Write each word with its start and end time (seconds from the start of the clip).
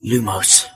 Lumos. 0.00 0.66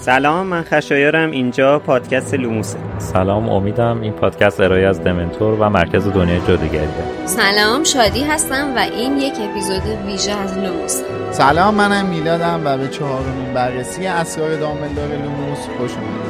سلام 0.00 0.46
من 0.46 0.62
خشایارم. 0.62 1.30
اینجا 1.30 1.78
پادکست 1.78 2.34
لوموسه. 2.34 2.78
سلام 2.98 3.48
امیدم 3.48 4.00
این 4.00 4.12
پادکست 4.12 4.60
ارائه 4.60 4.86
از 4.86 5.04
دمنتور 5.04 5.54
و 5.60 5.68
مرکز 5.68 6.08
دنیای 6.08 6.40
جادوگریه 6.48 6.88
سلام 7.26 7.84
شادی 7.84 8.24
هستم 8.24 8.76
و 8.76 8.78
این 8.78 9.18
یک 9.18 9.34
اپیزود 9.40 9.82
ویژه 10.06 10.32
از 10.32 10.58
لوموس. 10.58 11.02
سلام 11.30 11.74
منم 11.74 12.06
میلادم 12.06 12.62
و 12.64 12.78
به 12.78 12.88
چهارمین 12.88 13.54
بررسی 13.54 14.06
اسرار 14.06 14.56
دامبلدور 14.56 15.08
لوموس 15.08 15.58
خوش 15.78 15.90
اومدید. 15.92 16.29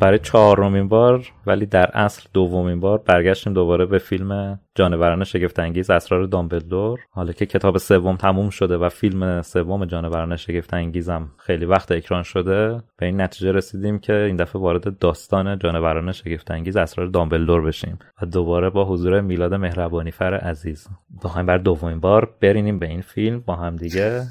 برای 0.00 0.18
چهارمین 0.18 0.88
بار 0.88 1.26
ولی 1.46 1.66
در 1.66 1.90
اصل 1.94 2.22
دومین 2.32 2.80
بار 2.80 2.98
برگشتیم 2.98 3.52
دوباره 3.52 3.86
به 3.86 3.98
فیلم 3.98 4.60
جانوران 4.74 5.24
شگفت 5.24 5.58
انگیز 5.58 5.90
اسرار 5.90 6.26
دامبلدور. 6.26 7.00
حالا 7.10 7.32
که 7.32 7.46
کتاب 7.46 7.78
سوم 7.78 8.16
تموم 8.16 8.50
شده 8.50 8.76
و 8.76 8.88
فیلم 8.88 9.42
سوم 9.42 9.84
جانوران 9.84 10.36
شگفت 10.36 10.74
انگیزم 10.74 11.30
خیلی 11.38 11.64
وقت 11.64 11.92
اکران 11.92 12.22
شده 12.22 12.82
به 12.96 13.06
این 13.06 13.20
نتیجه 13.20 13.52
رسیدیم 13.52 13.98
که 13.98 14.14
این 14.14 14.36
دفعه 14.36 14.62
وارد 14.62 14.98
داستان 14.98 15.58
جانوران 15.58 16.12
شگفت 16.12 16.50
انگیز 16.50 16.76
اسرار 16.76 17.06
دامبلدور 17.06 17.62
بشیم 17.62 17.98
و 18.22 18.26
دوباره 18.26 18.70
با 18.70 18.84
حضور 18.84 19.20
میلاد 19.20 19.54
مهربانی 19.54 20.10
فر 20.10 20.34
عزیز. 20.34 20.88
بخوایم 21.24 21.46
بر 21.46 21.58
دومین 21.58 22.00
بار 22.00 22.34
برینیم 22.40 22.78
به 22.78 22.86
این 22.86 23.00
فیلم 23.00 23.40
با 23.40 23.56
هم 23.56 23.76
دیگه. 23.76 24.22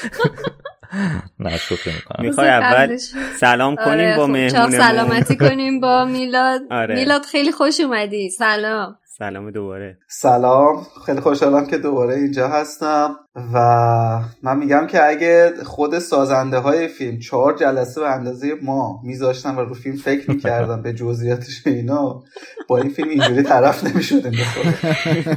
نه 1.38 1.56
شوخی 1.58 1.90
می‌کنم. 1.90 2.26
می‌خوای 2.26 2.48
اول 2.48 2.96
سلام 3.40 3.76
کنیم 3.76 3.88
آره 3.88 4.16
با 4.16 4.24
خب، 4.26 4.30
مهمونمون. 4.30 4.70
سلامتی 4.70 5.36
کنیم 5.48 5.80
با 5.80 6.04
میلاد. 6.04 6.60
آره. 6.70 6.94
میلاد 6.94 7.22
خیلی 7.22 7.52
خوش 7.52 7.80
اومدی. 7.80 8.30
سلام. 8.30 8.96
سلام 9.18 9.50
دوباره. 9.50 9.98
سلام. 10.08 10.86
خیلی 11.06 11.20
خوشحالم 11.20 11.66
که 11.66 11.78
دوباره 11.78 12.14
اینجا 12.14 12.48
هستم. 12.48 13.16
و 13.34 13.58
من 14.42 14.58
میگم 14.58 14.86
که 14.86 15.06
اگه 15.06 15.52
خود 15.64 15.98
سازنده 15.98 16.58
های 16.58 16.88
فیلم 16.88 17.18
چهار 17.18 17.56
جلسه 17.56 18.00
به 18.00 18.08
اندازه 18.08 18.48
ما 18.62 19.00
میذاشتن 19.04 19.54
و 19.54 19.60
رو 19.60 19.74
فیلم 19.74 19.96
فکر 19.96 20.30
می‌کردن 20.30 20.82
به 20.82 20.92
جزئیاتش 20.92 21.66
اینا 21.66 22.22
با 22.68 22.78
این 22.78 22.90
فیلم 22.90 23.08
اینجوری 23.08 23.42
طرف 23.42 23.84
نمی‌شده 23.84 24.30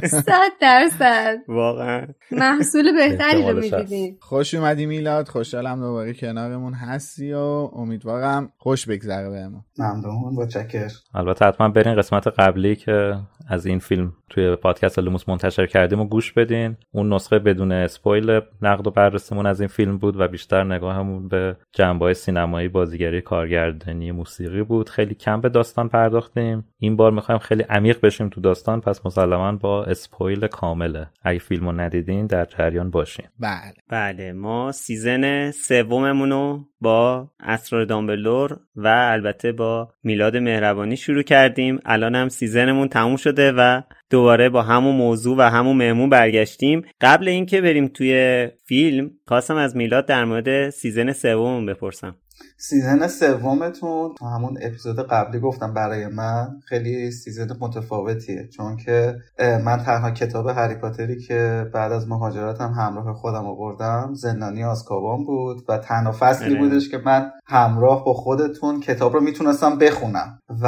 صد 0.06 0.50
درصد. 0.60 1.36
واقعا. 1.48 2.06
محصول 2.30 2.92
بهتری 2.92 3.42
رو. 3.42 3.60
می‌دیدیم. 3.60 4.18
خوش 4.20 4.54
اومدی 4.54 4.86
میلاد 4.86 5.28
خوشحالم 5.28 5.80
دوباره 5.80 6.14
کنارمون 6.14 6.74
هستی 6.74 7.32
و 7.32 7.38
امیدوارم 7.76 8.52
خوش 8.58 8.86
بگذره 8.88 9.30
بهمون. 9.30 9.64
ممنون 9.78 10.34
با 10.36 10.46
تشکر 10.46 10.90
البته 11.14 11.46
حتما 11.46 11.68
برین 11.68 11.96
قسمت 11.96 12.26
قبلی 12.26 12.76
که 12.76 13.14
از 13.48 13.66
این 13.66 13.78
فیلم 13.78 14.12
توی 14.30 14.56
پادکست 14.56 14.98
لوموس 14.98 15.28
منتشر 15.28 15.66
کردیم 15.66 16.00
و 16.00 16.04
گوش 16.04 16.32
بدین. 16.32 16.76
اون 16.92 17.12
نسخه 17.12 17.38
بدون 17.38 17.83
spoil 17.84 18.40
نقد 18.62 18.86
و 18.86 18.90
بررسیمون 18.90 19.46
از 19.46 19.60
این 19.60 19.68
فیلم 19.68 19.98
بود 19.98 20.20
و 20.20 20.28
بیشتر 20.28 20.64
نگاهمون 20.64 21.28
به 21.28 21.56
جنبه 21.72 22.14
سینمایی 22.14 22.68
بازیگری 22.68 23.20
کارگردانی 23.20 24.12
موسیقی 24.12 24.62
بود. 24.62 24.88
خیلی 24.88 25.14
کم 25.14 25.40
به 25.40 25.48
داستان 25.48 25.88
پرداختیم. 25.88 26.64
این 26.78 26.96
بار 26.96 27.10
می‌خوایم 27.10 27.38
خیلی 27.38 27.62
عمیق 27.62 28.00
بشیم 28.00 28.28
تو 28.28 28.40
داستان 28.40 28.80
پس 28.80 29.06
مسلما 29.06 29.52
با 29.52 29.84
spoil 29.84 30.46
کامله. 30.46 31.06
اگه 31.22 31.38
فیلمو 31.38 31.72
ندیدین 31.72 32.26
در 32.26 32.44
جریان 32.44 32.90
باشین. 32.90 33.26
بله. 33.40 33.74
بله 33.88 34.32
ما 34.32 34.72
season 34.72 35.50
سوممون 35.50 36.30
رو 36.30 36.64
با 36.80 37.30
اسرار 37.40 37.84
دامبلدور 37.84 38.58
و 38.76 38.88
البته 38.88 39.52
با 39.52 39.88
میلاد 40.02 40.36
مهربانی 40.36 40.96
شروع 40.96 41.22
کردیم. 41.22 41.78
الان 41.84 42.14
هم 42.14 42.28
season 42.28 42.68
مون 42.68 42.88
تموم 42.88 43.16
شده 43.16 43.52
و 43.52 43.82
دوباره 44.10 44.48
با 44.48 44.62
همون 44.62 44.96
موضوع 44.96 45.36
و 45.38 45.40
همون 45.40 45.76
مهمون 45.76 46.10
برگشتیم 46.10 46.82
قبل 47.00 47.28
اینکه 47.28 47.60
بریم 47.60 47.88
توی 47.88 48.48
فیلم 48.64 49.10
خواستم 49.28 49.56
از 49.56 49.76
میلاد 49.76 50.06
در 50.06 50.24
مورد 50.24 50.70
season 50.70 51.12
سوممون 51.12 51.66
بپرسم 51.66 52.16
season 52.56 53.06
سومتون 53.08 54.14
تو 54.18 54.26
همون 54.26 54.58
اپیزود 54.62 55.08
قبلی 55.08 55.40
گفتم 55.40 55.74
برای 55.74 56.06
من 56.06 56.48
خیلی 56.68 57.10
season 57.10 57.48
متفاوتیه 57.60 58.48
چون 58.48 58.76
که 58.76 59.16
من 59.38 59.82
تنها 59.86 60.10
کتاب 60.10 60.48
هری 60.48 60.74
پاتری 60.74 61.20
که 61.20 61.70
بعد 61.74 61.92
از 61.92 62.08
مهاجرتم 62.08 62.72
همراه 62.72 63.14
خودم 63.14 63.46
آوردم 63.46 64.10
زندانی 64.14 64.64
آزکابان 64.64 65.24
بود 65.24 65.64
و 65.68 65.78
تنها 65.78 66.12
فصلی 66.12 66.50
آره. 66.50 66.58
بودش 66.58 66.88
که 66.88 66.98
من 66.98 67.30
همراه 67.46 68.04
با 68.04 68.14
خودتون 68.14 68.80
کتاب 68.80 69.14
رو 69.14 69.20
می‌تونستم 69.20 69.78
بخونم 69.78 70.38
و. 70.62 70.66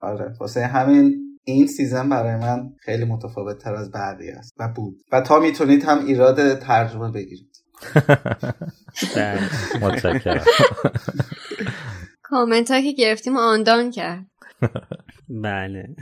آره 0.00 0.34
واسه 0.40 0.66
همین 0.66 1.27
این 1.52 1.66
season 1.66 2.08
برای 2.08 2.36
من 2.36 2.70
خیلی 2.80 3.04
متفاوت 3.04 3.58
تر 3.58 3.74
از 3.74 3.90
بقیه 3.90 4.34
است 4.38 4.54
و 4.58 4.68
بود. 4.76 4.96
و 5.12 5.20
تا 5.20 5.40
می‌تونید 5.40 5.84
هم 5.84 6.06
ایراد 6.06 6.58
ترجمه 6.58 7.10
بگیرید. 7.10 7.56
بله. 9.16 9.40
متشکرم. 9.82 10.44
کامنت 12.22 12.70
هایی 12.70 12.94
که 12.94 13.02
گرفتیم 13.02 13.36
آندان 13.36 13.90
کرد. 13.90 14.26
بله. 15.42 15.96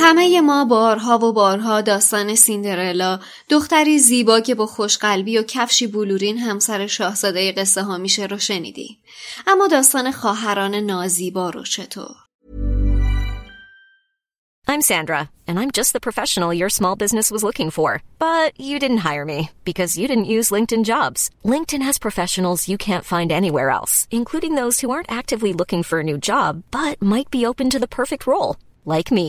همه 0.00 0.40
ما 0.40 0.64
بارها 0.64 1.18
و 1.18 1.32
بارها 1.32 1.80
داستان 1.80 2.34
سیندرلا 2.34 3.20
دختری 3.48 3.98
زیبا 3.98 4.40
که 4.40 4.54
با 4.54 4.66
خوشقلبی 4.66 5.38
و 5.38 5.42
کفشی 5.42 5.86
بلورین 5.86 6.38
همسر 6.38 6.86
شاهزاده 6.86 7.52
قصه 7.52 7.82
ها 7.82 7.98
میشه 7.98 8.26
رو 8.26 8.38
شنیدیم 8.38 8.98
اما 9.46 9.66
داستان 9.66 10.10
خواهران 10.12 10.74
نازیبا 10.74 11.50
رو 11.50 11.62
چطور 11.62 12.16
I'm 14.70 14.82
Sandra, 14.82 15.30
and 15.46 15.58
I'm 15.58 15.70
just 15.70 15.94
the 15.94 16.06
professional 16.08 16.52
your 16.52 16.68
small 16.68 16.94
business 16.94 17.30
was 17.30 17.42
looking 17.42 17.70
for. 17.70 17.90
But 18.18 18.50
you 18.68 18.78
didn't 18.78 19.04
hire 19.08 19.24
me 19.24 19.50
because 19.64 19.98
you 19.98 20.06
didn't 20.06 20.34
use 20.36 20.54
LinkedIn 20.54 20.84
jobs. 20.84 21.20
LinkedIn 21.52 21.84
has 21.88 22.06
professionals 22.06 22.68
you 22.68 22.76
can't 22.86 23.10
find 23.14 23.32
anywhere 23.32 23.70
else, 23.78 23.94
including 24.10 24.54
those 24.56 24.76
who 24.80 24.90
aren't 24.90 25.16
actively 25.20 25.52
looking 25.54 25.82
for 25.82 25.96
a 26.00 26.08
new 26.10 26.18
job 26.30 26.50
but 26.70 27.00
might 27.14 27.30
be 27.30 27.46
open 27.46 27.70
to 27.70 27.78
the 27.78 27.94
perfect 28.00 28.26
role, 28.26 28.56
like 28.84 29.10
me. 29.10 29.28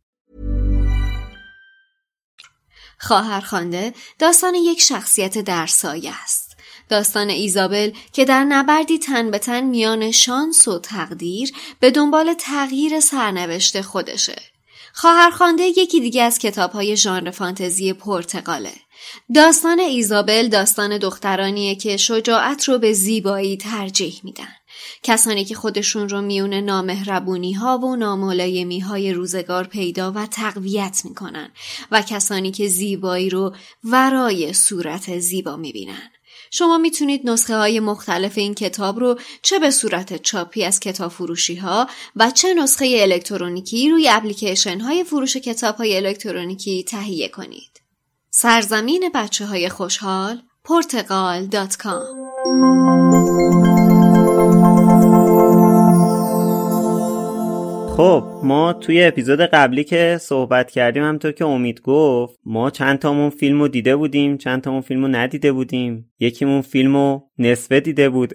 خواهرخوانده 3.01 3.93
داستان 4.19 4.55
یک 4.55 4.81
شخصیت 4.81 5.37
در 5.37 5.67
سایه 5.67 6.13
است. 6.23 6.57
داستان 6.89 7.29
ایزابل 7.29 7.91
که 8.13 8.25
در 8.25 8.43
نبردی 8.43 8.99
تن 8.99 9.31
به 9.31 9.39
تن 9.39 9.61
میان 9.61 10.11
شانس 10.11 10.67
و 10.67 10.79
تقدیر 10.79 11.51
به 11.79 11.91
دنبال 11.91 12.33
تغییر 12.33 12.99
سرنوشت 12.99 13.81
خودشه. 13.81 14.41
خواهرخوانده 14.93 15.63
یکی 15.63 16.01
دیگه 16.01 16.23
از 16.23 16.39
کتاب 16.39 16.71
های 16.71 16.97
ژانر 16.97 17.31
فانتزی 17.31 17.93
پرتغاله. 17.93 18.73
داستان 19.35 19.79
ایزابل 19.79 20.47
داستان 20.47 20.97
دخترانیه 20.97 21.75
که 21.75 21.97
شجاعت 21.97 22.63
رو 22.63 22.77
به 22.77 22.93
زیبایی 22.93 23.57
ترجیح 23.57 24.21
میدن. 24.23 24.55
کسانی 25.03 25.45
که 25.45 25.55
خودشون 25.55 26.09
رو 26.09 26.21
میون 26.21 26.53
نامهربونی 26.53 27.53
ها 27.53 27.77
و 27.77 27.95
ناملایمی 27.95 28.79
های 28.79 29.13
روزگار 29.13 29.63
پیدا 29.63 30.11
و 30.11 30.25
تقویت 30.25 31.01
می‌کنن 31.03 31.51
و 31.91 32.01
کسانی 32.01 32.51
که 32.51 32.67
زیبایی 32.67 33.29
رو 33.29 33.55
ورای 33.83 34.53
صورت 34.53 35.19
زیبا 35.19 35.55
می‌بینن. 35.55 36.11
شما 36.51 36.77
می‌تونید 36.77 37.29
نسخه 37.29 37.55
های 37.55 37.79
مختلف 37.79 38.37
این 38.37 38.53
کتاب 38.53 38.99
رو 38.99 39.19
چه 39.41 39.59
به 39.59 39.71
صورت 39.71 40.21
چاپی 40.21 40.63
از 40.63 40.79
کتاب 40.79 41.11
فروشی 41.11 41.55
ها 41.55 41.87
و 42.15 42.31
چه 42.31 42.53
نسخه 42.53 42.97
الکترونیکی 43.01 43.89
روی 43.89 44.09
اپلیکیشن 44.09 44.79
های 44.79 45.03
فروش 45.03 45.37
کتاب 45.37 45.75
های 45.75 45.97
الکترونیکی 45.97 46.83
تهیه 46.83 47.27
کنید. 47.27 47.81
سرزمین 48.29 49.11
بچه 49.13 49.45
های 49.45 49.69
خوشحال 49.69 50.41
پرتغال.com 50.63 53.10
خب 57.97 58.23
ما 58.43 58.73
توی 58.73 59.03
اپیزود 59.03 59.41
قبلی 59.41 59.83
که 59.83 60.17
صحبت 60.21 60.71
کردیم 60.71 61.03
همطور 61.03 61.31
که 61.31 61.45
امید 61.45 61.81
گفت 61.81 62.39
ما 62.45 62.69
چند 62.69 62.99
تامون 62.99 63.29
فیلم 63.29 63.61
رو 63.61 63.67
دیده 63.67 63.95
بودیم 63.95 64.37
چند 64.37 64.61
تامون 64.61 64.81
فیلم 64.81 65.01
رو 65.01 65.07
ندیده 65.07 65.51
بودیم. 65.51 66.11
یکیمون 66.19 66.61
فیلم 66.61 66.95
رو 66.95 67.23
نصفه 67.39 67.79
دیده 67.79 68.09
بود. 68.09 68.33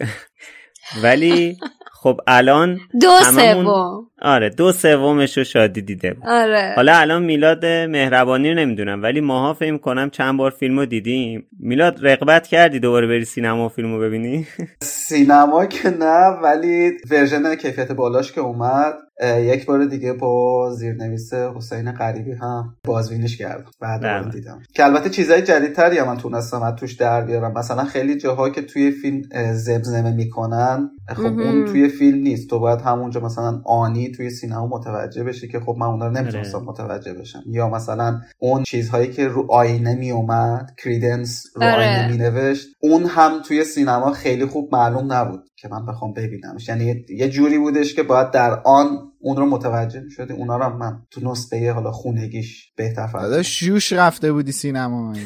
ولی 1.02 1.56
خب 1.92 2.20
الان 2.26 2.78
دو 3.00 3.10
سوم. 3.24 4.06
آره 4.22 4.50
دو 4.50 4.72
سومش 4.72 5.38
رو 5.38 5.44
شادی 5.44 5.82
دیده 5.82 6.14
بود. 6.14 6.24
آره. 6.26 6.72
حالا 6.76 6.96
الان 6.96 7.22
میلاد 7.22 7.66
مهربانی 7.66 8.48
رو 8.48 8.54
نمی‌دونم 8.58 9.02
ولی 9.02 9.20
ماها 9.20 9.54
فکر 9.54 9.76
کنم 9.76 10.10
چند 10.10 10.36
بار 10.36 10.50
فیلم 10.50 10.78
رو 10.78 10.86
دیدیم. 10.86 11.46
میلاد 11.60 12.06
رقبت 12.06 12.46
کردی 12.46 12.78
دوباره 12.80 13.06
بری 13.06 13.24
سینما 13.24 13.66
و 13.66 13.68
فیلم 13.68 13.94
رو 13.94 14.00
ببینی؟ 14.00 14.46
سینما 14.82 15.66
که 15.66 15.90
نه 15.90 16.26
ولی 16.42 16.92
ورژن 17.10 17.54
کیفیت 17.54 17.92
بالاش 17.92 18.32
که 18.32 18.40
اومد 18.40 18.94
یک 19.40 19.66
بار 19.66 19.84
دیگه 19.84 20.12
با 20.12 20.70
زیرنویس 20.70 21.34
حسین 21.34 21.92
غریبی 21.92 22.32
هم 22.32 22.74
بازبینیش 22.84 23.36
کردم. 23.38 23.70
بعد 23.80 24.00
بله. 24.02 24.30
دیدم. 24.32 24.62
که 24.74 24.84
البته 24.84 25.10
چیزای 25.10 25.42
جدیدتری 25.42 25.98
هم 25.98 26.06
من 26.06 26.16
تونستم 26.16 26.62
از 26.62 26.74
توش 26.74 26.92
در 26.92 27.24
بیارم. 27.24 27.52
مثلا 27.52 27.84
خیلی 27.84 28.16
جاها 28.16 28.50
که 28.50 28.62
توی 28.62 28.90
فیلم 28.90 29.22
زمزمه 29.52 30.12
می‌کنن 30.12 30.90
خب 31.16 31.26
اون 31.26 31.64
توی 31.64 31.88
فیلم 31.88 32.18
نیست. 32.18 32.50
تو 32.50 32.58
باید 32.58 32.80
همونجا 32.80 33.20
مثلا 33.20 33.62
آنی 33.64 34.05
توی 34.12 34.30
سینما 34.30 34.66
متوجه 34.66 35.24
بشی 35.24 35.48
که 35.48 35.60
خب 35.60 35.76
من 35.78 35.86
اونا 35.86 36.06
رو 36.06 36.12
نمی‌تونستم 36.12 36.58
متوجه 36.58 37.14
بشم 37.14 37.42
یا 37.46 37.68
مثلا 37.68 38.20
اون 38.38 38.62
چیزهایی 38.62 39.12
که 39.12 39.28
رو 39.28 39.46
آینه 39.52 39.94
میومد 39.94 40.74
کریدنس 40.78 41.46
رو 41.54 41.62
آره. 41.62 41.74
آینه 41.74 42.08
مینوشت 42.10 42.66
اون 42.80 43.04
هم 43.04 43.42
توی 43.42 43.64
سینما 43.64 44.12
خیلی 44.12 44.46
خوب 44.46 44.74
معلوم 44.74 45.12
نبود 45.12 45.40
که 45.56 45.68
من 45.68 45.86
بخوام 45.86 46.12
ببینمش 46.12 46.68
یعنی 46.68 47.04
یه 47.08 47.28
جوری 47.28 47.58
بودش 47.58 47.94
که 47.94 48.02
باید 48.02 48.30
در 48.30 48.60
آن 48.64 49.12
اون 49.20 49.36
رو 49.36 49.46
متوجه 49.46 50.08
شدی 50.08 50.32
اونا 50.32 50.56
رو 50.56 50.76
من 50.76 51.02
تو 51.10 51.30
نسخه 51.30 51.72
حالا 51.72 51.90
خونگیش 51.90 52.72
بهتر 52.76 53.06
فهمیدم 53.06 53.42
شوش 53.42 53.92
رفته 53.92 54.32
بودی 54.32 54.52
سینما؟ 54.52 55.14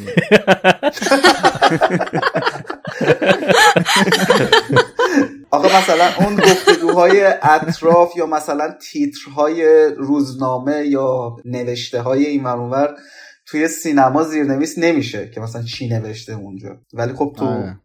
آقا 5.50 5.68
مثلا 5.78 6.08
اون 6.20 6.36
گفتگوهای 6.36 7.24
اطراف 7.42 8.16
یا 8.16 8.26
مثلا 8.26 8.74
تیترهای 8.82 9.90
روزنامه 9.96 10.86
یا 10.86 11.36
نوشته 11.44 12.00
های 12.00 12.26
این 12.26 12.44
ور 12.44 12.56
اون 12.56 12.70
ور 12.70 12.96
توی 13.50 13.68
سینما 13.68 14.22
زیرنویس 14.22 14.78
نمیشه 14.78 15.30
که 15.34 15.40
مثلا 15.40 15.62
چی 15.62 15.88
نوشته 15.88 16.32
اونجا. 16.32 16.76
ولی 16.92 17.12
خب 17.12 17.34
تو 17.38 17.44
آره. 17.44 17.76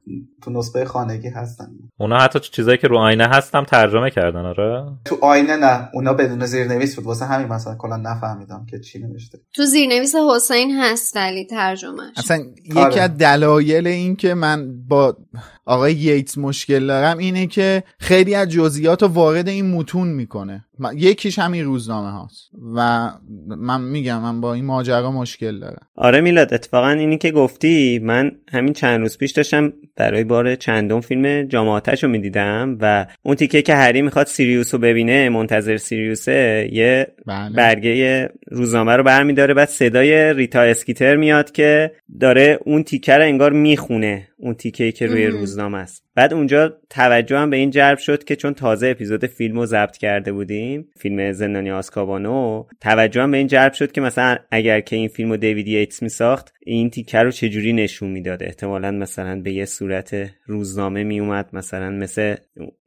تو 0.44 0.52
نسخه 0.52 0.86
خانگی 0.86 1.28
هستن. 1.28 1.68
اونا 1.98 2.18
حتی 2.18 2.40
چیزایی 2.40 2.78
که 2.78 2.88
رو 2.88 2.98
آینه 2.98 3.28
هستم 3.28 3.64
ترجمه 3.64 4.10
کردن 4.10 4.46
آره. 4.46 4.86
تو 5.06 5.18
آینه 5.22 5.56
نه 5.56 5.90
اونا 5.94 6.14
بدون 6.14 6.46
زیرنویس 6.46 6.96
بود. 6.96 7.06
واسه 7.06 7.26
همین 7.26 7.48
مثلا 7.48 7.76
کلا 7.76 7.98
نفهمیدم 7.98 8.66
که 8.70 8.80
چی 8.80 9.00
نوشته. 9.00 9.38
تو 9.54 9.66
زیرنویس 9.66 10.16
حسین 10.16 10.72
هست 10.80 11.16
ولی 11.16 11.46
ترجمهش. 11.46 12.18
اصلا 12.18 12.44
آره. 12.76 12.90
یکی 12.90 13.00
از 13.00 13.18
دلایل 13.18 13.88
این 13.88 14.16
که 14.16 14.34
من 14.34 14.88
با 14.88 15.18
آقای 15.66 15.94
ییتس 15.94 16.38
مشکل 16.38 16.88
دارم 16.88 17.18
اینه 17.18 17.48
که 17.48 17.84
خیلی 18.00 18.36
از 18.36 18.50
جزئیات 18.50 19.04
رو 19.04 19.08
وارد 19.08 19.48
این 19.48 19.72
متون 19.72 20.08
می‌کنه. 20.08 20.66
یکیش 20.96 21.40
همین 21.40 21.66
روزنامه 21.66 22.12
هاست. 22.12 22.50
و 22.76 23.10
من 23.48 23.82
میگم 23.82 24.22
من 24.22 24.42
با 24.42 24.54
این 24.54 24.66
ماجرا 24.66 25.12
مشکل 25.12 25.60
دارم. 25.60 25.88
آره 25.96 26.22
میلاد 26.22 26.54
اتفاقا 26.54 26.90
اینی 26.90 27.18
که 27.18 27.32
گفتی 27.32 28.00
من 28.04 28.32
همین 28.52 28.74
چند 28.74 29.00
روز 29.00 29.18
پیش 29.18 29.32
داشتم 29.32 29.74
برای 29.96 30.24
بار 30.24 30.56
چندم 30.56 31.02
فیلم 31.02 31.44
جامعاتش 31.44 32.04
رو 32.04 32.10
می‌دیدم 32.10 32.78
و 32.82 33.06
اون 33.24 33.36
تیکه 33.36 33.62
که 33.62 33.76
هری 33.76 34.02
می‌خواد 34.02 34.28
سیریوس 34.28 34.74
رو 34.74 34.80
ببینه 34.80 35.30
منتظر 35.30 35.78
سیریوسه 35.78 36.70
یه 36.72 37.08
بله. 37.26 37.56
برگه 37.56 38.30
روزنامه 38.52 38.96
رو 38.96 39.04
برمیداره. 39.04 39.54
بعد 39.54 39.70
صدای 39.70 40.34
ریتا 40.34 40.62
اسکیتر 40.62 41.16
میاد 41.16 41.52
که 41.52 41.92
داره 42.20 42.60
اون 42.66 42.84
تیکه 42.84 43.14
رو 43.14 43.24
انگار 43.24 43.52
می‌خونه. 43.52 44.28
اون 44.38 44.54
تیکه 44.54 44.92
که 44.92 45.08
روی. 45.08 45.28
روزنامه 45.28 45.78
است 45.78 46.05
بعد 46.16 46.34
اونجا 46.34 46.74
توجهم 46.90 47.50
به 47.50 47.58
این 47.58 47.70
جلب 47.70 47.98
شد 47.98 48.24
که 48.24 48.36
چون 48.36 48.54
تازه 48.54 48.88
اپیزود 48.88 49.26
فیلم 49.26 49.60
رو 49.60 49.66
ضبط 49.66 49.98
کرده 49.98 50.32
بودیم 50.32 50.88
فیلم 50.98 51.32
زندانی 51.32 51.72
آسکابانو 51.72 52.66
توجهم 52.82 53.32
به 53.32 53.38
این 53.38 53.48
جلب 53.48 53.74
شد 53.74 53.92
که 53.92 54.02
مثلا 54.02 54.38
اگر 54.52 54.82
که 54.82 54.96
این 54.96 55.08
فیلم 55.08 55.32
رو 55.32 55.38
دیوید 55.38 55.68
ییتس 55.68 56.04
میساخت 56.04 56.54
این 56.68 56.90
تیکه 56.90 57.18
رو 57.18 57.32
چجوری 57.32 57.74
نشون 57.74 58.10
می‌داده 58.10 58.46
احتمالا 58.46 58.92
مثلا 58.92 59.42
به 59.42 59.54
یه 59.54 59.66
صورت 59.66 60.32
روزنامه 60.46 61.04
میومد 61.04 61.50
مثلا 61.54 61.90
مثل 61.90 62.36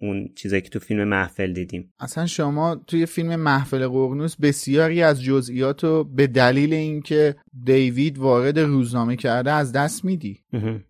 اون 0.00 0.28
چیزایی 0.36 0.62
که 0.62 0.69
تو 0.69 0.78
فیلم 0.78 1.04
محفل 1.04 1.53
دیدیم. 1.53 1.93
اصلا 2.00 2.26
شما 2.26 2.81
توی 2.86 3.06
فیلم 3.06 3.36
محفل 3.36 3.88
قرنوس 3.88 4.36
بسیاری 4.36 5.03
از 5.03 5.22
جزئیات 5.22 5.84
رو 5.84 6.05
به 6.05 6.26
دلیل 6.26 6.72
اینکه 6.72 7.36
دیوید 7.64 8.19
وارد 8.19 8.58
روزنامه 8.58 9.17
کرده 9.17 9.53
از 9.53 9.72
دست 9.72 10.05
میدی. 10.05 10.38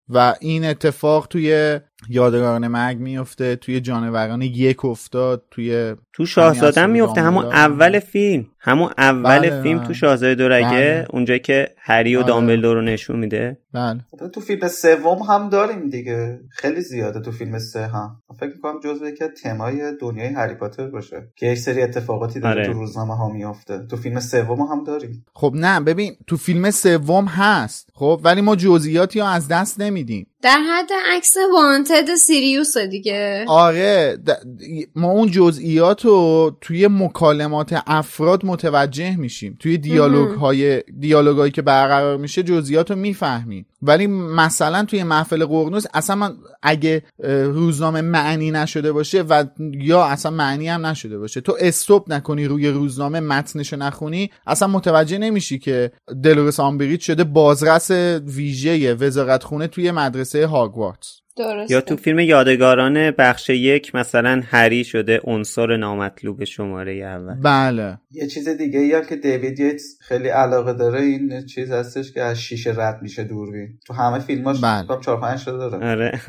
و 0.09 0.35
این 0.41 0.65
اتفاق 0.65 1.27
توی 1.27 1.81
یادگاران 2.09 2.69
مرگ 2.69 2.99
میفته 2.99 3.57
توی 3.57 3.81
جانوران 3.81 4.43
یک 4.43 4.85
افتاد 4.85 5.45
توی 5.51 5.97
تو 6.19 6.27
شاهزاده 6.27 6.87
میفته. 6.87 7.21
همون 7.21 7.43
دامبلدور. 7.43 7.65
اول 7.65 8.01
فیلم. 8.01 8.47
همون 8.61 8.91
اول 8.99 9.39
بله، 9.39 9.63
فیلم 9.63 9.79
بله. 9.79 9.87
تو 9.87 9.95
شاهزاده 9.95 10.35
دورگه 10.35 10.69
بله. 10.69 11.07
اونجا 11.11 11.39
که 11.39 11.69
هری 11.79 12.17
و 12.17 12.19
آره. 12.19 12.29
دامبلدور 12.29 12.77
رو 12.77 12.83
نشون 12.83 13.19
میده. 13.19 13.59
بله. 13.75 14.01
خب 14.11 14.29
تو 14.29 14.41
فیلم 14.41 14.69
سوم 14.69 15.19
هم 15.19 15.49
داریم 15.49 15.89
دیگه. 15.91 16.39
خیلی 16.51 16.81
زیاده 16.81 17.21
تو 17.21 17.33
فیلم 17.33 17.59
سه 17.59 17.87
هم. 17.87 18.17
فکر 18.41 18.51
می‌کنم 18.55 18.81
جزو 18.85 19.07
یکی 19.07 19.25
از 19.25 19.31
تمای 19.43 19.93
دنیای 20.01 20.29
هری 20.29 20.55
پاتر 20.55 20.87
باشه. 20.87 21.29
که 21.37 21.47
یک 21.47 21.59
سری 21.59 21.83
اتفاقاتی 21.83 22.41
داره 22.41 22.55
آره. 22.61 22.67
تو 22.67 22.73
روزنامه 22.73 23.17
ها 23.17 23.29
میافته. 23.29 23.87
تو 23.91 23.97
فیلم 23.97 24.21
سوم 24.21 24.61
هم 24.61 24.85
داریم. 24.85 25.25
خب 25.35 25.53
نه 25.55 25.81
ببین 25.81 26.17
تو 26.27 26.37
فیلم 26.37 26.71
سوم 26.71 27.25
هست. 27.25 27.91
خب 27.95 28.21
ولی 28.25 28.41
ما 28.41 28.57
جزئیاتی 28.57 29.21
رو 29.21 29.27
از 29.27 29.49
دست 29.49 29.81
نمیدیم. 29.81 30.27
در 30.43 30.59
حد 30.71 30.89
عکس 31.17 31.37
وانتد 31.55 32.15
سیریوس 32.15 32.79
دیگه. 32.79 33.45
آره 33.49 34.19
د- 34.27 34.47
ما 34.95 35.11
اون 35.11 35.31
جزئیات 35.31 36.07
رو 36.09 36.57
توی 36.61 36.89
مکالمات 36.89 37.83
افراد 37.87 38.47
متوجه 38.47 39.17
میشیم. 39.17 39.57
توی 39.61 39.79
دیالوگ 39.79 40.39
های 40.39 40.83
دیالوگایی 41.01 41.53
که 41.53 41.63
برقرار 41.63 42.17
میشه 42.17 42.43
جزئیات 42.43 42.91
رو 42.91 42.97
می‌فهمیم. 42.97 43.67
ولی 43.83 44.07
مثلا 44.07 44.85
توی 44.85 45.03
محفل 45.03 45.45
قرنوس 45.45 45.85
اصلا 45.95 46.17
من 46.17 46.37
اگه 46.63 47.03
روزنامه 47.45 48.01
معنی 48.01 48.51
نشده 48.51 48.93
باشه 48.93 49.23
و 49.23 49.45
یا 49.73 50.05
اصلا 50.05 50.33
معنی 50.33 50.69
هم 50.69 50.87
نشده 50.87 51.19
باشه. 51.19 51.41
تو 51.41 51.57
استوب 51.61 52.13
نکنی 52.13 52.45
روی 52.45 52.69
روزنامه 52.69 53.21
متنشو 53.21 53.77
نخونی 53.77 54.31
اصلا 54.47 54.69
متوجه 54.69 55.19
نمیشی 55.19 55.59
که 55.59 55.93
دلورس 56.23 56.61
آمبریج 56.61 57.01
شده. 57.01 57.25
بازرس 57.25 57.91
ویژه 58.27 58.95
وزارت 58.95 59.45
خونه 59.45 59.67
توی 59.67 59.91
مدرسه 59.91 60.47
هاگوارتس. 60.47 61.21
درسته. 61.39 61.75
یا 61.75 61.81
تو 61.81 61.97
فیلم 61.97 62.19
یادگاران 62.19 63.11
بخش 63.11 63.51
یک 63.51 63.95
مثلا 63.95 64.43
هری 64.45 64.85
شده 64.85 65.21
عنصر 65.25 65.77
نامطلوب 65.77 66.45
شماره 66.45 66.93
اول 66.93 67.35
بله 67.35 67.99
یه 68.11 68.27
چیز 68.27 68.49
دیگه 68.49 68.81
یا 68.81 69.01
که 69.01 69.17
دیوید 69.17 69.61
ییتس 69.61 69.99
خیلی 70.01 70.29
علاقه 70.29 70.73
داره 70.73 71.01
این 71.01 71.47
چیز 71.47 71.71
هستش 71.71 72.13
که 72.13 72.23
از 72.23 72.41
شیشه 72.41 72.75
رد 72.77 73.03
میشه 73.03 73.25
دوربین 73.25 73.79
تو 73.87 73.95
همه 73.95 74.19
فیلماش 74.19 74.61
بله. 74.61 74.87
بله. 74.89 75.01
4 75.01 75.21
5 75.21 75.45
داره 75.45 75.91
آره 75.91 76.21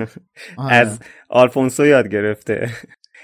آره. 0.57 0.73
از 0.75 0.99
آلفونسو 1.29 1.85
یاد 1.85 2.07
گرفته 2.07 2.69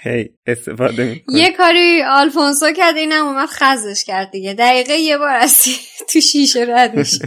هی 0.02 0.30
استفاده 0.46 1.04
می‌کنه 1.04 1.38
یه 1.38 1.52
کاری 1.52 2.02
آلفونسو 2.02 2.72
کرد 2.72 2.96
اینم 2.96 3.26
اومد 3.26 3.48
خزش 3.48 4.04
کرد 4.04 4.30
دیگه 4.30 4.54
دقیقه 4.54 4.94
یه 4.94 5.18
بار 5.18 5.36
از 5.36 5.64
تو 6.12 6.20
شیشه 6.20 6.66
رد 6.68 6.96
میشه 6.96 7.18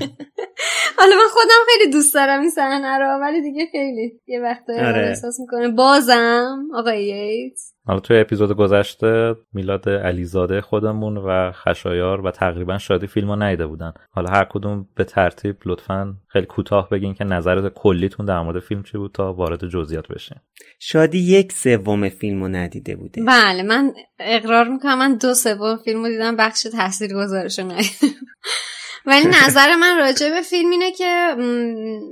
حالا 0.97 1.15
من 1.15 1.27
خودم 1.31 1.65
خیلی 1.67 1.91
دوست 1.91 2.13
دارم 2.13 2.41
این 2.41 2.49
صحنه 2.49 2.97
رو 2.97 3.21
ولی 3.21 3.41
دیگه 3.41 3.65
خیلی 3.71 4.19
یه 4.27 4.39
وقتایی 4.39 4.79
آره. 4.79 4.89
آره. 4.89 5.07
احساس 5.07 5.39
می‌کنه 5.39 5.67
بازم 5.67 6.67
آقای 6.75 7.05
ییتس 7.05 7.73
حالا 7.89 7.99
توی 7.99 8.19
اپیزود 8.19 8.51
گذشته 8.51 9.35
میلاد 9.53 9.89
علیزاده 9.89 10.61
خودمون 10.61 11.17
و 11.17 11.51
خشایار 11.51 12.21
و 12.21 12.31
تقریبا 12.31 12.77
شادی 12.77 13.07
فیلم 13.07 13.29
رو 13.29 13.35
ندیده 13.35 13.67
بودن. 13.67 13.93
حالا 14.11 14.29
هر 14.29 14.43
کدوم 14.43 14.87
به 14.95 15.03
ترتیب 15.03 15.55
لطفا 15.65 16.13
خیلی 16.27 16.45
کوتاه 16.45 16.89
بگین 16.89 17.13
که 17.13 17.23
نظرت 17.23 17.73
کلیتون 17.73 18.25
در 18.25 18.41
مورد 18.41 18.59
فیلم 18.59 18.83
چی 18.83 18.97
بود 18.97 19.11
تا 19.11 19.33
وارد 19.33 19.67
جزئیات 19.67 20.07
بشین 20.07 20.37
شادی 20.79 21.19
یک 21.19 21.51
سوم 21.51 22.09
فیلم 22.09 22.43
رو 22.43 22.47
ندیده 22.47 22.95
بوده. 22.95 23.23
بله 23.23 23.63
من 23.63 23.93
اقرار 24.19 24.67
می‌کنم 24.67 24.99
من 24.99 25.17
دو 25.17 25.33
سوم 25.33 25.77
فیلم 25.77 26.03
رو 26.03 26.09
دیدم 26.09 26.35
بخش 26.35 26.63
تاثیر 26.63 27.13
گذارش 27.13 27.59
رو 27.59 27.65
ندیدم. 27.65 28.07
ولی 29.05 29.27
نظر 29.27 29.75
من 29.75 29.97
راجع 29.97 30.29
به 30.29 30.41
فیلم 30.41 30.69
اینه 30.69 30.91
که 30.91 31.35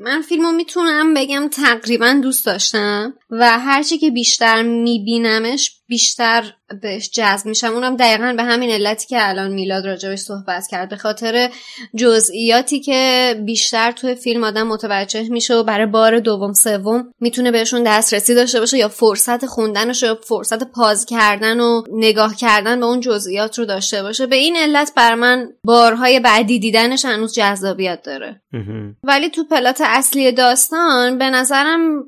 من 0.04 0.22
فیلم 0.22 0.46
رو 0.46 0.52
می‌تونم 0.52 1.14
بگم 1.14 1.48
تقریبا 1.48 2.20
دوست 2.24 2.46
داشتم 2.46 3.14
و 3.30 3.60
هرچی 3.60 3.98
که 3.98 4.12
بیشتر 4.12 4.62
میبینمش 4.62 5.72
بیشتر 5.88 6.54
بهش 6.82 7.10
جذب 7.10 7.46
میشم. 7.46 7.74
اونم 7.74 7.96
دقیقا 7.96 8.34
به 8.38 8.44
همین 8.44 8.70
علتی 8.70 9.08
که 9.08 9.30
الان 9.30 9.54
میلاد 9.54 9.86
راجبش 9.86 10.20
صحبت 10.20 10.68
کرد. 10.72 10.90
به 10.90 10.96
خاطر 10.96 11.50
جزئیاتی 11.96 12.80
که 12.80 13.36
بیشتر 13.46 13.92
توی 13.92 14.16
فیلم 14.16 14.44
آدم 14.44 14.68
متوجه 14.68 15.30
میشه 15.30 15.56
و 15.56 15.64
برای 15.64 15.86
بار 15.86 16.20
دوم 16.20 16.54
سوم 16.54 17.14
می‌تونه 17.20 17.52
بهشون 17.52 17.84
دسترسی 17.84 18.36
داشته 18.36 18.60
باشه 18.60 18.78
یا 18.78 18.88
فرصت 18.88 19.46
خوندنش 19.46 20.04
یا 20.04 20.20
فرصت 20.28 20.64
پاز 20.64 21.06
کردن 21.06 21.60
و 21.60 21.84
نگاه 21.92 22.36
کردن 22.36 22.80
به 22.80 22.86
اون 22.86 23.00
جزئیات 23.00 23.60
رو 23.60 23.66
داشته 23.66 24.04
باشه. 24.04 24.26
به 24.26 24.36
این 24.36 24.56
علت 24.56 24.92
بر 24.96 25.16
من 25.16 25.48
بارهای 25.64 26.20
بعدی 26.20 26.60
دیدنش 26.60 27.06
هنوز 27.06 27.34
جذابیت 27.34 28.02
داره. 28.04 28.42
ولی 29.04 29.30
تو 29.30 29.44
پلات 29.44 29.82
اصلی 29.86 30.32
داستان 30.32 31.18
به 31.18 31.30
نظرم 31.30 32.04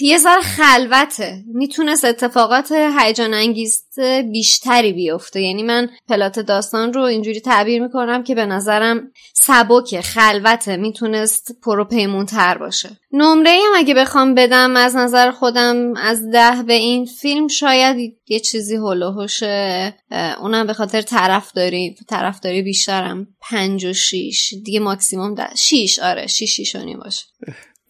یه 0.00 0.18
ذره 0.18 0.40
خلوته. 0.40 1.44
می‌تونست 1.54 2.04
اتفاقات 2.04 2.72
هیجان 2.72 3.34
انگیز 3.34 3.82
بیشتری 4.32 4.92
بیفته. 4.92 5.40
یعنی 5.40 5.62
من 5.62 5.90
پلات 6.08 6.38
داستان 6.38 6.92
رو 6.92 7.02
اینجوری 7.02 7.40
تعبیر 7.40 7.82
می‌کنم 7.82 8.22
که 8.22 8.34
به 8.34 8.46
نظرم 8.46 9.12
سبک 9.34 10.00
خلوته. 10.00 10.76
می‌تونست 10.76 11.52
پروپیمون 11.62 12.26
تر 12.26 12.58
باشه. 12.58 12.90
نمره 13.12 13.50
هم 13.50 13.72
اگه 13.76 13.94
بخوام 13.94 14.34
بدم 14.34 14.76
از 14.76 14.96
نظر 14.96 15.30
خودم 15.30 15.96
از 15.96 16.30
ده 16.30 16.62
به 16.62 16.72
این 16.72 17.06
فیلم 17.06 17.48
شاید 17.48 18.16
یه 18.28 18.40
چیزی 18.40 18.76
هلوهوشه 18.76 19.94
اونم 20.40 20.66
به 20.66 20.72
خاطر 20.72 21.02
طرفداری 21.02 21.96
طرفداری 22.08 22.62
بیشترم. 22.62 23.26
پنج 23.40 23.84
و 23.84 23.92
شیش. 23.92 24.54
دیگه 24.64 24.80
ماکسیموم 24.80 25.34
ده. 25.34 25.48
شیش. 25.56 25.98
آره 25.98 26.26
شیش 26.26 26.56
شیش 26.56 26.76
باشه. 26.76 27.24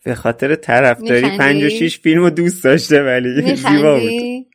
به 0.07 0.15
خاطر 0.15 0.55
طرفداری؟ 0.55 1.39
5 1.39 1.65
و 1.65 1.69
6 1.69 1.99
فیلم 1.99 2.21
رو 2.21 2.31
دوست 2.31 2.65
داشته 2.65 3.03
ولی 3.03 3.57
زیبا 3.57 4.01
بود؟ 4.01 4.47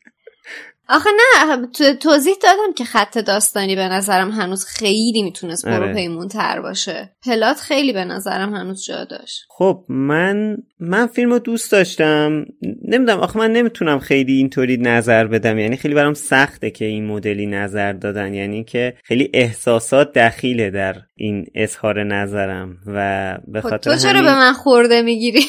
آخه 0.92 1.10
نه 1.10 1.68
تو- 1.68 1.94
توضیح 1.94 2.34
دادم 2.44 2.74
که 2.76 2.84
خط 2.84 3.18
داستانی 3.18 3.76
به 3.76 3.88
نظرم 3.88 4.32
هنوز 4.32 4.66
خیلی 4.66 5.22
می‌تونست 5.24 5.68
آره. 5.68 5.80
برو 5.80 5.94
پیمون 5.94 6.28
تر 6.28 6.62
باشه. 6.62 7.10
پلات 7.26 7.58
خیلی 7.60 7.94
به 7.94 8.06
نظرم 8.06 8.54
هنوز 8.56 8.86
جا 8.86 9.04
داشت. 9.04 9.46
خب 9.50 9.84
من 9.90 10.58
من 10.80 11.08
فیلم 11.08 11.32
رو 11.32 11.40
دوست 11.40 11.72
داشتم. 11.72 12.46
نمی‌دونم 12.88 13.20
آخه 13.20 13.38
من 13.40 13.52
نمی‌تونم 13.52 14.00
خیلی 14.00 14.34
اینطوری 14.34 14.78
نظر 14.78 15.28
بدم. 15.28 15.60
یعنی 15.60 15.78
خیلی 15.78 15.94
برام 15.94 16.14
سخته 16.14 16.70
که 16.72 16.86
این 16.86 17.06
مدلی 17.08 17.46
نظر 17.46 17.94
دادن. 17.94 18.34
یعنی 18.34 18.64
که 18.64 18.94
خیلی 19.04 19.30
احساسات 19.34 20.14
دخیله 20.14 20.70
در 20.70 20.96
این 21.16 21.46
اظهار 21.56 22.04
نظرم. 22.04 22.78
و 22.88 23.38
به 23.48 23.62
خب 23.62 23.70
خاطر 23.70 23.92
تو 23.92 23.98
چرا 23.98 24.10
همین- 24.12 24.24
به 24.24 24.32
من 24.36 24.54
خورده 24.54 25.02
می‌گیری؟ 25.02 25.46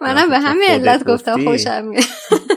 منم 0.00 0.30
به 0.30 0.38
همین 0.38 0.68
خودت 0.68 0.88
علت 0.88 1.04
گفتم. 1.04 1.44
خوشم 1.44 1.84
میاد. 1.84 2.04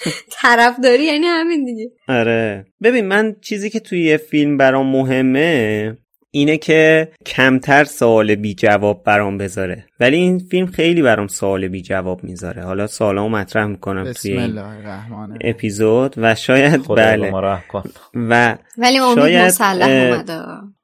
طرفداری 0.42 1.04
یعنی 1.04 1.26
همین 1.26 1.64
دیگه. 1.64 1.90
آره. 2.08 2.66
ببین 2.82 3.06
من 3.06 3.36
چیزی 3.40 3.70
که 3.70 3.80
توی 3.80 4.04
یه 4.04 4.16
فیلم 4.16 4.56
برام 4.56 4.86
مهمه 4.86 5.96
اینه 6.32 6.56
که 6.56 7.08
کمتر 7.26 7.84
سوال 7.84 8.34
بی 8.34 8.54
جواب 8.54 9.04
برام 9.04 9.38
بذاره. 9.38 9.84
ولی 10.00 10.16
این 10.16 10.38
فیلم 10.38 10.66
خیلی 10.66 11.02
برام 11.02 11.26
سوال 11.26 11.68
بی 11.68 11.82
جواب 11.82 12.24
می‌ذاره. 12.24 12.62
حالا 12.62 12.86
سوالامو 12.86 13.28
مطرح 13.28 13.66
می‌کنم 13.66 14.04
بسم 14.04 14.22
توی 14.22 14.32
این 14.32 14.40
الله 14.40 14.68
الرحمن 14.68 15.18
الرحیم. 15.18 15.38
اپیزود 15.54 16.14
و 16.16 16.34
شاید 16.34 16.76
خدا 16.76 16.94
به 16.94 17.16
بله 17.16 17.32
و 18.14 18.56
ولی 18.78 18.98
امید 18.98 19.18
شاید، 19.18 19.46
مسلح 19.46 20.24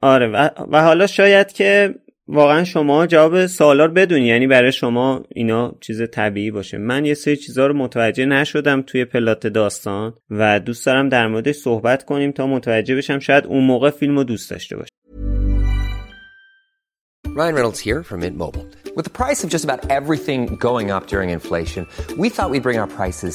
آره 0.01 0.29
و, 0.29 0.49
و 0.71 0.83
حالا 0.83 1.07
شاید 1.07 1.53
که 1.53 1.95
واقعا 2.29 2.65
شما 2.65 3.07
جواب 3.07 3.47
سوالا 3.47 3.85
رو 3.85 3.93
بدونی. 3.93 4.27
یعنی 4.27 4.47
برای 4.47 4.73
شما 4.73 5.23
اینا 5.29 5.75
چیز 5.81 6.03
طبیعی 6.11 6.51
باشه. 6.51 6.79
من 6.79 7.05
یه 7.05 7.15
سری 7.15 7.37
چیزها 7.37 7.67
رو 7.67 7.75
متوجه 7.75 8.27
نشدم 8.27 8.83
توی 8.83 9.05
پلات 9.05 9.47
داستان 9.47 10.15
و 10.31 10.61
دوست 10.61 10.87
دارم 10.87 11.09
در 11.09 11.27
موردش 11.27 11.55
صحبت 11.55 12.05
کنیم 12.05 12.33
تا 12.33 12.47
متوجه 12.47 12.97
بشم 12.97 13.19
شاید 13.19 13.47
اون 13.47 13.65
موقع 13.65 13.91
فیلم 13.91 14.17
رو 14.17 14.25
دوست 14.25 14.51
داشته 14.51 14.77
باشم 14.77 14.91
Ryan 17.37 17.55
Reynolds 17.55 17.81
here 17.81 18.03
from 18.03 18.21
Mint 18.21 18.39
Mobile. 18.45 18.67
With 18.97 19.05
the 19.05 19.17
price 19.23 19.45
of 19.45 19.51
just 19.51 19.65
about 19.69 19.81
everything 19.91 20.57
going 20.69 20.91
up 20.91 21.07
during 21.07 21.29
inflation, 21.29 21.83
we 22.17 22.31
thought 22.31 22.49
we'd 22.49 22.63
bring 22.63 22.79
our 22.79 22.87
prices 22.87 23.35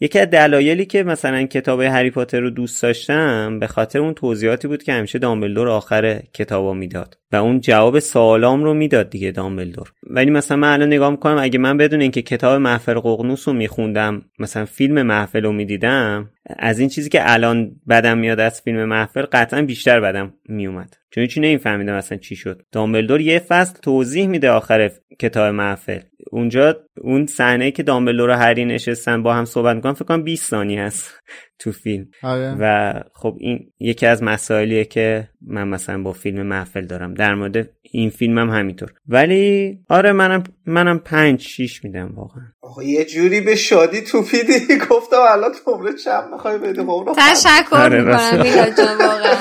یکی 0.00 0.18
از 0.18 0.30
دلایلی 0.30 0.86
که 0.86 1.02
مثلا 1.02 1.46
کتاب 1.46 1.80
هری 1.80 2.10
پاتر 2.10 2.40
رو 2.40 2.50
دوست 2.50 2.82
داشتم 2.82 3.58
به 3.58 3.66
خاطر 3.66 3.98
اون 3.98 4.14
توضیحاتی 4.14 4.68
بود 4.68 4.82
که 4.82 4.92
همیشه 4.92 5.18
دامبلدور 5.18 5.68
آخر 5.68 6.22
کتابا 6.34 6.74
می‌داد. 6.74 7.18
و 7.34 7.36
اون 7.36 7.60
جواب 7.60 7.98
سوالام 7.98 8.64
رو 8.64 8.74
می‌داد 8.74 9.10
دیگه 9.10 9.30
دامبلدور. 9.30 9.92
ولی 10.02 10.30
مثلا 10.30 10.56
من 10.56 10.72
الان 10.72 10.88
نگاه 10.88 11.10
می‌کنم 11.10 11.38
اگه 11.38 11.58
من 11.58 11.76
بدون 11.76 12.00
اینکه 12.00 12.22
کتاب 12.22 12.60
محفل 12.60 12.94
ققنوس 12.94 13.48
رو 13.48 13.54
میخوندم 13.54 14.22
مثلا 14.38 14.64
فیلم 14.64 15.02
محفل 15.02 15.42
رو 15.42 15.52
می‌دیدم 15.52 16.30
از 16.58 16.78
این 16.78 16.88
چیزی 16.88 17.08
که 17.08 17.32
الان 17.32 17.70
بدم 17.88 18.18
میاد 18.18 18.40
از 18.40 18.60
فیلم 18.60 18.84
محفل 18.84 19.24
قطعا 19.32 19.62
بیشتر 19.62 20.00
بدم 20.00 20.34
میومد. 20.48 20.96
چون 21.10 21.22
هیچی 21.22 21.40
نمیفهمیدم 21.40 21.94
اصلا 21.94 22.18
چی 22.18 22.36
شد. 22.36 22.62
دامبلدور 22.72 23.20
یه 23.20 23.38
فصل 23.38 23.78
توضیح 23.82 24.26
میده 24.26 24.50
آخر 24.50 24.90
کتاب 25.18 25.54
محفل. 25.54 26.00
اونجا 26.30 26.76
اون 27.00 27.26
صحنه 27.26 27.70
که 27.70 27.82
دامبلدور 27.82 28.30
و 28.30 28.32
هری 28.32 28.64
نشستن 28.64 29.22
با 29.22 29.34
هم 29.34 29.44
صحبت 29.44 29.76
می‌کنن 29.76 29.92
فکر 29.92 30.04
کنم 30.04 30.22
20 30.22 30.50
ثانیه 30.50 30.82
هست. 30.82 31.20
تو 31.58 31.72
فیلم. 31.72 32.06
آره. 32.22 32.56
و 32.60 32.92
خب 33.14 33.36
این 33.40 33.72
یکی 33.80 34.06
از 34.06 34.22
مسائلیه 34.22 34.84
که 34.84 35.28
من 35.46 35.68
مثلا 35.68 36.02
با 36.02 36.12
فیلم 36.12 36.42
محفل 36.42 36.86
دارم. 36.86 37.14
در 37.14 37.34
مورد 37.34 37.70
این 37.82 38.10
فیلم 38.10 38.38
هم 38.38 38.50
همینطور. 38.50 38.92
ولی 39.08 39.78
آره 39.88 40.12
منم 40.12 40.44
منم 40.66 40.98
پنج 40.98 41.40
شیش 41.40 41.84
میدم 41.84 42.12
واقعا. 42.16 42.42
آقا 42.62 42.82
یه 42.82 43.04
جوری 43.04 43.40
به 43.40 43.54
شادی 43.54 44.00
توپیدی. 44.00 44.58
گفتم 44.90 45.16
الان 45.30 45.50
نمره 45.68 45.94
چند 46.04 46.30
می‌خوای 46.32 46.58
بده 46.58 46.84
تشکر 47.16 47.76
آره، 47.76 47.98
می‌کنم 47.98 48.12
راست. 48.12 48.32
میلاد 48.32 48.76
جان 48.76 48.98
واقعا. 48.98 49.36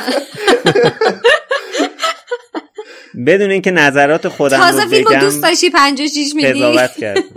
بدون 3.28 3.52
اینکه 3.52 3.72
نظرات 3.72 4.28
خودم 4.28 4.58
تازه 4.58 4.84
رو 4.84 4.90
بگم 4.90 5.20
دوست 5.20 5.44
داشتی 5.44 5.70
پنج 5.70 6.02
و 6.02 6.08
شیش 6.08 6.36
میدی. 6.36 6.54
قضاوت 6.54 6.92
کردم. 6.92 7.22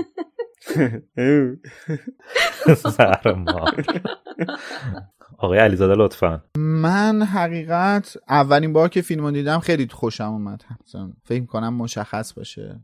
زهر 2.67 3.33
ما 3.47 3.71
آقای 5.39 5.59
علیزاده 5.59 5.95
لطفا. 5.95 6.43
من 6.59 7.23
حقیقت 7.23 8.17
اولین 8.29 8.73
بار 8.73 8.89
که 8.89 9.03
فیلمو 9.03 9.31
دیدم 9.31 9.59
خیلی 9.59 9.89
خوشم 9.91 10.25
اومد. 10.25 10.63
فکر 11.25 11.45
کنم 11.45 11.75
مشخص 11.75 12.33
باشه. 12.33 12.81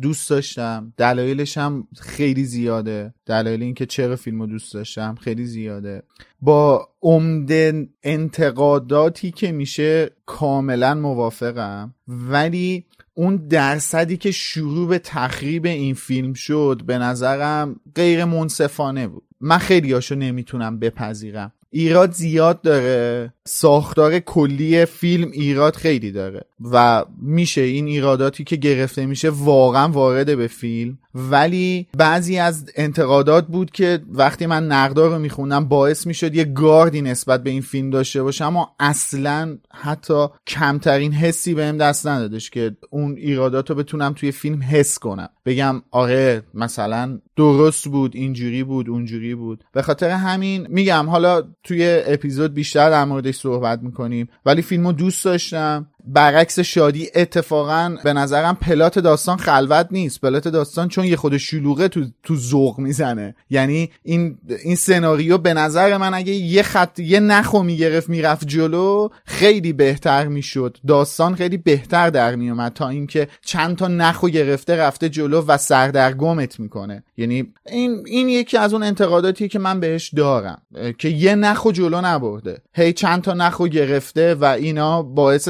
دوست 0.00 0.30
داشتم. 0.30 0.92
دلایلش 0.96 1.58
هم 1.58 1.88
خیلی 2.00 2.44
زیاده. 2.44 3.14
دلایل 3.26 3.62
اینکه 3.62 3.86
چرا 3.86 4.16
فیلمو 4.16 4.46
دوست 4.46 4.74
داشتم 4.74 5.14
خیلی 5.14 5.44
زیاده. 5.44 6.02
با 6.40 6.88
عمده 7.02 7.88
انتقاداتی 8.02 9.30
که 9.30 9.52
میشه 9.52 10.10
کاملا 10.26 10.94
موافقم. 10.94 11.94
ولی 12.08 12.86
اون 13.18 13.36
درصدی 13.36 14.16
که 14.16 14.30
شروع 14.30 14.88
به 14.88 14.98
تخریب 14.98 15.66
این 15.66 15.94
فیلم 15.94 16.32
شد 16.32 16.82
به 16.86 16.98
نظرم 16.98 17.80
غیر 17.94 18.24
منصفانه 18.24 19.08
بود. 19.08 19.22
من 19.40 19.58
خیلی 19.58 19.92
هاشو 19.92 20.14
نمی‌تونم 20.14 20.78
بپذیرم. 20.78 21.52
ایراد 21.70 22.12
زیاد 22.12 22.62
داره. 22.62 23.32
ساختار 23.46 24.18
کلی 24.18 24.84
فیلم 24.84 25.30
ایراد 25.30 25.76
خیلی 25.76 26.12
داره. 26.12 26.44
و 26.72 27.04
میشه 27.22 27.60
این 27.60 27.86
ایراداتی 27.86 28.44
که 28.44 28.56
گرفته 28.56 29.06
میشه 29.06 29.30
واقعا 29.30 29.88
وارد 29.88 30.36
به 30.36 30.46
فیلم. 30.46 30.98
ولی 31.14 31.86
بعضی 31.96 32.38
از 32.38 32.70
انتقادات 32.76 33.46
بود 33.46 33.70
که 33.70 34.00
وقتی 34.08 34.46
من 34.46 34.66
نقدار 34.66 35.10
رو 35.10 35.18
میخوندم 35.18 35.64
باعث 35.64 36.06
می‌شد 36.06 36.34
یه 36.34 36.44
گاردی 36.44 37.02
نسبت 37.02 37.42
به 37.42 37.50
این 37.50 37.60
فیلم 37.60 37.90
داشته 37.90 38.22
باشم 38.22 38.44
اما 38.44 38.76
اصلا 38.80 39.58
حتی 39.74 40.26
کمترین 40.46 41.12
حسی 41.12 41.54
بهم 41.54 41.78
دست 41.78 42.06
ندادش 42.06 42.50
که 42.50 42.76
اون 42.90 43.16
ایرادات 43.16 43.70
رو 43.70 43.76
بتونم 43.76 44.12
توی 44.12 44.32
فیلم 44.32 44.62
حس 44.62 44.98
کنم. 44.98 45.28
بگم 45.46 45.82
آره 45.90 46.42
مثلا 46.54 47.18
درست 47.36 47.88
بود 47.88 48.16
اینجوری 48.16 48.64
بود 48.64 48.88
اونجوری 48.88 49.34
بود. 49.34 49.64
به 49.72 49.82
خاطر 49.82 50.10
همین 50.10 50.66
میگم 50.70 51.06
حالا 51.08 51.42
توی 51.68 52.02
اپیزود 52.06 52.54
بیشتر 52.54 52.90
در 52.90 53.04
موردش 53.04 53.34
صحبت 53.34 53.82
می‌کنیم. 53.82 54.28
ولی 54.46 54.62
فیلمو 54.62 54.92
دوست 54.92 55.24
داشتم. 55.24 55.86
برعکس 56.12 56.58
شادی 56.58 57.08
اتفاقا 57.14 57.96
به 58.04 58.12
نظرم 58.12 58.54
پلات 58.54 58.98
داستان 58.98 59.36
خلوت 59.36 59.88
نیست. 59.90 60.20
پلات 60.20 60.48
داستان 60.48 60.88
چون 60.88 61.04
یه 61.04 61.16
خود 61.16 61.36
شلوغه 61.36 61.88
تو 61.88 62.04
تو 62.22 62.36
ذوق 62.36 62.78
می‌زنه. 62.78 63.34
یعنی 63.50 63.90
این 64.02 64.38
این 64.64 64.76
سناریو 64.76 65.38
به 65.38 65.54
نظر 65.54 65.96
من 65.96 66.14
اگه 66.14 66.32
یه 66.32 66.62
خط 66.62 66.98
یه 66.98 67.20
نخو 67.20 67.62
می‌گرفت 67.62 68.08
می‌رفت 68.08 68.46
جلو 68.46 69.08
خیلی 69.24 69.72
بهتر 69.72 70.26
می‌شد. 70.26 70.76
داستان 70.86 71.34
خیلی 71.34 71.56
بهتر 71.56 72.10
در 72.10 72.34
میومد 72.34 72.72
تا 72.72 72.88
اینکه 72.88 73.28
چند 73.44 73.76
تا 73.76 73.88
نخو 73.88 74.28
گرفته 74.28 74.76
رفته 74.76 75.08
جلو 75.08 75.44
و 75.46 75.56
سردرگمت 75.56 76.60
می‌کنه. 76.60 77.02
یعنی 77.16 77.52
این 77.66 78.04
این 78.06 78.28
یکی 78.28 78.56
از 78.56 78.72
اون 78.72 78.82
انتقاداتیه 78.82 79.48
که 79.48 79.58
من 79.58 79.80
بهش 79.80 80.14
دارم. 80.14 80.62
که 80.98 81.08
یه 81.08 81.34
نخو 81.34 81.72
جلو 81.72 82.00
نبرده. 82.00 82.62
هی 82.74 82.92
چند 82.92 83.22
تا 83.22 83.34
نخو 83.34 83.68
گرفته 83.68 84.34
و 84.34 84.44
اینا 84.44 85.02
باعث 85.02 85.48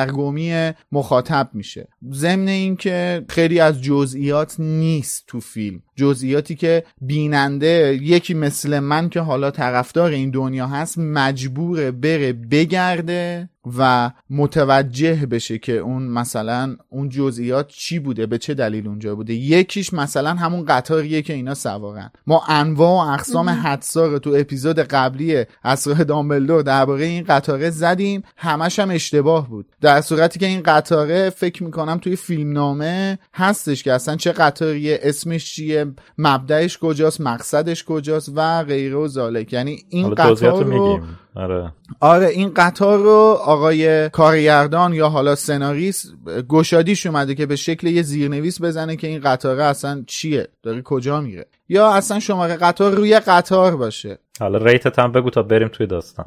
سردرگمی 0.00 0.72
مخاطب 0.92 1.50
میشه. 1.52 1.88
ضمن 2.12 2.48
اینکه 2.48 3.24
خیلی 3.28 3.60
از 3.60 3.82
جزئیات 3.82 4.54
نیست 4.58 5.24
تو 5.26 5.40
فیلم. 5.40 5.82
جزئیاتی 5.96 6.54
که 6.54 6.84
بیننده 7.00 7.98
یکی 8.02 8.34
مثل 8.34 8.78
من 8.78 9.08
که 9.08 9.20
حالا 9.20 9.50
طرفدار 9.50 10.10
این 10.10 10.30
دنیا 10.30 10.66
هست 10.66 10.98
مجبوره 10.98 11.90
بره 11.90 12.32
بگرده. 12.32 13.48
و 13.78 14.10
متوجه 14.30 15.26
بشه 15.26 15.58
که 15.58 15.72
اون 15.72 16.02
مثلا 16.02 16.76
اون 16.88 17.08
جزئیات 17.08 17.68
چی 17.68 17.98
بوده 17.98 18.26
به 18.26 18.38
چه 18.38 18.54
دلیل 18.54 18.88
اونجا 18.88 19.14
بوده. 19.14 19.34
یکیش 19.34 19.92
مثلا 19.92 20.34
همون 20.34 20.64
قطاریه 20.64 21.22
که 21.22 21.32
اینا 21.32 21.54
سوارن 21.54 22.10
ما 22.26 22.42
انواع 22.48 23.06
و 23.06 23.10
اقسام 23.12 23.48
حدسا 23.48 24.06
رو 24.06 24.18
تو 24.18 24.34
اپیزود 24.38 24.78
قبلی 24.78 25.44
اسرار 25.64 26.04
دامبلدور 26.04 26.62
درباره 26.62 27.04
این 27.04 27.24
قطاره 27.24 27.70
زدیم. 27.70 28.22
همش 28.36 28.78
هم 28.78 28.90
اشتباه 28.90 29.48
بود. 29.48 29.66
در 29.80 30.00
صورتی 30.00 30.38
که 30.38 30.46
این 30.46 30.62
قطاره 30.62 31.30
فکر 31.30 31.64
می‌کنم 31.64 31.98
توی 31.98 32.16
فیلمنامه 32.16 33.18
هستش 33.34 33.82
که 33.82 33.92
اصلا 33.92 34.16
چه 34.16 34.32
قطاریه 34.32 35.00
اسمش 35.02 35.54
چیه 35.54 35.86
مبدعش 36.18 36.78
کجاست 36.78 37.20
مقصدش 37.20 37.84
کجاست 37.84 38.32
و 38.36 38.64
غیره 38.64 38.96
و 38.96 39.08
ذالک 39.08 39.52
یعنی 39.52 39.78
این 39.88 40.14
قطار 40.14 40.64
رو 40.64 40.70
رو 40.70 40.92
میگیم. 40.94 41.18
آره. 41.34 41.72
آره 42.00 42.26
این 42.26 42.54
قطار 42.54 42.98
رو 42.98 43.38
آقای 43.44 44.08
کارگردان 44.08 44.92
یا 44.92 45.08
حالا 45.08 45.34
سناریست 45.34 46.12
گشادیش 46.48 47.06
اومده 47.06 47.34
که 47.34 47.46
به 47.46 47.56
شکل 47.56 47.86
یه 47.86 48.02
زیرنویس 48.02 48.62
بزنه 48.62 48.96
که 48.96 49.06
این 49.06 49.20
قطاره 49.20 49.64
اصلا 49.64 50.04
چیه 50.06 50.48
داره 50.62 50.82
کجا 50.82 51.20
میره. 51.20 51.46
یا 51.68 51.90
اصلا 51.90 52.20
شماره 52.20 52.56
قطار 52.56 52.92
روی 52.92 53.20
قطار 53.20 53.76
باشه. 53.76 54.18
حالا 54.40 54.58
rate 54.58 54.90
ت 54.90 54.98
هم 54.98 55.12
بگو 55.12 55.30
تا 55.30 55.42
بریم 55.42 55.68
توی 55.68 55.86
داستان. 55.86 56.24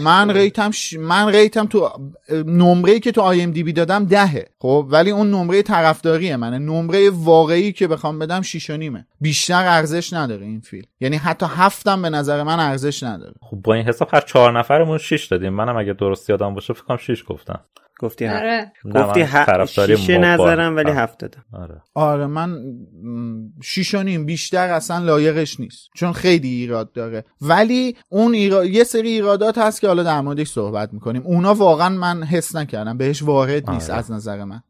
من 0.00 0.30
rate 0.30 0.62
م 0.62 0.70
ش... 0.70 0.92
من 0.92 1.28
rate 1.28 1.58
م 1.58 1.66
تو 1.66 1.90
نمره 2.46 3.00
که 3.00 3.12
تو 3.12 3.20
IMDb 3.20 3.72
دادم 3.72 4.04
دهه 4.04 4.46
خب؟ 4.58 4.86
ولی 4.90 5.10
اون 5.10 5.30
نمره 5.30 5.62
طرفداری 5.62 6.36
منه. 6.36 6.58
نمره 6.58 7.10
واقعی 7.10 7.72
که 7.72 7.88
بخوام 7.88 8.18
بدم 8.18 8.42
شیش 8.42 8.70
و 8.70 8.76
نیمه. 8.76 9.06
بیشتر 9.20 9.64
ارزش 9.66 10.12
نداره 10.12 10.46
این 10.46 10.60
فیلم. 10.60 10.86
یعنی 11.00 11.16
حتی 11.16 11.46
هفتم 11.48 12.02
به 12.02 12.10
نظر 12.10 12.42
من 12.42 12.60
ارزش 12.60 13.02
نداره. 13.02 13.34
خب 13.40 13.56
با 13.56 13.74
این 13.74 13.84
حساب 13.84 14.08
هر 14.12 14.20
چهار 14.20 14.58
نفرمون 14.58 14.98
شیش 14.98 15.26
دادیم. 15.26 15.52
منم 15.52 15.76
اگه 15.76 15.92
درست 15.92 16.30
یادم 16.30 16.54
باشه 16.54 16.72
فکر 16.72 16.84
کنم 16.84 16.96
شیش 16.96 17.24
گفتم. 17.26 17.60
گفتی 18.00 18.24
هفت. 18.24 18.42
آره. 18.42 18.72
گفتی 18.94 19.20
من 19.22 19.26
ه... 19.26 19.66
شیشه 19.66 20.18
نظرم 20.18 20.76
ولی. 20.76 20.90
هفت 20.90 21.18
دادم 21.18 21.44
آره. 21.52 21.82
آره 21.94 22.26
من 22.26 22.56
شیش 23.62 23.94
و 23.94 24.02
نیم 24.02 24.26
بیشتر 24.26 24.68
اصلا 24.68 25.04
لایقش 25.04 25.60
نیست. 25.60 25.88
چون 25.94 26.12
خیلی 26.12 26.48
ایراد 26.48 26.92
داره. 26.92 27.24
ولی 27.40 27.96
اون 28.08 28.34
ایراد 28.34 28.66
یه 28.66 28.84
سری 28.84 29.08
ایرادات 29.08 29.58
هست 29.58 29.80
که 29.80 29.86
حالا 29.86 30.02
در 30.02 30.20
موردش 30.20 30.48
صحبت 30.48 30.92
می‌کنیم. 30.92 31.22
اونا 31.24 31.54
واقعا 31.54 31.88
من 31.88 32.22
حس 32.22 32.56
نکردم. 32.56 32.98
بهش 32.98 33.22
وارد 33.22 33.70
نیست 33.70 33.90
آره. 33.90 33.98
از 33.98 34.12
نظر 34.12 34.44
من. 34.44 34.62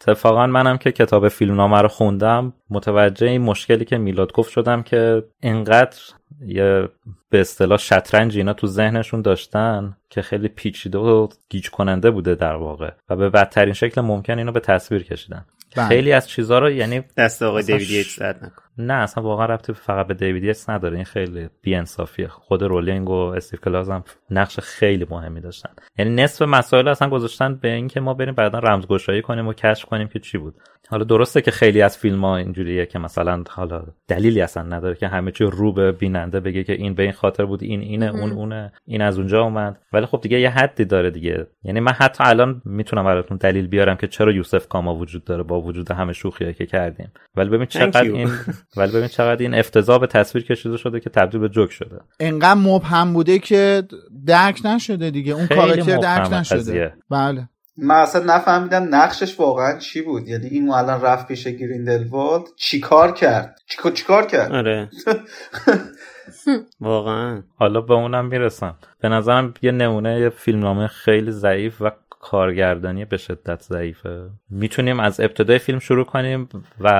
اتفاقا 0.00 0.46
منم 0.46 0.78
که 0.78 0.92
کتاب 0.92 1.28
فیلمنامه 1.28 1.80
رو 1.82 1.88
خوندم 1.88 2.52
متوجه 2.70 3.26
این 3.26 3.42
مشکلی 3.42 3.84
که 3.84 3.98
میلاد 3.98 4.32
گفت 4.32 4.50
شدم 4.50 4.82
که 4.82 5.24
اینقدر 5.40 5.98
یه 6.46 6.88
به 7.30 7.40
اصطلاح 7.40 7.78
شطرنج 7.78 8.36
اینا 8.36 8.52
تو 8.52 8.66
ذهنشون 8.66 9.22
داشتن 9.22 9.96
که 10.10 10.22
خیلی 10.22 10.48
پیچیده 10.48 10.98
و 10.98 11.28
گیج 11.48 11.70
کننده 11.70 12.10
بوده 12.10 12.34
در 12.34 12.54
واقع 12.54 12.90
و 13.10 13.16
به 13.16 13.30
بدترین 13.30 13.74
شکل 13.74 14.00
ممکن 14.00 14.38
اینو 14.38 14.52
به 14.52 14.60
تصویر 14.60 15.02
کشیدن 15.02 15.44
بله. 15.76 15.88
خیلی 15.88 16.12
از 16.12 16.28
چیزها 16.28 16.58
رو 16.58 16.70
یعنی 16.70 17.04
دست 17.16 17.42
آقای 17.42 17.62
دیوید 17.62 18.06
ش- 18.06 18.22
نکن 18.22 18.62
نه 18.86 18.94
اصلا 18.94 19.24
واقعا 19.24 19.46
ربطی 19.46 19.72
فقط 19.72 20.06
به 20.06 20.14
دیوید 20.14 20.44
یتس 20.44 20.70
نداره. 20.70 20.96
این 20.96 21.04
خیلی 21.04 21.48
بیانصافیه 21.62 22.28
خود 22.28 22.62
رولینگ 22.62 23.10
و 23.10 23.12
استیو 23.12 23.60
کلاز 23.60 23.90
هم 23.90 24.04
نقش 24.30 24.60
خیلی 24.60 25.06
مهمی 25.10 25.40
داشتن. 25.40 25.70
یعنی 25.98 26.14
نصف 26.14 26.42
مسائل 26.42 26.88
اصلا 26.88 27.08
گذاشتن 27.08 27.54
به 27.54 27.72
اینکه 27.72 28.00
ما 28.00 28.14
بریم 28.14 28.34
بعدا 28.34 28.58
رمزگشایی 28.58 29.22
کنیم 29.22 29.48
و 29.48 29.52
کشف 29.52 29.84
کنیم 29.84 30.08
که 30.08 30.18
چی 30.18 30.38
بود. 30.38 30.54
حالا 30.90 31.04
درسته 31.04 31.40
که 31.40 31.50
خیلی 31.50 31.82
از 31.82 31.98
فیلم 31.98 32.24
ها 32.24 32.36
اینجوریه 32.36 32.86
که 32.86 32.98
مثلا 32.98 33.44
حالا 33.48 33.82
دلیلی 34.08 34.40
اصلا 34.40 34.62
نداره 34.62 34.94
که 34.94 35.08
همه 35.08 35.30
چی 35.30 35.44
رو 35.44 35.72
به 35.72 35.92
بیننده 35.92 36.40
بگه 36.40 36.64
که 36.64 36.72
این 36.72 36.94
به 36.94 37.02
این 37.02 37.12
خاطر 37.12 37.44
بود 37.44 37.62
این 37.62 37.80
اینه 37.80 38.06
اون 38.06 38.32
اونه 38.32 38.72
این 38.84 39.02
از 39.02 39.18
اونجا 39.18 39.42
اومد. 39.42 39.78
ولی 39.92 40.06
خب 40.06 40.20
دیگه 40.22 40.40
یه 40.40 40.50
حدی 40.50 40.84
داره 40.84 41.10
دیگه. 41.10 41.46
یعنی 41.64 41.80
من 41.80 41.92
حتی 41.92 42.24
الان 42.26 42.62
می‌تونم 42.64 43.04
براتون 43.04 43.36
دلیل 43.36 43.66
بیارم 43.66 43.96
که 43.96 44.06
چرا 44.06 44.32
یوسف 44.32 44.68
کاما 44.68 44.94
وجود 44.94 45.24
داره 45.24 45.42
با 45.42 45.60
وجود 45.60 45.90
همه 45.90 46.12
شوخیایی 46.12 46.54
که 46.54 46.66
کردیم. 46.66 47.12
ولی 47.36 47.50
ببین 47.50 47.66
چقدر. 47.66 48.02
این 48.02 48.28
ولی 48.76 48.92
ببین 48.92 49.08
چقدر 49.08 49.42
این 49.42 49.54
افتضاح 49.54 49.98
به 49.98 50.06
تصویر 50.06 50.44
کشیده 50.44 50.76
شده 50.76 51.00
که 51.00 51.10
تبدیل 51.10 51.40
به 51.40 51.48
جوک 51.48 51.72
شده. 51.72 52.00
انقدر 52.20 52.54
مبهم 52.54 53.12
بوده 53.12 53.38
که 53.38 53.82
درک 54.26 54.60
نشده 54.64 55.10
دیگه. 55.10 55.32
اون 55.32 55.46
خیلی 55.46 55.60
کاراکتر 55.60 55.96
درک 55.96 56.32
نشده. 56.32 56.58
قضیه. 56.58 56.94
بله. 57.10 57.48
من 57.82 57.94
اصلا 57.94 58.36
نفهمیدم 58.36 58.94
نقشش 58.94 59.40
واقعا 59.40 59.78
چی 59.78 60.02
بود. 60.02 60.28
یعنی 60.28 60.46
این 60.46 60.70
الان 60.70 61.02
رفت 61.02 61.28
پیش 61.28 61.46
گریندلوالد 61.46 62.44
چیکار 62.56 63.12
کرد؟ 63.12 63.58
چیکار 63.66 63.92
چیکار 63.92 64.26
کرد؟ 64.26 64.52
آره. 64.52 64.90
واقعا. 66.80 67.42
حالا 67.56 67.80
به 67.80 67.94
اونم 67.94 68.26
می‌رسم. 68.26 68.76
به 69.00 69.08
نظرم 69.08 69.54
یه 69.62 69.72
نمونه 69.72 70.20
یه 70.20 70.28
فیلمنامه 70.28 70.86
خیلی 70.86 71.30
ضعیف 71.30 71.76
و 71.80 71.90
کارگردانی 72.20 73.04
به 73.04 73.16
شدت 73.16 73.62
ضعیفه. 73.62 74.30
می‌تونیم 74.50 75.00
از 75.00 75.20
ابتدای 75.20 75.58
فیلم 75.58 75.78
شروع 75.78 76.04
کنیم 76.04 76.48
و 76.80 76.90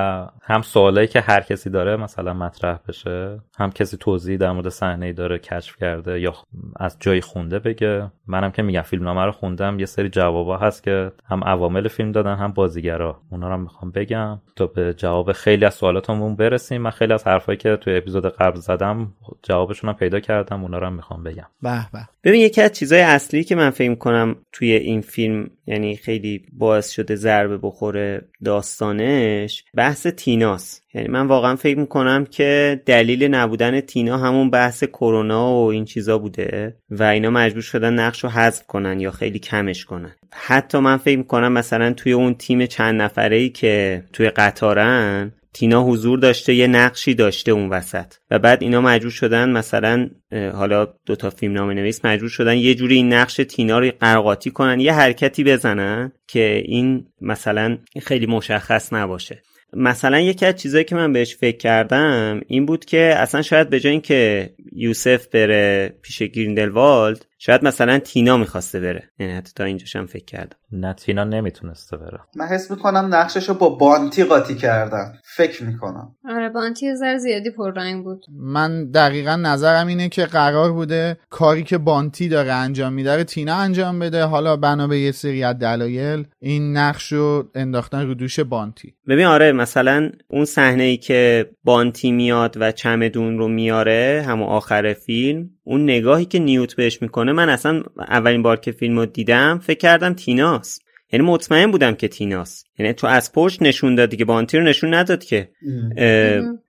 هم 0.42 0.62
سوالایی 0.62 1.06
که 1.06 1.20
هر 1.20 1.40
کسی 1.40 1.70
داره 1.70 1.96
مثلا 1.96 2.34
مطرح 2.34 2.78
بشه 2.88 3.40
هم 3.58 3.70
کسی 3.70 3.96
توضیح 3.96 4.36
در 4.36 4.52
مورد 4.52 4.68
صحنه 4.68 5.12
داره 5.12 5.38
کشف 5.38 5.76
کرده 5.76 6.20
یا 6.20 6.34
از 6.76 6.96
جای 7.00 7.20
خونده 7.20 7.58
بگه. 7.58 8.10
منم 8.26 8.50
که 8.50 8.62
میگم 8.62 8.80
فیلمنامه 8.80 9.24
رو 9.24 9.32
خوندم 9.32 9.78
یه 9.78 9.86
سری 9.86 10.08
جوابا 10.08 10.56
هست 10.56 10.82
که 10.82 11.12
هم 11.26 11.44
عوامل 11.44 11.88
فیلم 11.88 12.12
دادن 12.12 12.34
هم 12.34 12.52
بازیگرا. 12.52 13.20
اونا 13.30 13.48
رو 13.48 13.56
می‌خوام 13.56 13.90
بگم. 13.90 14.40
تا 14.56 14.66
به 14.66 14.94
جواب 14.94 15.32
خیلی 15.32 15.64
از 15.64 15.74
سوالاتمون 15.74 16.36
برسیم 16.36 16.82
من 16.82 16.90
خیلی 16.90 17.12
از 17.12 17.26
حرفایی 17.26 17.58
که 17.58 17.76
توی 17.76 17.96
اپیزود 17.96 18.26
قبل 18.26 18.60
زدم 18.60 19.12
جوابشون 19.42 19.92
پیدا 19.92 20.20
کردم 20.20 20.62
اونا 20.62 20.78
رو 20.78 20.90
می‌خوام 20.90 21.22
بگم. 21.22 21.46
به 21.62 21.86
به. 21.92 22.08
ببین 22.24 22.40
یکی 22.40 22.62
از 22.62 22.72
چیزهای 22.72 23.02
اصلی 23.02 23.44
که 23.44 23.54
من 23.54 23.70
فکر 23.70 23.94
کنم 23.94 24.36
توی 24.52 24.72
این 24.72 25.00
فیلم 25.10 25.50
یعنی 25.66 25.96
خیلی 25.96 26.42
باعث 26.52 26.90
شده 26.90 27.14
ضربه 27.14 27.58
بخوره 27.58 28.22
داستانش 28.44 29.64
بحث 29.76 30.06
تیناس. 30.06 30.80
یعنی 30.94 31.08
من 31.08 31.26
واقعا 31.26 31.56
فکر 31.56 31.78
می‌کنم 31.78 32.24
که 32.24 32.82
دلیل 32.86 33.24
نبودن 33.24 33.80
تینا 33.80 34.18
همون 34.18 34.50
بحث 34.50 34.84
کرونا 34.84 35.54
و 35.54 35.70
این 35.70 35.84
چیزا 35.84 36.18
بوده 36.18 36.76
و 36.90 37.02
اینا 37.02 37.30
مجبور 37.30 37.62
شدن 37.62 37.94
نقش 37.94 38.24
رو 38.24 38.30
حذف 38.30 38.66
کنن 38.66 39.00
یا 39.00 39.10
خیلی 39.10 39.38
کمش 39.38 39.84
کنن. 39.84 40.14
حتی 40.32 40.78
من 40.78 40.96
فکر 40.96 41.18
می‌کنم 41.18 41.52
مثلا 41.52 41.92
توی 41.92 42.12
اون 42.12 42.34
تیم 42.34 42.66
چند 42.66 43.02
نفره 43.02 43.36
ای 43.36 43.48
که 43.48 44.04
توی 44.12 44.30
قطارن 44.30 45.32
تینا 45.52 45.82
حضور 45.82 46.18
داشته 46.18 46.54
یه 46.54 46.66
نقشی 46.66 47.14
داشته 47.14 47.52
اون 47.52 47.68
وسط. 47.68 48.14
و 48.30 48.38
بعد 48.38 48.62
اینا 48.62 48.80
مجبور 48.80 49.10
شدن 49.10 49.50
مثلا 49.50 50.10
حالا 50.32 50.88
دوتا 51.06 51.30
فیلم 51.30 51.52
نام 51.52 51.70
نویس 51.70 52.04
مجبور 52.04 52.28
شدن 52.28 52.56
یه 52.56 52.74
جوری 52.74 52.94
این 52.94 53.12
نقش 53.12 53.34
تینا 53.36 53.78
رو 53.78 53.90
قرقاتی 54.00 54.50
کنن 54.50 54.80
یه 54.80 54.92
حرکتی 54.92 55.44
بزنن 55.44 56.12
که 56.28 56.62
این 56.64 57.06
مثلا 57.20 57.78
خیلی 58.02 58.26
مشخص 58.26 58.92
نباشه. 58.92 59.42
مثلا 59.72 60.20
یکی 60.20 60.46
از 60.46 60.56
چیزایی 60.56 60.84
که 60.84 60.94
من 60.94 61.12
بهش 61.12 61.36
فکر 61.36 61.56
کردم 61.56 62.40
این 62.46 62.66
بود 62.66 62.84
که 62.84 63.14
اصلا 63.16 63.42
شاید 63.42 63.70
به 63.70 63.80
جای 63.80 63.92
اینکه 63.92 64.50
یوسف 64.72 65.26
بره 65.26 65.94
پیش 66.02 66.22
گریندلوالد 66.22 67.26
شاید 67.42 67.64
مثلا 67.64 67.98
تینا 67.98 68.36
می‌خواسته 68.36 68.80
بره. 68.80 69.10
یعنی 69.18 69.32
حتی 69.32 69.52
تا 69.56 69.64
اینجاش 69.64 69.96
هم 69.96 70.06
فکر 70.06 70.24
کردم. 70.24 70.56
نه 70.72 70.92
تینا 70.92 71.24
نمی‌تونسته 71.24 71.96
بره. 71.96 72.20
من 72.36 72.46
حس 72.46 72.70
می‌کنم 72.70 73.14
نقشش 73.14 73.48
رو 73.48 73.54
با 73.54 73.68
بانتی 73.68 74.24
قاطی 74.24 74.54
کردن. 74.54 75.12
فکر 75.24 75.64
می‌کنم. 75.64 76.16
آره 76.28 76.48
بانتی 76.48 76.94
ذره 76.94 77.18
زیادی 77.18 77.50
پررنگ 77.50 78.04
بود. 78.04 78.24
من 78.32 78.90
دقیقا 78.90 79.36
نظرم 79.36 79.86
اینه 79.86 80.08
که 80.08 80.26
قرار 80.26 80.72
بوده 80.72 81.16
کاری 81.30 81.62
که 81.62 81.78
بانتی 81.78 82.28
داره 82.28 82.52
انجام 82.52 82.92
میده 82.92 83.16
رو 83.16 83.22
تینا 83.22 83.54
انجام 83.54 83.98
بده. 83.98 84.24
حالا 84.24 84.56
بنا 84.56 84.86
به 84.86 84.98
یه 84.98 85.12
سری 85.12 85.44
از 85.44 85.58
دلایل 85.58 86.26
این 86.40 86.76
نقش 86.76 87.12
رو 87.12 87.50
انداختن 87.54 88.06
رو 88.06 88.14
دوش 88.14 88.40
بانتی. 88.40 88.94
ببین 89.08 89.26
آره 89.26 89.52
مثلا 89.52 90.10
اون 90.28 90.44
صحنه 90.44 90.82
ای 90.82 90.96
که 90.96 91.50
بانتی 91.64 92.12
میاد 92.12 92.56
و 92.60 92.72
چمدون 92.72 93.38
رو 93.38 93.48
میاره 93.48 94.24
همون 94.26 94.48
آخر 94.48 94.92
فیلم 94.92 95.50
اون 95.70 95.82
نگاهی 95.82 96.24
که 96.24 96.38
نیوت 96.38 96.76
بهش 96.76 97.02
می‌کنه 97.02 97.32
من 97.32 97.48
اصلا 97.48 97.82
اولین 97.98 98.42
بار 98.42 98.56
که 98.56 98.72
فیلم 98.72 98.98
رو 98.98 99.06
دیدم 99.06 99.58
فکر 99.58 99.78
کردم 99.78 100.14
تیناست 100.14 100.82
یعنی 101.12 101.26
مطمئن 101.26 101.70
بودم 101.70 101.94
که 101.94 102.08
تیناست 102.08 102.66
یعنی 102.78 102.92
تو 102.92 103.06
از 103.06 103.32
پشت 103.32 103.62
نشون 103.62 103.94
دادی 103.94 104.16
که 104.16 104.24
بانتی 104.24 104.58
رو 104.58 104.64
نشون 104.64 104.94
نداد 104.94 105.24
که. 105.24 105.48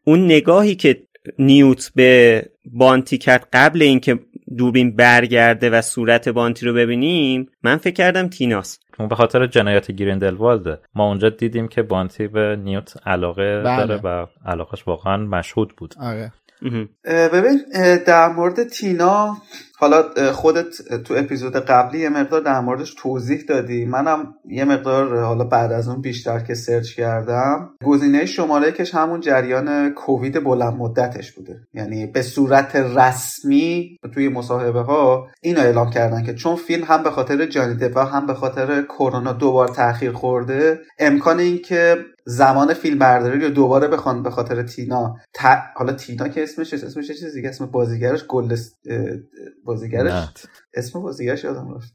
اون 0.03 0.25
نگاهی 0.25 0.75
که 0.75 1.03
نیوت 1.39 1.91
به 1.95 2.43
بانتی 2.73 3.17
کرد 3.17 3.47
قبل 3.53 3.81
اینکه 3.81 4.19
دوربین 4.57 4.95
برگرده 4.95 5.69
و 5.69 5.81
صورت 5.81 6.29
بانتی 6.29 6.65
رو 6.65 6.73
ببینیم 6.73 7.49
من 7.63 7.77
فکر 7.77 7.93
کردم 7.93 8.27
تیناست 8.27 8.81
اون 8.99 9.07
به 9.07 9.15
خاطر 9.15 9.47
جنایت 9.47 9.91
گریندلوالده. 9.91 10.79
ما 10.95 11.07
اونجا 11.07 11.29
دیدیم 11.29 11.67
که 11.67 11.81
بانتی 11.81 12.27
به 12.27 12.55
نیوت 12.63 12.93
علاقه 13.05 13.61
بله. 13.61 13.85
داره 13.85 14.01
و 14.03 14.25
علاقش 14.45 14.87
واقعا 14.87 15.17
مشهود 15.17 15.73
بود. 15.77 15.95
آره. 15.99 16.31
ببین 17.06 17.63
در 18.06 18.28
مورد 18.28 18.67
تینا 18.67 19.38
حالا 19.81 20.31
خودت 20.31 20.93
تو 21.03 21.13
اپیزود 21.13 21.55
قبلی 21.55 21.99
یه 21.99 22.09
مقدار 22.09 22.41
در 22.41 22.59
موردش 22.59 22.93
توضیح 22.97 23.41
دادی. 23.47 23.85
منم 23.85 24.33
یه 24.45 24.65
مقدار 24.65 25.19
حالا 25.19 25.43
بعد 25.43 25.71
از 25.71 25.87
اون 25.87 26.01
بیشتر 26.01 26.39
که 26.39 26.53
سرچ 26.53 26.95
کردم 26.95 27.69
گزینه 27.83 28.25
شماره 28.25 28.71
کش 28.71 28.95
همون 28.95 29.19
جریان 29.19 29.89
کووید 29.89 30.43
بلند 30.43 30.73
مدتش 30.73 31.31
بوده. 31.31 31.59
یعنی 31.73 32.05
به 32.05 32.21
صورت 32.21 32.75
رسمی 32.75 33.97
توی 34.13 34.29
مصاحبه 34.29 34.81
ها 34.81 35.27
اینو 35.41 35.59
اعلام 35.59 35.89
کردن 35.89 36.23
که 36.23 36.33
چون 36.33 36.55
فیلم 36.55 36.83
هم 36.83 37.03
به 37.03 37.11
خاطر 37.11 37.45
جانی 37.45 37.75
دپ 37.75 37.97
و 37.97 37.99
هم 37.99 38.27
به 38.27 38.33
خاطر 38.33 38.81
کرونا 38.81 39.33
دوبار 39.33 39.67
تاخیر 39.67 40.11
خورده 40.11 40.79
امکان 40.99 41.39
اینکه 41.39 41.97
زمان 42.25 42.73
فیلم 42.73 42.99
برداری 42.99 43.39
رو 43.39 43.49
دوباره 43.49 43.87
بخوان 43.87 44.23
به 44.23 44.29
خاطر 44.29 44.63
تینا 44.63 45.15
ت... 45.33 45.45
حالا 45.75 45.93
تینا 45.93 46.27
که 46.27 46.43
اسمش 46.43 46.73
اسمش 46.73 47.07
چیز 47.07 47.35
دیگه 47.35 47.49
اسم 47.49 47.65
بازیگرش 47.65 48.25
گل 48.27 48.55
بازیگرش؟ 49.71 50.27
اسم 50.73 51.01
بازیگرش 51.01 51.43
یادم 51.43 51.75
رفت. 51.75 51.93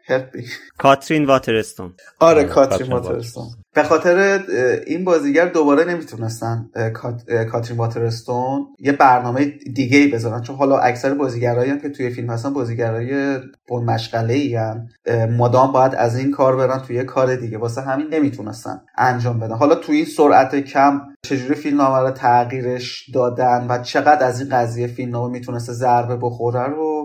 کاترین 0.79 1.25
واترستون. 1.25 1.95
آره 2.21 2.45
کاترین 2.45 2.93
واترستون. 2.93 3.45
به 3.75 3.83
خاطر 3.83 4.41
این 4.87 5.05
بازیگر 5.05 5.47
دوباره 5.47 5.85
نمی‌تونستن 5.85 6.71
کاترین 7.51 7.79
واترستون 7.79 8.67
یه 8.79 8.93
برنامه 8.93 9.45
دیگه 9.75 9.99
ای 9.99 10.09
بذارن. 10.09 10.43
چون 10.43 10.57
حالا 10.57 10.79
اکثر 10.79 11.15
بازیگرایی 11.15 11.71
هم 11.71 11.81
که 11.81 11.89
توی 11.89 12.11
فیلم 12.11 12.31
هستن 12.31 12.53
بازیگرای 12.53 13.39
بن 13.71 13.85
مشغله 13.85 14.35
ای 14.35 14.59
مادام 15.27 15.73
باید 15.73 15.95
از 15.95 16.17
این 16.17 16.31
کار 16.31 16.57
برن 16.57 16.79
توی 16.79 17.05
کار 17.05 17.37
دیگه. 17.37 17.59
واسه 17.59 17.81
همین 17.81 18.07
نمی‌تونستن 18.11 18.81
انجام 18.99 19.41
بدن. 19.41 19.57
حالا 19.57 19.75
توی 19.75 19.97
این 19.97 20.05
سرعت 20.05 20.57
کم 20.57 21.01
چجوری 21.23 21.55
فیلم 21.55 21.81
رو 21.81 22.11
تغییرش 22.11 23.11
دادن 23.15 23.67
و 23.69 23.83
چقدر 23.83 24.27
از 24.27 24.41
این 24.41 24.49
قضیه 24.51 24.87
فیلم 24.87 25.31
می‌تونسته 25.31 25.73
ضربه 25.73 26.17
بخوره 26.17 26.67
رو 26.67 26.96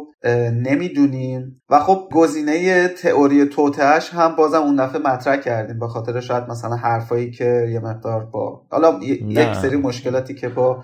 نمی‌دونیم 0.51 1.61
و 1.69 1.79
خب 1.79 2.09
گزینه 2.13 2.87
تئوری 2.87 3.45
توتهش 3.45 4.09
هم 4.13 4.35
بازم 4.35 4.61
اون 4.61 4.75
دفعه 4.75 5.01
مطرح 5.01 5.37
کردیم. 5.37 5.79
به 5.79 5.87
خاطر 5.87 6.19
شاید 6.19 6.43
مثلا 6.49 6.75
حرفایی 6.75 7.31
که 7.31 7.67
یه 7.71 7.79
مقدار 7.79 8.25
با 8.25 8.61
حالا 8.71 8.99
یک 9.03 9.53
سری 9.53 9.77
مشکلاتی 9.77 10.33
که 10.33 10.49
با 10.49 10.83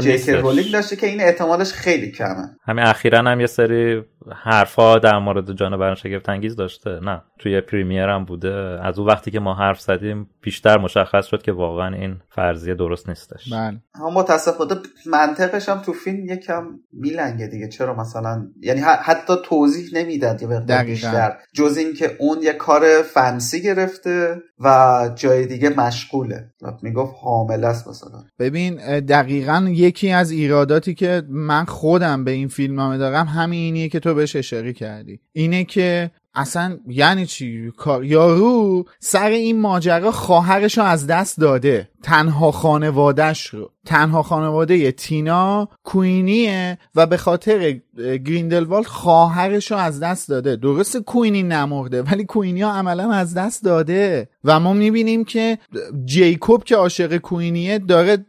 جیک 0.00 0.28
رولینگ 0.28 0.72
داشته 0.72 0.96
که 0.96 1.06
این 1.06 1.20
احتمالش 1.20 1.72
خیلی 1.72 2.10
کمه. 2.10 2.56
همین 2.64 2.84
اخیرا 2.84 3.18
هم 3.18 3.40
یه 3.40 3.46
سری 3.46 4.02
حرفا 4.42 4.98
در 4.98 5.18
مورد 5.18 5.52
جانوران 5.52 5.94
شگفت 5.94 6.28
انگیز 6.28 6.56
داشته. 6.56 6.90
نه 6.90 7.22
توی 7.38 7.60
پریمیر 7.60 8.08
هم 8.08 8.24
بوده. 8.24 8.78
از 8.82 8.98
اون 8.98 9.08
وقتی 9.08 9.30
که 9.30 9.40
ما 9.40 9.54
حرف 9.54 9.80
زدیم 9.80 10.30
بیشتر 10.42 10.78
مشخص 10.78 11.26
شد 11.26 11.42
که 11.42 11.52
واقعا 11.52 11.94
این 11.94 12.16
فرضیه 12.30 12.74
درست 12.74 13.08
نیستش. 13.08 13.52
بله. 13.52 13.80
اما 13.94 14.10
متاسفانه 14.10 14.74
منطقش 15.06 15.68
هم 15.68 15.78
تو 15.78 15.92
فیلم 15.92 16.26
یکم 16.26 16.64
میلنگه 16.92 17.46
دیگه. 17.46 17.68
چرا 17.68 17.94
مثلا؟ 17.94 18.46
یعنی 18.60 18.80
حتی 18.80 19.34
توضیح 19.44 20.02
نمی‌داد 20.02 20.42
یه 20.42 20.48
مقدار 20.48 20.84
بیشتر. 20.84 21.36
جز 21.54 21.76
اینکه 21.76 22.16
اون 22.18 22.38
یه 22.42 22.52
کار 22.52 22.82
فنسی 23.02 23.62
گرفته 23.62 24.42
و 24.60 25.10
جای 25.14 25.46
دیگه 25.46 25.68
مشغوله. 25.80 26.50
می‌گفت 26.82 27.14
حامل 27.22 27.64
است 27.64 27.88
مثلا. 27.88 28.24
ببین 28.38 29.00
دقیقا 29.00 29.53
یکی 29.62 30.10
از 30.10 30.30
ایراداتی 30.30 30.94
که 30.94 31.22
من 31.28 31.64
خودم 31.64 32.24
به 32.24 32.30
این 32.30 32.48
فیلم 32.48 32.96
دارم 32.96 33.26
همینیه 33.26 33.88
که 33.88 34.00
تو 34.00 34.14
بهش 34.14 34.36
اشاره 34.36 34.72
کردی. 34.72 35.20
اینه 35.32 35.64
که 35.64 36.10
اصلا 36.34 36.78
یعنی 36.88 37.26
چی؟ 37.26 37.72
یارو 38.02 38.84
سر 39.00 39.28
این 39.28 39.60
ماجرا 39.60 40.12
خواهرش 40.12 40.78
رو 40.78 40.84
از 40.84 41.06
دست 41.06 41.40
داده. 41.40 41.88
تنها 42.04 42.50
خانوادهش 42.50 43.46
رو 43.46 43.70
تنها 43.86 44.22
خانواده 44.22 44.92
تینا 44.92 45.68
کوینیه 45.84 46.78
و 46.94 47.06
به 47.06 47.16
خاطر 47.16 47.80
گریندلوالد 47.98 48.86
خواهرش 48.86 49.70
رو 49.70 49.76
از 49.76 50.00
دست 50.00 50.28
داده. 50.28 50.56
درست 50.56 50.96
کوینی 50.96 51.42
نمرده 51.42 52.02
ولی 52.02 52.24
کوینی 52.24 52.62
ها 52.62 52.72
عملا 52.72 53.12
از 53.12 53.34
دست 53.34 53.64
داده. 53.64 54.28
و 54.44 54.60
ما 54.60 54.72
می‌بینیم 54.72 55.24
که 55.24 55.58
جیکوب 56.04 56.64
که 56.64 56.76
عاشق 56.76 57.16
کوینیه 57.16 57.78
داره 57.78 58.24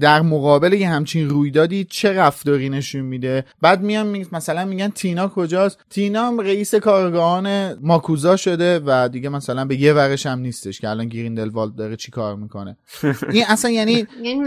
در 0.00 0.22
مقابل 0.22 0.72
یه 0.72 0.88
همچین 0.88 1.28
رویدادی 1.28 1.84
چه 1.84 2.12
رفتاری 2.12 2.68
نشون 2.68 3.00
میده؟ 3.00 3.44
بعد 3.60 3.82
میان 3.82 4.26
مثلا 4.32 4.64
میگن 4.64 4.88
تینا 4.88 5.28
کجاست؟ 5.28 5.78
تینا 5.90 6.32
رئیس 6.40 6.74
کارگاهان 6.74 7.74
ماکوزا 7.80 8.36
شده 8.36 8.80
و 8.86 9.08
دیگه 9.12 9.28
مثلا 9.28 9.64
به 9.64 9.80
یه 9.80 9.92
ورش 9.92 10.26
هم 10.26 10.38
نیستش 10.38 10.80
که 10.80 10.88
الان 10.88 11.08
گریندلوالد 11.08 11.74
داره 11.74 11.96
چی 11.96 12.10
کار 12.10 12.36
می‌کنه. 12.36 12.76
این 13.32 13.44
اصلا 13.48 13.70
یعنی 13.70 14.06
این 14.22 14.44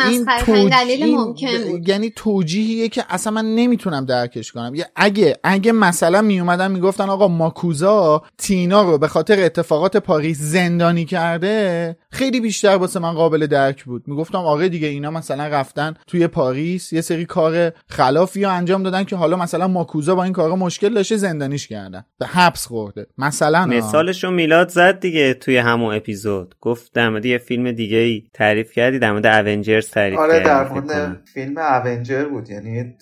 دلیل 0.70 1.16
ممکن 1.16 1.48
بود. 1.72 1.90
یعنی 1.90 2.10
توجیهیه 2.16 2.90
که 2.90 3.04
اصلا 3.10 3.34
من 3.34 3.56
نمی‌تونم 3.56 4.06
درکش 4.06 4.52
کنم. 4.52 4.74
اگه 4.96 5.38
اگه 5.44 5.72
مثلا 5.72 6.22
میومدن 6.22 6.72
می‌گفتن 6.72 7.10
آقا 7.10 7.28
ماکوزا 7.28 8.24
تینا 8.38 8.82
رو 8.82 8.98
به 8.98 9.08
خاطر 9.08 9.44
اتفاقات 9.44 9.98
پاریس 9.98 10.38
زندانی 10.40 11.06
کرده 11.06 11.98
خیلی 12.12 12.40
بیشتر 12.40 12.76
واسه 12.76 13.00
من 13.00 13.14
قابل 13.14 13.48
درک 13.48 13.84
بود. 13.84 14.04
می‌گفتم 14.08 14.38
آره 14.38 14.70
دیگه 14.70 14.88
اینا 14.88 15.12
مثلا 15.12 15.48
رفتن 15.48 15.94
توی 16.08 16.28
پاریس 16.28 16.94
یه 16.94 17.02
سری 17.02 17.26
کار 17.26 17.72
خلافی 17.90 18.40
یا 18.40 18.52
انجام 18.52 18.84
دادن 18.84 19.04
که 19.04 19.16
حالا 19.16 19.38
مثلا 19.38 19.68
ماکوزا 19.68 20.16
با 20.16 20.24
این 20.24 20.34
کارا 20.34 20.56
مشکل 20.56 20.94
داشته 20.94 21.18
زندانیش 21.18 21.68
کردن. 21.68 22.06
به 22.20 22.26
حبس 22.26 22.68
خورده. 22.68 23.08
مثلا 23.18 23.66
مثالشو 23.66 24.32
میلاد 24.32 24.70
زد 24.70 25.00
دیگه 25.00 25.34
توی 25.34 25.58
همون 25.58 25.96
اپیزود. 25.96 26.56
گفت 26.62 26.94
در 26.94 27.26
یه 27.26 27.38
فیلم 27.38 27.72
دیگه 27.72 27.98
ای 27.98 28.24
تعریف 28.42 28.72
کردی 28.72 29.00
در 29.00 29.12
مورد 29.12 29.48
اونجرز 29.48 29.90
تعریف 29.90 30.20
آره 30.20 30.40
در 30.40 30.68
مورد 30.68 31.22
فیلم 31.34 31.58
اونجر 31.58 32.26
بود. 32.26 32.50
یعنی 32.50 32.96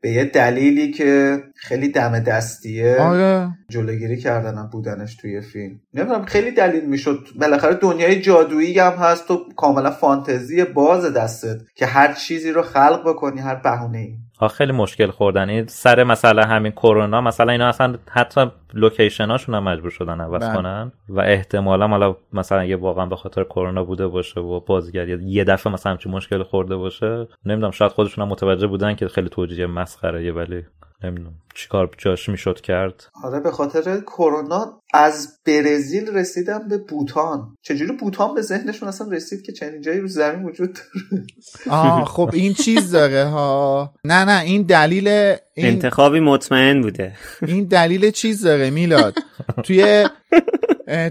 به 0.00 0.10
یه 0.10 0.24
دلیلی 0.24 0.90
که 0.90 1.42
خیلی 1.54 1.88
دم 1.88 2.20
دستیه 2.20 2.96
آره. 3.00 3.48
جلوگیری 3.68 4.16
کردن 4.16 4.68
بودنش 4.72 5.16
توی 5.16 5.40
فیلم. 5.40 5.80
نمی‌دونم 5.94 6.24
خیلی 6.24 6.50
دلیل 6.50 6.84
می‌شد. 6.84 7.18
بالاخره 7.40 7.74
دنیای 7.74 8.20
جادویی 8.20 8.78
هم 8.78 8.92
هست 8.92 9.30
و 9.30 9.48
کاملا 9.56 9.90
فانتزی 9.90 10.64
باز 10.64 11.12
دستت 11.14 11.56
که 11.74 11.86
هر 11.86 12.12
چیزی 12.12 12.52
رو 12.52 12.62
خلق 12.62 13.02
بکنی 13.06 13.40
هر 13.40 13.54
بهونه 13.54 13.98
ای. 13.98 14.16
خیلی 14.40 14.72
مشکل 14.72 15.10
خوردن 15.10 15.48
این 15.48 15.66
سر 15.66 16.04
مثلا 16.04 16.42
همین 16.42 16.72
کرونا 16.72 17.20
مثلا 17.20 17.52
اینا 17.52 17.68
اصلا 17.68 17.96
حتی 18.10 18.46
لوکیشناشون 18.74 19.54
هم 19.54 19.62
مجبور 19.64 19.90
شدن 19.90 20.20
عوض 20.20 20.42
بله. 20.42 20.54
کنن 20.54 20.92
و 21.08 21.20
احتمالا 21.20 21.88
حالا 21.88 22.16
مثلا 22.32 22.64
یه 22.64 22.76
واقعا 22.76 23.06
به 23.06 23.16
خاطر 23.16 23.44
کرونا 23.44 23.84
بوده 23.84 24.06
باشه 24.06 24.40
و 24.40 24.60
بازیگری 24.60 25.24
یه 25.24 25.44
دفعه 25.44 25.72
مثلا 25.72 25.92
همچین 25.92 26.12
مشکل 26.12 26.42
خورده 26.42 26.76
باشه 26.76 27.26
نمی‌دونم 27.46 27.70
شاید 27.70 27.92
خودشون 27.92 28.24
هم 28.24 28.30
متوجه 28.30 28.66
بودن 28.66 28.94
که 28.94 29.08
خیلی 29.08 29.28
توجیه 29.28 29.66
مسخره 29.66 30.32
ولی 30.32 30.64
نمی‌دونم. 31.04 31.34
چیکار 31.54 31.90
جاش 31.98 32.28
می‌شد 32.28 32.60
کرد؟ 32.60 33.06
آره 33.24 33.40
به 33.40 33.50
خاطر 33.50 34.00
کرونا 34.00 34.80
از 34.94 35.38
برزیل 35.46 36.08
رسیدم 36.08 36.68
به 36.68 36.78
بوتان. 36.78 37.56
چجوری 37.62 37.92
بوتان 37.92 38.34
به 38.34 38.42
ذهنشون 38.42 38.88
اصلا 38.88 39.08
رسید 39.10 39.42
که 39.42 39.52
چنین 39.52 39.80
جایی 39.80 40.00
رو 40.00 40.08
زمین 40.08 40.44
وجود 40.44 40.72
داره؟ 40.72 41.26
آه 41.70 42.04
خب 42.04 42.30
این 42.32 42.54
چیز 42.54 42.90
داره 42.90 43.24
ها. 43.24 43.94
نه 44.04 44.24
نه 44.24 44.42
این 44.42 44.62
دلیل 44.62 45.08
این 45.08 45.36
انتخابی 45.66 46.20
مطمئن 46.20 46.82
بوده. 46.82 47.12
این 47.46 47.64
دلیل 47.64 48.10
چیز 48.10 48.44
داره 48.44 48.70
میلاد. 48.70 49.14
توی 49.62 50.08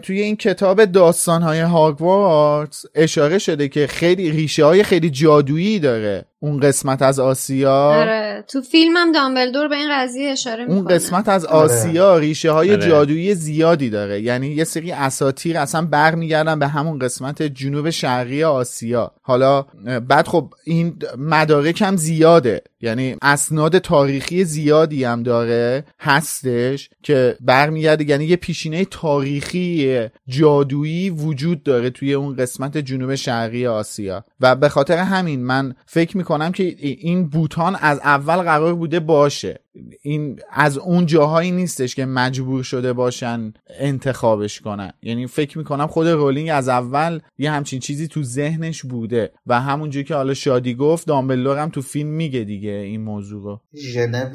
توی 0.03 0.21
این 0.21 0.35
کتاب 0.35 0.85
داستانهای 0.85 1.59
هاگوارتس 1.59 2.85
اشاره 2.95 3.37
شده 3.37 3.67
که 3.67 3.87
خیلی 3.87 4.31
ریشه 4.31 4.65
های 4.65 4.83
خیلی 4.83 5.09
جادویی 5.09 5.79
داره. 5.79 6.25
اون 6.39 6.59
قسمت 6.59 7.01
از 7.01 7.19
آسیا؟ 7.19 7.73
آره 7.73 8.43
تو 8.47 8.61
فیلمم 8.61 9.11
دامبلدور 9.11 9.67
به 9.67 9.75
این 9.75 9.89
قضیه 9.91 10.29
اشاره 10.29 10.63
اون 10.63 10.75
می‌کنه. 10.75 10.95
قسمت 10.95 11.29
از 11.29 11.45
آسیا 11.45 12.17
ریشه 12.17 12.51
های 12.51 12.71
آره. 12.71 12.87
جادویی 12.89 13.35
زیادی 13.35 13.89
داره. 13.89 14.21
یعنی 14.21 14.47
یه 14.47 14.63
سری 14.63 14.91
اساتیر 14.91 15.57
اصلا 15.57 15.81
برمیگردن 15.85 16.59
به 16.59 16.67
همون 16.67 16.99
قسمت 16.99 17.43
جنوب 17.43 17.89
شرقی 17.89 18.43
آسیا. 18.43 19.11
حالا 19.21 19.65
بعد 20.07 20.27
خب 20.27 20.53
این 20.63 20.99
مدارک 21.17 21.81
هم 21.81 21.95
زیاده. 21.97 22.61
یعنی 22.81 23.15
اسناد 23.21 23.77
تاریخی 23.77 24.43
زیادی 24.43 25.03
هم 25.03 25.23
داره 25.23 25.83
هستش 25.99 26.89
که 27.03 27.37
برمیگرده. 27.41 28.09
یعنی 28.09 28.25
یه 28.25 28.35
پیشینه 28.35 28.85
تاریخی 28.85 29.99
جادویی 30.27 31.09
وجود 31.09 31.63
داره 31.63 31.89
توی 31.89 32.13
اون 32.13 32.35
قسمت 32.35 32.77
جنوب 32.77 33.15
شرقی 33.15 33.67
آسیا. 33.67 34.23
و 34.39 34.55
به 34.55 34.69
خاطر 34.69 34.97
همین 34.97 35.43
من 35.43 35.75
فکر 35.85 36.17
می‌کنم 36.25 36.51
که 36.51 36.75
این 36.79 37.27
بوتان 37.27 37.75
از 37.75 37.99
اول 37.99 38.35
قرار 38.35 38.75
بوده 38.75 38.99
باشه. 38.99 39.64
این 40.01 40.39
از 40.51 40.77
اون 40.77 41.05
جاهایی 41.05 41.51
نیستش 41.51 41.95
که 41.95 42.05
مجبور 42.05 42.63
شده 42.63 42.93
باشن 42.93 43.53
انتخابش 43.79 44.61
کنن. 44.61 44.91
یعنی 45.01 45.27
فکر 45.27 45.57
می‌کنم 45.57 45.87
خود 45.87 46.07
رولینگ 46.07 46.49
از 46.51 46.69
اول 46.69 47.19
یه 47.37 47.51
همچین 47.51 47.79
چیزی 47.79 48.07
تو 48.07 48.23
ذهنش 48.23 48.83
بوده 48.83 49.31
و 49.47 49.61
همونجوری 49.61 50.05
که 50.05 50.15
حالا 50.15 50.33
شادی 50.33 50.75
گفت 50.75 51.07
دامبلدور 51.07 51.57
هم 51.57 51.69
تو 51.69 51.81
فیلم 51.81 52.09
میگه 52.09 52.43
دیگه 52.43 52.71
این 52.71 53.01
موضوع 53.01 53.43
رو. 53.43 53.61
ژنو 53.75 54.25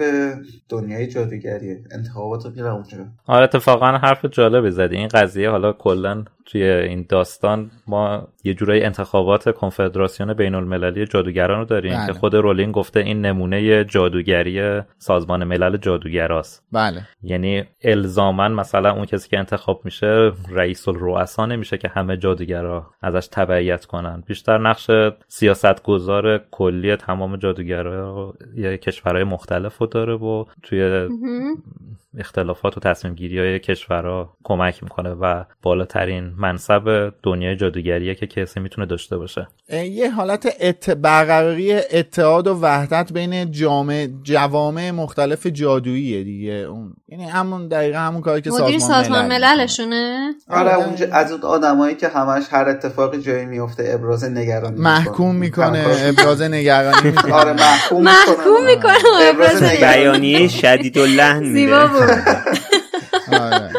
دنیای 0.68 1.06
جادوگریه. 1.06 1.84
انتخابات 1.90 2.46
رو 2.58 2.66
اونجا 2.66 2.98
آره 3.26 3.44
اتفاقا 3.44 3.86
حرف 3.86 4.24
جالبی 4.24 4.70
زدی. 4.70 4.96
این 4.96 5.08
قضیه 5.08 5.50
حالا 5.50 5.72
کلا 5.72 6.24
توی 6.46 6.62
این 6.62 7.06
داستان 7.08 7.70
ما 7.86 8.28
یه 8.44 8.54
جورایی 8.54 8.82
انتخابات 8.82 9.54
کنفدراسیون 9.54 10.34
بین 10.34 10.54
المللی 10.54 11.06
جادوگران 11.06 11.58
رو 11.58 11.64
داریم 11.64 11.92
بله. 11.92 12.06
که 12.06 12.12
خود 12.12 12.34
رولینگ 12.34 12.74
گفته 12.74 13.00
این 13.00 13.20
نمونه 13.20 13.84
جادوگری 13.84 14.80
سازمان 15.30 15.44
ملل 15.44 15.76
جادوگراست. 15.76 16.64
بله. 16.72 17.02
یعنی 17.22 17.64
الزاما 17.84 18.48
مثلا 18.48 18.92
اون 18.92 19.04
کسی 19.04 19.28
که 19.28 19.38
انتخاب 19.38 19.80
میشه 19.84 20.32
رئیس 20.50 20.88
الرؤسا 20.88 21.46
نمیشه 21.46 21.78
که 21.78 21.88
همه 21.88 22.16
جادوگرا 22.16 22.86
ازش 23.02 23.28
تبعیت 23.32 23.84
کنن. 23.84 24.22
بیشتر 24.26 24.58
نقش 24.58 24.90
سیاستگزار 25.28 26.38
کلی 26.50 26.96
تمام 26.96 27.36
جادوگرا 27.36 28.34
یه 28.56 28.76
کشورهای 28.76 29.24
مختلف 29.24 29.78
رو 29.78 29.86
داره 29.86 30.14
و 30.14 30.44
توی 30.62 31.08
اختلافات 32.18 32.76
و 32.76 32.80
تصمیم 32.80 33.14
گیری 33.14 33.38
های 33.38 33.58
کشورها 33.58 34.36
کمک 34.44 34.82
می‌کنه 34.82 35.10
و 35.10 35.44
بالاترین 35.62 36.32
منصب 36.36 37.12
دنیای 37.22 37.56
جادوگریه 37.56 38.14
که 38.14 38.26
کسی 38.26 38.60
می‌تونه 38.60 38.86
داشته 38.86 39.18
باشه. 39.18 39.48
یه 39.72 40.10
حالت 40.10 40.56
ات... 40.60 40.90
برقراری 40.90 41.72
اتحاد 41.72 42.46
و 42.46 42.60
وحدت 42.60 43.12
بین 43.12 43.50
جامعه 43.50 44.10
جوامع 44.22 44.90
مختلف 44.90 45.46
جادوییه 45.46 46.24
دیگه. 46.24 46.52
اون 46.52 46.92
یعنی 47.08 47.24
همون 47.24 47.68
دقیقا 47.68 47.98
همون 47.98 48.20
کاری 48.20 48.42
که 48.42 48.50
سازمان, 48.50 48.78
سازمان 48.78 49.26
ملل 49.26 49.50
مللشونه؟ 49.60 50.34
آره 50.48 50.74
اونجا 50.74 51.06
از 51.12 51.32
اون 51.32 51.42
آدمایی 51.42 51.94
که 51.94 52.08
همش 52.08 52.44
هر 52.50 52.68
اتفاقی 52.68 53.20
جایی 53.20 53.46
میفته 53.46 53.90
ابراز 53.94 54.24
نگرانی 54.24 54.80
محکوم 54.80 55.34
می‌کنه 55.34 55.84
ابراز 56.02 56.42
نگرانی 56.42 57.14
آره 57.32 57.52
محکوم 57.52 58.02
محکوم 58.02 58.66
می‌کنه 58.66 58.94
ابراز 59.22 59.62
نگرانی. 59.62 60.00
بیانیه 60.00 60.48
شدید 60.48 60.96
و 60.96 61.06
لحن 61.06 61.42
آره. 63.40 63.70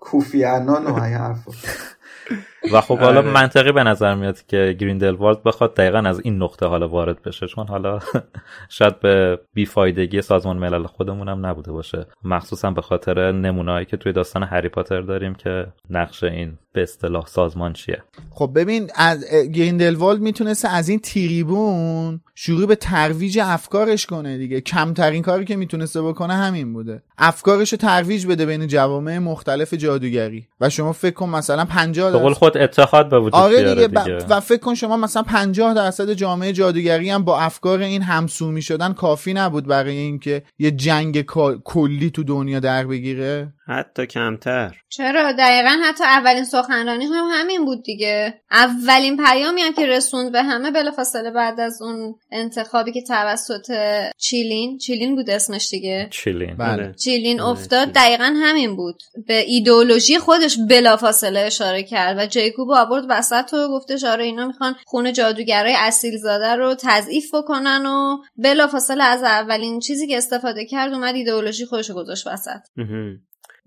کوفی 0.00 0.44
عنان 0.44 0.86
و 0.86 1.02
این 1.02 1.16
حرفا 1.16 1.52
و 2.72 2.80
خب 2.80 2.98
حالا 2.98 3.20
آره. 3.20 3.30
منطقی 3.30 3.72
به 3.72 3.82
نظر 3.82 4.14
میاد 4.14 4.46
که 4.46 4.76
گریندلوالد 4.78 5.42
بخواد 5.42 5.74
دقیقا 5.74 5.98
از 5.98 6.20
این 6.24 6.42
نقطه 6.42 6.66
حالا 6.66 6.88
وارد 6.88 7.22
بشه 7.22 7.46
چون 7.46 7.66
حالا 7.66 7.98
شاید 8.68 9.00
به 9.00 9.40
بیفایدگی 9.54 10.22
سازمان 10.22 10.58
ملل 10.58 10.86
خودمون 10.86 11.28
هم 11.28 11.46
نبوده 11.46 11.72
باشه. 11.72 12.06
مخصوصا 12.24 12.70
به 12.70 12.82
خاطر 12.82 13.32
نمونه‌هایی 13.32 13.86
که 13.86 13.96
توی 13.96 14.12
داستان 14.12 14.42
هری 14.42 14.68
پاتر 14.68 15.00
داریم 15.00 15.34
که 15.34 15.66
نقش 15.90 16.24
این 16.24 16.58
به 16.72 16.82
اصطلاح 16.82 17.26
سازمان 17.26 17.72
چیه. 17.72 18.02
خب 18.30 18.50
ببین 18.54 18.90
از 18.94 19.24
گریندلوالد 19.54 20.20
می‌تونسته 20.20 20.68
از 20.68 20.88
این 20.88 20.98
تریبون 20.98 22.20
شروع 22.34 22.66
به 22.66 22.76
ترویج 22.76 23.38
افکارش 23.42 24.06
کنه 24.06 24.38
دیگه. 24.38 24.60
کمترین 24.60 25.22
کاری 25.22 25.44
که 25.44 25.56
می‌تونسته 25.56 26.02
بکنه 26.02 26.34
همین 26.34 26.72
بوده. 26.72 27.02
افکارش 27.18 27.72
رو 27.72 27.78
ترویج 27.78 28.26
بده 28.26 28.46
بین 28.46 28.66
جوامع 28.66 29.18
مختلف 29.18 29.74
جادوگری. 29.74 30.48
و 30.60 30.70
شما 30.70 30.92
فکر 30.92 31.14
کن 31.14 31.28
مثلا 31.28 31.64
50 31.64 32.12
به 32.12 32.18
قول 32.18 32.34
درصد 32.34 32.47
خود 32.52 32.58
اتحاد 32.62 33.08
به 33.10 33.18
وجود 33.18 33.34
آره 33.34 33.74
دیگه, 33.74 33.86
دیگه. 33.86 33.98
ب- 34.16 34.26
و 34.28 34.40
فکر 34.40 34.58
کن 34.60 34.74
شما 34.74 34.96
مثلا 34.96 35.22
50 35.22 35.74
درصد 35.74 36.12
جامعه 36.12 36.52
جادوگری 36.52 37.10
هم 37.10 37.24
با 37.24 37.40
افکار 37.40 37.78
این 37.82 38.02
همسو 38.02 38.60
شدن 38.60 38.92
کافی 38.92 39.34
نبود 39.34 39.66
برای 39.66 39.96
اینکه 39.96 40.42
یه 40.58 40.70
جنگ 40.70 41.22
کا- 41.22 41.58
کلی 41.64 42.10
تو 42.10 42.24
دنیا 42.24 42.60
در 42.60 42.86
بگیره؟ 42.86 43.52
حتی 43.70 44.06
کمتر. 44.06 44.74
چرا؟ 44.88 45.32
دقیقا 45.32 45.78
حتی 45.84 46.04
اولین 46.04 46.44
سخنرانی 46.44 47.04
هم 47.04 47.24
همین 47.32 47.64
بود 47.64 47.82
دیگه. 47.82 48.34
اولین 48.50 49.16
پیامی 49.16 49.60
هم 49.60 49.72
که 49.72 49.86
رسوند 49.86 50.32
به 50.32 50.42
همه 50.42 50.70
بلافاصله 50.70 51.30
بعد 51.30 51.60
از 51.60 51.82
اون 51.82 52.14
انتخابی 52.32 52.92
که 52.92 53.02
توسط 53.02 53.72
چیلین 54.18 54.78
چیلین 54.78 55.14
بود 55.16 55.30
اسمش 55.30 55.68
دیگه. 55.70 56.08
چیلین. 56.10 56.56
بله. 56.56 56.92
چیلین 57.04 57.40
آره، 57.40 57.50
افتاد. 57.50 57.88
دقیقا 57.92 58.34
همین 58.42 58.76
بود. 58.76 59.02
به 59.26 59.38
ایدئولوژی 59.46 60.18
خودش 60.18 60.58
بلافاصله 60.68 61.40
اشاره 61.40 61.82
کرد 61.82 62.18
و 62.18 62.26
جیکوب 62.38 62.70
آورد 62.70 63.04
وسط 63.08 63.52
و 63.52 63.68
گفتش 63.68 64.04
آره 64.04 64.24
اینا 64.24 64.46
می‌خوان 64.46 64.74
خون 64.86 65.12
جادوگرای 65.12 65.74
اصیل 65.78 66.16
زاده 66.18 66.54
رو 66.54 66.74
تضعیف 66.80 67.34
بکنن 67.34 67.86
و 67.86 68.16
بلافاصله 68.36 69.04
از 69.04 69.22
اولین 69.22 69.80
چیزی 69.80 70.06
که 70.06 70.16
استفاده 70.16 70.66
کرد 70.66 70.92
اومد 70.92 71.14
ایدئولوژی 71.14 71.66
خودش 71.66 71.90
گذاشت 71.90 72.26
وسط. 72.26 72.60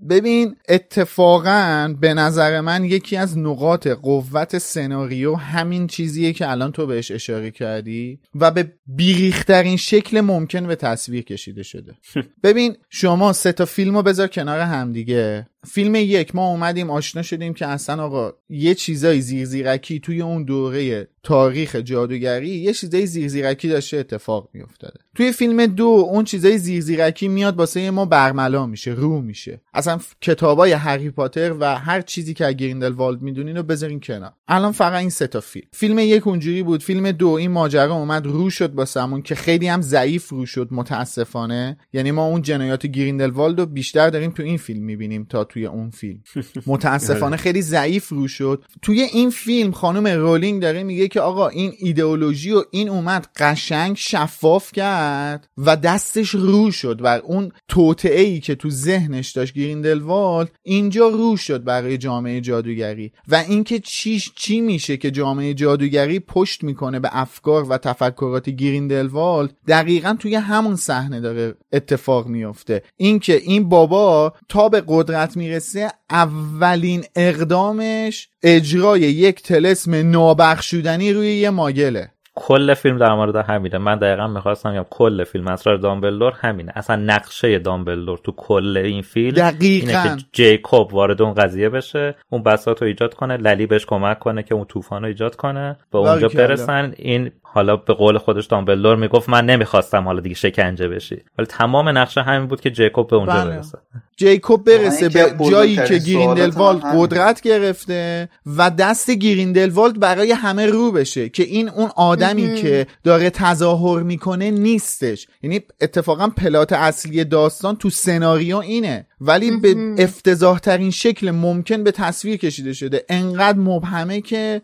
ببین 0.09 0.55
اتفاقا 0.69 1.95
به 2.01 2.13
نظر 2.13 2.61
من 2.61 2.85
یکی 2.85 3.17
از 3.17 3.37
نقاط 3.37 3.87
قوت 3.87 4.57
سناریو 4.57 5.35
همین 5.35 5.87
چیزیه 5.87 6.33
که 6.33 6.49
الان 6.49 6.71
تو 6.71 6.87
بهش 6.87 7.11
اشاره 7.11 7.51
کردی 7.51 8.19
و 8.35 8.51
به 8.51 8.73
بیریخترین 8.85 9.77
شکل 9.77 10.21
ممکن 10.21 10.67
به 10.67 10.75
تصویر 10.75 11.23
کشیده 11.23 11.63
شده. 11.63 11.93
ببین 12.43 12.75
شما 12.89 13.33
سه 13.33 13.51
تا 13.51 13.65
فیلم 13.65 13.95
رو 13.95 14.03
بذار 14.03 14.27
کنار 14.27 14.59
همدیگه. 14.59 15.47
فیلم 15.67 15.95
یک 15.95 16.35
ما 16.35 16.47
اومدیم 16.47 16.89
آشنا 16.89 17.21
شدیم 17.21 17.53
که 17.53 17.67
اصلا 17.67 18.03
آقا 18.03 18.33
یه 18.49 18.75
چیزای 18.75 19.21
زیرزیرکی 19.21 19.99
توی 19.99 20.21
اون 20.21 20.43
دوره 20.43 21.07
تاریخ 21.23 21.75
جادوگری 21.75 22.49
یه 22.49 22.73
چیزای 22.73 23.05
زیرزیرکی 23.05 23.67
داشته 23.67 23.97
اتفاق 23.97 24.49
میافتاده. 24.53 24.99
توی 25.15 25.31
فیلم 25.31 25.65
دو 25.65 25.85
اون 25.85 26.23
چیزای 26.23 26.57
زیرزیرکی 26.57 27.27
میاد 27.27 27.57
واسه 27.57 27.91
ما 27.91 28.05
برملا 28.05 28.65
میشه 28.65 28.91
رو 28.91 29.21
میشه. 29.21 29.61
اصلا 29.73 29.99
کتابای 30.21 30.71
هری 30.71 31.09
پاتر 31.09 31.53
و 31.59 31.79
هر 31.79 32.01
چیزی 32.01 32.33
که 32.33 32.51
گریندلوالد 32.51 33.21
می‌دونین 33.21 33.57
رو 33.57 33.63
بذارین 33.63 33.99
کنار. 33.99 34.33
الان 34.47 34.71
فقط 34.71 34.99
این 34.99 35.09
سه 35.09 35.27
تا 35.27 35.41
فیلم. 35.41 35.67
فیلم 35.71 35.99
یک 35.99 36.27
اونجوری 36.27 36.63
بود. 36.63 36.83
فیلم 36.83 37.11
دو 37.11 37.27
این 37.27 37.51
ماجرا 37.51 37.93
اومد 37.93 38.25
رو 38.25 38.49
شد 38.49 38.75
واسمون 38.75 39.21
که 39.21 39.35
خیلی 39.35 39.67
هم 39.67 39.81
ضعیف 39.81 40.29
رو 40.29 40.45
شد 40.45 40.67
متاسفانه. 40.71 41.77
یعنی 41.93 42.11
ما 42.11 42.25
اون 42.25 42.41
جنایات 42.41 42.87
گریندلوالد 42.87 43.59
رو 43.59 43.65
بیشتر 43.65 44.09
داریم 44.09 44.31
تو 44.31 44.43
این 44.43 44.57
فیلم 44.57 44.83
می‌بینیم 44.83 45.27
تا 45.29 45.43
توی 45.51 45.65
اون 45.65 45.89
فیلم. 45.89 46.23
متاسفانه 46.67 47.37
خیلی 47.37 47.61
ضعیف 47.61 48.09
رو 48.09 48.27
شد. 48.27 48.63
توی 48.81 49.01
این 49.01 49.29
فیلم 49.29 49.71
خانم 49.71 50.07
رولینگ 50.07 50.61
داره 50.61 50.83
میگه 50.83 51.07
که 51.07 51.21
آقا 51.21 51.47
این 51.47 51.73
ایدئولوژی 51.77 52.51
و 52.51 52.63
این 52.71 52.89
اومد 52.89 53.27
قشنگ 53.37 53.95
شفاف 53.97 54.71
کرد 54.71 55.47
و 55.57 55.75
دستش 55.75 56.29
رو 56.29 56.71
شد 56.71 57.01
بر 57.01 57.19
اون 57.19 57.51
توطئه 57.67 58.21
ای 58.21 58.39
که 58.39 58.55
تو 58.55 58.69
ذهنش 58.69 59.31
داشت 59.31 59.53
گریندلوالد 59.53 60.51
اینجا 60.63 61.07
رو 61.07 61.37
شد 61.37 61.63
برای 61.63 61.97
جامعه 61.97 62.41
جادوگری. 62.41 63.11
و 63.27 63.35
اینکه 63.35 63.79
چی 63.79 64.19
چی 64.35 64.61
میشه 64.61 64.97
که 64.97 65.11
جامعه 65.11 65.53
جادوگری 65.53 66.19
پشت 66.19 66.63
می‌کنه 66.63 66.99
به 66.99 67.09
افکار 67.11 67.63
و 67.69 67.77
تفکرات 67.77 68.49
گریندلوالد 68.49 69.53
دقیقا 69.67 70.15
توی 70.19 70.35
همون 70.35 70.75
صحنه 70.75 71.19
داره 71.19 71.55
اتفاق 71.73 72.27
میفته 72.27 72.83
اینکه 72.97 73.35
این 73.35 73.69
بابا 73.69 74.33
تا 74.49 74.69
به 74.69 74.83
قدرت 74.87 75.37
می‌رسه 75.41 75.87
اولین 76.09 77.03
اقدامش 77.15 78.29
اجرای 78.43 78.99
یک 79.01 79.41
طلسم 79.41 80.11
نابخشودنی 80.11 81.13
روی 81.13 81.27
یه 81.27 81.49
ماگله. 81.49 82.11
کل 82.35 82.73
فیلم 82.73 82.97
در 82.97 83.13
مورد 83.13 83.35
همینه. 83.35 83.77
من 83.77 83.95
دقیقا 83.95 84.27
می‌خواستم 84.27 84.75
یا 84.75 84.87
کل 84.89 85.23
فیلم 85.23 85.47
اسرار 85.47 85.77
دامبلدور 85.77 86.33
همینه. 86.35 86.71
اصلا 86.75 86.95
نقشه 86.95 87.59
دامبلدور 87.59 88.17
تو 88.17 88.31
کل 88.37 88.77
این 88.77 89.01
فیلم 89.01 89.35
دقیقا 89.35 89.87
اینه 89.87 90.17
که 90.17 90.25
جیکوب 90.33 90.93
وارد 90.93 91.21
اون 91.21 91.33
قضیه 91.33 91.69
بشه 91.69 92.15
اون 92.29 92.43
بساط 92.43 92.81
رو 92.81 92.87
ایجاد 92.87 93.13
کنه 93.13 93.37
للی 93.37 93.65
بهش 93.65 93.85
کمک 93.85 94.19
کنه 94.19 94.43
که 94.43 94.55
اون 94.55 94.65
طوفان 94.65 95.01
رو 95.01 95.07
ایجاد 95.07 95.35
کنه 95.35 95.77
به 95.91 95.97
اونجا 95.97 96.27
برسن. 96.27 96.93
این 96.97 97.31
حالا 97.53 97.75
به 97.75 97.93
قول 97.93 98.17
خودش 98.17 98.45
دامبلدور 98.45 98.95
می‌گفت 98.95 99.29
من 99.29 99.45
نمی‌خواستم 99.45 100.03
حالا 100.03 100.19
دیگه 100.19 100.35
شکنجه 100.35 100.87
بشی. 100.87 101.17
ولی 101.37 101.47
تمام 101.47 101.97
نقشه 101.97 102.21
همین 102.21 102.47
بود 102.47 102.61
که 102.61 102.71
جیکوب 102.71 103.07
به 103.07 103.15
اونجا 103.15 103.33
بله. 103.33 103.55
برسه. 103.55 103.77
جیکوب 104.17 104.65
برسه 104.65 105.09
به 105.09 105.35
جایی 105.49 105.75
که 105.75 105.97
گریندلوالد 105.97 106.81
قدرت 106.95 107.41
گرفته 107.41 108.29
و 108.57 108.69
دست 108.69 109.11
گریندلوالد 109.11 109.99
برای 109.99 110.31
همه 110.31 110.65
رو 110.65 110.91
بشه 110.91 111.29
که 111.29 111.43
این 111.43 111.69
اون 111.69 111.89
آدمی 111.95 112.55
که 112.55 112.87
داره 113.03 113.29
تظاهر 113.29 114.03
می‌کنه 114.03 114.51
نیستش. 114.51 115.27
یعنی 115.43 115.61
اتفاقا 115.81 116.27
پلات 116.27 116.73
اصلی 116.73 117.23
داستان 117.23 117.75
تو 117.75 117.89
سناریو 117.89 118.57
اینه. 118.57 119.07
ولی 119.21 119.57
به 119.57 119.95
افتضاح 119.97 120.59
ترین 120.59 120.91
شکل 120.91 121.31
ممکن 121.31 121.83
به 121.83 121.91
تصویر 121.91 122.37
کشیده 122.37 122.73
شده. 122.73 123.05
انقدر 123.09 123.57
مبهمه 123.59 124.21
که 124.21 124.61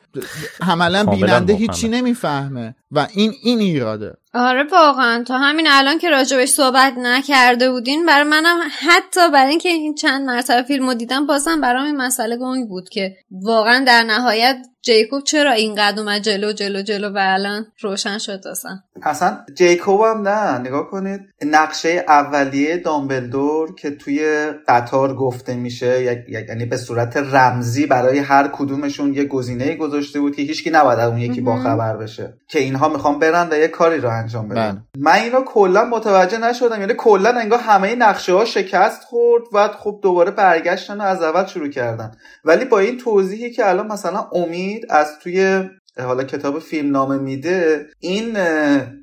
عملا 0.62 1.06
بیننده 1.06 1.54
هیچی 1.54 1.88
نمی‌فهمه. 1.88 2.76
و 2.92 3.08
این 3.14 3.34
این 3.44 3.60
ایراده. 3.60 4.14
آره 4.34 4.64
واقعا. 4.72 5.24
تا 5.24 5.38
همین 5.38 5.68
الان 5.70 5.98
که 5.98 6.10
راجبش 6.10 6.50
صحبت 6.50 6.94
نکرده 6.98 7.72
بودین 7.72 8.06
برای 8.06 8.24
منم 8.24 8.58
حتی 8.88 9.32
برای 9.32 9.50
اینکه 9.50 9.70
این 9.70 9.96
چند 9.96 10.26
مرتبه 10.26 10.64
فیلمو 10.64 10.94
دیدم 10.94 11.28
بازم 11.28 11.62
برام 11.62 11.86
این 11.86 11.98
مسئله 11.98 12.38
گنگ 12.38 12.68
بود 12.68 12.90
که 12.90 13.16
واقعا 13.32 13.84
در 13.88 14.04
نهایت 14.04 14.58
جیکوب 14.88 15.24
چرا 15.24 15.52
اینقدر 15.52 16.00
اومد 16.00 16.22
جلو 16.22 16.52
جلو 16.52 16.82
جلو 16.82 17.10
و 17.10 17.18
الان 17.18 17.66
روشن 17.82 18.18
شد 18.18 18.42
اصلا؟ 18.52 18.72
اصلا 19.04 19.38
جیکوب 19.56 20.02
هم 20.02 20.28
نه. 20.28 20.58
نگاه 20.58 20.90
کنید. 20.90 21.22
نقشه 21.46 22.06
اولیه 22.08 22.78
دامبلدور 22.78 23.76
که 23.76 23.92
توی 23.92 24.52
قطار 24.68 25.16
گفته 25.16 25.56
میشه 25.56 26.24
یعنی 26.30 26.66
به 26.66 26.78
صورت 26.78 27.18
رمزی 27.18 27.86
برای 27.86 28.20
هر 28.20 28.48
کدومشون 28.54 29.14
یه 29.14 29.24
گزینه 29.24 29.76
گذاشته 29.76 30.20
بود 30.20 30.36
که 30.36 30.42
هیچکی 30.42 30.70
نباید 30.70 31.00
اون 31.00 31.18
یکی 31.18 31.42
باخبر 31.42 31.98
بشه. 31.98 32.34
که 32.48 32.60
اینها 32.78 32.90
می‌خوان 32.90 33.20
برن 33.20 33.48
و 33.52 33.58
یه 33.58 33.68
کاری 33.68 34.00
رو 34.00 34.10
انجام 34.10 34.48
بدن. 34.48 34.72
بله. 34.72 35.04
من 35.04 35.12
اینو 35.12 35.42
کلا 35.42 35.86
متوجه 35.86 36.38
نشدم. 36.38 36.80
یعنی 36.80 36.94
کلا 36.98 37.30
انگار 37.30 37.60
همه 37.60 37.96
نقشه 37.96 38.34
ها 38.34 38.46
شکست 38.46 39.04
خورد 39.04 39.44
و 39.54 39.68
خب 39.68 40.00
دوباره 40.04 40.32
برگشتن 40.32 41.02
و 41.02 41.04
از 41.04 41.24
اول 41.24 41.46
شروع 41.46 41.70
کردن. 41.70 42.12
ولی 42.46 42.66
با 42.66 42.80
این 42.80 42.98
توضیحی 42.98 43.52
که 43.52 43.70
الان 43.70 43.88
مثلا 43.88 44.28
امید 44.32 44.86
از 44.90 45.20
توی 45.20 45.70
حالا 46.00 46.24
کتاب 46.24 46.60
فیلم 46.60 46.92
نامه 46.92 47.18
میده 47.18 47.86
این 48.00 48.38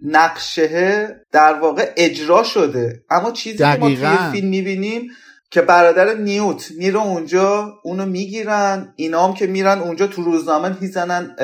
نقشه 0.03 1.09
در 1.33 1.55
واقع 1.55 1.93
اجرا 1.97 2.43
شده. 2.43 3.03
اما 3.11 3.31
چیزی 3.31 3.59
که 3.59 3.77
ما 3.81 3.89
توی 3.89 4.17
فیلم 4.33 4.49
می‌بینیم 4.49 5.11
که 5.55 5.63
برادر 5.63 6.15
نیوت 6.15 6.71
میره 6.79 7.03
اونجا 7.03 7.73
اونو 7.83 8.07
می‌گیرن 8.07 8.93
اینا 8.97 9.27
هم 9.27 9.35
که 9.35 9.47
میرن 9.47 9.79
اونجا 9.79 10.07
تو 10.07 10.23
روزنامه 10.23 10.77
می‌زنن 10.81 11.37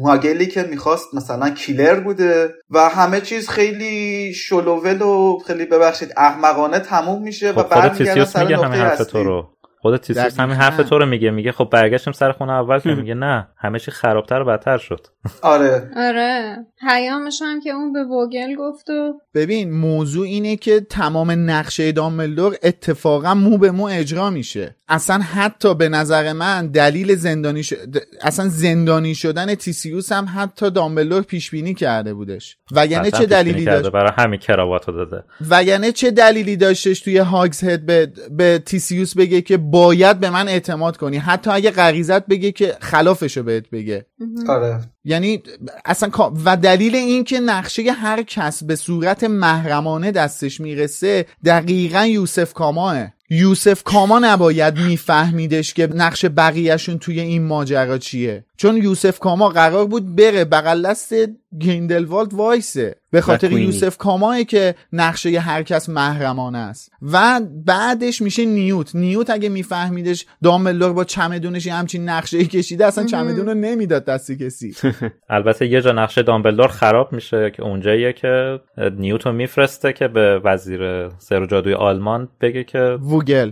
ماگلی 0.00 0.46
که 0.46 0.62
می‌خواست 0.62 1.14
مثلا 1.14 1.50
کیلر 1.50 2.00
بوده 2.00 2.54
و 2.70 2.88
همه 2.88 3.20
چیز 3.20 3.48
خیلی 3.48 4.34
شلوول 4.34 5.02
و 5.02 5.38
خیلی 5.46 5.66
ببخشید 5.66 6.12
احمقانه 6.16 6.78
تموم 6.78 7.22
میشه 7.22 7.50
و 7.50 7.62
خب 7.62 7.68
برمیگردن 7.68 8.24
سر 8.24 8.44
نقطه 8.44 8.78
اصلی. 8.78 9.42
خود 9.80 9.96
تیسیوس 9.96 10.40
همین 10.40 10.56
حرف 10.56 10.76
تو 10.76 10.98
رو 10.98 11.06
میگه 11.06 11.30
میگه 11.30 11.52
خب 11.52 11.68
برگشتم 11.72 12.12
سر 12.12 12.32
خونه 12.32 12.52
اول 12.52 12.78
که 12.78 12.94
میگه 13.00 13.14
نه 13.14 13.48
همه 13.56 13.78
چی 13.78 13.90
خرابتر 13.90 14.40
و 14.40 14.44
بدتر 14.44 14.78
شد. 14.78 15.06
آره. 15.42 15.90
آره. 15.96 16.56
پیامش 16.80 17.42
هم 17.42 17.60
که 17.60 17.70
اون 17.70 17.92
به 17.92 18.04
وگل 18.04 18.54
گفت 18.58 18.90
و 18.90 19.14
ببین 19.34 19.70
موضوع 19.70 20.26
اینه 20.26 20.56
که 20.56 20.80
تمام 20.80 21.50
نقشه 21.50 21.92
دامبلدور 21.92 22.56
اتفاقا 22.62 23.34
مو 23.34 23.58
به 23.58 23.70
مو 23.70 23.84
اجرا 23.84 24.30
میشه. 24.30 24.76
اصلا 24.88 25.18
حتی 25.18 25.74
به 25.74 25.88
نظر 25.88 26.32
من 26.32 26.66
دلیل 26.66 27.14
زندانی 27.14 27.62
ش... 27.62 27.74
اصلا 28.20 28.48
زندانی 28.48 29.14
شدن 29.14 29.54
تیسیوس 29.54 30.12
هم 30.12 30.26
حتی 30.36 30.70
دامبلدور 30.70 31.22
پیش 31.22 31.50
بینی 31.50 31.74
کرده 31.74 32.14
بودش. 32.14 32.56
وگرنه 32.72 33.10
چه 33.10 33.26
دلیلی 33.26 33.64
داشت 33.64 33.90
برای 33.90 34.12
همین 34.18 34.40
کراواتو 34.40 34.92
داده. 34.92 35.24
وگرنه 35.50 35.92
چه 35.92 36.10
دلیلی 36.10 36.56
داشتش 36.56 37.00
توی 37.00 37.18
هاگز 37.18 37.64
هد 37.64 37.86
به, 37.86 38.12
به 38.30 38.58
تیسیوس 38.58 39.16
بگه 39.16 39.40
که 39.40 39.56
باید 39.56 40.20
به 40.20 40.30
من 40.30 40.48
اعتماد 40.48 40.96
کنی؟ 40.96 41.16
حتی 41.16 41.50
اگه 41.50 41.70
غریزت 41.70 42.26
بگه 42.26 42.52
که 42.52 42.76
خلافشو 42.80 43.42
بهت 43.42 43.70
بگه. 43.70 44.06
آره. 44.48 44.80
یعنی 45.04 45.42
اصلا 45.84 46.10
و 46.44 46.56
دلیل 46.56 46.94
این 46.94 47.24
که 47.24 47.40
نقشه 47.40 47.92
هر 47.92 48.22
کس 48.22 48.64
به 48.64 48.76
صورت 48.76 49.24
محرمانه 49.24 50.10
دستش 50.10 50.60
می‌رسه 50.60 51.26
دقیقا 51.44 52.06
یوسف 52.06 52.52
کاماه 52.52 53.12
یوسف 53.30 53.82
کاما 53.82 54.18
نباید 54.18 54.78
میفهمیدش 54.78 55.74
که 55.74 55.86
نقش 55.86 56.24
بقیهشون 56.24 56.98
توی 56.98 57.20
این 57.20 57.42
ماجرا 57.42 57.98
چیه. 57.98 58.44
چون 58.56 58.76
یوسف 58.76 59.18
کاما 59.18 59.48
قرار 59.48 59.86
بود 59.86 60.16
بره 60.16 60.44
بغل 60.44 60.90
دست 60.90 61.14
گریندلوالد 61.60 62.34
وایسه 62.34 62.96
به 63.10 63.20
خاطر 63.20 63.52
یوسف 63.52 63.96
کاماه 63.96 64.44
که 64.44 64.74
نقشه 64.92 65.40
هر 65.40 65.62
کس 65.62 65.88
محرمانه 65.88 66.58
است 66.58 66.92
و 67.02 67.40
بعدش 67.66 68.22
میشه 68.22 68.44
نیوت 68.44 68.96
نیوت 68.96 69.30
اگه 69.30 69.48
میفهمیدش 69.48 70.26
دامبلدور 70.42 70.92
با 70.92 71.04
چمدونش 71.04 71.66
همچین 71.66 72.08
نقشه 72.08 72.38
ای 72.38 72.44
کشیده 72.44 72.86
اصلا 72.86 73.04
چمدون 73.04 73.46
رو 73.46 73.54
نمی‌داد 73.54 74.04
دست 74.04 74.32
کسی 74.32 74.74
البته 75.28 75.66
یه 75.66 75.80
جا 75.80 75.92
نقشه 75.92 76.22
دامبلدور 76.22 76.68
خراب 76.68 77.12
میشه 77.12 77.50
که 77.50 77.62
اونجاییه 77.62 78.12
که 78.12 78.60
نیوت 78.98 79.26
رو 79.26 79.32
میفرسته 79.32 79.92
که 79.92 80.08
به 80.08 80.40
وزیر 80.44 81.08
سر 81.08 81.46
جادوی 81.46 81.74
آلمان 81.74 82.28
بگه 82.40 82.64
که 82.64 82.78
ووگل 82.78 83.50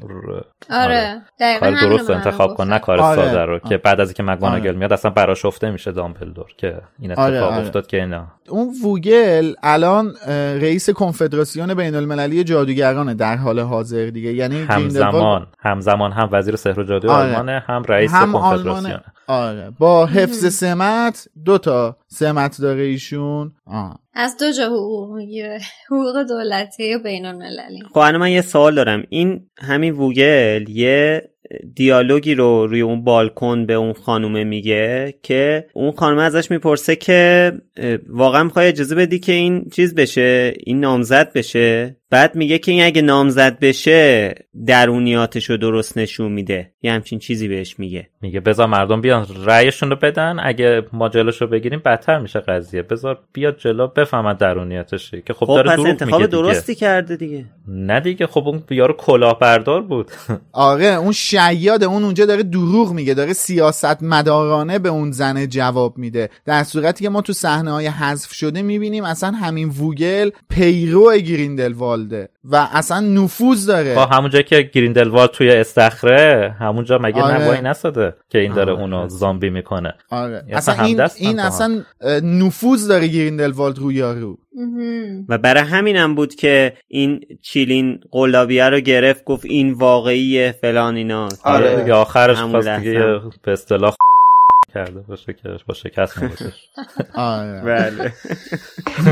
آره, 0.71 1.23
آره. 1.41 1.59
کار 1.61 1.71
درست 1.71 2.11
انتخاب 2.11 2.55
کن 2.55 2.69
نه 2.69 2.79
کار 2.79 3.01
آره. 3.01 3.17
ساده 3.17 3.45
رو 3.45 3.59
که 3.59 3.77
بعد 3.77 4.01
از 4.01 4.09
اینکه 4.09 4.23
مگوناگل 4.23 4.69
آره. 4.69 4.79
میاد 4.79 4.93
اصلا 4.93 5.11
براشفته 5.11 5.71
میشه 5.71 5.93
دامبلدور 5.93 6.53
که 6.57 6.81
این 6.99 7.11
اتفاق 7.11 7.27
آره. 7.27 7.41
آره. 7.41 7.57
افتاد 7.57 7.87
که 7.91 8.01
اینا 8.01 8.27
اون 8.49 8.75
ووگل 8.85 9.55
الان 9.63 10.15
رئیس 10.61 10.91
کنفدراسیون 10.91 11.75
بین 11.75 11.95
المللی 11.95 12.45
جادوگرانه 12.45 13.15
در 13.15 13.37
حال 13.37 13.61
حاضر 13.61 14.07
دیگه. 14.07 14.33
یعنی 14.33 14.61
همزمان 14.61 15.47
همزمان 15.59 16.13
هم 16.13 16.29
وزیر 16.33 16.57
سحر 16.57 16.81
و 16.81 16.85
جادو 16.85 17.11
آره. 17.11 17.29
آلمانه 17.29 17.63
هم 17.67 17.83
رئیس 17.89 18.13
هم 18.15 18.33
کنفدراسیون. 18.33 19.01
آره. 19.27 19.73
با 19.79 20.07
حفظ 20.07 20.55
سمت 20.55 21.29
دو 21.45 21.59
تا 21.59 21.97
سمت 22.07 22.61
داره 22.61 22.83
ایشون. 22.83 23.53
آه. 23.67 23.99
از 24.15 24.37
دو 24.41 24.53
جا 24.53 24.67
حقوق 24.67 25.17
می‌گیره. 25.17 25.59
حقوق 25.87 26.23
دولتی 26.29 26.95
و 26.95 27.03
بین 27.03 27.27
المللی 27.27 27.83
خب 27.95 28.01
من 28.01 28.31
یه 28.31 28.41
سوال 28.41 28.75
دارم. 28.75 29.03
این 29.09 29.41
همین 29.59 29.95
ووگل 29.95 30.69
یه 30.69 31.31
دیالوگی 31.75 32.35
رو 32.35 32.67
روی 32.67 32.81
اون 32.81 33.05
بالکن 33.05 33.67
به 33.67 33.75
اون 33.75 33.93
خانومه 33.93 34.45
میگه 34.45 35.15
که 35.23 35.67
اون 35.75 35.93
خانومه 35.93 36.23
ازش 36.23 36.51
می‌پرسه 36.51 36.97
که 36.97 37.53
واقعا 38.09 38.45
می‌خوای 38.45 38.69
اجازه 38.69 38.95
بدی 38.95 39.19
که 39.19 39.33
این 39.33 39.71
چیز 39.73 39.95
بشه؟ 39.95 40.55
این 40.57 40.81
نامزد 40.81 41.33
بشه؟ 41.33 41.97
بعد 42.11 42.35
میگه 42.35 42.59
که 42.59 42.73
این 42.73 42.83
اگه 42.83 43.03
نامزد 43.03 43.59
بشه 43.59 44.35
درونیاتش 44.67 45.51
رو 45.51 45.57
درست 45.57 45.99
نشون 45.99 46.33
میده. 46.33 46.73
یه 46.83 46.93
همچین 46.93 47.19
چیزی 47.19 47.49
بهش 47.49 47.79
میگه. 47.79 48.09
میگه 48.23 48.41
بذار 48.41 48.67
مردم 48.67 49.01
بیان 49.01 49.27
رأیشون 49.45 49.91
رو 49.91 49.97
بدن. 49.97 50.37
اگه 50.43 50.83
ما 50.93 51.09
جلوش 51.09 51.41
رو 51.43 51.47
بگیریم 51.47 51.83
بدتر 51.85 52.19
میشه 52.19 52.41
قضیه. 52.41 52.83
بذار 52.83 53.19
بیاد 53.33 53.59
جلو 53.59 53.87
بفهمد 53.87 54.39
درونیاتش 54.39 55.11
که 55.11 55.33
خب, 55.33 55.47
خب 55.47 55.55
داره 55.55 55.71
پس 55.71 55.79
انتخاب 55.79 56.27
درستی 56.27 56.73
دیگه. 56.73 56.81
کرده 56.81 57.17
دیگه. 57.17 57.45
نه 57.69 58.01
دیگه 58.01 58.27
خب 58.27 58.49
اون 58.49 58.63
یارو 58.71 58.95
کلاهبردار 58.95 59.83
بود. 59.83 60.11
آره 60.53 60.87
اون 60.87 61.13
شیاد 61.41 61.85
اون 61.85 62.05
اونجا 62.05 62.27
داره 62.27 62.43
دروغ 62.43 62.93
میگه 62.93 63.15
داره 63.15 63.33
سیاست 63.33 64.03
مدارانه 64.03 64.79
به 64.79 64.89
اون 64.89 65.11
زنه 65.11 65.47
جواب 65.47 65.99
میده 65.99 66.31
در 66.45 66.65
صورتی 66.65 67.05
که 67.05 67.11
ما 67.11 67.23
تو 67.23 67.33
صحنه 67.33 67.71
های 67.71 67.87
حذف 67.87 68.33
شده 68.33 68.63
می‌بینیم 68.63 69.05
اصلا 69.05 69.31
همین 69.31 69.69
ووگل 69.69 70.31
پیرو 70.49 71.17
گریندلوالده 71.17 72.29
و 72.45 72.69
اصلا 72.73 73.01
نفوذ 73.01 73.67
داره 73.67 73.95
با 73.95 74.07
همونجا 74.07 74.43
که 74.43 74.71
گریندلوالد 74.73 75.31
توی 75.31 75.51
استخره 75.51 76.57
همونجا 76.59 76.99
مگه 76.99 77.23
آره. 77.23 77.45
نوایی 77.45 77.61
نساده 77.61 78.15
که 78.29 78.39
این 78.39 78.55
داره 78.55 78.73
آره. 78.73 78.81
اونو 78.81 79.09
زامبی 79.09 79.51
می‌کنه 79.51 79.95
آره 80.11 80.45
اصلا 80.53 80.75
اصلا 80.75 80.85
این, 80.85 81.01
این. 81.17 81.41
اصلا 81.41 81.83
نفوذ 82.23 82.89
داره 82.89 83.09
گریندلوالد 83.09 83.79
رو 83.79 83.93
یارو 83.93 84.39
و 85.29 85.39
برای 85.39 85.63
همینم 85.63 86.15
بود 86.15 86.35
که 86.35 86.73
این 86.89 87.21
چیلین 87.43 88.01
قلابیه 88.11 88.69
رو 88.69 88.81
گرفت 88.81 89.25
گفت 89.25 89.45
این 89.45 89.73
واقعیه 89.73 90.55
فلان 90.61 90.97
اینا. 90.97 91.29
آره. 91.45 91.81
دیگه 91.81 91.95
آخرش 91.95 92.39
لحظه. 92.39 92.79
دیگه 92.79 93.21
به 93.43 93.53
اصطلاح 93.53 93.95
کرده 94.75 95.01
باشه 95.01 95.33
که 95.33 95.49
با 95.67 95.75
شکست 95.75 96.19
آره. 97.15 97.63
بله. 97.63 98.13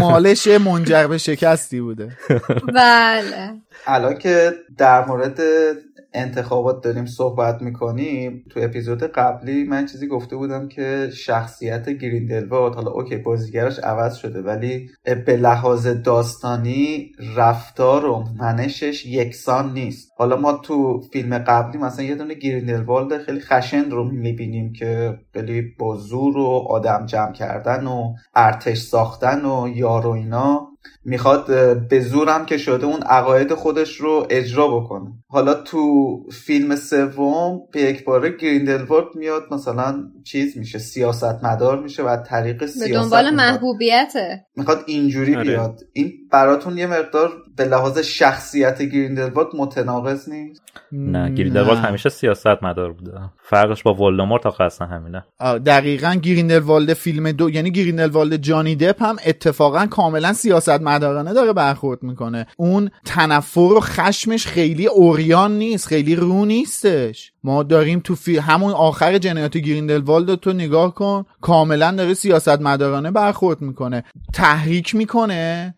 اعمالش 0.01 0.46
منجر 0.47 1.07
به 1.07 1.18
شکستی 1.18 1.80
بوده. 1.80 2.16
بله. 2.74 3.55
الان 3.86 4.18
که 4.18 4.53
در 4.78 5.05
مورد 5.05 5.41
انتخابات 6.18 6.84
داریم 6.84 7.06
صحبت 7.06 7.62
می‌کنیم 7.62 8.44
تو 8.50 8.60
اپیزود 8.62 9.02
قبلی 9.02 9.64
من 9.64 9.86
چیزی 9.86 10.06
گفته 10.06 10.36
بودم 10.36 10.68
که 10.68 11.10
شخصیت 11.14 11.88
گریندلوالد 11.88 12.74
حالا 12.74 12.90
okay 12.90 13.16
بازیگرش 13.16 13.78
عوض 13.78 14.16
شده 14.16 14.42
ولی 14.42 14.90
به 15.26 15.36
لحاظ 15.36 15.86
داستانی 15.86 17.12
رفتار 17.36 18.04
و 18.04 18.24
منشش 18.40 19.06
یکسان 19.06 19.72
نیست. 19.72 20.12
حالا 20.18 20.36
ما 20.36 20.52
تو 20.52 21.00
فیلم 21.12 21.38
قبلی 21.38 21.78
مثلا 21.78 22.04
یه 22.04 22.14
دونه 22.14 22.34
گریندلوالد 22.34 23.18
خیلی 23.18 23.40
خشن 23.40 23.90
رو 23.90 24.04
می‌بینیم 24.04 24.72
که 24.72 25.18
خیلی 25.32 25.62
با 25.78 25.96
زور 25.96 26.36
و 26.38 26.66
آدم 26.68 27.06
جمع 27.06 27.32
کردن 27.32 27.86
و 27.86 28.14
ارتش 28.34 28.78
ساختن 28.78 29.44
و 29.44 29.68
یار 29.74 30.06
و 30.06 30.10
اینا. 30.10 30.68
می‌خواد 31.09 31.46
به 31.88 32.00
زورم 32.00 32.46
که 32.46 32.59
شده 32.59 32.86
اون 32.86 33.02
عقاید 33.02 33.54
خودش 33.54 33.96
رو 33.96 34.26
اجرا 34.30 34.68
بکنه. 34.68 35.12
حالا 35.28 35.54
تو 35.54 35.78
فیلم 36.32 36.76
سوم 36.76 37.61
به 37.72 37.80
یک 37.80 38.04
باره 38.04 38.36
گریندلوالد 38.36 39.06
میاد 39.14 39.42
مثلا 39.50 40.04
چیز 40.24 40.59
میشه 40.59 40.78
سیاست 40.78 41.44
مدار 41.44 41.82
میشه 41.82 42.02
و 42.02 42.16
طریق 42.16 42.59
به 42.61 42.66
سیاست 42.66 42.92
دنبال 42.92 43.30
میخواد- 43.30 43.50
محبوبیته. 43.50 44.44
می‌خواد 44.56 44.84
اینجوری 44.86 45.34
آره. 45.36 45.44
بیاد. 45.44 45.80
این 45.92 46.12
براتون 46.32 46.78
یه 46.78 46.86
مقدار 46.86 47.32
به 47.56 47.64
لحاظ 47.64 47.98
شخصیت 47.98 48.82
گریندلوالد 48.82 49.48
متناقض 49.56 50.28
نیست؟ 50.28 50.62
نه 50.92 51.30
گریندلوالد 51.34 51.78
همیشه 51.78 52.09
سیاست 52.09 52.62
مدار 52.62 52.92
بوده. 52.92 53.12
فرقش 53.42 53.82
با 53.82 53.94
ولدمورت 53.94 54.46
آخه 54.46 54.64
اصلا 54.64 54.86
همینه. 54.86 55.24
دقیقا 55.66 56.14
گریندلوالد 56.22 56.92
فیلم 56.92 57.32
دو 57.32 57.50
یعنی 57.50 57.70
گریندلوالد 57.70 58.36
جانی 58.36 58.76
دپ 58.76 59.02
هم 59.02 59.16
اتفاقا 59.26 59.86
کاملا 59.86 60.32
سیاست 60.32 60.80
مدارانه 60.99 61.32
داره 61.34 61.53
برخورد 61.53 62.03
می‌کنه. 62.03 62.46
اون 62.57 62.90
تنفر 63.05 63.61
و 63.61 63.80
خشمش 63.80 64.46
خیلی 64.46 64.86
عریان 64.86 65.59
نیست 65.59 65.86
خیلی 65.86 66.16
رو 66.16 66.44
نیستش. 66.44 67.32
ما 67.44 67.62
داریم 67.62 68.01
تو 68.05 68.14
فی... 68.14 68.36
همون 68.36 68.72
آخر 68.72 69.18
جنایات 69.18 69.57
گریندلوالد 69.57 70.34
تو 70.34 70.53
نگاه 70.53 70.94
کن. 70.94 71.24
کاملا 71.40 71.90
داره 71.90 72.14
سیاست 72.14 72.61
مدارانه 72.61 73.11
برخورد 73.11 73.61
می‌کنه. 73.61 74.05
تحریک 74.34 74.94
می‌کنه. 74.94 75.74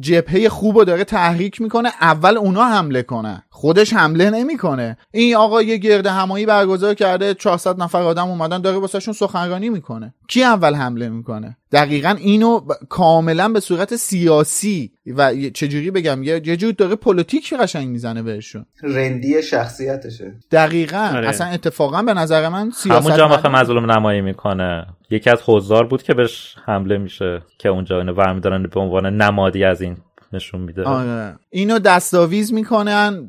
جبهه 0.00 0.48
خوب 0.48 0.78
رو 0.78 0.84
داره 0.84 1.04
تحریک 1.04 1.60
می‌کنه 1.60 1.92
اول 2.00 2.36
اونا 2.36 2.64
حمله 2.64 3.02
کنه. 3.02 3.44
خودش 3.50 3.92
حمله 3.92 4.30
نمی‌کنه. 4.30 4.96
این 5.10 5.36
آقا 5.36 5.62
یه 5.62 5.76
گرد 5.76 6.06
همایی 6.06 6.46
برگزار 6.46 6.94
کرده 6.94 7.34
400 7.34 7.82
نفر 7.82 8.02
آدم 8.02 8.28
اومدن 8.28 8.60
داره 8.60 8.78
واسهشون 8.78 9.14
سخنرانی 9.14 9.68
می‌کنه. 9.68 10.14
کی 10.28 10.44
اول 10.44 10.74
حمله 10.74 11.08
می‌کنه؟ 11.08 11.56
دقیقا 11.72 12.16
اینو 12.18 12.60
ب- 12.60 12.72
کاملا 12.88 13.48
به 13.48 13.60
صورت 13.60 13.96
سیاسی 13.96 14.92
و 15.06 15.32
چجوری 15.54 15.90
بگم؟ 15.90 16.22
یه 16.22 16.56
جور 16.56 16.72
داره 16.72 16.96
پلیتیک 16.96 17.54
قشنگ 17.54 17.88
می‌زنه 17.88 18.22
بهشون. 18.22 18.66
رندی 18.82 19.42
شخصیتشه. 19.42 20.32
دقیقا. 20.50 21.10
آره. 21.14 21.28
اصلا 21.28 21.46
اتفاقا 21.46 22.02
به 22.02 22.14
نظر 22.14 22.48
من 22.48 22.70
سیاست 22.70 23.06
همونجا 23.06 23.28
مدار- 23.28 23.50
مظلوم 23.60 23.90
نمایی 23.90 24.20
می‌کنه. 24.20 24.86
یکی 25.10 25.30
از 25.30 25.42
حضار 25.46 25.86
بود 25.86 26.02
که 26.02 26.14
بهش 26.14 26.56
حمله 26.64 26.98
میشه 26.98 27.42
که 27.58 27.68
اونجا 27.68 27.98
اینو 27.98 28.14
برمیدارن 28.14 28.62
به 28.62 28.80
عنوان 28.80 29.06
نمادی 29.06 29.64
از 29.64 29.82
این 29.82 29.96
نشون 30.32 30.60
میده 30.60 30.82
آره 30.82 31.36
اینو 31.50 31.78
دستاویز 31.78 32.52
می‌کنن 32.52 33.28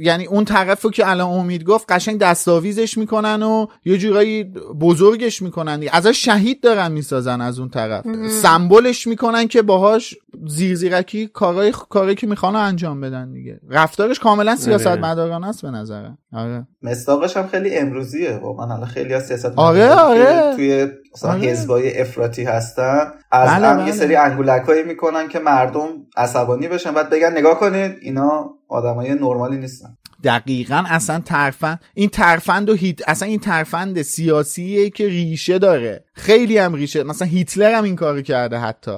یعنی 0.00 0.26
اون 0.26 0.44
طرف 0.44 0.82
رو 0.82 0.90
که 0.90 1.08
الان 1.10 1.30
امید 1.30 1.64
گفت 1.64 1.92
قشنگ 1.92 2.18
دستاویزش 2.18 2.98
می‌کنن 2.98 3.42
و 3.42 3.66
یه 3.84 3.98
جورایی 3.98 4.44
بزرگش 4.80 5.42
می‌کنن. 5.42 5.84
ازش 5.92 6.24
شهید 6.24 6.60
دارن 6.60 6.92
می‌سازن 6.92 7.40
از 7.40 7.58
اون 7.58 7.68
طرف 7.68 8.04
سمبلش 8.42 9.06
می‌کنن 9.06 9.48
که 9.48 9.62
باهاش 9.62 10.14
زیرزیرکی 10.46 11.26
کارای 11.26 11.72
کاری 11.88 12.14
که 12.14 12.26
می‌خوان 12.26 12.56
انجام 12.56 13.00
بدن 13.00 13.32
دیگه 13.32 13.60
رفتارش 13.70 14.18
کاملا 14.18 14.56
سیاست 14.56 14.86
آره. 14.86 15.00
مدارانه 15.00 15.48
است 15.48 15.62
به 15.62 15.70
نظرم 15.70 16.18
آره 16.32 16.66
مصداقش 16.82 17.36
هم 17.36 17.46
خیلی 17.46 17.76
امروزیه 17.76 18.36
واقعا 18.42 18.74
الان 18.74 18.86
خیلی 18.86 19.14
از 19.14 19.26
سیاست 19.26 19.52
آره، 19.56 19.90
آره. 19.90 20.56
توی 20.56 20.88
مثلا 21.14 21.30
آره. 21.30 21.40
حزبای 21.40 22.00
افراطی 22.00 22.44
هستن 22.44 23.10
از 23.30 23.48
بله، 23.48 23.66
هم 23.66 23.76
بله. 23.76 23.86
یه 23.86 23.92
سری 23.92 24.16
انگولکایی 24.16 24.82
می‌کنن 24.82 25.28
که 25.28 25.38
مردم 25.38 25.88
عصبانی 26.34 26.68
بشن. 26.68 26.94
بعد 26.94 27.10
بگن 27.10 27.32
نگاه 27.32 27.60
کنید 27.60 27.96
اینا 28.00 28.50
آدمای 28.68 29.14
نرمالی 29.14 29.56
نیستن. 29.56 29.96
دقیقا 30.24 30.84
اصلا 30.88 31.20
ترفند 31.20 31.80
این 31.94 32.08
ترفند 32.08 32.70
و 32.70 32.74
هیت 32.74 33.08
اصلا 33.08 33.28
این 33.28 33.40
ترفند 33.40 34.02
سیاسیه 34.02 34.90
که 34.90 35.08
ریشه 35.08 35.58
داره. 35.58 36.03
خیلی 36.16 36.58
هم 36.58 36.74
ریشه. 36.74 37.02
مثلا 37.02 37.28
هیتلر 37.28 37.74
هم 37.74 37.84
این 37.84 37.96
کارو 37.96 38.22
کرده 38.22 38.58
حتی. 38.58 38.96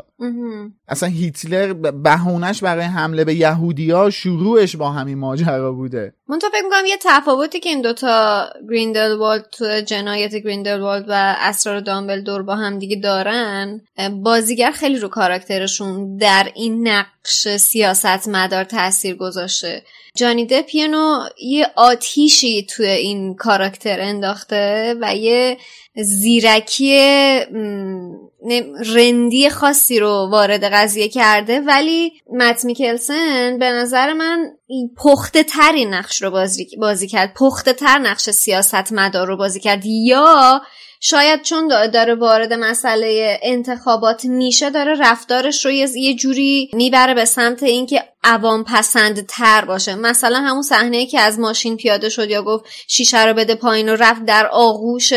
اصلا 0.89 1.09
هیتلر 1.09 1.73
بهونش 1.73 2.63
برای 2.63 2.85
حمله 2.85 3.25
به 3.25 3.35
یهودیا 3.35 4.11
شروعش 4.11 4.77
با 4.77 4.91
همین 4.91 5.19
ماجرا 5.19 5.73
بوده. 5.73 6.15
من 6.29 6.39
تو 6.39 6.47
فکر 6.53 6.63
می‌کنم 6.63 6.87
یه 6.87 6.99
تفاوتی 7.05 7.61
که 7.61 7.69
این 7.69 7.83
دوتا 7.83 8.47
گریندلوالد 8.71 9.47
تو 9.53 9.81
جنایت 9.81 10.35
گریندلوالد 10.35 11.05
و 11.09 11.37
اسرار 11.39 11.81
دامبلدور 11.81 12.43
با 12.43 12.57
هم 12.57 12.79
دیگه 12.79 12.97
دارن 12.97 13.81
بازیگر 14.23 14.71
خیلی 14.71 14.99
رو 14.99 15.09
کاراکترشون 15.09 16.17
در 16.17 16.51
این 16.55 16.89
نقش 16.89 17.49
سیاست 17.57 18.29
مدار 18.29 18.65
تاثیر 18.65 19.17
گذاشته. 19.17 19.83
جانی 20.17 20.47
دپ 20.47 20.75
یه 20.75 20.89
نوع 20.89 21.29
یه 21.43 21.67
آتیشی 21.77 22.67
توی 22.67 22.87
این 22.87 23.35
کاراکتر 23.35 24.01
انداخته 24.01 24.95
و 25.01 25.17
یه 25.17 25.59
زیرکی 26.03 26.99
رندی 28.95 29.51
خاصی 29.51 30.01
رو 30.01 30.29
وارد 30.31 30.65
قضیه 30.65 31.09
کرده. 31.09 31.61
ولی 31.61 32.13
مت 32.33 32.65
میکلسن 32.65 33.59
به 33.59 33.71
نظر 33.71 34.13
من 34.13 34.45
پخته 34.97 35.43
تری 35.43 35.85
نقش 35.85 36.23
رو 36.23 36.31
بازی, 36.31 36.67
بازی 36.81 37.09
کرد. 37.09 37.35
پخته 37.35 37.73
تر 37.73 37.99
نقش 37.99 38.31
سیاست 38.31 38.93
مدار 38.93 39.27
رو 39.27 39.37
بازی 39.37 39.61
کرد. 39.61 39.87
یا 39.87 40.63
شاید 41.01 41.43
چون 41.43 41.69
دا- 41.69 41.91
داره 41.91 42.15
وارد 42.15 42.53
مسئله 42.53 43.39
انتخابات 43.43 44.25
میشه 44.25 44.71
داره 44.71 44.95
رفتارش 45.01 45.65
رو 45.65 45.71
یه 45.71 46.15
جوری 46.15 46.71
می‌بره 46.73 47.15
به 47.15 47.25
سمت 47.25 47.63
اینکه 47.63 48.05
عوام 48.27 48.65
پسند 48.65 49.27
تر 49.27 49.65
باشه. 49.65 49.95
مثلا 49.95 50.37
همون 50.37 50.63
صحنه 50.63 51.07
که 51.07 51.21
از 51.21 51.39
ماشین 51.39 51.77
پیاده 51.77 52.09
شد 52.09 52.31
یا 52.31 52.43
گفت 52.43 52.65
شیشه 52.89 53.27
رو 53.27 53.35
بده 53.35 53.55
پایین 53.55 53.89
و 53.89 53.97
رفت 53.97 54.25
در 54.25 54.47
آغوش 54.47 55.13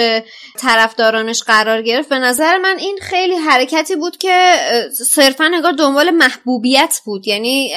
طرفدارانش 0.57 1.43
قرار 1.43 1.82
گرفت 1.82 2.10
به 2.10 2.20
نظر 2.20 2.57
من 2.57 2.76
این 2.80 2.99
خیلی 3.01 3.36
حرکتی 3.36 3.95
بود 3.95 4.18
که 4.18 4.55
صرفا 5.05 5.47
نگار 5.47 5.72
دنبال 5.72 6.10
محبوبیت 6.10 7.01
بود. 7.05 7.28
یعنی 7.28 7.72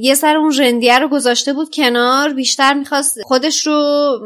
یه 0.00 0.14
سر 0.14 0.36
اون 0.36 0.54
رندیه 0.58 0.98
رو 0.98 1.08
گذاشته 1.08 1.52
بود 1.52 1.74
کنار 1.74 2.32
بیشتر 2.32 2.74
می‌خواست 2.74 3.22
خودش 3.22 3.66
رو 3.66 4.18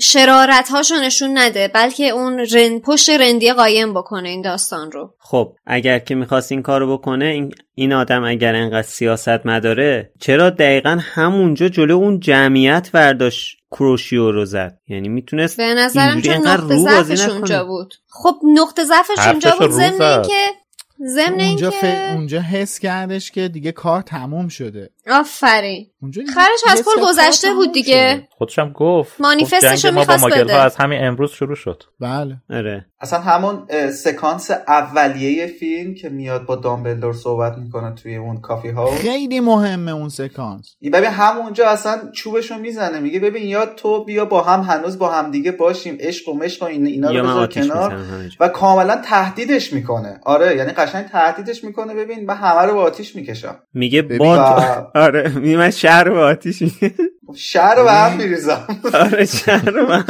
شرارت 0.00 0.68
هاشو 0.68 0.94
نشون 0.94 1.38
نده 1.38 1.68
بلکه 1.68 2.08
اون 2.08 2.38
رند 2.38 2.82
پشت 2.82 3.10
رندی 3.10 3.52
قایم 3.52 3.94
بکنه 3.94 4.28
این 4.28 4.42
داستان 4.42 4.92
رو. 4.92 5.14
خب 5.18 5.52
اگر 5.66 5.98
که 5.98 6.14
می‌خواست 6.14 6.52
این 6.52 6.62
کارو 6.62 6.96
بکنه 6.98 7.24
این, 7.24 7.54
این 7.74 7.92
آدم 7.92 8.24
اگر 8.24 8.54
انقدر 8.54 8.82
سیاست 8.82 9.46
مداره 9.60 10.12
چرا 10.20 10.50
دقیقا 10.50 10.98
همونجا 11.00 11.68
جلو 11.68 11.94
اون 11.94 12.20
جمعیت 12.20 12.90
برداشت 12.92 13.56
کروشیو 13.70 14.30
رو 14.30 14.44
زد؟ 14.44 14.78
یعنی 14.88 15.08
می‌تونست 15.08 15.56
به 15.56 15.74
نظرم 15.74 16.20
چون 16.20 16.46
نقطه 16.46 16.76
ضعفش 16.76 17.28
اونجا 17.28 17.64
بود. 17.64 17.94
خب 18.08 18.34
نقطه 18.56 18.84
ضعفش 18.84 19.26
اونجا 19.26 19.56
بود 19.60 19.70
ضمن 19.70 20.22
که 20.22 20.60
ضمن 21.06 21.40
اونجا, 21.40 21.68
اینکه 21.68 21.70
ف... 21.70 22.14
اونجا 22.14 22.40
حس 22.40 22.78
کردش 22.78 23.30
که 23.30 23.48
دیگه 23.48 23.72
کار 23.72 24.02
تموم 24.02 24.48
شده. 24.48 24.90
آفرین. 25.10 25.86
خرش 26.34 26.60
از 26.68 26.82
پل 26.84 27.02
گذشته 27.02 27.54
بود 27.54 27.72
دیگه. 27.72 28.28
خودشم 28.30 28.72
گفت. 28.72 29.20
مانیفستشو 29.20 29.72
گفت 29.72 29.82
جنگ 29.82 29.94
ما 29.94 30.00
با 30.00 30.00
می‌خواست 30.00 30.22
ماگل 30.22 30.44
بده. 30.44 30.54
ها 30.54 30.62
از 30.62 30.76
همین 30.76 31.04
امروز 31.04 31.30
شروع 31.30 31.56
شد. 31.56 31.82
بله. 32.00 32.36
آره. 32.50 32.86
اصلا 33.02 33.20
همون 33.20 33.62
سکانس 33.90 34.50
اولیه 34.50 35.46
فیلم 35.46 35.94
که 35.94 36.08
میاد 36.08 36.46
با 36.46 36.56
دامبلدور 36.56 37.12
صحبت 37.14 37.58
می‌کنه 37.58 37.94
توی 37.94 38.16
اون 38.16 38.40
کافی 38.40 38.68
ها 38.68 38.90
خیلی 38.90 39.40
مهمه 39.40 39.92
اون 39.92 40.08
سکانس. 40.08 40.76
ببین 40.92 41.10
همونجا 41.10 41.68
اصلا 41.68 41.98
چوبشو 42.14 42.58
می‌زنه 42.58 43.00
میگه 43.00 43.20
ببین 43.20 43.42
یا 43.48 43.66
تو 43.66 44.04
بیا 44.04 44.24
با 44.24 44.42
هم 44.42 44.60
هنوز 44.60 44.98
با 44.98 45.08
هم 45.08 45.30
دیگه 45.30 45.52
باشیم 45.52 45.96
عشق 46.00 46.28
و 46.28 46.34
مشق 46.34 46.62
و 46.62 46.66
این 46.66 46.86
اینا 46.86 47.10
رو 47.10 47.22
بذار 47.22 47.46
کنار. 47.46 48.00
و 48.40 48.48
کاملا 48.48 48.96
تهدیدش 49.04 49.72
می‌کنه. 49.72 50.20
آره 50.24 50.56
یعنی 50.56 50.72
قشنگ 50.72 51.06
تهدیدش 51.06 51.64
می‌کنه. 51.64 51.94
ببین 51.94 52.26
من 52.26 52.34
همه 52.36 52.62
رو 52.62 52.74
با 52.74 52.82
آتیش 52.82 53.16
می‌کشم. 53.16 53.58
میگه. 53.74 54.02
با 54.02 54.34
و 54.34 54.98
آره 54.98 55.38
من 55.38 55.70
شهر 55.70 56.04
رو 56.04 56.14
به 56.14 56.20
آتیش 56.20 56.62
میگه 56.62 56.94
شهر 57.36 57.74
رو 57.74 57.84
به 57.84 57.92
هم 57.92 58.16
میریزم. 58.18 58.66
آره 58.94 59.26
شهر 59.26 59.70
رو 59.70 59.86
به 59.86 59.96
هم. 59.96 60.04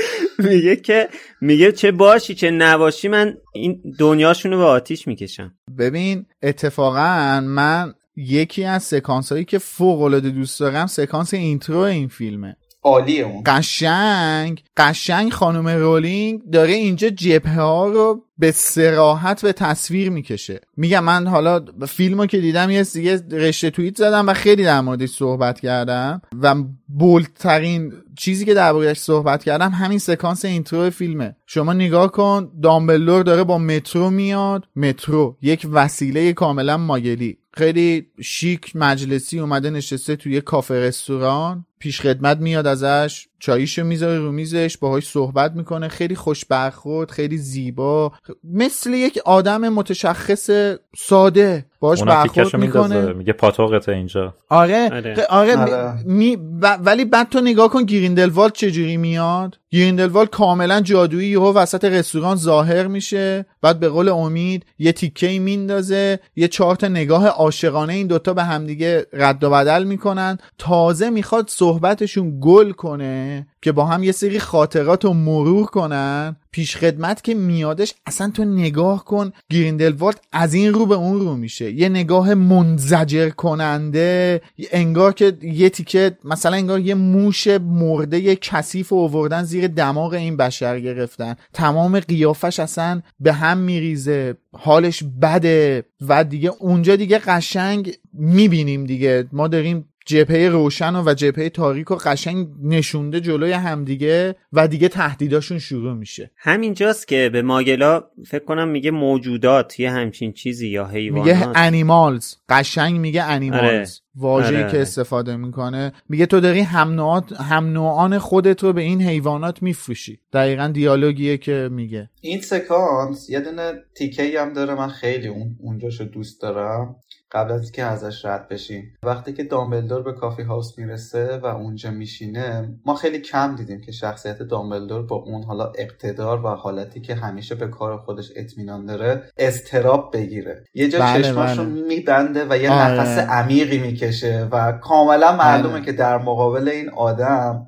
میگه 0.38 0.76
که 0.76 1.08
میگه 1.40 1.72
چه 1.72 1.92
باشی 1.92 2.34
چه 2.34 2.50
نباشی 2.50 3.08
من 3.08 3.36
این 3.54 3.82
دنیاشونو 3.98 4.58
به 4.58 4.64
آتیش 4.64 5.08
می‌کشم. 5.08 5.54
ببین 5.78 6.26
اتفاقا 6.42 7.40
من 7.40 7.94
یکی 8.16 8.64
از 8.64 8.82
سکانس 8.82 9.32
هایی 9.32 9.44
که 9.44 9.58
فوق 9.58 10.02
العاده 10.02 10.30
دوست 10.30 10.60
دارم 10.60 10.86
سکانس 10.86 11.34
اینترو 11.34 11.78
این 11.78 12.08
فیلمه. 12.08 12.56
عالیه 12.82 13.24
اون. 13.24 13.42
قشنگ. 13.46 14.62
قشنگ 14.76 15.32
خانم 15.32 15.68
رولینگ 15.68 16.50
داره 16.50 16.72
اینجا 16.72 17.08
جبهه 17.08 17.60
ها 17.60 17.88
رو 17.88 18.24
به 18.38 18.50
صراحت 18.50 19.42
به 19.42 19.52
تصویر 19.52 20.10
می‌کشه. 20.10 20.60
میگم 20.76 21.04
من 21.04 21.26
حالا 21.26 21.64
فیلمو 21.88 22.26
که 22.26 22.38
دیدم 22.38 22.70
یه 22.70 22.82
دیگه 22.82 23.22
رشته 23.30 23.70
توییت 23.70 23.96
زدم 23.96 24.28
و 24.28 24.32
خیلی 24.34 24.64
در 24.64 24.80
موردش 24.80 25.08
صحبت 25.08 25.60
کردم 25.60 26.22
و 26.42 26.54
bold 26.88 27.40
ترین 27.40 27.92
چیزی 28.16 28.44
که 28.44 28.54
دربارهش 28.54 28.98
صحبت 28.98 29.44
کردم 29.44 29.70
همین 29.70 29.98
سکانس 29.98 30.44
intro 30.44 30.90
فیلمه. 30.90 31.36
شما 31.46 31.72
نگاه 31.72 32.12
کن 32.12 32.52
دامبلدور 32.62 33.22
داره 33.22 33.44
با 33.44 33.58
مترو 33.58 34.10
میاد. 34.10 34.64
مترو 34.76 35.36
یک 35.42 35.66
وسیله 35.72 36.32
کاملا 36.32 36.76
Muggle 36.76 37.29
ی 37.29 37.38
خیلی 37.54 38.06
شیک 38.22 38.76
مجلسی 38.76 39.38
اومده 39.38 39.70
نشسته 39.70 40.16
توی 40.16 40.40
کافه 40.40 40.74
رستوران. 40.74 41.66
پیش 41.82 42.00
خدمت 42.00 42.38
میاد 42.38 42.66
ازش. 42.66 43.26
چاییشو 43.42 43.84
می‌ذاره 43.84 44.18
رو 44.18 44.32
میزش 44.32 44.76
باهاش 44.80 45.08
صحبت 45.08 45.52
می‌کنه. 45.52 45.88
خیلی 45.88 46.14
خوش 46.14 46.44
برخورد 46.44 47.10
خیلی 47.10 47.38
زیبا. 47.38 48.12
مثل 48.44 48.90
یک 48.94 49.18
آدم 49.24 49.68
متشخص 49.68 50.50
ساده. 50.96 51.64
باهاش 51.80 51.98
اونم 51.98 52.12
برخورد 52.14 52.56
می‌کنه. 52.56 53.12
میگه 53.12 53.32
پاتوقته 53.32 53.92
اینجا. 53.92 54.34
آره. 54.48 54.90
آره. 54.92 55.26
آره, 55.28 55.56
آره, 55.56 55.56
آره. 55.56 56.02
می- 56.06 56.36
و- 56.62 56.76
ولی 56.76 57.04
بعد 57.04 57.28
تو 57.28 57.40
نگاه 57.40 57.70
کن 57.70 57.84
گریندلوالد 57.84 58.52
چجوری 58.52 58.96
میاد؟ 58.96 59.58
گریندلوالد 59.70 60.30
کاملا 60.30 60.80
جادویی 60.80 61.28
یهو 61.28 61.52
وسط 61.52 61.84
رستوران 61.84 62.36
ظاهر 62.36 62.86
میشه. 62.86 63.46
بعد 63.62 63.80
به 63.80 63.88
قول 63.88 64.08
امید 64.08 64.66
یه 64.78 64.92
تیکه 64.92 65.38
میندازه. 65.38 66.20
یه 66.36 66.48
چهار 66.48 66.76
تا 66.76 66.88
نگاه 66.88 67.26
عاشقانه 67.26 67.92
این 67.92 68.06
دوتا 68.06 68.34
به 68.34 68.42
همدیگه 68.42 69.06
رد 69.12 69.44
و 69.44 69.50
بدل 69.50 69.84
می‌کنن. 69.84 70.38
تازه 70.58 71.10
می‌خواد 71.10 71.48
صحبتشون 71.48 72.38
گل 72.40 72.70
کنه. 72.70 73.31
که 73.62 73.72
با 73.72 73.84
هم 73.84 74.02
یه 74.02 74.12
سری 74.12 74.38
خاطرات 74.38 75.04
رو 75.04 75.12
مرور 75.12 75.66
کنن. 75.66 76.36
پیش 76.50 76.76
خدمت 76.76 77.24
که 77.24 77.34
میادش 77.34 77.94
اصلا 78.06 78.30
تو 78.30 78.44
نگاه 78.44 79.04
کن 79.04 79.32
گریندلوالد 79.50 80.20
از 80.32 80.54
این 80.54 80.74
رو 80.74 80.86
به 80.86 80.94
اون 80.94 81.20
رو 81.20 81.36
میشه. 81.36 81.70
یه 81.70 81.88
نگاه 81.88 82.34
منزجر 82.34 83.30
کننده 83.30 84.40
انگار 84.72 85.12
که 85.12 85.36
یه 85.42 85.68
تیکه 85.68 86.16
مثلا 86.24 86.56
انگار 86.56 86.80
یه 86.80 86.94
موش 86.94 87.46
مرده 87.46 88.18
یه 88.18 88.36
کثیف 88.36 88.88
رو 88.88 88.98
آوردن 88.98 89.42
زیر 89.42 89.66
دماغ 89.66 90.12
این 90.12 90.36
بشر 90.36 90.80
گرفتن. 90.80 91.36
تمام 91.52 92.00
قیافش 92.00 92.60
اصلا 92.60 93.02
به 93.20 93.32
هم 93.32 93.58
میریزه. 93.58 94.34
حالش 94.52 95.02
بده 95.22 95.84
و 96.08 96.24
دیگه 96.24 96.52
اونجا 96.58 96.96
دیگه 96.96 97.18
قشنگ 97.18 97.94
می‌بینیم 98.12 98.84
دیگه. 98.84 99.24
ما 99.32 99.48
داریم 99.48 99.88
جبهه 100.06 100.48
روشن 100.48 100.96
و, 100.96 101.02
و 101.10 101.14
جبهه 101.14 101.48
تاریک 101.48 101.90
و 101.90 101.94
قشنگ 101.94 102.48
نشونده 102.62 103.20
جلوی 103.20 103.52
همدیگه 103.52 104.36
و 104.52 104.68
دیگه 104.68 104.88
تهدیداشون 104.88 105.58
شروع 105.58 105.94
میشه. 105.94 106.30
همینجاست 106.36 107.08
که 107.08 107.30
به 107.32 107.42
ماگلا 107.42 108.04
فکر 108.26 108.44
کنم 108.44 108.68
میگه 108.68 108.90
موجودات 108.90 109.80
یه 109.80 109.90
همچین 109.90 110.32
چیزی 110.32 110.68
یا 110.68 110.86
حیوانات. 110.86 111.26
میگه 111.26 111.48
انیمالز 111.54 112.34
قشنگ 112.48 113.00
میگه 113.00 113.22
انیمالز 113.22 113.62
آره. 113.64 113.86
واژه‌ای 114.14 114.62
آره، 114.62 114.72
که. 114.72 114.80
استفاده 114.80 115.36
می‌کنه. 115.36 115.92
میگه 116.08 116.26
تو 116.26 116.40
داری 116.40 116.60
هم 116.60 116.92
نوعات 116.92 117.32
هم 117.32 117.72
نوعان 117.72 118.18
خودت 118.18 118.62
رو 118.62 118.72
به 118.72 118.82
این 118.82 119.02
حیوانات 119.02 119.62
میفروشی. 119.62 120.18
دقیقا 120.32 120.68
دیالوگیه 120.68 121.36
که 121.36 121.68
میگه. 121.72 122.10
این 122.20 122.40
سکانس 122.40 123.30
یه 123.30 123.40
دونه 123.40 123.72
تیکه 123.96 124.40
هم 124.40 124.52
داره. 124.52 124.74
من 124.74 124.88
خیلی 124.88 125.28
اون 125.28 125.56
اونجاشو 125.60 126.04
دوست 126.04 126.42
دارم. 126.42 126.96
قبل 127.32 127.52
از 127.52 127.72
که 127.72 127.84
ازش 127.84 128.24
رد 128.24 128.48
بشیم 128.48 128.94
وقتی 129.02 129.32
که 129.32 129.44
دامبلدور 129.44 130.02
به 130.02 130.12
کافی 130.12 130.42
هاوس 130.42 130.78
می‌رسه 130.78 131.36
و 131.36 131.46
اونجا 131.46 131.90
میشینه 131.90 132.74
ما 132.86 132.94
خیلی 132.94 133.18
کم 133.18 133.56
دیدیم 133.56 133.80
که 133.80 133.92
شخصیت 133.92 134.42
دامبلدور 134.42 135.02
با 135.02 135.16
اون 135.16 135.42
حالا 135.42 135.72
اقتدار 135.78 136.44
و 136.44 136.48
حالتی 136.48 137.00
که 137.00 137.14
همیشه 137.14 137.54
به 137.54 137.68
کار 137.68 137.98
خودش 137.98 138.32
اطمینان 138.36 138.86
داره 138.86 139.22
استراب 139.38 140.16
بگیره 140.16 140.64
یه 140.74 140.88
جا 140.88 140.98
بله، 140.98 141.22
چشماشو 141.22 141.64
بله. 141.64 141.82
میبنده 141.82 142.46
و 142.50 142.56
یه 142.56 142.72
آره. 142.72 143.00
نفس 143.00 143.18
عمیقی 143.18 143.78
می‌کشه 143.78 144.48
و 144.52 144.72
کاملا 144.72 145.36
معلومه 145.36 145.74
بله. 145.74 145.84
که 145.84 145.92
در 145.92 146.18
مقابل 146.18 146.68
این 146.68 146.90
آدم 146.90 147.66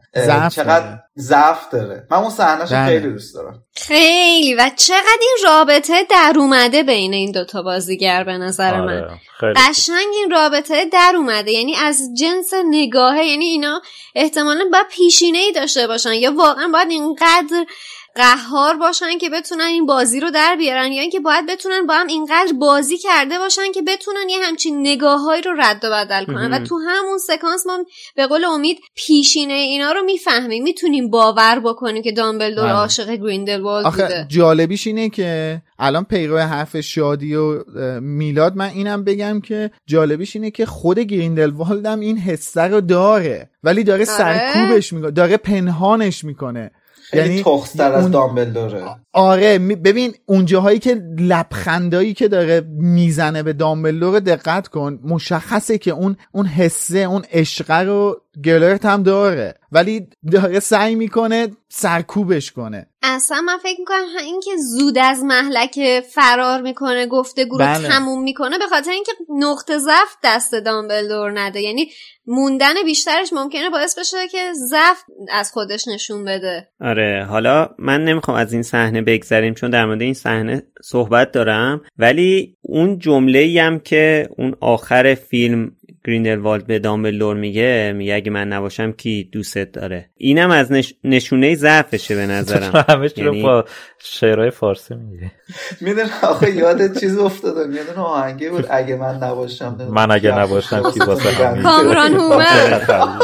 چقدر. 0.50 0.98
ضعف 1.18 1.70
داره 1.70 2.06
من 2.10 2.16
اون 2.16 2.30
صحنه‌شو 2.30 2.74
بله. 2.74 2.86
خیلی 2.86 3.12
دوست 3.12 3.34
دارم 3.34 3.63
خیلی. 3.76 4.54
و 4.54 4.70
چقدر 4.76 5.18
این 5.20 5.36
رابطه 5.44 6.06
در 6.10 6.32
اومده 6.36 6.82
بین 6.82 7.14
این 7.14 7.32
دوتا 7.32 7.62
بازیگر 7.62 8.24
به 8.24 8.32
نظر 8.32 8.80
من. 8.80 9.02
آره 9.02 9.20
خیلی 9.40 9.52
قشنگ 9.52 10.06
این 10.12 10.30
رابطه 10.30 10.84
در 10.84 11.12
اومده. 11.16 11.52
یعنی 11.52 11.76
از 11.76 12.10
جنس 12.18 12.54
نگاهه 12.70 13.24
یعنی 13.24 13.44
اینا 13.44 13.82
احتمالا 14.14 14.64
باید 14.72 14.88
پیشینه 14.88 15.38
ای 15.38 15.52
داشته 15.52 15.86
باشن 15.86 16.12
یا 16.12 16.32
واقعا 16.36 16.68
باید 16.68 16.90
اینقدر 16.90 17.66
قهار 18.14 18.76
باشن 18.76 19.18
که 19.18 19.30
بتونن 19.30 19.64
این 19.64 19.86
بازی 19.86 20.20
رو 20.20 20.30
در 20.30 20.56
بیارن 20.58 20.92
یا 20.92 21.00
اینکه 21.00 21.20
باید 21.20 21.46
بتونن 21.46 21.86
با 21.86 21.94
هم 21.94 22.06
اینقدر 22.06 22.52
بازی 22.60 22.98
کرده 22.98 23.38
باشن 23.38 23.72
که 23.74 23.82
بتونن 23.82 24.28
یه 24.28 24.38
همچین 24.42 24.80
نگاههایی 24.80 25.42
رو 25.42 25.54
رد 25.58 25.84
و 25.84 25.90
بدل 25.90 26.24
کنن 26.24 26.52
و. 26.52 26.64
تو 26.64 26.78
همون 26.88 27.18
سکانس 27.18 27.66
ما 27.66 27.84
به 28.16 28.26
قول 28.26 28.44
امید 28.44 28.78
پیشینه 28.94 29.52
اینا 29.52 29.92
رو 29.92 30.02
می‌فهمیم 30.02 30.62
می‌تونیم 30.62 31.10
باور 31.10 31.60
بکنیم 31.60 32.02
که 32.02 32.12
دامبلدور 32.12 32.64
بله. 32.64 32.72
عاشق 32.72 33.10
گریندلوالد 33.10 33.86
آخه 33.86 34.02
بوده 34.02 34.26
جالبیش 34.28 34.86
اینه 34.86 35.08
که 35.08 35.62
الان 35.78 36.04
پیرو 36.04 36.38
حرف 36.38 36.80
شادی 36.80 37.34
و 37.34 37.64
میلاد 38.00 38.56
من 38.56 38.68
اینم 38.68 39.04
بگم 39.04 39.40
که 39.40 39.70
جالبیش 39.86 40.36
اینه 40.36 40.50
که 40.50 40.66
خود 40.66 40.98
گریندلوالد 40.98 41.86
هم 41.86 42.00
این 42.00 42.18
حسه 42.18 42.62
رو 42.62 42.80
داره 42.80 43.50
ولی 43.64 43.84
داره 43.84 44.04
سرکوبش 44.04 44.92
می‌کنه 44.92 45.10
داره 45.10 45.36
پنهانش 45.36 46.24
می‌کنه 46.24 46.70
خیلی 47.10 47.42
تخستر 47.42 47.92
از 47.92 48.02
اون- 48.02 48.10
دامبلدوره. 48.10 48.84
آره 49.12 49.58
ببین 49.58 50.14
اون 50.26 50.44
جاهایی 50.44 50.78
که 50.78 50.94
لبخندایی 51.18 52.14
که 52.14 52.28
داره 52.28 52.60
می‌زنه 52.78 53.42
به 53.42 53.52
دامبلدور 53.52 54.20
دقت 54.20 54.68
کن 54.68 54.98
مشخصه 55.04 55.78
که 55.78 55.90
اون 55.90 56.16
اون 56.32 56.46
حسه 56.46 56.98
اون 56.98 57.24
عشقه 57.32 57.80
رو 57.80 58.20
گلرت 58.44 58.84
هم 58.84 59.02
داره. 59.02 59.54
ولی 59.72 60.08
داره 60.32 60.60
سعی 60.60 60.94
می‌کنه 60.94 61.48
سرکوبش 61.68 62.52
کنه. 62.52 62.86
اصلا 63.02 63.40
من 63.40 63.58
فکر 63.62 63.78
می‌کنم 63.78 64.04
این 64.24 64.40
که 64.40 64.50
زود 64.56 64.98
از 64.98 65.22
محلک 65.22 66.04
فرار 66.14 66.60
می‌کنه 66.60 67.06
گفتگو 67.06 67.58
رو 67.58 67.64
بله. 67.64 67.88
تموم 67.88 68.22
می‌کنه 68.22 68.58
به 68.58 68.66
خاطر 68.66 68.90
اینکه 68.90 69.12
نقطه 69.28 69.78
ضعف 69.78 70.16
دست 70.24 70.54
دامبلدور 70.54 71.40
نده. 71.40 71.60
یعنی 71.60 71.90
موندن 72.26 72.74
بیشترش 72.84 73.32
ممکنه 73.32 73.70
باعث 73.70 73.98
بشه 73.98 74.28
که 74.28 74.38
ضعف 74.70 74.98
از 75.32 75.52
خودش 75.52 75.88
نشون 75.88 76.24
بده. 76.24 76.68
آره 76.80 77.26
حالا 77.30 77.68
من 77.78 78.04
نمی‌خوام 78.04 78.36
از 78.36 78.52
این 78.52 78.62
صحنه 78.62 79.02
بگذریم 79.02 79.54
چون 79.54 79.70
در 79.70 79.86
مورد 79.86 80.02
این 80.02 80.14
صحنه 80.14 80.62
صحبت 80.84 81.32
دارم. 81.32 81.82
ولی 81.98 82.56
اون 82.62 82.98
جمله 82.98 83.62
هم 83.62 83.78
که 83.78 84.28
اون 84.38 84.56
آخر 84.60 85.14
فیلم 85.14 85.72
گریندلوالد 86.06 86.66
به 86.66 86.78
دامبلدور 86.78 87.36
میگه 87.36 87.92
میگه 87.96 88.14
اگه 88.14 88.30
من 88.30 88.48
نباشم 88.48 88.92
کی 88.92 89.28
دوستت 89.32 89.72
داره؟ 89.72 90.10
اینم 90.16 90.50
از 90.50 90.72
نش... 90.72 90.94
نشونه 91.04 91.54
ضعفشه 91.54 92.14
به 92.14 92.26
نظرم. 92.26 92.84
همه 92.88 93.10
رو 93.16 93.42
با 93.42 93.64
شعرهای 93.98 94.50
فارسی 94.50 94.94
میگه. 94.94 95.32
می‌دونم 95.80 96.08
آخه 96.22 96.50
یاد 96.50 96.98
چیز 97.00 97.18
افتادم 97.18 97.72
یادم 97.72 98.00
آهنگه 98.00 98.50
بود 98.50 98.66
اگه 98.70 98.96
من 98.96 99.14
نباشم 99.14 99.88
من 99.90 100.10
اگه 100.10 100.38
نباشم 100.38 100.90
کی 100.90 101.00
واسه 101.06 101.62
کامران 101.62 102.12
هومر 102.14 102.80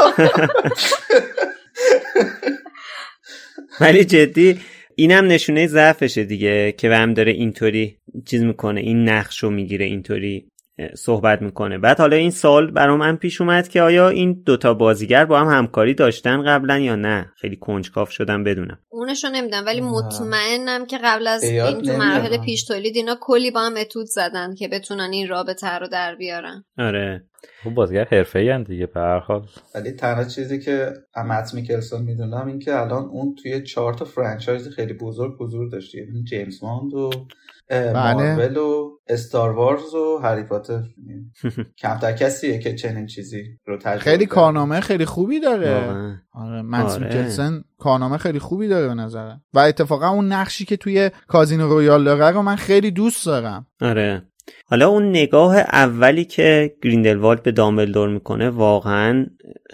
ولی 3.81 4.05
جدی 4.05 4.59
اینم 4.95 5.27
نشونه 5.27 5.67
ضعفشه 5.67 6.23
دیگه 6.23 6.71
که 6.71 6.95
هم 6.95 7.13
داره 7.13 7.31
اینطوری 7.31 7.97
چیز 8.25 8.43
می‌کنه 8.43 8.81
این 8.81 9.09
نقش 9.09 9.43
رو 9.43 9.49
می‌گیره 9.49 9.85
اینطوری. 9.85 10.50
صحبت 10.95 11.41
می‌کنه. 11.41 11.77
بعد 11.77 11.97
حالا 11.97 12.15
این 12.15 12.31
سال 12.31 12.71
برام 12.71 12.99
من 12.99 13.15
پیش 13.15 13.41
اومد 13.41 13.67
که 13.67 13.81
آیا 13.81 14.09
این 14.09 14.43
دوتا 14.45 14.73
بازیگر 14.73 15.25
با 15.25 15.39
هم 15.39 15.57
همکاری 15.57 15.93
داشتن 15.93 16.43
قبلا 16.43 16.79
یا 16.79 16.95
نه؟ 16.95 17.31
خیلی 17.37 17.55
کنجکاف 17.55 18.11
شدم 18.11 18.43
بدونم. 18.43 18.79
اونشو 18.89 19.27
نمی‌دونم 19.29 19.65
ولی 19.65 19.81
مطمئنم 19.81 20.85
که 20.85 20.99
قبل 21.03 21.27
از 21.27 21.43
این 21.43 21.81
تو 21.81 21.93
مراحل 21.93 22.37
پیش 22.37 22.63
تولید 22.63 22.95
اینا 22.95 23.17
کلی 23.21 23.51
با 23.51 23.61
هم 23.61 23.73
اتود 23.77 24.05
زدن 24.05 24.55
که 24.55 24.67
بتونن 24.67 25.09
این 25.11 25.27
رابطه 25.27 25.77
رو 25.79 25.87
در 25.87 26.15
بیارن. 26.15 26.63
آره. 26.77 27.23
خب 27.63 27.69
بازیگر 27.69 28.07
حرفه‌ای 28.11 28.63
دیگه 28.63 28.85
به 28.85 28.99
هر 28.99 29.19
حال. 29.19 29.47
ولی 29.75 29.91
تنها 29.91 30.23
چیزی 30.23 30.59
که 30.59 30.93
مت 31.27 31.53
میکلسون 31.53 32.01
می‌دونم 32.01 32.47
این 32.47 32.59
که 32.59 32.75
الان 32.75 33.03
اون 33.03 33.35
توی 33.35 33.63
چهار 33.63 33.93
تا 33.93 34.05
فرانچایز 34.05 34.69
خیلی 34.69 34.93
بزرگ 34.93 35.35
حضور 35.39 35.69
داشته 35.69 35.97
یعنی 35.97 36.23
جیمز 36.23 36.59
باند 36.59 36.93
و 36.93 37.09
مارول 37.71 38.57
و 38.57 38.91
استار 39.07 39.51
وارز 39.51 39.93
و 39.93 40.17
هری 40.23 40.43
پاتر. 40.43 40.83
کمتر 41.81 42.11
کسیه 42.11 42.59
که 42.59 42.75
چنین 42.75 43.05
چیزی 43.05 43.43
رو 43.65 43.77
تجربه 43.77 43.99
خیلی 43.99 44.25
کارنامه 44.25 44.79
خیلی 44.79 45.05
خوبی 45.05 45.39
داره. 45.39 46.21
آره 46.33 46.61
مت 46.61 47.01
میکلسن 47.01 47.63
کارنامه 47.77 48.17
خیلی 48.17 48.39
خوبی 48.39 48.67
داره 48.67 48.87
به 48.87 48.93
نظرم. 48.93 49.41
و 49.53 49.59
اتفاقا 49.59 50.09
اون 50.09 50.27
نقشی 50.27 50.65
که 50.65 50.77
توی 50.77 51.11
کازینو 51.27 51.69
رویال 51.69 52.03
داره 52.03 52.31
رو 52.31 52.41
من 52.41 52.55
خیلی 52.55 52.91
دوست 52.91 53.25
دارم. 53.25 53.67
آره. 53.81 54.21
حالا 54.65 54.87
اون 54.87 55.09
نگاه 55.09 55.57
اولی 55.57 56.25
که 56.25 56.75
گریندلوالد 56.83 57.43
به 57.43 57.51
دامبلدور 57.51 58.09
می‌کنه 58.09 58.49
واقعا 58.49 59.25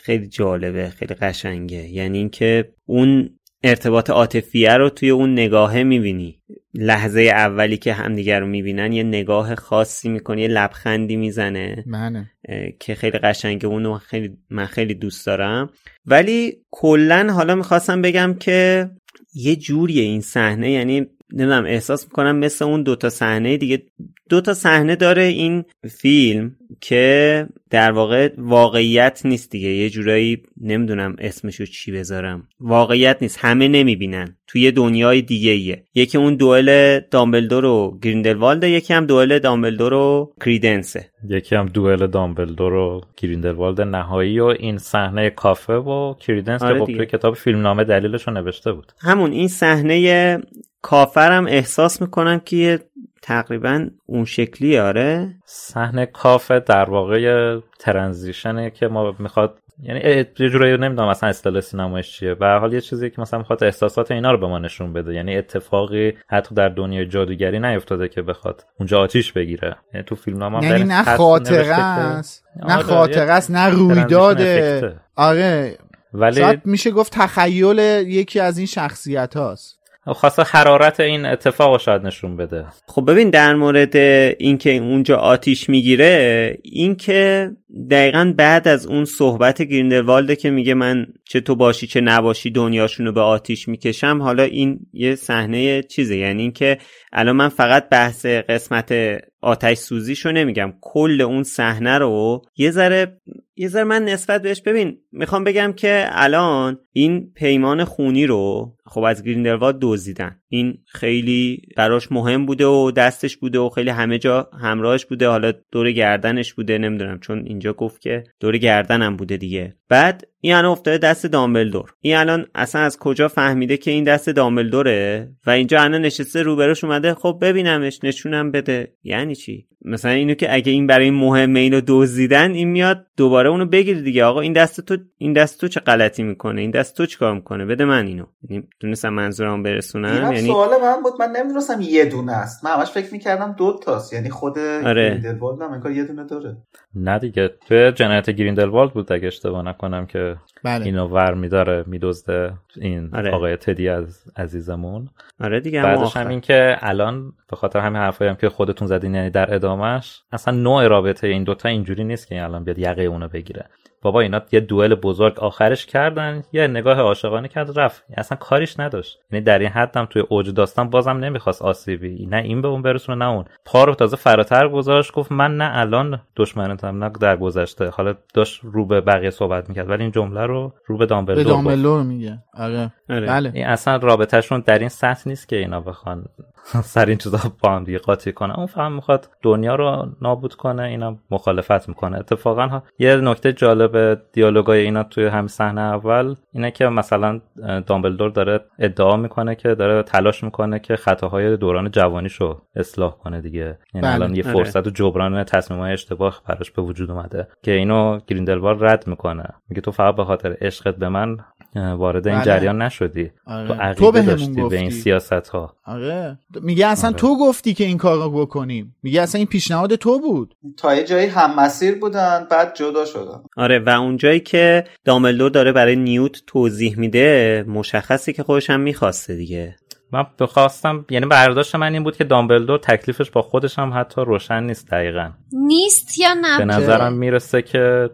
خیلی 0.01 0.27
جالبه 0.27 0.89
خیلی 0.89 1.15
قشنگه. 1.15 1.89
یعنی 1.89 2.17
اینکه 2.17 2.73
اون 2.85 3.36
ارتباط 3.64 4.10
عاطفیه 4.10 4.74
رو 4.74 4.89
توی 4.89 5.10
اون 5.10 5.34
نگاهه 5.34 5.84
می‌بینی 5.84 6.41
لحظه 6.74 7.22
اولی 7.22 7.78
که 7.78 7.93
همدیگر 7.93 8.39
رو 8.39 8.47
می‌بینن 8.47 8.93
یه 8.93 9.03
نگاه 9.03 9.55
خاصی 9.55 10.10
می‌کنه 10.10 10.41
یه 10.41 10.47
لبخندی 10.47 11.16
می‌زنه 11.16 11.84
منه. 11.88 12.32
که 12.80 12.95
خیلی 12.95 13.18
قشنگه 13.18 13.68
اونو 13.68 13.97
خیلی 13.97 14.38
من 14.49 14.66
خیلی 14.66 14.93
دوست 14.93 15.26
دارم 15.26 15.70
ولی 16.05 16.58
کلا 16.72 17.34
حالا 17.34 17.55
می‌خواستم 17.55 18.01
بگم 18.01 18.36
که 18.39 18.89
یه 19.36 19.55
جوریه 19.55 20.03
این 20.03 20.22
صحنه 20.22 20.72
یعنی 20.72 21.08
نمی‌دونم 21.34 21.65
احساس 21.65 22.05
می‌کنم 22.05 22.36
مثل 22.36 22.65
اون 22.65 22.84
دوتا 22.84 23.09
صحنه 23.09 23.57
دیگه. 23.57 23.84
دوتا 24.30 24.53
صحنه 24.53 24.95
داره 24.95 25.23
این 25.23 25.63
فیلم 25.89 26.55
که 26.82 27.47
در 27.69 27.91
واقع 27.91 28.30
واقعیت 28.38 29.21
نیست 29.25 29.51
دیگه. 29.51 29.69
یه 29.69 29.89
جورایی 29.89 30.43
نمی‌دونم 30.61 31.15
اسمشو 31.19 31.65
چی 31.65 31.91
بذارم. 31.91 32.47
واقعیت 32.59 33.17
نیست. 33.21 33.38
همه 33.41 33.67
نمی‌بینن. 33.67 34.36
توی 34.47 34.71
دنیای 34.71 35.21
دیگه 35.21 35.51
ایه. 35.51 35.84
یکی 35.95 36.17
اون 36.17 36.36
دوئل 36.36 36.99
دامبلدور 37.11 37.65
و 37.65 37.99
گریندلوالد 38.01 38.63
یکی 38.63 38.93
هم 38.93 39.05
دوئل 39.05 39.39
دامبلدور 39.39 39.93
و 39.93 40.34
کریدنسه. 40.45 41.09
یکی 41.30 41.55
هم 41.55 41.65
دوئل 41.65 42.07
دامبلدور 42.07 42.73
و 42.73 43.01
گریندلوالد 43.17 43.82
نهایی 43.82 44.39
و 44.39 44.45
این 44.45 44.78
صحنه 44.78 45.30
کافه 45.30 45.73
و 45.73 46.13
کریدنس 46.13 46.63
آره 46.63 46.86
که. 46.86 46.93
توی 46.93 47.05
کتاب 47.05 47.36
فیلمنامه 47.36 47.84
دلیلش 47.84 48.28
رو 48.28 48.34
نوشته 48.34 48.73
بود. 48.73 48.91
همون 49.01 49.32
این 49.32 49.47
صحنه 49.47 50.39
کافرم 50.82 51.47
احساس 51.47 52.01
می‌کنم 52.01 52.39
که 52.39 52.55
یه 52.55 52.80
تقریبا 53.21 53.88
اون 54.05 54.25
شکلی 54.25 54.78
آره. 54.78 55.36
صحنه 55.45 56.05
کافه 56.05 56.59
در 56.59 56.89
واقع 56.89 57.59
ترنزیشنه 57.80 58.69
که 58.69 58.88
ما 58.88 59.15
می‌خواد 59.19 59.59
یعنی 59.84 59.99
یه 60.39 60.49
جورایی 60.49 60.78
نمی‌دونم 60.78 61.09
مثلا 61.09 61.30
اصطلاح 61.30 61.61
سینمایش 61.61 62.11
چیه. 62.11 62.34
به 62.34 62.45
هر 62.45 62.59
حال 62.59 62.73
یه 62.73 62.82
چیزی 62.82 63.09
که 63.09 63.21
مثلا 63.21 63.39
می‌خواد 63.39 63.63
احساسات 63.63 64.11
اینا 64.11 64.32
رو 64.32 64.38
به 64.38 64.47
ما 64.47 64.59
نشون 64.59 64.93
بده. 64.93 65.13
یعنی 65.13 65.38
اتفاقی 65.38 66.13
حتی 66.28 66.55
در 66.55 66.69
دنیای 66.69 67.05
جادوگری 67.05 67.59
نیفتاده 67.59 68.07
که 68.07 68.21
بخواد 68.21 68.65
اونجا 68.80 68.99
آتیش 68.99 69.32
بگیره. 69.32 69.75
یعنی 69.93 70.03
تو 70.03 70.15
فیلم 70.15 70.38
نام 70.38 70.63
یعنی 70.63 70.84
نه 70.84 71.03
خاطره 71.03 71.80
است. 71.80 72.43
نه 72.65 72.78
خاطره 72.78 73.32
است 73.32 73.51
نه 73.51 73.69
رویداده. 73.69 74.95
آره. 75.15 75.78
ولی 76.13 76.41
شاید 76.41 76.61
میشه 76.65 76.91
گفت 76.91 77.13
تخیل 77.13 77.80
یکی 78.07 78.39
از 78.39 78.57
این 78.57 78.67
شخصیت 78.67 79.38
هاست 79.38 79.76
خواسته 80.14 80.43
حرارت 80.43 80.99
این 80.99 81.26
اتفاق 81.26 81.72
رو 81.72 81.80
شاید 81.80 82.01
نشون 82.01 82.38
بده. 82.38 82.66
خب 82.88 83.12
ببین 83.12 83.30
در 83.30 83.55
مورد 83.55 83.95
اینکه 84.39 84.72
اونجا 84.76 85.18
آتیش 85.18 85.70
می‌گیره 85.70 86.58
اینکه 86.64 87.51
دقیقا 87.91 88.34
بعد 88.38 88.68
از 88.68 88.86
اون 88.86 89.05
صحبت 89.05 89.62
گریندلوالده 89.62 90.36
که 90.36 90.49
میگه 90.49 90.74
من 90.74 91.08
چه 91.26 91.41
تو 91.41 91.55
باشی 91.55 91.88
چه 91.88 92.01
نباشی 92.01 92.51
دنیاشونو 92.51 93.12
به 93.12 93.22
آتیش 93.22 93.68
می‌کشم 93.68 94.22
حالا 94.22 94.43
این 94.43 94.80
یه 94.93 95.16
صحنه 95.16 95.84
چیزه. 95.84 96.18
یعنی 96.18 96.41
اینکه 96.41 96.78
الان 97.14 97.36
من 97.36 97.49
فقط 97.49 97.89
بحث 97.89 98.26
قسمت 98.26 98.93
آتش 99.41 99.78
سوزیشو 99.78 100.32
نمیگم 100.32 100.74
کل 100.82 101.22
اون 101.22 101.43
صحنه 101.43 101.97
رو 101.97 102.41
یه 102.58 102.72
ذره 102.72 103.22
یه 103.55 103.68
ذره 103.68 103.84
من 103.84 104.05
نسبت 104.05 104.41
بهش 104.41 104.62
ببین 104.62 104.97
می‌خوام 105.12 105.43
بگم 105.43 105.74
که 105.74 106.08
الان 106.12 106.80
این 106.97 107.31
پیمان 107.35 107.83
خونی 107.83 108.25
رو 108.25 108.73
خب 108.85 109.01
از 109.01 109.23
گریندلوالد 109.23 109.77
دزدیدن. 109.81 110.39
این 110.49 110.77
خیلی 110.85 111.61
براش 111.75 112.11
مهم 112.11 112.45
بوده 112.45 112.65
و 112.65 112.91
دستش 112.91 113.37
بوده 113.37 113.59
و 113.59 113.69
خیلی 113.69 113.89
همه 113.89 114.17
جا 114.17 114.49
همراهش 114.61 115.05
بوده. 115.05 115.27
حالا 115.27 115.53
دور 115.71 115.91
گردنش 115.91 116.53
بوده 116.53 116.77
نمی‌دونم 116.77 117.19
چون 117.19 117.45
اینجا 117.45 117.73
گفت 117.73 118.01
که 118.01 118.23
دور 118.39 118.57
گردنم 118.57 119.15
بوده 119.15 119.37
دیگه. 119.37 119.75
بعد 119.89 120.27
این 120.41 120.53
الان 120.53 120.71
افتاده 120.71 120.97
دست 120.97 121.25
دامبلدور. 121.25 121.93
این 122.01 122.15
الان 122.15 122.45
اصلا 122.55 122.81
از 122.81 122.99
کجا 122.99 123.27
فهمیده 123.27 123.77
که 123.77 123.91
این 123.91 124.03
دست 124.03 124.29
دامبلدوره؟ 124.29 125.31
و 125.45 125.49
اینجا 125.49 125.81
الان 125.81 126.01
نشسته 126.01 126.41
روبروش 126.41 126.83
اومده 126.83 127.13
خب 127.13 127.37
ببینمش 127.41 127.99
نشونم 128.03 128.51
بده. 128.51 128.93
یعنی 129.03 129.35
چی؟ 129.35 129.67
مثلا 129.81 130.11
اینو 130.11 130.33
که 130.33 130.53
اگه 130.53 130.71
این 130.71 130.87
برای 130.87 131.05
این 131.05 131.13
مهمه 131.13 131.59
اینو 131.59 131.81
دزدیدن 131.87 132.51
این 132.51 132.67
میاد 132.67 133.05
دوباره 133.17 133.49
اونو 133.49 133.65
بگیره 133.65 134.01
دیگه. 134.01 134.23
آقا 134.23 134.41
این 134.41 134.53
دست 134.53 134.81
تو 134.81 134.97
این 135.17 135.33
دست 135.33 135.61
تو 135.61 135.67
چه 135.67 135.79
غلطی 135.79 136.23
می‌کنه؟ 136.23 136.61
این 136.61 136.71
دست 136.71 136.86
تو 136.93 137.05
چیکار 137.05 137.33
می‌کنه؟ 137.33 137.65
بده 137.65 137.85
من 137.85 138.07
اینو. 138.07 138.25
یعنی 138.49 138.67
دونستم 138.79 139.09
منظورم 139.09 139.63
برسونم؟ 139.63 140.11
اینم 140.11 140.33
یعنی 140.33 140.47
سوال 140.47 140.69
من 140.81 141.01
بود. 141.03 141.13
من 141.19 141.31
نمی‌دونستم 141.38 141.81
یه 141.81 142.05
دونه 142.05 142.31
است. 142.31 142.65
من 142.65 142.71
همش 142.71 142.91
فکر 142.91 143.13
می‌کردم 143.13 143.55
دو 143.57 143.79
تاست. 143.83 144.13
یعنی 144.13 144.29
خود 144.29 144.59
آره. 144.59 145.09
گریندلوالد 145.09 145.61
هم 145.61 145.71
انگار 145.71 145.91
یه 145.91 146.03
دونه 146.03 146.23
داره. 146.23 146.57
نه 146.95 147.19
دیگه. 147.19 147.49
به 147.69 147.93
جنایت 147.95 148.29
گریندلوالد 148.29 148.93
بود 148.93 149.11
اگه 149.11 149.27
اشتباه 149.27 149.65
نکنم 149.65 150.05
که 150.05 150.35
بله. 150.63 150.85
اینو 150.85 151.07
ور 151.07 151.33
میداره 151.33 151.83
میدزده 151.88 152.53
این 152.81 153.15
آره. 153.15 153.31
آقای 153.31 153.55
تدی 153.55 153.89
از 153.89 154.23
عزیزمون. 154.35 155.09
آره 155.39 155.59
دیگه 155.59 155.83
بعدش. 155.83 156.17
هم 156.17 156.27
این 156.27 156.41
که 156.41 156.77
الان 156.79 157.31
به 157.49 157.55
خاطر 157.55 157.79
همین 157.79 158.01
حرفایی 158.01 158.29
هم 158.29 158.35
که 158.35 158.49
خودتون 158.49 158.88
زدین 158.88 159.15
یعنی 159.15 159.29
در 159.29 159.55
ادامش 159.55 160.21
اصلا 160.31 160.53
نوع 160.53 160.88
رابطه 160.88 161.27
این 161.27 161.43
دوتا 161.43 161.69
اینجوری 161.69 162.03
نیست 162.03 162.27
که 162.27 162.43
الان 162.43 162.63
بیاد 162.63 162.79
یقه 162.79 163.03
اونو 163.03 163.27
بگیره. 163.27 163.65
بابا 164.01 164.21
اینا 164.21 164.41
یه 164.51 164.59
دوئل 164.59 164.95
بزرگ 164.95 165.39
آخرش 165.39 165.85
کردن 165.85 166.43
یه 166.53 166.67
نگاه 166.67 166.99
عاشقانه 166.99 167.47
کرد 167.47 167.79
رفت. 167.79 168.03
یعنی 168.09 168.19
اصلا 168.19 168.37
کاریش 168.37 168.79
نداشت. 168.79 169.19
یعنی 169.31 169.45
در 169.45 169.59
این 169.59 169.69
حد 169.69 169.97
هم 169.97 170.05
توی 170.05 170.23
اوج 170.29 170.49
داستان 170.49 170.89
بازم 170.89 171.17
نمی‌خواست 171.17 171.61
آسیبی. 171.61 172.25
نه 172.25 172.37
این 172.37 172.61
به 172.61 172.67
اون 172.67 172.81
برسونه 172.81 173.25
نه 173.25 173.31
اون. 173.31 173.45
پا 173.65 173.83
رو 173.83 173.95
تازه 173.95 174.17
فراتر 174.17 174.67
گذاشت 174.69 175.13
گفت 175.13 175.31
من 175.31 175.57
نه 175.57 175.69
الان 175.73 176.21
دشمنتم 176.35 177.03
نه 177.03 177.11
در 177.21 177.37
گذشته 177.37 177.89
حالا 177.89 178.13
داشت 178.33 178.59
رو 178.63 178.85
به 178.85 179.01
بقیه 179.01 179.29
صحبت 179.29 179.69
می‌کرد 179.69 179.89
ولی 179.89 180.03
این 180.03 180.11
جمله 180.11 180.45
رو 180.45 180.73
رو 180.85 180.97
به 180.97 180.99
به 180.99 181.05
دامبلدور. 181.05 181.43
دامبلور 181.43 182.03
میگه. 182.03 182.37
آره. 182.53 182.91
آره. 183.09 183.27
بله. 183.27 183.51
این 183.53 183.65
اصلا 183.65 183.95
رابطهشون 183.95 184.63
در 184.65 184.79
این 184.79 184.89
سطح 184.89 185.29
نیست 185.29 185.49
که 185.49 185.55
اینا 185.55 185.79
بخوان 185.81 186.25
سر 186.93 187.05
این 187.05 187.18
چیزا 187.18 187.39
با 187.63 187.70
هم 187.72 187.84
دیگه 187.84 187.97
قاطی 187.97 188.32
کنن 188.32 188.51
اون 188.51 188.65
فقط 188.65 188.91
می‌خواد 188.91 189.30
دنیا 189.41 189.76
رو 189.76 190.07
نابود 190.22 190.55
کنه 190.55 190.84
اینا 190.84 191.18
مخالفت 191.32 191.89
می‌کنه 191.89 192.18
اتفاقا 192.18 192.68
ها 192.68 192.84
یه 192.99 193.15
نکته 193.15 193.53
جالب 193.53 194.22
دیالوگای 194.32 194.80
اینا 194.80 195.03
توی 195.03 195.26
همین 195.26 195.47
صحنه 195.47 195.82
اول 195.82 196.36
اینه 196.53 196.72
که 196.72 196.86
مثلا 196.86 197.41
دامبلدور 197.88 198.30
داره 198.30 198.59
ادعا 198.80 199.18
می‌کنه 199.18 199.55
که 199.55 199.76
داره 199.76 200.03
تلاش 200.03 200.43
می‌کنه 200.43 200.80
که 200.80 200.95
خطاهای 200.95 201.57
دوران 201.57 201.91
جوانیشو 201.91 202.61
اصلاح 202.76 203.18
کنه 203.18 203.41
دیگه 203.41 203.80
یعنی 203.93 204.07
بله. 204.07 204.13
الان 204.13 204.36
یه 204.36 204.43
آره. 204.43 204.53
فرصت 204.53 204.88
و 204.88 204.89
جبران 204.89 205.43
تصمیمای 205.43 205.93
اشتباه 205.93 206.41
براش 206.47 206.72
به 206.72 206.82
وجود 206.82 207.11
اومده 207.11 207.47
که 207.63 207.72
اینو 207.72 208.20
گریندلوالد 208.28 208.84
رد 208.84 209.07
می‌کنه 209.07 209.43
میگه 209.70 209.82
تو 209.82 209.91
فقط 209.91 210.15
به 210.15 210.26
خاطر 210.26 210.57
عشقت 210.61 210.95
به 210.95 211.09
من 211.09 211.38
وارد 211.78 212.28
این 212.28 212.36
بله. 212.36 212.45
جریان 212.45 212.82
نشدی. 212.82 213.32
آره. 213.45 213.67
تو 213.67 213.73
تو 213.75 213.82
عقیده 213.82 214.21
داشتی 214.21 214.51
به 214.53 214.61
گفتی. 214.61 214.78
این 214.78 214.89
سیاست 214.89 215.34
ها 215.34 215.75
آره. 215.86 216.39
میگه 216.61 216.88
اصلا 216.88 217.09
آره. 217.09 217.19
تو 217.19 217.38
گفتی 217.39 217.73
که 217.73 217.84
این 217.84 217.97
کار 217.97 218.17
رو 218.17 218.32
بکنیم. 218.32 218.95
میگه 219.03 219.21
اصلا 219.21 219.39
این 219.39 219.47
پیشنهاد 219.47 219.95
تو 219.95 220.19
بود. 220.19 220.55
تا 220.78 220.95
یه 220.95 221.03
جایی 221.03 221.28
هم 221.28 221.59
مسیر 221.59 221.99
بودن 221.99 222.47
بعد 222.51 222.75
جدا 222.75 223.05
شدن. 223.05 223.41
آره 223.57 223.80
و 223.80 223.89
اونجایی 223.89 224.39
که 224.39 224.84
دامبلدور 225.05 225.51
داره 225.51 225.71
برای 225.71 225.95
نیوت 225.95 226.41
توضیح 226.47 226.99
میده 226.99 227.65
مشخصه 227.67 228.34
که 228.34 228.43
خودش 228.43 228.69
هم 228.69 228.80
می‌خواسته 228.80 229.36
دیگه. 229.36 229.75
من 230.11 230.25
بخواستم 230.39 231.05
یعنی 231.09 231.25
برداشت 231.25 231.75
من 231.75 231.93
این 231.93 232.03
بود 232.03 232.17
که 232.17 232.23
دامبلدور 232.23 232.80
تکلیفش 232.80 233.32
با 233.32 233.41
خودش 233.41 233.80
هم 233.80 233.91
حتی 233.93 234.21
روشن 234.21 234.63
نیست 234.63 234.88
دقیقا. 234.91 235.30
نیست 235.53 236.19
یا 236.19 236.34
نه؟ 236.34 236.57
به 236.57 236.65
نظرم 236.65 237.13
می‌رسه 237.13 237.61
که 237.61 238.09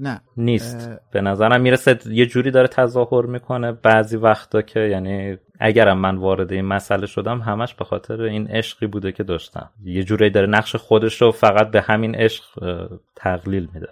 نه. 0.00 0.20
نیست. 0.36 0.88
اه. 0.88 0.98
به 1.12 1.20
نظرم 1.20 1.60
می‌رسه 1.60 1.98
یه 2.06 2.26
جوری 2.26 2.50
داره 2.50 2.68
تظاهر 2.68 3.26
می‌کنه. 3.26 3.72
بعضی 3.72 4.16
وقتا 4.16 4.62
که 4.62 4.80
یعنی 4.80 5.36
اگرم 5.60 5.98
من 5.98 6.16
وارد 6.16 6.52
این 6.52 6.64
مسئله 6.64 7.06
شدم 7.06 7.40
همش 7.40 7.74
به 7.74 7.84
خاطر 7.84 8.22
این 8.22 8.46
عشقی 8.46 8.86
بوده 8.86 9.12
که 9.12 9.22
داشتم. 9.22 9.70
یه 9.84 10.04
جوری 10.04 10.30
داره 10.30 10.46
نقش 10.46 10.76
خودش 10.76 11.22
رو 11.22 11.32
فقط 11.32 11.70
به 11.70 11.80
همین 11.80 12.14
عشق 12.14 12.44
تقلیل 13.16 13.68
میده. 13.74 13.88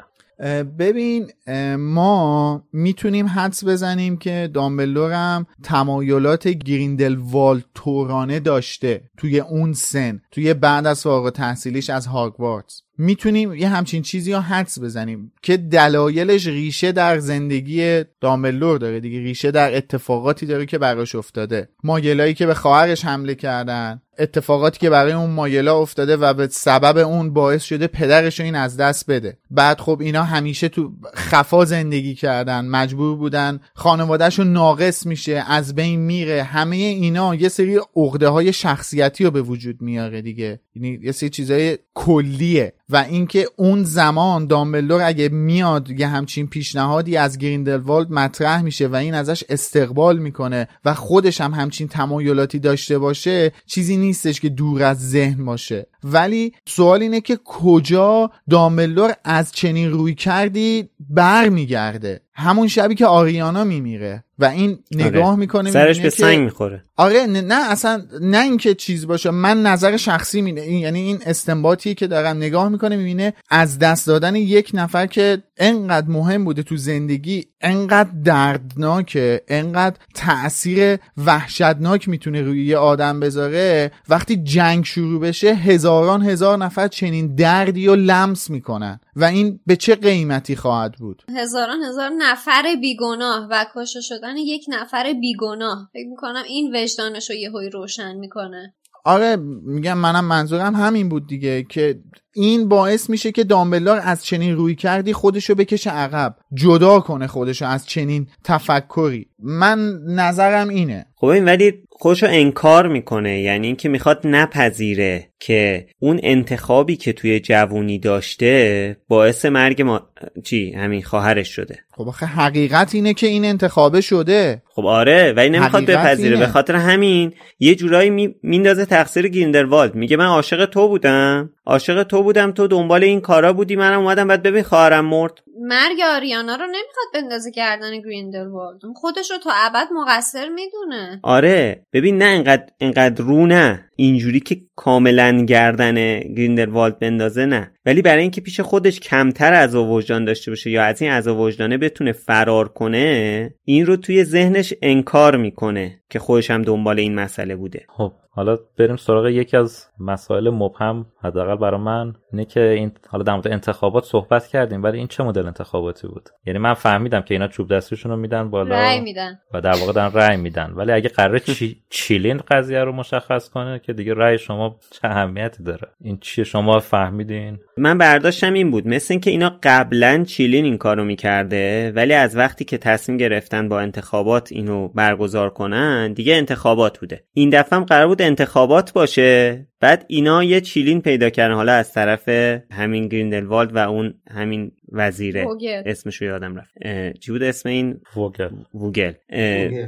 ببین 0.78 1.30
ما 1.78 2.62
می‌تونیم 2.72 3.26
حدس 3.26 3.64
بزنیم 3.64 4.16
که 4.16 4.50
دامبلدور 4.54 5.12
هم 5.12 5.46
تمایلات 5.62 6.48
گریندلوالد 6.48 7.64
تورانه 7.74 8.40
داشته 8.40 9.02
توی 9.16 9.40
اون 9.40 9.72
سن 9.72 10.20
توی 10.30 10.54
بعد 10.54 10.86
از 10.86 11.02
فارغ 11.02 11.30
تحصیلیش 11.30 11.90
از 11.90 12.06
هاگوارتس 12.06 12.82
می‌تونیم 12.99 13.55
یه 13.55 13.68
همچین 13.68 14.03
چیزی 14.03 14.32
رو 14.32 14.40
حدس 14.40 14.78
بزنیم 14.78 15.32
که 15.42 15.57
دلایلش 15.57 16.46
ریشه 16.46 16.92
در 16.92 17.18
زندگی 17.18 18.05
دامبلدور 18.20 18.78
داره 18.78 19.01
دیگه 19.01 19.18
ریشه 19.18 19.51
در 19.51 19.76
اتفاقاتی 19.76 20.46
داره 20.46 20.66
که 20.66 20.78
براش 20.78 21.14
افتاده. 21.14 21.68
ماگلایی 21.84 22.34
که 22.34 22.46
به 22.46 22.55
خواهرش 22.55 23.05
حمله 23.05 23.34
کردن 23.34 24.03
اتفاقاتی 24.18 24.78
که 24.78 24.90
برای 24.90 25.12
اون 25.12 25.30
مایلا 25.30 25.78
افتاده 25.78 26.16
و 26.16 26.34
به 26.34 26.46
سبب 26.46 26.99
اون 26.99 27.32
باعث 27.32 27.62
شده 27.62 27.86
پدرش 27.86 28.40
رو 28.40 28.46
این 28.46 28.55
از 28.55 28.76
دست 28.76 29.11
بده. 29.11 29.38
بعد 29.51 29.80
خب 29.80 30.01
اینا 30.01 30.22
همیشه 30.22 30.68
تو 30.68 30.92
خفا 31.14 31.64
زندگی 31.64 32.14
کردن 32.14 32.64
مجبور 32.64 33.16
بودن 33.16 33.61
خانوادهش 33.74 34.38
رو 34.38 34.44
ناقص 34.44 35.07
میشه 35.07 35.44
از 35.49 35.74
بین 35.74 36.01
میره. 36.01 36.42
همه 36.42 36.76
اینا 36.76 37.34
یه 37.34 37.49
سری 37.49 37.80
عقده 37.96 38.28
های 38.28 38.53
شخصیتی 38.53 39.24
رو 39.24 39.30
به 39.30 39.42
وجود 39.42 39.82
میاره 39.82 40.22
دیگه. 40.22 40.61
یعنی 40.74 40.99
یه 41.03 41.12
سری 41.12 41.28
چیزای 41.28 41.78
کلیه 41.99 42.72
و 42.88 42.96
اینکه 42.96 43.46
اون 43.57 43.84
زمان 43.84 44.46
دامبلدور 44.46 45.03
اگه 45.03 45.28
میاد 45.28 45.90
یه 45.90 46.09
همچین 46.09 46.46
پیشنهادی 46.46 47.16
از 47.16 47.38
گریندلوالد 47.38 48.11
مطرح 48.11 48.62
میشه 48.62 48.86
و 48.86 48.94
این 48.94 49.14
ازش 49.14 49.44
استقبال 49.49 50.18
می‌کنه 50.18 50.68
و 50.84 50.94
خودش 50.94 51.40
هم 51.40 51.55
همچین 51.55 51.88
تمایلاتی 51.88 52.59
داشته 52.59 52.99
باشه 52.99 53.53
چیزی 53.66 53.96
نیستش 53.96 54.40
که 54.40 54.49
دور 54.49 54.82
از 54.82 55.11
ذهن 55.11 55.44
باشه. 55.44 55.86
ولی 56.05 56.53
سوال 56.66 57.03
اینه 57.03 57.20
که 57.20 57.38
کجا 57.44 58.30
دامبلدور 58.51 59.14
از 59.24 59.53
چنین 59.53 59.90
روی 59.90 60.14
کردی 60.14 60.88
برمیگرده؟ 61.11 62.20
همون 62.39 62.68
شبی 62.68 62.95
که 62.95 63.07
آریانا 63.07 63.64
میمیره 63.64 64.24
و 64.39 64.45
این 64.45 64.78
نگاه 64.91 65.26
آره. 65.26 65.36
می‌کنه 65.36 65.70
سرش 65.70 66.01
به 66.01 66.11
سنگ 66.11 66.39
می‌خوره. 66.39 66.82
آره 66.97 67.26
نه, 67.26 67.41
نه 67.41 67.70
اصلا 67.70 68.03
نه 68.20 68.43
اینکه 68.43 68.74
چیز 68.74 69.07
باشه. 69.07 69.30
من 69.30 69.62
نظر 69.62 69.97
شخصی 69.97 70.43
مینه 70.43 70.61
این 70.61 70.78
یعنی 70.78 71.01
این 71.01 71.18
استنباطی 71.26 71.95
که 71.95 72.07
دارم 72.07 72.36
نگاه 72.36 72.68
می‌کنه 72.68 72.97
می‌بینه 72.97 73.34
از 73.51 73.78
دست 73.78 74.07
دادن 74.07 74.36
یک 74.36 74.70
نفر 74.74 75.07
که 75.07 75.43
انقدر 75.57 76.09
مهم 76.09 76.45
بوده 76.45 76.62
تو 76.62 76.76
زندگی 76.76 77.45
انقدر 77.61 78.11
دردناکه 78.24 79.43
انقدر 79.49 79.97
تاثیر 80.14 80.99
وحشتناک 81.16 82.09
می‌تونه 82.09 82.43
روی 82.43 82.66
یه 82.66 82.76
آدم 82.76 83.20
بذاره. 83.20 83.91
وقتی 84.09 84.36
جنگ 84.36 84.84
شروع 84.84 85.20
بشه 85.20 85.55
هزاران 85.55 86.22
هزار 86.22 86.59
نفر 86.59 86.89
چنین 86.89 87.34
دردی 87.34 87.86
رو 87.86 87.97
لمس 87.97 88.51
می‌کنن. 88.51 89.01
و 89.18 89.24
این 89.24 89.60
به 89.66 89.76
چه 89.76 89.94
قیمتی 89.94 90.56
خواهد 90.56 90.92
بود؟ 90.92 91.22
هزاران 91.36 91.82
هزار 91.82 92.10
نفر 92.18 92.62
بیگناه 92.80 93.48
و 93.50 93.64
کشته 93.74 94.00
شدن 94.00 94.36
یک 94.36 94.64
نفر 94.68 95.12
بیگناه. 95.12 95.90
فکر 95.92 96.08
می‌کنم 96.08 96.42
این 96.48 96.76
وجدانش 96.76 97.30
رو 97.30 97.36
یهویی 97.36 97.70
روشن 97.70 98.16
می‌کنه. 98.16 98.74
آره 99.04 99.36
میگم 99.62 99.98
منم 99.98 100.24
منظورم 100.24 100.74
همین 100.74 101.08
بود 101.08 101.26
دیگه 101.26 101.62
که 101.62 102.00
این 102.39 102.68
باعث 102.68 103.11
میشه 103.11 103.32
که 103.32 103.45
دامبلدار 103.45 104.01
از 104.05 104.24
چنین 104.24 104.57
روی 104.57 104.74
کردی 104.74 105.12
خودشو 105.12 105.55
بکشه 105.55 105.91
عقب. 105.91 106.36
جدا 106.55 107.01
کنه 107.01 107.26
خودشو 107.26 107.66
از 107.66 107.86
چنین 107.86 108.26
تفکری. 108.45 109.26
من 109.39 109.99
نظرم 110.07 110.68
اینه. 110.68 111.07
خب 111.16 111.26
این 111.26 111.45
ولی 111.45 111.72
خودشو 111.91 112.26
انکار 112.30 112.89
می‌کنه. 112.89 113.41
یعنی 113.41 113.66
اینکه 113.66 113.89
می‌خواد 113.89 114.20
نپذیره 114.24 115.28
که 115.41 115.86
اون 115.99 116.20
انتخابی 116.22 116.97
که 116.97 117.12
توی 117.12 117.41
جوونی 117.41 117.99
داشته 117.99 118.97
باعث 119.09 119.45
مرگ 119.45 119.82
ما 119.82 120.09
چی؟ 120.45 120.72
همین 120.72 121.03
خواهرش 121.03 121.49
شده. 121.49 121.78
خب 121.91 122.09
آخه 122.09 122.26
حقیقت 122.26 122.95
اینه 122.95 123.14
که 123.14 123.26
این 123.26 123.45
انتخابه 123.45 124.01
شده. 124.01 124.62
خب 124.68 124.86
آره 124.86 125.32
ولی 125.32 125.51
نمی‌خواد 125.51 125.84
بپذیره. 125.84 126.36
به 126.36 126.47
خاطر 126.47 126.74
همین 126.74 127.32
یه 127.59 127.74
جورایی 127.74 128.11
می... 128.11 128.34
میندازه 128.43 128.84
تقصیر 128.84 129.28
گریندلوالد 129.28 129.95
میگه 129.95 130.16
من 130.16 130.26
عاشق 130.26 130.66
تو 130.66 130.89
بودم. 130.89 131.51
عاشق 131.68 132.02
تو 132.02 132.22
بودم 132.22 132.52
تو 132.52 132.66
دنبال 132.66 133.04
این 133.04 133.20
کارا 133.20 133.52
بودی 133.52 133.76
منم 133.76 134.00
اومدم 134.00 134.28
بعد 134.28 134.42
ببین 134.42 134.62
خواهرم 134.62 135.04
مرد. 135.04 135.32
مرگ 135.60 136.00
آریانا 136.14 136.54
رو 136.54 136.66
نمی‌خواد 136.66 137.08
بندازه 137.14 137.50
گردن 137.50 138.00
گریندلوالد 138.00 138.80
خودش 138.96 139.30
رو 139.30 139.38
تا 139.38 139.50
ابد 139.54 139.88
مقصر 139.92 140.48
می‌دونه. 140.48 141.20
آره 141.22 141.86
ببین 141.92 142.18
نه 142.18 142.24
انقدر 142.24 142.66
انقدر 142.80 143.24
رو 143.24 143.46
نه. 143.46 143.88
اینجوری 144.01 144.40
که 144.40 144.57
کاملا 144.76 145.44
گردن 145.44 146.20
گریندلوالد 146.20 146.99
بندازه 146.99 147.46
نه. 147.46 147.72
ولی 147.86 148.03
برای 148.03 148.22
اینکه 148.22 148.40
پیش 148.40 148.61
خودش 148.61 149.01
کمتر 149.01 149.53
عذاب 149.52 149.74
وجدان 149.74 150.24
داشته 150.24 150.51
باشه 150.51 150.70
یا 150.70 150.84
از 150.84 151.03
این 151.03 151.11
عذاب 151.11 151.28
وجدانه 151.28 151.78
بتونه 151.78 152.12
فرار 152.12 152.68
کنه 152.68 153.55
این 153.64 153.86
رو 153.86 153.96
توی 153.96 154.24
ذهنش 154.24 154.74
انکار 154.82 155.36
می‌کنه 155.36 156.01
که 156.11 156.18
خودش 156.18 156.51
هم 156.51 156.62
دنبال 156.62 156.99
این 156.99 157.14
مسئله 157.14 157.57
بوده. 157.57 157.86
خب 157.88 158.12
حالا 158.38 158.59
بریم 158.78 158.96
سراغ 158.96 159.26
یکی 159.26 159.57
از 159.57 159.86
مسائل 160.01 160.51
مبهم 160.51 161.07
حداقل 161.22 161.57
برای 161.57 161.80
من 161.80 162.12
اینه 162.32 162.44
که 162.44 162.61
این 162.61 162.92
حالا 163.09 163.24
در 163.24 163.32
مورد 163.32 163.49
انتخابات 163.49 164.05
صحبت 164.05 164.46
کردیم 164.46 164.82
ولی 164.82 164.99
این 164.99 165.07
چه 165.07 165.24
مدل 165.24 165.46
انتخاباتی 165.46 166.09
بود؟ 166.09 166.28
یعنی 166.46 166.59
من 166.59 166.74
فهمیدم 166.74 167.20
که 167.20 167.34
اینا 167.34 167.49
چوب 167.49 167.74
دستیشون 167.74 168.12
رو 168.12 168.16
میدن 168.16 168.51
بالا 168.51 168.74
رأی 168.74 169.01
میدن. 169.01 169.38
و 169.55 169.61
در 169.61 169.74
واقع 169.80 169.92
دارن 169.92 170.12
رأی 170.12 170.36
میدن. 170.36 170.72
ولی 170.76 170.92
اگه 170.92 171.09
قرار 171.09 171.38
چی... 171.38 171.76
چیلین 171.90 172.40
قضیه 172.49 172.84
رو 172.84 172.92
مشخص 172.92 173.49
کنه 173.49 173.78
که 173.89 173.95
دیگه 173.95 174.14
رأی 174.14 174.39
شما 174.39 174.80
چه 174.91 175.01
اهمیتی 175.09 175.62
داره؟ 175.62 175.89
این 176.01 176.18
چیه؟ 176.18 176.45
شما 176.45 176.80
فهمیدین؟ 176.80 177.59
من 177.78 177.98
برداشتم 177.98 178.52
این 178.52 178.70
بود 178.70 178.88
مثل 178.88 179.14
اینکه 179.14 179.30
اینا 179.30 179.58
قبلا 179.62 180.24
چیلین 180.26 180.64
این 180.64 180.78
کارو 180.78 181.04
می‌کرده 181.04 181.92
ولی 181.96 182.14
از 182.14 182.36
وقتی 182.36 182.64
که 182.64 182.78
تصمیم 182.78 183.18
گرفتن 183.18 183.68
با 183.68 183.80
انتخابات 183.80 184.52
اینو 184.52 184.88
برگزار 184.88 185.50
کنن 185.50 186.12
دیگه 186.12 186.34
انتخابات 186.34 186.98
بوده. 186.98 187.24
این 187.32 187.50
دفعه 187.50 187.78
هم 187.78 187.84
قرار 187.84 188.06
بود 188.06 188.22
انتخابات 188.22 188.92
باشه 188.92 189.66
بعد 189.80 190.04
اینا 190.08 190.44
یه 190.44 190.60
چیلین 190.60 191.00
پیدا 191.00 191.30
کردن 191.30 191.54
حالا 191.54 191.72
از 191.72 191.92
طرف 191.92 192.28
همین 192.70 193.08
گریندلوالد 193.08 193.76
و 193.76 193.78
اون 193.78 194.14
همین 194.30 194.72
وزیره. 194.92 195.44
ووگل. 195.44 195.82
اسمشو 195.86 196.24
یادم 196.24 196.56
رفت. 196.56 196.72
چی 197.20 197.32
بود 197.32 197.42
اسم 197.42 197.68
این؟ 197.68 198.00
وگل 198.16 198.48
ووگل. 198.74 199.12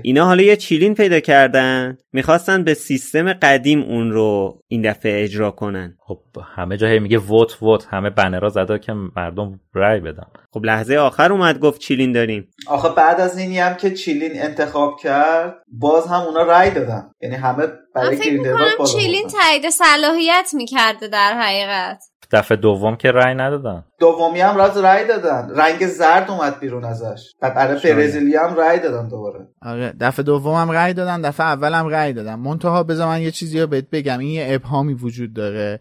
اینا 0.02 0.24
حالا 0.24 0.42
یه 0.42 0.56
چیلین 0.56 0.94
پیدا 0.94 1.20
کردن 1.20 1.98
می‌خواستن 2.12 2.64
به 2.64 2.74
سیستم 2.74 3.32
قدیم 3.32 3.82
اون 3.82 4.10
رو 4.10 4.62
این 4.68 4.82
دفعه 4.82 5.24
اجرا 5.24 5.50
کنن. 5.50 5.96
خب 5.98 6.18
همه 6.54 6.76
جا 6.76 6.98
میگه 6.98 7.18
ووت 7.18 7.62
ووت. 7.62 7.79
همه 7.86 8.10
بنرها 8.10 8.48
زده 8.48 8.78
که 8.78 8.92
مردم 8.92 9.60
رأی 9.74 10.00
بدن. 10.00 10.26
خب 10.52 10.64
لحظه 10.64 10.96
آخر 10.96 11.32
اومد 11.32 11.58
گفت 11.58 11.80
چیلین 11.80 12.12
داریم. 12.12 12.48
آخه 12.66 12.88
بعد 12.88 13.20
از 13.20 13.38
اینی 13.38 13.58
هم 13.58 13.74
که 13.74 13.90
چیلین 13.90 14.42
انتخاب 14.42 15.00
کرد 15.02 15.54
باز 15.68 16.06
هم 16.06 16.20
اونا 16.20 16.42
رای 16.42 16.70
دادن. 16.70 17.10
یعنی 17.22 17.34
همه 17.34 17.66
برای 17.94 18.16
فکر 18.16 18.84
چیلین. 18.92 19.28
تایید 19.28 19.70
صلاحیت 19.70 20.50
می‌کرده 20.52 21.08
در 21.08 21.40
حقیقت. 21.40 22.04
دفعه 22.32 22.56
دوم 22.56 22.96
که 22.96 23.12
رأی 23.12 23.34
ندادن. 23.34 23.84
دومی 23.98 24.40
هم 24.40 24.56
راز 24.56 24.78
رای 24.78 25.06
دادن. 25.06 25.50
رنگ 25.56 25.86
زرد 25.86 26.30
اومد 26.30 26.60
بیرون 26.60 26.84
ازش. 26.84 27.32
و 27.42 27.50
برای 27.50 27.80
شاید. 27.80 27.96
برزیلی 27.96 28.36
هم 28.36 28.54
رای 28.54 28.78
دادن 28.78 29.08
دوباره. 29.08 29.48
آره 29.62 29.94
دفعه 30.00 30.22
دومم 30.22 30.70
رأی 30.70 30.94
دادن 30.94 31.20
دفعه 31.20 31.46
اولم 31.46 31.88
رأی 31.88 32.12
دادن. 32.12 32.34
منتها 32.34 32.82
بذار 32.82 33.06
من 33.06 33.22
یه 33.22 33.30
چیزی 33.30 33.60
رو 33.60 33.66
بهت 33.66 33.90
بگم. 33.92 34.18
این 34.18 34.30
یه 34.30 34.46
ابهامی 34.50 34.94
وجود 34.94 35.34
داره. 35.34 35.80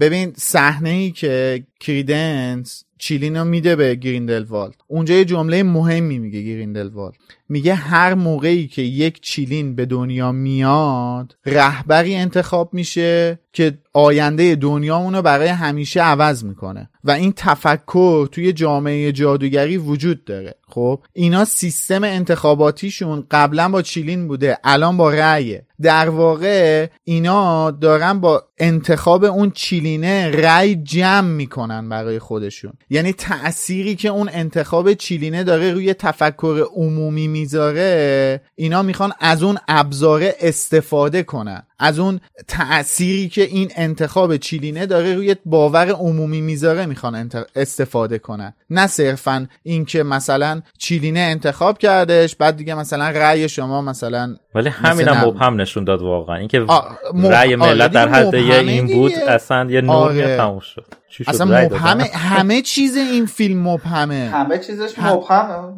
ببین 0.00 0.32
صحنه 0.36 0.90
ای 0.90 1.10
که 1.10 1.64
کریدنس 1.80 2.84
چیلین 3.00 3.36
رو 3.36 3.44
میده 3.44 3.76
به 3.76 3.94
گریندلوالد. 3.94 4.74
اونجا 4.86 5.14
یه 5.14 5.24
جمله 5.24 5.62
مهمی 5.62 6.18
میگه 6.18 6.42
گریندلوالد. 6.42 7.14
میگه 7.50 7.74
هر 7.74 8.14
موقعی 8.14 8.68
که 8.68 8.82
یک 8.82 9.20
چیلین 9.20 9.74
به 9.74 9.86
دنیا 9.86 10.32
میاد 10.32 11.36
رهبری 11.46 12.14
انتخاب 12.14 12.74
میشه 12.74 13.38
که 13.52 13.78
آینده 13.92 14.54
دنیامون 14.54 15.14
رو 15.14 15.22
برای 15.22 15.48
همیشه 15.48 16.02
عوض 16.02 16.44
می‌کنه. 16.44 16.90
و 17.04 17.10
این 17.10 17.32
تفکر 17.36 18.26
توی 18.26 18.52
جامعه 18.52 19.12
جادوگری 19.12 19.76
وجود 19.76 20.24
داره. 20.24 20.54
خب 20.68 21.02
اینا 21.12 21.44
سیستم 21.44 22.04
انتخاباتیشون 22.04 23.26
قبلا 23.30 23.68
با 23.68 23.82
چیلین 23.82 24.28
بوده 24.28 24.58
الان 24.64 24.96
با 24.96 25.10
رأیه. 25.10 25.66
در 25.82 26.08
واقع 26.08 26.86
اینا 27.04 27.70
دارن 27.70 28.20
با 28.20 28.44
انتخاب 28.58 29.24
اون 29.24 29.50
چیلینه 29.50 30.30
رأی 30.30 30.74
جمع 30.74 31.28
می‌کنن 31.28 31.88
برای 31.88 32.18
خودشون. 32.18 32.72
یعنی 32.90 33.12
تأثیری 33.12 33.94
که 33.94 34.08
اون 34.08 34.30
انتخاب 34.32 34.94
چیلینه 34.94 35.44
داره 35.44 35.72
روی 35.72 35.94
تفکر 35.94 36.64
عمومی 36.74 37.28
می‌ذاره 37.40 38.40
اینا 38.56 38.82
می‌خوان 38.82 39.12
از 39.20 39.42
اون 39.42 39.58
ابزاره 39.68 40.34
استفاده 40.40 41.22
کنن. 41.22 41.62
از 41.78 41.98
اون 41.98 42.20
تأثیری 42.48 43.28
که 43.28 43.42
این 43.42 43.70
انتخاب 43.76 44.36
چیلینه 44.36 44.86
داره 44.86 45.14
روی 45.14 45.36
باور 45.44 45.88
عمومی 45.90 46.40
می‌ذاره 46.40 46.86
می‌خوان 46.86 47.30
استفاده 47.56 48.18
کنن. 48.18 48.52
نه 48.70 48.86
صرفا 48.86 49.48
اینکه 49.62 50.02
مثلا 50.02 50.62
چیلینه 50.78 51.20
انتخاب 51.20 51.78
کردش 51.78 52.36
بعد 52.36 52.56
دیگه 52.56 52.74
مثلا 52.74 53.08
رأی 53.08 53.48
شما 53.48 53.82
مثلا 53.82 54.36
ولی 54.54 54.68
همینم 54.68 55.24
مبهم 55.26 55.60
نشون 55.60 55.84
داد 55.84 56.02
واقعا. 56.02 56.36
اینکه 56.36 56.66
رأی 57.14 57.56
ملت 57.56 57.90
در 57.92 58.08
حد 58.08 58.34
این 58.34 58.86
بود 58.86 59.12
اصلا 59.12 59.70
یه 59.70 59.80
نور 59.80 59.94
آره. 59.94 60.36
تموم 60.36 60.60
شد. 60.60 60.99
اصلا 61.26 61.64
مبهمه. 61.64 62.04
همه 62.34 62.62
چیز 62.62 62.96
این 62.96 63.26
فیلم 63.26 63.68
مبهمه. 63.68 64.30
همه 64.34 64.58
چیزش 64.58 64.98
مبهمه. 64.98 65.74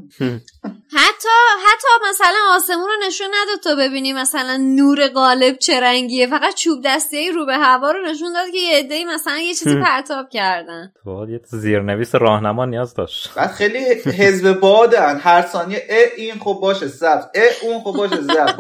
حتی 0.97 1.29
حتی 1.67 1.89
مثلا 2.11 2.39
آسمون 2.57 2.89
رو 2.89 3.07
نشون 3.07 3.27
نداد 3.27 3.63
تو 3.65 3.77
ببینی 3.77 4.13
مثلا 4.13 4.57
نور 4.57 5.09
غالب 5.09 5.59
چه 5.59 5.81
رنگیه. 5.81 6.27
فقط 6.27 6.55
چوب 6.55 6.81
دستی 6.85 7.31
رو 7.31 7.47
به 7.47 7.57
هوا 7.57 7.91
رو 7.91 8.11
نشون 8.11 8.33
داد 8.33 8.51
که 8.53 8.59
یه 8.59 8.79
عده‌ای 8.79 9.05
مثلا 9.05 9.39
یه 9.39 9.55
چیزی 9.55 9.81
پرتاب 9.81 10.29
کردن. 10.31 10.93
تو 11.05 11.27
یه 11.31 11.41
زیرنویس 11.45 12.15
راهنما 12.15 12.65
نیاز 12.65 12.95
داشت. 12.95 13.35
بعد 13.35 13.51
خیلی 13.51 13.79
حزب 13.95 14.53
بادن. 14.53 15.21
هر 15.21 15.47
ثانیه 15.47 15.83
ا 15.91 16.05
این 16.17 16.35
خب 16.39 16.59
باشه 16.63 16.89
سبز 16.89 17.25
ا 17.35 17.67
اون 17.67 17.81
خب 17.81 17.93
باشه 17.93 18.21
زرد 18.23 18.57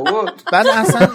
بعد 0.53 0.67
اصلا 0.67 1.09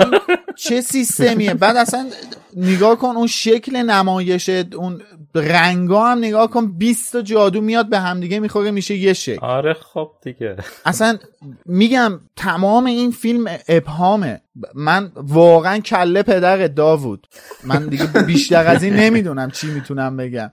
چه 0.55 0.81
سیستمیه؟ 0.81 1.53
بعد 1.53 1.77
اصلا 1.77 2.09
نگاه 2.55 2.95
کن 2.95 3.15
اون 3.15 3.27
شکل 3.27 3.77
نمایش 3.77 4.49
اون 4.49 5.01
رنگا 5.41 6.05
هم 6.05 6.17
نگاه 6.17 6.49
کن 6.49 6.77
20 6.77 7.13
تا 7.13 7.21
جادو 7.21 7.61
میاد 7.61 7.89
به 7.89 7.99
همدیگه 7.99 8.39
می‌خوره 8.39 8.71
میشه 8.71 8.95
یه 8.95 9.13
شکل. 9.13 9.45
آره 9.45 9.73
خب 9.73 10.11
دیگه. 10.23 10.55
اصلا 10.85 11.17
میگم 11.65 12.19
تمام 12.35 12.85
این 12.85 13.11
فیلم 13.11 13.45
ابهامه. 13.67 14.41
من 14.75 15.11
واقعا 15.15 15.77
کله 15.79 16.23
پدر 16.23 16.67
داوود. 16.67 17.27
من 17.63 17.87
دیگه 17.87 18.05
بیشتر 18.05 18.67
از 18.67 18.83
این 18.83 18.93
نمی‌دونم 18.93 19.51
چی 19.51 19.67
می‌تونم 19.67 20.17
بگم. 20.17 20.51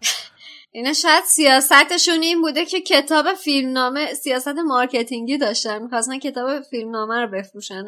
اینا 0.76 0.92
شاید 0.92 1.24
سیاستشون 1.24 2.22
این 2.22 2.40
بوده 2.40 2.64
که 2.64 2.80
کتاب 2.80 3.26
فیلمنامه 3.34 4.14
سیاست 4.14 4.48
مارکتینگی 4.48 5.38
داشتن. 5.38 5.82
می‌خواستن 5.82 6.18
کتاب 6.18 6.60
فیلمنامه 6.60 7.20
رو 7.20 7.28
بفروشن. 7.28 7.84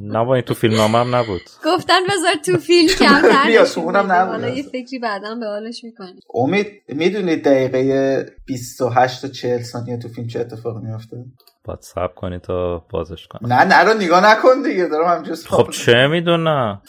نه 0.00 0.24
با 0.24 0.34
این 0.34 0.44
تو 0.44 0.54
فیلمنامه 0.54 0.98
هم 0.98 1.14
نبود. 1.14 1.40
گفتن 1.64 2.00
بذار 2.08 2.34
تو 2.34 2.58
فیلم 2.58 2.88
کمتر 2.88 3.66
اونم 3.80 4.12
نبود 4.12 4.56
یه 4.56 4.62
فکری 4.62 4.98
بعدا 4.98 5.34
به 5.34 5.46
حالش 5.46 5.84
می‌کنی 5.84 6.20
امید 6.34 6.66
می‌دونید 6.88 7.44
دقیقه 7.44 8.26
28 8.46 9.22
تا 9.22 9.28
40 9.28 9.62
ثانیه 9.62 9.96
تو 9.96 10.08
فیلم 10.08 10.28
چه 10.28 10.40
اتفاقی 10.40 10.86
میفته 10.86 11.24
باید 11.64 11.80
سب 11.82 12.14
کنی 12.14 12.38
تا 12.38 12.78
بازش 12.78 13.26
کنی 13.26 13.48
نه 13.48 13.64
نه 13.64 13.84
رو 13.84 13.94
نگاه 13.94 14.32
نکن 14.32 14.62
دیگه 14.62 14.86
دارم 14.86 15.16
همجوز 15.16 15.46
خب 15.46 15.70
چه 15.70 16.06
می‌دونم؟ 16.06 16.82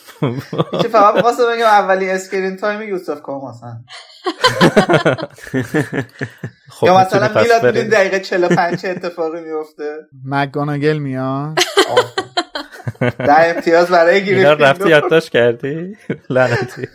چه 0.82 0.88
فقط 0.88 1.16
بخواستم 1.16 1.44
بگم 1.54 1.66
اولی 1.66 2.10
اسکرین 2.10 2.58
تایم 2.58 2.82
یوسف 2.82 3.22
کاماسن 3.22 3.84
خب 6.70 6.88
یا 6.88 6.98
مثلا 6.98 7.42
میلاد 7.42 7.66
میدین 7.66 7.88
دقیقه 7.88 8.20
45 8.20 8.82
چه 8.82 8.90
اتفاقی 8.90 9.42
میفته 9.42 9.98
مگاناگل 10.26 10.98
میاد. 10.98 11.60
در 13.20 13.56
امتیاز 13.56 13.88
برای 13.88 14.24
گیری 14.24 14.44
رفتی 14.44 14.90
یادداشت 14.90 15.30
کردی؟ 15.30 15.98
لعنتی. 16.30 16.88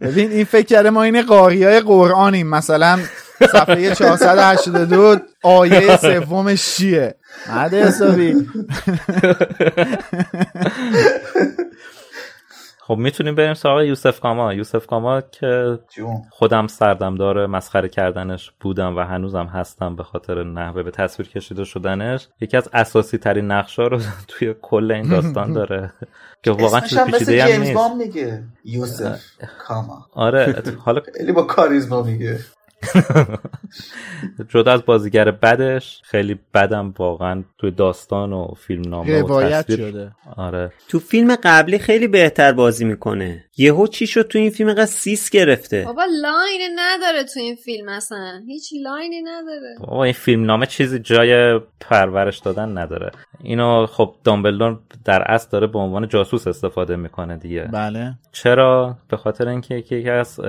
ببین 0.00 0.30
این 0.30 0.44
فکر 0.44 0.66
کرده 0.66 0.90
ما 0.90 1.02
این 1.02 1.22
قاری 1.22 1.64
های 1.64 1.80
قرآنیم. 1.80 2.46
مثلا 2.46 2.98
صفحه 3.46 3.94
482 3.94 5.16
آیه 5.42 5.96
سومش 5.96 6.76
چیه 6.76 7.14
مده 7.52 7.84
حسابی. 7.86 8.34
خب 12.80 12.96
می‌تونیم 12.96 13.34
بریم 13.34 13.54
سراغ 13.54 13.80
یوسف 13.82 14.20
کاما. 14.20 14.54
یوسف 14.54 14.86
کاما 14.86 15.20
که 15.20 15.78
خودم 16.30 16.66
سردم 16.66 17.14
داره 17.14 17.46
مسخره 17.46 17.88
کردنش 17.88 18.50
بودم 18.60 18.96
و 18.96 19.00
هنوزم 19.00 19.46
هستم 19.46 19.96
به 19.96 20.02
خاطر 20.02 20.42
نحوه 20.44 20.82
به 20.82 20.90
تصویر 20.90 21.28
کشیده 21.28 21.64
شدنش. 21.64 22.28
یکی 22.40 22.56
از 22.56 22.68
اساسی 22.72 23.18
ترین 23.18 23.50
نقشا 23.50 23.86
رو 23.86 24.00
توی 24.28 24.54
کل 24.62 24.92
این 24.92 25.08
داستان 25.08 25.52
داره. 25.52 25.92
که 26.42 26.50
واقعا 26.50 26.80
چیز 26.80 26.98
پیچیده 26.98 27.44
هم 27.44 27.60
نیست. 27.62 27.76
یوسف 28.64 29.20
کاما. 29.66 30.06
آره 30.12 30.62
حالا 30.84 31.00
خیلی 31.16 31.32
با 31.32 31.42
کاریزما 31.42 32.02
میگه. 32.02 32.38
جدا 34.52 34.72
از 34.72 34.84
بازیگر 34.84 35.30
بدش. 35.30 36.00
خیلی 36.04 36.38
بدم 36.54 36.94
واقعا 36.98 37.44
توی 37.58 37.70
داستان 37.70 38.32
و 38.32 38.54
فیلم 38.54 38.82
نامه 38.88 39.22
و 39.22 39.42
تصویر. 39.42 39.78
شده. 39.78 40.12
آره. 40.36 40.72
تو 40.88 40.98
فیلم 40.98 41.36
قبلی 41.42 41.78
خیلی 41.78 42.08
بهتر 42.08 42.52
بازی 42.52 42.84
می‌کنه. 42.84 43.44
یهو 43.56 43.86
چی 43.86 44.06
شد 44.06 44.22
تو 44.22 44.38
این 44.38 44.50
فیلم؟ 44.50 44.74
فقط 44.74 44.84
سیس 44.84 45.30
گرفته. 45.30 45.84
بابا 45.86 46.02
line 46.22 46.60
نداره 46.76 47.24
تو 47.24 47.40
این 47.40 47.56
فیلم 47.56 47.88
اصلا. 47.88 48.42
هیچ 48.46 48.72
line 48.82 49.14
ی 49.14 49.22
نداره. 49.22 49.76
بابا 49.80 50.04
این 50.04 50.12
فیلم 50.12 50.44
نامه 50.44 50.66
چیزی 50.66 50.98
جای 50.98 51.60
پرورش 51.80 52.38
دادن 52.38 52.78
نداره. 52.78 53.10
اینو 53.42 53.86
خب 53.86 54.14
دامبلدور 54.24 54.78
در 55.04 55.22
اصل 55.22 55.48
داره 55.50 55.66
به 55.66 55.78
عنوان 55.78 56.08
جاسوس 56.08 56.46
استفاده 56.46 56.96
می‌کنه 56.96 57.36
دیگه. 57.36 57.68
بله. 57.72 58.14
چرا؟ 58.32 58.96
به 59.08 59.16
خاطر 59.16 59.48
اینکه 59.48 59.74
یکی 59.74 60.10
از 60.10 60.40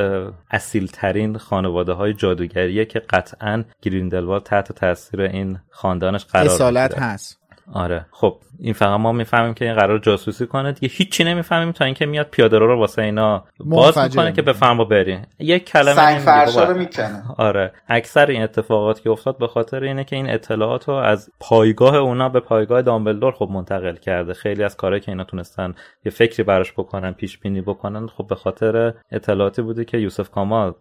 اصیل 0.51 0.87
ترین 0.87 1.37
خانواده 1.37 1.93
های 1.93 2.13
جادوگریه 2.21 2.85
که 2.85 2.99
قطعا 2.99 3.63
گریندلوالد 3.81 4.43
تحت 4.43 4.71
تاثیر 4.71 5.21
این 5.21 5.59
خاندانش 5.69 6.25
قرار 6.25 6.45
اصالت 6.45 6.99
هست. 6.99 7.39
آره. 7.73 8.05
خب 8.11 8.39
این 8.63 8.73
فقط 8.73 8.99
ما 8.99 9.11
می‌فهمیم 9.11 9.53
که 9.53 9.65
این 9.65 9.73
قرار 9.73 9.99
جاسوسی 9.99 10.47
کنه 10.47 10.71
دیگه. 10.71 10.93
هیچی 10.93 11.23
نمی‌فهمیم 11.23 11.71
تا 11.71 11.85
اینکه 11.85 12.05
میاد 12.05 12.27
پیاده 12.31 12.57
رو 12.57 12.79
واسه 12.79 13.01
اینا 13.01 13.43
باز 13.59 13.97
می‌کنه 13.97 14.31
که 14.31 14.41
بفهم 14.41 14.77
با 14.77 14.83
بریم 14.83 15.27
یک 15.39 15.65
کلمه 15.65 15.95
سنگ 15.95 16.19
فرشا 16.19 16.63
رو 16.63 16.77
می‌کنه. 16.77 17.23
آره. 17.37 17.71
اکثر 17.87 18.25
این 18.25 18.41
اتفاقات 18.41 19.01
که 19.01 19.09
افتاد 19.09 19.37
به 19.37 19.47
خاطر 19.47 19.83
اینه 19.83 20.03
که 20.03 20.15
این 20.15 20.29
اطلاعات 20.29 20.87
رو 20.87 20.93
از 20.95 21.29
پایگاه 21.39 21.95
اونا 21.95 22.29
به 22.29 22.39
پایگاه 22.39 22.81
دامبلدور 22.81 23.31
خب 23.31 23.49
منتقل 23.51 23.95
کرده. 23.95 24.33
خیلی 24.33 24.63
از 24.63 24.77
کارهایی 24.77 25.01
که 25.01 25.11
اینا 25.11 25.23
تونستن 25.23 25.73
یه 26.05 26.11
فکری 26.11 26.43
براش 26.43 26.71
بکنن 26.71 27.11
پیش 27.11 27.37
بینی 27.37 27.61
بکنن 27.61 28.07
خب 28.07 28.27
به 28.27 28.35
خاطر 28.35 28.93
اطلاعاتی 29.11 29.61
بوده 29.61 29.85
که 29.85 29.97
یوسف 29.97 30.29
کامال 30.29 30.73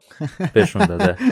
بهشون 0.53 0.87
داده. 0.87 1.17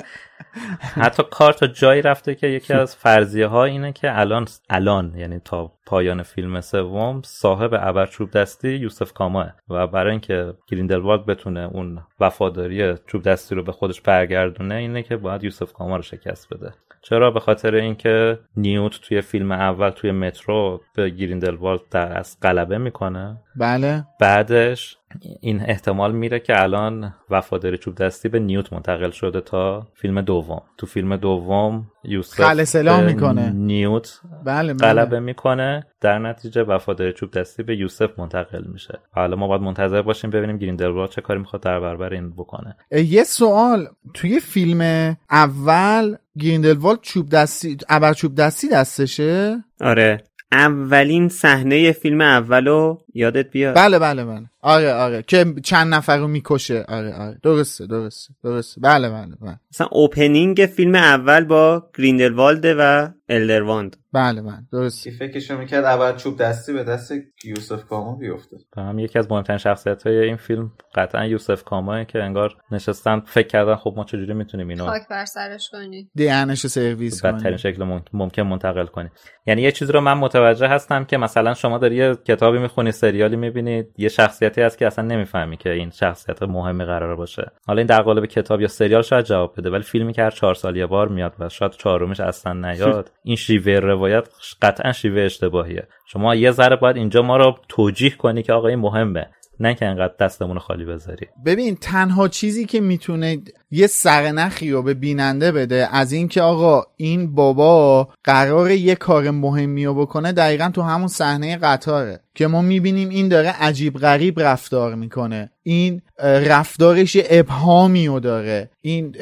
حتی 1.03 1.23
کار 1.31 1.53
تا 1.53 1.67
جایی 1.67 2.03
رفته 2.03 2.35
که 2.35 2.47
یکی 2.47 2.73
از 2.83 2.97
فرضیه 2.97 3.47
ها 3.47 3.65
اینه 3.65 3.93
که 3.93 4.19
الان 4.19 4.47
الان 4.71 5.15
یعنی 5.17 5.41
تا 5.45 5.73
پایان 5.87 6.23
فیلم 6.23 6.38
سوم 6.61 7.23
صاحب 7.25 7.71
ابر 7.73 8.07
چوب 8.07 8.31
دستی 8.31 8.69
یوسف 8.69 9.13
کاماه 9.13 9.53
و 9.69 9.87
برای 9.87 10.11
اینکه 10.11 10.55
گریندلوالد 10.67 11.27
بتونه 11.27 11.61
اون 11.73 12.03
وفاداری 12.21 12.95
چوب 13.07 13.23
دستی 13.23 13.55
رو 13.55 13.63
به 13.63 13.73
خودش 13.73 14.01
برگردونه 14.01 14.75
اینه 14.75 15.03
که 15.03 15.17
باید 15.17 15.45
یوسف 15.45 15.73
کاما 15.73 15.97
رو 15.97 16.03
شکست 16.03 16.55
بده. 16.55 16.75
چرا؟ 17.03 17.31
به 17.31 17.41
خاطر 17.41 17.75
اینکه 17.75 18.39
نیوت 18.57 19.01
توی 19.03 19.21
فیلم 19.21 19.53
اول 19.53 19.91
توی 19.91 20.11
مترو 20.13 20.81
به 20.95 21.11
گریندلوالد 21.11 21.81
در 21.91 22.19
از 22.19 22.37
غلبه 22.43 22.79
می‌کنه. 22.79 23.37
بله. 23.57 24.05
بعدش 24.21 24.97
این 25.41 25.61
احتمال 25.61 26.13
میره 26.13 26.41
که 26.41 26.63
الان 26.63 27.15
وفاداری 27.31 27.79
چوب 27.79 27.95
دستی 27.95 28.29
به 28.29 28.39
نیوت 28.39 28.73
منتقل 28.73 29.11
شده 29.11 29.41
تا 29.41 29.87
فیلم 29.95 30.21
دوم. 30.21 30.63
تو 30.79 30.87
فیلم 30.87 31.17
دوم 31.17 31.87
یوسف 32.05 32.77
می‌کنه. 32.77 33.51
نیوت 33.51 34.21
بله, 34.45 34.75
بله. 34.75 34.89
غلبه 34.89 35.21
می‌کنه. 35.21 35.87
در 36.01 36.19
نتیجه 36.19 36.63
وفاداری 36.63 37.13
چوب 37.13 37.31
دستی 37.31 37.63
به 37.63 37.77
یوسف 37.77 38.19
منتقل 38.19 38.65
میشه. 38.67 38.99
حالا 39.13 39.37
ما 39.37 39.49
باید 39.49 39.61
منتظر 39.61 40.03
باشیم 40.03 40.31
ببینیم 40.31 40.59
گریندلوالد 40.59 41.11
چه 41.11 41.21
کاری 41.21 41.41
می‌خواد 41.41 41.63
در 41.63 41.81
برابر 41.81 42.13
این 42.13 42.31
بکنه. 42.31 42.77
یه 42.91 43.25
سوال. 43.25 43.87
توی 44.15 44.41
فیلم 44.41 45.17
اول 45.31 46.17
گریندلوالد 46.41 47.01
چوب 47.03 47.29
دستی 47.29 47.77
ابر 47.89 48.13
چوب 48.13 48.35
دستی 48.35 48.69
دستشه؟ 48.69 49.65
آره. 49.81 50.25
اولین 50.53 51.29
صحنه 51.29 51.93
فیلم 51.93 52.21
اولو 52.21 52.99
یادت 53.19 53.51
بیاد؟ 53.51 53.77
بله 53.77 53.99
بله 53.99 54.25
بله. 54.25 54.47
آره 54.63 54.93
آره. 54.93 55.23
که 55.23 55.55
چند 55.65 55.95
نفر 55.95 56.19
رو 56.19 56.29
می‌کشه. 56.29 56.85
آره 56.89 57.15
آره. 57.15 57.39
درسته 57.43 57.87
درسته 57.87 58.35
درسته. 58.45 58.81
بله 58.81 59.11
بله 59.11 59.37
بله. 59.41 59.57
مثلا 59.73 59.87
اوپنینگ 59.93 60.57
فیلم 60.77 60.95
اول 60.95 61.45
با 61.45 61.91
گریندلوالد 61.99 62.65
و 62.79 63.09
الدرواند 63.29 63.97
بله 64.13 64.43
بله. 64.43 64.59
درست 64.73 65.05
کی 65.05 65.11
فکرشو 65.11 65.59
می‌کرد 65.59 65.85
اول 65.85 66.17
چوب 66.17 66.39
دستی 66.39 66.73
به 66.73 66.85
دست 66.85 67.13
یوسف 67.45 67.85
کاما 67.85 68.17
بیفته؟ 68.17 68.57
هم 68.77 68.99
یکی 68.99 69.19
از 69.19 69.31
مهمترین 69.31 69.59
شخصیت 69.59 70.07
های 70.07 70.19
این 70.19 70.37
فیلم 70.37 70.73
قطعا 70.95 71.27
یوسف 71.27 71.65
کاماه 71.65 72.05
که 72.05 72.23
انگار 72.23 72.57
نشستن 72.71 73.21
فکر 73.21 73.47
کردن 73.47 73.75
خب 73.75 73.95
ما 73.97 74.05
چجوری 74.05 74.35
می‌تونیم 74.35 74.69
اینو 74.69 74.85
خاک 74.87 75.03
بر 75.11 75.25
سرش 75.25 75.69
کنی 75.73 76.11
دهنش 76.17 76.67
سرویس 76.67 77.25
بدترین 77.25 77.43
کنی 77.43 77.59
شکل 77.59 77.85
مم- 77.85 78.05
ممکن 78.13 78.43
منتقل 78.43 78.87
کنی 78.87 79.09
یعنی 79.47 79.63
یه 79.63 79.73
چیزی 79.73 79.93
رو 79.93 80.01
من 80.01 80.15
متوجه 80.15 80.69
هستم 80.69 81.05
که 81.05 81.17
مثلا 81.17 81.55
شما 81.55 81.79
داری 81.79 81.97
یه 81.97 82.15
کتابی 82.15 82.59
می‌خونی 82.59 82.93
سریالی 83.09 83.37
می‌بینید. 83.37 83.87
یه 83.99 84.09
شخصیتی 84.09 84.63
هست 84.63 84.79
که 84.79 84.87
اصلا 84.87 85.05
نمی‌فهمی 85.05 85.57
که 85.57 85.73
این 85.73 85.91
شخصیت 85.91 86.43
مهمی 86.43 86.85
قرار 86.85 87.17
باشه. 87.17 87.53
حالا 87.67 87.79
این 87.79 87.87
در 87.87 88.03
قالب 88.03 88.27
کتاب 88.27 88.61
یا 88.61 88.69
سریال 88.69 89.03
شاید 89.03 89.25
جواب 89.25 89.55
بده 89.59 89.71
ولی 89.71 89.83
فیلمی 89.83 90.13
که 90.13 90.23
هر 90.23 90.31
چهار 90.31 90.55
سال 90.55 90.77
یه 90.77 90.87
بار 90.87 91.09
میاد 91.09 91.35
و 91.39 91.49
شاید 91.49 91.73
چهارمش 91.73 92.21
اصلا 92.21 92.53
نیاد 92.53 93.11
این 93.25 93.37
شیوه 93.37 93.73
روایت 93.73 94.29
قطعا 94.63 94.93
شیوه 94.93 95.21
اشتباهیه. 95.21 95.87
شما 96.07 96.35
یه 96.35 96.51
ذره 96.51 96.77
باید 96.77 96.97
اینجا 96.97 97.23
ما 97.23 97.37
رو 97.37 97.59
توجیه 97.69 98.11
کنی 98.11 98.43
که 98.43 98.53
آقا 98.53 98.69
این 98.69 98.79
مهمه 98.79 99.27
نه 99.61 99.75
که 99.75 99.87
انقدر 99.87 100.15
دستمون 100.21 100.59
خالی 100.59 100.85
بذاری. 100.85 101.27
ببین 101.47 101.77
تنها 101.77 102.29
چیزی 102.29 102.65
که 102.65 102.81
می‌تونه 102.81 103.39
یه 103.71 103.87
سرنخی 103.87 104.71
رو 104.71 104.83
به 104.83 104.95
بیننده 104.95 105.53
بده. 105.53 105.89
از 105.93 106.13
اینکه 106.13 106.43
آقا 106.43 106.83
این 106.97 107.35
بابا 107.35 108.09
قرار 108.25 108.71
یه 108.71 108.95
کار 108.95 109.31
مهمی 109.31 109.87
رو 109.87 109.95
بکنه 109.95 110.33
دقیقا 110.33 110.71
تو 110.75 110.83
همون 110.83 111.09
صحنه 111.09 111.57
قطاره 111.57 112.21
که 112.35 112.47
ما 112.47 112.63
می‌بینیم 112.63 113.09
این 113.09 113.29
داره 113.29 113.49
عجیب 113.63 113.99
غریب 113.99 114.41
رفتار 114.41 114.95
می‌کنه. 114.95 115.51
این 115.63 116.03
رفتارش 116.23 117.17
ابهامی 117.31 118.07
رو 118.07 118.21
داره. 118.21 118.71
این 118.81 119.15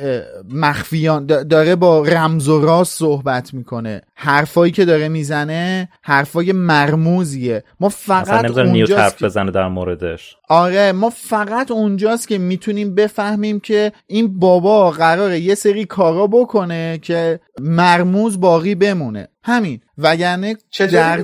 مخفیان 0.53 1.27
دا- 1.27 1.45
داره 1.45 1.77
با 1.77 2.03
رمز 2.03 2.49
و 2.49 2.61
راز 2.61 2.89
صحبت 2.89 3.55
می‌کنه. 3.55 4.03
حرفایی 4.15 4.73
که 4.73 4.85
داره 4.85 5.09
می‌زنه 5.09 5.89
حرفای 6.03 6.53
مرموزیه. 6.53 7.65
ما 7.81 7.89
فقط 7.89 8.59
اونجاست 8.59 9.01
حرف 9.01 9.23
بزنه 9.23 9.51
در 9.51 9.69
موردش. 9.69 10.37
آره 10.49 10.93
ما 10.93 11.11
فقط 11.11 11.71
اونجاست 11.71 12.29
که 12.29 12.39
می‌تونیم 12.39 12.95
بفهمیم 12.95 13.61
که 13.61 13.93
این 14.07 14.36
بابا 14.39 14.91
قراره 14.91 15.41
یه 15.41 15.55
سری 15.55 15.85
کارا 15.85 16.27
بکنه 16.27 16.99
که 16.99 17.41
مرموز 17.61 18.41
باقی 18.41 18.75
بمونه 18.75 19.29
همین 19.43 19.81
وگرنه 19.99 20.57
چطوری 20.71 20.91
در 20.93 21.23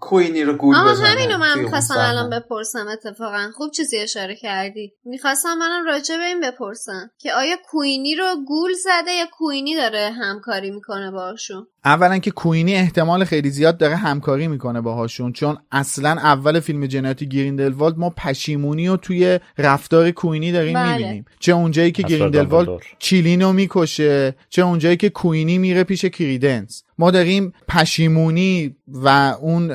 کوینی 0.00 0.42
رو 0.42 0.52
گول 0.52 0.76
بزنه 0.90 1.06
همینو 1.06 1.26
توی 1.26 1.36
من 1.36 1.58
می‌خواستم؟ 1.58 1.94
الان 1.98 2.30
بپرسم 2.30 2.86
اتفاقا 2.92 3.50
خوب 3.54 3.70
چیزی 3.70 3.98
اشاره 3.98 4.36
کردی 4.36 4.92
می‌خواستم 5.04 5.54
منم 5.58 5.86
راجع 5.86 6.16
به 6.16 6.24
این 6.24 6.40
بپرسم 6.40 7.10
که 7.18 7.32
آیا 7.32 7.56
کوینی 7.70 8.14
رو 8.14 8.24
گول 8.48 8.72
زده 8.72 9.12
یا 9.12 9.24
کوینی 9.38 9.76
داره 9.76 10.10
همکاری 10.10 10.70
می‌کنه 10.70 11.10
باشون 11.10 11.66
اولا 11.84 12.18
که 12.18 12.30
کوینی 12.30 12.74
احتمال 12.74 13.24
خیلی 13.24 13.50
زیاد 13.50 13.78
داره 13.78 13.96
همکاری 13.96 14.48
می‌کنه 14.48 14.80
باهاشون 14.80 15.32
چون 15.32 15.56
اصلا 15.72 16.10
اول 16.10 16.60
فیلم 16.60 16.86
جنایت 16.86 17.24
گریندلوالد 17.24 17.98
ما 17.98 18.10
پشیمونی 18.10 18.88
رو 18.88 18.96
توی 18.96 19.40
رفتار 19.58 20.10
کوینی 20.10 20.52
داریم 20.52 20.74
بله. 20.74 20.96
می‌بینیم 20.96 21.24
چه 21.40 21.52
اونجایی 21.52 21.92
که 21.92 22.02
گریندلوالد. 22.02 22.68
چیلینو 22.98 23.52
می‌کشه 23.52 24.34
چه 24.48 24.62
اونجایی 24.62 24.96
که 24.96 25.10
کوینی 25.24 25.58
میره 25.58 25.84
پیش 25.84 26.04
کریدنس 26.04 26.82
ما 26.98 27.10
داریم 27.10 27.52
پشیمونی 27.68 28.76
و 28.88 29.08
اون 29.40 29.72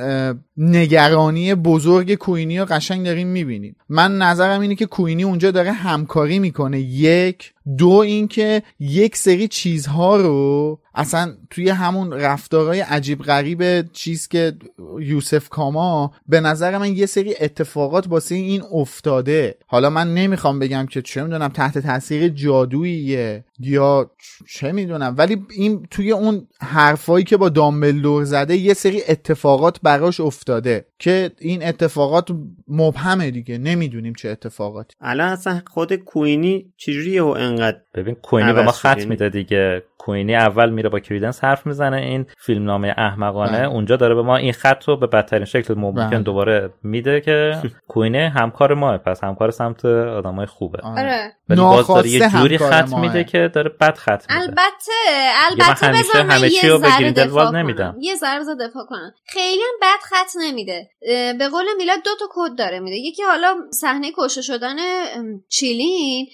نگرانی 0.57 1.55
بزرگ 1.55 2.15
کوینی 2.15 2.59
رو 2.59 2.65
قشنگ 2.65 3.05
داریم 3.05 3.27
می‌بینیم. 3.27 3.75
من 3.89 4.17
نظرم 4.17 4.61
اینه 4.61 4.75
که 4.75 4.85
کوینی 4.85 5.23
اونجا 5.23 5.51
داره 5.51 5.71
همکاری 5.71 6.39
می‌کنه. 6.39 6.79
یک. 6.79 7.53
دو 7.77 7.89
اینکه 7.89 8.63
یک 8.79 9.15
سری 9.17 9.47
چیزها 9.47 10.17
رو 10.17 10.79
اصلا 10.95 11.33
توی 11.49 11.69
همون 11.69 12.11
رفتارهای 12.13 12.79
عجیب 12.79 13.21
غریب 13.21 13.91
چیز 13.91 14.27
که 14.27 14.53
یوسف 14.99 15.49
کاما 15.49 16.13
به 16.27 16.39
نظر 16.39 16.77
من 16.77 16.97
یه 16.97 17.05
سری 17.05 17.35
اتفاقات 17.41 18.07
واسه 18.07 18.35
این 18.35 18.63
افتاده. 18.73 19.55
حالا 19.67 19.89
من 19.89 20.13
نمی‌خوام 20.13 20.59
بگم 20.59 20.85
که 20.85 21.01
چه 21.01 21.23
می‌دونم 21.23 21.47
تحت 21.47 21.77
تاثیر 21.77 22.27
جادوییه 22.29 23.43
یا 23.59 24.11
چه 24.47 24.71
می‌دونم. 24.71 25.15
ولی 25.17 25.45
این 25.55 25.87
توی 25.91 26.11
اون 26.11 26.47
حرفایی 27.09 27.25
که 27.25 27.37
با 27.37 27.49
دامبلدور 27.49 28.23
زده 28.23 28.57
یه 28.57 28.73
سری 28.73 29.01
اتفاقات 29.09 29.79
براش 29.83 30.19
افتاده 30.19 30.85
که 30.99 31.31
این 31.39 31.63
اتفاقات 31.63 32.27
مبهمه 32.67 33.31
دیگه. 33.31 33.57
نمی‌دونیم 33.57 34.13
چه 34.13 34.29
اتفاقاتی. 34.29 34.95
الان 35.01 35.29
اصلا 35.29 35.61
خود 35.67 35.93
کوینی 35.93 36.73
چجوریه 36.77 37.21
و 37.21 37.27
انقدر 37.27 37.77
ببین 37.95 38.15
کوینی 38.15 38.53
به 38.53 38.61
ما 38.61 38.71
خط 38.71 38.97
یعنی- 38.97 39.09
میده 39.09 39.29
دیگه. 39.29 39.83
کوینی 39.99 40.35
اول 40.35 40.69
میره 40.69 40.89
با 40.89 40.99
کریدنس 40.99 41.43
حرف 41.43 41.67
می‌زنه 41.67 41.97
این 41.97 42.25
فیلمنامه 42.37 42.93
احمقانه 42.97 43.57
بله. 43.57 43.67
اونجا 43.67 43.95
داره 43.95 44.15
به 44.15 44.21
ما 44.21 44.37
این 44.37 44.53
خط 44.53 44.83
رو 44.83 44.97
به 44.97 45.07
بدترین 45.07 45.45
شکل 45.45 45.73
ممکن 45.73 46.09
بله. 46.09 46.19
دوباره 46.19 46.73
میده 46.83 47.21
که 47.21 47.61
کوینی 47.91 48.17
همکار 48.17 48.73
ماه 48.73 48.97
پس 48.97 49.23
همکار 49.23 49.51
سمت 49.51 49.85
آدمای 49.85 50.45
خوبه 50.45 50.79
آره 50.83 51.33
ولی 51.49 51.61
باز 51.61 51.87
داره 51.87 52.09
یه 52.09 52.29
جوری 52.29 52.57
خط 52.57 52.89
ماه. 52.89 53.01
میده 53.01 53.23
که 53.23 53.51
داره 53.53 53.69
بد 53.69 53.97
خط 53.97 54.31
میده 54.31 54.41
البته 54.41 54.91
البته 55.49 55.87
بذار 55.87 56.23
من 56.23 56.31
همه 56.31 56.49
چی 56.49 56.67
یه 56.67 56.73
رو 56.73 56.79
به 56.79 56.87
ذره 56.89 56.99
گریندلوالد 56.99 57.47
دفاع 57.47 57.61
نمیدم. 57.61 57.91
کنم. 57.91 58.01
یه 58.01 58.15
ذره 58.15 58.39
بذار 58.39 58.55
دفاع 58.55 58.85
کنم 58.85 59.13
خیلی 59.25 59.61
هم 59.61 59.79
بد 59.81 59.99
خط 60.03 60.35
نمیده 60.39 60.89
به 61.39 61.49
قول 61.51 61.65
میلاد 61.77 62.03
دو 62.03 62.11
تا 62.19 62.25
کد 62.29 62.57
داره 62.57 62.79
میده 62.79 62.95
یکی 62.95 63.23
حالا 63.23 63.55
صحنه 63.73 64.11
کشته 64.17 64.41
شدن 64.41 64.75
چیلین 65.49 66.27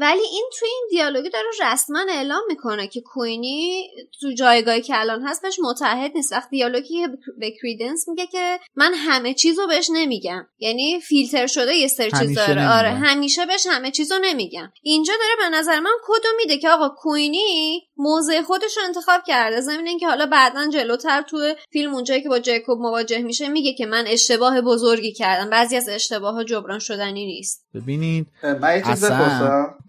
ولی 0.00 0.22
این 0.32 0.50
تو 0.58 0.66
این 0.66 0.88
دیالوگی 0.90 1.30
داره 1.30 1.72
رسما 1.72 2.00
اعلام 2.10 2.42
می‌کنه 2.48 2.86
که 2.86 3.00
کوینی 3.14 3.88
تو 4.20 4.32
جایگاهی 4.32 4.82
که 4.82 5.00
الان 5.00 5.22
هست 5.22 5.42
بهش 5.42 5.58
متحد 5.62 6.12
نیست. 6.14 6.32
وقتی 6.32 6.56
دیالوگی 6.56 6.88
که 6.88 7.08
به 7.38 7.50
کریدنس 7.50 8.08
میگه 8.08 8.26
که 8.26 8.58
من 8.76 8.94
همه 8.94 9.34
چیز 9.34 9.58
رو 9.58 9.66
بهش 9.66 9.90
نمیگم. 9.92 10.46
یعنی 10.58 11.00
فیلتر 11.00 11.46
شده 11.46 11.74
یه 11.74 11.88
سری 11.88 12.10
چیز 12.10 12.20
همیشه 12.20 12.46
داره 12.46 12.52
نمیگم. 12.52 12.78
آره 12.78 12.90
همیشه 12.90 13.46
بهش 13.46 13.66
همه 13.70 13.90
چیز 13.90 14.12
رو 14.12 14.18
نمیگم. 14.22 14.72
اینجا 14.82 15.12
داره 15.20 15.50
به 15.50 15.56
نظر 15.56 15.80
من 15.80 15.90
کدو 16.04 16.28
میده 16.36 16.58
که 16.58 16.68
آقا 16.68 16.88
کوینی 16.88 17.82
موضع 17.96 18.42
خودش 18.42 18.76
رو 18.76 18.82
انتخاب 18.86 19.20
کرده. 19.26 19.60
ضمن 19.60 19.86
اینکه 19.86 20.06
حالا 20.06 20.26
بعدا 20.26 20.70
جلوتر 20.70 21.22
تو 21.22 21.54
فیلم 21.70 21.94
اونجایی 21.94 22.22
که 22.22 22.28
با 22.28 22.38
جیکوب 22.38 22.78
مواجه 22.78 23.18
میشه 23.18 23.48
میگه 23.48 23.72
که 23.74 23.86
من 23.86 24.04
اشتباه 24.06 24.60
بزرگی 24.60 25.12
کردم. 25.12 25.50
بعضی 25.50 25.76
از 25.76 25.88
اشتباه 25.88 26.34
ها 26.34 26.44
جبران 26.44 26.78
شدنی 26.78 27.26
نیست. 27.26 27.66
ببینید 27.74 28.26
من 28.60 28.76
یه 28.76 28.82
چیز 28.82 29.04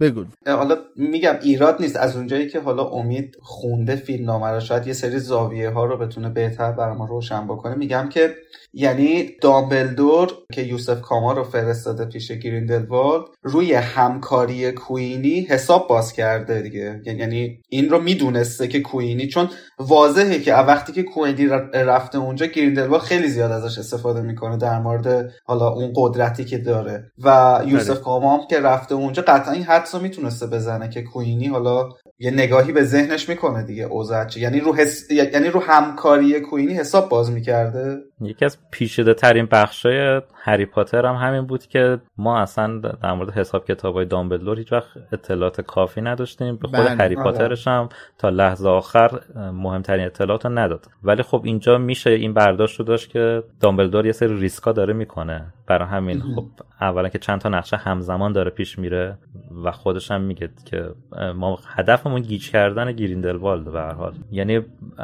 بگو. 0.01 0.25
حالا 0.45 0.77
میگم 0.95 1.39
ایراد 1.43 1.81
نیست 1.81 1.95
از 1.95 2.15
اونجایی 2.15 2.49
که 2.49 2.59
حالا 2.59 2.83
امید 2.83 3.12
خونده 3.41 3.95
فیلم 3.95 4.25
نامه 4.25 4.47
رو 4.47 4.59
شاید 4.59 4.87
یه 4.87 4.93
سری 4.93 5.19
زاویه 5.19 5.69
ها 5.69 5.85
رو 5.85 5.97
بتونه 5.97 6.29
بهتر 6.29 6.71
برای 6.71 6.97
ما 6.97 7.05
روشن 7.05 7.47
بکنه. 7.47 7.75
میگم 7.75 8.09
که 8.09 8.35
یعنی 8.73 9.29
دامبلدور 9.41 10.33
که 10.53 10.61
یوسف 10.61 11.01
کاما 11.01 11.33
رو 11.33 11.43
فرستاده 11.43 12.05
پیش 12.05 12.31
گریندلوالد 12.31 13.25
روی 13.43 13.73
همکاری 13.73 14.71
کوینی 14.71 15.41
حساب 15.49 15.87
باز 15.87 16.13
کرده 16.13 16.61
دیگه. 16.61 17.01
یعنی 17.05 17.59
این 17.69 17.89
رو 17.89 18.01
می‌دونسته 18.01 18.67
که 18.67 18.79
کوینی 18.81 19.27
چون 19.27 19.49
واضحه 19.79 20.39
که 20.39 20.53
وقتی 20.53 20.93
که 20.93 21.03
کوینی 21.03 21.47
رفته 21.73 22.17
اونجا 22.17 22.45
گریندلوالد 22.45 23.01
خیلی 23.01 23.27
زیاد 23.27 23.51
ازش 23.51 23.77
استفاده 23.77 24.21
می‌کنه 24.21 24.57
در 24.57 24.79
مورد 24.79 25.31
حالا 25.45 25.69
اون 25.69 25.93
قدرتی 25.95 26.45
که 26.45 26.57
داره. 26.57 27.11
و 27.23 27.59
یوسف 27.67 28.01
کاما 28.01 28.37
هم 28.37 28.47
که 28.49 28.59
رفته 28.59 28.95
اونجا 28.95 29.23
قطعا 29.27 29.53
این 29.53 29.63
حدس 29.63 29.95
رو 29.95 30.01
می‌تونسته 30.01 30.47
بزنه 30.47 30.89
که 30.89 31.01
کوینی 31.01 31.47
حالا 31.47 31.89
یه 32.19 32.31
نگاهی 32.31 32.71
به 32.71 32.83
ذهنش 32.83 33.29
می‌کنه 33.29 33.63
دیگه 33.63 33.85
چیه. 34.29 34.43
یعنی 34.43 34.59
رو 34.59 34.75
حس... 34.75 35.11
یعنی 35.11 35.47
رو 35.47 35.59
همکاری 35.59 36.39
کوینی 36.39 36.73
حساب 36.73 37.09
باز 37.09 37.31
می‌کرده 37.31 37.97
یکی 38.25 38.45
از 38.45 38.57
پیچیده 38.71 39.13
ترین 39.13 39.45
بخشای 39.45 40.21
هری 40.35 40.65
پاتر 40.65 41.05
هم 41.05 41.15
همین 41.15 41.41
بود 41.41 41.65
که 41.65 41.99
ما 42.17 42.39
اصلا 42.39 42.77
در 42.77 43.13
مورد 43.13 43.29
حساب 43.29 43.65
کتاب 43.65 43.95
های 43.95 44.05
دامبلدور 44.05 44.57
هیچ 44.57 44.71
وقت 44.73 44.87
اطلاعات 45.11 45.61
کافی 45.61 46.01
نداشتیم. 46.01 46.55
به 46.55 46.67
خود 46.67 46.79
بله، 46.79 46.89
هری 46.89 47.15
آره. 47.15 47.23
پاترش 47.23 47.67
هم 47.67 47.89
تا 48.17 48.29
لحظه 48.29 48.69
آخر 48.69 49.19
مهمترین 49.35 50.05
اطلاعات 50.05 50.45
رو 50.45 50.51
نداد. 50.51 50.85
ولی 51.03 51.23
خب 51.23 51.41
اینجا 51.43 51.77
میشه 51.77 52.09
این 52.09 52.33
برداشت 52.33 52.79
رو 52.79 52.85
داشت 52.85 53.09
که 53.09 53.43
دامبلدور 53.59 54.05
یه 54.05 54.11
سری 54.11 54.39
ریسکا 54.39 54.71
داره 54.71 54.93
می‌کنه. 54.93 55.45
برای 55.67 55.87
همین 55.87 56.21
خب 56.35 56.45
اولا 56.81 57.09
که 57.09 57.19
چند 57.19 57.39
تا 57.39 57.49
نقشه 57.49 57.77
همزمان 57.77 58.31
داره 58.31 58.51
پیش 58.51 58.79
میره 58.79 59.17
و 59.63 59.71
خودش 59.71 60.11
هم 60.11 60.21
میگه 60.21 60.49
که 60.65 60.89
ما 61.35 61.59
هدفمون 61.67 62.21
گیج 62.21 62.51
کردن 62.51 62.91
گریندلوالد 62.91 63.71
به 63.71 63.79
هر 63.79 63.93
حال. 63.93 64.13
یعنی 64.31 64.61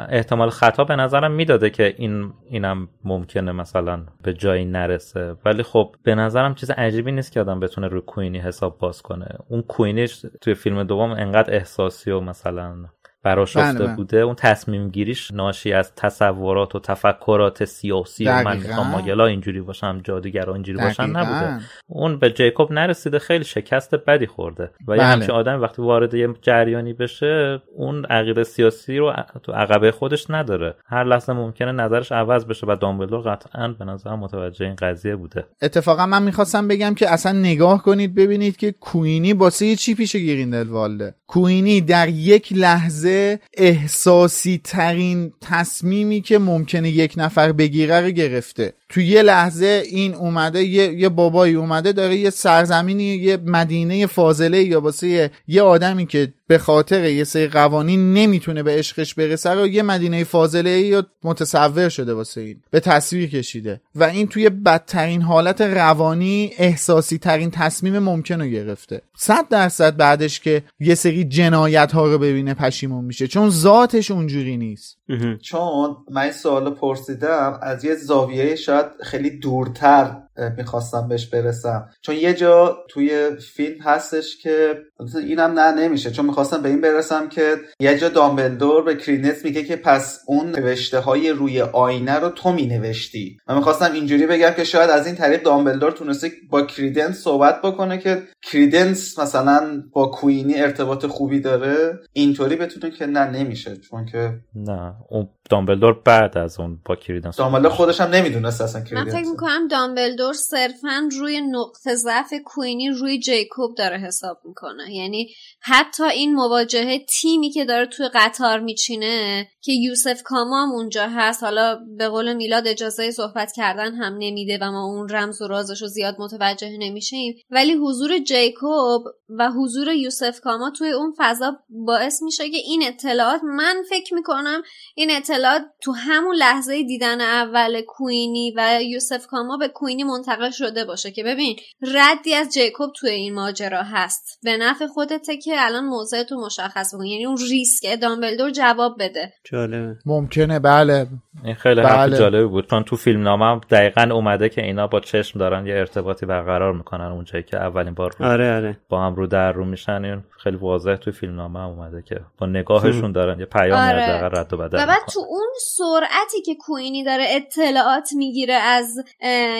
احتمال 0.08 0.50
خطا 0.50 0.84
به 0.84 0.96
نظرم 0.96 1.32
می‌داده 1.32 1.70
که 1.70 1.94
این 1.98 2.32
اینم 2.50 2.88
ممکنه 3.10 3.52
مثلا 3.52 4.06
به 4.22 4.34
جایی 4.34 4.64
نرسه. 4.64 5.36
ولی 5.44 5.62
خب 5.62 5.94
به 6.02 6.14
نظرم 6.14 6.54
چیز 6.54 6.70
عجیبی 6.70 7.12
نیست 7.12 7.32
که 7.32 7.40
آدم 7.40 7.60
بتونه 7.60 7.88
روی 7.88 8.00
کوینی 8.00 8.38
حساب 8.38 8.78
باز 8.78 9.02
کنه. 9.02 9.38
اون 9.48 9.62
کوینیش 9.62 10.26
توی 10.40 10.54
فیلم 10.54 10.82
دوم 10.82 11.10
انقدر 11.10 11.54
احساسی 11.54 12.10
و 12.10 12.20
مثلا 12.20 12.76
براشفته 13.22 13.72
بله، 13.78 13.86
بله. 13.86 13.96
بوده 13.96 14.16
اون 14.16 14.34
تصمیم 14.34 14.88
گیریش 14.88 15.30
ناشی 15.30 15.72
از 15.72 15.94
تصورات 15.94 16.74
و 16.74 16.80
تفکرات 16.80 17.64
سیاسی 17.64 18.24
و 18.24 18.42
من. 18.42 18.56
می‌خوام 18.56 18.86
ماگلا 18.86 19.26
اینجوری 19.26 19.60
باشم 19.60 20.00
جادوگرا 20.04 20.54
اینجوری 20.54 20.78
باشن 20.78 21.12
دقیقاً. 21.12 21.20
نبوده 21.20 21.64
اون 21.86 22.18
به 22.18 22.30
جیکوب 22.30 22.72
نرسیده 22.72 23.18
خیلی 23.18 23.44
شکست 23.44 23.94
بدی 23.94 24.26
خورده 24.26 24.70
و 24.88 24.92
یه 24.92 24.98
بله. 24.98 25.02
همچین 25.02 25.30
آدم 25.30 25.62
وقتی 25.62 25.82
وارد 25.82 26.14
یه 26.14 26.28
جریانی 26.42 26.92
بشه 26.92 27.62
اون 27.76 28.04
عقیده 28.04 28.44
سیاسی 28.44 28.98
رو 28.98 29.14
تو 29.42 29.52
عقبه 29.52 29.92
خودش 29.92 30.30
نداره 30.30 30.74
هر 30.86 31.04
لحظه 31.04 31.32
ممکنه 31.32 31.72
نظرش 31.72 32.12
عوض 32.12 32.44
بشه 32.44 32.66
و 32.66 32.76
دامبلدور 32.76 33.20
قطعا 33.20 33.68
به 33.68 33.84
نظر 33.84 34.16
متوجه 34.16 34.66
این 34.66 34.74
قضیه 34.74 35.16
بوده 35.16 35.44
اتفاقا 35.62 36.06
من 36.06 36.22
می‌خواستم 36.22 36.68
بگم 36.68 36.94
که 36.94 37.12
اصلا 37.12 37.32
نگاه 37.32 37.82
کنید 37.82 38.14
ببینید 38.14 38.56
که 38.56 38.72
کوینی 38.72 39.34
باسه 39.34 39.76
چی 39.76 39.94
پیش 39.94 40.16
گریندلوالده 40.16 41.14
کوینی 41.26 41.80
در 41.80 42.08
یک 42.08 42.52
لحظه 42.52 43.09
احساسی 43.54 44.60
ترین 44.64 45.32
تصمیمی 45.40 46.20
که 46.20 46.38
ممکنه 46.38 46.90
یک 46.90 47.14
نفر 47.16 47.52
بگیره 47.52 48.00
رو 48.00 48.10
گرفته. 48.10 48.72
تو 48.90 49.00
یه 49.00 49.22
لحظه 49.22 49.82
این 49.86 50.14
اومده 50.14 50.64
یه, 50.64 50.92
یه 50.92 51.08
بابایی 51.08 51.54
اومده 51.54 51.92
داره 51.92 52.16
یه 52.16 52.30
سرزمینی 52.30 53.04
یه 53.04 53.36
مدینه 53.36 54.06
فاضله 54.06 54.62
یا 54.62 54.80
واسه 54.80 55.30
یه, 55.48 55.62
آدمی 55.62 56.06
که 56.06 56.32
به 56.46 56.58
خاطر 56.58 57.04
یه 57.04 57.24
سری 57.24 57.46
قوانین 57.46 58.12
نمی‌تونه 58.12 58.62
به 58.62 58.78
عشقش 58.78 59.14
برسه 59.14 59.50
رو 59.50 59.66
یه 59.66 59.82
مدینه 59.82 60.24
فاضله 60.24 60.70
یا 60.70 61.06
متصور 61.24 61.88
شده 61.88 62.14
واسه 62.14 62.40
این 62.40 62.60
به 62.70 62.80
تصویر 62.80 63.30
کشیده. 63.30 63.80
و 63.94 64.04
این 64.04 64.26
توی 64.26 64.48
بدترین 64.48 65.22
حالت 65.22 65.60
روانی 65.60 66.50
احساسی 66.58 67.18
ترین 67.18 67.50
تصمیم 67.50 67.98
ممکن 67.98 68.40
رو 68.40 68.46
گرفته. 68.46 69.02
صد 69.16 69.48
درصد 69.48 69.96
بعدش 69.96 70.40
که 70.40 70.62
یه 70.80 70.94
سری 70.94 71.24
جنایت 71.24 71.92
ها 71.92 72.06
رو 72.06 72.18
ببینه 72.18 72.54
پشیمون 72.54 73.04
میشه 73.04 73.26
چون 73.26 73.50
ذاتش 73.50 74.10
اونجوری 74.10 74.56
نیست. 74.56 74.98
چون 75.42 75.96
من 76.10 76.22
این 76.22 76.32
سوال 76.32 76.70
پرسیدم 76.70 77.58
از 77.62 77.84
یه 77.84 77.94
زاویه 77.94 78.56
شاید 78.56 78.86
خیلی 79.02 79.30
دورتر 79.30 80.22
می‌خواستم 80.56 81.08
بهش 81.08 81.26
برسم. 81.26 81.88
چون 82.02 82.16
یه 82.16 82.34
جا 82.34 82.78
توی 82.88 83.30
فیلم 83.54 83.80
هستش 83.80 84.36
که 84.42 84.74
اینم 85.14 85.58
نه 85.58 85.72
نمیشه. 85.72 86.10
چون 86.10 86.26
می‌خواستم 86.26 86.62
به 86.62 86.68
این 86.68 86.80
برسم 86.80 87.28
که 87.28 87.56
یه 87.80 87.98
جا 87.98 88.08
دامبلدور 88.08 88.82
به 88.82 88.96
کرینت 88.96 89.44
میگه 89.44 89.64
که 89.64 89.76
پس 89.76 90.20
اون 90.26 90.50
نوشته 90.50 90.98
های 90.98 91.30
روی 91.30 91.60
آینه 91.60 92.18
رو 92.18 92.28
تو 92.28 92.52
مینوشتی. 92.52 93.38
من 93.48 93.56
می‌خواستم 93.56 93.92
اینجوری 93.92 94.26
بگم 94.26 94.50
که 94.50 94.64
شاید 94.64 94.90
از 94.90 95.06
این 95.06 95.14
طریق 95.14 95.42
دامبلدور 95.42 95.90
تونسته 95.90 96.30
با 96.50 96.62
کریدنس 96.62 97.18
صحبت 97.18 97.62
بکنه 97.62 97.98
که 97.98 98.22
کریدنس 98.42 99.18
مثلا 99.18 99.82
با 99.92 100.06
کوینی 100.06 100.54
ارتباط 100.60 101.06
خوبی 101.06 101.40
داره. 101.40 101.98
اینطوری 102.12 102.56
بتونه 102.56 102.90
که 102.90 103.06
نه 103.06 103.30
نمیشه. 103.30 103.76
چون 103.76 104.06
که 104.06 104.32
نه 104.54 104.94
اون 105.08 105.28
دامبلدور 105.50 106.02
بعد 106.04 106.38
از 106.38 106.60
اون 106.60 106.80
با 106.84 106.96
کریدنس. 106.96 107.36
دامبلدور 107.36 107.70
خودش 107.70 108.00
هم 108.00 108.10
نمی‌دونست 108.10 108.60
اصلا 108.60 108.80
من 108.80 108.86
کریدنس. 108.86 109.14
فکر 109.14 109.30
می‌کنم 109.30 109.68
دامبلدور 109.68 110.32
صرفا 110.32 111.08
روی 111.18 111.40
نقطه 111.40 111.94
ضعف 111.94 112.34
کوینی 112.44 112.88
روی 112.90 113.18
جیکوب 113.18 113.74
داره 113.76 113.96
حساب 113.96 114.40
می‌کنه. 114.44 114.94
یعنی 114.94 115.30
حتی 115.60 116.04
این 116.04 116.34
مواجهه 116.34 116.98
تیمی 116.98 117.50
که 117.50 117.64
داره 117.64 117.86
توی 117.86 118.08
قطار 118.14 118.60
میچینه 118.60 119.48
که 119.60 119.72
یوسف 119.72 120.22
کاما 120.22 120.62
هم 120.62 120.72
اونجا 120.72 121.08
هست 121.08 121.42
حالا 121.42 121.78
به 121.98 122.08
قول 122.08 122.34
میلاد 122.34 122.66
اجازه 122.66 123.10
صحبت 123.10 123.52
کردن 123.52 123.94
هم 123.94 124.12
نمیده 124.18 124.58
و 124.62 124.70
ما 124.70 124.84
اون 124.84 125.08
رمز 125.08 125.42
و 125.42 125.46
رازش 125.46 125.82
رو 125.82 125.88
زیاد 125.88 126.16
متوجه 126.18 126.76
نمیشیم. 126.78 127.34
ولی 127.50 127.72
حضور 127.72 128.18
جیکوب 128.18 129.02
و 129.38 129.50
حضور 129.50 129.88
یوسف 129.88 130.40
کاما 130.40 130.70
توی 130.70 130.90
اون 130.90 131.14
فضا 131.18 131.56
باعث 131.68 132.22
میشه 132.22 132.50
که 132.50 132.56
این 132.56 132.82
اطلاعات 132.86 133.40
من 133.44 133.76
فکر 133.90 134.14
می‌کنم 134.14 134.62
این 134.94 135.10
اطلاعات 135.10 135.39
تو 135.82 135.92
همون 135.92 136.36
لحظه 136.36 136.82
دیدن 136.82 137.20
اول 137.20 137.80
کوینی 137.80 138.54
و 138.56 138.82
یوسف 138.82 139.26
کاما 139.26 139.56
به 139.56 139.68
کوینی 139.68 140.04
منتقل 140.04 140.50
شده 140.50 140.84
باشه 140.84 141.10
که 141.10 141.24
ببین 141.24 141.56
ردی 141.94 142.34
از 142.34 142.54
جیکوب 142.54 142.90
توی 142.96 143.10
این 143.10 143.34
ماجرا 143.34 143.82
هست. 143.82 144.40
به 144.42 144.56
نفع 144.56 144.86
خودته 144.86 145.36
که 145.36 145.52
الان 145.56 145.84
موضع 145.84 146.22
تو 146.22 146.36
مشخص 146.46 146.94
بکن 146.94 147.04
یعنی 147.04 147.26
اون 147.26 147.38
ریسک 147.50 148.00
دامبلدور 148.00 148.50
جواب 148.50 148.96
بده. 149.00 149.32
جالبه. 149.44 149.96
ممکنه 150.06 150.58
بله. 150.58 151.06
این 151.44 151.54
خیلی 151.54 151.80
بله. 151.80 151.88
حرف 151.88 152.18
جالبی 152.18 152.48
بود. 152.48 152.70
چون 152.70 152.84
تو 152.84 152.96
فیلم 152.96 153.22
نامه 153.22 153.44
هم 153.44 153.60
دقیقا 153.70 154.14
اومده 154.14 154.48
که 154.48 154.62
اینا 154.62 154.86
با 154.86 155.00
چشم 155.00 155.38
دارن 155.38 155.66
یه 155.66 155.74
ارتباطی 155.74 156.26
برقرار 156.26 156.72
می‌کنن 156.72 157.04
اونجایی 157.04 157.44
که 157.44 157.56
اولین 157.56 157.94
بار 157.94 158.14
رو 158.18 158.26
آره 158.26 158.56
آره. 158.56 158.78
با 158.88 159.06
هم 159.06 159.14
رو 159.14 159.26
در 159.26 159.52
رو 159.52 159.64
میشن. 159.64 160.04
این 160.04 160.22
خیلی 160.42 160.56
واضح 160.56 160.96
تو 160.96 161.12
فیلم 161.12 161.36
نامه 161.36 161.58
هم 161.58 161.68
اومده 161.68 162.02
که 162.02 162.20
با 162.38 162.46
نگاهشون 162.46 163.12
دارن. 163.12 163.40
یه 163.40 163.46
پیامی 163.46 163.72
آره. 163.72 164.28
رد 164.28 164.52
و 164.52 164.56
بدل 164.56 164.82
و 164.82 164.86
بعد. 164.86 165.00
تو 165.14 165.20
اون 165.30 165.48
سرعتی 165.76 166.42
که 166.46 166.54
کوینی 166.54 167.04
داره 167.04 167.26
اطلاعات 167.28 168.12
می‌گیره 168.12 168.54
از 168.54 168.96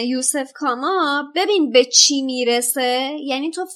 یوسف 0.04 0.52
کاما 0.52 1.24
ببین 1.34 1.70
به 1.70 1.84
چی 1.84 2.22
می‌رسه؟ 2.22 3.16
یعنی 3.24 3.50
تو 3.50 3.66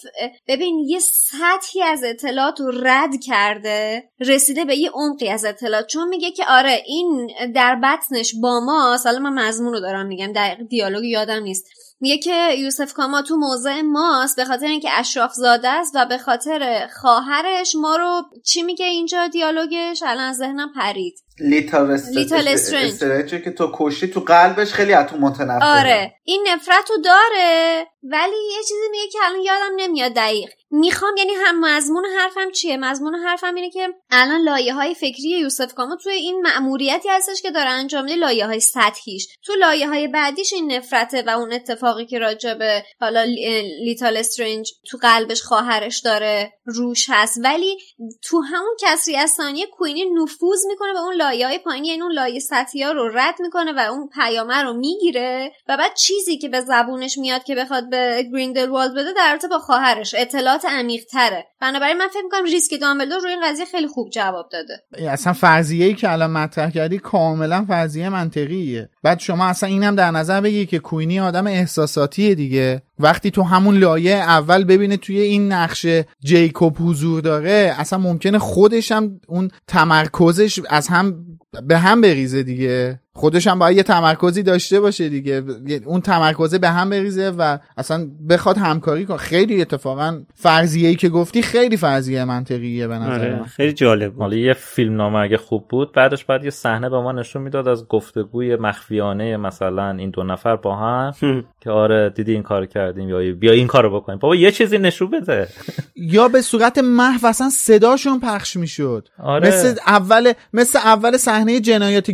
ببین 0.49 0.79
یه 0.79 0.99
سطحی 0.99 1.83
از 1.83 2.05
اطلاعات 2.05 2.61
رو 2.61 2.73
رد 2.85 3.21
کرده 3.27 4.09
رسیده 4.21 4.65
به 4.65 4.77
یه 4.77 4.91
عمقی 4.91 5.29
از 5.29 5.45
اطلاعات. 5.45 5.87
چون 5.87 6.09
میگه 6.09 6.31
که 6.31 6.45
آره 6.49 6.83
این 6.87 7.31
در 7.55 7.81
بطنش 7.83 8.35
با 8.43 8.61
ماست 8.61 9.07
حالا 9.07 9.19
من 9.19 9.47
مضمون 9.47 9.73
رو 9.73 9.81
دارم 9.81 10.07
میگم 10.07 10.33
دقیق 10.33 10.69
دیالوگ 10.69 11.05
یادم 11.05 11.43
نیست. 11.43 11.67
میگه 12.01 12.19
که 12.19 12.55
یوسف 12.59 12.93
کاما 12.93 13.23
تو 13.23 13.37
موضع 13.37 13.81
ماست 13.81 14.37
به 14.37 14.45
خاطر 14.45 14.67
اینکه 14.67 14.89
اشراف 14.99 15.33
زاده 15.33 15.69
است 15.69 15.93
و 15.95 16.07
به 16.07 16.19
خاطر 16.19 16.89
خواهرش 17.01 17.75
ما 17.75 17.97
رو 17.97 18.23
چی 18.45 18.63
میگه 18.63 18.87
اینجا 18.87 19.27
دیالوگش؟ 19.27 20.03
الان 20.03 20.25
از 20.25 20.37
ذهنم 20.37 20.73
پرید. 20.73 21.15
لیتل 21.41 21.91
است... 21.91 22.09
لیتل 22.13 22.49
استرنج. 22.49 23.45
که 23.45 23.51
تو 23.51 23.71
کشتی 23.75 24.09
تو 24.09 24.21
قلبش 24.21 24.73
خیلی 24.73 24.93
از 24.93 25.07
تو 25.07 25.17
متنفره. 25.17 25.81
آره. 25.81 26.13
این 26.25 26.47
نفرت 26.49 26.91
رو 26.91 26.97
داره. 26.97 27.87
ولی 28.03 28.37
یه 28.57 28.63
چیزی 28.63 28.89
میگه 28.91 29.09
که 29.13 29.19
الان 29.23 29.43
یادم 29.43 29.73
نمیاد 29.77 30.13
دقیق. 30.13 30.51
می‌خوام 30.71 31.17
یعنی 31.17 31.33
هم 31.33 31.61
مضمون 31.61 32.05
حرفم 32.19 32.51
چیه؟ 32.51 32.77
مضمون 32.77 33.15
حرفم 33.15 33.55
اینه 33.55 33.71
که 33.71 33.89
الان 34.11 34.41
لایه 34.41 34.75
های 34.75 34.95
فکری 34.95 35.41
یوسف 35.41 35.75
کاما 35.75 35.97
توی 35.97 36.13
این 36.13 36.43
مأموریتی 36.43 37.09
هستش 37.09 37.43
که 37.43 37.51
داره 37.51 37.71
انجام 37.71 38.05
میده 38.05 38.17
لایه 38.17 38.47
های 38.47 38.61
سطحیش. 38.61 39.29
تو 39.45 39.53
لایه 39.55 39.89
های 39.89 40.09
بعدیش 40.09 40.53
این 40.53 40.73
نفرته 40.73 41.23
و 41.27 41.31
اون 41.31 41.53
اتفاقی 41.53 42.07
که 42.07 42.19
راجع 42.19 42.55
به 42.55 42.83
حالا 43.01 43.23
لی- 43.23 43.63
لیتا 43.85 44.17
لسترنج 44.17 44.73
تو 44.91 44.99
قلبش 45.03 45.43
خواهرش 45.43 46.01
داره 46.01 46.53
روش 46.65 47.07
هست. 47.09 47.41
ولی 47.45 47.79
تو 48.23 48.41
همون 48.41 48.77
کسری 48.81 49.17
از 49.17 49.31
ثانیه 49.31 49.67
کوینی 49.67 50.05
نفوذ 50.05 50.67
می‌کنه 50.67 50.93
به 50.93 51.01
اون 51.01 51.15
لایه 51.25 51.47
های 51.47 51.59
پایینی 51.59 51.89
یعنی 51.89 52.03
اون 52.03 52.13
لایه 52.13 52.41
سطحی 52.41 52.83
ها 52.83 52.93
رو 52.93 53.09
رد 53.15 53.35
می‌کنه 53.41 53.73
و 53.73 53.93
اون 53.93 54.09
پیامه 54.09 54.63
رو 54.63 54.73
می‌گیره 54.73 55.53
و 55.69 55.77
بعد 55.77 55.95
چیزی 55.95 56.39
که 56.39 56.49
به 56.49 56.61
زبونش 56.61 57.19
میاد 57.19 57.45
که 57.45 57.55
بخواد 57.55 57.91
به 57.91 58.27
گریندلوالد 58.33 58.93
بده 58.93 59.13
در 59.17 59.31
رابطه 59.31 59.49
با 59.49 59.59
خواهرش. 59.59 60.15
اطلاعات 60.19 60.65
عمیق 60.65 61.05
تره 61.05 61.47
بنابراین 61.61 61.97
من 61.97 62.09
فکر 62.09 62.23
می‌کنم 62.23 62.45
ریسک 62.45 62.81
دامبلدور 62.81 63.19
روی 63.19 63.31
این 63.31 63.41
قضیه 63.45 63.65
خیلی 63.65 63.87
خوب 63.87 64.11
جواب 64.11 64.49
داده. 64.53 64.83
اصلا 65.11 65.33
فرضیه 65.33 65.87
ای 65.87 65.95
که 65.95 66.13
الان 66.13 66.31
مطرح 66.31 66.71
کردی 66.71 66.99
کاملا 66.99 67.65
فرضیه 67.69 68.09
منطقیه. 68.09 68.89
بعد 69.03 69.19
شما 69.19 69.47
اصلا 69.47 69.69
اینم 69.69 69.97
در 69.97 70.11
نظر 70.11 70.41
بگی 70.41 70.67
که 70.67 70.79
کوینی 70.79 71.21
آدم 71.21 71.47
احساساتیه 71.47 72.35
دیگه. 72.35 72.83
وقتی 72.99 73.31
تو 73.31 73.43
همون 73.43 73.77
لایه 73.77 74.15
اول 74.15 74.65
ببینه 74.65 74.97
توی 74.97 75.21
این 75.21 75.53
نقشه 75.53 76.07
جیکوب 76.25 76.77
حضور 76.81 77.21
داره 77.21 77.75
اصلا 77.79 77.99
ممکنه 77.99 78.39
خودش 78.39 78.93
هم 78.93 79.21
اون 79.29 79.51
تمرکزش 79.67 80.61
از 80.71 80.89
هم 80.89 81.25
به 81.63 81.79
هم 81.79 82.01
بریزه 82.01 82.43
دیگه. 82.43 83.01
خودش 83.17 83.47
هم 83.47 83.59
باید 83.59 83.77
یه 83.77 83.83
تمرکزی 83.83 84.43
داشته 84.43 84.81
باشه 84.81 85.09
دیگه. 85.09 85.43
اون 85.87 86.01
تمرکزه 86.01 86.59
به 86.59 86.69
هم 86.69 86.91
بریزه 86.91 87.31
و 87.31 87.59
اصلا 87.77 88.07
بخواد 88.29 88.59
همکاری 88.59 89.07
کنه. 89.07 89.17
خیلی 89.17 89.61
اتفاقا 89.61 90.23
فرضیه 90.35 90.89
ای 90.89 90.95
که 90.95 91.09
گفتی 91.09 91.43
خیلی 91.43 91.77
فرضیه 91.77 92.25
منطقیه 92.25 92.87
به 92.89 92.95
نظر 92.95 93.13
آره 93.13 93.37
من. 93.37 93.45
خیلی 93.45 93.73
جالب. 93.73 94.19
حالا 94.19 94.37
یه 94.37 94.53
فیلم 94.53 94.97
نامه 94.97 95.19
اگه 95.19 95.37
خوب 95.37 95.69
بود 95.69 95.93
بعدش 95.93 96.25
بعد 96.25 96.45
یه 96.45 96.51
صحنه 96.51 96.89
به 96.89 97.01
ما 97.01 97.13
نشون 97.13 97.43
می‌داد 97.43 97.69
از 97.69 97.89
گفتگوی 97.89 98.57
مخفیانه 98.57 99.37
مثلا 99.37 99.91
این 99.91 100.11
دو 100.11 100.23
نفر 100.23 100.57
با 100.57 100.77
هم 100.77 101.13
که 101.61 101.71
آره 101.71 102.11
دیدی 102.11 102.33
این 102.33 102.43
کار 102.43 102.67
کردیم 102.67 103.09
یا 103.09 103.35
بیا 103.35 103.53
این 103.53 103.67
کارو 103.67 104.01
بکنیم. 104.01 104.19
بابا 104.19 104.37
یه 104.37 104.51
چیزی 104.51 104.79
نشون 104.79 105.11
بده. 105.11 105.49
یا 105.97 106.29
به 106.29 106.43
صورت 106.43 106.79
محو 106.79 107.27
اصلا 107.27 107.51
صداشون 107.51 108.21
پخش 108.21 108.57
می‌شد. 108.57 109.09
آره. 109.19 109.49
مثل 109.49 109.75
اول 109.87 110.33
مثل 110.53 110.79
اول 110.79 111.17
صحنه 111.17 111.61
جنایات 111.61 112.11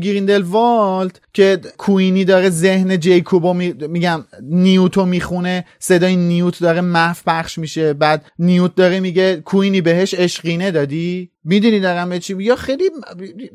که 1.32 1.61
کوینی 1.78 2.24
داره 2.24 2.51
ذهن 2.51 2.99
جیکوبو 2.99 3.55
می... 3.55 3.72
میگم 3.72 4.24
نیوتو 4.43 5.07
می‌خونه 5.07 5.64
صدای 5.78 6.16
نیوت 6.16 6.61
داره 6.61 6.80
محو 6.80 7.16
پخش 7.26 7.59
میشه 7.59 7.93
بعد 7.93 8.24
نیوت 8.38 8.74
داره 8.74 9.01
میگه 9.01 9.36
کوینی 9.36 9.80
بهش 9.80 10.14
عشقینه 10.14 10.70
دادی؟ 10.70 11.30
می‌دونی 11.45 11.80
دارم 11.80 12.09
به 12.09 12.18
چی 12.18 12.43
یا 12.43 12.57
خیلی 12.57 12.91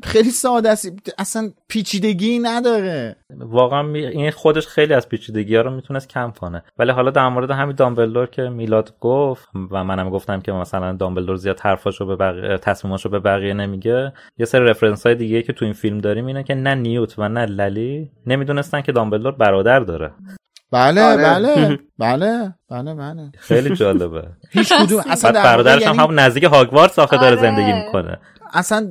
خیلی 0.02 0.30
ساده 0.30 0.70
است. 0.70 1.12
اصلا 1.18 1.50
پیچیدگی 1.68 2.38
نداره. 2.38 3.16
واقعا 3.36 3.94
این 3.94 4.30
خودش 4.30 4.66
خیلی 4.66 4.94
از 4.94 5.08
پیچیدگی 5.08 5.56
ها 5.56 5.62
رو 5.62 5.70
می‌تونست 5.70 6.08
کم 6.08 6.30
کنه. 6.30 6.62
ولی 6.78 6.90
حالا 6.90 7.10
در 7.10 7.28
مورد 7.28 7.50
همین 7.50 7.76
دامبلدور 7.76 8.26
که 8.26 8.42
میلاد 8.42 8.94
گفت 9.00 9.48
و 9.70 9.84
منم 9.84 10.10
گفتم 10.10 10.40
که 10.40 10.52
مثلا 10.52 10.92
دامبلدور 10.92 11.36
زیاد 11.36 11.60
حرفاشو 11.60 12.06
به 12.06 12.16
بقیه 12.16 12.58
تصمیماشو 12.58 13.08
به 13.08 13.18
بقیه 13.18 13.54
نمیگه 13.54 14.12
یه 14.38 14.46
سری 14.46 14.64
رفرنس 14.64 15.06
های 15.06 15.14
دیگه 15.14 15.42
که 15.42 15.52
تو 15.52 15.64
این 15.64 15.74
فیلم 15.74 15.98
داریم 15.98 16.26
اینه 16.26 16.42
که 16.42 16.54
نه 16.54 16.74
نیوت 16.74 17.18
و 17.18 17.28
نه 17.28 17.46
للی 17.46 18.10
نمی‌دونستن 18.26 18.80
که 18.80 18.92
دامبلدور 18.92 19.32
برادر 19.32 19.80
داره. 19.80 20.12
بله 20.72 21.02
آره. 21.02 21.24
بله. 21.24 21.78
بله 21.98 22.54
بله 22.70 22.94
بله. 22.94 23.32
خیلی 23.38 23.76
جالبه. 23.76 24.22
هیچ 24.50 24.72
کدوم. 24.72 25.02
اصلا 25.10 25.32
برادرش 25.32 25.86
هم 25.86 25.94
یعنی... 25.96 26.14
نزدیک 26.14 26.44
هاگوارتس 26.44 26.98
آخه 26.98 27.16
داره 27.16 27.36
آره. 27.36 27.50
زندگی 27.50 27.72
می‌کنه. 27.72 28.18
اصلا 28.52 28.90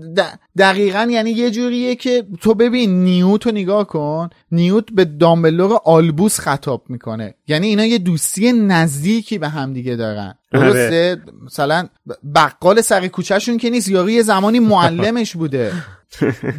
دقیقا 0.57 1.07
یعنی 1.11 1.31
یه 1.31 1.51
جوریه 1.51 1.95
که 1.95 2.25
تو 2.41 2.53
ببین 2.53 3.03
نیوت 3.03 3.45
رو 3.45 3.51
نگاه 3.51 3.87
کن. 3.87 4.29
نیوت 4.51 4.85
به 4.91 5.05
دامبلور 5.05 5.79
آلبوس 5.85 6.39
خطاب 6.39 6.83
می‌کنه. 6.89 7.33
یعنی 7.47 7.67
اینا 7.67 7.85
یه 7.85 7.97
دوستی 7.97 8.51
نزدیکی 8.51 9.37
به 9.37 9.49
همدیگه 9.49 9.95
دارن. 9.95 10.35
آره. 10.53 10.71
درسته؟ 10.71 11.21
مثلا 11.45 11.87
بقال 12.35 12.81
سر 12.81 13.07
کوچهشون 13.07 13.57
که 13.57 13.69
نیست 13.69 13.89
یاری 13.89 14.13
یه 14.13 14.21
زمانی 14.21 14.59
معلمش 14.59 15.35
بوده. 15.35 15.71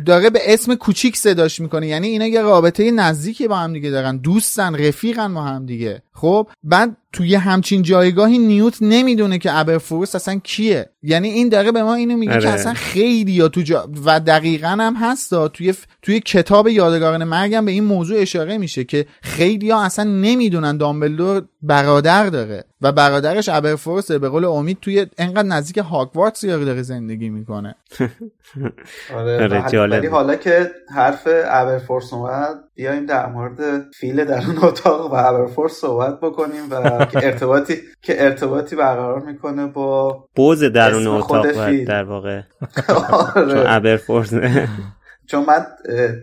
داره 0.07 0.31
به 0.31 0.41
اسم 0.45 0.75
کوچیک 0.75 1.17
صداش 1.17 1.61
می‌کنه. 1.61 1.87
یعنی 1.87 2.09
اینا 2.09 2.27
یه 2.27 2.43
رابطه 2.43 2.91
نزدیکی 2.91 3.49
با 3.49 3.57
هم 3.57 3.73
دیگه 3.73 3.91
دارن. 3.91 4.17
دوستن 4.17 4.75
رفیقن 4.75 5.35
با 5.35 5.43
هم 5.43 5.67
دیگه. 5.67 6.03
خب 6.17 6.49
بعد 6.63 6.97
توی 7.13 7.35
همچین 7.35 7.83
جایگاهی 7.83 8.39
نیوت 8.39 8.79
نمی‌دونه 8.81 9.39
که 9.39 9.59
ابرفورس 9.59 10.15
اصلا 10.15 10.41
کیه. 10.45 10.91
یعنی 11.03 11.29
این 11.29 11.49
داره 11.49 11.73
به 11.73 11.83
ما 11.83 11.95
اینو 11.95 12.17
میگه 12.17 12.39
که 12.39 12.49
اصلا 12.49 12.75
خیلی 12.75 13.33
یا 13.33 13.49
تو 13.49 13.61
جا... 13.61 13.89
و 14.05 14.21
دقیقا 14.21 14.69
هم 14.69 14.95
هستا 14.97 15.49
توی 15.49 15.75
توی 16.03 16.21
کتاب 16.21 16.69
یادگاران 16.69 17.25
مرگم 17.25 17.65
به 17.65 17.71
این 17.71 17.85
موضوع 17.85 18.21
اشاره 18.21 18.59
میشه 18.59 18.85
که 18.85 19.07
خیلی 19.23 19.71
ها 19.71 19.85
اصلا 19.85 20.05
نمی‌دونن 20.05 20.77
دامبلدور 20.77 21.43
برادر 21.63 22.27
داره 22.27 22.65
و 22.81 22.93
برادرش 22.93 23.49
ابرفورس 23.49 24.11
به 24.11 24.29
قول 24.29 24.45
امید 24.45 24.79
توی 24.81 25.07
انقدر 25.19 25.49
نزدیک 25.49 25.79
هاگوارتس 25.79 26.45
داره 26.45 26.83
زندگی 26.83 27.29
می‌کنه. 27.29 27.75
آره, 29.17 29.43
آره، 29.43 29.87
ولی 29.87 30.07
حالا 30.07 30.37
که 30.37 30.71
حرف 30.95 31.29
ابرفورس 31.45 32.13
اومد 32.13 32.57
بیایم 32.75 33.07
در 33.07 33.27
مورد 33.27 33.93
فیل 33.93 34.25
در 34.25 34.47
اون 34.47 34.59
اتاق 34.63 35.13
و 35.13 35.15
ابرفورس 35.15 35.73
صحبت 35.73 36.06
بکنیم 36.15 36.71
و 36.71 37.05
که 37.05 37.27
ارتباطی 37.27 37.75
که 38.03 38.25
ارتباطی 38.25 38.77
برقرار 38.77 39.23
می‌کنه 39.23 39.67
با 39.67 40.25
بوز 40.37 40.65
در 40.65 40.95
اون 40.95 41.07
اتاق 41.07 41.85
در 41.85 42.05
واقع 42.05 42.41
آره. 43.37 43.53
چون 43.53 43.63
ابرفورس 43.67 44.35
چون 45.27 45.45
من 45.45 45.67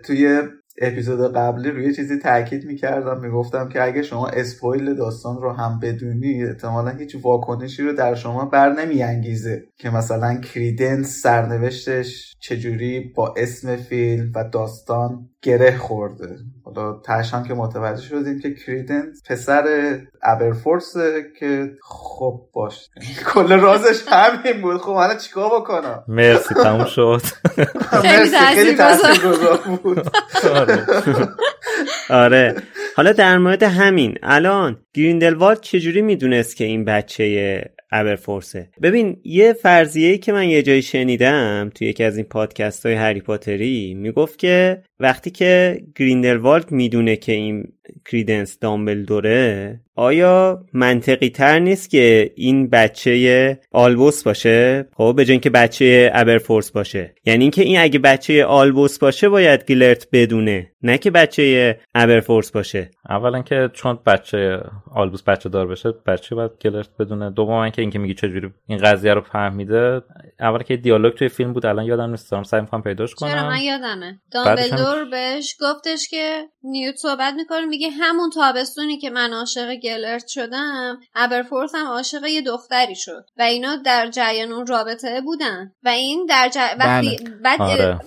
توی 0.06 0.42
اپیزود 0.82 1.34
قبلی 1.34 1.72
روی 1.72 1.96
چیزی 1.96 2.18
تاکید 2.18 2.66
می‌کردم 2.66 3.20
می‌گفتم 3.20 3.70
که 3.70 3.84
اگه 3.84 4.02
شما 4.02 4.28
اسپویل 4.28 4.94
داستان 4.94 5.42
رو 5.42 5.52
هم 5.52 5.80
بدونی 5.80 6.44
احتمالا 6.44 6.90
هیچ 6.90 7.16
واکنشی 7.22 7.84
رو 7.84 7.94
در 7.94 8.16
شما 8.16 8.46
بر 8.46 8.74
نمیانگیزه 8.74 9.64
که 9.78 9.90
مثلا 9.90 10.36
کریدنس 10.36 11.22
سرنوشتش 11.22 12.36
چجوری 12.40 13.00
با 13.16 13.34
اسم 13.38 13.76
فیلم 13.76 14.32
و 14.36 14.44
داستان 14.54 15.30
گره 15.44 15.78
خورده. 15.78 16.38
حالا 16.66 17.02
تشان 17.06 17.44
که 17.44 17.54
متوجه 17.54 18.02
شدیم 18.02 18.40
که 18.40 18.54
کریدنس 18.54 19.22
پسر 19.30 19.64
ابرفورس 20.24 20.98
که 21.40 21.72
خب 21.82 22.42
باش. 22.54 22.90
کل 23.34 23.60
رازش 23.60 24.04
همین 24.08 24.62
بود. 24.62 24.78
خب 24.82 24.94
حالا 24.94 25.16
چیکار 25.16 25.50
بکنم؟ 25.60 26.04
مرسی 26.08 26.56
تموم 26.56 26.86
شد. 26.86 27.22
مرسی. 28.04 28.38
خیلی 28.38 28.76
تاثیرگذار 28.76 29.60
بود. 29.84 30.08
آره. 30.54 30.86
آره. 32.10 32.56
حالا 32.96 33.12
در 33.12 33.38
مورد 33.38 33.64
همین 33.64 34.18
الان 34.24 34.78
گریندلوالد 34.94 35.62
چجوری 35.62 36.02
می‌دونست 36.02 36.56
که 36.56 36.64
این 36.64 36.86
بچه 36.86 37.73
ابرفورسه 37.94 38.70
ببین 38.82 39.18
یه 39.24 39.54
فرضیه 39.54 40.18
که 40.18 40.32
من 40.32 40.50
یه 40.50 40.62
جایی 40.62 40.82
شنیدم 40.82 41.72
توی 41.76 41.88
یکی 41.88 42.04
از 42.04 42.18
این 42.18 42.26
پادکست 42.26 42.86
های 42.86 42.96
هری 42.96 43.22
پاتری 43.22 43.94
می‌گفت 43.94 44.40
که 44.40 44.84
وقتی 45.00 45.32
که 45.32 45.82
گریندلوالد 45.96 46.72
می‌دونه 46.72 47.16
که 47.16 47.32
این 47.32 47.74
کریدنس 48.06 48.60
دامبلدوره 48.60 49.80
آیا 49.96 50.66
منطقی 50.74 51.30
تر 51.30 51.60
نیست 51.60 51.90
که 51.90 52.32
این 52.36 52.70
بچه 52.70 53.60
آلبوس 53.72 54.24
باشه؟ 54.24 54.86
خب 54.94 55.14
به 55.18 55.26
که 55.40 55.50
بچه 55.50 56.12
ابرفورس 56.14 56.72
باشه. 56.72 57.16
یعنی 57.26 57.44
اینکه 57.44 57.62
این 57.62 57.80
اگه 57.80 58.00
بچه 58.00 58.46
آلبوس 58.46 59.00
باشه 59.00 59.30
باید 59.30 59.68
گیلرت 59.68 60.08
بدونه 60.12 60.72
نه 60.82 60.98
که 60.98 61.12
بچه 61.12 61.80
ابرفورس 61.96 62.52
باشه. 62.52 62.92
اولا 63.10 63.42
که 63.42 63.70
چون 63.74 64.00
بچه 64.06 64.60
آلبوس 64.92 65.24
بچه 65.24 65.50
دار 65.50 65.68
بشه 65.68 65.92
بچه 66.08 66.36
باید 66.36 66.52
گیلرت 66.60 66.90
بدونه. 67.00 67.32
دوم 67.32 67.70
که 67.70 67.82
اینکه 67.82 68.00
میگی 68.00 68.14
چجوری 68.14 68.50
این 68.68 68.78
قضیه 68.78 69.14
رو 69.14 69.22
فهمیده. 69.22 70.02
اول 70.40 70.64
که 70.64 70.78
دیالوگ 70.78 71.14
توی 71.14 71.30
فیلم 71.30 71.54
بود 71.54 71.66
الان 71.66 71.86
یادم 71.86 72.10
نیست. 72.10 72.32
دارم 72.32 72.44
سعی 72.44 72.62
می‌کنم 72.62 72.82
پیداش 72.82 73.16
کنم. 73.16 73.30
چرا 73.30 73.50
من 73.50 73.62
یادمه. 73.62 74.20
دامبلدور 74.32 75.06
بهش 75.12 75.56
گفتش 75.62 76.08
که 76.10 76.42
نیوت 76.64 76.96
صحبت 76.96 77.34
می‌کنه 77.38 77.66
میگه 77.66 77.83
همون 77.90 78.30
تابستونی 78.30 78.98
که 78.98 79.10
من 79.10 79.34
عاشق 79.34 79.76
گلرت 79.76 80.28
شدم 80.28 81.00
ابرفورس 81.16 81.76
هم 81.76 81.88
عاشق 81.88 82.26
یه 82.26 82.42
دختری 82.42 82.96
شد 82.96 83.26
و 83.38 83.42
اینا 83.42 83.76
در 83.76 84.10
جریان 84.10 84.52
اون 84.52 84.68
رابطه 84.68 85.22
بودن 85.22 85.72
و 85.84 85.90
این 85.90 86.26
در 86.26 86.50
ج... 86.50 86.58
وقتی 86.80 87.18
بله. 87.18 87.36
بعد 87.44 87.62
آره. 87.62 88.00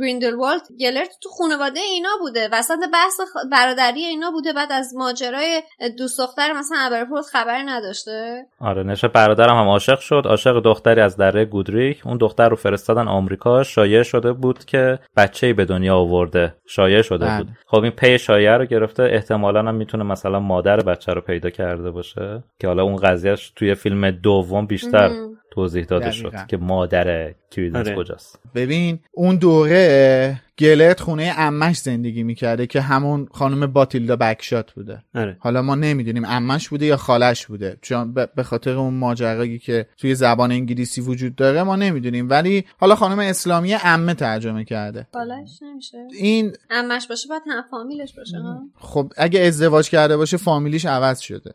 گریندلوالد 0.00 0.62
گلرت 0.80 1.10
تو 1.22 1.28
خانواده 1.28 1.80
اینا 1.80 2.08
بوده 2.20 2.48
وسط 2.52 2.78
بحث 2.92 3.20
برادری 3.52 4.04
اینا 4.04 4.30
بوده 4.30 4.52
بعد 4.52 4.72
از 4.72 4.94
ماجرای 4.96 5.62
دوست 5.98 6.18
دختر 6.18 6.52
مثلا 6.52 6.78
ابرفورس 6.80 7.30
خبر 7.32 7.62
نداشته 7.66 8.46
آره 8.60 8.82
نشه 8.82 9.08
برادرم 9.08 9.56
هم 9.56 9.68
عاشق 9.68 9.98
شد 9.98 10.22
عاشق 10.26 10.62
دختری 10.62 11.00
از 11.00 11.16
دره 11.16 11.44
گودریک 11.44 12.06
اون 12.06 12.16
دختر 12.16 12.48
رو 12.48 12.56
فرستادن 12.56 13.08
آمریکا 13.08 13.62
شایع 13.62 14.02
شده 14.02 14.32
بود 14.32 14.64
که 14.64 14.98
بچه‌ای 15.16 15.52
به 15.52 15.64
دنیا 15.64 15.96
آورده 15.96 16.54
شایع 16.66 17.02
شده 17.02 17.26
بله. 17.26 17.38
بود 17.38 17.48
خب 17.66 17.82
این 17.82 17.92
پی 17.92 18.18
شایعه 18.18 18.56
رو 18.56 18.66
گرفته 18.98 19.14
احتمالا 19.16 19.60
هم 19.60 19.74
می‌تونه 19.74 20.04
مثلا 20.04 20.40
مادر 20.40 20.76
بچه 20.76 21.12
رو 21.12 21.20
پیدا 21.20 21.50
کرده 21.50 21.90
باشه 21.90 22.42
که 22.58 22.68
حالا 22.68 22.82
اون 22.82 22.96
قضیهش 22.96 23.52
توی 23.56 23.74
فیلم 23.74 24.10
دوم 24.10 24.66
بیشتر 24.66 25.10
توضیح 25.50 25.84
داده 25.84 26.10
شد 26.10 26.32
که 26.48 26.56
مادر 26.56 27.34
کریدنس 27.50 27.86
آره. 27.86 27.96
کجاست. 27.96 28.40
ببین 28.54 28.98
اون 29.12 29.36
دوره 29.36 30.40
گلت 30.58 31.00
خونه 31.00 31.34
امش 31.36 31.78
زندگی 31.78 32.22
می‌کرده 32.22 32.66
که 32.66 32.80
همون 32.80 33.28
خانم 33.32 33.66
باتیلدا 33.66 34.16
بکشات 34.16 34.72
بوده. 34.72 35.02
آره. 35.14 35.36
حالا 35.40 35.62
ما 35.62 35.74
نمی‌دونیم 35.74 36.24
امش 36.24 36.68
بوده 36.68 36.86
یا 36.86 36.96
خالش 36.96 37.46
بوده. 37.46 37.78
چون 37.82 38.14
به 38.36 38.42
خاطر 38.42 38.70
اون 38.70 38.94
ماجرایی 38.94 39.58
که 39.58 39.86
توی 39.98 40.14
زبان 40.14 40.52
انگلیسی 40.52 41.00
وجود 41.00 41.36
داره 41.36 41.62
ما 41.62 41.76
نمی‌دونیم. 41.76 42.30
ولی 42.30 42.64
حالا 42.78 42.94
خانم 42.94 43.18
اسلامی 43.18 43.74
امه 43.84 44.14
ترجمه 44.14 44.64
کرده. 44.64 45.06
خالش 45.12 45.62
نمیشه. 45.62 45.98
این 46.18 46.52
امش 46.70 47.06
باشه 47.06 47.28
باید 47.28 47.42
هم 47.50 47.62
فامیلش 47.70 48.14
باشه 48.14 48.36
خب 48.74 49.12
اگه 49.16 49.40
ازدواج 49.40 49.90
کرده 49.90 50.16
باشه 50.16 50.36
فامیلیش 50.36 50.84
عوض 50.86 51.20
شده. 51.20 51.54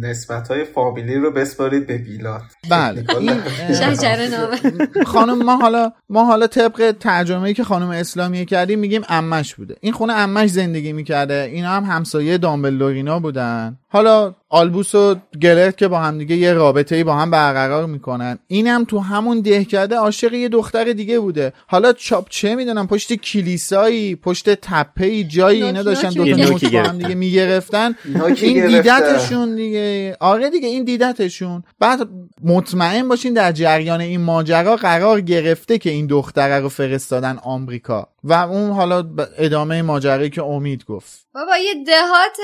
نسبت 0.00 0.48
های 0.48 0.64
فامیلی 0.64 1.14
رو 1.14 1.30
بسپارید 1.30 1.86
به 1.86 1.98
بیلات 1.98 2.42
بله. 2.70 3.04
نامه. 4.30 5.04
خانم 5.06 5.42
ما 5.42 5.56
حالا 5.56 5.92
ما 6.08 6.24
حالا 6.24 6.46
طبق 6.46 6.96
ترجمه 7.00 7.42
ای 7.42 7.54
که 7.54 7.64
خانم 7.64 7.88
اسلامی 7.88 8.37
کردیم 8.44 8.78
میگیم 8.78 9.02
امش 9.08 9.54
بوده. 9.54 9.76
این 9.80 9.92
خونه 9.92 10.12
امش 10.12 10.50
زندگی 10.50 10.92
می‌کرده. 10.92 11.50
اینا 11.52 11.68
هم 11.70 11.84
همسایه 11.84 12.38
دامبلدورینا 12.38 13.18
بودن. 13.18 13.78
حالا 13.90 14.34
آلبوس 14.48 14.94
و 14.94 15.14
گلرت 15.42 15.76
که 15.76 15.88
با 15.88 15.98
هم 15.98 16.18
دیگه 16.18 16.36
یه 16.36 16.52
رابطه 16.52 16.96
ای 16.96 17.04
با 17.04 17.14
هم 17.14 17.30
برقرار 17.30 17.86
می‌کنن. 17.86 18.38
اینم 18.46 18.84
تو 18.84 18.98
همون 18.98 19.40
دهکده 19.40 19.96
عاشق 19.96 20.32
یه 20.32 20.48
دختر 20.48 20.84
دیگه 20.84 21.20
بوده. 21.20 21.52
حالا 21.66 21.92
چاپ 21.92 22.26
چه 22.28 22.54
می‌دونم 22.54 22.86
پشت 22.86 23.12
کلیسایی 23.12 24.16
پشت 24.16 24.54
تپه 24.54 25.24
جایی 25.24 25.62
اینا 25.62 25.82
داشتن 25.82 26.10
دو 26.10 26.36
تا 26.36 26.68
با 26.72 26.82
هم 26.82 26.98
دیگه 26.98 27.14
می‌گرفتن. 27.14 27.94
این 28.36 28.66
دیدتشون 28.66 29.54
دیگه. 29.54 30.16
آره 30.20 30.50
دیگه 30.50 30.68
این 30.68 30.84
دیدتشون. 30.84 31.62
بعد 31.80 32.08
مطمئن 32.44 33.08
باشین 33.08 33.32
در 33.32 33.52
جریان 33.52 34.00
این 34.00 34.20
ماجرا 34.20 34.76
قرار 34.76 35.20
گرفته 35.20 35.78
که 35.78 35.90
این 35.90 36.06
دختره 36.06 36.60
رو 36.60 36.68
فرستادن 36.68 37.38
آمریکا. 37.42 38.08
و 38.24 38.32
اون 38.32 38.70
حالا 38.70 39.04
ادامه 39.38 39.82
ماجرایی 39.82 40.30
که 40.30 40.42
امید 40.42 40.84
گفت. 40.84 41.27
بابا 41.38 41.56
یه 41.56 41.84
دهات 41.84 42.36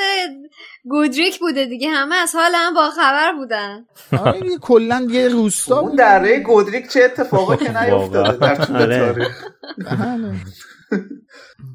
گودریک 0.84 1.40
بوده 1.40 1.66
دیگه. 1.66 1.90
همه 1.90 2.14
از 2.14 2.34
حال 2.34 2.52
هم 2.54 2.74
با 2.74 2.90
خبر 2.90 3.32
بودن. 3.32 3.84
آره 4.18 4.58
کلا 4.60 5.06
یه 5.10 5.28
روستا 5.28 5.78
اون 5.78 5.96
دره 5.96 6.40
گودریک 6.40 6.88
چه 6.88 7.00
اتفاقی 7.04 7.56
که 7.56 7.82
نیفتاده 7.82 8.36
در 8.36 8.54
طول 8.54 8.76
آره. 8.76 8.98
تاریخ؟ 8.98 9.44
بله. 9.78 10.34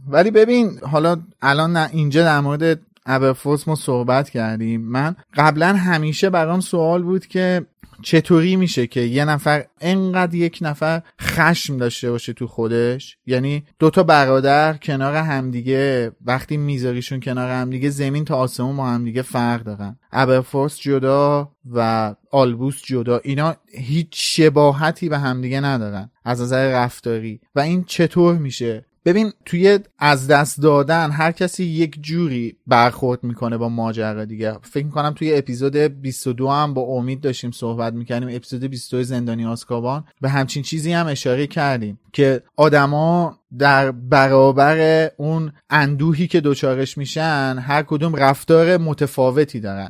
ولی 0.10 0.32
ببین 0.32 0.80
حالا 0.92 1.18
الان 1.42 1.78
اینجا 1.78 2.24
در 2.24 2.40
مورد 2.40 2.80
ابرفوس 3.06 3.68
ما 3.68 3.76
صحبت 3.76 4.30
کردیم. 4.30 4.82
من 4.82 5.16
قبلا 5.36 5.68
همیشه 5.68 6.30
برام 6.30 6.60
سوال 6.60 7.04
بود 7.04 7.26
که 7.26 7.66
چطوری 8.02 8.56
میشه 8.56 8.88
که 8.88 9.02
یه 9.02 9.26
نفر 9.26 9.66
انقدر 9.82 10.36
یک 10.36 10.60
نفر 10.62 11.02
خشم 11.22 11.78
داشته 11.78 12.12
باشه 12.12 12.34
تو 12.34 12.48
خودش؟ 12.48 13.18
یعنی 13.26 13.64
دوتا 13.80 14.04
برادر 14.04 14.74
کنار 14.74 15.16
همدیگه 15.16 16.12
وقتی 16.26 16.58
میذاریشون 16.58 17.20
کنار 17.20 17.52
همدیگه 17.52 17.90
زمین 17.90 18.26
تا 18.26 18.36
آسمون 18.36 18.78
با 18.78 18.86
همدیگه 18.86 19.22
فرق 19.22 19.64
دارن. 19.64 20.00
ابرفورس 20.12 20.80
جدا 20.80 21.52
و 21.74 22.16
آلبوس 22.32 22.82
جدا. 22.86 23.22
اینا 23.24 23.56
هیچ 23.74 24.08
شباهتی 24.12 25.10
به 25.10 25.20
همدیگه 25.20 25.62
ندارن 25.62 26.12
از 26.26 26.42
نظر 26.42 26.84
رفتاری. 26.84 27.42
و 27.56 27.60
این 27.60 27.84
چطور 27.84 28.36
میشه؟ 28.36 28.86
ببین 29.06 29.32
توی 29.46 29.80
از 30.00 30.28
دست 30.28 30.62
دادن 30.62 31.12
هر 31.12 31.32
کسی 31.32 31.64
یک 31.64 31.98
جوری 32.02 32.56
برخورد 32.68 33.24
می‌کنه 33.24 33.58
با 33.58 33.70
ماجرا 33.70 34.26
دیگه. 34.26 34.58
فکر 34.62 34.86
می‌کنم 34.86 35.12
توی 35.12 35.34
اپیزود 35.34 35.76
22 35.76 36.50
هم 36.50 36.74
با 36.74 36.82
امید 36.82 37.22
داشتیم 37.22 37.52
صحبت 37.52 37.94
می‌کردیم. 37.94 38.30
اپیزود 38.36 38.64
22 38.64 39.04
زندانی 39.04 39.46
آسکابان 39.46 40.04
به 40.22 40.30
همچین 40.30 40.64
چیزی 40.64 40.92
هم 40.92 41.08
اشاره 41.08 41.48
کردیم. 41.48 42.00
که 42.14 42.44
آدما 42.56 43.40
در 43.58 43.92
برابر 43.92 45.10
اون 45.18 45.52
اندوهی 45.70 46.28
که 46.28 46.42
دوچارش 46.42 46.98
میشن 46.98 47.58
هر 47.68 47.84
کدوم 47.84 48.16
رفتار 48.16 48.78
متفاوتی 48.78 49.60
دارن. 49.60 49.90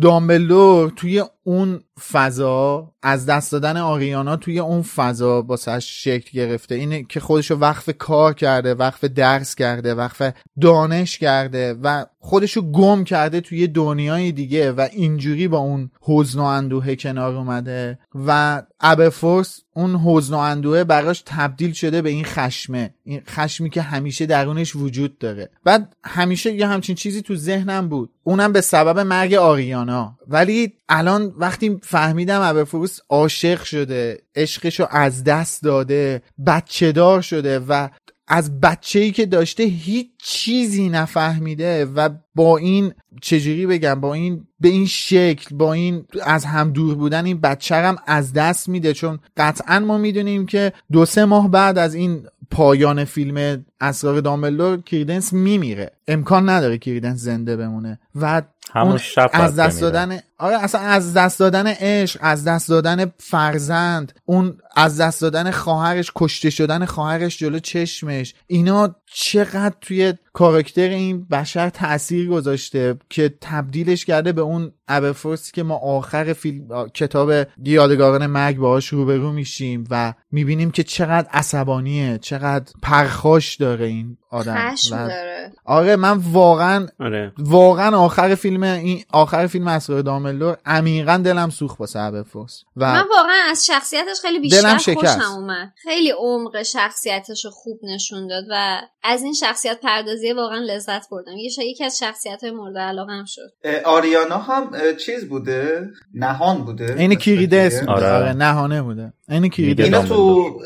دامبلور 0.00 0.90
توی 0.90 1.24
اون 1.44 1.80
فضا 2.12 2.92
از 3.02 3.26
دست 3.26 3.52
دادن 3.52 3.76
آریانا 3.76 4.36
توی 4.36 4.58
اون 4.58 4.82
فضا 4.82 5.42
باسش 5.42 6.04
شکل 6.04 6.30
گرفته. 6.38 6.74
اینه 6.74 7.02
که 7.02 7.20
خودشو 7.20 7.54
وقف 7.54 7.90
کار 7.98 8.34
کرده 8.34 8.74
وقف 8.74 9.04
درس 9.04 9.54
کرده 9.54 9.94
وقف 9.94 10.32
دانش 10.60 11.18
کرده 11.18 11.74
و 11.82 12.04
خودشو 12.22 12.62
گم 12.72 13.04
کرده 13.04 13.40
توی 13.40 13.66
دنیای 13.66 14.32
دیگه 14.32 14.72
و 14.72 14.88
اینجوری 14.92 15.48
با 15.48 15.58
اون 15.58 15.90
حزن 16.00 16.40
و 16.40 16.42
اندوه 16.42 16.94
کنار 16.94 17.34
اومده 17.34 17.98
و 18.26 18.62
ابرفورس 18.80 19.60
اون 19.74 19.96
حزن 19.96 20.34
و 20.34 20.38
اندوه 20.38 20.84
براش 20.84 21.22
تبدیل 21.26 21.72
شده 21.72 22.02
به 22.02 22.10
این 22.10 22.24
خشمه. 22.24 22.94
این 23.04 23.22
خشمی 23.28 23.70
که 23.70 23.82
همیشه 23.82 24.26
درونش 24.26 24.76
وجود 24.76 25.18
داره. 25.18 25.50
بعد 25.64 25.96
همیشه 26.04 26.52
یه 26.52 26.66
همچین 26.66 26.94
چیزی 26.94 27.22
تو 27.22 27.36
ذهنم 27.36 27.88
بود. 27.88 28.10
اونم 28.22 28.52
به 28.52 28.60
سبب 28.60 28.98
مرگ 28.98 29.34
آریانا. 29.34 30.18
ولی 30.28 30.72
الان 30.88 31.34
وقتی 31.36 31.78
فهمیدم 31.82 32.40
ابرفورس 32.40 33.00
عاشق 33.08 33.62
شده 33.62 34.22
عشقشو 34.34 34.86
از 34.90 35.24
دست 35.24 35.62
داده 35.62 36.22
بچه 36.46 36.92
دار 36.92 37.20
شده 37.20 37.58
و 37.58 37.88
از 38.32 38.60
بچه 38.60 38.98
ای 38.98 39.10
که 39.10 39.26
داشته 39.26 39.62
هیچ 39.62 40.06
چیزی 40.22 40.88
نفهمیده 40.88 41.84
و 41.84 42.08
با 42.34 42.56
این 42.56 42.92
چجوری 43.22 43.66
بگم 43.66 44.00
با 44.00 44.14
این 44.14 44.46
به 44.60 44.68
این 44.68 44.86
شکل 44.86 45.56
با 45.56 45.72
این 45.72 46.04
از 46.22 46.44
هم 46.44 46.72
دور 46.72 46.94
بودن 46.94 47.24
این 47.24 47.40
بچه 47.40 47.74
هم 47.74 47.96
از 48.06 48.32
دست 48.32 48.68
میده. 48.68 48.92
چون 48.92 49.18
قطعا 49.36 49.78
ما 49.78 49.98
می‌دونیم 49.98 50.46
که 50.46 50.72
دو 50.92 51.06
سه 51.06 51.24
ماه 51.24 51.50
بعد 51.50 51.78
از 51.78 51.94
این 51.94 52.26
پایان 52.50 53.04
فیلم 53.04 53.64
اسرار 53.80 54.20
دامبلدور 54.20 54.80
کریدنس 54.80 55.32
میمیره. 55.32 55.92
امکان 56.08 56.48
نداره 56.48 56.78
کریدنس 56.78 57.18
زنده 57.20 57.56
بمونه. 57.56 57.98
و 58.20 58.42
همون 58.72 58.98
شب 58.98 59.30
از 59.32 59.56
دست 59.56 59.80
دادن 59.80 60.18
آره 60.38 60.64
اصلا 60.64 60.80
از 60.80 61.14
دست 61.14 61.38
دادن 61.38 61.66
عشق 61.66 62.20
از 62.22 62.44
دست 62.44 62.68
دادن 62.68 63.12
فرزند 63.18 64.12
اون 64.24 64.58
از 64.76 65.00
دست 65.00 65.20
دادن 65.20 65.50
خواهرش 65.50 66.12
کشته 66.16 66.50
شدن 66.50 66.84
خواهرش 66.84 67.38
جلو 67.38 67.58
چشمش. 67.58 68.34
اینا 68.46 68.94
چقدر 69.12 69.74
توی 69.80 70.14
کاراکتر 70.32 70.88
این 70.88 71.24
بشر 71.24 71.68
تاثیر 71.68 72.28
گذاشته 72.28 72.96
که 73.08 73.34
تبدیلش 73.40 74.04
کرده 74.04 74.32
به 74.32 74.40
اون 74.40 74.72
ابرفورسی 74.88 75.52
که 75.52 75.62
ما 75.62 75.74
آخر 75.76 76.32
فیلم 76.32 76.88
کتاب 76.94 77.32
یادگاران 77.64 78.26
مرگ 78.26 78.56
باهاش 78.56 78.88
روبرو 78.88 79.32
میشیم 79.32 79.84
و 79.90 80.14
می‌بینیم 80.32 80.70
که 80.70 80.82
چقدر 80.82 81.28
عصبانیه 81.30 82.18
چقدر 82.18 82.72
پرخاش 82.82 83.54
داره. 83.56 83.69
این 83.78 84.16
آدم 84.30 84.72
خشم 84.72 84.94
و- 84.94 85.08
داره. 85.08 85.52
آره 85.64 85.96
من 85.96 86.12
واقعا 86.32 86.86
آره. 87.00 87.32
واقعا 87.38 87.96
آخر 87.96 88.34
فیلم 88.34 88.62
این 88.62 89.04
آخر 89.12 89.46
فیلم 89.46 89.68
اسرار 89.68 90.02
دامبلدور 90.02 90.56
عمیقا 90.66 91.16
دلم 91.24 91.50
سوخت 91.50 91.80
واسه 91.80 91.98
ابرفورس 91.98 92.62
و 92.76 92.92
من 92.92 93.04
واقعا 93.18 93.36
از 93.50 93.66
شخصیتش 93.66 94.20
خیلی 94.22 94.48
دلم 94.48 94.76
بیشتر 94.76 94.78
شکست. 94.78 95.18
خوشم 95.18 95.32
اومد. 95.32 95.72
خیلی 95.82 96.10
عمق 96.10 96.62
شخصیتش 96.62 97.44
رو 97.44 97.50
خوب 97.50 97.80
نشون 97.82 98.26
داد 98.26 98.44
و 98.50 98.80
از 99.04 99.22
این 99.22 99.32
شخصیت 99.32 99.80
پردازی 99.82 100.32
واقعا 100.32 100.58
لذت 100.58 101.10
بردم. 101.10 101.32
یکی 101.36 101.84
از 101.84 101.98
شخصیت 101.98 102.42
های 102.42 102.50
مورد 102.52 102.78
علاقه 102.78 103.12
هم 103.12 103.24
شد. 103.24 103.52
آریانا 103.84 104.38
هم 104.38 104.70
چیز 104.96 105.28
بوده؟ 105.28 105.90
نهان 106.14 106.64
بوده؟ 106.64 106.94
این 106.98 107.12
مثل 107.12 107.80
بوده. 107.80 107.92
آره. 107.92 108.06
آره 108.12 108.32
نهانه 108.32 108.82
بوده. 108.82 109.12
این 109.28 109.48
کریدنس 109.48 109.84
میگه 109.84 109.96
اینا 109.98 110.08
تو. 110.08 110.60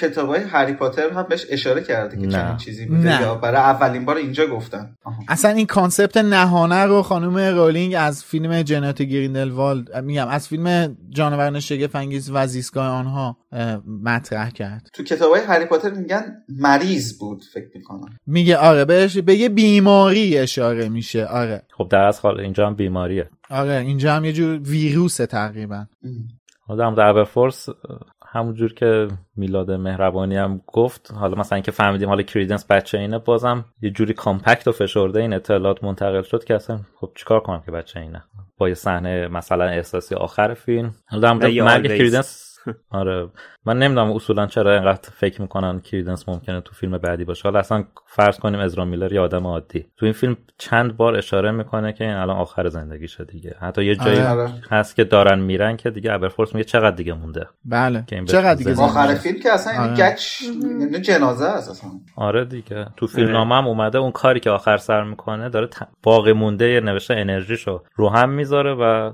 کتاب 0.00 0.28
های 0.28 0.40
هری 0.40 0.72
پاتر 0.72 1.10
هم 1.10 1.22
بهش 1.22 1.46
اشاره 1.50 1.82
کرده 1.82 2.20
که. 2.20 2.28
چنین 2.28 2.56
چیزی 2.56 2.86
بوده 2.86 3.08
نه. 3.08 3.20
یا 3.22 3.34
برای 3.34 3.60
اولین 3.60 4.04
بار 4.04 4.16
اینجا 4.16 4.46
گفتن. 4.46 4.96
آها. 5.04 5.22
اصلا 5.28 5.50
این 5.50 5.66
concept 5.66 6.16
نهانه 6.16 6.84
رو 6.84 7.02
خانم 7.02 7.36
رولینگ 7.38 7.94
از 7.98 8.24
فیلم 8.24 8.62
جنات 8.62 9.02
گریندلوالد 9.02 9.96
میگم 9.96 10.28
از 10.28 10.48
فیلم 10.48 10.96
جانوران 11.10 11.60
شگفت 11.60 11.96
انگیز 11.96 12.30
و 12.34 12.46
زیستگاه 12.46 12.86
آنها 12.86 13.36
مطرح 14.04 14.50
کرد. 14.50 14.88
تو 14.94 15.02
کتاب 15.02 15.30
های 15.32 15.40
هری 15.40 15.64
پاتر 15.64 15.90
میگن 15.90 16.24
مریض 16.48 17.18
بود 17.18 17.42
فکر 17.54 17.68
می‌کنم. 17.74 18.16
میگه 18.26 18.56
آره 18.56 18.84
بهش 18.84 19.18
به 19.18 19.34
یه 19.34 19.48
بیماری 19.48 20.38
اشاره 20.38 20.88
میشه 20.88 21.26
آره. 21.26 21.62
خب 21.76 21.88
در 21.90 22.04
از 22.04 22.20
حال 22.20 22.40
اینجا 22.40 22.66
هم 22.66 22.74
بیماریه. 22.74 23.30
آره 23.50 23.72
اینجا 23.72 24.14
هم 24.14 24.24
یه 24.24 24.32
جور 24.32 24.60
ویروسه 24.62 25.26
تقریبا. 25.26 25.86
حالا 26.66 26.90
در 26.90 27.06
ابرفورس 27.06 27.68
همونجور 28.32 28.72
که 28.72 29.08
میلاد 29.36 29.70
مهربانی 29.70 30.36
هم 30.36 30.60
گفت 30.66 31.10
حالا 31.14 31.38
مثلا 31.38 31.56
اینکه 31.56 31.70
فهمیدیم 31.70 32.08
حالا 32.08 32.22
کریدنس 32.22 32.66
بچه 32.66 32.98
اینه 32.98 33.18
بازم 33.18 33.64
یه 33.82 33.90
جوری 33.90 34.14
کامپکت 34.14 34.68
و 34.68 34.72
فشرده 34.72 35.20
این 35.20 35.32
اطلاعات 35.32 35.84
منتقل 35.84 36.22
شد 36.22 36.44
که 36.44 36.54
اصلا 36.54 36.80
خب 37.00 37.12
چیکار 37.14 37.40
کنم 37.40 37.62
که 37.66 37.70
بچه 37.70 38.00
اینه؟ 38.00 38.24
با 38.58 38.68
یه 38.68 38.74
صحنه 38.74 39.28
مثلا 39.28 39.64
احساسی 39.64 40.14
آخر 40.14 40.54
فیلم. 40.54 40.94
حالا 41.06 41.34
مرگ. 41.34 41.86
کریدنس 41.86 42.58
آره. 42.90 43.28
من 43.66 43.78
نمی‌دونم 43.78 44.12
اصولا 44.12 44.46
چرا 44.46 44.72
اینقدر 44.74 45.08
فکر 45.12 45.42
می‌کنن 45.42 45.80
کریدنس 45.80 46.28
ممکنه 46.28 46.60
تو 46.60 46.72
فیلم 46.74 46.98
بعدی 46.98 47.24
باشه. 47.24 47.42
حالا 47.44 47.58
اصلا 47.58 47.84
فرض 48.06 48.38
کنیم 48.38 48.60
ازرا 48.60 48.84
میلر 48.84 49.12
یه 49.12 49.20
آدم 49.20 49.46
عادی. 49.46 49.86
تو 49.96 50.06
این 50.06 50.12
فیلم 50.12 50.36
چند 50.58 50.96
بار 50.96 51.16
اشاره 51.16 51.50
می‌کنه 51.50 51.92
که 51.92 52.04
این 52.04 52.14
الان 52.14 52.36
آخر 52.36 52.68
زندگیشه 52.68 53.24
دیگه. 53.24 53.56
حتی 53.60 53.84
یه 53.84 53.96
جایی 53.96 54.20
آره. 54.20 54.50
هست 54.70 54.96
که 54.96 55.04
دارن 55.04 55.38
میرن 55.38 55.76
که 55.76 55.90
دیگه 55.90 56.12
ابرفورس 56.12 56.54
میگه 56.54 56.64
چقدر 56.64 56.96
دیگه 56.96 57.12
مونده. 57.12 57.46
بله. 57.64 58.04
که 58.06 58.16
این 58.16 58.24
چقدر 58.24 58.54
دیگه 58.54 58.74
آخر 58.82 59.14
فیلم 59.14 59.40
که 59.42 59.52
اصلا 59.52 59.72
آره. 59.72 59.82
این 59.82 59.94
گچ 59.94 60.42
یعنی 60.42 61.00
جنازه 61.00 61.44
است 61.44 61.70
اصلا. 61.70 61.90
آره 62.16 62.44
دیگه. 62.44 62.86
تو 62.96 63.06
فیلم 63.06 63.30
نامه 63.30 63.54
هم 63.54 63.66
اومده 63.66 63.98
اون 63.98 64.12
کاری 64.12 64.40
که 64.40 64.50
آخر 64.50 64.76
سر 64.76 65.04
می‌کنه 65.04 65.48
داره 65.48 65.66
ت- 65.66 65.88
باقی 66.02 66.32
مونده 66.32 66.80
نوشته 66.80 67.14
انرژیشو 67.14 67.82
رو 67.94 68.08
هم 68.08 68.30
می‌ذاره 68.30 68.74
و 68.74 69.12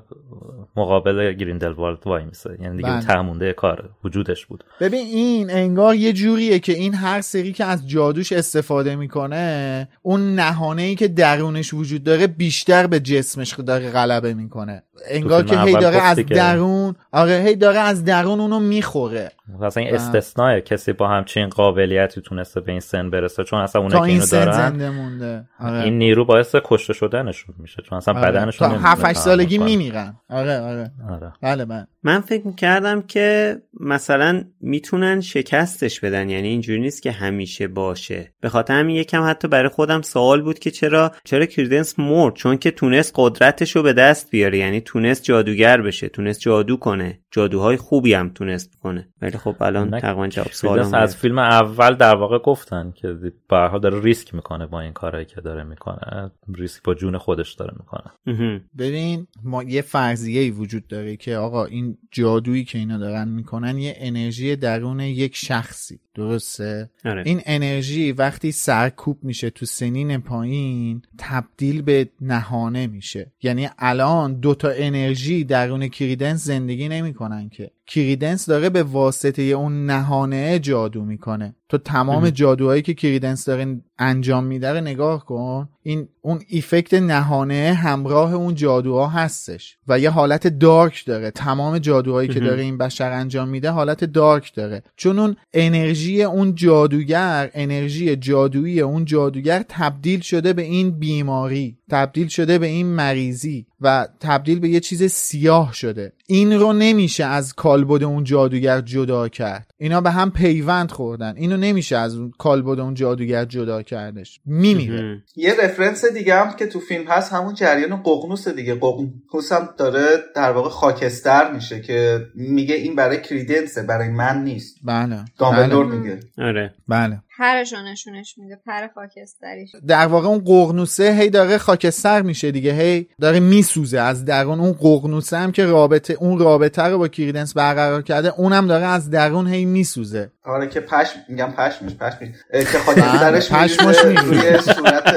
مقابل 0.76 1.32
گریندلوالد 1.32 2.06
وای 2.06 2.24
میسه 2.24 2.56
یعنی 2.60 2.76
دیگه 2.76 2.88
بله. 2.88 3.00
ته 3.00 3.20
مونده 3.20 3.52
کار 3.52 3.90
وجودش 4.36 4.46
بود. 4.46 4.64
ببین 4.80 5.06
این 5.06 5.50
انگار 5.50 5.94
یه 5.94 6.12
جوریه 6.12 6.58
که 6.58 6.72
این 6.72 6.94
هر 6.94 7.20
سری 7.20 7.52
که 7.52 7.64
از 7.64 7.88
جادوش 7.88 8.32
استفاده 8.32 8.96
می‌کنه 8.96 9.88
اون 10.02 10.34
نهانه 10.34 10.82
ای 10.82 10.94
که 10.94 11.08
درونش 11.08 11.74
وجود 11.74 12.04
داره 12.04 12.26
بیشتر 12.26 12.86
به 12.86 13.00
جسمش 13.00 13.54
داره 13.54 13.90
غلبه 13.90 14.34
می‌کنه. 14.34 14.82
انگار 15.10 15.44
که 15.44 15.58
هی 15.58 15.72
داره 15.72 16.02
از 16.02 16.16
درون 16.16 16.94
آره 17.12 17.42
هی 17.46 17.56
داره 17.56 17.78
از 17.78 18.04
درون 18.04 18.40
اونو 18.40 18.60
می‌خوره. 18.60 19.32
اصلا 19.62 19.82
این 19.82 19.94
استثناء 19.94 20.60
کسی 20.60 20.92
با 20.92 21.08
همچین 21.08 21.48
قابلیتی 21.48 22.20
تونسته 22.20 22.60
به 22.60 22.72
این 22.72 22.80
سن 22.80 23.10
برسه 23.10 23.44
چون 23.44 23.60
اصلا 23.60 23.82
اونایی 23.82 24.00
که 24.00 24.06
این 24.06 24.20
اینو 24.20 24.26
دارن 24.26 24.52
زنده 24.52 24.90
مونده. 24.90 25.48
آره. 25.60 25.82
این 25.82 25.98
نیرو 25.98 26.24
باعث 26.24 26.54
کشته 26.64 26.92
شدنشون 26.92 27.54
میشه 27.58 27.82
چون 27.82 27.98
اصلا 27.98 28.14
آره. 28.14 28.30
بدنشون 28.32 28.68
تا 28.68 28.74
نمی‌تونه 28.74 28.90
7 28.92 29.04
8 29.04 29.18
سالگی. 29.18 29.58
میمیرن. 29.58 30.16
آره 30.30 30.60
آره. 30.60 30.90
آره. 31.10 31.32
بله 31.42 31.64
بله. 31.64 31.86
من 32.06 32.20
فکر 32.20 32.46
می‌کردم 32.46 33.02
که 33.02 33.56
مثلا 33.80 34.44
می‌تونن 34.60 35.20
شکستش 35.20 36.00
بدن. 36.00 36.30
یعنی 36.30 36.48
اینجوری 36.48 36.80
نیست 36.80 37.02
که 37.02 37.10
همیشه 37.10 37.68
باشه. 37.68 38.34
به 38.40 38.48
خاطر 38.48 38.74
همین 38.74 38.96
یکم 38.96 39.24
حتی 39.24 39.48
برای 39.48 39.68
خودم 39.68 40.02
سوال 40.02 40.42
بود 40.42 40.58
که 40.58 40.70
چرا 40.70 41.12
چرا 41.24 41.46
کریدنس 41.46 41.98
مرد؟ 41.98 42.34
چون 42.34 42.56
که 42.56 42.70
تونست 42.70 43.12
قدرتش 43.16 43.76
رو 43.76 43.82
به 43.82 43.92
دست 43.92 44.30
بیاره. 44.30 44.58
یعنی 44.58 44.80
تونست 44.80 45.22
جادوگر 45.22 45.82
بشه 45.82 46.08
تونست 46.08 46.40
جادو 46.40 46.76
کنه. 46.76 47.20
جادوهای 47.30 47.76
خوبی 47.76 48.14
هم 48.14 48.28
تونست 48.28 48.78
کنه. 48.82 49.08
ولی 49.22 49.38
خب 49.38 49.56
الان 49.60 50.00
تقریبا 50.00 50.28
جواب 50.28 50.52
سوالم 50.52 50.94
از 50.94 51.16
فیلم 51.16 51.38
اول 51.38 51.94
در 51.94 52.14
واقع 52.14 52.38
گفتن 52.38 52.92
که 52.96 53.08
به 53.48 53.56
هر 53.56 53.68
حال 53.68 53.80
داره 53.80 54.02
ریسک 54.02 54.34
می‌کنه 54.34 54.66
با 54.66 54.80
این 54.80 54.92
کارهایی 54.92 55.26
که 55.26 55.40
داره 55.40 55.64
می‌کنه. 55.64 56.30
ریسک 56.54 56.82
با 56.82 56.94
جون 56.94 57.18
خودش 57.18 57.54
داره 57.54 57.74
می‌کنه. 57.78 58.60
ببین 58.78 59.26
ما 59.44 59.62
یه 59.62 59.82
فرضیه 59.82 60.40
ای 60.40 60.50
وجود 60.50 60.86
داره 60.86 61.16
که 61.16 61.36
آقا 61.36 61.64
این 61.64 61.95
جادویی 62.10 62.64
که 62.64 62.78
اینا 62.78 62.98
دارن 62.98 63.28
می‌کنن 63.28 63.78
یه 63.78 63.94
انرژی 63.98 64.56
درون 64.56 65.00
یک 65.00 65.36
شخصی. 65.36 66.00
درسته؟ 66.16 66.90
آره. 67.04 67.22
این 67.26 67.40
انرژی 67.46 68.12
وقتی 68.12 68.52
سرکوب 68.52 69.18
میشه 69.22 69.50
تو 69.50 69.66
سنین 69.66 70.18
پایین 70.18 71.02
تبدیل 71.18 71.82
به 71.82 72.08
نهانه 72.20 72.86
میشه. 72.86 73.32
یعنی 73.42 73.68
الان 73.78 74.34
دوتا 74.40 74.70
انرژی 74.70 75.44
درون 75.44 75.88
کریدنس 75.88 76.44
زندگی 76.44 76.88
نمی‌کنن 76.88 77.48
که. 77.48 77.70
کریدنس 77.86 78.46
داره 78.46 78.70
به 78.70 78.82
واسطه 78.82 79.42
اون 79.42 79.86
نهانه 79.86 80.58
جادو 80.58 81.04
می‌کنه. 81.04 81.54
تو 81.68 81.78
تمام 81.78 82.30
جادوهایی 82.30 82.82
که 82.82 82.94
کریدنس 82.94 83.44
داره 83.44 83.80
انجام 83.98 84.44
میده 84.44 84.72
رو 84.72 84.80
نگاه 84.80 85.24
کن. 85.24 85.68
این 85.82 86.08
اون 86.22 86.40
effect 86.48 86.94
نهانه 86.94 87.78
همراه 87.82 88.34
اون 88.34 88.54
جادوها 88.54 89.08
هستش. 89.08 89.76
و 89.88 89.98
یه 89.98 90.10
حالت 90.10 90.46
dark 90.46 91.04
داره. 91.06 91.30
تمام 91.30 91.78
جادوهایی 91.78 92.28
که 92.28 92.40
داره 92.40 92.62
این 92.62 92.78
بشر 92.78 93.12
انجام 93.12 93.48
میده 93.48 93.70
حالت 93.70 94.04
dark 94.04 94.54
داره. 94.54 94.82
چون 94.96 95.18
اون 95.18 95.36
انرژی 95.54 96.05
اون 96.14 96.54
جادوگر 96.54 97.50
انرژی 97.54 98.16
جادویی 98.16 98.80
اون 98.80 99.04
جادوگر 99.04 99.64
تبدیل 99.68 100.20
شده 100.20 100.52
به 100.52 100.62
این 100.62 100.90
بیماری 100.90 101.78
تبدیل 101.90 102.28
شده 102.28 102.58
به 102.58 102.66
این 102.66 102.86
مریضی 102.86 103.66
و 103.80 104.08
تبدیل 104.20 104.58
به 104.58 104.68
یه 104.68 104.80
چیز 104.80 105.04
سیاه 105.04 105.72
شده. 105.72 106.12
این 106.28 106.52
رو 106.52 106.72
نمیشه 106.72 107.24
از 107.24 107.54
کالبد 107.54 108.02
اون 108.02 108.24
جادوگر 108.24 108.80
جدا 108.80 109.28
کرد. 109.28 109.70
اینا 109.78 110.00
به 110.00 110.10
هم 110.10 110.30
پیوند 110.30 110.90
خوردن. 110.90 111.34
اینو 111.36 111.56
نمیشه 111.56 111.96
از 111.96 112.16
اون 112.16 112.32
کالبد 112.38 112.80
اون 112.80 112.94
جادوگر 112.94 113.44
جدا 113.44 113.82
کردش. 113.82 114.40
میمیره. 114.44 115.22
یه 115.36 115.54
رفرنس 115.62 116.04
دیگه 116.04 116.34
هم 116.34 116.56
که 116.56 116.66
تو 116.66 116.80
فیلم 116.80 117.04
هست 117.06 117.32
همون 117.32 117.54
جریان 117.54 118.02
ققنوس 118.02 118.48
دیگه. 118.48 118.74
ققنوس 118.74 119.52
هم 119.52 119.68
داره 119.78 120.06
در 120.34 120.52
واقع 120.52 120.68
خاکستر 120.68 121.52
میشه 121.52 121.80
که 121.80 122.26
میگه 122.34 122.74
این 122.74 122.96
برای 122.96 123.22
کریدنسه 123.22 123.82
برای 123.82 124.08
من 124.08 124.44
نیست. 124.44 124.76
بله. 124.84 125.24
دامبلدور 125.38 125.86
بله. 125.86 125.96
میگه. 125.96 126.20
آره. 126.38 126.74
بله. 126.88 127.22
پرشو 127.38 127.76
نشونش 127.82 128.38
میده 128.38 128.58
پر 128.66 128.88
خاکستریش. 128.94 129.70
در 129.86 130.06
واقع 130.06 130.28
اون 130.28 130.38
ققنوسه 130.38 131.12
هی 131.12 131.30
داره 131.30 131.58
خاکستر 131.58 132.22
میشه 132.22 132.50
دیگه 132.50 132.72
هی 132.72 133.08
داره 133.20 133.40
میسوزه. 133.40 134.00
از 134.00 134.24
درون 134.24 134.60
اون 134.60 134.72
ققنوسه 134.72 135.36
هم 135.36 135.52
که 135.52 135.66
رابطه 135.66 136.16
اون 136.20 136.38
رابطه 136.38 136.82
رو 136.82 136.98
با 136.98 137.08
کریدنس 137.08 137.54
برقرار 137.54 138.02
کرده 138.02 138.32
اونم 138.36 138.66
داره 138.66 138.84
از 138.84 139.10
درون 139.10 139.46
هی 139.46 139.64
میسوزه. 139.64 140.30
آره 140.44 140.68
که 140.68 140.80
پشم 140.80 141.18
میگم 141.28 141.52
پشمش 141.58 141.94
پشمش 141.94 142.28
که 142.72 142.78
خاکسترش 142.78 143.50
بله، 143.52 143.64
پشمش 143.64 144.04
میریزه 144.04 144.72
صورت 144.72 145.16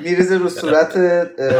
میریزه 0.00 0.38
رو 0.38 0.48
صورت 0.48 0.96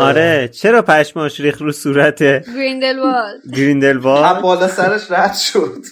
آره 0.00 0.48
چرا 0.48 0.82
پشماش 0.82 1.40
ریخ 1.40 1.62
رو 1.62 1.72
صورت؟ 1.72 2.22
گریندلوالد 2.22 3.40
گریندلوالد 3.54 4.36
از 4.36 4.42
بالا 4.42 4.68
سرش 4.68 5.10
رد 5.10 5.34
شد. 5.34 5.84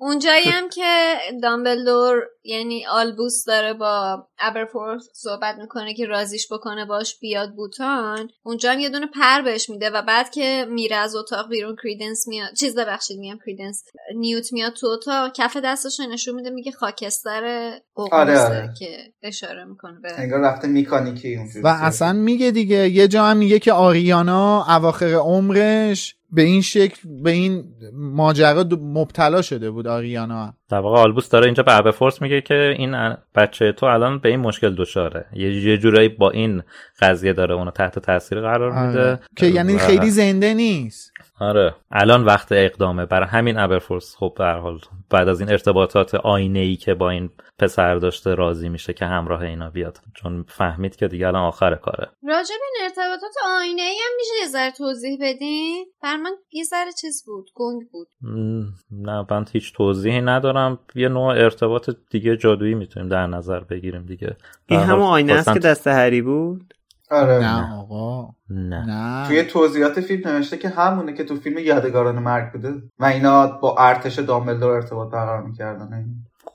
اونجایی 0.00 0.44
هم 0.44 0.68
که 0.68 1.16
دامبلدور 1.42 2.22
یعنی 2.44 2.86
آلبوس 2.86 3.44
داره 3.44 3.72
با 3.72 4.26
ابرفورس 4.38 5.08
صحبت 5.12 5.56
می‌کنه 5.58 5.94
که 5.94 6.06
رازیش 6.06 6.52
بکنه 6.52 6.84
باش 6.84 7.18
بیاد 7.18 7.54
بوتان 7.54 8.28
اونجا 8.42 8.72
هم 8.72 8.78
یه 8.78 8.88
دونه 8.88 9.06
پر 9.06 9.42
بهش 9.42 9.70
میده 9.70 9.90
و 9.90 10.02
بعد 10.02 10.30
که 10.30 10.66
میره 10.70 10.96
از 10.96 11.16
اتاق 11.16 11.48
بیرون 11.48 11.76
کریدنس 11.82 12.28
میاد. 12.28 12.52
چیز 12.52 12.74
ببخشید 12.74 13.18
میگم 13.18 13.38
کریدنس. 13.46 13.84
نیوت 14.16 14.52
میاد 14.52 14.72
تو 14.72 14.86
اتاق 14.86 15.32
کف 15.32 15.56
دستش 15.56 16.00
رو 16.00 16.06
نشون 16.06 16.34
میده 16.34 16.50
میگه 16.50 16.72
خاکستر 16.72 17.72
آره، 17.94 18.40
آره. 18.40 18.70
که 18.78 19.12
اشاره 19.22 19.64
می‌کنه 19.64 20.00
به 20.00 20.20
انگار 20.20 20.40
رفته 20.40 20.68
میکانیکی 20.68 21.36
اونجوری 21.36 21.64
و 21.64 21.68
اصلا 21.68 22.12
میگه 22.12 22.50
دیگه 22.50 22.88
یه 22.88 23.08
جا 23.08 23.24
هم 23.24 23.36
میگه 23.36 23.58
که 23.58 23.72
آریانا 23.72 24.76
اواخر 24.76 25.14
عمرش 25.14 26.15
به 26.32 26.42
این 26.42 26.62
شکل 26.62 27.22
به 27.22 27.30
این 27.30 27.64
ماجرا 27.92 28.64
مبتلا 28.80 29.42
شده 29.42 29.70
بود 29.70 29.86
آریانا. 29.86 30.54
در 30.68 30.78
واقع 30.78 30.98
آلبوس 30.98 31.28
داره 31.28 31.44
اینجا 31.44 31.62
به 31.62 31.76
ابرفورس 31.76 32.22
میگه 32.22 32.40
که 32.40 32.74
این 32.78 33.16
بچه 33.34 33.72
تو 33.72 33.86
الان 33.86 34.18
به 34.18 34.28
این 34.28 34.40
مشکل 34.40 34.74
دچاره. 34.74 35.26
یه 35.32 35.78
جورایی 35.78 36.08
با 36.08 36.30
این 36.30 36.62
قضیه 37.00 37.32
داره 37.32 37.54
اونو 37.54 37.70
تحت 37.70 37.98
تاثیر 37.98 38.40
قرار 38.40 38.86
میده. 38.86 39.00
آره. 39.00 39.20
که 39.36 39.46
یعنی 39.46 39.78
خیلی 39.78 40.10
زنده 40.10 40.54
نیست. 40.54 41.12
آره. 41.40 41.74
الان 41.90 42.24
وقت 42.24 42.48
اقدامه. 42.50 43.06
برای 43.06 43.28
همین 43.28 43.58
ابرفورس 43.58 44.16
خب 44.18 44.34
به 44.38 44.44
هر 44.44 44.58
حال 44.58 44.80
بعد 45.10 45.28
از 45.28 45.40
این 45.40 45.50
ارتباطات 45.50 46.14
آینه 46.14 46.58
ای 46.58 46.76
که 46.76 46.94
با 46.94 47.10
این 47.10 47.30
پسر 47.58 47.94
داشته 47.94 48.34
راضی 48.34 48.68
میشه 48.68 48.92
که 48.92 49.04
همراه 49.04 49.40
اینا 49.42 49.70
بیاد. 49.70 49.98
چون 50.14 50.44
فهمید 50.48 50.96
که 50.96 51.08
دیگه 51.08 51.26
الان 51.26 51.42
آخر 51.42 51.74
کاره. 51.74 52.08
راجع 52.28 52.54
به 52.54 52.64
این 52.74 52.84
ارتباطات 52.84 53.34
آینه 53.60 53.82
ای 53.82 53.98
هم 54.04 54.12
میشه 54.16 54.32
یه 54.42 54.48
ذره 54.48 54.70
توضیح 54.70 55.18
بدین؟ 55.20 55.86
بر 56.02 56.16
من 56.16 56.30
یه 56.52 56.64
ذره 56.64 56.92
چیز 57.00 57.24
بود. 57.26 57.46
گنگ 57.54 57.82
بود. 57.92 58.08
م، 58.20 58.64
نه 58.90 59.26
من 59.30 59.44
هیچ 59.52 59.74
توضیحی 59.74 60.20
ندارم. 60.20 60.55
یه 60.94 61.08
نوع 61.08 61.26
ارتباط 61.26 61.90
دیگه 62.10 62.36
جادویی 62.36 62.74
می‌تونیم 62.74 63.08
در 63.08 63.26
نظر 63.26 63.60
بگیریم 63.60 64.02
دیگه. 64.02 64.36
این 64.66 64.80
همون 64.80 65.06
آینه 65.06 65.32
است 65.32 65.52
که 65.52 65.58
دست 65.58 65.86
هری 65.86 66.22
بود؟ 66.22 66.74
آره. 67.10 67.38
نه 67.38 67.74
آقا. 67.74 68.28
نه. 68.50 68.86
نه. 68.86 69.28
توی 69.28 69.42
توضیحات 69.42 70.00
فیلم 70.00 70.28
نوشته 70.28 70.56
که 70.56 70.68
همونه 70.68 71.12
که 71.12 71.24
تو 71.24 71.36
فیلم 71.36 71.58
یادگاران 71.58 72.18
مرگ 72.18 72.52
بوده 72.52 72.74
و 72.98 73.04
اینا 73.04 73.46
با 73.46 73.76
ارتش 73.78 74.18
دامبلدور 74.18 74.70
ارتباط 74.70 75.10
برقرار 75.12 75.42
می‌کردن. 75.42 76.06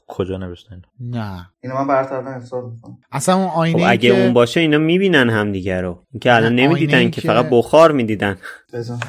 کجا 0.07 0.38
نوشته؟ 0.38 0.82
نه. 0.99 1.49
اینو 1.64 1.76
من 1.76 1.88
برطرف 1.88 2.28
احساس 2.28 2.64
می‌کنم. 2.74 2.98
اصلا 3.12 3.36
اون 3.36 3.48
خب 3.50 3.58
آینه 3.58 3.84
اگه 3.88 4.10
که 4.10 4.22
اون 4.22 4.34
باشه 4.34 4.60
اینا 4.60 4.78
می‌بینن 4.78 5.30
همدیگه 5.30 5.82
رو. 5.82 6.00
که 6.22 6.34
الان 6.34 6.56
نمی‌دیدن 6.56 7.10
که 7.10 7.22
که- 7.22 7.28
فقط 7.28 7.46
بخار 7.52 7.92
می‌دیدن. 7.92 8.38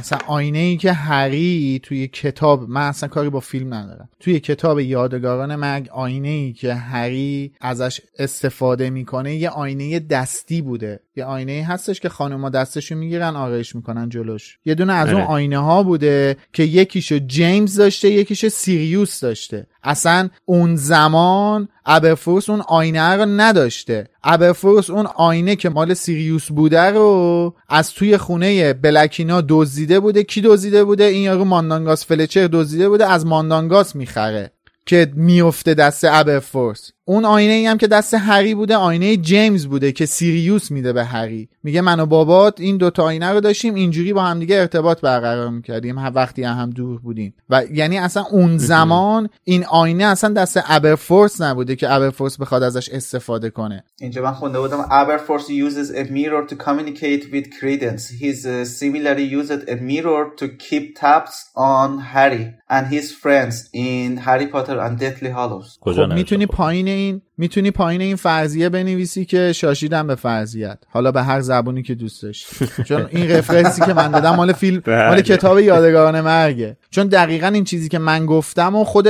مثلا 0.01 0.19
آینه 0.27 0.59
ای 0.59 0.77
که 0.77 0.93
هری 0.93 1.81
توی 1.83 2.09
کتاب 2.09 2.69
من 2.69 2.89
اصلا 2.89 3.09
کاری 3.09 3.31
با 3.31 3.41
فیلم 3.41 3.74
ندارم. 3.74 4.09
توی 4.20 4.41
کتاب 4.41 4.81
یادگاران 4.81 5.57
مرگ 5.57 5.89
آینه 5.93 6.29
ای 6.29 6.53
که 6.53 6.74
هری 6.74 7.53
ازش 7.61 8.01
استفاده 8.19 8.91
می‌کنه 8.91 9.35
یه 9.35 9.51
آینه 9.51 9.99
دستی 9.99 10.62
بوده. 10.62 11.01
یه 11.16 11.24
آینه 11.24 11.53
ای 11.53 11.61
هستش 11.61 12.01
که 12.01 12.09
خانوما 12.09 12.49
دستشو 12.49 12.95
می‌گیرن 12.95 13.37
آرایش 13.37 13.77
می‌کنن 13.77 14.09
جلوش. 14.09 14.59
یه 14.65 14.74
دونه 14.74 14.93
از 14.93 15.09
اون 15.09 15.20
آره. 15.20 15.31
آینه 15.31 15.59
ها 15.59 15.83
بوده 15.83 16.37
که 16.53 16.62
یکیشو 16.62 17.19
جیمز 17.19 17.77
داشته 17.77 18.11
یکیشو 18.11 18.49
سیریوس 18.49 19.20
داشته. 19.20 19.66
اصلا 19.83 20.29
اون 20.45 20.77
زمان 20.77 21.69
ابرفورس 21.86 22.50
اون 22.50 22.62
آینه 22.68 23.16
رو 23.16 23.26
نداشته. 23.26 24.09
ابرفورس 24.24 24.90
اون 24.90 25.06
آینه 25.06 25.56
که 25.56 25.68
مال 25.68 25.94
سیریوس 25.94 26.46
بوده 26.46 26.80
رو 26.80 27.54
از 27.68 27.94
توی 27.94 28.16
خونه 28.16 28.72
بلکینا 28.72 29.42
دزدیده 29.48 30.00
بوده. 30.00 30.22
کی 30.22 30.40
دزدیده 30.40 30.84
بوده؟ 30.84 31.04
این 31.04 31.22
یارو 31.22 31.44
ماندانگاس 31.44 32.06
فلچر 32.06 32.46
دزدیده 32.52 32.88
بوده. 32.88 33.06
از 33.06 33.26
ماندانگاس 33.26 33.96
می‌خره 33.96 34.52
که 34.86 35.12
میفته 35.16 35.74
دست 35.74 36.04
ابرفورس 36.04 36.92
اون 37.05 37.24
آینه 37.24 37.53
ای 37.53 37.66
هم 37.66 37.79
که 37.79 37.87
دست 37.87 38.15
هری 38.15 38.55
بوده 38.55 38.77
آینه 38.77 39.16
جیمز 39.16 39.66
بوده 39.66 39.93
که 39.93 40.07
سیریوس 40.07 40.70
میده 40.70 40.93
به 40.93 41.05
هری 41.05 41.49
میگه 41.62 41.81
من 41.81 42.01
و 42.01 42.07
بابات 42.07 42.61
این 42.61 42.77
دوتا 42.77 43.05
آینه 43.05 43.31
رو 43.31 43.41
داشتیم 43.41 43.74
اینجوری 43.74 44.12
با 44.12 44.23
هم 44.23 44.39
دیگه 44.39 44.57
ارتباط 44.61 45.01
برقرار 45.01 45.49
می‌کردیم 45.49 45.99
هر 45.99 46.12
وقتی 46.15 46.43
هم 46.43 46.70
دور 46.70 47.01
بودیم 47.01 47.35
و 47.51 47.62
یعنی 47.73 47.99
اصلا 47.99 48.24
اون 48.31 48.59
زمان 48.59 49.29
این 49.45 49.65
آینه 49.65 50.05
اصلا 50.05 50.33
دست 50.33 50.61
ابرفورس 50.66 51.41
نبوده 51.41 51.77
که 51.77 51.93
ابرفورس 51.93 52.41
بخواد 52.41 52.62
ازش 52.62 52.89
استفاده 52.89 53.51
کنه 53.51 53.85
اینجا 54.01 54.23
من 54.23 54.33
خونده 54.33 54.61
بودم 54.61 54.83
Aberforth 54.83 55.49
uses 55.49 55.91
a 55.91 56.05
mirror 56.05 56.47
to 56.47 56.57
communicate 56.57 57.33
with 57.33 57.47
Credence. 57.61 58.09
He's 58.20 58.47
uh, 58.47 58.65
similarly 58.65 59.24
used 59.24 59.69
a 59.69 59.77
mirror 59.77 60.24
to 60.37 60.49
keep 60.49 60.85
tabs 61.01 61.51
on 61.57 61.99
Harry 61.99 62.55
and 62.69 62.87
his 62.87 63.07
friends 63.23 63.55
in 63.73 64.16
Harry 64.16 64.47
Potter 64.47 64.79
and 64.81 64.99
Deathly 64.99 65.31
Hallows. 65.39 65.79
خب؟ 65.81 66.12
می‌تونی. 66.12 66.47
پایین 66.47 66.91
این 66.93 67.23
می‌تونی 67.39 67.70
پایین 67.70 68.01
این 68.01 68.16
فرضیه 68.16 68.69
بنویسی 68.69 69.24
که 69.24 69.52
شاشیدم 69.52 70.06
به 70.06 70.14
فرضیت. 70.14 70.78
حالا 70.89 71.12
به 71.12 71.23
هر 71.23 71.40
زبونی 71.40 71.82
که 71.82 71.94
دوست 71.94 72.23
داشتی. 72.23 72.66
چون 72.85 73.06
این 73.10 73.31
رفرنسی 73.31 73.82
که 73.82 73.94
من 73.94 74.10
دادم 74.10 74.36
مال 74.36 74.52
فیلم 74.52 74.81
بله. 74.81 75.09
مال 75.09 75.20
کتاب 75.20 75.59
یادگاران 75.60 76.20
مرگه. 76.20 76.77
چون 76.90 77.06
دقیقا 77.06 77.47
این 77.47 77.64
چیزی 77.64 77.89
که 77.89 77.98
من 77.98 78.27
گفتم 78.27 78.77
و 78.77 78.85
خود 78.85 79.06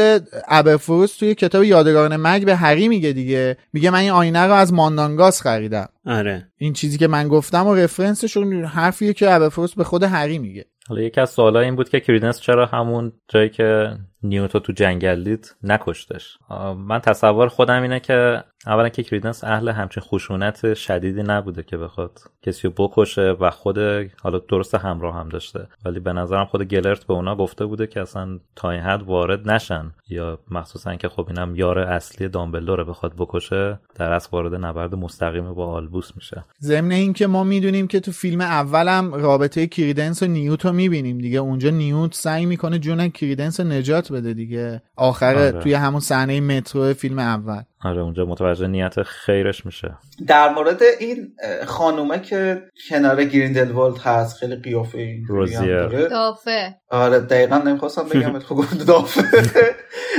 ابرفروس 0.48 1.16
توی 1.16 1.34
کتاب 1.34 1.64
یادگاران 1.64 2.16
مرگ 2.16 2.44
به 2.44 2.56
هری 2.56 2.88
میگه 2.88 3.12
دیگه. 3.12 3.56
میگه 3.72 3.90
من 3.90 3.98
این 3.98 4.10
آینه 4.10 4.46
رو 4.46 4.52
از 4.52 4.72
ماندانگاس 4.72 5.42
خریدم. 5.42 5.88
آره. 6.06 6.48
این 6.56 6.72
چیزی 6.72 6.98
که 6.98 7.06
من 7.06 7.28
گفتم 7.28 7.66
و 7.66 7.74
رفرنسشون 7.74 8.64
حرفیه 8.64 9.12
که 9.12 9.32
ابرفروس 9.32 9.74
به 9.74 9.84
خود 9.84 10.02
هری 10.02 10.38
میگه. 10.38 10.64
حالا 10.88 11.02
یکی 11.02 11.20
از 11.20 11.30
سوالا 11.30 11.60
این 11.60 11.76
بود 11.76 11.88
که 11.88 12.00
کریدنس 12.00 12.40
چرا 12.40 12.66
همون 12.66 13.12
جایی 13.28 13.48
که 13.48 13.88
نیوتو 14.22 14.58
تو 14.58 14.72
جنگل 14.72 15.24
دید 15.24 15.56
نکشتش. 15.62 16.38
من 16.76 16.98
تصور 16.98 17.48
خودم 17.48 17.82
اینه 17.82 18.00
که 18.00 18.44
اولا 18.66 18.88
که 18.88 19.02
کریدنس 19.02 19.44
اهل 19.44 19.68
همچین 19.68 20.02
خشونت 20.02 20.74
شدیدی 20.74 21.22
نبوده 21.22 21.62
که 21.62 21.76
بخواد 21.76 22.20
کسی 22.42 22.68
رو 22.68 22.74
بکشه 22.88 23.36
و 23.40 23.50
خود 23.50 23.78
حالا 24.22 24.38
درست 24.38 24.74
همراه 24.74 25.14
هم 25.14 25.28
داشته. 25.28 25.66
ولی 25.84 26.00
به 26.00 26.12
نظرم 26.12 26.44
خود 26.44 26.62
گلرت 26.62 27.04
به 27.04 27.14
اونا 27.14 27.36
گفته 27.36 27.66
بوده 27.66 27.86
که 27.86 28.00
اصلا 28.00 28.38
تا 28.56 28.70
این 28.70 28.80
حد 28.80 29.02
وارد 29.02 29.50
نشن. 29.50 29.92
یا 30.08 30.38
مخصوصا 30.50 30.94
که 30.94 31.08
خب 31.08 31.26
اینم 31.28 31.56
یار 31.56 31.78
اصلی 31.78 32.28
دامبلدوره 32.28 32.84
بخواد 32.84 33.12
بکشه 33.18 33.78
در 33.94 34.12
اصل 34.12 34.28
وارد 34.32 34.54
نبرد 34.54 34.94
مستقیم 34.94 35.54
با 35.54 35.66
آلبوس 35.66 36.10
میشه. 36.16 36.44
ضمن 36.60 36.92
اینکه 36.92 37.26
ما 37.26 37.44
می‌دونیم 37.44 37.86
که 37.86 38.00
تو 38.00 38.12
فیلم 38.12 38.40
اولم 38.40 39.14
رابطه 39.14 39.66
کریدنس 39.66 40.22
و 40.22 40.26
نیوت 40.26 40.66
رو 40.66 40.72
می‌بینیم. 40.72 41.18
دیگه 41.18 41.38
اونجا 41.38 41.70
نیوت 41.70 42.14
سعی 42.14 42.46
می‌کنه 42.46 42.78
جون 42.78 43.08
کریدنس 43.08 43.60
نجات 43.60 44.11
بده 44.12 44.34
دیگه. 44.34 44.82
آخر 44.96 45.34
آره. 45.36 45.52
توی 45.62 45.74
همون 45.74 46.00
صحنه 46.00 46.40
مترو 46.40 46.94
فیلم 46.94 47.18
اول. 47.18 47.62
آره 47.84 48.00
اونجا 48.02 48.24
متوجه 48.24 48.66
نیت 48.66 49.02
خیرش 49.02 49.66
میشه. 49.66 49.96
در 50.26 50.54
مورد 50.54 50.80
این 51.00 51.32
خانومه 51.66 52.18
که 52.20 52.62
کنار 52.88 53.24
گریندلوالد 53.24 53.98
هست 53.98 54.36
خیلی 54.38 54.56
قیافه 54.56 54.98
این 54.98 55.24
روزیه. 55.28 55.86
دافه. 56.10 56.74
آره 56.90 57.18
دقیقا 57.20 57.58
نمی‌خواستم 57.58 58.08
بگم 58.08 58.38
خب 58.48 58.54
گفت 58.54 58.86
دافه. 58.86 59.22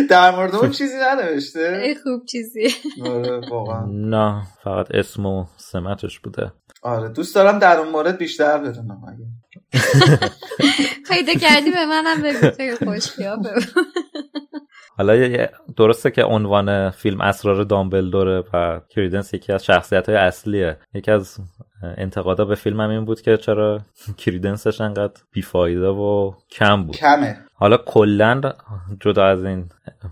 در 0.09 0.31
مورد 0.35 0.55
اون 0.55 0.71
چیزی 0.79 0.95
ننوشته. 0.97 1.81
ای 1.83 1.95
خوب 1.95 2.25
چیزی. 2.25 2.67
آره 3.05 3.41
واقعا. 3.51 3.85
نه 3.91 4.41
فقط 4.63 4.87
اسم 4.91 5.25
و 5.25 5.45
سمتش 5.57 6.19
بوده. 6.19 6.51
آره 6.83 7.09
دوست 7.09 7.35
دارم 7.35 7.59
در 7.59 7.77
اون 7.77 7.89
مورد 7.89 8.17
بیشتر 8.17 8.57
بدونم 8.57 9.01
اگه. 9.07 9.25
پیدا 11.09 11.33
کردی 11.33 11.71
به 11.71 11.85
منم 11.85 12.21
بگو 12.23 12.51
خیلی 12.57 12.75
خوش 12.75 13.11
قیافه 13.15 13.53
بود. 13.53 13.63
حالا 14.97 15.15
یه- 15.15 15.51
درسته 15.77 16.11
که 16.11 16.23
عنوان 16.23 16.89
فیلم 16.89 17.21
اسرار 17.21 17.63
دامبلدوره 17.63 18.43
و 18.53 18.79
کریدنس 18.89 19.33
یکی 19.33 19.53
از 19.53 19.65
شخصیت 19.65 20.09
های 20.09 20.17
اصلیه. 20.17 20.77
یکی 20.93 21.11
از 21.11 21.37
انتقادا 21.97 22.45
به 22.45 22.55
فیلم 22.55 22.81
هم 22.81 22.89
این 22.89 23.05
بود 23.05 23.21
که 23.21 23.37
چرا 23.37 23.81
کریدنسش 24.17 24.81
انقدر 24.81 25.21
بیفایده 25.31 25.87
و 25.87 26.31
کم 26.51 26.83
بود. 26.83 26.95
کمه. 26.95 27.37
حالا 27.63 27.77
کلا 27.77 28.41
جدا 28.99 29.25
از 29.25 29.43
این 29.43 29.69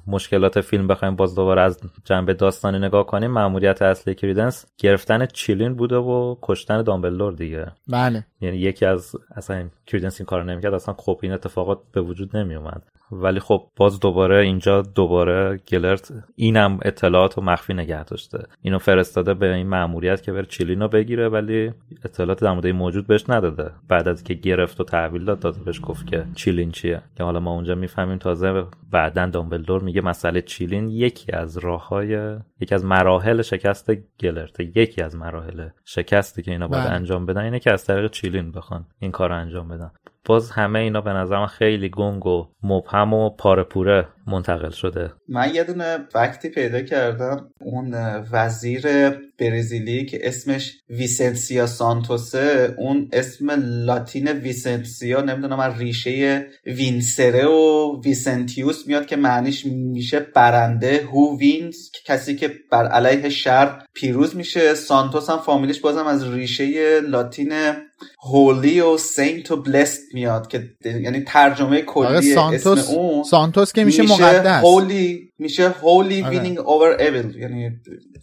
مشکلات 0.08 0.62
فیلم 0.62 0.88
بخوایم 0.88 1.16
باز 1.16 1.36
دوباره 1.36 1.62
از 1.62 1.80
جنبه 2.04 2.34
داستانی 2.34 2.80
نگاه 2.80 3.06
کنیم 3.06 3.32
مأموریت 3.32 3.82
اصلی 3.82 4.16
کریدنس 4.16 4.66
گرفتن 4.78 5.26
چیلین 5.26 5.76
بوده 5.76 5.96
و 5.96 6.36
کشتن 6.42 6.84
دامبلدور 6.84 7.34
دیگه. 7.34 7.72
بله. 7.88 8.26
یعنی 8.42 8.58
یکی 8.58 8.86
از 8.86 9.16
اصلا 9.36 9.56
این 9.58 9.72
کریدنس 9.88 10.22
این 10.22 10.26
کار 10.26 10.44
نمی‌کرد 10.44 10.74
اصلا 10.74 10.96
خب 10.98 11.20
این 11.24 11.32
اتفاقات 11.32 11.80
به 11.92 12.02
وجود 12.02 12.38
نمی 12.38 12.56
اومد 12.56 12.84
ولی 13.12 13.40
خب 13.40 13.68
باز 13.76 14.00
دوباره 14.00 14.38
اینجا 14.38 14.82
دوباره 14.82 15.60
گلرت 15.72 16.14
اینم 16.36 16.80
اطلاعات 16.82 17.34
رو 17.34 17.44
مخفی 17.44 17.74
نگه 17.74 18.04
داشته. 18.04 18.46
اینو 18.62 18.80
فرستاده 18.80 19.34
به 19.34 19.54
این 19.54 19.68
مأموریت 19.68 20.24
که 20.24 20.32
بره 20.32 20.46
چیلینو 20.46 20.88
بگیره 20.88 21.30
ولی 21.30 21.74
اطلاعات 22.06 22.44
در 22.44 22.72
موجود 22.72 23.08
بهش 23.08 23.30
نداده. 23.30 23.72
بعد 23.88 24.08
از 24.08 24.24
که 24.24 24.34
گرفت 24.34 24.82
و 24.82 24.84
تحویل 24.84 25.26
داد 25.26 25.40
داده 25.40 25.60
بهش 25.60 25.80
گفت 25.84 26.08
که 26.08 26.26
چیلین 26.36 26.72
چیه؟ 26.72 27.02
که 27.18 27.24
حالا 27.24 27.40
ما 27.42 27.52
اونجا 27.52 27.76
می‌فهمیم 27.76 28.18
تازه 28.18 28.66
بعدا 28.92 29.26
دامبلدور 29.26 29.82
میگه 29.84 30.02
مسئله 30.02 30.42
چیلین 30.42 30.90
یکی 30.90 31.32
از 31.32 31.58
راههای 31.58 32.38
یکی 32.60 32.76
از 32.76 32.86
مراحل 32.86 33.42
شکست 33.42 33.92
گلرت 34.20 34.60
یکی 34.60 35.02
از 35.02 35.16
مراحل 35.16 35.70
شکستی 35.86 36.42
که 36.42 36.52
اینا 36.52 36.68
باید 36.68 36.84
بله. 36.84 36.94
انجام 36.94 37.26
بدن 37.26 37.42
اینه 37.42 37.60
که 37.60 37.72
از 37.72 37.86
طریق 37.86 38.12
چیلین 38.12 38.52
بخوان 38.52 38.86
این 39.00 39.12
کار 39.12 39.30
رو 39.30 39.36
انجام 39.36 39.68
بدن 39.68 39.92
باز 40.26 40.52
همه 40.52 40.80
اینا 40.80 41.02
به 41.02 41.10
نظرم 41.10 41.46
خیلی 41.46 41.90
گنگ 41.90 42.26
و 42.26 42.46
مبهم 42.64 43.14
و 43.14 43.30
پاره 43.30 44.08
منتقل 44.28 44.70
شده. 44.70 45.14
من 45.30 45.56
یه 45.56 45.64
دونه 45.64 45.98
وقتی 46.16 46.50
پیدا 46.50 46.82
کردم. 46.82 47.50
اون 47.62 47.96
وزیر 48.32 49.10
برزیلی 49.40 50.06
که 50.06 50.20
اسمش 50.24 50.74
ویسنسیا 50.90 51.68
سانتوسه 51.68 52.76
اون 52.78 53.10
اسم 53.14 53.52
لاتین 53.86 54.28
ویسنسیا 54.28 55.22
نمی‌دونم 55.22 55.60
از 55.60 55.80
ریشه 55.80 56.48
وینسره 56.66 57.46
و 57.46 58.02
ویسنتیوس 58.02 58.88
میاد 58.88 59.06
که 59.06 59.16
معنیش 59.16 59.66
میشه 59.66 60.20
برنده 60.20 61.08
هو 61.12 61.40
وینز 61.40 61.78
کسی 62.06 62.36
که 62.36 62.52
بر 62.72 62.88
علیه 62.88 63.30
شر 63.30 63.82
پیروز 63.94 64.36
میشه. 64.36 64.74
سانتوس 64.74 65.30
هم 65.30 65.38
فامیلش 65.38 65.80
بازم 65.80 66.08
از 66.08 66.34
ریشه 66.34 67.00
لاتین 67.02 67.52
holy 68.24 68.82
و 68.82 68.98
saint 68.98 69.52
و 69.52 69.56
blessed 69.56 70.02
میاد 70.14 70.48
که 70.48 70.70
یعنی 70.86 71.24
ترجمه 71.28 71.82
کلی 71.82 72.08
آره 72.08 72.22
سانتوس 72.22 72.80
اسم 72.80 72.94
اون 72.94 73.24
سانتوس 73.24 73.74
که 73.74 73.84
میشه 73.84 74.04
مقدس. 74.04 74.64
holy 74.64 75.32
میشه 75.40 75.70
holy 75.70 76.22
آره. 76.24 76.30
winning 76.30 76.60
over 76.60 76.98
evil 77.00 77.36
یعنی 77.36 77.72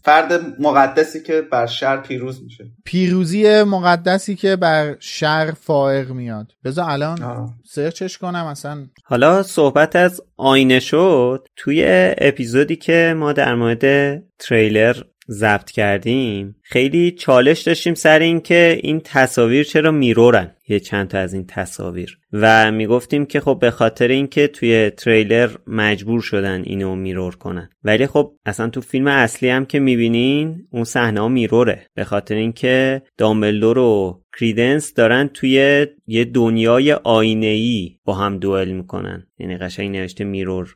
فرد 0.04 0.60
مقدسی 0.60 1.22
که 1.22 1.40
بر 1.40 1.66
شر 1.66 1.96
پیروز 1.96 2.42
میشه. 2.42 2.64
پیروزی 2.84 3.62
مقدسی 3.62 4.36
که 4.36 4.56
بر 4.56 4.96
شر 5.00 5.52
فائق 5.60 6.10
میاد. 6.10 6.46
بذار 6.64 6.90
الان 6.90 7.22
آه. 7.22 7.54
سرچش 7.64 8.18
کنم 8.18 8.44
اصلا 8.44 8.86
حالا 9.04 9.42
صحبت 9.42 9.96
از 9.96 10.20
آینه 10.36 10.80
شد. 10.80 11.46
توی 11.56 11.84
اپیزودی 12.18 12.76
که 12.76 13.14
ما 13.16 13.32
در 13.32 13.54
مورد 13.54 14.18
تریلر 14.38 14.96
ضبط 15.30 15.70
کردیم. 15.70 16.56
خیلی 16.62 17.10
چالش 17.10 17.60
داشتیم 17.60 17.94
سر 17.94 18.18
این 18.18 18.40
که 18.40 18.80
این 18.82 19.00
تصاویر 19.04 19.64
چرا 19.64 19.90
میرورن؟ 19.90 20.54
یه 20.68 20.80
چند 20.80 21.08
تا 21.08 21.18
از 21.18 21.34
این 21.34 21.46
تصاویر. 21.46 22.18
و 22.32 22.72
می‌گفتیم 22.72 23.26
که 23.26 23.40
خب 23.40 23.58
به 23.60 23.70
خاطر 23.70 24.08
اینکه 24.08 24.48
توی 24.48 24.90
تریلر 24.90 25.50
مجبور 25.66 26.20
شدن 26.20 26.62
اینو 26.62 26.94
میرور 26.94 27.36
کنن. 27.36 27.70
ولی 27.84 28.06
خب 28.06 28.32
اصلا 28.46 28.68
تو 28.68 28.80
فیلم 28.80 29.06
اصلی 29.06 29.48
هم 29.48 29.66
که 29.66 29.78
می‌بینین 29.78 30.66
اون 30.70 30.84
صحنه 30.84 31.20
ها 31.20 31.28
میروره. 31.28 31.86
به 31.94 32.04
خاطر 32.04 32.34
اینکه 32.34 33.02
دامبلدور 33.18 33.78
و 33.78 34.22
کریدنس 34.38 34.94
دارن 34.94 35.28
توی 35.34 35.86
یه 36.06 36.24
دنیای 36.24 36.92
آینه 36.92 37.88
با 38.04 38.14
هم 38.14 38.38
دوئل 38.38 38.72
می‌کنن. 38.72 39.26
یعنی 39.38 39.56
قشنگ 39.56 39.96
نوشته 39.96 40.24
میرور 40.24 40.74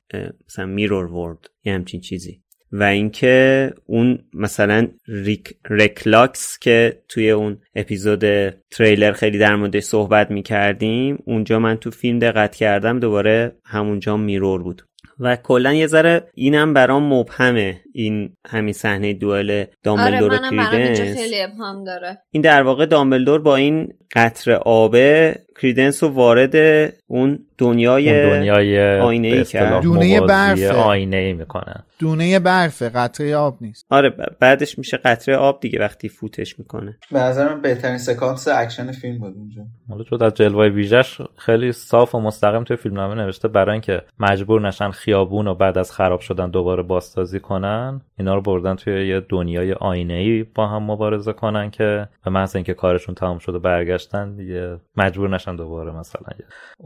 مثلا 0.48 0.66
میرور 0.66 1.12
ورد 1.12 1.38
یه 1.64 1.74
همچین 1.74 2.00
چیزی. 2.00 2.41
و 2.72 2.82
اینکه 2.82 3.72
اون 3.86 4.18
مثلا 4.34 4.88
ریک 5.08 5.54
رکلاکس 5.70 6.58
که 6.58 6.98
توی 7.08 7.30
اون 7.30 7.58
اپیزود 7.74 8.50
تریلر 8.50 9.12
خیلی 9.12 9.38
در 9.38 9.56
موردش 9.56 9.82
صحبت 9.82 10.30
می‌کردیم 10.30 11.18
اونجا 11.24 11.58
من 11.58 11.76
تو 11.76 11.90
فیلم 11.90 12.18
دقت 12.18 12.54
کردم 12.54 13.00
دوباره 13.00 13.56
همونجا 13.64 14.16
میرور 14.16 14.62
بود. 14.62 14.82
و 15.20 15.36
کلا 15.36 15.72
یه 15.72 15.86
ذره 15.86 16.30
اینم 16.34 16.74
برام 16.74 17.12
مبهمه 17.12 17.80
این 17.94 18.36
همین 18.46 18.72
صحنه 18.72 19.14
دوئل 19.14 19.50
آره 19.50 19.70
دامبلدور 19.82 20.32
و 20.32 20.40
منم 20.52 20.70
کریدنس. 20.70 21.18
خیلی 21.18 21.42
ابهام 21.42 21.84
داره. 21.84 22.18
این 22.30 22.42
در 22.42 22.62
واقع 22.62 22.86
دامبلدور 22.86 23.42
با 23.42 23.56
این 23.56 23.88
قطر 24.14 24.52
آبه 24.52 25.34
کریدنس 25.62 26.02
رو 26.02 26.08
وارد 26.08 26.56
اون 27.06 27.38
دنیای 27.58 28.22
اون 28.24 28.38
دنیای 28.38 28.76
به 28.76 29.40
اصطلاح 29.40 29.70
کرد. 29.70 29.82
دونه 29.82 30.20
برفه. 30.20 30.72
آینه 30.72 31.16
ای 31.16 31.32
می‌کنن. 31.32 31.84
دونه 31.98 32.38
برفه 32.38 32.88
قطره 32.88 33.36
آب 33.36 33.56
نیست. 33.60 33.86
آره 33.90 34.10
بعدش 34.40 34.78
میشه 34.78 34.96
قطره 34.96 35.36
آب 35.36 35.60
دیگه 35.60 35.80
وقتی 35.80 36.08
فوتش 36.08 36.58
می‌کنه. 36.58 36.98
به 37.12 37.18
نظر 37.20 37.48
من 37.48 37.60
بهترین 37.60 37.98
سکانس 37.98 38.48
اکشن 38.48 38.92
فیلم 38.92 39.18
بود 39.18 39.34
اونجا. 39.36 39.62
حالا 39.88 40.04
جدا 40.04 40.26
از 40.26 40.34
جلوه 40.34 40.68
ویژش 40.68 41.18
خیلی 41.36 41.72
صاف 41.72 42.14
و 42.14 42.20
مستقیم 42.20 42.64
توی 42.64 42.76
فیلمنامه 42.76 43.14
نوشته 43.14 43.48
برای 43.48 43.72
اینکه 43.72 44.02
مجبور 44.18 44.60
نشن 44.60 44.90
خیابون 44.90 45.46
و 45.46 45.54
بعد 45.54 45.78
از 45.78 45.92
خراب 45.92 46.20
شدن 46.20 46.50
دوباره 46.50 46.82
بازسازی 46.82 47.40
کنن. 47.40 47.81
اینا 48.18 48.34
رو 48.34 48.40
بردن 48.40 48.74
توی 48.74 49.08
یه 49.08 49.20
دنیای 49.28 49.72
آینه 49.72 50.14
ای 50.14 50.42
با 50.42 50.66
هم 50.66 50.82
مبارزه 50.82 51.32
کنن 51.32 51.70
که 51.70 52.08
به 52.24 52.30
محض 52.30 52.56
اینکه 52.56 52.74
کارشون 52.74 53.14
تمام 53.14 53.38
شده 53.38 53.58
برگشتن 53.58 54.36
دیگه 54.36 54.80
مجبور 54.96 55.30
نشن 55.30 55.56
دوباره 55.56 55.92
مثلا 55.92 56.22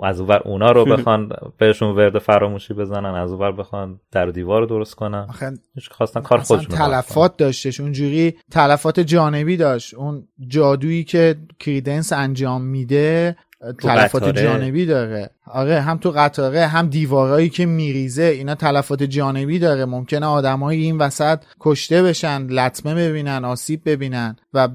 از 0.03 0.21
اونور 0.21 0.43
اونا 0.45 0.71
رو 0.71 0.85
بخوان 0.85 1.33
بهشون 1.59 1.97
ورد 1.97 2.19
فراموشی 2.19 2.75
بزنن 2.75 3.15
از 3.15 3.31
اونور 3.31 3.53
بخوان 3.53 4.01
در 4.13 4.29
و 4.29 4.33
دیوار 4.33 4.61
رو 4.61 4.67
درست 4.67 4.95
کنن 4.95 5.27
آخه 5.29 5.53
هیچ 5.75 5.91
خواستن 5.91 6.21
کار 6.21 6.39
خودشون. 6.39 6.77
تلفات 6.77 7.37
داشتش 7.37 7.81
اونجوری 7.81 8.35
تلفات 8.51 9.01
جانبی 9.01 9.57
داشت 9.57 9.95
اون 9.95 10.29
جادویی 10.49 11.05
که 11.05 11.37
کریدنس 11.59 12.13
انجام 12.13 12.63
میده 12.63 13.37
تلفات 13.73 14.23
قطاره. 14.23 14.43
جانبی 14.43 14.87
داره. 14.87 15.31
آره 15.47 15.81
هم 15.81 15.99
تو 15.99 16.11
قطاره 16.11 16.67
هم 16.67 16.89
دیوارایی 16.89 17.49
که 17.49 17.67
میریزه 17.67 18.23
اینا 18.23 18.55
تلفات 18.55 19.03
جانبی 19.03 19.59
داره. 19.59 19.85
ممکنه 19.85 20.27
آدمایی 20.27 20.83
این 20.83 20.99
وسط 20.99 21.39
کشته 21.61 22.03
بشن 22.03 22.47
لطمه 22.47 22.95
ببینن 22.95 23.45
آسیب 23.45 23.81
ببینن 23.85 24.37
و 24.55 24.69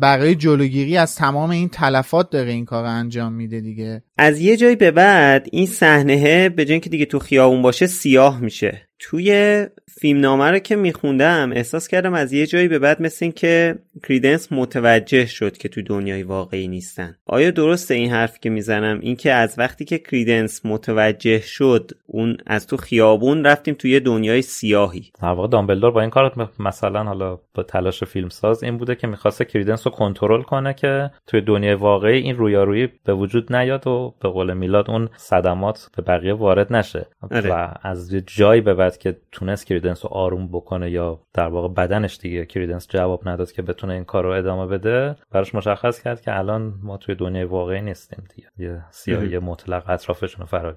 برای 0.00 0.34
جلوگیری 0.34 0.96
از 0.96 1.16
تمام 1.16 1.50
این 1.50 1.68
تلفات 1.68 2.30
داره 2.30 2.50
این 2.50 2.64
کار 2.64 2.84
انجام 2.84 3.32
میده 3.32 3.60
دیگه. 3.60 4.02
از 4.18 4.40
یه 4.40 4.56
جایی 4.56 4.76
به 4.76 4.90
بعد 4.90 5.48
این 5.52 5.66
صحنه 5.66 6.48
به 6.48 6.64
جای 6.64 6.72
اینکه 6.72 6.90
دیگه 6.90 7.04
تو 7.04 7.18
خیابون 7.18 7.62
باشه 7.62 7.86
سیاه 7.86 8.40
میشه. 8.40 8.88
توی 8.98 9.66
فیلمنامه 10.00 10.50
رو 10.50 10.58
که 10.58 10.76
میخوندم 10.76 11.52
احساس 11.52 11.88
کردم 11.88 12.14
از 12.14 12.32
یه 12.32 12.46
جایی 12.46 12.68
به 12.68 12.78
بعد 12.78 13.02
مثل 13.02 13.24
این 13.24 13.32
که 13.32 13.78
کریدنس 14.08 14.52
متوجه 14.52 15.26
شد 15.26 15.56
که 15.56 15.68
تو 15.68 15.82
دنیای 15.82 16.22
واقعی 16.22 16.68
نیستن. 16.68 17.14
آیا 17.26 17.50
درسته 17.50 17.94
این 17.94 18.10
حرف 18.10 18.38
که 18.40 18.50
می‌زنم؟ 18.50 19.00
این 19.00 19.16
که 19.16 19.32
از 19.32 19.54
وقتی 19.58 19.84
که 19.84 19.98
کریدنس 19.98 20.66
متوجه 20.66 21.40
شد 21.40 21.90
اون 22.06 22.36
از 22.46 22.66
تو 22.66 22.76
خیابون 22.76 23.44
رفتیم 23.44 23.74
توی 23.74 24.00
دنیای 24.00 24.42
سیاهی. 24.42 25.10
در 25.22 25.28
واقع 25.28 25.48
دامبلدور 25.48 25.90
با 25.90 26.00
این 26.00 26.10
کار 26.10 26.48
مثلا 26.58 27.04
حالا 27.04 27.38
با 27.54 27.62
تلاش 27.62 28.04
فیلمساز 28.04 28.62
این 28.62 28.78
بوده 28.78 28.94
که 28.94 29.06
می‌خواسته 29.06 29.44
کریدنس 29.44 29.86
رو 29.86 29.92
کنترل 29.92 30.42
کنه 30.42 30.74
که 30.74 31.10
توی 31.26 31.40
دنیای 31.40 31.74
واقعی 31.74 32.18
این 32.18 32.36
رویارویی 32.36 32.88
به 33.04 33.14
وجود 33.14 33.56
نیاد 33.56 33.86
و 33.86 34.07
به 34.20 34.28
قول 34.28 34.54
میلاد 34.54 34.90
اون 34.90 35.08
صدمات 35.16 35.90
به 35.96 36.02
بقیه 36.02 36.34
وارد 36.34 36.72
نشه. 36.72 37.06
آره. 37.30 37.50
و 37.50 37.68
از 37.82 38.14
جایی 38.26 38.60
به 38.60 38.74
بعد 38.74 38.98
که 38.98 39.16
تونست 39.32 39.66
کریدنس 39.66 40.04
رو 40.04 40.10
آروم 40.10 40.48
بکنه 40.48 40.90
یا 40.90 41.20
در 41.34 41.48
واقع 41.48 41.68
بدنش 41.68 42.18
دیگه 42.18 42.46
کریدنس 42.46 42.88
جواب 42.88 43.28
نداد 43.28 43.52
که 43.52 43.62
بتونه 43.62 43.94
این 43.94 44.04
کار 44.04 44.24
رو 44.24 44.30
ادامه 44.30 44.66
بده 44.66 45.16
براش 45.30 45.54
مشخص 45.54 46.02
کرد 46.02 46.20
که 46.20 46.38
الان 46.38 46.74
ما 46.82 46.96
توی 46.96 47.14
دنیای 47.14 47.44
واقعی 47.44 47.80
نیستیم 47.80 48.24
دیگه. 48.34 48.48
یه 48.58 48.84
سیاهی 48.90 49.38
مطلق 49.38 49.90
اطرافشون 49.90 50.40
رو 50.40 50.46
فرا 50.46 50.76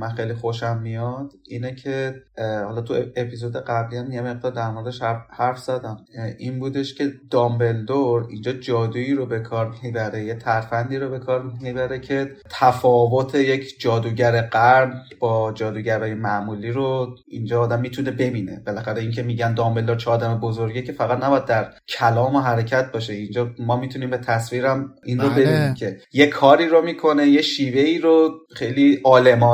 من 0.00 0.08
خیلی 0.08 0.34
خوشم 0.34 0.80
میاد 0.82 1.32
اینه 1.48 1.74
که 1.74 2.14
حالا 2.38 2.80
تو 2.80 2.94
اپیزود 3.16 3.56
قبلی 3.56 3.98
هم 3.98 4.12
یه 4.12 4.22
مقدار 4.22 4.52
در 4.52 4.70
موردش 4.70 5.02
حرف 5.30 5.58
زدم. 5.58 5.96
این 6.38 6.58
بودش 6.58 6.94
که 6.94 7.12
دامبلدور 7.30 8.26
اینجا 8.30 8.52
جادویی 8.52 9.14
رو 9.14 9.26
به 9.26 9.40
کار 9.40 9.74
می‌بره 9.82 10.24
یه 10.24 10.34
ترفندی 10.34 10.96
رو 10.96 11.08
به 11.10 11.18
کار 11.18 11.52
می‌بره 11.60 11.98
که 11.98 12.32
تفاوت 12.50 13.34
یک 13.34 13.80
جادوگر 13.80 14.40
قرن 14.40 14.94
با 15.18 15.52
جادوگرای 15.52 16.14
معمولی 16.14 16.70
رو 16.70 17.16
اینجا 17.28 17.60
آدم 17.60 17.80
می‌تونه 17.80 18.10
ببینه. 18.10 18.62
بالاخره 18.66 19.00
اینکه 19.00 19.22
میگن 19.22 19.54
دامبلدور 19.54 19.96
چه 19.96 20.10
آدم 20.10 20.40
بزرگه 20.40 20.82
که 20.82 20.92
فقط 20.92 21.24
نباید 21.24 21.44
در 21.44 21.72
کلام 21.88 22.36
و 22.36 22.40
حرکت 22.40 22.92
باشه. 22.92 23.12
اینجا 23.12 23.50
ما 23.58 23.76
می‌تونیم 23.76 24.10
به 24.10 24.18
تصویرم 24.18 24.94
این 25.04 25.20
رو 25.20 25.30
ببینیم 25.30 25.74
که 25.74 26.00
یه 26.12 26.26
کاری 26.26 26.68
رو 26.68 26.82
می‌کنه 26.82 27.26
یه 27.26 27.42
شیوه 27.42 27.80
ای 27.80 27.98
رو 27.98 28.30
خیلی 28.54 29.00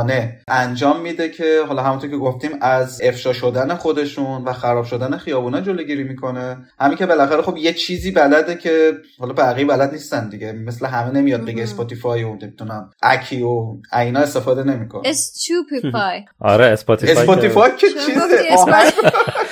عالمانه 0.04 0.40
انجام 0.48 1.00
میده 1.00 1.28
که 1.28 1.64
حالا 1.68 1.82
همونطور 1.82 2.10
که 2.10 2.16
گفتیم 2.16 2.50
از 2.60 3.00
افشا 3.02 3.32
شدن 3.32 3.74
خودشون 3.74 4.44
و 4.44 4.52
خراب 4.52 4.84
شدن 4.84 5.16
خیابونا 5.16 5.60
جلوگیری 5.60 6.04
می‌کنه. 6.04 6.56
همین 6.80 6.96
که 6.96 7.06
بالاخره 7.06 7.42
خب 7.42 7.56
یه 7.56 7.72
چیزی 7.72 8.10
بلده 8.10 8.54
که 8.54 8.92
حالا 9.18 9.32
بقیه 9.32 9.66
بلد 9.66 9.92
نیستن 9.92 10.28
دیگه. 10.28 10.52
مثل 10.52 10.86
همه 10.86 11.10
نمیاد 11.10 11.44
بگه 11.44 11.62
Spotify 11.62 12.22
و 12.22 12.36
نمی‌دونم 12.42 12.90
Accio 13.02 13.42
و 13.42 13.76
اینا 13.92 14.20
استفاده 14.20 14.62
نمی‌کنه. 14.62 15.02
Stupefy 15.04 16.24
آره 16.40 16.64
Spotify 16.66 17.16
Spotify 17.16 17.70
که 17.78 17.86
چیزه؟ 17.86 18.20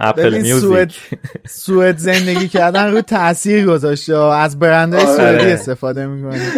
اپل 0.00 0.42
میوزیک 0.42 1.00
سوئد 1.48 1.98
زندگی 1.98 2.48
کردن 2.48 2.90
رو 2.90 3.00
تاثیر 3.00 3.66
گذاشته. 3.66 4.16
از 4.16 4.58
برندهای 4.58 5.06
سوئدی 5.06 5.46
استفاده 5.46 6.06
می‌کنه. 6.06 6.52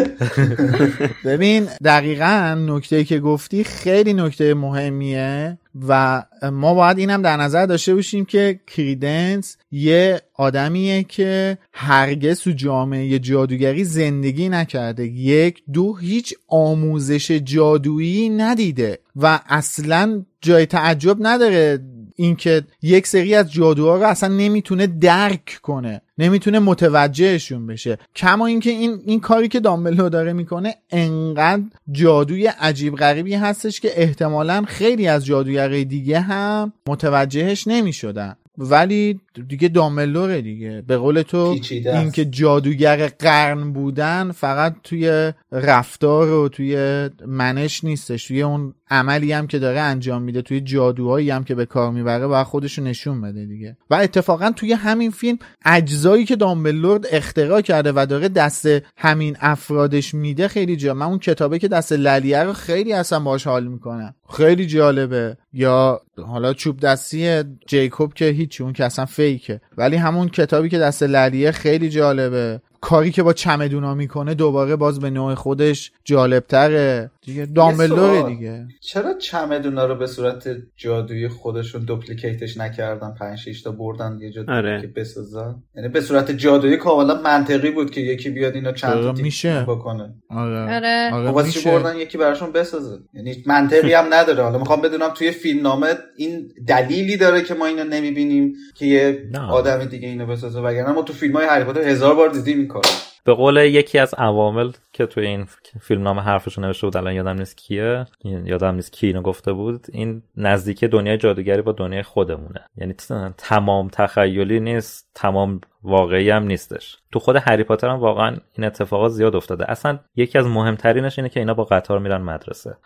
ببین 1.25 1.69
دقیقا 1.85 2.59
نکته 2.69 3.05
که 3.05 3.19
گفتی 3.19 3.65
خیلی 3.65 4.13
نکته 4.13 4.55
مهمیه 4.55 5.59
و 5.89 6.23
ما 6.53 6.75
باید 6.75 6.99
اینم 6.99 7.23
در 7.23 7.37
نظر 7.37 7.67
داشته 7.67 7.95
باشیم 7.95 8.25
که 8.25 8.61
کریدنس 8.67 9.57
یه 9.71 10.21
آدمیه 10.35 11.03
که 11.03 11.59
هرگز 11.73 12.41
تو 12.41 12.51
جامعه 12.51 13.19
جادوگری 13.19 13.85
زندگی 13.85 14.49
نکرده. 14.49 15.07
یک 15.07 15.63
دو 15.73 15.97
هیچ 15.97 16.35
آموزش 16.49 17.31
جادویی 17.31 18.29
ندیده. 18.29 18.99
و 19.19 19.41
اصلا 19.49 20.25
جای 20.41 20.67
تعجب 20.67 21.17
نداره 21.21 21.79
اینکه 22.17 22.63
یک 22.83 23.07
سری 23.07 23.35
از 23.35 23.53
جادوها 23.53 23.97
رو 23.97 24.07
اصلا 24.07 24.35
نمی‌تونه 24.35 24.87
درک 24.87 25.59
کنه 25.63 26.01
نمی‌تونه 26.19 26.59
متوجهشون 26.59 27.67
بشه. 27.67 27.99
کما 28.17 28.47
اینکه 28.47 28.71
این 28.71 29.03
این 29.07 29.21
کاری 29.21 29.49
که 29.49 29.61
دامبلو 29.61 30.09
داره 30.09 30.33
می‌کنه 30.33 30.75
انقدر 30.91 31.63
جادوی 31.93 32.47
عجیب 32.47 32.97
غریبی 32.97 33.35
هستش 33.35 33.81
که 33.81 34.03
احتمالا 34.03 34.65
خیلی 34.67 35.09
از 35.09 35.27
جادوگرای 35.27 35.85
دیگه 35.85 36.21
هم 36.21 36.73
متوجهش 36.89 37.67
نمی‌شدن. 37.67 38.37
ولی 38.59 39.21
دیگه 39.43 39.69
داملوره 39.69 40.43
دیگه. 40.43 40.83
به 40.87 40.97
قول 40.97 41.23
تو 41.23 41.57
اینکه 41.85 42.25
جادوگر 42.25 43.07
قرن 43.07 43.73
بودن 43.73 44.33
فقط 44.33 44.75
توی 44.85 45.33
رفتار 45.53 46.33
و 46.33 46.49
توی 46.49 47.09
منش 47.27 47.85
نیستش. 47.85 48.27
توی 48.27 48.43
اون 48.43 48.75
عملی 48.91 49.33
هم 49.33 49.47
که 49.47 49.59
داره 49.59 49.81
انجام 49.81 50.23
میده 50.23 50.43
توی 50.43 50.61
جادوهایی 50.61 51.31
هم 51.31 51.45
که 51.45 51.55
به 51.55 51.67
کار 51.67 51.93
می‌بره 51.93 52.27
و 52.27 52.45
خودشو 52.45 52.83
نشون 52.83 53.21
بده 53.21 53.47
دیگه. 53.47 53.77
و 53.91 53.95
اتفاقا 53.95 54.51
توی 54.57 54.73
همین 54.73 55.11
فیلم 55.11 55.39
اجزایی 55.65 56.25
که 56.25 56.37
دامبلورد 56.37 57.07
اختراع 57.11 57.61
کرده 57.61 57.93
و 57.97 58.07
داره 58.07 58.29
دست 58.29 58.69
همین 58.97 59.37
افرادش 59.41 60.15
میده 60.15 60.49
خیلی 60.49 60.77
جا. 60.77 60.95
من 60.95 61.07
اون 61.07 61.19
کتابه 61.19 61.59
که 61.59 61.69
دست 61.69 61.93
للیه 61.93 62.43
رو 62.43 62.53
خیلی 62.53 62.93
اصلا 62.93 63.21
باش 63.21 63.47
حال 63.47 63.67
می‌کنم. 63.67 64.15
خیلی 64.37 64.67
جالبه. 64.67 65.37
یا 65.53 66.01
حالا 66.27 66.55
چوب 66.55 66.81
دستی 66.81 67.43
جیکوب 67.67 68.15
که 68.15 68.25
هیچی 68.25 68.63
اون 68.63 68.73
که 68.73 68.85
اصلا 68.85 69.07
فیکه 69.29 69.61
ولی 69.77 69.97
همون 69.97 70.29
کتابی 70.29 70.69
که 70.69 70.79
دست 70.79 71.03
للیه 71.03 71.53
خیلی 71.53 71.89
جالبه. 71.89 72.61
کاری 72.81 73.11
که 73.11 73.23
با 73.23 73.33
چمدونا 73.33 73.95
می‌کنه 73.95 74.35
دوباره 74.35 74.77
باز 74.77 75.01
به 75.01 75.11
نوع 75.11 75.35
خودش 75.35 75.93
جالبتره. 76.05 77.11
دیگه 77.29 77.47
دامبلوره 77.47 78.23
دیگه. 78.23 78.67
چرا 78.81 79.15
چمدونا 79.15 79.87
رو 79.87 79.95
به 79.95 80.07
صورت 80.07 80.49
جادویی 80.77 81.29
خودشون 81.29 81.85
دوپلیکیتش 81.85 82.57
نکردن؟ 82.57 83.15
5 83.19 83.39
6 83.39 83.63
تا 83.63 83.71
بردن 83.71 84.19
یه 84.21 84.31
جا 84.31 84.45
آره. 84.49 84.81
که 84.81 84.87
بسازن؟ 84.87 85.63
یعنی 85.77 85.89
به 85.89 86.01
صورت 86.01 86.31
جادویی 86.31 86.77
کاملا 86.77 87.23
منطقی 87.23 87.71
بود 87.71 87.91
که 87.91 88.01
یکی 88.01 88.31
بیاد 88.31 88.55
اینو 88.55 88.73
چند 88.73 88.93
تا 88.93 89.13
میشه. 89.13 89.65
بکنه. 89.69 90.15
آره. 90.31 90.75
آره. 90.75 91.11
آره 91.13 91.43
چی 91.43 91.59
میشه. 91.59 91.71
بردن 91.71 91.97
یکی 91.97 92.19
براشون 92.19 92.53
بسازه؟ 92.53 92.99
یعنی 93.15 93.43
منطقی 93.47 93.93
هم 93.93 94.15
نداره. 94.15 94.43
حالا 94.43 94.59
می‌خوام 94.59 94.81
بدونم 94.81 95.09
توی 95.15 95.31
فیلمنامه 95.31 95.95
این 96.17 96.53
دلیلی 96.67 97.17
داره 97.17 97.43
که 97.43 97.55
ما 97.55 97.67
اینو 97.67 97.85
نمی‌بینیم 97.85 98.55
که 98.75 98.87
یه. 98.87 99.29
آدم 99.51 99.85
دیگه 99.85 100.09
اینو 100.09 100.27
بسازه؟ 100.27 100.61
وگرنه 100.61 100.93
ما 100.93 101.03
تو 101.03 101.13
فیلم 101.13 101.37
های 101.37 101.47
هری 101.47 101.65
پاتر 101.65 101.81
هزار 101.81 102.15
بار 102.15 102.29
دیدیم 102.29 102.59
این 102.59 102.69
کارو. 102.69 102.89
به 103.25 103.35
قول 103.35 103.57
یکی 103.57 103.99
از 103.99 104.15
عوامل 104.15 104.71
که 104.93 105.07
توی 105.07 105.27
این 105.27 105.47
فیلم 105.81 106.03
نام 106.03 106.19
حرفشو 106.19 106.61
نوشته 106.61 106.87
بود 106.87 106.97
الان 106.97 107.13
یادم 107.13 107.39
نیست 107.39 107.57
کیه 107.57 108.07
یادم 108.25 108.75
نیست 108.75 108.93
کی 108.93 109.07
اینو 109.07 109.23
گفته 109.23 109.53
بود 109.53 109.87
این 109.93 110.23
نزدیکی 110.37 110.89
دنیای 110.89 111.19
جادوگری 111.19 111.63
با 111.63 111.73
دنیای 111.73 112.03
خودمونه. 112.03 112.61
یعنی 112.77 112.95
تمام 113.39 113.89
تخیلی 113.89 114.61
نیست 114.61 115.11
تمام 115.15 115.61
واقعی 115.83 116.31
هم 116.31 116.45
نیستش. 116.45 116.97
تو 117.13 117.19
خود 117.19 117.37
هری 117.37 117.65
پاتر 117.65 117.89
هم 117.89 118.01
واقعا 118.01 118.37
این 118.53 118.67
اتفاقات 118.67 119.11
زیاد 119.11 119.37
افتاده. 119.37 119.71
اصلا 119.71 119.99
یکی 120.17 120.39
از 120.39 120.47
مهمترینش 120.47 121.19
اینه 121.19 121.29
که 121.29 121.41
اینا 121.41 121.55
با 121.55 121.65
قطار 121.65 121.99
میرن 121.99 122.23
مدرسه. 122.23 122.77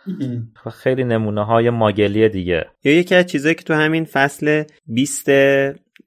و 0.67 0.71
خیلی 0.71 1.05
نمونه 1.05 1.45
های 1.45 1.71
ماگلی 1.71 2.29
دیگه. 2.29 2.67
یا 2.85 2.93
یکی 2.93 3.15
از 3.15 3.27
چیزایی 3.27 3.55
که 3.55 3.65
تو 3.65 3.75
همین 3.75 4.05
فصل 4.05 4.65
20 4.87 5.31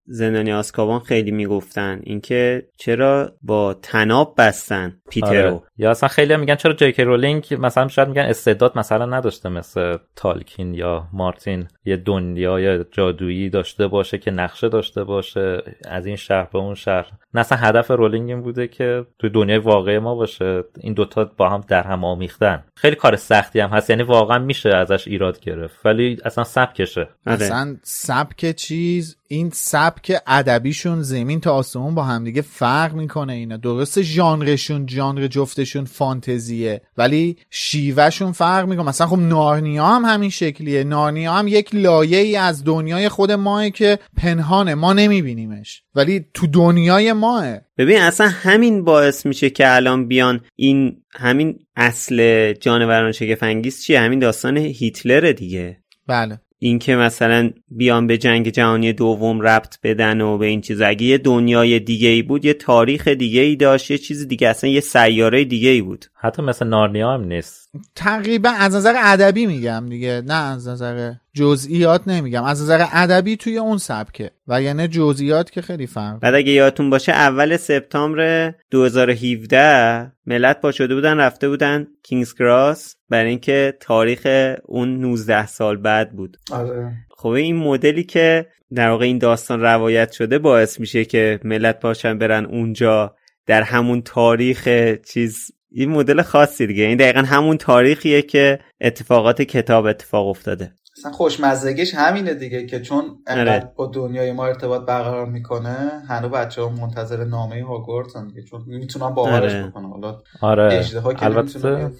زندانی 0.07 0.53
آسکابان 0.53 0.99
خیلی 0.99 1.31
می‌گفتن. 1.31 1.99
اینکه 2.03 2.67
چرا 2.77 3.31
با 3.41 3.73
تناب 3.73 4.35
بستن 4.37 4.97
پیتر 5.09 5.27
آره. 5.27 5.49
رو. 5.49 5.63
یا 5.77 5.91
اصلا 5.91 6.09
خیلی 6.09 6.33
هم 6.33 6.39
میگن 6.39 6.55
چرا 6.55 6.73
جی 6.73 6.85
کی 6.85 7.03
رولینگ 7.03 7.45
مثلا 7.59 7.87
شاید 7.87 8.07
میگن 8.07 8.21
استعداد 8.21 8.77
مثلا 8.77 9.05
نداشته 9.05 9.49
مثل 9.49 9.97
تالکین 10.15 10.73
یا 10.73 11.07
مارتین. 11.13 11.67
یه 11.85 11.97
دنیای 11.97 12.83
جادویی 12.91 13.49
داشته 13.49 13.87
باشه 13.87 14.17
که 14.17 14.31
نقشه 14.31 14.69
داشته 14.69 15.03
باشه. 15.03 15.63
از 15.85 16.05
این 16.05 16.15
شهر 16.15 16.47
به 16.53 16.59
اون 16.59 16.75
شهر. 16.75 17.11
نه 17.33 17.41
اصلا 17.41 17.57
هدف 17.57 17.91
رولینگ 17.91 18.29
این 18.29 18.41
بوده 18.41 18.67
که 18.67 19.05
توی 19.19 19.29
دنیای 19.29 19.59
واقعی 19.59 19.99
ما 19.99 20.15
باشه. 20.15 20.63
این 20.81 20.93
دوتا 20.93 21.31
با 21.37 21.49
هم 21.49 21.63
در 21.67 21.83
هم 21.83 22.03
آمیختن. 22.03 22.63
خیلی 22.77 22.95
کار 22.95 23.15
سختی 23.15 23.59
هم 23.59 23.69
هست. 23.69 23.89
یعنی 23.89 24.03
واقعا 24.03 24.39
میشه 24.39 24.69
ازش 24.69 25.07
ایراد 25.07 25.39
گرفت. 25.39 25.85
ولی 25.85 26.17
اصلا 26.25 26.43
سبکشه. 26.43 27.01
آره. 27.01 27.35
اصلا 27.35 27.75
سبک 27.83 28.51
چیز 28.51 29.17
این 29.27 29.49
سبک 29.53 30.17
ادبیشون 30.27 31.01
زمین 31.01 31.39
تا 31.39 31.53
آسمون 31.53 31.95
با 31.95 32.03
همدیگه 32.03 32.41
فرق 32.41 32.93
می‌کنه 32.93 33.33
اینا. 33.33 33.57
درسته 33.57 34.01
ژانرشون 34.01 34.87
ژانر 34.87 35.27
جفتشون 35.27 35.85
فانتزیه 35.85 36.81
ولی 36.97 37.37
شیوهشون 37.49 38.31
فرق 38.31 38.67
می‌کنه. 38.67 38.87
مثلا 38.87 39.07
خب 39.07 39.19
نارنیا 39.19 39.85
هم 39.85 40.05
همین 40.05 40.29
شکلیه. 40.29 40.83
نارنیا 40.83 41.33
هم 41.33 41.47
یک 41.47 41.75
لایه 41.75 42.17
ای 42.17 42.35
از 42.35 42.63
دنیای 42.63 43.09
خود 43.09 43.31
ماست 43.31 43.69
که 43.69 43.99
پنهانه. 44.17 44.75
ما 44.75 44.93
نمیبینیمش. 44.93 45.83
ولی 45.95 46.25
تو 46.33 46.47
دنیای 46.47 47.13
ماه. 47.13 47.45
ببین 47.77 48.01
اصلا 48.01 48.27
همین 48.27 48.83
باعث 48.83 49.25
میشه 49.25 49.49
که 49.49 49.75
الان 49.75 50.07
بیان 50.07 50.41
این 50.55 51.03
همین 51.11 51.59
اصل 51.75 52.53
جانوران 52.53 53.11
شگفنگیز 53.11 53.83
چیه؟ 53.83 53.99
همین 53.99 54.19
داستان 54.19 54.57
هیتلر 54.57 55.31
دیگه. 55.31 55.77
بله. 56.07 56.39
اینکه 56.59 56.95
مثلا 56.95 57.51
بیان 57.69 58.07
به 58.07 58.17
جنگ 58.17 58.49
جهانی 58.49 58.93
دوم 58.93 59.41
ربط 59.41 59.75
بدن 59.83 60.21
و 60.21 60.37
به 60.37 60.45
این 60.45 60.61
چیز. 60.61 60.81
اگه 60.81 61.03
یه 61.03 61.17
دنیای 61.17 61.79
دیگه 61.79 62.09
ای 62.09 62.21
بود 62.21 62.45
یه 62.45 62.53
تاریخ 62.53 63.07
دیگه 63.07 63.41
ای 63.41 63.55
داشت 63.55 63.91
یه 63.91 63.97
چیز 63.97 64.27
دیگه 64.27 64.49
اصلا 64.49 64.69
یه 64.69 64.79
سیاره 64.79 65.43
دیگه 65.43 65.69
ای 65.69 65.81
بود. 65.81 66.05
حتی 66.13 66.41
مثل 66.41 66.67
نارنیا 66.67 67.13
هم 67.13 67.23
نیست. 67.23 67.69
تقریبا 67.95 68.49
از 68.49 68.75
نظر 68.75 68.93
ادبی 68.97 69.45
میگم 69.45 69.85
دیگه 69.89 70.21
نه 70.25 70.33
از 70.33 70.67
نظر 70.67 71.13
جزئیات 71.35 72.07
نمیگم. 72.07 72.43
از 72.43 72.61
نظر 72.61 72.85
ادبی 72.93 73.37
توی 73.37 73.57
اون 73.57 73.77
سبکه. 73.77 74.31
و 74.47 74.61
یعنی 74.61 74.87
جزئیات 74.87 75.51
که 75.51 75.61
خیلی 75.61 75.87
فرق 75.87 76.19
بعد 76.19 76.35
اگه 76.35 76.51
یادتون 76.51 76.89
باشه 76.89 77.11
اول 77.11 77.57
سپتامبر 77.57 78.53
2017 78.71 80.11
ملت 80.25 80.61
پا 80.61 80.71
شده 80.71 80.95
بودن 80.95 81.17
رفته 81.17 81.49
بودن 81.49 81.87
کینگز 82.03 82.33
کراس 82.33 82.95
برای 83.09 83.29
اینکه 83.29 83.73
تاریخ 83.79 84.27
اون 84.63 84.97
19 84.97 85.47
سال 85.47 85.77
بعد 85.77 86.11
بود. 86.11 86.37
آره. 86.51 86.91
خب 87.17 87.29
این 87.29 87.55
مدلی 87.55 88.03
که 88.03 88.47
در 88.73 88.89
واقع 88.89 89.05
این 89.05 89.17
داستان 89.17 89.61
روایت 89.61 90.11
شده 90.11 90.39
باعث 90.39 90.79
میشه 90.79 91.05
که 91.05 91.39
ملت 91.43 91.79
پاشن 91.79 92.17
برن 92.17 92.45
اونجا 92.45 93.15
در 93.45 93.61
همون 93.61 94.01
تاریخ 94.01 94.67
چیز. 95.13 95.51
این 95.71 95.89
مدل 95.89 96.21
خاصی 96.21 96.67
دیگه. 96.67 96.83
این 96.83 96.97
دقیقا 96.97 97.19
همون 97.19 97.57
تاریخیه 97.57 98.21
که 98.21 98.59
اتفاقات 98.81 99.41
کتاب 99.41 99.85
اتفاق 99.85 100.27
افتاده. 100.27 100.71
اصلا 100.97 101.11
خوشمزدگیش 101.11 101.93
همینه 101.93 102.33
دیگه 102.33 102.65
که 102.65 102.79
چون 102.79 103.17
انقدر 103.27 103.55
آره. 103.55 103.71
با 103.75 103.85
دنیای 103.87 104.31
ما 104.31 104.45
ارتباط 104.45 104.85
برقرار 104.85 105.25
می‌کنه 105.25 106.03
هنوز 106.07 106.31
بچه 106.31 106.61
ها 106.61 106.69
منتظر 106.69 107.23
نامه 107.23 107.63
هاگوارتن 107.63 108.27
دیگه 108.27 108.41
چون 108.41 108.63
می‌تونن 108.67 109.09
باورش 109.09 109.51
آره. 109.51 109.67
بکنن 109.67 109.85
حالا 109.85 110.21
آره 110.41 110.85
البته 111.19 111.91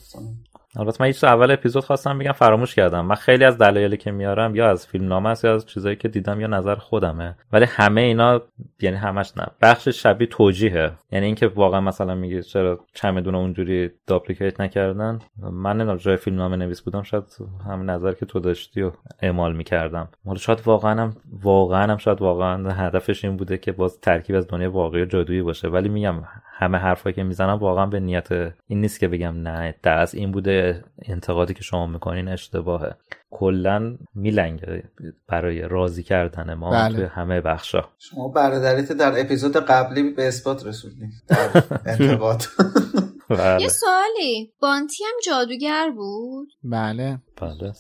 البته 0.78 0.98
من 1.04 1.08
یه 1.08 1.16
اول 1.24 1.52
اپیزود 1.52 1.84
خواستم 1.84 2.20
بگم 2.20 2.32
فراموش 2.32 2.76
کردم. 2.76 3.06
من 3.06 3.16
خیلی 3.16 3.44
از 3.44 3.58
دلایلی 3.58 3.98
که 3.98 4.12
میارم 4.12 4.56
یا 4.56 4.70
از 4.70 4.88
فیلم 4.88 5.08
نامه 5.08 5.30
است 5.30 5.46
یا 5.46 5.56
از 5.56 5.66
چیزایی 5.66 5.96
که 5.96 6.08
دیدم 6.08 6.42
یا 6.42 6.48
نظر 6.48 6.76
خودمه. 6.76 7.36
ولی 7.54 7.66
همه 7.70 8.02
اینا 8.02 8.42
یعنی 8.82 8.98
همش 8.98 9.38
نه 9.38 9.48
بخش 9.62 9.88
شبیه 9.88 10.28
توجیهه. 10.28 10.92
یعنی 11.12 11.26
اینکه 11.26 11.48
واقعا 11.48 11.82
مثلا 11.82 12.16
میگه 12.16 12.42
چرا 12.42 12.80
چمدون 12.94 13.36
اونجوری 13.36 13.92
داپلیکیت 14.08 14.62
نکردن. 14.62 15.20
من 15.52 15.78
نمی‌دونم 15.78 15.98
جای 15.98 16.18
فیلم 16.18 16.38
نامه 16.38 16.56
نویس 16.56 16.82
بودم 16.82 17.04
شاید 17.04 17.24
همین 17.70 17.90
نظر 17.90 18.12
که 18.14 18.26
تو 18.26 18.40
داشتی 18.40 18.82
و 18.82 18.92
اعمال 19.22 19.56
می‌کردم. 19.56 20.08
حالا 20.26 20.38
شاید 20.38 20.62
واقعا 20.66 21.02
هم 21.02 21.16
واقعا 21.42 21.92
هم 21.92 21.98
شاید 21.98 22.22
واقعا 22.22 22.72
هدفش 22.72 23.26
این 23.26 23.38
بوده 23.38 23.58
که 23.58 23.72
باز 23.72 24.00
ترکیب 24.00 24.36
از 24.36 24.48
دنیا 24.48 24.72
واقعی 24.72 25.02
و 25.02 25.06
جادویی 25.06 25.42
باشه. 25.42 25.68
ولی 25.68 25.90
میگم 25.90 26.16
همه 26.58 26.78
حرفایی 26.78 27.14
که 27.14 27.24
می‌زنم 27.24 27.58
واقعا 27.58 27.86
به 27.86 28.00
نیت 28.00 28.32
این 28.68 28.82
نیست 28.82 29.00
که 29.00 29.08
بگم 29.08 29.42
نه 29.42 29.76
در 29.84 29.98
از 29.98 30.16
این 30.16 30.32
بوده. 30.32 30.65
انتقادی 31.06 31.54
که 31.54 31.64
شما 31.64 31.88
می‌کنین 31.88 32.28
اشتباهه. 32.28 32.96
کلا 33.30 33.98
میلنگه 34.16 34.84
برای 35.28 35.62
راضی 35.62 36.04
کردن 36.04 36.54
ما 36.54 36.72
بله. 36.72 36.96
توی 36.96 37.06
همه 37.06 37.42
بخشا 37.42 37.82
شما 38.00 38.28
برادریت 38.28 38.92
در 38.92 39.20
اپیزود 39.20 39.58
قبلی 39.58 40.14
به 40.14 40.28
اثبات 40.28 40.66
رسوندید 40.66 41.14
در 41.28 41.64
انتقاد. 41.92 42.44
بله. 43.30 43.62
یه 43.62 43.68
سوالی. 43.68 44.54
بانتی 44.62 45.04
هم 45.04 45.14
جادوگر 45.26 45.92
بود؟ 45.96 46.48
بله. 46.64 47.20
بله. 47.42 47.74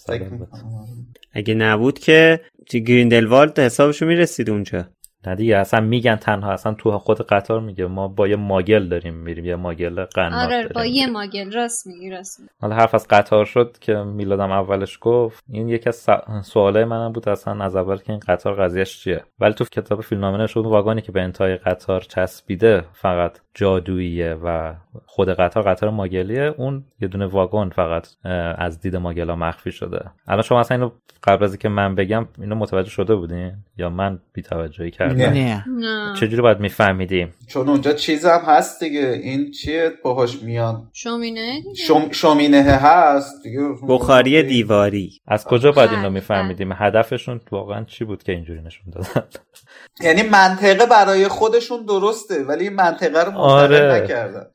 اگه 1.33 1.53
نبود 1.53 1.99
که 1.99 2.41
چی 2.69 2.83
گریندلوالد 2.83 3.59
حسابشو 3.59 4.05
می‌رسید 4.05 4.49
اونجا. 4.49 4.87
نه 5.27 5.35
دیگه 5.35 5.57
اصلا 5.57 5.81
میگن 5.81 6.15
تنها 6.15 6.51
اصلا 6.51 6.73
تو 6.73 6.97
خود 6.97 7.21
قطار 7.21 7.59
میگه 7.61 7.87
ما 7.87 8.07
با 8.07 8.27
یه 8.27 8.35
ماگل 8.35 8.87
داریم 8.87 9.13
میریم 9.13 9.45
یه 9.45 9.55
ماگل 9.55 10.05
قنات 10.05 10.51
آره 10.51 10.67
با 10.67 10.85
یه. 10.85 11.07
ماگل 11.07 11.51
راست 11.51 11.87
میگی 11.87 12.09
راست 12.09 12.39
میگی 12.39 12.51
حالا 12.61 12.75
حرف 12.75 12.95
از 12.95 13.07
قطار 13.07 13.45
شد 13.45 13.77
که 13.81 13.95
میلادم 13.95 14.51
اولش 14.51 14.97
گفت 15.01 15.43
این 15.49 15.69
یکی 15.69 15.89
از 15.89 16.07
سوالای 16.43 16.85
منم 16.85 17.11
بود 17.11 17.29
اصلا 17.29 17.63
از 17.63 17.75
اول 17.75 17.97
که 17.97 18.09
این 18.09 18.19
قطار 18.27 18.63
قضیهش 18.63 18.99
چیه 18.99 19.23
ولی 19.39 19.53
تو 19.53 19.65
کتاب 19.65 20.01
فیلمنامه 20.01 20.37
نشد 20.37 20.59
اون 20.59 20.69
واگانی 20.69 21.01
که 21.01 21.11
به 21.11 21.21
انتهای 21.21 21.55
قطار 21.55 22.01
چسبیده 22.01 22.85
فقط 22.93 23.44
جادوییه 23.57 24.33
و 24.33 24.73
خود 25.05 25.29
قطار 25.29 25.63
قطار 25.63 25.89
ماگلیه. 25.89 26.53
اون 26.57 26.83
یه 27.01 27.07
دونه 27.07 27.25
واگن 27.25 27.69
فقط 27.69 28.07
از 28.57 28.81
دید 28.81 28.95
ماگلا 28.95 29.35
مخفی 29.35 29.71
شده. 29.71 29.99
الان 30.27 30.41
شما 30.41 30.59
اصلا 30.59 30.77
اینو 30.77 30.91
قبل 31.23 31.43
از 31.43 31.51
اینکه 31.51 31.69
من 31.69 31.95
بگم 31.95 32.27
اینو 32.41 32.55
متوجه 32.55 32.89
شده 32.89 33.15
بودین؟ 33.15 33.51
یا 33.77 33.89
من 33.89 34.19
بی‌توجهی 34.33 34.91
کردم؟ 34.91 35.15
نه. 35.15 35.63
چجوری 36.19 36.41
باید 36.41 36.59
میفهمیدیم 36.59 37.33
چون 37.47 37.69
اونجا 37.69 37.93
چیز 37.93 38.25
هم 38.25 38.41
هست 38.45 38.83
دیگه. 38.83 39.19
این 39.23 39.51
چیه؟ 39.51 39.91
باهاش 40.03 40.43
میان. 40.43 40.89
شومینه 40.93 41.61
شم... 41.75 42.11
شومینه 42.11 42.61
هست 42.61 43.43
دیگه. 43.43 43.59
بخاری 43.87 44.43
دیواری. 44.43 45.11
از 45.27 45.45
کجا 45.45 45.71
باید 45.71 45.89
بله، 45.89 45.97
این 45.97 46.05
رو 46.05 46.13
میفهمیدیم 46.13 46.71
هدفشون 46.71 47.41
واقعا 47.51 47.83
چی 47.83 48.05
بود 48.05 48.23
که 48.23 48.31
اینجوری 48.31 48.61
نشون 48.61 48.93
دادن؟ 48.93 49.27
یعنی 50.01 50.23
منطقه 50.23 50.85
برای 50.85 51.27
خودشون 51.27 51.85
درسته 51.85 52.43
ولی 52.43 52.63
این 52.63 52.73
منطقه 52.73 53.23
رو 53.23 53.37
آره. 53.37 53.93
نکردن 53.93 54.45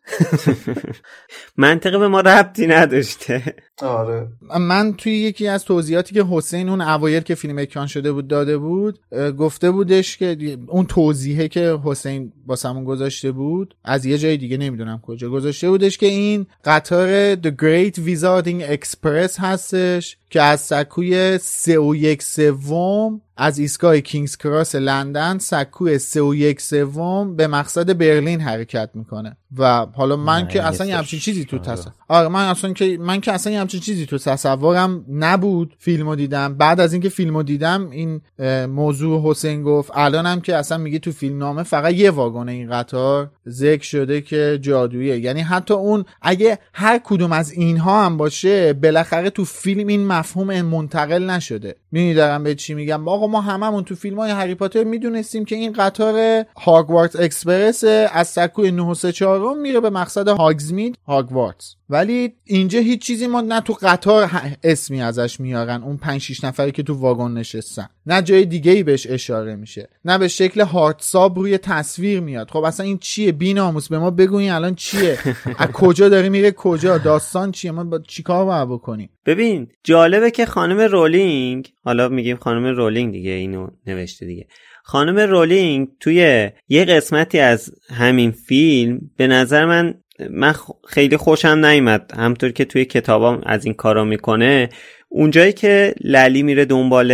منطقه 1.57 1.99
به 1.99 2.09
ما 2.09 2.21
ربطی 2.21 2.67
نداشته 2.67 3.57
آره. 3.82 4.28
من 4.61 4.94
توی 4.98 5.12
یکی 5.12 5.48
از 5.48 5.65
توضیحاتی 5.65 6.15
که 6.15 6.24
حسین 6.31 6.69
اون 6.69 6.81
اوایل 6.81 7.23
که 7.23 7.35
فیلم 7.35 7.59
اکران 7.59 7.86
شده 7.86 8.12
بود 8.12 8.28
داده 8.28 8.59
بود 8.59 8.98
گفته 9.39 9.70
بودش 9.70 10.16
که 10.16 10.59
اون 10.66 10.86
توضیحه 10.86 11.48
که 11.48 11.78
حسین 11.85 12.32
باسمون 12.47 12.85
گذاشته 12.85 13.32
بود 13.32 13.74
از 13.85 14.07
یه 14.07 14.19
جای 14.19 14.36
دیگه 14.36 14.57
نمی‌دونم 14.57 14.98
کجا 14.98 15.31
گذاشته 15.31 15.70
بودش 15.70 15.98
که 15.98 16.07
این 16.07 16.47
قطار 16.65 17.35
The 17.35 17.51
Great 17.51 17.94
Wizarding 17.97 18.78
Express 18.78 19.39
هستش 19.39 20.16
که 20.31 20.43
از 20.43 20.61
سکوی 20.61 21.39
سه 21.39 21.78
و 21.78 21.94
یک 21.94 22.23
سوم 22.23 23.20
از 23.36 23.59
ایستگاه 23.59 24.01
کینگز 24.01 24.36
کراس 24.36 24.74
لندن 24.74 25.39
سکوی 25.39 25.98
سه 25.98 26.23
و 26.23 26.35
یک 26.35 26.61
سوم 26.61 27.36
به 27.36 27.47
مقصد 27.47 27.98
برلین 27.98 28.40
حرکت 28.40 28.90
می‌کنه. 28.94 29.36
و 29.59 29.86
حالا 29.94 30.16
من 30.16 30.48
که 30.48 30.62
اصلا 30.62 30.86
یه. 30.86 30.97
همچین 30.97 31.20
چیزی 31.20 31.44
تو. 31.44 31.59
تصور 31.59 31.93
آره 32.09 32.28
من 32.28 32.48
اصلا 32.48 32.72
که 32.72 32.98
من 33.01 33.20
که 33.20 33.32
اصلا 33.32 33.52
یه 33.52 33.60
همچین 33.60 33.81
چیزی 33.81 34.06
تو 34.06 34.18
تصورم 34.18 35.05
نبود 35.09 35.77
فیلمو 35.78 36.16
دیدم 36.16 36.55
بعد 36.55 36.81
از 36.81 36.93
اینکه 36.93 37.09
فیلمو 37.09 37.43
دیدم 37.43 37.90
این 37.90 38.20
موضوع 38.66 39.31
حسین 39.31 39.62
گفت 39.62 39.90
الانم 39.94 40.40
که 40.40 40.56
اصلا 40.56 40.78
میگه 40.78 40.98
تو 40.98 41.12
فیلم 41.12 41.39
نامه 41.39 41.62
فقط 41.62 41.94
یه 41.94 42.10
واگن 42.10 42.48
این 42.48 42.70
قطار 42.70 43.31
ذکر 43.48 43.85
شده 43.85 44.20
که 44.20 44.59
جادوییه 44.62 45.18
یعنی 45.18 45.40
حتی 45.40 45.74
اون 45.74 46.05
اگه 46.22 46.59
هر 46.74 47.01
کدوم 47.05 47.32
از 47.32 47.52
اینها 47.52 48.05
هم 48.05 48.16
باشه 48.16 48.72
بالاخره 48.72 49.31
تو 49.31 49.44
فیلم 49.44 49.86
این 49.86 50.06
مفهوم 50.06 50.62
منتقل 50.62 51.31
نشده 51.31 51.77
می‌دونی 51.93 52.15
دارم 52.15 52.43
به 52.43 52.55
چی 52.55 52.75
میگم؟ 52.75 53.09
آقا 53.09 53.27
ما 53.27 53.41
هممون 53.41 53.85
تو 53.85 53.95
فیلم 53.95 54.19
های 54.19 54.31
هری 54.31 54.55
پاتر 54.55 54.85
می‌دونستیم 54.85 55.45
که 55.45 55.57
این 55.57 55.73
قطار 55.73 56.45
هاگوارتس 56.57 57.17
اکسپرس 57.17 57.85
از 58.12 58.29
سکوی 58.29 58.71
9 58.71 58.83
و 58.83 58.95
3 58.95 59.12
چهارم 59.12 59.61
میره 59.61 59.81
به 59.81 59.91
مقصد 59.91 60.29
هاگزمید 60.29 60.99
هاگوارتس 61.07 61.75
ولی 61.91 62.33
اینجا 62.45 62.81
هیچ 62.81 63.03
چیزی 63.03 63.27
ما 63.27 63.41
نه 63.41 63.61
تو 63.61 63.77
قطار 63.83 64.31
اسمی 64.65 65.03
ازش 65.03 65.41
میارن 65.41 65.83
اون 65.83 65.97
5 65.97 66.21
6 66.21 66.45
نفری 66.45 66.73
که 66.73 66.83
تو 66.83 66.95
واگن 66.95 67.33
نشستن. 67.33 67.89
نه 68.07 68.23
جای 68.23 68.45
دیگه 68.45 68.73
ای 68.73 68.83
بهش 68.83 69.07
اشاره 69.11 69.57
میشه. 69.57 69.89
نه 70.05 70.19
به 70.19 70.29
شکل 70.29 70.61
hard 70.61 71.05
sub 71.05 71.39
روی 71.39 71.59
تصویر 71.59 72.21
میاد. 72.21 72.51
خب 72.51 72.65
اصلا 72.65 72.87
این 72.87 72.99
چیه؟ 72.99 73.33
بیناموس 73.33 73.89
به 73.89 73.99
ما 73.99 74.11
بگوین 74.11 74.51
الان 74.51 74.75
چیه؟ 74.75 75.19
از 75.59 75.69
کجا 75.69 76.09
داره 76.09 76.29
میره 76.29 76.53
کجا؟ 76.53 76.99
داستان 76.99 77.53
چیه؟ 77.53 77.71
ما 77.71 77.85
با 77.85 77.99
چیکار 77.99 78.45
باید 78.45 78.69
بکنیم؟ 78.69 79.11
ببین 79.27 79.69
جالبه 79.85 80.31
که 80.31 80.47
خانم 80.47 80.81
رولینگ 80.81 81.73
حالا 81.85 82.09
میگیم 82.09 82.36
خانم 82.36 82.66
رولینگ 82.66 83.12
دیگه 83.12 83.31
اینو 83.31 83.69
نوشته 83.86 84.27
دیگه. 84.27 84.47
خانم 84.82 85.19
رولینگ 85.19 85.89
توی 86.01 86.51
یه 86.69 86.85
قسمتی 86.85 87.39
از 87.39 87.70
همین 87.90 88.31
فیلم 88.31 89.01
به 89.16 89.27
نظر 89.27 89.65
من 89.65 89.94
من 90.31 90.55
خیلی 90.89 91.16
خوشم 91.16 91.65
نیومد. 91.65 92.12
همطور 92.16 92.51
که 92.51 92.65
توی 92.65 92.85
کتابام 92.85 93.43
از 93.47 93.65
این 93.65 93.74
کارا 93.74 94.05
می‌کنه 94.05 94.69
اونجایی 95.09 95.52
که 95.52 95.94
للی 96.01 96.43
میره 96.43 96.65
دنبال 96.65 97.12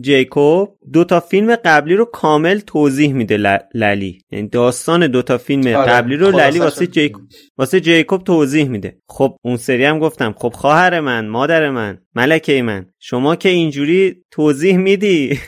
جیکوب 0.00 0.76
دو 0.92 1.04
تا 1.04 1.20
فیلم 1.20 1.56
قبلی 1.56 1.94
رو 1.94 2.04
کامل 2.04 2.58
توضیح 2.58 3.12
میده 3.12 3.58
للی. 3.74 4.18
یعنی 4.30 4.48
داستان 4.48 5.06
دو 5.06 5.22
تا 5.22 5.38
فیلم 5.38 5.76
آره. 5.76 5.92
قبلی 5.92 6.16
رو 6.16 6.30
للی 6.30 6.58
واسه 6.58 6.86
جیکوب 6.86 7.22
واسه 7.58 7.80
جیکوب 7.80 8.24
توضیح 8.24 8.68
میده. 8.68 8.98
خب 9.08 9.36
اون 9.42 9.56
سری 9.56 9.84
هم 9.84 9.98
گفتم. 9.98 10.34
خب 10.38 10.52
خواهر 10.54 11.00
من 11.00 11.28
مادر 11.28 11.70
من 11.70 11.98
ملکه 12.14 12.62
من 12.62 12.86
شما 12.98 13.36
که 13.36 13.48
اینجوری 13.48 14.24
توضیح 14.30 14.76
میدی 14.76 15.38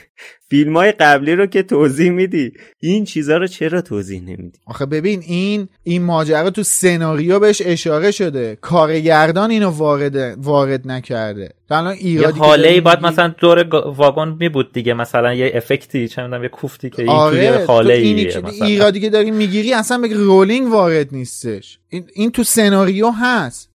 فیلم 0.53 0.77
های 0.77 0.91
قبلی 0.91 1.35
رو 1.35 1.45
که 1.45 1.63
توضیح 1.63 2.11
میدی 2.11 2.51
این 2.79 3.05
چیزها 3.05 3.37
رو 3.37 3.47
چرا 3.47 3.81
توضیح 3.81 4.21
نمیدی؟ 4.21 4.59
آخه 4.65 4.85
ببین 4.85 5.23
این 5.27 5.67
این 5.83 6.03
ماجرا 6.03 6.49
تو 6.49 6.63
سناریو 6.63 7.39
بهش 7.39 7.61
اشاره 7.65 8.11
شده. 8.11 8.57
کارگردان 8.61 9.51
اینو 9.51 9.69
وارد 9.69 10.15
وارد 10.37 10.87
نکرده. 10.87 11.49
الان 11.69 11.93
ایرادی 11.93 12.39
یه 12.39 12.45
هاله 12.45 12.67
ای 12.67 12.81
باید 12.81 13.01
مثلا 13.01 13.33
دور 13.37 13.63
واگن 13.95 14.37
می 14.39 14.49
بود 14.49 14.73
دیگه. 14.73 14.93
مثلا 14.93 15.33
یه 15.33 15.51
افکتی 15.55 16.07
چه 16.07 16.21
می‌دونم 16.21 16.43
یه 16.43 16.49
کوفتی 16.49 16.89
که 16.89 17.01
این 17.01 17.11
آره 17.11 17.57
توی 17.57 17.65
هاله 17.65 17.93
ای 17.93 18.31
ایرادی 18.61 18.99
که 18.99 19.09
داری 19.09 19.31
می‌گیری 19.31 19.73
اصلا 19.73 19.97
به 19.97 20.07
رولینگ 20.07 20.71
وارد 20.71 21.07
نیستش. 21.11 21.79
این, 21.89 22.03
این 22.13 22.31
تو 22.31 22.43
سناریو 22.43 23.11
هست. 23.11 23.69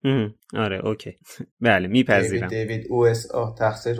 آره 0.55 0.85
اوکی. 0.85 1.13
بله 1.61 1.87
میپذیرم. 1.87 2.47
دیوید 2.47 2.87
یتس 2.89 3.31
آ 3.31 3.55
تقصیر 3.59 3.97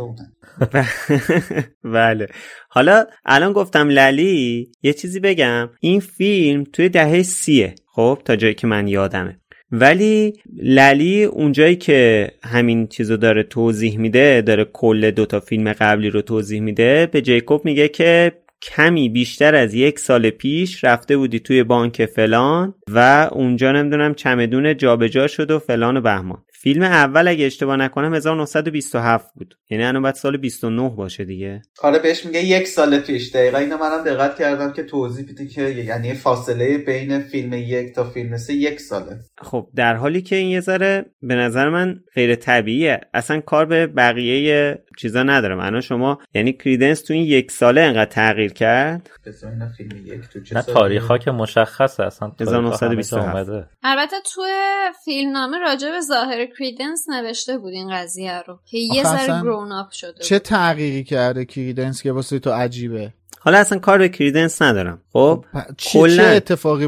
بله. 1.84 2.28
حالا 2.70 3.06
الان 3.26 3.54
گفتم 3.54 3.90
للی 3.90 4.72
یه 4.82 4.94
چیزی 4.94 5.20
بگم. 5.20 5.70
این 5.80 6.00
فیلم 6.00 6.64
توی 6.64 6.90
دهه 6.90 7.24
سیه 7.24 7.76
خب 7.88 8.22
تا 8.26 8.36
جایی 8.36 8.54
که 8.54 8.68
من 8.68 8.88
یادمه. 8.88 9.40
ولی 9.72 10.34
للی 10.58 11.24
اونجایی 11.24 11.76
که 11.76 12.32
همین 12.44 12.88
چیزو 12.88 13.18
داره 13.18 13.44
توضیح 13.44 14.00
میده 14.00 14.42
داره 14.42 14.66
کل 14.66 15.12
دوتا 15.12 15.40
فیلم 15.40 15.74
قبلی 15.74 16.10
رو 16.10 16.22
توضیح 16.22 16.62
میده 16.62 17.10
به 17.12 17.22
جیکوب 17.22 17.66
میگه 17.66 17.88
که 17.88 18.32
کمی 18.62 19.10
بیشتر 19.10 19.56
از 19.56 19.74
یک 19.74 20.00
سال 20.00 20.30
پیش 20.30 20.84
رفته 20.84 21.18
بودی 21.18 21.40
توی 21.40 21.64
بانک 21.64 22.06
فلان 22.06 22.74
و 22.88 23.30
اونجا 23.32 23.72
نمی‌دونم 23.72 24.14
چمدون 24.14 24.78
جابجا 24.78 25.28
شد 25.28 25.52
و 25.52 25.60
فلان 25.60 25.98
و 25.98 26.02
بهمان. 26.02 26.45
فیلم 26.62 26.84
اول 26.84 27.28
اگه 27.28 27.46
اشتباه 27.46 27.78
نکنم 27.78 28.14
1927 28.14 29.34
بود. 29.34 29.56
یعنی 29.70 29.84
الان 29.84 30.02
بعد 30.02 30.16
سال 30.16 30.38
29 30.38 30.90
باشه 30.90 31.26
دیگه. 31.26 31.62
آره 31.82 32.00
بهش 32.00 32.26
میگه 32.26 32.44
یک 32.44 32.68
سال 32.68 33.00
پیش. 33.00 33.36
دقیقا 33.36 33.58
اینو 33.58 33.78
منم 33.78 34.04
دقت 34.04 34.38
کردم 34.38 34.74
که 34.74 34.84
توضیح 34.84 35.26
بده 35.30 35.48
که 35.48 35.62
یعنی 35.62 36.14
فاصله 36.14 36.78
بین 36.78 37.20
فیلم 37.20 37.54
یک 37.54 37.96
تا 37.96 38.04
فیلم 38.04 38.38
سه 38.38 38.54
یک 38.54 38.80
ساله. 38.80 39.20
خب 39.38 39.68
در 39.76 39.96
حالی 39.96 40.22
که 40.22 40.36
این 40.36 40.50
یه 40.50 40.60
ذره 40.60 41.06
به 41.22 41.36
نظر 41.36 41.70
من 41.70 42.00
غیر 42.16 42.36
طبیعیه. 42.36 43.02
اصلا 43.14 43.42
کار 43.42 43.66
به 43.66 43.88
بقیه 43.88 44.78
چیزا 44.98 45.24
ندارم. 45.24 45.60
الان 45.60 45.82
شما 45.82 46.20
یعنی 46.34 46.54
کریدنس 46.54 47.02
تو 47.02 47.14
این 47.14 47.24
یک 47.24 47.52
ساله 47.52 47.82
انقدر 47.82 48.12
تغییر 48.12 48.54
کرد؟ 48.54 49.10
نه 50.52 50.62
تاریخ 50.62 51.08
ها 51.08 51.18
که 51.18 51.32
مشخصه. 51.32 52.04
اصلا 52.04 52.32
1927 52.40 53.36
البته 53.84 54.16
تو 54.34 54.42
فیلم 55.06 55.32
نامه 55.32 55.58
راجع 55.58 55.92
به 55.92 56.02
ظاهر 56.02 56.46
کریدنس 56.46 57.10
نوشته 57.10 57.58
بود 57.58 57.74
این 57.74 57.90
قضیه 57.94 58.42
رو. 58.48 58.60
که 58.66 58.78
یه 58.78 59.04
ذره 59.04 59.42
گرون 59.42 59.72
اپ 59.72 59.92
شده 59.92 60.24
چه 60.24 60.40
تغییری 60.40 61.04
کرده 61.04 61.46
کریدنس 61.46 62.02
که 62.04 62.12
واسه 62.12 62.40
تو 62.40 62.52
عجیبه؟ 62.52 63.14
حالا 63.40 63.58
اصلا 63.58 63.80
کار 63.80 63.98
به 63.98 64.10
کریدنس 64.10 64.62
ندارم. 64.62 65.02
خب؟ 65.14 65.46
چه, 65.78 66.10
چه 66.10 66.24
اتفاقی 66.24 66.88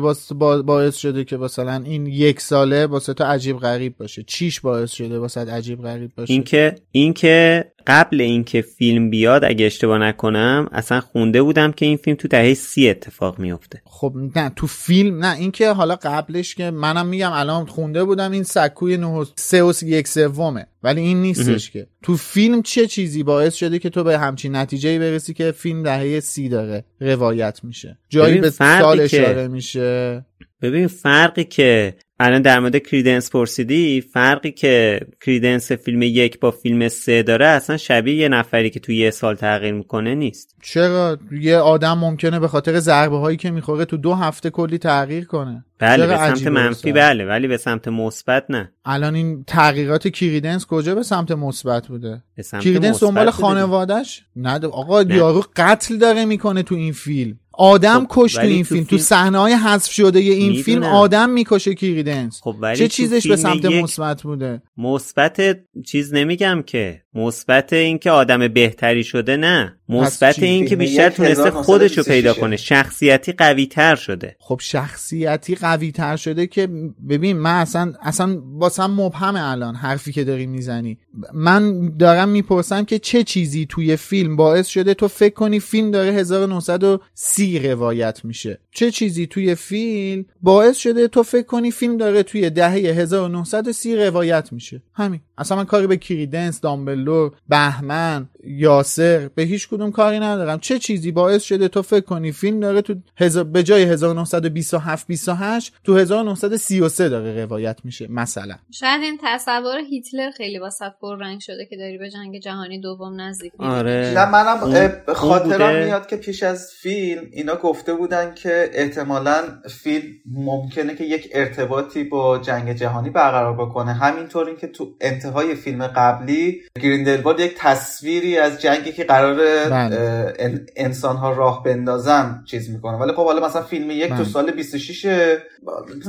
باعث 0.63 0.95
شده 0.95 1.23
که 1.23 1.38
مثلا 1.38 1.84
این 1.85 2.07
یک 2.07 2.41
ساله 2.41 2.85
واسه 2.85 3.13
تو 3.13 3.23
عجیب 3.23 3.57
غریب 3.57 3.97
باشه؟ 3.97 4.23
چیش 4.23 4.59
باعث 4.59 4.91
شده 4.91 5.19
واسه 5.19 5.51
عجیب 5.51 5.81
غریب 5.81 6.11
باشه؟ 6.15 6.34
اینکه 6.34 6.75
اینکه 6.91 7.71
قبل 7.88 8.22
اینکه 8.22 8.61
فیلم 8.61 9.09
بیاد 9.09 9.45
اگه 9.45 9.65
اشتباه 9.65 9.97
نکنم 9.97 10.69
اصلا 10.72 11.01
خونده 11.01 11.41
بودم 11.41 11.72
که 11.72 11.85
این 11.85 11.97
فیلم 11.97 12.18
تو 12.18 12.27
دهه 12.27 12.53
سی 12.53 12.89
اتفاق 12.89 13.39
میفته. 13.39 13.81
خب 13.85 14.14
نه 14.35 14.51
تو 14.55 14.68
فیلم 14.68 15.26
نه 15.26 15.38
اینکه 15.38 15.72
حالا 15.72 15.95
قبلش 15.95 16.55
که 16.55 16.72
منم 16.72 17.07
میگم 17.07 17.31
الان 17.34 17.65
خونده 17.65 18.03
بودم 18.03 18.31
این 18.31 18.43
سکوی 18.43 18.97
نه 18.97 19.26
سه 19.35 19.64
و 19.64 19.73
یک 19.84 20.07
سومه. 20.07 20.68
ولی 20.84 21.01
این 21.01 21.22
نیستش 21.22 21.72
که. 21.72 21.88
تو 22.03 22.18
فیلم 22.18 22.61
چه 22.61 22.88
چیزی 22.88 23.23
باعث 23.23 23.55
شده 23.55 23.80
که 23.80 23.89
تو 23.89 24.03
به 24.03 24.19
همچین 24.19 24.55
نتیجه 24.55 24.99
برسی 24.99 25.34
که 25.34 25.51
فیلم 25.51 25.84
دهه 25.84 26.19
سی 26.19 26.49
داره 26.49 26.85
روایت 26.99 27.64
میشه؟ 27.64 27.97
جایی 28.09 28.38
به 28.38 28.49
سال 28.49 28.99
اشاره 28.99 29.47
میشه. 29.47 30.26
ببین 30.61 30.88
فرقی 30.88 31.43
که 31.43 31.93
الان 32.19 32.41
در 32.41 32.59
مورد 32.59 32.77
کریدنس 32.77 33.31
پرسیدی 33.31 34.01
فرقی 34.01 34.51
که 34.51 34.99
کریدنس 35.21 35.71
فیلم 35.71 36.01
یک 36.01 36.39
با 36.39 36.51
فیلم 36.51 36.88
سه 36.88 37.23
داره 37.23 37.45
اصلا 37.45 37.77
شبیه 37.77 38.15
یه 38.15 38.29
نفری 38.29 38.69
که 38.69 38.79
توی 38.79 38.97
یه 38.97 39.11
سال 39.11 39.35
تغییر 39.35 39.73
می‌کنه 39.73 40.15
نیست. 40.15 40.55
چرا؟ 40.63 41.17
یه 41.31 41.57
آدم 41.57 41.97
ممکنه 41.97 42.39
به 42.39 42.47
خاطر 42.47 42.79
ضربه 42.79 43.17
هایی 43.17 43.38
که 43.38 43.51
می‌خوره 43.51 43.85
تو 43.85 43.97
دو 43.97 44.13
هفته 44.13 44.49
کلی 44.49 44.77
تغییر 44.77 45.25
کنه. 45.25 45.65
بله 45.79 46.07
به 46.07 46.17
سمت 46.17 46.47
منفی 46.47 46.91
بله 46.91 47.25
ولی 47.25 47.47
به 47.47 47.57
سمت 47.57 47.88
مثبت 47.88 48.45
نه. 48.49 48.71
الان 48.85 49.15
این 49.15 49.43
تغییرات 49.47 50.07
کریدنس 50.07 50.65
کجا 50.65 50.95
به 50.95 51.03
سمت 51.03 51.31
مثبت 51.31 51.88
بوده؟ 51.88 52.23
کریدنس 52.61 53.03
دنبال 53.03 53.31
خانوادهش 53.31 54.23
نه 54.35 54.65
آقا 54.65 55.03
یارو 55.03 55.43
قتل 55.55 55.97
داره 55.97 56.25
می‌کنه 56.25 56.63
تو 56.63 56.75
این 56.75 56.93
فیلم. 56.93 57.39
آدم 57.57 57.99
خب 57.99 58.07
کش 58.09 58.34
تو 58.34 58.41
این 58.41 58.63
فیلم. 58.63 58.84
تو 58.84 58.97
صحنه 58.97 59.38
های 59.38 59.53
حذف 59.53 59.91
شده 59.91 60.19
این 60.19 60.47
می‌دونم. 60.47 60.63
فیلم 60.63 60.84
آدم 60.84 61.29
می‌کشه 61.29 61.75
کریدنس 61.75 62.41
خب 62.43 62.73
چه 62.73 62.88
چیزش 62.88 63.27
به 63.27 63.35
سمت 63.35 63.65
مثبت 63.65 64.23
بوده؟ 64.23 64.61
مثبت 64.77 65.41
چیز 65.85 66.13
نمیگم 66.13 66.63
که 66.65 67.01
مثبت 67.18 67.73
اینکه 67.73 68.11
آدم 68.11 68.48
بهتری 68.48 69.03
شده 69.03 69.38
نه. 69.38 69.73
مثبت 69.89 70.44
اینکه 70.44 70.76
بیشتر 70.76 71.10
تونسته 71.10 71.52
خودشو 71.52 72.03
پیدا 72.03 72.34
کنه. 72.34 72.57
شخصیتی 72.57 73.31
قوی 73.31 73.65
تر 73.65 73.95
شده. 73.95 74.35
خب 74.39 74.60
شخصیتی 74.64 75.56
قوی 75.56 75.91
تر 75.91 76.15
شده 76.15 76.48
که 76.48 76.68
ببین 77.10 77.38
من 77.38 77.56
اصلا 77.56 77.94
اصلا 78.02 78.41
واسم 78.44 78.91
مبهمه 78.91 79.52
الان 79.52 79.76
حرفی 79.76 80.11
که 80.11 80.23
داری 80.23 80.45
می‌زنی. 80.45 80.98
من 81.34 81.89
دارم 81.98 82.30
می‌پرسم 82.30 82.85
که 82.85 82.99
چه 82.99 83.23
چیزی 83.23 83.65
توی 83.69 83.95
فیلم 83.95 84.35
باعث 84.35 84.68
شده 84.68 84.94
تو 84.94 85.07
فکر 85.07 85.34
کنی 85.34 85.60
فیلم 85.60 85.91
داره 85.91 86.11
1930 86.11 87.60
روایت 87.60 88.26
میشه. 88.26 88.60
چه 88.78 88.91
چیزی 88.91 89.28
توی 89.28 89.56
فیلم 89.56 90.26
باعث 90.41 90.78
شده 90.78 91.08
تو 91.08 91.24
فکر 91.24 91.45
کنی 91.45 91.72
فیلم 91.72 91.98
داره 91.98 92.24
توی 92.24 92.49
دهه 92.49 92.72
1930 92.72 93.95
روایت 93.95 94.54
میشه؟ 94.54 94.82
همین. 94.94 95.20
اصلا 95.38 95.58
من 95.58 95.66
کاری 95.66 95.88
به 95.88 95.98
کریدنس 95.98 96.62
دامبلور 96.62 97.32
بهمن 97.49 98.30
یاسر 98.44 99.30
به 99.36 99.44
هیچ 99.44 99.70
کدوم 99.70 99.91
کاری 99.91 100.20
ندارم. 100.20 100.60
چه 100.60 100.80
چیزی 100.80 101.12
باعث 101.12 101.44
شده 101.44 101.68
تو 101.68 101.82
فکر 101.82 102.06
کنی 102.06 102.32
فیلم 102.32 102.60
داره 102.60 102.82
تو 102.82 102.95
هز... 103.18 103.38
به 103.38 103.64
جای 103.64 103.84
1927 103.84 105.08
28 105.08 105.74
تو 105.84 105.98
1933 105.98 107.10
داره 107.10 107.44
روایت 107.44 107.80
میشه 107.84 108.08
مثلا. 108.12 108.56
شاید 108.72 109.02
این 109.02 109.20
تصور 109.24 109.78
هیتلر 109.90 110.32
خیلی 110.32 110.60
واسط 110.60 110.91
رنگ 111.20 111.40
شده 111.40 111.66
که 111.70 111.78
داری 111.78 111.98
به 111.98 112.10
جنگ 112.10 112.40
جهانی 112.40 112.82
دوم 112.82 113.22
نزدیک 113.22 113.52
آره. 113.60 114.14
نه 114.16 114.30
منم 114.30 114.91
خاطرم 115.14 115.86
میاد 115.86 116.08
که 116.08 116.16
پیش 116.16 116.44
از 116.44 116.72
فیلم 116.82 117.24
اینا 117.32 117.56
گفته 117.56 117.94
بودن 117.94 118.34
که 118.34 118.66
احتمالا 118.73 119.44
فیلم 119.69 120.07
ممکنه 120.31 120.95
که 120.95 121.03
یک 121.03 121.30
ارتباطی 121.34 122.03
با 122.03 122.38
جنگ 122.38 122.73
جهانی 122.73 123.10
برقرار 123.10 123.53
بکنه. 123.53 123.94
همینطور 123.94 124.56
که 124.56 124.68
تو 124.68 124.95
انتهای 125.02 125.56
فیلم 125.56 125.88
قبلی 125.88 126.61
گریندلوالد 126.81 127.39
یک 127.39 127.56
تصویری 127.57 128.38
از 128.38 128.61
جنگی 128.61 128.91
که 128.91 129.03
قرار 129.03 129.35
بله. 129.69 130.65
انسان 130.76 131.15
ها 131.15 131.34
راه 131.34 131.64
بندازن 131.64 132.44
چیز 132.45 132.69
می‌کنه. 132.69 132.98
ولی 132.98 133.11
خب 133.11 133.26
حالا 133.26 133.48
مثلا 133.48 133.61
فیلم 133.61 133.91
یک 133.91 134.10
تو 134.10 134.15
بله. 134.15 134.23
سال 134.23 134.52
26 134.52 135.06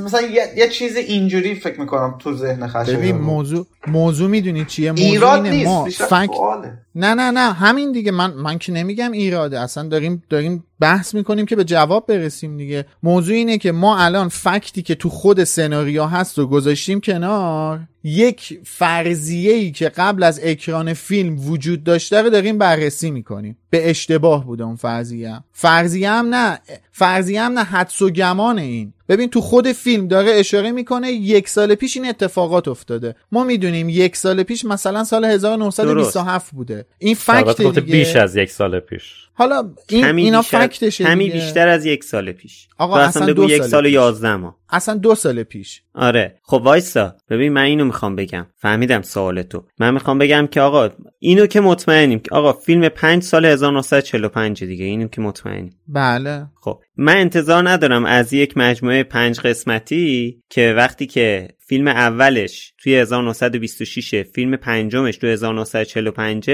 مثلا 0.03 0.21
یه, 0.21 0.43
یه 0.57 0.69
چیز 0.69 0.95
اینجوری 0.95 1.55
فکر 1.55 1.79
می‌کنم 1.79 2.15
تو 2.19 2.33
ذهن 2.33 2.67
خشم 2.67 2.97
ببین 2.97 3.17
موضوع 3.17 3.65
موضوع 3.87 4.29
می‌دونی 4.29 4.65
چیه؟ 4.65 4.91
موضوع 4.91 5.05
ایراد 5.05 5.47
نیست 5.47 6.13
ما. 6.13 6.63
نه 6.95 7.13
نه 7.13 7.31
نه 7.31 7.53
همین 7.53 7.91
دیگه. 7.91 8.11
من 8.11 8.33
من 8.33 8.57
که 8.57 8.71
نمیگم 8.71 9.11
ایراده. 9.11 9.59
اصلا 9.59 9.87
داریم 9.87 10.23
داریم 10.29 10.63
بحث 10.79 11.15
می‌کنیم 11.15 11.45
که 11.45 11.55
به 11.55 11.63
جواب 11.63 12.07
برسیم. 12.07 12.48
دیگه. 12.57 12.85
موضوع 13.03 13.35
اینه 13.35 13.57
که 13.57 13.71
ما 13.71 13.97
الان 13.97 14.27
فکتی 14.27 14.81
که 14.81 14.95
تو 14.95 15.09
خود 15.09 15.43
سناریو 15.43 16.05
هست 16.05 16.39
و 16.39 16.47
گذاشتیم 16.47 17.01
کنار. 17.01 17.79
یک 18.03 18.59
فرضیه 18.65 19.53
ای 19.53 19.71
که 19.71 19.89
قبل 19.89 20.23
از 20.23 20.39
اکران 20.43 20.93
فیلم 20.93 21.49
وجود 21.49 21.83
داشته 21.83 22.21
رو 22.21 22.29
داریم 22.29 22.57
بررسی 22.57 23.11
می‌کنیم. 23.11 23.57
به 23.69 23.89
اشتباه 23.89 24.45
بوده 24.45 24.63
اون 24.63 24.75
فرضیه. 24.75 25.29
هم 25.29 25.43
فرضیه 25.51 26.09
هم 26.09 26.35
نه 26.35 26.59
فرضیه 26.91 27.41
هم 27.41 27.51
نه 27.51 27.63
حدس 27.63 28.01
و 28.01 28.09
گمان 28.09 28.59
این. 28.59 28.93
ببین 29.09 29.29
تو 29.29 29.41
خود 29.41 29.71
فیلم 29.71 30.07
داره 30.07 30.31
اشاره 30.31 30.71
می‌کنه 30.71 31.11
یک 31.11 31.49
سال 31.49 31.75
پیش 31.75 31.97
این 31.97 32.09
اتفاقات 32.09 32.67
افتاده. 32.67 33.15
ما 33.31 33.43
می‌دونیم 33.43 33.89
یک 33.89 34.15
سال 34.15 34.43
پیش 34.43 34.65
مثلا 34.65 35.03
سال 35.03 35.25
1927 35.25 36.51
بوده. 36.55 36.85
این 36.99 37.15
فکت 37.15 37.57
دیگه. 37.61 37.81
بیش 37.81 38.15
از 38.15 38.35
یک 38.35 38.51
سال 38.51 38.79
پیش. 38.79 39.13
حالا 39.33 39.73
این 39.89 40.05
اینا 40.05 40.41
بیشتر- 40.41 40.67
فکتشه 40.67 41.03
کمی 41.03 41.23
دیگه. 41.29 41.45
بیشتر 41.45 41.67
از 41.67 41.85
یک 41.85 42.03
سال 42.03 42.31
پیش. 42.31 42.67
آقا 42.77 42.97
اصلا 42.97 43.21
اصلا 43.23 43.33
دو 43.33 43.49
یک 43.49 43.57
سال 43.57 43.67
سال 43.69 43.83
پیش. 43.83 43.93
یازده 43.93 44.35
ماه. 44.35 44.58
اصلا 44.71 44.95
دو 44.95 45.15
سال 45.15 45.43
پیش. 45.43 45.81
آره. 45.95 46.35
خب 46.43 46.61
وایسا 46.63 47.15
ببین 47.29 47.53
من 47.53 47.61
اینو 47.61 47.85
می‌خوام 47.85 48.15
بگم. 48.15 48.47
فهمیدم 48.55 49.01
سوال 49.01 49.41
تو 49.41 49.63
من 49.79 49.93
می‌خوام 49.93 50.17
بگم 50.17 50.47
که 50.47 50.61
آقا 50.61 50.89
اینو 51.19 51.45
که 51.45 51.61
مطمئنیم. 51.61 52.19
که 52.19 52.35
آقا 52.35 52.53
فیلم 52.53 52.89
5 52.89 53.23
سال 53.23 53.45
1945 53.45 54.63
دیگه. 54.63 54.85
اینو 54.85 55.07
که 55.07 55.21
مطمئنیم. 55.21 55.79
بله. 55.87 56.45
خب 56.61 56.81
من 56.97 57.17
انتظار 57.17 57.69
ندارم 57.69 58.05
از 58.05 58.33
یک 58.33 58.57
مجموعه 58.57 59.03
پنج 59.03 59.39
قسمتی 59.39 60.41
که 60.49 60.73
وقتی 60.77 61.07
که 61.07 61.47
فیلم 61.69 61.87
اولش 61.87 62.73
توی 62.77 62.95
1926 62.95 64.23
فیلم 64.23 64.55
پنجمش 64.55 65.17
تو 65.17 65.27
1945 65.27 66.49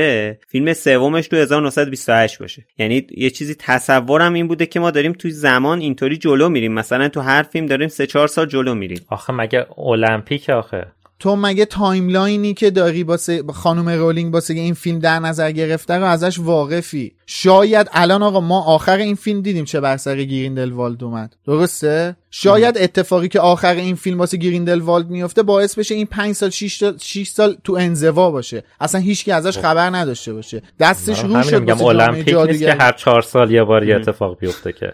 فیلم 0.47 0.73
سومش 0.73 1.27
تو 1.27 1.35
1928 1.35 2.39
باشه. 2.39 2.65
یعنی 2.77 3.07
یه 3.17 3.29
چیزی 3.29 3.55
تصورم 3.59 4.33
این 4.33 4.47
بوده 4.47 4.65
که 4.65 4.79
ما 4.79 4.91
داریم 4.91 5.13
توی 5.13 5.31
زمان 5.31 5.79
اینطوری 5.79 6.17
جلو 6.17 6.49
میریم. 6.49 6.73
مثلا 6.73 7.09
تو 7.09 7.21
هر 7.21 7.43
فیلم 7.43 7.65
داریم 7.65 7.87
سه 7.87 8.07
چهار 8.07 8.27
سال 8.27 8.45
جلو 8.45 8.75
میریم. 8.75 9.05
آخه 9.09 9.33
مگه 9.33 9.65
المپیک 9.77 10.49
آخه؟ 10.49 10.87
تو 11.25 11.35
مگه 11.35 11.65
timeline 11.65 12.43
ی 12.43 12.53
که 12.53 12.71
داری 12.71 13.03
واسه 13.03 13.43
خانم 13.53 13.89
رولینگ 13.89 14.31
واسه 14.31 14.53
این 14.53 14.73
فیلم 14.73 14.99
در 14.99 15.19
نظر 15.19 15.51
گرفته 15.51 15.93
رو 15.93 16.05
ازش 16.05 16.39
واقفی؟ 16.39 17.11
شاید 17.25 17.89
الان 17.91 18.23
آقا 18.23 18.39
ما 18.39 18.61
آخر 18.61 18.97
این 18.97 19.15
فیلم 19.15 19.41
دیدیم 19.41 19.65
چه 19.65 19.79
بر 19.79 19.97
سر 19.97 20.23
گریندلوالد 20.23 21.03
اومد. 21.03 21.35
درسته؟ 21.45 22.15
شاید 22.31 22.77
اتفاقی 22.77 23.27
که 23.27 23.39
آخر 23.39 23.75
این 23.75 23.95
فیلم 23.95 24.19
واسه 24.19 24.37
گریندلوالد 24.37 25.09
میفته 25.09 25.43
باعث 25.43 25.77
بشه 25.77 25.95
این 25.95 26.05
5 26.05 26.35
سال 26.35 26.49
6 26.49 26.77
سال 26.77 26.97
6 26.97 27.27
سال 27.27 27.57
تو 27.63 27.73
انزوا 27.73 28.31
باشه. 28.31 28.63
اصلا 28.79 29.01
هیچکی 29.01 29.31
ازش 29.31 29.57
خبر 29.57 29.89
نداشته 29.89 30.33
باشه. 30.33 30.61
دستش 30.79 31.23
رو 31.23 31.43
شد 31.43 31.59
میگم 31.59 31.85
المپیک 31.85 32.35
نیست 32.35 32.59
که 32.59 32.73
هر 32.79 32.91
چهار 32.91 33.21
سال 33.21 33.51
یه 33.51 33.63
بار 33.63 33.83
یه 33.83 33.95
اتفاق 33.95 34.39
بیفته 34.39 34.73
که. 34.73 34.93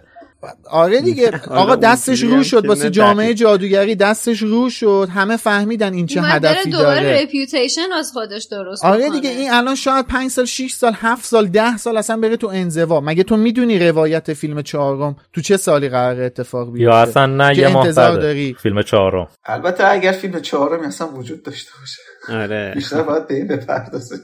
آره 0.70 1.02
دیگه. 1.02 1.42
آقا 1.50 1.76
دستش 1.76 2.24
رو 2.24 2.44
شد 2.44 2.66
واسه 2.66 2.90
جامعه. 2.90 3.34
جادوگری 3.34 3.96
دستش 3.96 4.42
رو 4.42 4.70
شد. 4.70 5.08
همه 5.14 5.38
فهمیدن 5.38 5.94
این 5.94 6.06
چه 6.06 6.20
اومد 6.20 6.42
داره 6.42 6.56
هدفی 6.56 6.70
دوباره 6.70 7.04
داره. 7.04 7.24
رپیوتیشن 7.24 7.92
از 7.98 8.12
خودش 8.14 8.44
درست 8.52 8.86
آره. 8.86 9.10
دیگه 9.10 9.30
این 9.30 9.54
الان 9.54 9.76
شاید 9.76 10.06
5 10.08 10.30
سال 10.32 10.46
6 10.46 10.72
سال 10.72 10.94
7 10.94 11.26
سال 11.26 11.48
10 11.48 11.78
سال 11.78 11.98
اصلا 11.98 12.18
بره 12.18 12.38
تو 12.38 12.48
انزوا. 12.48 13.02
مگه 13.02 13.24
تو 13.24 13.38
می‌دونی 13.38 13.80
روایت 13.80 14.34
فیلم 14.34 14.62
چهارم؟ 14.62 15.16
تو 15.34 15.42
چه 15.42 15.58
سالی 15.58 15.90
قرار 15.90 16.22
اتفاق 16.22 16.72
بیفته؟ 16.74 16.84
یا 16.84 16.98
اصلا 16.98 17.26
نه 17.26 17.58
یه 17.58 17.68
ماه 17.68 17.92
داری؟ 17.92 18.56
فیلم 18.60 18.82
چهارم. 18.82 19.28
البته 19.46 19.88
اگر 19.88 20.12
فیلم 20.12 20.40
چهارمی 20.40 20.86
اصلا 20.86 21.08
وجود 21.08 21.44
داشته 21.44 21.72
باشه. 21.80 22.02
آره. 22.30 22.72
بیشتر 22.76 23.04
باید 23.04 23.28
به 23.28 23.34
این 23.34 23.48
بپردازه 23.48 24.16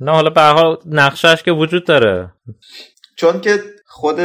نه 0.00 0.10
حالا 0.10 0.30
به 0.30 0.40
هر 0.40 0.52
حال 0.52 0.76
نقشش 0.86 1.42
که 1.42 1.52
وجود 1.52 1.86
داره. 1.86 2.30
چون 3.16 3.40
که 3.40 3.62
خود 3.86 4.16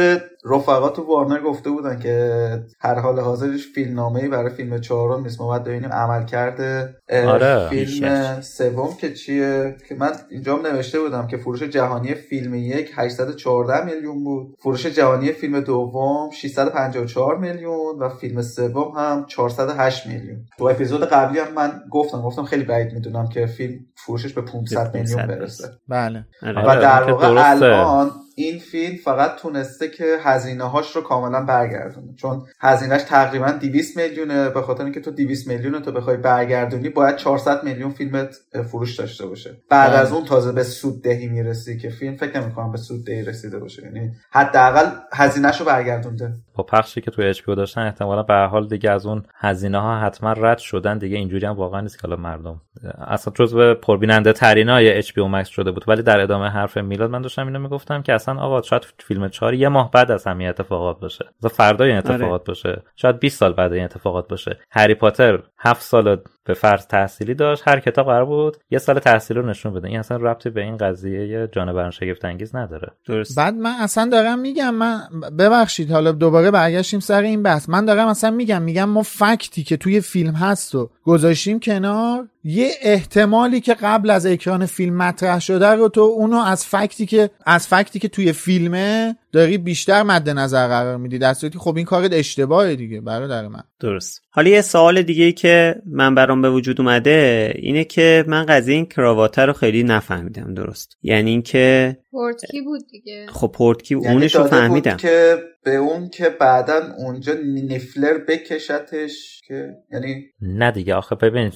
رفقا 0.44 0.88
تو 0.88 1.02
وارنر 1.02 1.40
گفته 1.40 1.70
بودن 1.70 1.98
که 1.98 2.62
هر 2.80 2.94
حال 2.94 3.20
حاضرش 3.20 3.66
فیلم 3.74 3.94
نامه 3.94 4.28
برای 4.28 4.50
فیلم 4.50 4.80
چهارم 4.80 5.22
نیست. 5.22 5.40
ما 5.40 5.46
باید 5.46 5.64
ببینیم 5.64 5.92
عمل 5.92 6.24
کرده 6.24 6.96
آره. 7.10 7.68
فیلم 7.68 8.40
سوم 8.40 8.94
که 9.00 9.12
چیه؟ 9.12 9.76
که 9.88 9.94
من 9.94 10.12
اینجا 10.30 10.56
هم 10.56 10.66
نوشته 10.66 11.00
بودم 11.00 11.26
که 11.26 11.36
فروش 11.36 11.62
جهانی 11.62 12.14
فیلم 12.14 12.54
یک 12.54 12.92
814 12.94 13.84
میلیون 13.84 14.24
بود. 14.24 14.56
فروش 14.62 14.86
جهانی 14.86 15.32
فیلم 15.32 15.60
دوم 15.60 16.30
654 16.30 17.38
میلیون 17.38 17.98
و 17.98 18.08
فیلم 18.08 18.42
سوم 18.42 18.92
هم 18.96 19.24
408 19.28 20.06
میلیون. 20.06 20.44
تو 20.58 20.64
اپیزود 20.64 21.04
قبلی 21.04 21.38
هم 21.38 21.54
من 21.54 21.80
گفتم 21.90 22.22
گفتم 22.22 22.44
خیلی 22.44 22.64
بعید 22.64 22.92
می‌دونم 22.92 23.28
که 23.28 23.46
فیلم 23.46 23.78
فروشش 23.96 24.32
به 24.32 24.42
500 24.42 24.92
به 24.92 24.98
میلیون 24.98 25.26
500 25.26 25.38
برسه. 25.38 25.68
بله. 25.88 26.24
آره. 26.42 26.62
و 26.62 26.80
در 26.80 27.12
واقع. 27.12 27.50
الان 27.50 28.10
این 28.36 28.58
فیلم 28.58 28.96
فقط 28.96 29.36
تونسته 29.36 29.88
که 29.88 30.04
هزینه 30.28 30.64
هاش 30.64 30.96
رو 30.96 31.02
کاملا 31.02 31.44
برگردونه. 31.44 32.14
چون 32.16 32.42
هزینهش 32.60 33.02
تقریبا 33.02 33.50
200 33.50 33.96
میلیونه. 33.96 34.48
به 34.48 34.62
خاطر 34.62 34.84
اینکه 34.84 35.00
تو 35.00 35.10
200 35.10 35.48
میلیون 35.48 35.82
تو 35.82 35.92
بخوای 35.92 36.16
برگردونی 36.16 36.88
باید 36.88 37.16
400 37.16 37.64
میلیون 37.64 37.90
فیلمت 37.90 38.36
فروش 38.70 38.96
داشته 38.96 39.26
باشه. 39.26 39.50
بعد 39.70 39.90
بله. 39.90 39.98
از 39.98 40.12
اون 40.12 40.24
تازه 40.24 40.52
به 40.52 40.62
سود 40.62 41.02
دهی 41.02 41.28
می‌رسی 41.28 41.78
که 41.78 41.88
فیلم 41.88 42.16
فکر 42.16 42.40
نمی‌کنم 42.40 42.72
به 42.72 42.78
سود 42.78 43.06
دهی 43.06 43.22
رسیده 43.22 43.58
باشه. 43.58 43.82
یعنی 43.82 44.10
حداقل 44.30 44.86
هزینهش 45.12 45.60
رو 45.60 45.66
برگردونده. 45.66 46.32
با 46.54 46.64
پخشی 46.64 47.00
که 47.00 47.10
توی 47.10 47.26
اچ 47.26 47.46
داشتن 47.46 47.80
احتمالا 47.80 48.22
به 48.22 48.34
حال 48.34 48.68
دیگه 48.68 48.90
از 48.90 49.06
اون 49.06 49.22
هزینه 49.34 49.80
ها 49.80 50.00
حتما 50.00 50.32
رد 50.32 50.58
شدن. 50.58 50.98
دیگه 50.98 51.16
اینجوری 51.16 51.46
هم 51.46 51.56
واقعا 51.56 51.80
نیست 51.80 52.00
که 52.00 52.08
حالا 52.08 52.22
مردم 52.22 52.60
اصلا 53.08 53.32
جزو 53.36 53.74
پربیننده 53.74 54.32
ترین 54.32 54.68
های 54.68 54.92
اچ 54.92 55.12
پی 55.12 55.20
مکس 55.28 55.48
شده 55.48 55.70
بود. 55.70 55.84
ولی 55.88 56.02
در 56.02 56.20
ادامه 56.20 56.48
حرف 56.48 56.76
میلاد 56.76 57.10
من 57.10 57.22
داشتم 57.22 57.46
اینو 57.46 57.58
می‌گفتم 57.58 58.02
که 58.02 58.12
اصلا 58.12 58.40
آقا 58.40 58.62
شاید 58.62 58.86
فیلم 58.98 59.28
4 59.28 59.54
یه 59.54 59.68
ماه 59.68 59.90
بعد 59.90 60.10
از 60.18 60.26
همین 60.26 60.48
اتفاقات 60.48 61.00
باشه. 61.00 61.24
مثلا 61.38 61.48
فردا 61.48 61.84
این 61.84 61.96
اتفاقات 61.96 62.44
باشه. 62.44 62.82
شاید 62.96 63.18
20 63.18 63.38
سال 63.38 63.52
بعد 63.52 63.72
این 63.72 63.84
اتفاقات 63.84 64.28
باشه. 64.28 64.58
هری 64.70 64.94
پاتر 64.94 65.42
7 65.58 65.82
سال 65.82 66.16
به 66.44 66.54
فرض 66.54 66.86
تحصیلی 66.86 67.34
داشت. 67.34 67.62
هر 67.66 67.80
کتاب 67.80 68.06
قرار 68.06 68.24
بود 68.24 68.56
یه 68.70 68.78
سال 68.78 68.98
تحصیل 68.98 69.36
رو 69.36 69.46
نشون 69.46 69.74
بده. 69.74 69.88
این 69.88 69.98
اصلا 69.98 70.16
ربطی 70.16 70.50
به 70.50 70.60
این 70.62 70.76
قضیه 70.76 71.48
جانوران 71.52 71.90
شگفت 71.90 72.24
انگیز 72.24 72.56
نداره. 72.56 72.92
درست. 73.06 73.36
بعد 73.36 73.54
من 73.54 73.74
اصلا 73.80 74.08
دارم 74.12 74.38
میگم 74.38 74.74
من 74.74 75.00
ببخشید 75.38 75.90
حالا 75.90 76.12
دوباره 76.12 76.50
برگشتیم 76.50 77.00
سر 77.00 77.22
این 77.22 77.42
بحث. 77.42 77.68
من 77.68 77.84
دارم 77.84 78.08
اصلا 78.08 78.30
میگم 78.30 78.62
میگم 78.62 78.88
ما 78.88 79.02
فکتی 79.02 79.62
که 79.62 79.76
توی 79.76 80.00
فیلم 80.00 80.34
هست 80.34 80.74
و 80.74 80.90
گذاشتیم 81.04 81.60
کنار 81.60 82.28
یه 82.50 82.70
احتمالی 82.82 83.60
که 83.60 83.74
قبل 83.74 84.10
از 84.10 84.26
اکران 84.26 84.66
فیلم 84.66 84.96
مطرح 84.96 85.40
شده 85.40 85.66
رو 85.66 85.88
تو 85.88 86.00
اونو 86.00 86.36
از 86.36 86.64
فکتی 86.66 87.06
که 87.06 87.30
از 87.46 87.66
فکتی 87.66 87.98
که 87.98 88.08
توی 88.08 88.32
فیلمه 88.32 89.16
داری 89.32 89.58
بیشتر 89.58 90.02
مد 90.02 90.30
نظر 90.30 90.68
قرار 90.68 90.96
میدی. 90.96 91.18
در 91.18 91.34
صورتی 91.34 91.58
خب 91.58 91.76
این 91.76 91.84
کارت 91.84 92.12
اشتباهه 92.12 92.76
دیگه 92.76 93.00
برادر 93.00 93.48
من. 93.48 93.62
درست. 93.80 94.22
حالا 94.30 94.50
یه 94.50 94.60
سوال 94.62 95.02
دیگه 95.02 95.24
ای 95.24 95.32
که 95.32 95.74
من 95.86 96.14
برام 96.14 96.42
به 96.42 96.50
وجود 96.50 96.80
اومده 96.80 97.52
اینه 97.56 97.84
که 97.84 98.24
من 98.26 98.46
قضیه 98.46 98.74
این 98.74 98.86
کراوات 98.86 99.38
رو 99.38 99.52
خیلی 99.52 99.82
نفهمیدم 99.82 100.54
درست. 100.54 100.96
یعنی 101.02 101.30
اینکه 101.30 101.96
پورتکی 102.10 102.60
بود 102.60 102.80
دیگه؟ 102.90 103.26
خب 103.28 103.52
پورتکی 103.54 103.94
یعنی 103.94 104.08
اونش 104.08 104.34
رو 104.34 104.44
فهمیدم. 104.44 104.96
که 104.96 105.38
به 105.64 105.76
اون 105.76 106.08
که 106.08 106.28
بعدا 106.28 106.80
اونجا 106.98 107.34
نیفلر 107.44 108.18
بکشتش 108.18 109.40
که 109.48 109.68
یعنی 109.92 110.24
نه 110.42 110.70
دیگه 110.70 110.94
آخه 110.94 111.14
ببین 111.14 111.52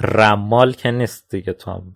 رمال 0.00 0.72
که 0.72 0.90
نیست 0.90 1.30
دیگه 1.30 1.52
تو 1.52 1.70
هم. 1.70 1.94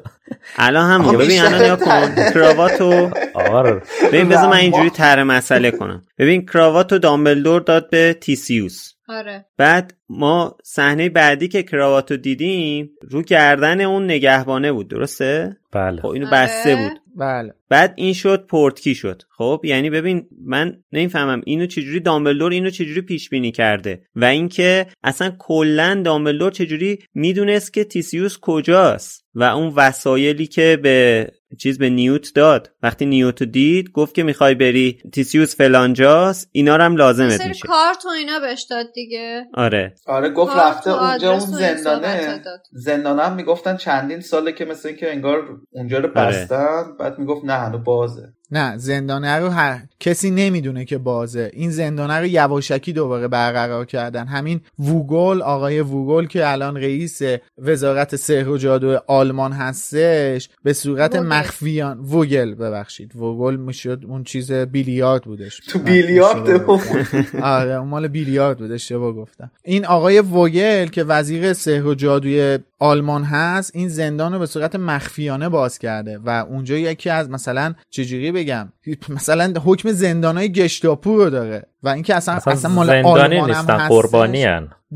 الان 0.56 0.90
هم 0.90 1.18
ببین 1.18 1.40
الان 1.40 1.64
یا 1.64 1.76
کن 1.76 2.14
کراواتو 2.34 3.10
آره. 3.34 3.82
ببین 4.12 4.28
بذار 4.28 4.48
من. 4.48 4.56
اینجوری 4.56 4.90
طرح 4.90 5.22
مسئله 5.22 5.70
کنم. 5.70 6.02
ببین 6.18 6.46
کراواتو 6.46 6.98
دامبلدور 6.98 7.60
داد 7.60 7.90
به 7.90 8.16
تیسیوس. 8.20 8.92
آره. 9.10 9.46
بعد 9.56 9.94
ما 10.08 10.56
صحنه 10.64 11.08
بعدی 11.08 11.48
که 11.48 11.62
کراواتو 11.62 12.16
دیدیم 12.16 12.90
رو 13.00 13.22
گردن 13.22 13.80
اون 13.80 14.04
نگهبانه 14.04 14.72
بود 14.72 14.88
درسته؟ 14.88 15.56
بله. 15.72 16.02
خب 16.02 16.08
اینو 16.08 16.26
آره. 16.26 16.34
بسته 16.36 16.76
بود. 16.76 17.00
بله. 17.16 17.54
بعد 17.68 17.94
این 17.96 18.12
شد 18.12 18.46
پورتکی 18.46 18.94
شد. 18.94 19.22
خب 19.36 19.60
یعنی 19.64 19.90
ببین 19.90 20.28
من 20.46 20.76
نمی‌فهمم 20.92 21.40
اینو 21.46 21.66
چجوری 21.66 22.00
دامبلدور 22.00 22.52
اینو 22.52 22.70
چجوری 22.70 23.00
پیش 23.00 23.28
بینی 23.28 23.52
کرده 23.52 24.02
و 24.16 24.24
اینکه 24.24 24.86
اصلا 25.02 25.32
کلا 25.38 26.02
دامبلدور 26.04 26.50
چجوری 26.50 26.98
می‌دونست 27.14 27.72
که 27.72 27.84
تیسیوس 27.84 28.38
کجاست 28.40 29.24
و 29.34 29.42
اون 29.42 29.72
وسایلی 29.76 30.46
که 30.46 30.78
به 30.82 31.26
چیز 31.58 31.78
به 31.78 31.90
نیوت 31.90 32.34
داد. 32.34 32.70
وقتی 32.82 33.06
نیوتو 33.06 33.44
دید 33.44 33.90
گفت 33.90 34.14
که 34.14 34.22
می‌خوای 34.22 34.54
بری 34.54 34.98
تیسیوس 35.12 35.56
فلانجاست 35.56 36.48
اینا 36.52 36.76
رو 36.76 36.82
هم 36.82 36.96
لازمت 36.96 37.46
میشه. 37.46 37.68
کارت 37.68 38.04
و 38.06 38.08
اینا 38.08 38.40
بهش 38.40 38.62
داد 38.70 38.86
دیگه. 38.94 39.44
آره. 39.54 39.94
آره 40.06 40.30
گفت 40.30 40.56
رفته 40.56 41.02
اونجا 41.02 41.30
اون 41.30 41.40
زندانه. 41.40 42.42
زندانه 42.72 43.22
هم 43.22 43.34
می‌گفتن 43.34 43.76
چندین 43.76 44.20
ساله 44.20 44.52
که 44.52 44.64
مثل 44.64 44.88
اینکه 44.88 45.12
انگار 45.12 45.60
اونجا 45.70 45.98
رو 45.98 46.18
آره. 46.18 46.28
بستن 46.42 46.96
بعد 46.98 47.18
می‌گفت 47.18 47.44
نه 47.44 47.52
هنو 47.52 47.78
بازه. 47.78 48.32
نه 48.52 48.76
زندانه 48.76 49.36
رو 49.36 49.48
هر 49.48 49.82
کسی 50.00 50.30
نمی‌دونه 50.30 50.84
که 50.84 50.98
بازه. 50.98 51.50
این 51.52 51.70
زندانه 51.70 52.14
رو 52.14 52.26
یواشکی 52.26 52.92
دوباره 52.92 53.28
برقرار 53.28 53.84
کردن. 53.84 54.26
همین 54.26 54.60
ووگل 54.78 55.42
آقای 55.42 55.80
ووگل 55.80 56.26
که 56.26 56.48
الان 56.48 56.76
رئیس 56.76 57.22
وزارت 57.58 58.16
سحر 58.16 58.48
و 58.48 58.58
جادو 58.58 58.98
آلمان 59.06 59.52
هستش 59.52 60.48
به 60.64 60.72
صورت 60.72 61.16
ووگل. 61.16 61.26
مخفیان 61.26 61.98
ووگل 61.98 62.54
ببخشید. 62.54 63.16
ووگل 63.16 63.56
می‌شد 63.56 64.04
اون 64.08 64.24
چیز 64.24 64.52
بیلیارد 64.52 65.22
بودش. 65.22 65.60
تو 65.68 65.78
بیلیارد. 65.78 66.70
آره 67.42 67.74
اون 67.74 67.88
مال 67.88 68.08
بیلیارد 68.08 68.58
بود 68.58 68.72
اشتباه 68.72 69.12
گفتم. 69.12 69.50
این 69.64 69.86
آقای 69.86 70.20
ووگل 70.20 70.86
که 70.86 71.04
وزیر 71.04 71.52
سحر 71.52 71.86
و 71.86 71.94
جادوی 71.94 72.58
آلمان 72.78 73.24
هست 73.24 73.70
این 73.74 73.88
زندان 73.88 74.32
رو 74.32 74.38
به 74.38 74.46
صورت 74.46 74.76
مخفیانه 74.76 75.48
باز 75.48 75.78
کرده 75.78 76.18
و 76.24 76.46
اونجا 76.50 76.76
یکی 76.76 77.10
از 77.10 77.30
مثلا 77.30 77.74
چجوری 77.90 78.32
بگم. 78.40 78.72
مثلا 79.08 79.52
حکم 79.64 79.92
زندانای 79.92 80.52
گشتاپو 80.52 81.16
رو 81.16 81.30
داره. 81.30 81.66
و 81.82 81.88
اینکه 81.88 82.14
اصلا 82.14 82.34
اصلا, 82.34 82.52
اصلا 82.52 82.70
مال 82.70 82.90
آلمان 82.90 83.50
هم 83.50 83.88
قربانی. 83.88 84.46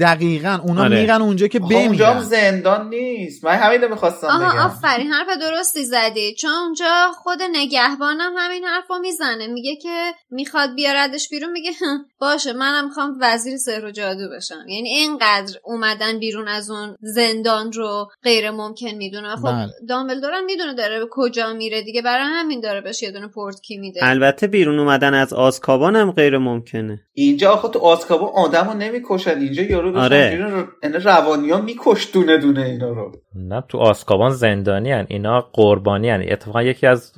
دقیقا. 0.01 0.59
اونا 0.62 0.83
آره. 0.83 1.01
میرن 1.01 1.23
اونجا 1.23 1.47
که 1.47 1.61
آخه 1.61 1.75
اونجا 1.75 2.07
هم 2.07 2.12
بمیرن 2.12 2.29
زندان 2.29 2.89
نیست. 2.89 3.45
من 3.45 3.55
همین 3.55 3.83
رو 3.83 3.89
می‌خواستم 3.89 4.27
آها 4.27 4.51
بگم. 4.51 4.59
آفرین 4.59 5.12
حرف 5.12 5.39
درستی 5.41 5.85
زدی. 5.85 6.35
چون 6.35 6.51
اونجا 6.51 7.12
خود 7.15 7.39
نگهبانم 7.53 8.33
همین 8.39 8.65
حرف 8.65 8.91
رو 8.91 8.99
می‌زنه. 8.99 9.47
میگه 9.47 9.77
که 9.77 10.12
می‌خواد 10.31 10.75
بیاردش 10.75 11.29
بیرون 11.29 11.53
میگه 11.53 11.71
"هم، 11.81 12.07
باشه 12.19 12.53
منم 12.53 12.85
می‌خوام 12.85 13.19
وزیر 13.21 13.57
سحر 13.57 13.85
و 13.85 13.91
جادو 13.91 14.29
بشم. 14.37 14.69
یعنی 14.69 14.89
اینقدر 14.89 15.59
اومدن 15.65 16.19
بیرون 16.19 16.49
از 16.49 16.71
اون 16.71 16.97
زندان 17.01 17.73
رو 17.73 18.09
غیر 18.23 18.51
ممکن 18.51 18.91
می‌دونه. 18.91 19.37
خب 19.37 19.53
بله. 19.53 19.69
دامبلدورم 19.89 20.45
می‌دونه 20.45 20.75
داره 20.75 20.99
به 20.99 21.07
کجا 21.11 21.53
میره 21.53 21.83
دیگه. 21.83 22.03
برای 22.03 22.27
همین 22.27 22.61
داره 22.61 22.81
بهش 22.81 23.03
یه 23.03 23.11
دونه 23.11 23.27
پورتکی 23.27 23.77
میده. 23.77 24.01
البته 24.03 24.47
بیرون 24.47 24.79
اومدن 24.79 25.15
از 25.15 25.33
آزکابان 25.33 25.97
هم 25.97 26.12
غیر 26.12 26.39
ممکنه. 26.39 27.01
اینجا 27.12 27.53
آخه 27.53 27.69
تو 27.69 27.79
آزکابان 27.79 28.31
آدم 28.35 28.71
رو 28.71 28.75
نمی‌کشن. 28.75 29.39
اینجا 29.39 29.62
یارو 29.86 29.97
بشن 29.97 30.05
آره. 30.05 30.51
رو 30.51 30.66
یعنی 30.82 30.98
روانی 30.98 31.51
ها 31.51 31.61
میکش 31.61 32.11
دونه 32.15 32.39
دونه 32.39 32.61
اینا 32.61 32.89
رو 32.89 33.12
نه 33.35 33.62
تو 33.69 33.78
آسکابان 33.78 34.31
زندانی 34.31 34.93
هن. 34.93 35.06
اینا 35.09 35.40
قربانی 35.52 36.11
هن. 36.11 36.24
اتفاقا 36.28 36.62
یکی 36.62 36.86
از 36.86 37.12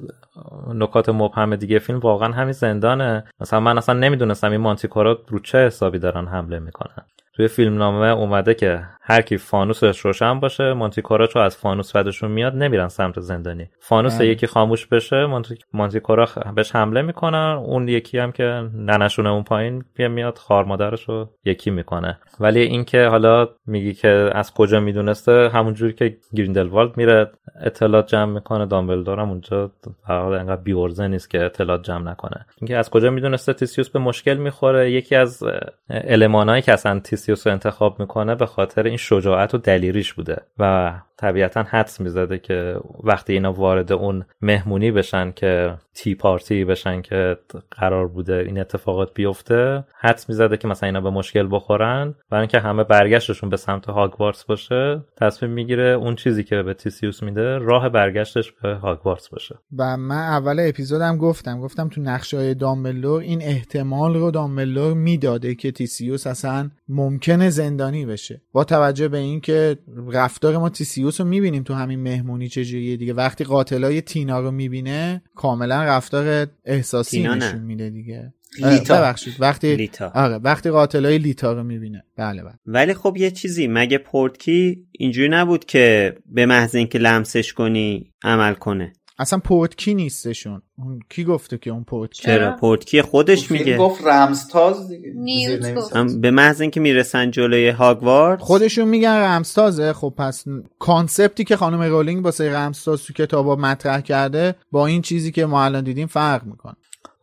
نکات 0.74 1.08
مبهم 1.08 1.56
دیگه 1.56 1.78
فیلم 1.78 1.98
واقعا 1.98 2.32
همین 2.32 2.52
زندانه 2.52 3.24
مثلا 3.40 3.60
من 3.60 3.78
اصلا 3.78 3.94
نمی‌دونستم 3.94 4.50
این 4.50 4.60
مانتیکورا 4.60 5.18
رو 5.28 5.38
چه 5.38 5.58
حسابی 5.58 5.98
دارن 5.98 6.26
حمله 6.26 6.58
می‌کنن 6.58 7.06
توی 7.36 7.48
فیلم 7.48 7.78
نامه 7.78 8.06
اومده 8.06 8.54
که 8.54 8.82
هر 9.02 9.22
کی 9.22 9.36
فانوسش 9.36 9.98
روشن 9.98 10.40
باشه 10.40 10.72
مانتیکورا 10.72 11.26
چو 11.26 11.38
از 11.38 11.56
فانوس 11.56 11.92
بعدشون 11.92 12.30
میاد 12.30 12.54
نمیرن 12.54 12.88
سمت 12.88 13.20
زندانی. 13.20 13.68
فانوس 13.80 14.18
بله. 14.18 14.26
یکی 14.26 14.46
خاموش 14.46 14.86
بشه 14.86 15.26
مانتی... 15.26 15.54
مانتیکورا 15.72 16.28
بهش 16.54 16.76
حمله 16.76 17.02
می‌کنن 17.02 17.62
اون 17.66 17.88
یکی 17.88 18.18
هم 18.18 18.32
که 18.32 18.68
ننشونه 18.74 19.30
اون 19.30 19.42
پایین 19.42 19.84
بیا 19.94 20.08
میاد 20.08 20.38
خار 20.38 20.64
مادرش 20.64 21.08
رو 21.08 21.28
یکی 21.44 21.70
می‌کنه. 21.70 22.18
ولی 22.40 22.60
اینکه 22.60 23.06
حالا 23.06 23.48
میگی 23.66 23.94
که 23.94 24.30
از 24.34 24.54
کجا 24.54 24.80
می‌دونسته 24.80 25.48
همونجوری 25.48 25.92
که 25.92 26.16
گریندلوالد 26.34 26.96
میره 26.96 27.30
اطلاعات 27.60 28.06
جمع 28.06 28.32
می‌کنه 28.32 28.66
دامبلدور 28.66 29.20
هم 29.20 29.28
اونجا 29.30 29.70
فقط 30.06 30.40
انقدر 30.40 30.62
بیورزه 30.62 31.08
نیست 31.08 31.30
که 31.30 31.44
اطلاعات 31.44 31.82
جمع 31.82 32.10
نکنه. 32.10 32.46
اینکه 32.60 32.76
از 32.76 32.90
کجا 32.90 33.10
می‌دونسته 33.10 33.52
تیسیوس 33.52 33.90
به 33.90 33.98
مشکل 33.98 34.34
می‌خوره. 34.34 34.90
یکی 34.90 35.16
از 35.16 35.42
المانایی 35.90 36.62
که 36.62 36.72
اصلا 36.72 37.00
تیسیوس 37.00 37.25
رو 37.32 37.52
انتخاب 37.52 38.00
می‌کنه 38.00 38.34
به 38.34 38.46
خاطر 38.46 38.82
این 38.82 38.96
شجاعت 38.96 39.54
و 39.54 39.58
دلیریش 39.58 40.12
بوده. 40.12 40.42
و 40.58 40.94
طبیعتا 41.18 41.62
حدس 41.62 42.00
می‌زده 42.00 42.38
که 42.38 42.76
وقتی 43.04 43.32
اینا 43.32 43.52
وارد 43.52 43.92
اون 43.92 44.24
مهمونی 44.42 44.90
بشن 44.90 45.32
که 45.32 45.74
تی 45.94 46.14
پارتی 46.14 46.64
بشن 46.64 47.02
که 47.02 47.36
قرار 47.70 48.08
بوده 48.08 48.34
این 48.34 48.60
اتفاقات 48.60 49.14
بیفته 49.14 49.84
حدس 50.00 50.28
می‌زده 50.28 50.56
که 50.56 50.68
مثلا 50.68 50.86
اینا 50.86 51.00
به 51.00 51.10
مشکل 51.10 51.48
بخورن. 51.50 52.14
برای 52.30 52.40
اینکه 52.40 52.60
همه 52.60 52.84
برگشتشون 52.84 53.50
به 53.50 53.56
سمت 53.56 53.86
هاگوارتس 53.86 54.44
باشه 54.44 55.02
تصمیم 55.16 55.52
می‌گیره 55.52 55.84
اون 55.84 56.14
چیزی 56.14 56.44
که 56.44 56.62
به 56.62 56.74
تیسیوس 56.74 57.22
میده 57.22 57.58
راه 57.58 57.88
برگشتش 57.88 58.52
به 58.52 58.74
هاگوارتس 58.74 59.28
باشه. 59.28 59.54
و 59.78 59.96
من 59.96 60.16
اول 60.16 60.56
اپیزودم 60.68 61.16
گفتم 61.16 61.60
گفتم 61.60 61.88
تو 61.88 62.00
نقشه 62.00 62.36
های 62.36 62.54
دامبلور 62.54 63.20
این 63.20 63.42
احتمال 63.42 64.14
رو 64.14 64.30
دامبلور 64.30 64.94
می‌داده 64.94 65.54
که 65.54 65.70
تیسیوس 65.72 66.26
اصلا 66.26 66.70
ممکنه 66.88 67.50
زندانی 67.50 68.06
بشه. 68.06 68.40
با 68.52 68.64
توجه 68.64 69.08
به 69.08 69.18
اینکه 69.18 69.78
رفتار 70.12 70.56
ما 70.56 70.68
تیسیوس 70.68 71.05
رو 71.14 71.24
می‌بینیم 71.24 71.62
تو 71.62 71.74
همین 71.74 72.00
مهمونی 72.00 72.48
چجوریه 72.48 72.96
دیگه 72.96 73.12
وقتی 73.12 73.44
قاتلای 73.44 74.00
تینا 74.00 74.40
رو 74.40 74.50
می‌بینه 74.50 75.22
کاملا 75.34 75.84
رفتار 75.84 76.46
احساسی. 76.64 77.22
نشون 77.22 77.60
میده 77.60 77.90
دیگه 77.90 78.32
لیتا. 78.58 78.94
اه، 78.94 79.00
ببخشید 79.00 79.34
وقتی 79.38 79.76
لیتا. 79.76 80.12
آره 80.14 80.34
وقتی 80.34 80.70
قاتلای 80.70 81.18
لیتا 81.18 81.52
رو 81.52 81.62
می‌بینه 81.62 82.04
بله 82.16 82.42
بله 82.42 82.54
ولی 82.66 82.94
خب 82.94 83.16
یه 83.16 83.30
چیزی 83.30 83.66
مگه 83.66 83.98
پورتکی 83.98 84.86
اینجوری 84.92 85.28
نبود 85.28 85.64
که 85.64 86.16
به 86.26 86.46
محض 86.46 86.74
اینکه 86.74 86.98
لمسش 86.98 87.52
کنی 87.52 88.12
عمل 88.24 88.54
کنه 88.54 88.92
اصلا 89.18 89.38
پورتکی 89.38 89.94
نیستشون. 89.94 90.62
اون 90.78 91.00
کی 91.08 91.24
گفته 91.24 91.58
که 91.58 91.70
اون 91.70 91.84
پورتکی؟ 91.84 92.22
چرا؟ 92.22 92.56
پورتکی 92.56 93.02
خودش 93.02 93.50
میگه. 93.50 93.76
گفت 93.76 94.04
رمزتاز 94.04 94.88
دیگه. 94.88 95.12
نیوت 95.14 96.16
به 96.20 96.30
محض 96.30 96.60
اینکه 96.60 96.80
می‌رسن 96.80 97.30
جلوی 97.30 97.68
هاگوارتز. 97.68 98.40
خودشون 98.40 98.88
میگن 98.88 99.16
رمزتازه 99.16 99.92
خب 99.92 100.14
پس 100.18 100.44
concept 100.78 101.36
ی 101.36 101.44
که 101.44 101.56
خانم 101.56 101.82
رولینگ 101.82 102.24
واسه 102.24 102.52
رمزتاز 102.52 103.02
تو 103.02 103.12
کتابا 103.12 103.56
مطرح 103.56 104.00
کرده 104.00 104.54
با 104.72 104.86
این 104.86 105.02
چیزی 105.02 105.32
که 105.32 105.46
ما 105.46 105.64
الان 105.64 105.84
دیدیم 105.84 106.06
فرق 106.06 106.44
می‌کنه. 106.44 106.76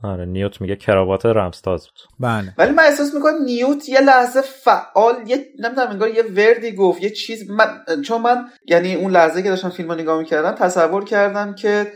آره 0.04 0.26
نیوت 0.26 0.62
میگه 0.62 0.76
کراوات 0.76 1.26
رمزتاز 1.26 1.88
بود 1.88 2.00
بله 2.20 2.54
ولی 2.58 2.72
من 2.72 2.84
احساس 2.84 3.14
می‌کنم 3.14 3.44
نیوت 3.46 3.90
یه 3.90 4.02
لحظه 4.02 4.42
فعال 4.42 5.16
یه 5.28 5.46
نمی‌دونم 5.60 5.90
انگار 5.90 6.10
یه 6.10 6.24
وردی 6.24 6.72
گفت 6.72 7.04
یه 7.04 7.10
چیز 7.10 7.50
من 7.50 8.02
چون 8.06 8.22
من 8.22 8.46
یعنی 8.68 8.96
اون 8.96 9.12
لحظه 9.12 9.44
که 9.44 9.50
داشتم 9.50 9.70
فیلم 9.70 9.90
رو 9.90 9.96
نگاه 9.96 10.20
می‌کردم 10.20 10.52
تصور 10.52 11.06
کردم 11.06 11.56
که 11.56 11.92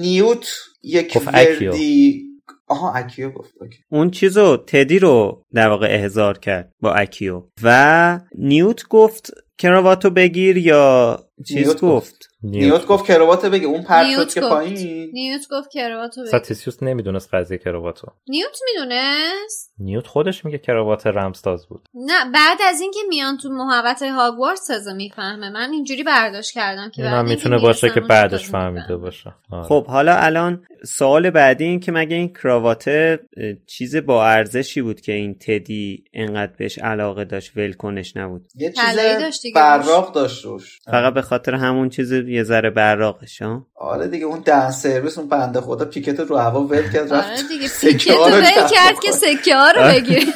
نیوت 0.00 0.48
یک. 0.82 1.18
وردی 1.26 2.26
آها 2.68 2.92
Accio 2.92 3.30
گفت 3.30 3.54
اوکی. 3.60 3.78
اون 3.88 4.10
چیزو 4.10 4.56
تدی 4.56 4.98
رو 4.98 5.42
در 5.54 5.68
واقع 5.68 5.86
احضار 5.90 6.38
کرد 6.38 6.72
با 6.80 6.94
Accio 6.94 7.42
و 7.62 8.20
نیوت 8.38 8.88
گفت 8.88 9.30
کراواتو 9.58 10.10
بگیر 10.10 10.56
یا 10.56 11.18
چیز 11.48 11.56
نیوت 11.56 11.80
گفت. 11.80 12.28
نیوت 12.42 12.86
گفت 12.86 13.06
کراوات 13.06 13.46
بگه 13.46 13.66
اون 13.66 13.82
پرت 13.82 14.06
شد 14.06 14.10
نیوت 14.10 14.34
که 14.34 14.40
گفت. 14.40 14.50
پایین. 14.52 15.10
نیوت 15.12 15.46
گفت 15.50 15.70
کراواتو 15.70 16.22
بگیر. 16.22 16.38
تسیوس 16.38 16.82
نمی‌دونست 16.82 17.34
قضیه 17.34 17.58
کراواتو. 17.58 18.06
نیوت 18.28 18.58
می‌دونست؟ 18.74 19.72
نیوت 19.78 20.06
خودش 20.06 20.44
میگه 20.44 20.58
کراوات 20.58 21.06
رمزتاز 21.06 21.66
بود. 21.66 21.88
نه 21.94 22.30
بعد 22.34 22.58
از 22.68 22.80
اینکه 22.80 22.98
میان 23.08 23.36
تو 23.36 23.48
محوط 23.48 24.02
هاگوارتس 24.02 24.66
تازه 24.66 24.92
می‌فهمه. 24.92 25.50
من 25.50 25.70
اینجوری 25.72 26.02
برداشت 26.02 26.54
کردم 26.54 26.90
که 26.90 27.02
اینکه 27.02 27.28
می‌تونه 27.28 27.58
باشه 27.58 27.90
که 27.90 28.00
بعدش 28.00 28.48
فهمیده. 28.48 28.96
باشه. 28.96 29.34
آره. 29.50 29.62
خب 29.62 29.86
حالا 29.86 30.16
الان 30.16 30.66
سوال 30.84 31.30
بعدی 31.30 31.64
این 31.64 31.80
که 31.80 31.92
مگه 31.92 32.16
این 32.16 32.32
کراواته 32.32 33.20
چیز 33.66 33.96
با 33.96 34.26
ارزشی 34.26 34.82
بود 34.82 35.00
که 35.00 35.12
این 35.12 35.34
تدی 35.34 36.04
انقدر 36.14 36.52
بهش 36.58 36.78
علاقه 36.78 37.24
داشت 37.24 37.56
ولکنش 37.56 38.16
نبود؟ 38.16 38.46
یه 38.54 38.72
چیز 38.72 38.96
داشت 38.96 39.45
دیگه 39.46 39.54
براق 39.54 40.12
داشت 40.12 40.44
روش. 40.44 40.78
فقط 40.90 41.14
به 41.14 41.22
خاطر 41.22 41.54
همون 41.54 41.88
چیز 41.88 42.12
یه 42.12 42.42
ذره 42.42 42.70
براقش 42.70 43.42
ها؟ 43.42 43.66
آره 43.74 44.08
دیگه 44.08 44.24
اون 44.24 44.40
دن 44.40 44.70
سرویس 44.70 45.18
اون 45.18 45.28
بنده 45.28 45.60
خدا 45.60 45.84
پیکت 45.84 46.20
رو 46.20 46.36
هوا 46.36 46.60
ول 46.60 46.90
کرد 46.92 47.12
آره 47.12 47.32
رفت 47.32 47.48
دیگه 47.48 47.68
سکه 47.68 47.88
پیکت 47.88 48.10
رو 48.10 48.24
ول 48.24 48.68
کرد 48.70 49.00
که. 49.02 49.12
سکه 49.12 49.56
ها 49.56 49.70
رو 49.70 49.82
بگیره. 49.82 50.22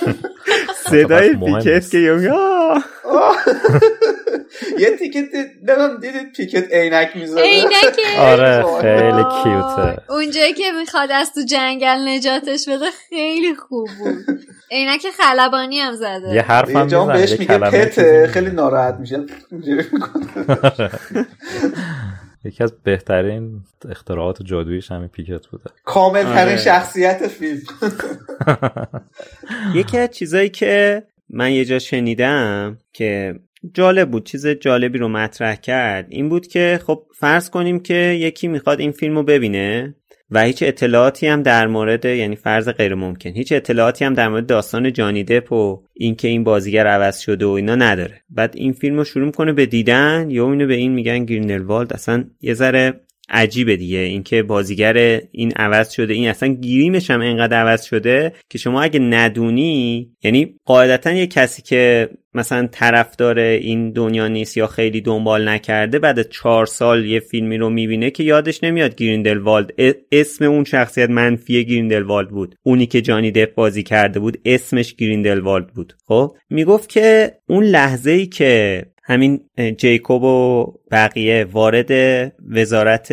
صدای 0.90 1.30
مهم 1.30 1.58
پیکت 1.58 1.74
نیست. 1.74 1.90
که 1.90 1.98
یه 1.98 2.32
آه! 2.32 2.84
یه 4.78 4.96
تیکت 4.96 5.24
نمی‌دونم 5.34 6.00
دیدید 6.00 6.32
پیکت 6.32 6.72
عینک 6.72 7.16
می‌ذاره 7.16 7.42
عینکه. 7.42 8.20
آره 8.30 8.64
خیلی 8.80 9.24
کیوته. 9.42 10.02
اونجایی 10.08 10.52
که 10.52 10.72
می‌خواد 10.80 11.10
از 11.12 11.32
تو 11.32 11.40
جنگل 11.40 12.08
نجاتش 12.08 12.68
بده 12.68 12.86
خیلی 13.08 13.54
خوب 13.54 13.88
بود. 13.98 14.40
عینک 14.70 15.06
خلبانی 15.18 15.78
هم 15.78 15.94
زده. 15.94 16.34
یه 16.34 16.42
حرف 16.42 16.76
هم 16.76 16.84
می‌زنه 16.84 17.12
بهش 17.12 17.30
یه 17.30 17.38
میگه 17.38 17.58
کلمه 17.58 17.70
پته 17.70 18.26
خیلی 18.32 18.50
ناراحت 18.50 18.94
میشه. 18.94 19.20
اینجوری 19.52 19.84
می‌کنه. 19.92 20.90
یکی 22.44 22.64
از 22.64 22.72
بهترین 22.82 23.60
اختراعات 23.88 24.42
جادوییش 24.42 24.90
همین 24.90 25.08
پیکت 25.08 25.46
بوده. 25.46 25.64
کامل 25.84 26.22
ترین 26.22 26.36
آره. 26.36 26.56
شخصیت 26.56 27.28
فیلم. 27.28 27.60
یکی 29.80 29.98
از 29.98 30.10
چیزایی 30.10 30.48
که 30.48 31.02
من 31.30 31.52
یه 31.52 31.64
جا 31.64 31.78
شنیدم 31.78 32.78
که 32.92 33.40
جالب 33.74 34.10
بود 34.10 34.26
چیز 34.26 34.46
جالبی 34.46 34.98
رو 34.98 35.08
مطرح 35.08 35.54
کرد 35.54 36.06
این 36.08 36.28
بود 36.28 36.46
که 36.46 36.80
خب 36.86 37.06
فرض 37.18 37.50
کنیم 37.50 37.80
که 37.80 37.94
یکی 37.94 38.48
می‌خواد 38.48 38.80
این 38.80 38.92
فیلم 38.92 39.16
رو 39.16 39.22
ببینه. 39.22 39.94
و 40.30 40.42
هیچ 40.42 40.62
اطلاعاتی 40.62 41.26
هم 41.26 41.42
در 41.42 41.66
مورد 41.66 42.04
یعنی 42.04 42.36
فرض 42.36 42.68
غیر 42.68 42.94
ممکن 42.94 43.30
هیچ 43.30 43.52
اطلاعاتی 43.52 44.04
هم 44.04 44.14
در 44.14 44.28
مورد 44.28 44.46
داستان 44.46 44.92
جانی 44.92 45.24
دپ 45.24 45.52
و 45.52 45.82
اینکه 45.94 46.28
این 46.28 46.44
بازیگر 46.44 46.86
عوض 46.86 47.18
شده 47.18 47.46
و 47.46 47.48
اینا 47.48 47.74
نداره. 47.74 48.20
بعد 48.30 48.54
این 48.56 48.72
فیلم 48.72 48.96
رو 48.96 49.04
شروع 49.04 49.30
کنه 49.30 49.52
به 49.52 49.66
دیدن 49.66 50.30
یا 50.30 50.50
اینو 50.50 50.66
به 50.66 50.74
این 50.74 50.92
میگن 50.92 51.24
گرینلوالد. 51.24 51.92
اصلا 51.92 52.24
یه 52.40 52.54
ذره 52.54 53.00
عجیبه 53.30 53.76
دیگه. 53.76 53.98
اینکه 53.98 54.42
بازیگر 54.42 55.20
این 55.32 55.52
عوض 55.52 55.90
شده. 55.90 56.14
این 56.14 56.28
اصلا 56.28 56.48
گیریمش 56.48 57.10
هم 57.10 57.20
انقدر 57.20 57.56
عوض 57.56 57.84
شده 57.84 58.32
که 58.48 58.58
شما 58.58 58.82
اگه 58.82 59.00
ندونی 59.00 60.10
یعنی 60.22 60.54
قاعدتا 60.64 61.12
یه 61.12 61.26
کسی 61.26 61.62
که 61.62 62.08
مثلا 62.34 62.68
طرفدار 62.72 63.38
این 63.38 63.90
دنیا 63.90 64.28
نیست 64.28 64.56
یا 64.56 64.66
خیلی 64.66 65.00
دنبال 65.00 65.48
نکرده 65.48 65.98
بعد 65.98 66.28
چهار 66.28 66.66
سال 66.66 67.06
یه 67.06 67.20
فیلمی 67.20 67.58
رو 67.58 67.70
می‌بینه 67.70 68.10
که 68.10 68.22
یادش 68.22 68.64
نمیاد 68.64 68.94
گریندلوالد. 68.94 69.70
اسم 70.12 70.44
اون 70.44 70.64
شخصیت 70.64 71.10
منفی 71.10 71.64
گریندلوالد 71.64 72.28
بود. 72.28 72.54
اونی 72.62 72.86
که 72.86 73.00
جانی 73.00 73.30
دپ 73.30 73.54
بازی 73.54 73.82
کرده 73.82 74.20
بود 74.20 74.38
اسمش 74.44 74.94
گریندلوالد 74.94 75.66
بود. 75.66 75.92
خب؟ 76.06 76.36
می‌گفت 76.50 76.88
که 76.88 77.32
اون 77.48 77.64
لحظه 77.64 78.10
ای 78.10 78.26
که 78.26 78.84
همین 79.10 79.40
جیکوب 79.78 80.22
و 80.22 80.66
بقیه 80.90 81.44
وارد 81.52 81.92
وزارت 82.50 83.12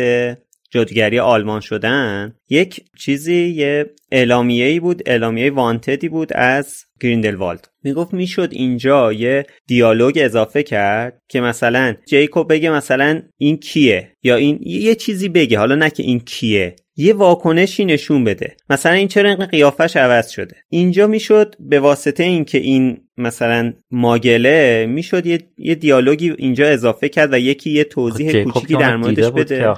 جادوگری 0.70 1.18
آلمان 1.18 1.60
شدن 1.60 2.34
یک 2.48 2.80
چیزی 2.98 3.46
یه 3.46 3.90
اعلامیه 4.12 4.66
ای 4.66 4.80
بود 4.80 5.02
اعلامیه 5.06 5.50
wanted 5.50 6.00
ی 6.00 6.08
بود 6.08 6.32
از 6.32 6.84
گریندلوالد. 7.00 7.68
می‌گفت 7.84 8.14
می‌شد 8.14 8.48
اینجا 8.52 9.12
یه 9.12 9.46
دیالوگ 9.66 10.18
اضافه 10.22 10.62
کرد 10.62 11.22
که 11.28 11.40
مثلا 11.40 11.94
جیکوب 12.06 12.52
بگه 12.52 12.70
مثلا 12.70 13.22
این 13.36 13.56
کیه 13.56 14.12
یا 14.22 14.36
این 14.36 14.58
یه 14.62 14.94
چیزی 14.94 15.28
بگه 15.28 15.58
حالا 15.58 15.74
نه 15.74 15.90
که 15.90 16.02
این 16.02 16.20
کیه 16.20 16.76
یه 16.96 17.14
واکنشی 17.14 17.84
نشون 17.84 18.24
بده. 18.24 18.56
مثلا 18.70 18.92
این 18.92 19.08
چرا 19.08 19.28
اینقدر 19.28 19.46
قیافش 19.46 19.96
عوض 19.96 20.30
شده؟ 20.30 20.56
اینجا 20.68 21.06
می‌شد 21.06 21.54
به 21.60 21.80
واسطه 21.80 22.24
اینکه 22.24 22.58
این 22.58 23.00
مثلا 23.16 23.72
ماگله 23.90 24.86
می‌شد 24.86 25.26
یه, 25.26 25.38
یه 25.58 25.74
دیالوگی 25.74 26.30
اینجا 26.38 26.66
اضافه 26.68 27.08
کرد 27.08 27.32
و 27.32 27.38
یکی 27.38 27.70
یه 27.70 27.84
توضیح 27.84 28.44
کوچیکی 28.44 28.74
در 28.74 28.96
موردش 28.96 29.30
بده. 29.30 29.74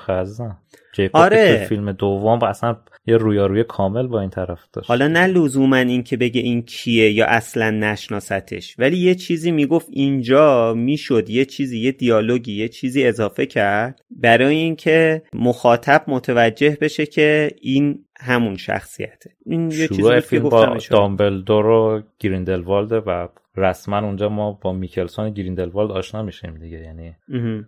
آره. 1.12 1.66
فیلم 1.68 1.92
دوم 1.92 2.42
اصلا 2.42 2.76
یه 3.06 3.16
رویاروی 3.16 3.64
کامل 3.64 4.06
با 4.06 4.20
این 4.20 4.30
طرف 4.30 4.60
داشت. 4.72 4.88
حالا 4.88 5.08
نه 5.08 5.26
لزوما 5.26 5.76
این 5.76 6.02
که 6.02 6.16
بگه 6.16 6.40
این 6.40 6.62
کیه 6.62 7.10
یا 7.10 7.26
اصلا 7.26 7.70
نشناستش 7.70 8.74
ولی 8.78 8.96
یه 8.96 9.14
چیزی 9.14 9.50
می‌گفت 9.50 9.88
اینجا 9.90 10.74
می‌شد 10.74 11.30
یه 11.30 11.44
چیزی 11.44 11.78
یه 11.78 11.92
دیالوگی 11.92 12.52
یه 12.52 12.68
چیزی 12.68 13.04
اضافه 13.04 13.46
کرد 13.46 14.00
برای 14.10 14.56
اینکه 14.56 15.22
مخاطب 15.32 16.04
متوجه 16.08 16.78
بشه 16.80 17.06
که 17.06 17.50
این 17.60 18.04
همون 18.20 18.56
شخصیته. 18.56 19.30
این 19.46 19.70
یه 19.70 19.88
چیزی 19.88 20.20
فیلم 20.20 20.48
با 20.48 20.76
دامبلدور 20.90 21.66
و 21.66 22.02
گریندلوالد 22.18 22.92
و 22.92 23.28
رسما 23.56 23.98
اونجا 23.98 24.28
ما 24.28 24.52
با 24.52 24.72
میکلسون 24.72 25.30
گریندلوالد 25.30 25.90
آشنا 25.90 26.22
میشیم 26.22 26.58
دیگه. 26.58 26.78
یعنی 26.78 27.16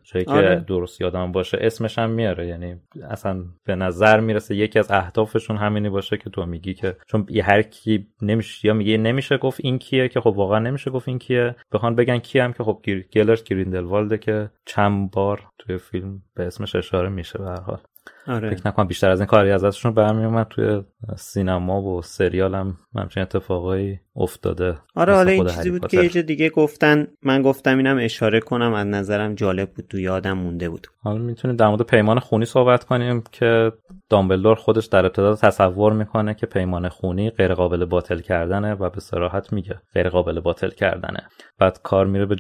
جایی 0.03 0.25
که 0.25 0.31
آره. 0.33 0.65
درست 0.69 1.01
یادم 1.01 1.33
باشه 1.33 1.59
اسمش 1.61 1.99
هم 1.99 2.11
میاره. 2.11 2.47
یعنی 2.47 2.77
اصلا 3.11 3.45
به 3.65 3.75
نظر 3.75 4.21
می‌رسه 4.21 4.55
یکی 4.57 4.79
از 4.79 4.91
اهدافشون 4.91 5.57
همینی 5.57 5.89
باشه 5.89 6.17
که 6.17 6.31
تو 6.31 6.47
میگی 6.47 6.75
که 6.75 6.97
چون 7.07 7.27
هر 7.43 7.63
کی 7.63 8.07
نمیشه 8.23 8.69
یا 8.69 8.75
میگه 8.75 8.97
نمیشه 8.97 9.37
گفت 9.37 9.61
این 9.63 9.79
کیه 9.79 10.09
که 10.09 10.21
خب 10.21 10.35
واقعا 10.37 10.59
نمیشه 10.59 10.91
گفت 10.91 11.09
این 11.09 11.19
کیه. 11.19 11.57
بخوان 11.73 11.95
بگن 11.95 12.19
کی 12.19 12.39
هم 12.39 12.53
که 12.53 12.65
خب 12.65 12.83
گلرت 13.13 13.45
گریندلوالده 13.45 14.19
که 14.19 14.51
چند 14.67 15.11
بار 15.11 15.49
توی 15.59 15.79
فیلم 15.79 16.23
به 16.35 16.47
اسمش 16.47 16.77
اشاره 16.77 17.09
میشه 17.09 17.39
به 17.39 17.45
هر 17.45 17.61
حال. 17.61 17.81
آره. 18.27 18.51
فکر 18.51 18.69
نکنم 18.69 18.87
بیشتر 18.87 19.11
از 19.11 19.21
این 19.21 19.27
کاری 19.27 19.51
ازشون 19.51 19.95
برمی 19.95 20.25
اومد 20.25 20.47
توی 20.51 20.83
سینما 21.17 21.83
و 21.83 22.03
سریال 22.03 22.55
هم 22.55 22.77
همچین 22.97 23.23
اتفاقایی 23.23 24.01
افتاده. 24.17 24.79
آره 24.95 25.15
حالا 25.15 25.31
این 25.31 25.47
چیزی 25.47 25.71
بود 25.71 25.87
که 25.87 26.11
یه 26.15 26.23
دیگه 26.23 26.51
گفتن. 26.51 27.07
من 27.23 27.43
گفتم 27.43 27.77
اینم 27.77 27.99
اشاره 28.01 28.41
کنم 28.41 28.73
از 28.73 28.87
نظرم 28.87 29.35
جالب 29.35 29.71
بود 29.71 29.85
تو 29.91 29.99
یادم 29.99 30.33
مونده 30.33 30.69
بود. 30.69 30.87
حالا 31.03 31.19
می‌تونیم 31.19 31.57
در 31.57 31.69
مورد 31.69 31.83
پیمان 31.83 32.19
خونی 32.19 32.45
صحبت 32.45 32.85
کنیم 32.85 33.25
که 33.33 33.73
دامبلدور 34.11 34.55
خودش 34.55 34.87
در 34.87 35.07
ابتدا 35.07 35.35
تصور 35.35 35.93
می‌کنه 35.93 36.35
که 36.35 36.47
پیمان 36.47 36.89
خونی 36.89 37.31
غیر 37.31 37.55
قابل 37.55 37.85
باطل 37.85 38.19
کردنه 38.19 38.75
و 38.75 38.91
به 38.91 39.01
صراحت 39.01 39.53
میگه 39.53 39.81
غیر 39.95 40.09
قابل 40.09 40.41
باطل 40.41 40.71
کردنه. 40.71 41.29
بعد 41.59 41.79
کار 41.83 42.07
میره 42.07 42.27
به 42.27 42.37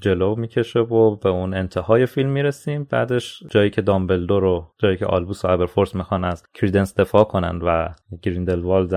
جلو 0.00 0.34
می‌کشه 0.36 0.80
و 0.80 1.16
به 1.16 1.28
اون 1.28 1.54
انتهای 1.54 2.06
فیلم 2.06 2.30
می‌رسیم. 2.30 2.86
بعدش 2.90 3.42
جایی 3.50 3.70
که 3.70 3.82
دامبلدور 3.82 4.42
رو 4.42 4.74
جایی 4.78 4.96
که 4.96 5.06
آلبوس 5.14 5.44
و 5.44 5.48
ابرفورس 5.48 5.94
می‌خوان 5.94 6.24
از 6.24 6.42
کریدنس 6.54 7.00
دفاع 7.00 7.24
کنن 7.24 7.60
و 7.62 7.88
گریندلوالد 8.22 8.94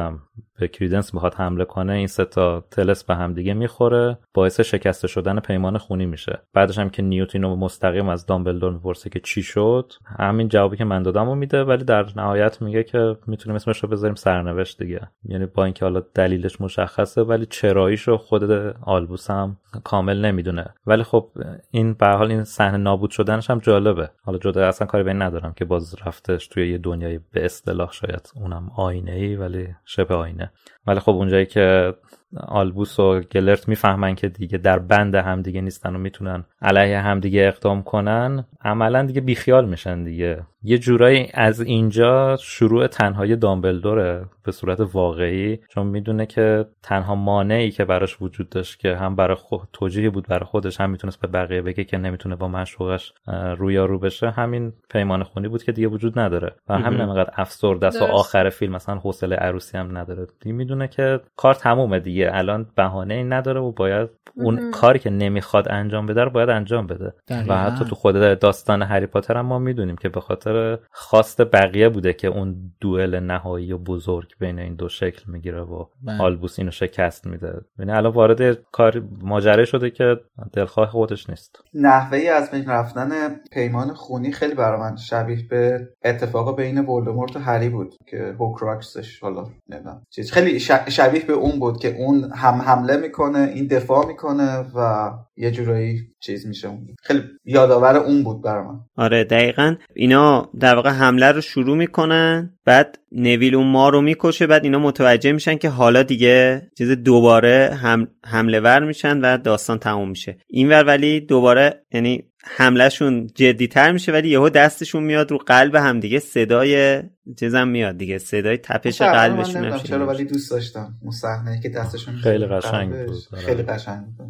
به 0.60 0.68
کریدنس 0.68 1.14
می‌خواد 1.14 1.34
حمله 1.34 1.66
کنه 1.66 1.94
این 1.94 2.08
سه 2.08 2.26
تا 2.26 2.64
تلس 2.72 3.04
به 3.04 3.16
هم 3.16 3.34
دیگه 3.34 3.54
می‌خوره. 3.54 4.18
باعث 4.34 4.60
شکسته 4.62 5.08
شدن 5.08 5.40
پیمان 5.40 5.78
خونی 5.78 6.06
میشه. 6.06 6.42
بعدش 6.54 6.80
هم 6.80 6.90
که 6.90 7.02
نیوت 7.02 7.36
اینو 7.36 7.56
مستقیم 7.56 8.10
از 8.10 8.26
دامبلدور 8.26 8.72
می‌پرسه 8.72 9.10
که 9.10 9.20
چی 9.20 9.44
شد 9.44 9.94
همین 10.06 10.50
جوابی 10.50 10.78
که 10.78 10.86
من 10.86 11.04
دادم 11.04 11.26
رو 11.30 11.36
میده 11.36 11.64
ولی 11.64 11.84
در 11.84 12.06
نهایت 12.16 12.62
میگه 12.62 12.84
که 12.84 13.18
می‌تونیم 13.28 13.56
اسمش 13.56 13.84
رو 13.84 13.90
بذاریم 13.90 14.16
سرنوشت 14.16 14.84
دیگه. 14.84 15.02
یعنی 15.24 15.46
با 15.46 15.64
اینکه 15.64 15.86
حالا 15.86 16.04
دلیلش 16.14 16.62
مشخصه 16.62 17.22
ولی 17.22 17.46
چراییش 17.46 18.02
رو 18.02 18.18
خود 18.18 18.52
آلبوس 18.82 19.32
هم 19.32 19.58
کامل 19.84 20.26
نمی‌دونه. 20.26 20.66
ولی 20.86 21.04
خب 21.04 21.32
این 21.72 21.94
به 21.94 22.08
حال 22.08 22.32
این 22.32 22.44
صحنه 22.44 22.78
نابود 22.78 23.12
شدنش 23.12 23.50
هم 23.50 23.60
جالبه. 23.60 24.10
حالا 24.24 24.38
جدا 24.38 24.68
اصلا 24.68 24.88
کاری 24.88 25.04
به 25.04 25.12
این 25.12 25.22
ندارم 25.22 25.54
که 25.54 25.66
باز 25.66 25.96
رفتش 26.08 26.48
توی 26.48 26.72
یه 26.72 26.78
دنیای 26.78 27.20
به 27.32 27.46
اصطلاح 27.46 27.92
شاید 27.92 28.32
اونم 28.36 28.72
آینه 28.76 29.12
ای 29.12 29.36
ولی 29.36 29.68
شبه 29.86 30.16
آینه. 30.16 30.52
ولی 30.88 31.00
خب 31.00 31.12
اونجایی 31.12 31.46
که 31.46 31.94
آلبوس 32.38 33.00
و 33.00 33.20
گلرت 33.20 33.68
می‌فهمن 33.68 34.16
که 34.16 34.30
دیگه 34.30 34.58
در 34.58 34.80
بند 34.80 35.16
همدیگه 35.16 35.62
نیستن 35.62 35.96
و 35.96 36.00
می‌تونن 36.00 36.46
علیه 36.62 37.00
همدیگه 37.00 37.42
اقدام 37.48 37.84
کنن 37.84 38.46
عملا 38.62 39.06
دیگه 39.06 39.22
بیخیال 39.22 39.70
میشن 39.70 40.04
دیگه. 40.04 40.44
یه 40.64 40.78
جورایی 40.78 41.30
از 41.34 41.62
اینجا 41.62 42.38
شروع 42.40 42.88
تنهایی 42.88 43.36
دامبلدوره 43.36 44.26
به 44.44 44.52
صورت 44.52 44.80
واقعی 44.94 45.60
چون 45.70 45.88
می‌دونه 45.88 46.26
که 46.26 46.66
تنها 46.84 47.16
مانعی 47.16 47.72
که 47.72 47.86
براش 47.86 48.22
وجود 48.22 48.50
داشت 48.50 48.80
که 48.80 48.96
هم 48.96 49.16
برای 49.16 49.36
خود 49.36 49.62
توجیهی 49.74 50.10
بود 50.10 50.28
برای 50.28 50.46
خودش 50.46 50.82
هم 50.82 50.90
می‌تونست 50.90 51.22
به 51.22 51.28
بقیه 51.28 51.62
بگه 51.62 51.84
که 51.84 51.98
نمی‌تونه 51.98 52.36
با 52.36 52.48
معشوقش 52.48 53.14
رویارو 53.58 54.00
بشه 54.00 54.30
همین 54.30 54.74
پیمان 54.90 55.24
خونی 55.24 55.48
بود 55.48 55.64
که 55.64 55.72
دیگه 55.72 55.88
وجود 55.88 56.20
نداره. 56.20 56.56
و 56.70 56.78
همین 56.78 57.02
انقدر 57.02 57.30
افسرده 57.36 57.88
است 57.88 58.02
و 58.02 58.06
آخر 58.06 58.50
فیلم 58.50 58.76
مثلا 58.76 58.96
حوصله 58.96 59.36
عروسی 59.36 59.78
هم 59.78 59.98
نداره. 59.98 60.28
می‌دونه 60.46 60.88
که 60.88 61.20
کار 61.36 61.54
تمومه 61.54 62.00
دیگه. 62.00 62.30
الان 62.34 62.66
بهانه 62.76 63.14
ای 63.14 63.24
نداره 63.24 63.60
و 63.60 63.72
باید 63.72 64.10
اون 64.36 64.72
کاری 64.72 65.00
که 65.00 65.10
نمی‌خواد 65.10 65.72
انجام 65.72 66.06
بده 66.06 66.24
رو 66.24 66.30
باید 66.30 66.50
انجام 66.50 66.88
بده. 66.88 67.14
و 67.48 67.58
حتی 67.58 67.86
تو 67.86 67.96
خود 67.96 68.40
داستان 68.40 68.82
هری 68.82 69.06
پاتر 69.06 69.38
هم 69.38 69.46
ما 69.46 69.60
می‌دونیم 69.60 69.96
که 69.96 70.10
به 70.10 70.22
خاطر 70.22 70.57
خواست 70.92 71.42
بقیه 71.42 71.90
بوده 71.90 72.14
که 72.14 72.28
اون 72.28 72.72
دوئل 72.82 73.16
نهایی 73.16 73.74
و 73.74 73.78
بزرگ 73.78 74.28
بین 74.40 74.60
این 74.60 74.76
دو 74.76 74.90
شکل 74.90 75.32
می‌گیره 75.32 75.62
و 75.62 75.86
بله. 76.04 76.22
آلبوس 76.22 76.60
اینو 76.60 76.72
شکست 76.72 77.28
میده. 77.28 77.62
یعنی 77.80 77.92
الان 77.92 78.14
وارد 78.14 78.54
کار 78.72 79.04
ماجره 79.22 79.66
شده 79.66 79.90
که 79.90 80.20
دلخواه 80.54 80.90
خودش 80.90 81.30
نیست. 81.30 81.64
نحوه 81.74 82.20
از 82.20 82.52
بین 82.52 82.66
رفتن 82.66 83.36
پیمان 83.52 83.94
خونی 83.94 84.32
خیلی 84.32 84.56
برای 84.56 84.80
من 84.80 84.96
شبیه 84.96 85.48
به 85.50 85.90
اتفاق 86.04 86.58
بین 86.58 86.78
ولدمورت 86.86 87.36
و 87.36 87.40
هری 87.40 87.70
بود 87.70 87.96
که 88.08 88.36
هوکراکسش 88.40 89.20
حالا 89.20 89.44
نمی‌دونم 89.70 90.02
چیز. 90.10 90.32
خیلی 90.32 90.60
شبیه 90.90 91.26
به 91.26 91.34
اون 91.34 91.60
بود 91.60 91.80
که 91.80 91.96
اون 91.98 92.32
هم 92.36 92.62
حمله 92.62 92.98
می‌کنه 92.98 93.40
این 93.40 93.68
دفاع 93.68 94.08
می‌کنه 94.08 94.66
و 94.76 95.10
یه 95.38 95.52
جورایی 95.52 96.00
چیز 96.20 96.48
میشه. 96.48 96.70
خیلی 97.04 97.22
یادآور 97.46 97.96
اون 97.98 98.24
بود 98.24 98.42
برای 98.42 98.68
من. 98.68 98.80
آره 98.96 99.24
دقیقا. 99.24 99.76
اینا 99.96 100.50
در 100.60 100.76
واقع 100.76 100.90
حمله 100.90 101.32
رو 101.32 101.42
شروع 101.42 101.78
می‌کنن 101.78 102.58
بعد 102.66 103.00
نویل 103.12 103.56
اون 103.56 103.68
ما 103.68 103.90
رو 103.90 104.02
می‌کشه 104.02 104.48
بعد 104.48 104.64
اینا 104.64 104.80
متوجه 104.80 105.32
میشن 105.32 105.56
که 105.56 105.70
حالا 105.70 106.04
دیگه 106.04 106.68
چیز 106.78 106.92
دوباره 106.92 107.78
هم 107.82 108.08
حمله 108.26 108.60
ور 108.60 108.84
میشن 108.84 109.22
و 109.22 109.38
داستان 109.38 109.80
تموم 109.80 110.10
میشه. 110.10 110.38
اینور 110.48 110.84
ولی 110.84 111.20
دوباره 111.20 111.86
یعنی 111.92 112.24
حملهشون 112.50 113.28
جدیتر 113.36 113.92
میشه 113.92 114.12
ولی 114.12 114.30
یهو 114.30 114.50
دستشون 114.50 115.04
میاد 115.04 115.32
رو 115.32 115.38
قلب 115.38 115.76
هم 115.76 116.00
دیگه 116.00 116.20
صدای 116.20 117.02
چیزم 117.40 117.68
میاد 117.68 117.98
دیگه 117.98 118.18
صدای 118.18 118.58
تپش 118.58 119.02
قلبشون 119.02 119.78
چرا 119.78 120.08
ولی 120.08 120.26
دوست 120.26 120.52
داشتم. 120.52 120.94
اون 121.02 121.12
صحنه 121.12 121.60
که 121.64 121.70
دستشون 121.70 122.16
خیلی 122.16 122.46
قشنگ 122.46 123.06
بود. 123.06 123.18
خیلی 123.38 123.64
قشنگ 123.64 124.06
بود. 124.06 124.28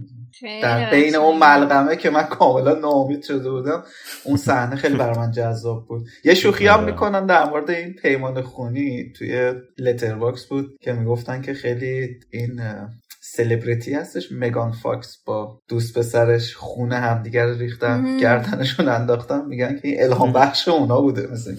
در 0.64 0.92
بین 0.92 1.16
اون 1.16 1.38
ملغمه 1.38 1.96
که 1.96 2.10
من 2.10 2.24
کاملا 2.24 2.74
ناامید 2.74 3.24
شده 3.24 3.50
بودم 3.50 3.84
اون 4.24 4.38
صحنه 4.38 4.76
خیلی 4.76 4.96
برای 4.96 5.18
من 5.18 5.32
جذاب 5.32 5.88
بود 5.88 6.08
یه 6.24 6.34
شوخی 6.34 6.68
هم 6.68 6.80
آره. 6.80 6.86
می‌کنن 6.86 7.26
در 7.26 7.50
مورد 7.50 7.70
این 7.70 7.94
پیمان 7.94 8.42
خونی 8.42 9.14
توی 9.18 9.54
Letterboxd 9.78 10.46
بود 10.46 10.78
که 10.82 10.94
می‌گفتن 10.94 11.42
که 11.42 11.54
خیلی 11.54 12.20
این 12.32 12.62
سلبریتی 13.38 13.94
هستش. 13.94 14.28
مگان 14.32 14.72
فاکس 14.72 15.18
با 15.26 15.62
دوست 15.68 15.98
پسرش 15.98 16.56
خون 16.56 16.96
همدیگر 16.96 17.54
ریختن 17.54 18.18
گردنشون 18.18 18.88
انداختن 18.88 19.46
میگن 19.46 19.80
که 19.82 19.88
این 19.88 20.04
الهام 20.04 20.34
بخش 20.34 20.68
اونا 20.68 21.02
بوده 21.02 21.28
مثل 21.32 21.56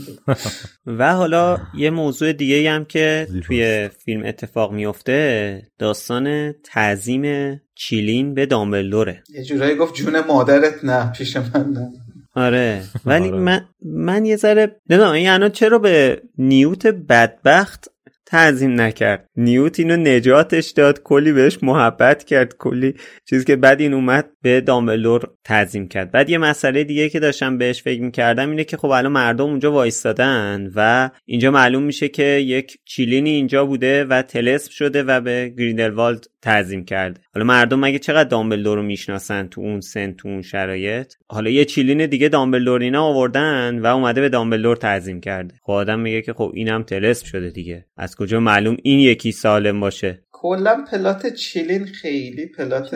و 0.98 1.14
حالا 1.14 1.58
یه 1.74 1.90
موضوع 1.90 2.32
دیگه 2.32 2.70
هم 2.70 2.84
که 2.84 3.28
توی 3.44 3.88
فیلم 3.88 4.26
اتفاق 4.26 4.72
میفته 4.72 5.62
داستان 5.78 6.52
تعظیم 6.52 7.56
چیلین 7.74 8.34
به 8.34 8.46
دامبلدوره. 8.46 9.22
یه 9.34 9.44
جورایی 9.44 9.76
گفت 9.76 9.94
جون 9.94 10.20
مادرت 10.20 10.84
نه 10.84 11.12
پیش 11.12 11.36
من 11.36 11.66
نه. 11.72 11.90
آره. 12.34 12.82
ولی 13.06 13.28
آره. 13.28 13.38
من 13.38 13.64
من 13.82 14.24
یه 14.24 14.36
ذره 14.36 14.76
نمی‌دونم 14.90 15.14
یعنی 15.14 15.50
چرا 15.50 15.78
به 15.78 16.22
نیوت 16.38 16.86
بدبخت 16.86 17.88
تعظیم 18.28 18.80
نکرد. 18.80 19.28
نیوت 19.36 19.80
اینو 19.80 19.96
نجاتش 19.96 20.70
داد. 20.70 21.02
کلی 21.02 21.32
بهش 21.32 21.58
محبت 21.62 22.24
کرد. 22.24 22.54
کلی 22.58 22.94
چیزی 23.28 23.44
که 23.44 23.56
بعد 23.56 23.80
این 23.80 23.94
اومد 23.94 24.30
به 24.42 24.60
دامبلور 24.60 25.30
تعظیم 25.44 25.88
کرد. 25.88 26.10
بعد 26.10 26.30
یه 26.30 26.38
مسئله 26.38 26.84
دیگه 26.84 27.08
که 27.08 27.20
داشتم 27.20 27.58
بهش 27.58 27.82
فکر 27.82 28.02
می‌کردم 28.02 28.50
اینه 28.50 28.64
که 28.64 28.76
خب 28.76 28.88
الان 28.88 29.12
مردم 29.12 29.44
اونجا 29.44 29.72
وایستادن 29.72 30.70
و 30.74 31.10
اینجا 31.24 31.50
معلوم 31.50 31.82
میشه 31.82 32.08
که 32.08 32.24
یک 32.24 32.78
چیلینی 32.84 33.30
اینجا 33.30 33.66
بوده 33.66 34.04
و 34.04 34.22
تلسم 34.22 34.70
شده 34.70 35.02
و 35.02 35.20
به 35.20 35.54
گریندلوالد 35.58 36.24
تعظیم 36.42 36.84
کرده 36.84 37.20
حالا 37.34 37.46
مردم 37.46 37.80
مگه 37.80 37.98
چقدر 37.98 38.28
دامبلدور 38.28 38.76
رو 38.76 38.82
می‌شناسن 38.82 39.46
تو 39.46 39.60
اون 39.60 39.80
سن 39.80 40.12
تو 40.12 40.28
اون 40.28 40.42
شرایط؟ 40.42 41.14
حالا 41.28 41.50
یه 41.50 41.64
چیلین 41.64 42.06
دیگه 42.06 42.28
دامبلدور 42.28 42.80
اینا 42.80 43.04
آوردن 43.04 43.78
و 43.78 43.86
اومده 43.86 44.20
به 44.20 44.28
دامبلدور 44.28 44.76
تعظیم 44.76 45.20
کرده. 45.20 45.54
خب 45.62 45.72
آدم 45.72 46.00
میگه 46.00 46.22
که 46.22 46.32
خب 46.32 46.52
اینم 46.54 46.82
تلسم 46.82 47.26
شده 47.26 47.50
دیگه. 47.50 47.86
از 47.96 48.16
کجا 48.16 48.40
معلوم 48.40 48.76
این 48.82 49.00
یکی 49.00 49.32
سالم 49.32 49.80
باشه؟ 49.80 50.22
کلا 50.40 50.84
پلات 50.90 51.26
چیلین 51.26 51.84
خیلی 51.84 52.46
پلات 52.46 52.94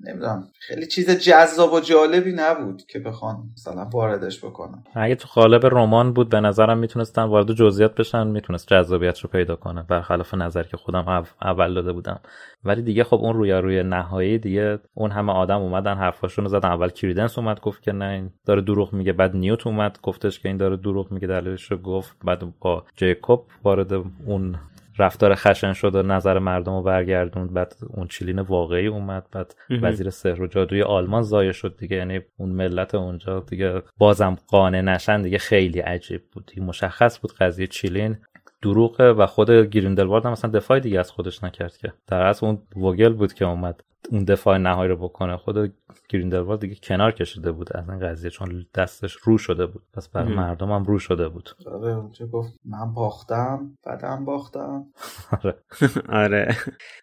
نمی‌دونم 0.00 0.48
خیلی 0.58 0.86
چیز 0.86 1.10
جذاب 1.10 1.72
و 1.72 1.80
جالبی 1.80 2.32
نبود 2.32 2.82
که 2.88 2.98
بخوان 2.98 3.36
مثلا 3.52 3.84
واردش 3.92 4.44
بکنن. 4.44 4.84
اگه 4.94 5.14
تو 5.14 5.28
قالب 5.34 5.66
رمان 5.66 6.12
بود 6.12 6.28
به 6.28 6.40
نظرم 6.40 6.78
می‌تونستن 6.78 7.22
وارد 7.22 7.52
جزئیات 7.52 7.94
بشن 7.94 8.26
می‌تونست 8.26 8.68
جذابیت 8.68 9.18
رو 9.18 9.30
پیدا 9.30 9.56
کنه 9.56 9.82
برخلاف 9.82 10.34
نظر 10.34 10.62
که 10.62 10.76
خودم 10.76 11.24
اول 11.42 11.74
داده 11.74 11.92
بودم. 11.92 12.20
ولی 12.64 12.82
دیگه 12.82 13.04
خب 13.04 13.16
اون 13.16 13.36
روی 13.36 13.52
روی 13.52 13.82
نهایی 13.82 14.38
دیگه 14.38 14.78
اون 14.94 15.10
همه 15.10 15.32
آدم 15.32 15.60
اومدن 15.60 15.94
حرفاشون 15.94 16.44
رو 16.44 16.50
زدن. 16.50 16.68
اول 16.68 16.88
کریدنس 16.88 17.38
اومد 17.38 17.60
گفت 17.60 17.82
که 17.82 17.92
نه 17.92 18.04
این 18.04 18.30
داره 18.46 18.62
دروغ 18.62 18.92
میگه. 18.92 19.12
بعد 19.12 19.36
نیوت 19.36 19.66
اومد 19.66 19.98
گفتش 20.02 20.40
که 20.40 20.48
این 20.48 20.56
داره 20.56 20.76
دروغ 20.76 21.12
میگه 21.12 21.26
دلیلش 21.26 21.70
رو 21.70 21.76
گفت. 21.76 22.16
بعد 22.24 22.58
با 22.60 22.84
جیکوب 22.96 23.44
وارد 23.64 23.92
اون 24.26 24.56
رفتار 25.00 25.34
خشن 25.34 25.72
شد 25.72 25.94
و 25.94 26.02
نظر 26.02 26.38
مردم 26.38 26.72
رو 26.72 26.82
برگردوند. 26.82 27.52
بعد 27.52 27.74
اون 27.88 28.06
چیلین 28.06 28.38
واقعی 28.38 28.86
اومد. 28.86 29.26
بعد 29.32 29.54
وزیر 29.82 30.10
سحر 30.10 30.42
و 30.42 30.46
جادوی 30.46 30.82
آلمان 30.82 31.22
زایه 31.22 31.52
شد 31.52 31.76
دیگه. 31.78 31.96
یعنی 31.96 32.20
اون 32.36 32.48
ملت 32.48 32.94
اونجا 32.94 33.40
دیگه 33.40 33.82
بازم 33.98 34.36
قانع 34.48 34.80
نشن 34.80 35.22
دیگه 35.22 35.38
خیلی 35.38 35.80
عجیب 35.80 36.22
بود. 36.32 36.50
مشخص 36.60 37.20
بود 37.20 37.32
قضیه 37.32 37.66
چیلین 37.66 38.18
دروغه 38.62 39.12
و 39.12 39.26
خود 39.26 39.50
گریندلوالد 39.50 40.26
هم 40.26 40.32
مثلا 40.32 40.50
دفاع 40.50 40.80
دیگه 40.80 40.98
از 40.98 41.10
خودش 41.10 41.44
نکرد 41.44 41.76
که. 41.76 41.92
در 42.06 42.22
اصل 42.22 42.46
اون 42.46 42.62
ووگل 42.76 43.12
بود 43.12 43.32
که 43.32 43.44
اومد. 43.44 43.80
اون 44.08 44.24
دفاع 44.24 44.58
نهایی 44.58 44.90
رو 44.90 44.96
بکنه. 44.96 45.36
خود 45.36 45.72
گریندلوالد 46.08 46.60
دیگه 46.60 46.74
کنار 46.82 47.12
کشیده 47.12 47.52
بود 47.52 47.76
از 47.76 47.88
این 47.88 47.98
قضیه 47.98 48.30
چون 48.30 48.66
دستش 48.74 49.12
رو 49.12 49.38
شده 49.38 49.66
بود. 49.66 49.82
پس 49.94 50.08
برای 50.08 50.34
مردم 50.34 50.72
هم 50.72 50.84
رو 50.84 50.98
شده 50.98 51.28
بود. 51.28 51.50
آره 51.66 51.96
اونجا 51.96 52.26
گفت 52.26 52.52
من 52.64 52.94
باختم 52.94 53.78
بعدم 53.86 54.24
باختم. 54.24 54.86
آره. 55.42 55.54
آره. 56.24 56.56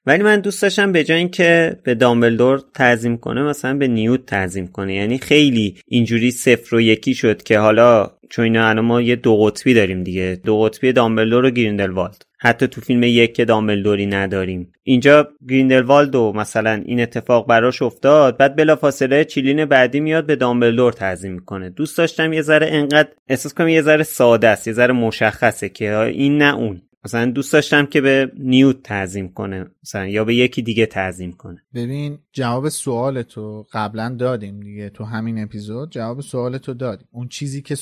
ولی 0.05 0.23
من 0.23 0.39
دوست 0.39 0.61
داشتم 0.61 0.91
به 0.91 1.03
جای 1.03 1.17
اینکه 1.17 1.79
به 1.83 1.95
دامبلدور 1.95 2.63
تعظیم 2.73 3.17
کنه 3.17 3.43
مثلا 3.43 3.77
به 3.77 3.87
نیوت 3.87 4.25
تعظیم 4.25 4.67
کنه. 4.67 4.93
یعنی 4.93 5.17
خیلی 5.17 5.81
اینجوری 5.87 6.31
صفر 6.31 6.75
و 6.75 6.81
یکی 6.81 7.13
شد 7.13 7.43
که 7.43 7.59
حالا 7.59 8.11
چون 8.29 8.45
اینا 8.45 8.67
الان 8.69 8.85
ما 8.85 9.01
یه 9.01 9.15
دو 9.15 9.37
قطبی 9.37 9.73
داریم 9.73 10.03
دیگه. 10.03 10.41
دو 10.43 10.61
قطبی 10.61 10.93
دامبلدور 10.93 11.45
و 11.45 11.49
گریندلوالد. 11.49 12.26
حتی 12.39 12.67
تو 12.67 12.81
فیلم 12.81 13.03
یک 13.03 13.33
که 13.33 13.45
دامبلدوری 13.45 14.05
نداریم. 14.05 14.71
اینجا 14.83 15.27
گریندلوالدو 15.49 16.33
مثلا 16.35 16.81
این 16.85 16.99
اتفاق 17.01 17.47
براش 17.47 17.81
افتاد 17.81 18.37
بعد 18.37 18.55
بلافاصله 18.55 19.25
چیلین 19.25 19.65
بعدی 19.65 19.99
میاد 19.99 20.25
به 20.25 20.35
دامبلدور 20.35 20.93
تعظیم 20.93 21.33
می‌کنه. 21.33 21.69
دوست 21.69 21.97
داشتم 21.97 22.33
یه 22.33 22.41
ذره 22.41 22.67
انقدر 22.71 23.09
احساس 23.27 23.53
کنم 23.53 23.67
یه 23.67 23.81
ذره 23.81 24.03
ساده 24.03 24.47
است 24.47 24.67
یه 24.67 24.73
ذره 24.73 24.93
مشخصه 24.93 25.69
که 25.69 25.97
این 25.99 26.37
نه 26.37 26.55
اون. 26.55 26.81
مثلا 27.05 27.25
دوست 27.25 27.53
داشتم 27.53 27.85
که 27.85 28.01
به 28.01 28.31
نیوت 28.37 28.83
تعظیم 28.83 29.33
کنه. 29.33 29.65
مثلا 29.87 30.07
یا 30.07 30.25
به 30.25 30.35
یکی 30.35 30.61
دیگه 30.61 30.85
تعظیم 30.85 31.31
کنه. 31.31 31.61
ببین 31.73 32.17
جواب 32.33 32.69
سوال 32.69 33.21
تو 33.21 33.65
قبلا 33.73 34.15
دادیم 34.19 34.59
دیگه 34.59 34.89
تو 34.89 35.03
همین 35.03 35.43
اپیزود 35.43 35.91
جواب 35.91 36.21
سوال 36.21 36.57
تو 36.57 36.73
دادیم. 36.73 37.07
اون 37.11 37.27
چیزی 37.27 37.61
که 37.61 37.77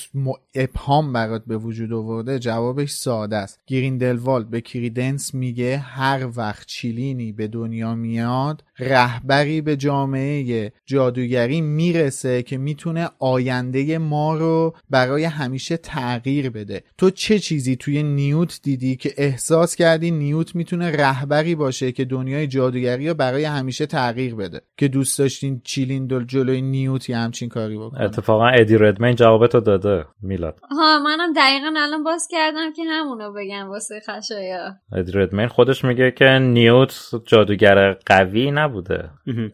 ابهام 0.55 1.13
برات 1.13 1.45
به 1.45 1.57
وجود 1.57 1.93
آورده 1.93 2.39
جوابش 2.39 2.91
ساده 2.91 3.35
است. 3.35 3.59
گریندلوال 3.67 4.43
به 4.43 4.61
کریدنس 4.61 5.33
میگه 5.33 5.77
هر 5.77 6.27
وقت 6.35 6.67
چیلینی 6.67 7.31
به 7.31 7.47
دنیا 7.47 7.95
میاد 7.95 8.63
رهبری 8.79 9.61
به 9.61 9.75
جامعه 9.77 10.71
جادوگری 10.85 11.61
می‌رسه 11.61 12.43
که 12.43 12.57
می‌تونه 12.57 13.09
آینده 13.19 13.97
ما 13.97 14.35
رو 14.35 14.75
برای 14.89 15.23
همیشه 15.23 15.77
تغییر 15.77 16.49
بده. 16.49 16.83
تو 16.97 17.09
چه 17.09 17.39
چیزی 17.39 17.75
توی 17.75 18.03
نیوت 18.03 18.59
دیدی 18.63 18.95
که 18.95 19.13
احساس 19.17 19.75
کردی 19.75 20.11
نیوت 20.11 20.55
می‌تونه 20.55 20.91
رهبری 20.91 21.55
باشه 21.55 21.94
که 21.95 22.05
دنیای 22.05 22.47
جادوگری 22.47 23.07
رو 23.07 23.13
برای 23.13 23.43
همیشه 23.43 23.85
تغییر 23.85 24.35
بده. 24.35 24.61
که 24.77 24.87
دوست 24.87 25.19
داشتین 25.19 25.61
چیلین 25.63 26.07
دل 26.07 26.23
جلوی 26.25 26.61
نیوت 26.61 27.09
یه 27.09 27.17
همچین 27.17 27.49
کاری 27.49 27.77
بکنه. 27.77 28.01
اتفاقا 28.01 28.47
ادی 28.47 28.77
ردمین 28.77 29.15
جوابتو 29.15 29.59
داده 29.59 30.05
میلاد. 30.21 30.59
ها 30.71 30.99
منم 30.99 31.33
دقیقا 31.33 31.73
الان 31.77 32.03
باز 32.03 32.27
کردم 32.31 32.73
که 32.73 32.83
همونو 32.83 33.33
بگم 33.33 33.69
واسه 33.69 34.01
خشایا 34.07 34.75
ادی 34.91 35.11
ردمین 35.11 35.47
خودش 35.47 35.85
میگه 35.85 36.11
که 36.11 36.25
نیوت 36.25 37.11
جادوگر 37.25 37.93
قوی 38.05 38.51
نبوده. 38.51 39.09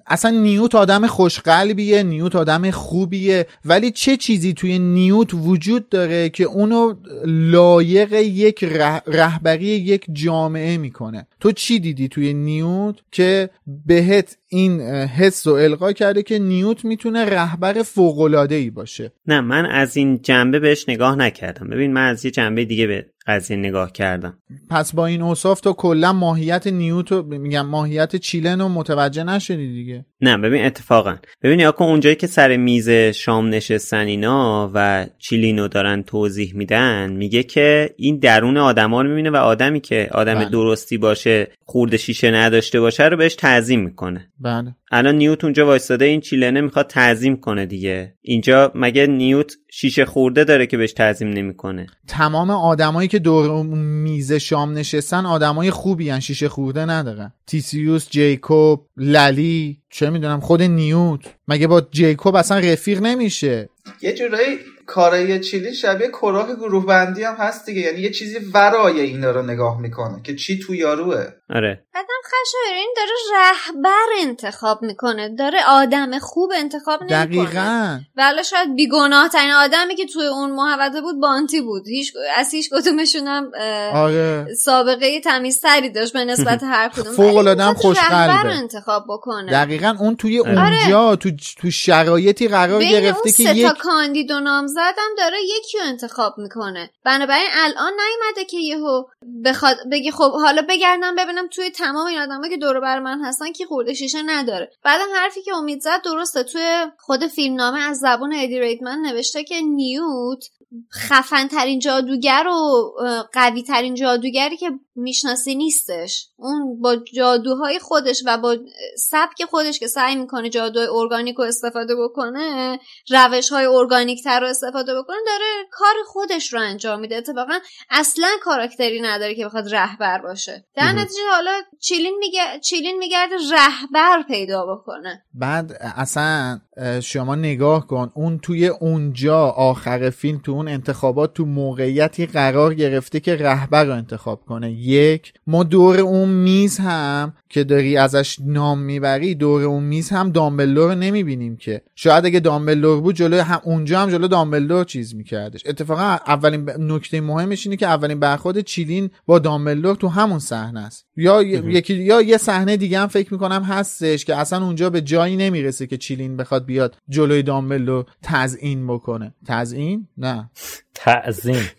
اصلا 0.07 0.31
نیوت 0.31 0.75
آدم 0.75 1.07
خوشقلبیه 1.07 2.03
نیوت 2.03 2.35
آدم 2.35 2.71
خوبیه 2.71 3.47
ولی 3.65 3.91
چه 3.91 4.17
چیزی 4.17 4.53
توی 4.53 4.79
نیوت 4.79 5.33
وجود 5.33 5.89
داره 5.89 6.29
که 6.29 6.43
اونو 6.43 6.93
لایق 7.25 8.13
یک 8.13 8.63
رهبری 9.07 9.65
یک 9.65 10.05
جامعه 10.13 10.77
می‌کنه؟ 10.77 11.27
تو 11.39 11.51
چی 11.51 11.79
دیدی 11.79 12.07
توی 12.07 12.30
نیوت 12.33 12.99
که 13.11 13.49
بهت 13.85 14.37
این 14.53 14.81
حس 14.81 15.47
رو 15.47 15.53
القا 15.53 15.91
کرده 15.93 16.23
که 16.23 16.39
نیوت 16.39 16.85
می‌تونه 16.85 17.25
رهبر 17.25 17.83
فوقلاده 17.83 18.55
ای 18.55 18.69
باشه. 18.69 19.11
نه 19.27 19.41
من 19.41 19.65
از 19.65 19.97
این 19.97 20.21
جنبه 20.21 20.59
بهش 20.59 20.89
نگاه 20.89 21.15
نکردم. 21.15 21.67
ببین 21.67 21.93
من 21.93 22.09
از 22.09 22.25
یه 22.25 22.31
جنبه 22.31 22.65
دیگه 22.65 22.87
به 22.87 23.05
قضیه 23.27 23.57
نگاه 23.57 23.91
کردم. 23.91 24.37
پس 24.69 24.95
با 24.95 25.05
این 25.05 25.21
اوصاف 25.21 25.61
تو 25.61 25.73
کلا 25.73 26.13
ماهیت 26.13 26.67
نیوت 26.67 27.11
میگم 27.11 27.65
ماهیت 27.65 28.15
چیلن 28.15 28.61
رو 28.61 28.69
متوجه 28.69 29.23
نشدی 29.23 29.73
دیگه؟ 29.73 30.05
نه 30.21 30.37
ببین 30.37 30.65
اتفاقا. 30.65 31.15
ببین 31.43 31.59
یا 31.59 31.75
اونجایی 31.79 32.15
که 32.15 32.27
سر 32.27 32.57
میز 32.57 32.89
شام 32.89 33.49
نشستن 33.49 34.05
اینا 34.05 34.71
و 34.73 35.07
چیلینو 35.19 35.67
دارن 35.67 36.03
توضیح 36.03 36.55
میدن 36.55 37.11
میگه 37.11 37.43
که 37.43 37.89
این 37.97 38.19
درون 38.19 38.57
آدما 38.57 39.01
رو 39.01 39.09
می‌بینه 39.09 39.29
و 39.29 39.35
آدمی 39.35 39.79
که 39.79 40.09
آدم 40.11 40.35
بله. 40.35 40.49
درستی 40.49 40.97
باشه 40.97 41.47
خورده 41.63 41.97
شیشه 41.97 42.31
نداشته 42.31 42.79
باشه 42.79 43.07
رو 43.07 43.17
بهش 43.17 43.35
تعظیم 43.35 43.79
می‌کنه. 43.79 44.27
بله. 44.43 44.75
الان 44.91 45.15
نیوت 45.15 45.43
اونجا 45.43 45.65
وایستاده 45.65 46.05
این 46.05 46.21
چیلنه 46.21 46.61
می‌خواد 46.61 46.87
تعظیم 46.87 47.37
کنه 47.37 47.65
دیگه. 47.65 48.13
اینجا 48.21 48.71
مگه 48.75 49.07
نیوت 49.07 49.53
شیشه 49.71 50.05
خورده 50.05 50.43
داره 50.43 50.67
که 50.67 50.77
بهش 50.77 50.93
تعظیم 50.93 51.29
نمی‌کنه؟ 51.29 51.87
تمام 52.07 52.49
آدمایی 52.49 53.07
که 53.07 53.19
دور 53.19 53.63
میز 53.75 54.33
شام 54.33 54.73
نشستن 54.73 55.25
آدمای 55.25 55.71
خوبی 55.71 56.09
هن 56.09 56.19
شیشه 56.19 56.49
خورده 56.49 56.85
ندارن 56.85 57.33
تیسیوس 57.47 58.09
جیکوب 58.09 58.87
للی 58.97 59.81
چه 59.89 60.09
می‌دونم 60.09 60.39
خود 60.39 60.61
نیوت. 60.61 61.35
مگه 61.47 61.67
با 61.67 61.81
جیکوب 61.91 62.35
اصلا 62.35 62.59
رفیق 62.59 63.01
نمیشه؟ 63.01 63.69
یه 64.01 64.13
جورایی 64.13 64.57
کارای 64.85 65.39
چیلی 65.39 65.73
شبیه 65.73 66.07
کلاه 66.07 66.55
گروه 66.55 66.85
بندی 66.85 67.23
هم 67.23 67.35
هست 67.39 67.65
دیگه. 67.65 67.81
یعنی 67.81 67.99
یه 67.99 68.09
چیزی 68.09 68.37
ورای 68.53 69.01
اینا 69.01 69.31
رو 69.31 69.41
نگاه 69.41 69.81
می‌کنه 69.81 70.21
که 70.23 70.35
چی 70.35 70.59
تو 70.59 70.75
یاروه. 70.75 71.25
آره. 71.55 71.83
آدم 71.95 72.07
خشایرین 72.25 72.93
داره 72.97 73.11
رهبر 73.33 74.07
انتخاب 74.21 74.81
می‌کنه 74.81 75.35
داره 75.35 75.59
آدم 75.67 76.19
خوب 76.19 76.51
انتخاب 76.55 77.03
نمی‌کنه. 77.03 77.25
دقیقا. 77.25 77.99
ولی 78.15 78.43
شاید 78.43 78.75
بیگناه 78.75 79.29
ترین 79.29 79.51
آدمی 79.51 79.95
که 79.95 80.05
توی 80.05 80.25
اون 80.25 80.51
محوطه 80.51 81.01
بود 81.01 81.19
بانتی 81.19 81.61
بود. 81.61 81.87
هیچ 81.87 82.13
از 82.35 82.51
هیچ 82.53 82.69
کدومشون 82.71 83.27
هم 83.27 83.51
آره. 83.93 84.47
سابقه 84.63 85.19
تمیزتری 85.19 85.89
داشت 85.89 86.13
به 86.13 86.25
نسبت 86.25 86.63
هر 86.73 86.89
کدوم. 86.89 87.13
فوق 87.13 87.35
العاده 87.35 87.63
هم 87.63 87.73
خوشقلبه. 87.73 88.49
انتخاب 88.49 89.05
بکنه. 89.09 89.51
دقیقا 89.51 89.95
اون 89.99 90.15
توی 90.15 90.37
اونجا 90.37 90.99
آره. 90.99 91.15
تو 91.15 91.31
تو 91.61 91.71
شرایطی 91.71 92.47
قرار 92.47 92.83
گرفته 92.83 93.31
که 93.31 93.43
یک 93.43 93.67
کاندید 93.67 94.31
و 94.31 94.39
نامزدم 94.39 95.15
داره 95.17 95.37
یکی 95.43 95.77
رو 95.77 95.83
انتخاب 95.85 96.37
می‌کنه. 96.37 96.89
بنابراین 97.05 97.49
الان 97.53 97.93
نیومده 97.93 98.45
که 98.45 98.57
یهو 98.57 99.03
بخواد 99.45 99.77
بگی 99.91 100.11
خب 100.11 100.31
حالا 100.31 100.61
بگردم 100.69 101.15
ببینم 101.15 101.40
توی 101.47 101.69
تمام 101.69 102.07
این 102.07 102.19
آدمایی 102.19 102.51
که 102.51 102.57
دور 102.57 102.79
بر 102.79 102.99
من 102.99 103.25
هستن 103.25 103.51
کی 103.51 103.65
خورده 103.65 103.93
شیشه 103.93 104.21
نداره. 104.25 104.71
بعدم 104.83 105.15
حرفی 105.15 105.41
که 105.41 105.55
امید 105.55 105.81
زد 105.81 106.01
درسته 106.05 106.43
توی 106.43 106.85
خود 106.99 107.27
فیلمنامه 107.27 107.79
از 107.79 107.97
زبون 107.97 108.33
ادی 108.35 108.59
ریدمن 108.59 108.99
نوشته 108.99 109.43
که 109.43 109.61
نیوت 109.61 110.45
خفن 110.93 111.47
ترین 111.47 111.79
جادوگر 111.79 112.47
و 112.47 112.91
قوی 113.33 113.63
ترین 113.63 113.95
جادوگری 113.95 114.57
که 114.57 114.71
می‌شناسی 114.95 115.55
نیستش. 115.55 116.27
اون 116.37 116.81
با 116.81 116.95
جادوهای 116.95 117.79
خودش 117.79 118.23
و 118.25 118.37
با 118.37 118.57
سبک 118.97 119.45
خودش 119.45 119.79
که 119.79 119.87
سعی 119.87 120.15
می‌کنه 120.15 120.49
جادوهای 120.49 120.87
ارگانیک 120.91 121.35
رو 121.35 121.43
استفاده 121.43 121.95
بکنه 121.95 122.79
روش 123.09 123.49
های 123.49 123.65
ارگانیک 123.65 124.23
تر 124.23 124.39
رو 124.39 124.47
استفاده 124.47 124.99
بکنه 124.99 125.17
داره 125.27 125.67
کار 125.71 125.93
خودش 126.05 126.53
رو 126.53 126.59
انجام 126.59 126.99
میده. 126.99 127.15
اتفاقا 127.15 127.59
اصلا 127.89 128.27
کاراکتری 128.41 129.01
نداره 129.01 129.35
که 129.35 129.45
بخواد 129.45 129.75
رهبر 129.75 130.17
باشه. 130.17 130.65
در 130.75 130.91
نتیجه 130.91 131.21
حالا 131.35 131.51
چیلین 131.79 132.17
میگه 132.19 132.39
چیلین 132.61 132.97
میگرده 132.97 133.35
رهبر 133.51 134.23
پیدا 134.27 134.65
بکنه. 134.65 135.23
بعد 135.33 135.77
اصلا 135.81 136.59
شما 137.03 137.35
نگاه 137.35 137.87
کن 137.87 138.11
اون 138.13 138.39
توی 138.39 138.67
اونجا 138.67 139.39
آخر 139.45 140.09
فیلم 140.09 140.41
تو 140.43 140.51
اون 140.51 140.67
انتخابات 140.67 141.33
تو 141.33 141.45
موقعیتی 141.45 142.25
قرار 142.25 142.73
گرفته 142.73 143.19
که 143.19 143.35
رهبر 143.35 143.83
رو 143.83 143.93
انتخاب 143.93 144.41
کنه. 144.45 144.71
یک 144.71 145.33
ما 145.47 145.63
دور 145.63 145.99
اون 145.99 146.29
میز 146.29 146.77
هم 146.77 147.33
که 147.49 147.63
داری 147.63 147.97
ازش 147.97 148.37
نام 148.45 148.79
می‌بری 148.79 149.35
دور 149.35 149.63
اون 149.63 149.83
میز 149.83 150.09
هم 150.09 150.31
دامبلور 150.31 150.89
رو 150.89 150.99
نمی‌بینیم 150.99 151.57
که. 151.57 151.81
شاید 151.95 152.25
اگه 152.25 152.39
دامبلور 152.39 153.01
بود 153.01 153.15
جلو 153.15 153.41
هم 153.41 153.61
اونجا 153.63 153.99
هم 153.99 154.09
جلو 154.09 154.27
دامبلور 154.27 154.83
چیز 154.83 155.15
میکردش. 155.15 155.63
اتفاقا 155.65 156.17
اولین 156.27 156.69
نکته 156.79 157.21
مهمش 157.21 157.65
اینه 157.65 157.77
که 157.77 157.87
اولین 157.87 158.19
برخورد 158.19 158.59
چیلین 158.59 159.09
با 159.25 159.39
دامبلور 159.39 159.95
تو 159.95 160.07
همون 160.07 160.39
صحنه 160.39 160.79
است. 160.79 161.05
یا 161.21 161.43
یکی 161.43 161.93
یا 161.93 162.21
یه 162.21 162.37
صحنه 162.37 162.77
دیگه 162.77 162.99
هم 162.99 163.07
فکر 163.07 163.33
می‌کنم 163.33 163.63
هستش 163.63 164.25
که 164.25 164.35
اصلا 164.35 164.65
اونجا 164.65 164.89
به 164.89 165.01
جایی 165.01 165.37
نمی‌رسه 165.37 165.87
که 165.87 165.97
چیلین 165.97 166.37
بخواد 166.37 166.65
بیاد 166.65 166.97
جلوی 167.09 167.43
دامبلور 167.43 168.05
تزیین 168.23 168.87
بکنه. 168.87 169.33
تزیین 169.47 170.07
نه. 170.17 170.49
تعظیم 170.93 171.69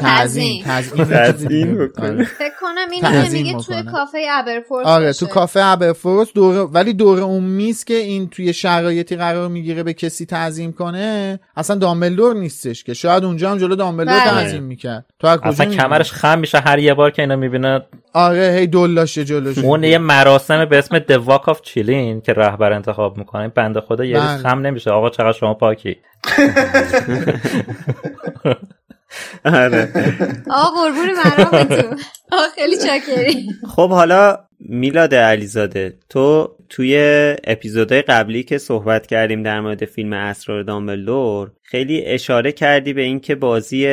تعظیم 0.00 0.64
تعظیم 0.64 1.78
آره. 1.98 2.24
فکر 2.24 2.50
کنم 2.60 2.90
این 2.92 3.00
تعظیم 3.00 3.46
میگه 3.46 3.58
توی. 3.58 3.82
کافه 3.82 4.26
ابرفورس 4.30 4.86
آره. 4.86 5.12
تو 5.12 5.26
کافه 5.26 5.60
ابرفورس 5.62 6.32
دور 6.32 6.70
ولی 6.72 6.92
دور 6.92 7.20
اون 7.20 7.44
میز 7.44 7.84
که 7.84 7.94
این 7.94 8.28
توی 8.28 8.52
شرایطی 8.52 9.16
قرار 9.16 9.48
می‌گیره 9.48 9.82
به 9.82 9.92
کسی 9.92 10.26
تعظیم 10.26 10.72
کنه 10.72 11.40
اصلا 11.56 11.76
دامبلدور 11.76 12.34
نیستش 12.34 12.84
که 12.84 12.94
شاید 12.94 13.24
اونجا 13.24 13.50
هم 13.50 13.58
جلو 13.58 13.76
دامبلدور 13.76 14.14
بله. 14.14 14.30
تعظیم 14.30 14.62
می‌کرد 14.62 15.04
تو 15.18 15.26
از 15.26 15.40
کجا؟ 15.40 15.64
کمرش 15.64 16.12
خم 16.12 16.38
میشه 16.38 16.58
هر 16.58 16.78
یه 16.78 16.94
بار 16.94 17.10
که 17.10 17.22
اینو 17.22 17.36
می‌بینه 17.36 17.82
آره 18.12 18.56
هی 18.58 18.66
دلاشه 18.66 19.24
جلوش 19.24 19.58
اون 19.58 19.84
یه 19.84 19.98
مراسم 19.98 20.64
به 20.64 20.78
اسم 20.78 20.98
Walk 20.98 21.54
of 21.54 21.60
چیلین 21.62 22.20
که 22.20 22.32
رهبر 22.32 22.72
انتخاب 22.72 23.18
می‌کنه 23.18 23.48
بنده 23.48 23.80
خدا 23.80 24.04
یه 24.04 24.18
بله. 24.18 24.36
خم 24.36 24.58
نمیشه 24.58 24.90
آقا 24.90 25.10
چقدر 25.10 25.32
شما 25.32 25.54
پاکی 25.54 25.96
آره. 29.44 29.92
آقا 30.50 30.70
قربون 30.82 31.10
مرامتون. 31.12 32.00
آقا 32.32 32.42
خیلی 32.54 32.76
چاکری 32.76 33.48
خب 33.76 33.90
حالا 33.90 34.38
میلاد 34.60 35.14
علیزاده 35.14 35.98
تو 36.08 36.54
توی 36.70 36.96
اپیزودهای 37.44 38.02
قبلی 38.02 38.42
که 38.42 38.58
صحبت 38.58 39.06
کردیم 39.06 39.42
در 39.42 39.60
مورد 39.60 39.84
فیلم 39.84 40.12
اسرار 40.12 40.62
دامبلدور 40.62 41.50
خیلی 41.62 42.04
اشاره 42.04 42.52
کردی 42.52 42.92
به 42.92 43.02
اینکه 43.02 43.34
بازی 43.34 43.86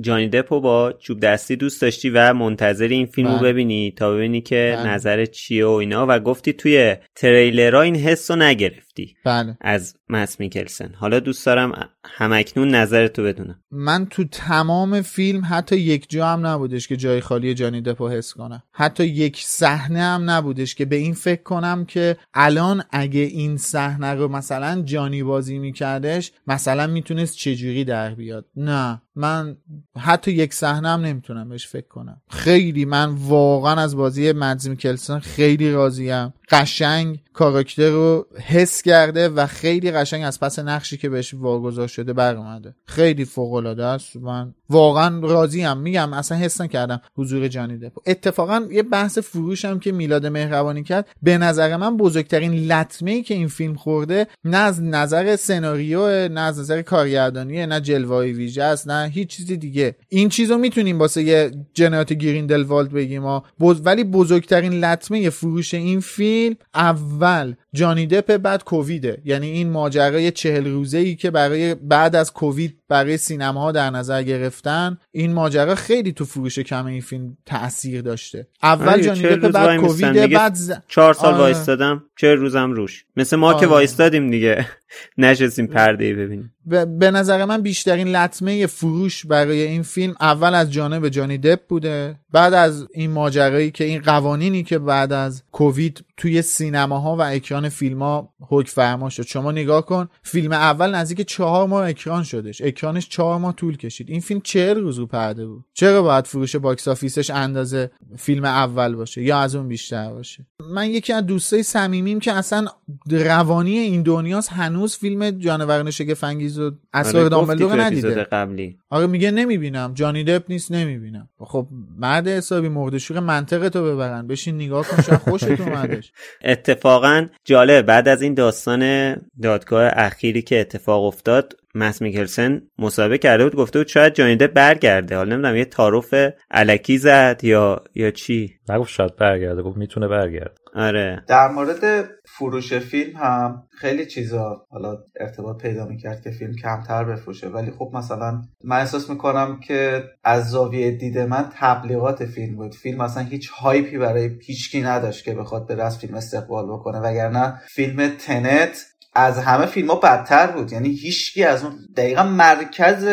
جانی 0.00 0.28
دپو 0.28 0.60
با 0.60 0.92
چوب 0.92 1.20
دستی 1.20 1.56
دوست 1.56 1.82
داشتی 1.82 2.10
و 2.10 2.34
منتظر 2.34 2.88
این 2.88 3.06
فیلم 3.06 3.28
رو 3.28 3.38
بله. 3.38 3.52
ببینی 3.52 3.94
تا 3.96 4.14
ببینی 4.14 4.40
که 4.40 4.76
بله. 4.76 4.90
نظر 4.90 5.24
چیه 5.24 5.66
و 5.66 5.70
اینا. 5.70 6.06
و 6.08 6.18
گفتی 6.18 6.52
توی 6.52 6.96
تریلرها 7.14 7.80
این 7.80 7.96
حس 7.96 8.30
رو 8.30 8.36
نگرفتی. 8.36 9.16
بله. 9.24 9.56
از 9.60 9.96
مس 10.08 10.40
میکلسن. 10.40 10.94
حالا 10.94 11.20
دوست 11.20 11.46
دارم 11.46 11.88
همکنون 12.04 12.68
نظرتو 12.68 13.22
بدونم. 13.22 13.60
من 13.70 14.06
تو 14.06 14.24
تمام 14.24 15.02
فیلم 15.02 15.42
حتی 15.50 15.76
یک 15.76 16.10
جا 16.10 16.26
هم 16.26 16.46
نبودش 16.46 16.88
که 16.88 16.96
جای 16.96 17.20
خالی 17.20 17.54
جانی 17.54 17.80
دپو 17.80 18.08
حس 18.08 18.32
کنم. 18.32 18.62
حتی 18.72 19.04
یک 19.04 19.40
صحنه 19.40 20.00
هم 20.00 20.30
نبودش 20.30 20.74
که 20.74 20.84
به 20.84 20.96
این 20.96 21.14
فکر 21.14 21.42
کنم 21.42 21.84
که 21.84 22.16
الان 22.34 22.82
اگه 22.90 23.20
این 23.20 23.56
صحنه 23.56 24.14
رو 24.14 24.28
مثلا 24.28 24.82
جانی 24.82 25.22
بازی 25.22 25.58
میکردش 25.58 26.32
مثلا 26.46 26.86
می‌تونست 26.86 27.36
چجوری 27.36 27.84
در 27.84 28.14
بیاد؟ 28.14 28.46
نه. 28.56 29.02
من 29.18 29.56
حتی 29.98 30.32
یک 30.32 30.54
صحنه 30.54 30.88
هم 30.88 31.00
نمی‌تونم 31.00 31.48
بهش 31.48 31.66
فکر 31.66 31.88
کنم. 31.88 32.20
خیلی 32.30 32.84
من 32.84 33.14
واقعا 33.14 33.80
از 33.80 33.96
بازی 33.96 34.32
مدز 34.32 34.68
میکلسن 34.68 35.18
خیلی 35.18 35.72
راضیم. 35.72 36.34
قشنگ 36.50 37.20
کاراکتر 37.32 37.90
رو 37.90 38.26
حس 38.46 38.82
کرده 38.82 39.28
و 39.28 39.46
خیلی 39.46 39.90
قشنگ 39.90 40.24
از 40.24 40.40
پس 40.40 40.58
نقشی 40.58 40.96
که 40.96 41.08
بهش 41.08 41.34
واگذار 41.34 41.88
شده 41.88 42.12
برآمده. 42.12 42.74
خیلی 42.86 43.24
فوق 43.24 43.52
العاده 43.52 43.84
است. 43.84 44.16
من 44.16 44.54
واقعا 44.70 45.20
راضیم. 45.20 45.76
میگم 45.76 46.12
اصلا 46.12 46.38
حس 46.38 46.60
نکردم 46.60 47.00
حضور 47.16 47.48
جانی 47.48 47.80
اتفاقا 48.06 48.66
یه 48.70 48.82
بحث 48.82 49.18
فروشم 49.18 49.78
که 49.78 49.92
میلاد 49.92 50.26
مهربانی 50.26 50.82
کرد. 50.82 51.08
به 51.22 51.38
نظر 51.38 51.76
من 51.76 51.96
بزرگترین 51.96 52.52
لطمه 52.72 53.10
ای 53.10 53.22
که 53.22 53.34
این 53.34 53.48
فیلم 53.48 53.74
خورده 53.74 54.26
نه 54.44 54.56
از 54.56 54.82
نظر 54.82 55.36
سناریو 55.36 56.28
نه 56.28 56.40
از 56.40 56.58
نظر 56.58 56.82
کارگردانی 56.82 57.66
نه 57.66 57.80
جلوه 57.80 58.24
ویژه 58.24 58.62
است 58.62 58.88
نه 58.88 59.07
هیچ 59.08 59.28
چیز 59.28 59.46
دیگه 59.46 59.96
این 60.08 60.28
چیزو 60.28 60.58
می‌تونیم 60.58 60.98
واسه 60.98 61.22
یه 61.22 61.50
جنایات 61.74 62.12
گریندلوالد 62.12 62.92
بگیم 62.92 63.22
ها 63.22 63.44
بز... 63.60 63.80
ولی 63.84 64.04
بزرگترین 64.04 64.84
لطمه 64.84 65.30
فروش 65.30 65.74
این 65.74 66.00
فیلم 66.00 66.56
اول 66.74 67.54
جانی 67.72 68.06
دپ 68.06 68.36
بعد 68.36 68.64
کوویده 68.64 69.18
یعنی 69.24 69.46
این 69.46 69.70
ماجرای 69.70 70.30
چهل 70.30 70.68
روزه 70.68 70.98
ای 70.98 71.14
که 71.14 71.30
برای 71.30 71.74
بعد 71.74 72.16
از 72.16 72.32
کووید 72.32 72.78
برای 72.88 73.16
سینما 73.16 73.72
در 73.72 73.90
نظر 73.90 74.22
گرفتن 74.22 74.98
این 75.12 75.32
ماجرا 75.32 75.74
خیلی 75.74 76.12
تو 76.12 76.24
فروش 76.24 76.58
کم 76.58 76.86
این 76.86 77.00
فیلم 77.00 77.36
تاثیر 77.46 78.02
داشته 78.02 78.46
اول 78.62 78.88
آره، 78.88 79.02
جانی 79.02 79.20
چهل 79.20 79.36
دپ 79.36 79.52
بعد 79.52 80.12
دیگه. 80.12 80.26
بعد 80.26 80.54
ز... 80.54 80.72
چهار 80.88 81.14
سال 81.14 81.34
آره. 81.34 81.42
وایستادم 81.42 82.04
چه 82.16 82.34
روزم 82.34 82.72
روش 82.72 83.04
مثل 83.16 83.36
ما 83.36 83.52
که 83.52 83.58
آره. 83.58 83.66
وایستادیم 83.66 84.30
دیگه 84.30 84.66
نشستیم 85.18 85.66
پرده 85.66 86.04
ای 86.04 86.14
ببینیم. 86.14 86.54
به 86.66 86.84
به 86.84 87.10
نظر 87.10 87.44
من 87.44 87.62
بیشترین 87.62 88.08
لطمه 88.08 88.66
فروش 88.66 89.26
برای 89.26 89.62
این 89.62 89.82
فیلم 89.82 90.14
اول 90.20 90.54
از 90.54 90.72
جانب 90.72 91.08
جانی 91.08 91.38
دپ 91.38 91.60
بوده 91.68 92.16
بعد 92.32 92.54
از 92.54 92.86
این 92.94 93.10
ماجرایی 93.10 93.70
که 93.70 93.84
این 93.84 94.00
قوانینی 94.00 94.62
که 94.62 94.78
بعد 94.78 95.12
از 95.12 95.42
کووید 95.52 96.04
توی 96.18 96.42
سینماها 96.42 97.16
و 97.16 97.22
اکران 97.22 97.68
فیلم 97.68 98.02
ها 98.02 98.34
حکم 98.40 98.70
فرما 98.70 99.10
شد. 99.10 99.22
شما 99.22 99.52
نگاه 99.52 99.86
کن 99.86 100.08
فیلم 100.22 100.52
اول 100.52 100.94
نزدیک 100.94 101.22
چهار 101.22 101.66
ماه 101.66 101.88
اکران 101.88 102.22
شدش. 102.22 102.62
اکرانش 102.62 103.08
چهار 103.08 103.38
ماه 103.38 103.54
طول 103.54 103.76
کشید. 103.76 104.10
این 104.10 104.20
فیلم 104.20 104.40
چهل 104.40 104.80
روز 104.80 104.98
رو 104.98 105.06
پرده 105.06 105.46
بود. 105.46 105.64
چرا 105.74 106.02
باید 106.02 106.26
فروش 106.26 106.56
box 106.56 106.88
office 106.88 107.19
ش 107.19 107.30
اندازه 107.30 107.90
فیلم 108.16 108.44
اول 108.44 108.94
باشه 108.94 109.22
یا 109.22 109.38
از 109.38 109.54
اون 109.54 109.68
بیشتر 109.68 110.10
باشه؟ 110.10 110.46
من 110.70 110.90
یکی 110.90 111.12
از 111.12 111.26
دوستای 111.26 111.62
صمیمیم 111.62 112.20
که 112.20 112.32
اصلا 112.32 112.66
روانی 113.10 113.78
این 113.78 114.02
دنیاست 114.02 114.52
هنوز 114.52 114.96
فیلم 114.96 115.30
جانوران 115.30 115.90
شگفت 115.90 116.24
انگیز 116.24 116.58
و 116.58 116.70
اسرار 116.94 117.28
دامبلدور 117.28 117.82
ندیده. 117.82 118.24
قبلی. 118.24 118.78
آره 118.90 119.06
میگه 119.06 119.30
نمی‌بینم. 119.30 119.94
جانی 119.94 120.24
دپ 120.24 120.44
نیست 120.48 120.72
نمی‌بینم. 120.72 121.28
خب 121.38 121.68
مرد 121.98 122.28
حسابی 122.28 122.68
مردشور 122.68 123.20
منطقه 123.20 123.70
تو 123.70 123.84
ببرن. 123.84 124.26
بشین 124.26 124.54
نگاه 124.54 124.86
کن 124.88 125.02
شاید 125.02 125.20
خوشت 125.20 125.60
اومدش. 125.60 126.07
اتفاقا 126.44 127.26
جالب. 127.44 127.86
بعد 127.86 128.08
از 128.08 128.22
این 128.22 128.34
داستان 128.34 129.12
دادگاه 129.42 129.90
اخیری 129.94 130.42
که 130.42 130.60
اتفاق 130.60 131.04
افتاد 131.04 131.56
مس 131.74 132.02
میکلسن 132.02 132.62
مصاحبه 132.78 133.18
کرده 133.18 133.44
بود 133.44 133.56
گفته 133.56 133.78
بود 133.78 133.88
شاید 133.88 134.14
جانی 134.14 134.36
دپ 134.36 134.52
برگرده. 134.52 135.16
حالا 135.16 135.36
نمی‌دونم 135.36 135.56
یه 135.56 135.64
تعارف 135.64 136.14
علکی 136.50 136.98
زد 136.98 137.40
یا 137.42 137.84
یا 137.94 138.10
چی؟ 138.10 138.54
نگفت 138.68 138.90
شاید 138.90 139.16
برگرده 139.16 139.62
گفت 139.62 139.76
می‌تونه 139.76 140.08
برگرده. 140.08 140.54
آره. 140.74 141.24
در 141.28 141.48
مورد 141.48 142.08
فروش 142.24 142.74
فیلم 142.74 143.16
هم 143.16 143.62
خیلی 143.78 144.06
چیزا 144.06 144.66
حالا 144.70 144.96
ارتباط 145.20 145.62
پیدا 145.62 145.86
می‌کرد 145.86 146.22
که 146.22 146.30
فیلم 146.30 146.52
کمتر 146.56 147.04
بفروشه. 147.04 147.48
ولی 147.48 147.70
خب 147.70 147.90
مثلا 147.94 148.42
من 148.64 148.76
احساس 148.76 149.10
می‌کنم 149.10 149.60
که 149.60 150.04
از 150.24 150.50
زاویه 150.50 150.90
دید 150.90 151.18
من 151.18 151.50
تبلیغات 151.60 152.24
فیلم 152.24 152.56
بود. 152.56 152.74
فیلم 152.74 153.00
اصلا 153.00 153.22
هیچ 153.22 153.50
هایپی 153.50 153.98
برای 153.98 154.30
هیچکی 154.42 154.82
نداشت 154.82 155.24
که 155.24 155.34
بخواد 155.34 155.68
بره 155.68 155.84
از 155.84 155.98
فیلم 155.98 156.14
استقبال 156.14 156.66
بکنه. 156.66 156.98
وگرنه 156.98 157.60
فیلم 157.68 158.08
تنت 158.08 158.86
از 159.18 159.38
همه 159.38 159.66
فیلم 159.66 159.88
ها 159.88 159.94
بدتر 159.94 160.46
بود. 160.46 160.72
یعنی 160.72 160.88
هیچکی 160.88 161.44
از 161.44 161.64
اون 161.64 161.78
دقیقا 161.96 162.22
مرکز 162.22 163.04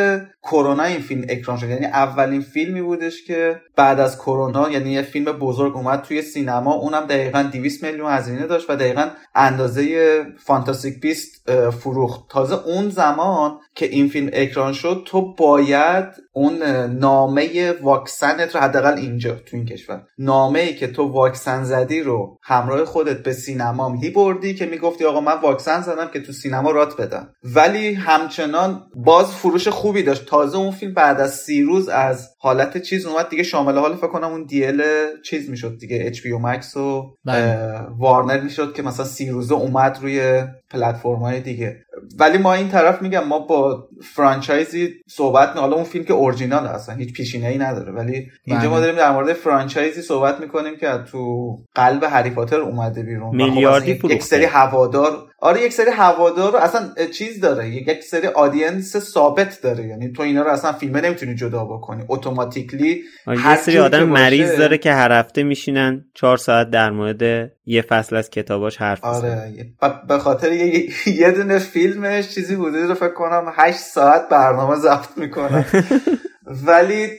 کرونا 0.45 0.83
این 0.83 0.99
فیلم 0.99 1.25
اکران 1.29 1.57
شد. 1.57 1.69
یعنی 1.69 1.85
اولین 1.85 2.41
فیلمی 2.41 2.81
بودش 2.81 3.23
که 3.23 3.61
بعد 3.75 3.99
از 3.99 4.17
کرونا 4.17 4.69
یعنی 4.69 4.91
یه 4.91 5.01
فیلم 5.01 5.31
بزرگ 5.31 5.75
اومد 5.75 6.01
توی 6.01 6.21
سینما. 6.21 6.73
اونم 6.73 7.05
دقیقا 7.05 7.49
200 7.51 7.83
میلیون 7.83 8.11
هزینه 8.11 8.47
داشت 8.47 8.69
و 8.69 8.75
دقیقا 8.75 9.09
اندازه 9.35 10.25
فانتاستیک 10.37 10.99
بیست 10.99 11.51
فروخت. 11.71 12.29
تازه 12.29 12.67
اون 12.67 12.89
زمان 12.89 13.57
که 13.75 13.85
این 13.85 14.07
فیلم 14.07 14.29
اکران 14.33 14.73
شد 14.73 15.01
تو 15.05 15.33
باید 15.33 16.05
اون 16.33 16.63
نامه 16.87 17.71
واکسنت 17.71 18.55
رو 18.55 18.61
حداقل 18.61 18.93
اینجا 18.97 19.35
تو 19.35 19.57
این 19.57 19.65
کشور 19.65 20.03
نامه 20.17 20.59
ای 20.59 20.75
که 20.75 20.87
تو 20.87 21.03
واکسن 21.03 21.63
زدی 21.63 22.01
رو 22.01 22.39
همراه 22.43 22.85
خودت 22.85 23.23
به 23.23 23.33
سینما 23.33 23.89
میبردی 23.89 24.53
که 24.53 24.65
می‌گفتی 24.65 25.05
آقا 25.05 25.21
من 25.21 25.41
واکسن 25.41 25.81
زدم 25.81 26.07
که 26.13 26.19
تو 26.19 26.31
سینما 26.31 26.71
رات 26.71 27.01
بدم. 27.01 27.29
ولی 27.43 27.93
همچنان 27.93 28.83
باز 28.95 29.31
فروش 29.31 29.67
خوبی 29.67 30.03
داشت. 30.03 30.25
تازه 30.35 30.57
اون 30.57 30.71
فیلم 30.71 30.93
بعد 30.93 31.19
از 31.19 31.33
سی 31.33 31.61
روز 31.61 31.89
از 31.89 32.34
حالت 32.45 32.77
چیز 32.77 33.05
اومد 33.05 33.29
دیگه 33.29 33.43
شامل 33.43 33.77
حال 33.77 33.95
فکر 33.95 34.07
کنم 34.07 34.27
اون 34.27 34.43
دیل 34.43 34.83
چیز 35.23 35.49
می‌شد 35.49 35.77
دیگه 35.77 35.99
HBO 36.01 36.33
Max 36.33 36.77
و. 36.77 37.15
وارنر 37.97 38.41
می‌شد 38.41 38.73
که 38.73 38.83
مثلا 38.83 39.05
سی 39.05 39.29
روزه 39.29 39.55
اومد 39.55 39.99
روی 40.01 40.43
پلتفرم 40.71 41.19
های 41.19 41.39
دیگه. 41.39 41.77
ولی 42.19 42.37
ما 42.37 42.53
این 42.53 42.69
طرف 42.69 43.01
میگم 43.01 43.23
ما 43.23 43.39
با 43.39 43.87
franchise 44.03 44.84
ی 44.84 44.93
صحبت 45.07 45.53
می 45.55 45.61
حالا 45.61 45.75
اون 45.75 45.83
فیلم 45.83 46.05
که 46.05 46.13
اورجینال 46.13 46.65
اصلا 46.65 46.95
هیچ 46.95 47.13
پیشینه 47.13 47.47
ای 47.47 47.57
نداره. 47.57 47.91
ولی 47.91 48.27
اینجا 48.43 48.69
ما 48.69 48.75
بله. 48.75 48.81
داریم 48.81 48.97
در 48.97 49.11
مورد 49.11 49.33
franchise 49.33 49.95
ی 49.95 50.01
صحبت 50.01 50.41
می‌کنیم 50.41 50.77
که 50.77 50.87
تو 51.11 51.55
قلب 51.75 52.03
هری 52.03 52.29
پاتر 52.29 52.59
اومده 52.59 53.03
بیرون. 53.03 53.27
و 53.27 53.31
خب 53.31 53.35
میلیاردی 53.35 53.91
اصلا 53.91 54.11
یک-. 54.11 54.23
سری 54.23 54.45
هوادار 54.45 55.27
آره 55.39 55.61
یک 55.61 55.73
سری 55.73 55.91
هوادار 55.91 56.51
رو 56.51 56.57
اصلا 56.57 56.89
چیز 57.13 57.39
داره. 57.39 57.69
یک 57.69 57.87
یک 57.87 58.03
سری 58.03 58.27
audience 58.27 58.97
ثابت 58.97 59.61
داره. 59.61 59.87
یعنی 59.87 60.11
تو 60.11 60.23
اینا 60.23 60.41
رو 60.41 60.49
اصلا 60.49 60.71
فیلمه 60.73 61.01
نمی‌تونی 61.01 61.35
جدا 61.35 61.65
بکنی. 61.65 62.03
اتوماتیکلی 62.39 63.03
یه 63.27 63.55
سری 63.55 63.79
آدم 63.79 63.99
که 63.99 64.05
باشه- 64.05 64.23
مریض 64.23 64.57
داره 64.57 64.77
که 64.77 64.93
هر 64.93 65.11
هفته 65.11 65.43
میشینن 65.43 66.05
چهار 66.13 66.37
ساعت 66.37 66.69
در 66.69 66.89
مورد 66.89 67.51
یه 67.65 67.81
فصل 67.81 68.15
از 68.15 68.29
کتاباش 68.29 68.77
حرف 68.77 69.05
می‌زنن. 69.05 69.29
آره 69.81 70.01
به 70.07 70.17
خاطر 70.17 70.51
یه, 70.51 70.89
یه 71.07 71.31
دونه 71.31 71.59
فیلمش 71.59 72.29
چیزی 72.29 72.55
بوده 72.55 72.85
رو 72.85 72.93
فکر 72.93 73.13
کنم 73.13 73.53
8 73.55 73.77
ساعت 73.77 74.29
برنامه 74.31 74.75
ضبط 74.75 75.17
می‌کنم 75.17 75.65
ولی 76.67 77.09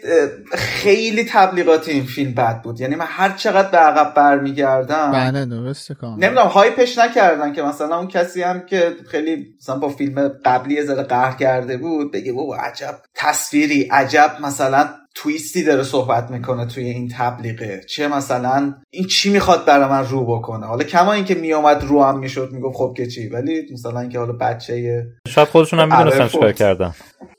خیلی 0.55 1.25
تبلیغات 1.25 1.89
این 1.89 2.05
فیلم 2.05 2.35
بد 2.35 2.63
بود. 2.63 2.81
یعنی 2.81 2.95
من 2.95 3.07
هر 3.09 3.31
چقدر 3.37 3.69
به 3.71 3.79
عقب 3.79 4.15
برمیگردم 4.15 5.13
بله 5.13 5.47
درسته 5.47 5.95
کاملا. 5.95 6.27
نمی‌دونم 6.27 6.47
هایپش 6.47 6.99
نکردن 6.99 7.53
که 7.53 7.63
مثلا 7.63 7.99
اون 7.99 8.09
کسی 8.09 8.43
هم 8.43 8.61
که 8.67 8.93
خیلی 9.11 9.47
مثلا 9.61 9.77
با 9.79 9.89
فیلم 9.89 10.29
قبلی 10.45 10.75
یه 10.75 10.85
ذره 10.85 11.03
قهر 11.03 11.37
کرده 11.37 11.77
بود 11.77 12.13
بگه 12.13 12.33
بابا 12.33 12.57
عجب 12.57 12.95
تصویری 13.15 13.83
عجب 13.83 14.31
مثلا 14.43 14.89
تویستی 15.17 15.65
داره 15.65 15.83
صحبت 15.83 16.31
می‌کنه 16.31 16.67
توی 16.67 16.85
این 16.85 17.13
تبلیغه. 17.19 17.81
چه 17.89 18.09
مثلا 18.09 18.75
این 18.91 19.07
چی 19.07 19.31
می‌خواد 19.31 19.65
برای 19.65 19.91
من 19.91 20.07
رو 20.09 20.27
بکنه؟ 20.27 20.67
حالا 20.67 20.85
کما 20.85 21.13
اینکه 21.13 21.35
میومد 21.35 21.85
رو 21.85 22.03
هم 22.03 22.19
می‌شد 22.19 22.49
می‌گفت 22.53 22.77
خب 22.77 22.95
که 22.97 23.07
چی؟ 23.07 23.29
ولی 23.29 23.63
مثلا 23.73 24.01
اینکه 24.01 24.19
حالا 24.19 24.33
بچه 24.33 25.07
شاید 25.29 25.49
خودشون 25.49 25.81
هم 25.81 25.99
می‌دونستن 25.99 26.29
چیکار. 26.29 26.53
کردن. 26.53 26.95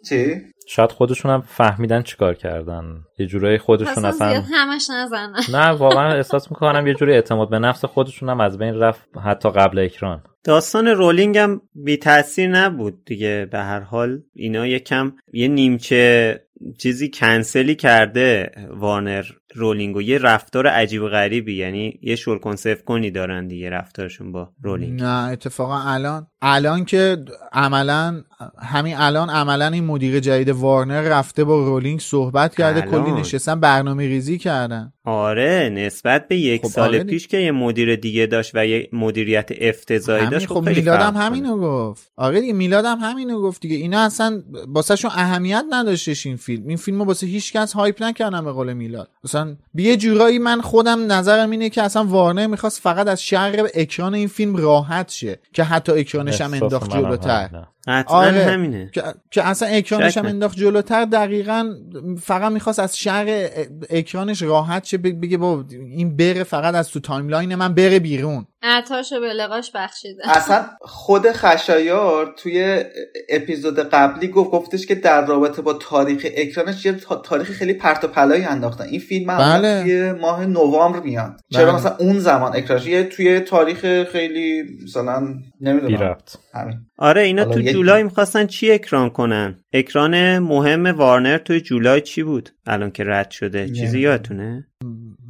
چی؟ 0.09 0.41
شاید 0.67 0.91
خودشون 0.91 1.31
هم 1.31 1.41
فهمیدن 1.41 2.01
چیکار 2.01 2.33
کردن. 2.33 2.83
یه 3.19 3.25
جورایی 3.25 3.57
خودشون 3.57 3.93
پس 3.93 4.05
اصلا 4.05 4.43
همش 4.53 4.87
نزنن. 4.89 5.41
نه 5.59 5.67
واقعا 5.67 6.13
احساس 6.13 6.51
می‌کنم 6.51 6.87
یه 6.87 6.93
جوری 6.93 7.13
اعتماد 7.13 7.49
به 7.49 7.59
نفس 7.59 7.85
خودشون 7.85 8.29
هم 8.29 8.41
از 8.41 8.57
بین 8.57 8.75
رفت 8.75 9.01
حتی 9.25 9.49
قبل 9.51 9.79
اکران. 9.79 10.23
داستان 10.43 10.87
رولینگ 10.87 11.37
هم 11.37 11.61
بی 11.75 11.97
تاثیر 11.97 12.49
نبود 12.49 13.05
دیگه. 13.05 13.47
به 13.51 13.59
هر 13.59 13.79
حال 13.79 14.21
اینا 14.35 14.67
یکم 14.67 15.13
یه 15.33 15.47
نیمچه 15.47 16.39
چیزی 16.77 17.09
کنسلی 17.09 17.75
کرده 17.75 18.51
وارنر 18.69 19.25
رولینگ 19.55 19.95
و 19.95 20.01
یه 20.01 20.17
رفتار 20.17 20.67
عجیب 20.67 21.01
و 21.01 21.07
غریبی 21.07 21.55
یعنی 21.55 21.99
یه 22.01 22.15
شل 22.15 22.39
کن 22.39 22.61
سفت 22.61 22.83
کنی 22.83 23.11
دارن 23.11 23.47
دیگه 23.47 23.69
رفتارشون 23.69 24.31
با 24.31 24.53
رولینگ. 24.61 25.01
نه 25.01 25.29
اتفاقا 25.31 25.79
الان 25.79 26.27
الان 26.41 26.85
که 26.85 27.17
عملا 27.53 28.23
همین 28.61 28.95
الان 28.97 29.29
عملا 29.29 29.67
این 29.67 29.83
مدیر 29.83 30.19
جدید 30.19 30.49
وارنر 30.49 31.01
رفته 31.01 31.43
با 31.43 31.65
رولینگ 31.65 31.99
صحبت 31.99 32.55
کرده 32.55 32.81
الان. 32.81 33.03
کلی 33.03 33.11
نشستن 33.21 33.59
برنامه 33.59 34.07
ریزی 34.07 34.37
کردن. 34.37 34.93
آره 35.05 35.71
نسبت 35.73 36.27
به 36.27 36.37
یک 36.37 36.61
خب 36.61 36.67
سال 36.67 36.87
آره 36.87 37.03
پیش 37.03 37.27
که 37.27 37.37
یه 37.37 37.51
مدیر 37.51 37.95
دیگه 37.95 38.25
داشت 38.25 38.51
و 38.53 38.65
یه 38.65 38.89
مدیریت 38.93 39.49
افتضاحی 39.61 40.19
همین 40.19 40.29
داشت 40.29 40.47
خب 40.47 40.53
خب 40.53 40.69
میلادم 40.69 41.17
همینو 41.17 41.57
گفت. 41.57 42.11
آره 42.15 42.41
دیگه 42.41 42.53
میلادم 42.53 42.97
همینو 42.97 43.41
گفت 43.41 43.61
دیگه. 43.61 43.75
اینا 43.75 43.99
اصلا 43.99 44.43
واسهشون 44.67 45.11
اهمیت 45.13 45.65
نداشتش 45.71 46.25
این 46.25 46.35
فیلم. 46.35 46.67
این 46.67 46.77
فیلمو 46.77 47.03
واسه 47.03 47.27
هیچ 47.27 47.53
کس 47.53 47.73
hype 47.73 48.03
نکردن 48.03 48.45
به 48.45 48.51
قول 48.51 48.73
میلاد. 48.73 49.09
مثلا 49.23 49.55
به 49.73 49.83
یه 49.83 49.97
جورایی 49.97 50.39
من 50.39 50.61
خودم 50.61 51.11
نظرم 51.11 51.49
اینه 51.49 51.69
که 51.69 51.81
اصلا 51.83 52.03
وارنر 52.03 52.47
می‌خواست 52.47 52.81
فقط 52.81 53.07
از 53.07 53.23
شر 53.23 53.67
اکران 53.73 54.13
این 54.13 54.27
فیلم 54.27 54.55
راحت 54.55 55.09
شه 55.09 55.39
که 55.53 55.63
حتی 55.63 55.91
اکرانش 56.33 56.41
هم 56.41 56.63
انداخت 56.63 56.89
جلوتر. 56.91 57.49
حتما 57.87 58.17
آره. 58.17 58.43
همینه 58.45 58.89
که, 58.93 59.03
که 59.31 59.47
اصلا 59.47 59.69
اکرانش 59.69 60.17
هم. 60.17 60.25
انداخت 60.25 60.57
جلوتر 60.57 61.05
دقیقا 61.05 61.73
فقط 62.21 62.51
می‌خواست 62.51 62.79
از 62.79 62.97
شر 62.97 63.49
اکرانش 63.89 64.41
راحت 64.41 64.83
شه 64.83 64.97
بگ- 64.97 65.01
بگه 65.01 65.37
با 65.37 65.65
این 65.71 66.17
بره 66.17 66.43
فقط 66.43 66.75
از 66.75 66.89
تو 66.89 66.99
timeline 66.99 67.55
من 67.55 67.73
بره 67.73 67.99
بیرون 67.99 68.45
عطاشو 68.61 69.19
به 69.19 69.33
لقاش 69.33 69.71
بخشیده 69.75 70.37
اصلا 70.37 70.65
خود 70.81 71.31
خشایار 71.31 72.33
توی 72.37 72.83
اپیزود 73.29 73.79
قبلی 73.79 74.27
گفت 74.27 74.51
گفتش 74.51 74.85
که 74.85 74.95
در 74.95 75.25
رابطه 75.25 75.61
با 75.61 75.73
تاریخ 75.73 76.27
اکرانش 76.35 76.85
یه 76.85 76.93
تا- 76.93 77.15
تاریخ 77.15 77.51
خیلی 77.51 77.73
پرت 77.73 78.03
و 78.03 78.07
پلایی 78.07 78.43
انداختن 78.43 78.83
این 78.83 78.99
فیلم 78.99 79.29
هم 79.29 79.37
بله. 79.37 79.83
توی 79.83 80.11
ماه 80.11 80.45
نوامبر 80.45 80.99
میاد 80.99 81.39
چرا 81.53 81.65
بله. 81.65 81.75
مثلا 81.75 81.95
اون 81.99 82.19
زمان 82.19 82.55
اکرانش 82.55 82.85
یه 82.87 83.03
توی 83.03 83.39
تاریخ 83.39 84.03
خیلی 84.03 84.63
مثلا 84.83 85.33
نمی‌دونم. 85.61 86.17
همین 86.53 86.86
آره 86.97 87.21
اینا 87.21 87.45
تو 87.45 87.61
یه- 87.61 87.73
جولای 87.73 88.03
می‌خواستن 88.03 88.45
چی 88.47 88.71
اکران 88.71 89.09
کنن؟ 89.09 89.59
اکران 89.73 90.39
مهم 90.39 90.85
وارنر 90.85 91.37
توی 91.37 91.61
جولای 91.61 92.01
چی 92.01 92.23
بود؟ 92.23 92.49
الان 92.65 92.91
که 92.91 93.03
رد 93.03 93.31
شده. 93.31 93.69
چیزی. 93.69 93.99
یادتونه؟ 93.99 94.67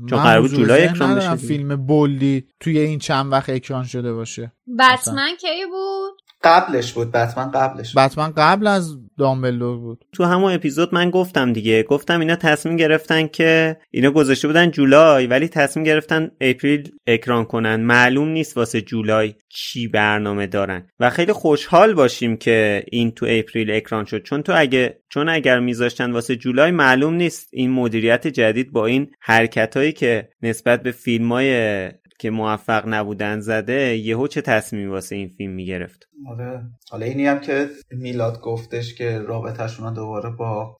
چون 0.09 0.23
قرار 0.23 0.41
بود 0.41 0.51
جولای 0.51 0.83
اکران 0.87 1.15
بشه. 1.15 1.35
فیلم 1.35 1.75
bold 1.85 2.35
ی 2.35 2.47
توی 2.59 2.79
این 2.79 2.99
چند 2.99 3.31
وقت 3.31 3.49
اکران 3.49 3.83
شده 3.83 4.13
باشه. 4.13 4.51
بتمن 4.79 5.29
کی 5.41 5.65
بود؟ 5.71 6.21
قبلش 6.43 6.93
بود 6.93 7.11
بتمن 7.11 7.51
قبلش. 7.51 7.97
بتمن 7.97 8.33
قبل 8.37 8.67
از 8.67 8.97
دامبلدور 9.17 9.77
بود. 9.77 10.05
تو 10.13 10.23
همون 10.23 10.53
اپیزود 10.53 10.93
من 10.93 11.09
گفتم 11.09 11.53
دیگه 11.53 11.83
گفتم 11.83 12.19
اینا 12.19 12.35
تصمیم 12.35 12.75
گرفتن 12.75 13.27
که 13.27 13.77
اینا 13.91 14.11
گذاشته 14.11 14.47
بودن 14.47 14.71
جولای 14.71 15.27
ولی 15.27 15.47
تصمیم 15.47 15.85
گرفتن 15.85 16.31
April 16.41 16.91
اکران 17.07 17.45
کنن. 17.45 17.75
معلوم 17.75 18.27
نیست 18.27 18.57
واسه 18.57 18.81
جولای 18.81 19.33
چی 19.49 19.87
برنامه 19.87 20.47
دارن. 20.47 20.87
و 20.99 21.09
خیلی 21.09 21.33
خوشحال 21.33 21.93
باشیم 21.93 22.37
که 22.37 22.83
این 22.91 23.11
تو 23.11 23.25
April 23.29 23.71
اکران 23.71 24.05
شد. 24.05 24.23
چون 24.23 24.43
تو 24.43 24.53
اگه 24.55 24.99
چون 25.09 25.29
اگر 25.29 25.59
میذاشتن 25.59 26.11
واسه 26.11 26.35
جولای 26.35 26.71
معلوم 26.71 27.13
نیست 27.13 27.49
این 27.53 27.71
مدیریت 27.71 28.27
جدید 28.27 28.71
با 28.71 28.85
این 28.85 29.11
حرکت 29.19 29.77
هایی 29.77 29.91
که 29.91 30.29
نسبت 30.41 30.83
به 30.83 30.91
فیلم 30.91 31.31
های 31.31 31.89
که 32.19 32.29
موفق 32.29 32.83
نبودن 32.87 33.39
زده 33.39 33.97
یهو 33.97 34.27
چه 34.27 34.41
تصمیمی 34.41 34.87
واسه 34.87 35.15
این 35.15 35.27
فیلم 35.37 35.51
می‌گرفت. 35.51 36.07
آره. 36.25 36.61
حالا 36.91 37.05
اینی 37.05 37.27
هم 37.27 37.39
که 37.39 37.69
میلاد 37.91 38.41
گفتش 38.41 38.95
که 38.95 39.19
رابطهشون 39.19 39.93
دوباره 39.93 40.29
با 40.29 40.77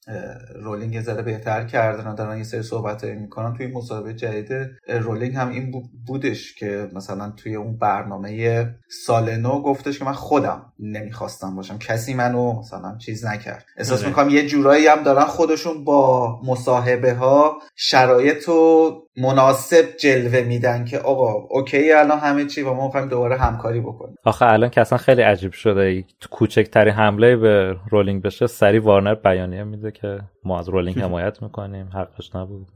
رولینگ 0.54 0.94
یه 0.94 1.02
ذره 1.02 1.22
بهتر 1.22 1.64
کردن 1.64 2.10
و 2.10 2.14
دارن 2.14 2.38
یه 2.38 2.44
سری 2.44 2.62
صحبت 2.62 3.04
می‌کنن. 3.04 3.54
توی 3.54 3.66
مصاحبه 3.66 4.14
جدید 4.14 4.48
رولینگ 4.88 5.34
هم 5.36 5.48
این 5.48 5.70
بو- 5.70 5.88
بودش 6.06 6.54
که 6.54 6.88
مثلا 6.94 7.30
توی 7.30 7.54
اون 7.54 7.76
برنامه 7.78 8.66
سال 9.06 9.36
نو 9.36 9.62
گفتش 9.62 9.98
که 9.98 10.04
من 10.04 10.12
خودم 10.12 10.72
نمی‌خواستم 10.78 11.56
باشم. 11.56 11.78
کسی 11.78 12.14
منو 12.14 12.58
مثلا 12.58 12.96
چیز 12.98 13.26
نکرد. 13.26 13.64
احساس 13.76 13.98
آره. 14.00 14.08
می‌کنم 14.08 14.28
یه 14.28 14.46
جورایی 14.46 14.86
هم 14.86 15.02
دارن 15.02 15.24
خودشون 15.24 15.84
با 15.84 16.40
مصاحبه 16.46 17.14
ها 17.14 17.58
شرایط 17.76 18.44
رو 18.44 18.92
مناسب 19.16 19.84
جلوه 20.00 20.40
میدن 20.40 20.84
که 20.84 20.98
آقا 20.98 21.32
okay 21.50 21.92
الان 21.92 22.18
همه 22.18 22.44
چی 22.44 22.62
و 22.62 22.74
ما 22.74 22.84
می‌خوایم 22.86 23.08
دوباره 23.08 23.36
همکاری 23.36 23.80
بکنیم. 23.80 24.14
آخه 24.24 24.46
الان 24.46 24.70
که 24.70 24.80
اصلا 24.80 24.98
خیلی 24.98 25.22
عجیب 25.28 25.52
شده. 25.52 26.04
کوچکترین 26.30 26.94
حمله 26.94 27.36
به 27.36 27.76
رولینگ 27.90 28.22
بشه 28.22 28.46
سری 28.46 28.78
وارنر 28.78 29.14
بیانیه 29.14 29.64
میده 29.64 29.90
که 29.90 30.20
ما 30.44 30.58
از 30.58 30.68
رولینگ 30.68 30.98
حمایت 31.04 31.42
می‌کنیم. 31.42 31.90
حقش 31.94 32.34
نبود. 32.34 32.66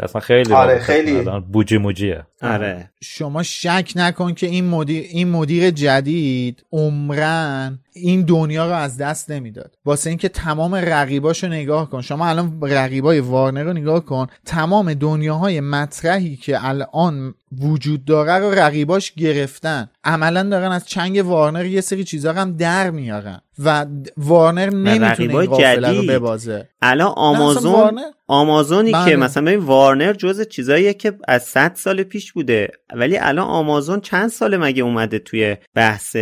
اصلا 0.00 0.20
خیلی 0.20 0.52
آره، 0.52 0.78
خیلی. 0.78 1.24
بوجی 1.52 1.78
موجیه. 1.78 2.26
آره. 2.42 2.90
شما 3.02 3.42
شک 3.42 3.92
نکن 3.96 4.34
که 4.34 4.46
این 4.46 4.68
مدیر 4.68 5.04
این 5.10 5.30
مدیر 5.30 5.70
جدید 5.70 6.64
عمرن 6.72 7.78
این 7.96 8.22
دنیا 8.22 8.66
رو 8.66 8.72
از 8.72 8.96
دست 8.96 9.30
نمی‌داد. 9.30 9.76
واسه 9.84 10.10
اینکه 10.10 10.28
تمام 10.28 10.74
رقیباشو 10.74 11.48
نگاه 11.48 11.90
کن. 11.90 12.00
شما 12.00 12.26
الان 12.26 12.58
رقیبای 12.62 13.20
وارنر 13.20 13.62
رو 13.62 13.72
نگاه 13.72 14.04
کن. 14.04 14.26
تمام 14.44 14.94
دنیاهای 14.94 15.60
مطرحی 15.60 16.36
که 16.36 16.66
الان 16.66 17.34
وجود 17.60 18.04
داره 18.04 18.32
رو 18.32 18.50
رقیباش 18.50 19.12
گرفتن. 19.12 19.90
عملا 20.04 20.42
دارن 20.42 20.72
از 20.72 20.86
چنگ 20.86 21.26
وارنر 21.26 21.64
یه 21.64 21.80
سری 21.80 22.04
چیزا 22.04 22.30
رو 22.30 22.38
هم 22.38 22.52
در 22.52 22.90
میارن. 22.90 23.40
و 23.58 23.86
وارنر 24.16 24.70
نمی‌تونه 24.70 25.36
این 25.36 25.46
قافله 25.46 26.00
رو. 26.00 26.06
ببازه. 26.06 26.68
الان 26.82 27.12
آمازون 27.16 28.00
آمازونی 28.28 28.92
بله. 28.92 29.10
که 29.10 29.16
مثلا 29.16 29.44
ببین 29.44 29.58
وارنر 29.58 30.12
جز 30.12 30.48
چیزاییه 30.48 30.94
که 30.94 31.12
از 31.28 31.42
100 31.42 31.72
سال 31.74 32.02
پیش 32.02 32.32
بوده. 32.32 32.68
ولی 32.94 33.18
الان 33.18 33.46
آمازون 33.46 34.00
چند 34.00 34.28
سال 34.28 34.56
مگه 34.56 34.82
اومده 34.82 35.18
توی 35.18 35.56
بحث 35.74 36.16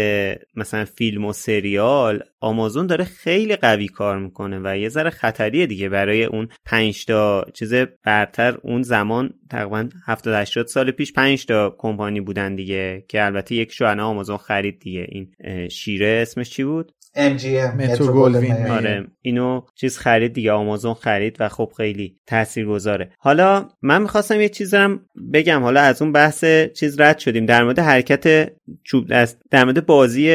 مثلا 0.57 0.85
فیلم 0.85 1.25
و 1.25 1.33
سریال؟ 1.33 2.23
آمازون 2.41 2.87
داره 2.87 3.05
خیلی 3.05 3.57
قوی 3.57 3.89
کار 3.89 4.19
می‌کنه 4.19 4.61
و 4.65 4.77
یه 4.77 4.89
ذره 4.89 5.11
خطریه 5.11 5.67
دیگه. 5.67 5.89
برای 5.89 6.25
اون 6.25 6.49
5 6.65 7.05
تا 7.05 7.47
چیز 7.55 7.75
برتر 8.05 8.57
اون 8.63 8.83
زمان 8.83 9.31
تقریبا 9.51 9.89
70 10.07 10.35
80 10.35 10.67
سال 10.67 10.91
پیش 10.91 11.13
5 11.13 11.47
تا 11.47 11.77
کمپانی 11.79 12.21
بودن 12.21 12.55
دیگه 12.55 13.05
که 13.09 13.25
البته 13.25 13.55
یک 13.55 13.73
شو 13.73 13.85
آمازون 13.85 14.37
خرید 14.37 14.79
دیگه. 14.79 15.07
این 15.09 15.29
شیره 15.69 16.19
اسمش 16.23 16.51
چی 16.51 16.65
بود؟ 16.65 16.93
MGM 17.17 17.75
مترو 17.77 18.13
گلدوین. 18.13 18.67
آره 18.67 19.07
اینو 19.23 19.63
چیز 19.75 19.99
خرید 19.99 20.33
دیگه 20.33 20.53
آمازون 20.53 20.95
خرید 20.95 21.37
و 21.41 21.49
خب 21.49 21.73
خیلی 21.77 22.17
تاثیرگذاره 22.27 23.11
حالا 23.19 23.69
من 23.83 24.03
می‌خواستم 24.03 24.41
یه 24.41 24.49
چیز 24.49 24.75
هم 24.75 25.01
بگم 25.33 25.63
حالا 25.63 25.81
از 25.81 26.03
اون 26.03 26.13
بحث 26.13 26.45
چیز 26.77 27.01
رد 27.01 27.19
شدیم 27.19 27.47
در 27.47 27.65
مورد 27.65 27.79
حرکت 27.79 28.53
چوب 28.85 29.09
دست 29.09 29.43
در 29.51 29.65
مورد 29.65 29.87
بازی 29.87 30.35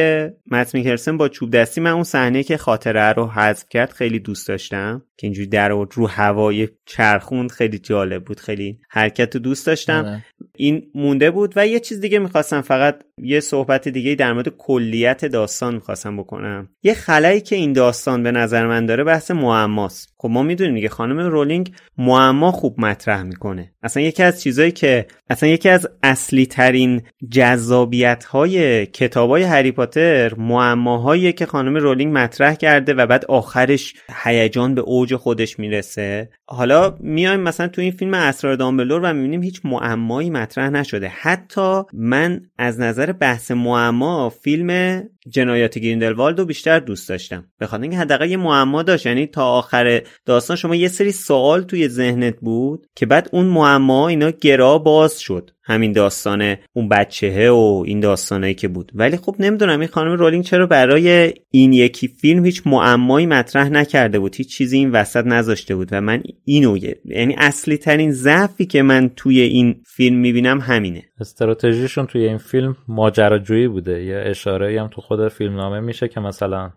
مت 0.50 0.74
میکلسن 0.74 1.16
با 1.16 1.28
چوب 1.28 1.50
دستی 1.50 1.80
من 1.80 1.90
اون 1.90 2.04
صحنه 2.04 2.42
که 2.42 2.56
خاطره 2.56 3.12
رو 3.12 3.26
حذف 3.26 3.64
کرد 3.70 3.90
خیلی 3.90 4.18
دوست 4.18 4.48
داشتم 4.48 5.02
که 5.16 5.26
اینجوری 5.26 5.48
در 5.48 5.72
آورد 5.72 5.92
رو 5.94 6.06
هوای 6.06 6.68
چرخوند 6.86 7.50
خیلی 7.50 7.78
جالب 7.78 8.24
بود 8.24 8.40
خیلی 8.40 8.78
حرکت 8.90 9.34
رو 9.34 9.40
دوست 9.40 9.66
داشتم 9.66 10.04
آره. 10.04 10.24
این 10.56 10.90
مونده 10.94 11.30
بود 11.30 11.52
و 11.56 11.66
یه 11.66 11.80
چیز 11.80 12.00
دیگه 12.00 12.18
می‌خواستم 12.18 12.60
فقط 12.60 13.02
یه 13.18 13.40
صحبت 13.40 13.88
دیگه 13.88 14.14
در 14.14 14.32
مورد 14.32 14.48
کلیت 14.48 15.24
داستان 15.24 15.74
می‌خواستم 15.74 16.16
بکنم 16.16 16.68
یه 16.82 16.94
خلایی 16.94 17.40
که 17.40 17.56
این 17.56 17.72
داستان 17.72 18.22
به 18.22 18.32
نظر 18.32 18.66
من 18.66 18.86
داره 18.86 19.04
بحث 19.04 19.30
معماست. 19.30 20.14
خب 20.16 20.28
ما 20.28 20.42
می‌دونیم 20.42 20.74
دیگه 20.74 20.88
خانم 20.88 21.18
رولینگ 21.18 21.72
معما 21.98 22.52
خوب 22.52 22.80
مطرح 22.80 23.22
می‌کنه. 23.22 23.72
اصلا 23.82 24.02
یکی 24.02 24.22
از 24.22 24.42
چیزایی 24.42 24.72
که 24.72 25.06
اصلا 25.30 25.48
یکی 25.48 25.68
از 25.68 25.88
اصلی 26.02 26.46
ترین 26.46 27.02
جذابیت 27.30 28.24
های 28.24 28.86
کتاب 28.86 29.30
های 29.30 29.42
هری 29.42 29.72
پاتر 29.72 30.34
معماهایی 30.34 31.32
که 31.32 31.46
خانم 31.46 31.76
رولینگ 31.76 32.18
مطرح 32.18 32.54
کرده 32.54 32.94
و 32.94 33.06
بعد 33.06 33.24
آخرش 33.24 33.94
هیجان 34.24 34.74
به 34.74 34.80
اوج 34.80 35.16
خودش 35.16 35.58
می‌رسه. 35.58 36.30
حالا 36.46 36.96
میایم 37.00 37.40
مثلا 37.40 37.68
تو 37.68 37.80
این 37.80 37.90
فیلم 37.90 38.14
اسرار 38.14 38.56
دامبلور 38.56 39.00
و 39.04 39.12
می‌بینیم 39.12 39.42
هیچ 39.42 39.60
معمایی 39.64 40.30
مطرح 40.30 40.70
نشده. 40.70 41.08
حتی 41.08 41.82
من 41.92 42.40
از 42.58 42.80
نظر 42.80 43.12
بحث 43.12 43.50
معما 43.50 44.30
فیلم 44.30 45.02
جنایات 45.28 45.78
گریندلوالد 45.78 46.38
رو 46.38 46.44
بیشتر 46.60 46.78
دوست 46.78 47.08
داشتم. 47.08 47.44
به 47.58 47.66
خاطر 47.66 47.82
اینکه 47.82 47.98
حداقل 47.98 48.30
یه 48.30 48.36
معما 48.36 48.82
داشت. 48.82 49.06
یعنی 49.06 49.26
تا 49.26 49.46
آخر 49.46 50.02
داستان 50.26 50.56
شما 50.56 50.74
یه 50.74 50.88
سری 50.88 51.12
سوال 51.12 51.62
توی 51.62 51.88
ذهنت 51.88 52.36
بود 52.40 52.86
که 52.96 53.06
بعد 53.06 53.28
اون 53.32 53.46
معما 53.46 54.08
اینا 54.08 54.30
گرا 54.30 54.78
باز 54.78 55.20
شد. 55.20 55.50
همین 55.70 55.92
داستان 55.92 56.56
اون 56.72 56.88
بچهه 56.88 57.50
و 57.50 57.82
این 57.86 58.00
داستانایی 58.00 58.54
که 58.54 58.68
بود. 58.68 58.92
ولی 58.94 59.16
خب 59.16 59.36
نمی‌دونم 59.38 59.80
این 59.80 59.88
خانم 59.88 60.12
رولینگ 60.12 60.44
چرا 60.44 60.66
برای 60.66 61.32
این 61.50 61.72
یکی 61.72 62.08
فیلم 62.08 62.44
هیچ 62.44 62.62
معمایی 62.66 63.26
مطرح 63.26 63.68
نکرده 63.68 64.18
بود. 64.18 64.34
هیچ 64.34 64.56
چیزی 64.56 64.76
این 64.76 64.90
وسط 64.90 65.26
نذاشته 65.26 65.76
بود 65.76 65.88
و 65.92 66.00
من 66.00 66.22
اینو 66.44 66.78
یعنی 67.04 67.34
اصلی 67.38 67.76
ترین 67.76 68.12
ضعفی 68.12 68.66
که 68.66 68.82
من 68.82 69.10
توی 69.16 69.40
این 69.40 69.82
فیلم 69.86 70.16
می‌بینم 70.16 70.60
همینه. 70.60 71.02
استراتژیشون 71.20 72.06
توی 72.06 72.24
این 72.28 72.38
فیلم 72.38 72.76
ماجراجویی 72.88 73.68
بوده. 73.68 74.04
یه 74.04 74.22
اشاره 74.26 74.80
هم 74.80 74.88
تو 74.88 75.00
خود 75.00 75.28
فیلمنامه 75.28 75.80
میشه 75.80 76.08
که 76.08 76.20
مثلا 76.20 76.70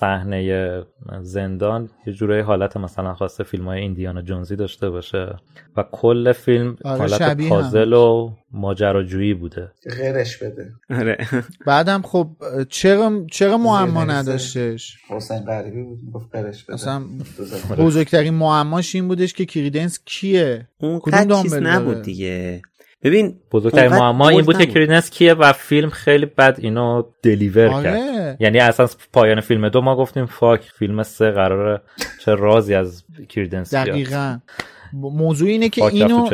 صحنه 0.00 0.82
زندان 1.22 1.90
یه 2.06 2.12
جورایی 2.12 2.42
حالت 2.42 2.76
مثلا 2.76 3.14
خواسته 3.14 3.44
فیلم 3.44 3.64
های 3.64 3.80
ایندیانا 3.80 4.22
جونزی 4.22 4.56
داشته 4.56 4.90
باشه 4.90 5.36
و 5.76 5.84
کل 5.92 6.32
فیلم 6.32 6.76
آره، 6.84 6.98
حالت 6.98 7.48
پازل 7.48 7.92
و 7.92 8.32
ماجراجویی 8.52 9.34
بوده. 9.34 9.72
غیرش 9.96 10.36
بده. 10.36 10.70
آره. 10.90 11.16
بعدم 11.66 12.02
خب 12.02 12.30
چرا 12.68 13.26
چرا 13.30 13.58
معما 13.58 14.04
نداشتش؟ 14.04 14.96
حسین 15.08 15.38
غریبی 15.38 15.82
بود 15.82 15.98
گفت 16.12 16.28
غیرش 16.32 16.64
بده. 16.64 16.76
زن. 16.76 17.04
بزرگترین 17.78 18.34
معماش 18.34 18.94
این 18.94 19.08
بودش 19.08 19.32
که 19.32 19.44
کریدنس 19.44 20.00
کیه؟ 20.04 20.68
کدوم 20.80 21.20
چیز 21.20 21.28
دامبلدوره؟ 21.28 21.76
نبود 21.76 22.02
دیگه. 22.02 22.62
ببین 23.02 23.34
بزرگترین 23.52 23.92
معما 23.92 24.28
این 24.28 24.42
بود 24.42 24.58
که. 24.58 24.66
کریدنس 24.66 25.10
کیه 25.10 25.34
و 25.34 25.52
فیلم 25.52 25.90
خیلی 25.90 26.26
بد 26.26 26.56
اینو 26.58 27.02
deliver 27.22 27.68
آره. 27.68 27.84
کرد 27.84 28.36
یعنی 28.40 28.58
اصلا 28.58 28.88
پایان 29.12 29.40
فیلم 29.40 29.68
دو 29.68 29.80
ما 29.80 29.96
گفتیم 29.96 30.26
fuck 30.26 30.60
فیلم 30.78 31.02
سه 31.02 31.30
قراره 31.30 31.82
چه 32.24 32.34
رازی 32.34 32.74
از 32.74 33.04
کریدنس 33.28 33.74
دقیقا 33.74 34.38
موضوع 34.92 35.48
اینه 35.48 35.68
که 35.68 35.84
اینو. 35.84 36.28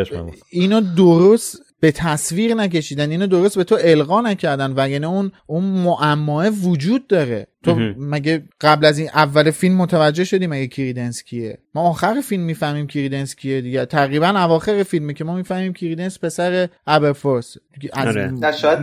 اینو 0.51 0.81
درست 0.97 1.67
به 1.81 1.93
تصویر 1.93 2.55
نکشیدن 2.55 3.11
اینو 3.11 3.27
درست 3.27 3.57
به 3.57 3.65
تو 3.65 3.79
القا 3.81 4.21
نکردن 4.21 4.73
و 4.77 4.89
یعنی 4.89 5.07
اون 5.07 5.33
اون 5.47 5.65
معماه 5.65 6.49
وجود 6.49 7.07
داره 7.07 7.47
تو. 7.75 7.93
مگه 7.99 8.43
قبل 8.61 8.85
از 8.87 8.99
این 8.99 9.09
اول 9.15 9.51
فیلم 9.51 9.77
متوجه 9.77 10.25
شدی 10.25 10.47
مگه 10.47 10.67
کریدنس 10.67 11.23
کیه 11.23 11.59
ما 11.75 11.83
آخر 11.83 12.21
فیلم 12.21 12.43
می‌فهمیم 12.43 12.87
کریدنس 12.87 13.35
کیه 13.35 13.61
دیگه 13.61 13.85
تقریبا 13.85 14.29
اواخر 14.29 14.83
فیلمه 14.83 15.13
که 15.13 15.25
ما 15.25 15.37
می‌فهمیم 15.37 15.73
کریدنس 15.73 16.19
پسر 16.19 16.69
ابرفورس 16.87 17.57
دیگه 17.81 17.91
از 17.93 18.07
آره. 18.07 18.31
نه 18.31 18.53
شاید 18.53 18.79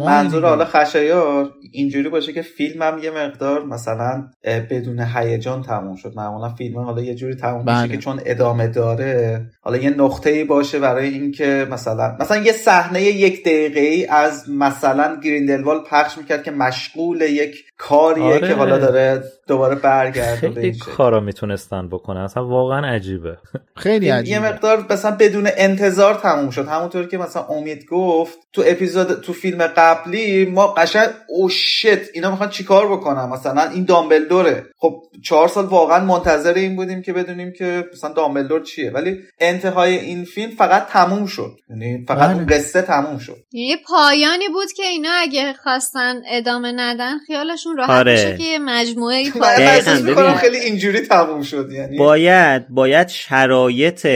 منظور. 0.00 0.48
حالا 0.48 0.64
خشایار 0.64 1.52
اینجوری 1.72 2.08
باشه 2.08 2.32
که 2.32 2.42
فیلم 2.42 2.82
هم 2.82 2.98
یه 3.02 3.10
مقدار 3.10 3.64
مثلا 3.64 4.30
بدون 4.44 5.00
هیجان 5.14 5.62
تموم 5.62 5.96
شد 5.96 6.12
معمولا 6.16 6.48
فیلم 6.48 6.78
حالا 6.78 7.02
یه 7.02 7.14
جوری 7.14 7.34
تموم 7.34 7.60
میشه 7.60 7.72
بله. 7.72 7.88
که 7.88 7.96
چون 7.96 8.20
ادامه 8.26 8.68
داره 8.68 9.46
حالا 9.60 9.76
یه 9.76 9.90
نقطه 9.90 10.30
ای 10.30 10.44
باشه 10.44 10.78
برای 10.78 11.08
اینکه 11.08 11.66
مثلا 11.70 12.16
مثلا 12.20 12.36
یه 12.36 12.52
صحنه 12.52 13.02
یک 13.02 13.40
دقیقه 13.40 13.80
ای 13.80 14.06
از 14.06 14.50
مثلا 14.50 15.20
گریندلوال 15.24 15.84
پخش 15.90 16.18
می‌کرد 16.18 16.42
که 16.42 16.50
مشغول 16.50 17.20
یک 17.20 17.64
کاریه 18.08 18.24
آره. 18.24 18.48
که 18.48 18.54
حالا 18.54 18.78
داره 18.78 19.22
دوباره 19.48 19.74
برگرده 19.74 20.48
به 20.48 20.60
خیلی. 20.60 20.78
کارا 20.78 21.20
می‌تونستن 21.20 21.88
بکنن. 21.88 22.20
اصلا 22.20 22.46
واقعا 22.46 22.86
عجیبه. 22.86 23.36
خیلی 23.76 24.06
این 24.06 24.14
یه 24.14 24.20
عجیبه. 24.20 24.40
مقدار 24.40 24.86
مثلا 24.90 25.16
بدون 25.16 25.48
انتظار 25.56 26.14
تموم 26.14 26.50
شد. 26.50 26.68
همونطور 26.68 27.06
که 27.06 27.18
مثلا 27.18 27.42
امید 27.42 27.84
گفت 27.90 28.38
تو 28.52 28.62
اپیزود 28.66 29.20
تو 29.20 29.32
فیلم 29.32 29.66
قبلی 29.66 30.44
ما 30.44 30.66
قشنگ 30.66 31.08
او 31.28 31.48
شت 31.48 32.14
اینا 32.14 32.30
می‌خوان 32.30 32.48
چیکار 32.48 32.92
بکنن؟ 32.92 33.28
مثلا 33.28 33.70
این 33.70 33.84
دامبلدوره. 33.84 34.66
خب 34.78 35.02
چهار 35.24 35.48
سال 35.48 35.64
واقعا 35.64 36.04
منتظر 36.04 36.54
این 36.54 36.76
بودیم 36.76 37.02
که 37.02 37.12
بدونیم 37.12 37.52
که 37.52 37.84
مثلا 37.92 38.12
دامبلدور 38.12 38.62
چیه. 38.62 38.90
ولی 38.90 39.16
انتهای 39.40 39.98
این 39.98 40.24
فیلم 40.24 40.50
فقط 40.50 40.86
تموم 40.86 41.26
شد. 41.26 41.56
یعنی 41.70 42.04
فقط 42.08 42.28
بله. 42.28 42.36
اون 42.36 42.46
قصه 42.46 42.82
تموم 42.82 43.18
شد. 43.18 43.36
یه 43.52 43.76
پایانی 43.88 44.48
بود 44.52 44.72
که 44.76 44.82
اینا 44.82 45.10
اگه 45.12 45.52
خواستن 45.52 46.14
ادامه 46.30 46.72
ندن 46.76 47.18
خیالشون 47.26 47.76
راحت 47.76 47.90
آره. 47.90 48.12
میشه 48.12 48.36
که 48.36 48.44
یه 48.44 48.58
مجموعه 48.58 49.16
ای 49.16 49.30
من. 49.38 50.34
خیلی 50.34 50.56
اینجوری 50.56 51.00
تموم 51.00 51.42
شد 51.42 51.68
یعنی 51.72 51.98
باید 51.98 52.68
باید 52.68 53.08
شرایط 53.08 54.06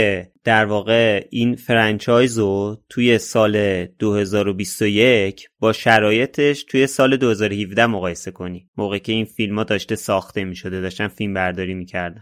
در 0.45 0.65
واقع 0.65 1.27
این 1.31 1.57
فرانچایز 1.57 2.39
رو 2.39 2.77
توی 2.89 3.19
سال 3.19 3.85
2021 3.85 5.49
با 5.63 5.73
شرایطش 5.73 6.65
توی 6.65 6.87
سال 6.87 7.17
2017 7.17 7.87
مقایسه 7.87 8.31
کنی. 8.31 8.69
موقعی 8.77 9.01
که 9.01 9.13
این 9.13 9.25
فیلم 9.25 9.59
ها 9.59 9.65
داشته 9.65 9.97
ساخته 9.97 10.45
می 10.45 10.57
شده 10.57 10.81
داشتن 10.81 11.09
فیلم 11.09 11.35
برداری 11.35 11.75
می‌کردن. 11.75 12.21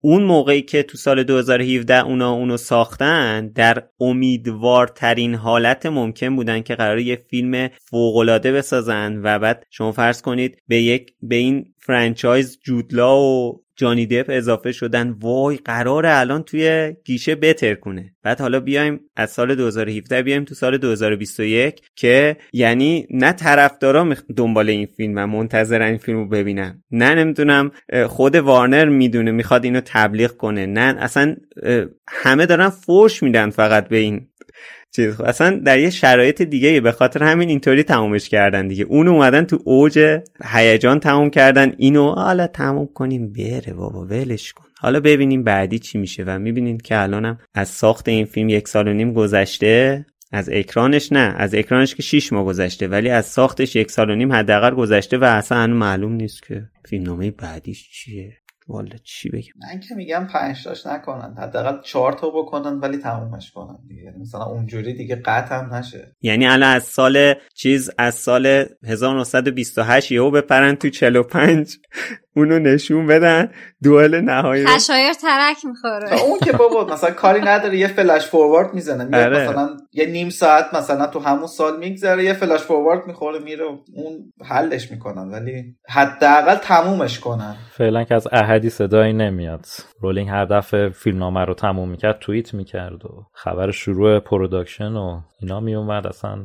اون 0.00 0.22
موقعی 0.22 0.62
که 0.62 0.82
تو 0.82 0.98
سال 0.98 1.22
2017 1.22 2.04
اونا 2.04 2.32
اونو 2.32 2.56
ساختن 2.56 3.48
در 3.48 3.82
امیدوارترین 4.00 5.34
حالت 5.34 5.86
ممکن 5.86 6.36
بودن 6.36 6.62
که 6.62 6.74
قرار 6.74 6.98
یه 6.98 7.16
فیلم 7.16 7.68
فوقالعاده 7.90 8.52
بسازن 8.52 9.20
و 9.22 9.38
بعد 9.38 9.64
شما 9.70 9.92
فرض 9.92 10.22
کنید 10.22 10.62
به 10.68 10.82
یک 10.82 11.12
به 11.22 11.36
این 11.36 11.74
فرانچایز 11.78 12.58
جودلا 12.64 13.20
و 13.20 13.62
جانی 13.76 14.06
دپ 14.06 14.26
اضافه 14.28 14.72
شدن 14.72 15.10
وای 15.10 15.56
قراره 15.56 16.18
الان 16.18 16.42
توی 16.42 16.94
گیشه 17.04 17.34
بتر 17.34 17.74
کنه 17.74 18.14
بعد 18.22 18.40
حالا 18.40 18.60
بیایم 18.60 19.00
از 19.16 19.30
سال 19.30 19.54
2017 19.54 20.22
بیایم 20.22 20.44
تو 20.44 20.54
سال 20.54 20.78
2021 20.78 21.82
که 21.96 22.36
یعنی 22.52 22.75
نه 23.10 23.32
طرفدارا 23.32 24.14
دنبال 24.36 24.68
این 24.68 24.86
فیلم 24.86 25.12
و 25.16 25.26
منتظرن 25.26 25.88
این 25.88 25.98
فیلم 25.98 26.18
رو 26.18 26.28
ببینن. 26.28 26.82
نه 26.90 27.14
نمی‌دونم 27.14 27.70
خود 28.06 28.36
وارنر 28.36 28.84
می‌دونه 28.84 29.30
می‌خواد 29.30 29.64
اینو 29.64 29.80
تبلیغ 29.84 30.30
کنه. 30.30 30.66
نه 30.66 30.96
اصلا 30.98 31.36
همه 32.08 32.46
دارن 32.46 32.68
فوش 32.68 33.22
میدن 33.22 33.50
فقط 33.50 33.88
به 33.88 33.96
این 33.96 34.28
چیز. 34.96 35.20
اصلا 35.20 35.60
در 35.64 35.78
یه 35.78 35.90
شرایط 35.90 36.42
دیگه 36.42 36.80
به 36.80 36.92
خاطر 36.92 37.22
همین 37.22 37.48
اینطوری 37.48 37.82
تمومش 37.82 38.28
کردن 38.28 38.68
دیگه. 38.68 38.84
اون 38.84 39.08
اومدن 39.08 39.44
تو 39.44 39.58
اوج 39.64 40.20
هیجان 40.44 41.00
تموم 41.00 41.30
کردن. 41.30 41.72
اینو 41.78 42.10
حالا 42.10 42.46
تموم 42.46 42.88
کنیم 42.94 43.32
بره 43.32 43.74
بابا 43.74 44.06
ولش 44.06 44.52
کن. 44.52 44.64
حالا 44.80 45.00
ببینیم 45.00 45.44
بعدی 45.44 45.78
چی 45.78 45.98
میشه 45.98 46.24
و 46.26 46.38
می‌بینین 46.38 46.78
که 46.78 46.98
الانم 46.98 47.38
از 47.54 47.68
ساخت 47.68 48.08
این 48.08 48.24
فیلم 48.24 48.48
یک 48.48 48.68
سال 48.68 48.88
و 48.88 48.92
نیم 48.92 49.12
گذشته. 49.12 50.06
از 50.32 50.48
اکرانش 50.52 51.12
نه 51.12 51.34
از 51.36 51.54
اکرانش 51.54 51.94
که 51.94 52.02
6 52.02 52.32
ماه 52.32 52.44
گذشته 52.44 52.88
ولی 52.88 53.10
از 53.10 53.26
ساختش 53.26 53.76
یک 53.76 53.90
سال 53.90 54.10
و 54.10 54.14
نیم 54.14 54.32
حداقل 54.32 54.74
گذشته 54.74 55.18
و 55.18 55.24
اصلا 55.24 55.58
هنوز 55.58 55.78
معلوم 55.78 56.12
نیست 56.12 56.42
که 56.42 56.62
فیلمنامه 56.88 57.30
بعدیش 57.30 57.90
چیه. 57.90 58.36
والا 58.68 58.96
چی 59.04 59.28
بگم. 59.28 59.52
من 59.72 59.80
که 59.80 59.94
میگم 59.94 60.26
پنج 60.32 60.64
تاش 60.64 60.86
نکنن 60.86 61.34
حداقل 61.38 61.82
چهار 61.82 62.12
تا 62.12 62.30
بکنن 62.30 62.78
ولی 62.80 62.96
تمومش 62.96 63.50
کنن 63.52 63.78
دیگه. 63.88 64.02
یعنی 64.02 64.18
مثلا 64.18 64.44
اونجوری 64.44 64.94
دیگه 64.94 65.16
قطع 65.16 65.58
هم 65.58 65.74
نشه. 65.74 66.12
یعنی 66.22 66.46
الان 66.46 66.70
از 66.70 66.84
سال 66.84 67.34
چیز 67.54 67.90
از 67.98 68.14
سال 68.14 68.64
1928 68.84 70.12
یهو 70.12 70.30
بپرن 70.30 70.74
تو 70.74 70.90
45 70.90 71.76
اونو 72.36 72.58
نشون 72.58 73.06
بدن. 73.06 73.50
دوئل 73.82 74.14
نهایی 74.14 74.64
رو. 74.64 74.70
خشایر 74.70 75.12
ترک 75.12 75.56
می‌خوره. 75.64 76.22
اون 76.22 76.38
که 76.38 76.52
بابا 76.52 76.94
مثلا 76.94 77.10
کاری 77.10 77.40
نداره 77.40 77.76
یه 77.76 77.88
فلش 77.88 78.26
فوروارد 78.26 78.74
می‌زنه. 78.74 79.04
میاد 79.04 79.32
آره. 79.32 79.48
مثلا 79.48 79.76
یه 79.92 80.06
نیم 80.06 80.30
ساعت 80.30 80.74
مثلا 80.74 81.06
تو 81.06 81.18
همون 81.18 81.46
سال 81.46 81.78
میگذره 81.78 82.24
یه 82.24 82.32
فلاش 82.32 82.60
فوروارد 82.60 83.06
می‌خوره 83.06 83.38
میره. 83.38 83.64
اون 83.64 84.32
حلش 84.44 84.90
می‌کنن 84.90 85.30
ولی 85.30 85.76
حداقل 85.88 86.54
تمومش 86.54 87.20
کنن. 87.20 87.56
فعلا 87.72 88.04
که 88.04 88.14
از 88.14 88.28
احدی 88.32 88.70
صدایی 88.70 89.12
نمیاد. 89.12 89.66
رولینگ 90.00 90.28
هر 90.28 90.44
دفعه 90.44 90.88
فیلمنامه 90.88 91.44
رو 91.44 91.54
تموم 91.54 91.88
می‌کرد 91.88 92.18
توییت 92.18 92.54
می‌کرد 92.54 93.04
و 93.04 93.26
خبر 93.32 93.70
شروع 93.70 94.18
production 94.18 94.92
و 94.92 95.20
اینا 95.40 95.60
میومد 95.60 96.06
اصلا 96.06 96.38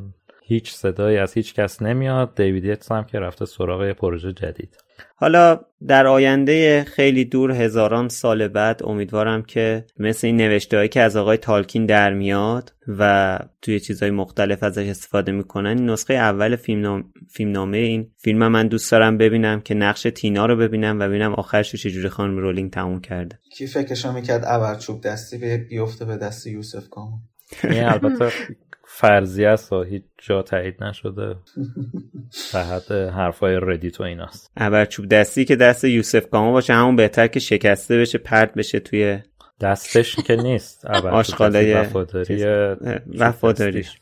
هیچ 0.44 0.72
صدایی 0.72 1.18
از 1.18 1.34
هیچ 1.34 1.54
کس 1.54 1.82
نمیاد. 1.82 2.34
دیوید 2.34 2.86
هم 2.90 3.04
که 3.04 3.18
رفته 3.18 3.44
سراغ 3.44 3.92
پروژه 3.92 4.32
جدید. 4.32 4.76
حالا 5.16 5.60
در 5.88 6.06
آینده 6.06 6.84
خیلی 6.84 7.24
دور 7.24 7.52
هزاران 7.52 8.08
سال 8.08 8.48
بعد 8.48 8.80
امیدوارم 8.84 9.42
که 9.42 9.84
مثل 9.98 10.26
این 10.26 10.36
نوشته 10.36 10.88
که 10.88 11.00
از 11.00 11.16
آقای 11.16 11.36
تالکین 11.36 11.86
در 11.86 12.14
میاد 12.14 12.72
و 12.88 13.38
توی 13.62 13.80
چیزهای 13.80 14.10
مختلف 14.10 14.62
ازش 14.62 14.86
استفاده 14.86 15.32
می‌کنن 15.32 15.78
این 15.78 15.90
نسخه 15.90 16.14
اول 16.14 16.56
فیلم 16.56 17.04
فیلمنامه 17.30 17.78
این 17.78 18.10
فیلم 18.18 18.48
من 18.48 18.68
دوست 18.68 18.92
دارم 18.92 19.18
ببینم 19.18 19.60
که 19.60 19.74
نقش 19.74 20.06
تینا 20.14 20.46
رو 20.46 20.56
ببینم 20.56 21.00
و 21.00 21.08
ببینم 21.08 21.34
آخرش 21.34 21.70
رو 21.70 21.78
چجوری 21.78 22.08
خانم 22.08 22.38
رولینگ 22.38 22.70
تموم 22.70 23.00
کرده. 23.00 23.38
کی 23.56 23.66
فکرشو 23.66 24.12
می‌کرد 24.12 24.44
ابرچوب 24.46 25.00
دستی 25.00 25.58
بیفته 25.58 26.04
به 26.04 26.16
دست 26.16 26.46
یوسف 26.46 26.88
کامو 26.88 27.16
البته 27.64 28.32
فرضی 29.02 29.44
است 29.44 29.72
و 29.72 29.82
هیچ 29.82 30.02
جا 30.18 30.42
تایید 30.42 30.84
نشده. 30.84 31.36
تحت 32.52 32.92
حرفای 32.92 33.58
Reddit 33.62 34.00
و 34.00 34.02
ایناست. 34.02 34.52
چوب 34.90 35.08
دستی 35.08 35.44
که 35.44 35.56
دست 35.56 35.84
یوسف 35.84 36.28
کاما 36.30 36.52
باشه 36.52 36.74
همون 36.74 36.96
بهتر 36.96 37.26
که 37.26 37.40
شکسته 37.40 37.98
بشه 37.98 38.18
پرت 38.18 38.54
بشه 38.54 38.80
توی 38.80 39.18
دستش 39.60 40.16
که 40.16 40.36
نیست. 40.36 40.86
آشغالای 40.86 41.74
وفاداری 41.74 42.44
وفاداریش 43.18 43.96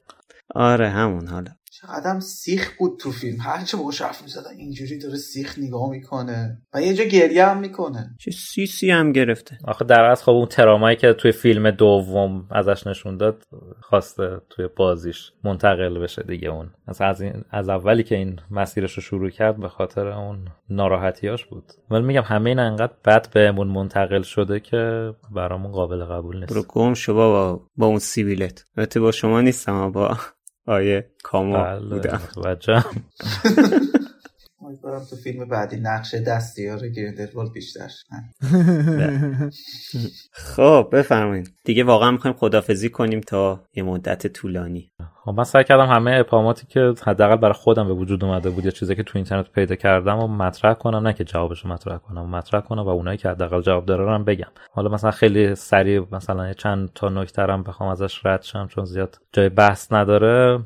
آره 0.54 0.88
همون 0.88 1.28
حالا. 1.28 1.50
چقدر 1.82 2.20
سیخ 2.20 2.72
بود 2.78 2.98
تو 3.00 3.10
فیلم. 3.10 3.40
هرچه 3.40 3.76
باش 3.76 4.02
حرف 4.02 4.22
می‌زدن 4.22 4.50
اینجوری 4.58 4.98
داره 4.98 5.16
سیخ 5.16 5.58
نگاه 5.58 5.90
می‌کنه. 5.90 6.62
و 6.74 6.82
یه 6.82 6.94
جا 6.94 7.04
گریه 7.04 7.46
هم 7.46 7.60
می‌کنه. 7.60 8.16
چه 8.18 8.30
سی 8.66 8.90
هم 8.90 9.12
گرفته. 9.12 9.58
آخه 9.64 9.84
در 9.84 10.04
از 10.04 10.22
خب 10.22 10.30
اون 10.30 10.46
ترامایی 10.46 10.96
که 10.96 11.12
توی 11.12 11.32
فیلم 11.32 11.70
دوم 11.70 12.48
ازش 12.50 12.86
نشون 12.86 13.16
داد 13.16 13.42
خواسته 13.80 14.40
توی 14.50 14.68
بازیش 14.76 15.32
منتقل 15.44 15.98
بشه 15.98 16.22
دیگه 16.22 16.48
اون. 16.48 16.70
از, 16.86 17.00
از, 17.00 17.20
این، 17.20 17.44
از 17.50 17.68
اولی 17.68 18.02
که 18.02 18.16
این 18.16 18.40
مسیرش 18.50 18.92
رو 18.92 19.02
شروع 19.02 19.30
کرد 19.30 19.60
به 19.60 19.68
خاطر 19.68 20.06
اون 20.06 20.48
ناراحتیاش 20.70 21.46
بود. 21.46 21.64
ولی 21.90 22.02
میگم 22.02 22.22
همه 22.22 22.50
این 22.50 22.58
انقدر 22.58 22.92
بد 23.04 23.30
بهمون 23.30 23.68
منتقل 23.68 24.22
شده 24.22 24.60
که 24.60 25.12
برامون 25.30 25.72
قابل 25.72 26.04
قبول 26.04 26.40
نیست. 26.40 26.52
برو 26.52 26.62
گم 26.68 26.94
شو 26.94 27.14
با, 27.14 27.60
با 27.76 27.86
اون 27.86 27.98
سیبیلت. 27.98 28.64
با 28.96 29.12
شما 29.12 29.40
نیستم 29.40 29.92
با 29.92 30.16
آیه 30.66 31.10
کامو 31.22 31.54
بله، 31.64 31.88
بودم. 31.88 32.20
امیدوارم 34.62 35.04
تو 35.10 35.16
فیلم 35.16 35.48
بعدی 35.48 35.76
نقشه 35.76 36.20
دستیار 36.20 36.88
گریندلوالد 36.88 37.52
بیشتر. 37.52 37.88
خب 40.56 40.88
بفرمایید. 40.92 41.54
دیگه 41.64 41.84
واقعا 41.84 42.10
می‌خوایم 42.10 42.36
خدافزی 42.36 42.88
کنیم 42.88 43.20
تا 43.20 43.64
یه 43.74 43.82
مدت 43.82 44.26
طولانی. 44.26 44.92
من 45.26 45.44
سعی 45.44 45.64
کردم 45.64 45.86
همه 45.86 46.16
اپاماتی 46.20 46.66
که 46.66 46.94
حداقل 47.06 47.36
برای 47.36 47.52
خودم 47.52 47.86
به 47.86 47.94
وجود 47.94 48.24
اومده 48.24 48.50
بود 48.50 48.64
یا 48.64 48.70
چیزی 48.70 48.96
که 48.96 49.02
تو 49.02 49.12
اینترنت 49.18 49.52
پیدا 49.52 49.74
کردم 49.74 50.18
و 50.18 50.26
مطرح 50.26 50.74
کنم 50.74 51.06
نه 51.06 51.12
که 51.12 51.24
جوابشو 51.24 51.68
مطرح 51.68 51.98
کنم 51.98 52.30
مطرح 52.30 52.60
کنم 52.60 52.82
و 52.82 52.88
اونایی 52.88 53.18
که 53.18 53.28
حداقل 53.28 53.60
جواب 53.60 53.86
داره 53.86 54.18
بگم. 54.18 54.50
حالا 54.72 54.90
مثلا 54.90 55.10
خیلی 55.10 55.54
سریع 55.54 56.06
مثلا 56.12 56.52
چند 56.52 56.90
تا 56.94 57.08
نکته 57.08 57.42
هم 57.42 57.62
بخوام 57.62 57.90
ازش 57.90 58.26
رد 58.26 58.42
شم 58.42 58.66
چون 58.66 58.84
زیاد 58.84 59.18
جای 59.32 59.48
بحث 59.48 59.92
نداره. 59.92 60.60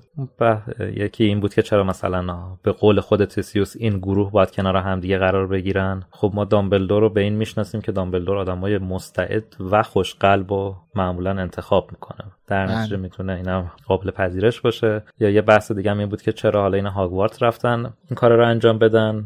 یکی 0.80 1.24
این 1.24 1.40
بود 1.40 1.54
که 1.54 1.62
چرا 1.62 1.84
مثلا 1.84 2.38
به 2.62 2.72
قول 2.72 3.00
خود 3.00 3.24
تسیوس 3.24 3.74
این 3.78 3.98
گروه 3.98 4.30
باید 4.30 4.50
کنار 4.50 4.76
هم 4.76 5.00
دیگه 5.00 5.18
قرار 5.18 5.46
بگیرن. 5.46 6.02
خب 6.10 6.30
ما 6.34 6.44
دامبلدور 6.44 7.00
رو 7.00 7.08
به 7.08 7.20
این 7.20 7.34
می‌شناسیم 7.34 7.80
که 7.80 7.92
دامبلدور 7.92 8.38
آدمای 8.38 8.78
مستعد 8.78 9.56
و 9.70 9.82
خوشقلب 9.82 10.52
و 10.52 10.74
معمولا 10.96 11.30
انتخاب 11.30 11.88
می‌کنه. 11.92 12.30
در 12.46 12.66
بله. 12.66 12.78
نتیجه 12.78 12.96
می‌تونه 12.96 13.32
اینا 13.32 13.64
قابل 13.86 14.10
پذیرش 14.10 14.60
باشه. 14.60 15.02
یا 15.20 15.30
یه 15.30 15.42
بحث 15.42 15.72
دیگه 15.72 15.90
هم 15.90 15.98
این 15.98 16.08
بود 16.08 16.22
که 16.22 16.32
چرا 16.32 16.60
حالا 16.60 16.76
اینا 16.76 16.90
هاگوارت 16.90 17.42
رفتن 17.42 17.78
این 17.78 18.16
کار 18.16 18.32
رو 18.32 18.46
انجام 18.46 18.78
بدن. 18.78 19.24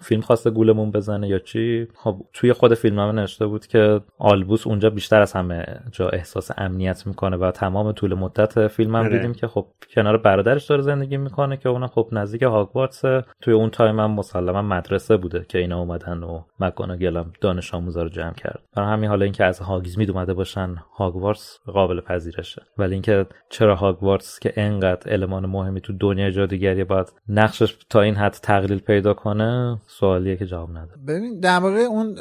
فیلم 0.00 0.20
خواسته 0.20 0.50
گولمون 0.50 0.90
بزنه 0.90 1.28
یا 1.28 1.38
چی؟ 1.38 1.88
خب 1.94 2.22
توی 2.32 2.52
خود 2.52 2.74
فیلم 2.74 2.98
هم 2.98 3.18
نوشته 3.18 3.46
بود 3.46 3.66
که 3.66 4.00
آلبوس 4.18 4.66
اونجا 4.66 4.90
بیشتر 4.90 5.20
از 5.20 5.32
همه 5.32 5.80
جا 5.92 6.08
احساس 6.08 6.50
امنیت 6.58 7.06
می‌کنه 7.06 7.36
و 7.36 7.50
تمام 7.50 7.92
طول 7.92 8.14
مدت 8.14 8.66
فیلم 8.66 8.96
هم 8.96 9.04
آره. 9.04 9.16
دیدیم 9.16 9.34
که 9.34 9.46
خب 9.46 9.66
کنار 9.94 10.16
برادرش 10.16 10.66
داره 10.66 10.82
زندگی 10.82 11.16
می‌کنه 11.16 11.56
که 11.56 11.68
اونم 11.68 11.86
خب 11.86 12.08
نزدیک 12.12 12.42
هاگوارتس. 12.42 13.02
توی 13.40 13.54
اون 13.54 13.70
تایم 13.70 14.00
هم 14.00 14.10
مسلما 14.10 14.62
مدرسه 14.62 15.16
بوده 15.16 15.46
که 15.48 15.58
اینا 15.58 15.78
اومدن 15.80 16.22
و 16.22 16.42
مکاناگل 16.60 17.22
دانش 17.40 17.74
آموزا 17.74 18.02
رو 18.02 18.08
جمع 18.08 18.34
کرد. 18.34 18.62
برای 18.76 18.92
همین 18.92 19.08
حالا 19.08 19.24
اینکه 19.24 19.44
از 19.44 19.60
هاگزمید 19.60 20.10
اومده 20.10 20.34
باشن 20.34 20.74
هاگوارتس 20.96 21.58
قابل 21.66 22.00
پذیرشه. 22.00 22.62
ولی 22.78 22.92
اینکه 22.92 23.26
چرا 23.50 23.76
هاگوارتس 23.76 24.38
که 24.38 24.52
انقدر 24.56 25.12
المان 25.12 25.46
مهمی 25.46 25.80
تو 25.80 25.92
دنیای 25.92 26.32
جادوگری 26.32 26.84
باید 26.84 27.12
نقشش 27.28 27.76
تا 27.90 28.00
این 28.00 28.14
حد 28.14 28.32
تقلیل 28.42 28.78
پیدا 28.78 29.14
کنه 29.14 29.75
سوالیه 29.86 30.36
که 30.36 30.46
جواب 30.46 30.70
نداره 30.70 31.00
ببین 31.06 31.40
در 31.40 31.58
واقع 31.58 31.80
اون 31.80 32.16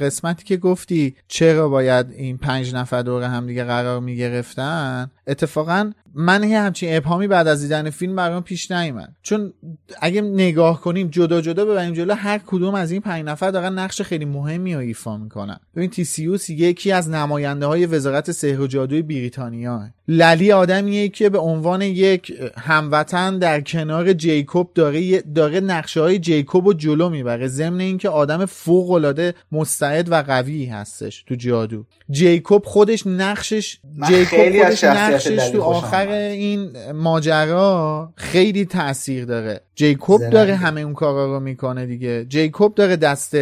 قسمتی 0.00 0.44
که 0.44 0.56
گفتی 0.56 1.16
چرا 1.28 1.68
باید 1.68 2.10
این 2.10 2.38
پنج 2.38 2.74
نفر 2.74 3.02
دور 3.02 3.22
هم 3.22 3.46
دیگه 3.46 3.64
قرار 3.64 4.00
می‌گرفتن 4.00 5.10
اتفاقا 5.26 5.92
من 6.14 6.42
یه 6.42 6.60
همچین 6.60 6.96
ابهامی 6.96 7.26
بعد 7.26 7.48
از 7.48 7.62
دیدن 7.62 7.90
فیلم 7.90 8.16
برام 8.16 8.42
پیش 8.42 8.70
نیومد. 8.70 9.12
چون 9.22 9.52
اگه 10.00 10.20
نگاه 10.20 10.80
کنیم 10.80 11.08
جدا 11.08 11.40
جدا 11.40 11.64
ببریم 11.64 11.94
جلو 11.94 12.14
هر 12.14 12.40
کدوم 12.46 12.74
از 12.74 12.90
این 12.90 13.00
پنج 13.00 13.24
نفر 13.24 13.50
دارن 13.50 13.78
نقش 13.78 14.02
خیلی 14.02 14.24
مهمی 14.24 14.74
رو 14.74 14.80
ایفا 14.80 15.16
می‌کنن. 15.16 15.60
ببین 15.76 15.90
تیسیوس 15.90 16.50
یکی 16.50 16.92
از 16.92 17.10
نماینده 17.10 17.66
های 17.66 17.86
وزارت 17.86 18.32
سحر 18.32 18.60
و 18.60 18.66
جادوی 18.66 19.02
بریتانیا 19.02 19.82
للی 20.08 20.52
آدمیه 20.52 21.08
که 21.08 21.28
به 21.28 21.38
عنوان 21.38 21.82
یک 21.82 22.32
هموطن 22.58 23.38
در 23.38 23.60
کنار 23.60 24.12
جیکوب 24.12 24.70
داره 24.74 25.20
داره 25.20 25.60
نقشه 25.60 26.00
های 26.00 26.18
رو 26.60 26.72
جلو 26.72 27.08
می‌بره. 27.08 27.48
ضمن 27.48 27.80
اینکه 27.80 28.08
آدم 28.08 28.46
فوق 28.46 28.90
العاده 28.90 29.34
مستعد 29.52 30.12
و 30.12 30.22
قوی 30.22 30.66
هستش 30.66 31.24
تو 31.26 31.34
جادو. 31.34 31.84
جیکوب 32.10 32.64
خودش 32.64 33.06
نقشش 33.06 33.78
جیکوب 34.08 34.62
خودش 34.62 34.84
نقشش 34.84 35.48
تو 35.50 35.62
آخر 35.62 36.08
این 36.08 36.70
ماجرا 36.92 38.12
خیلی 38.16 38.64
تاثیر 38.64 39.24
داره. 39.24 39.60
جیکوب 39.74 40.30
داره 40.30 40.54
همه 40.54 40.80
اون 40.80 40.94
کارا 40.94 41.34
رو 41.34 41.40
می‌کنه 41.40 41.86
دیگه. 41.86 42.24
جیکوب 42.28 42.74
داره 42.74 42.96
دست 42.96 43.36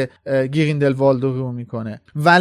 گیریندل 0.53 0.93
والدو 0.93 1.33
رو 1.33 1.53
می‌کنه. 1.53 2.01
و 2.25 2.41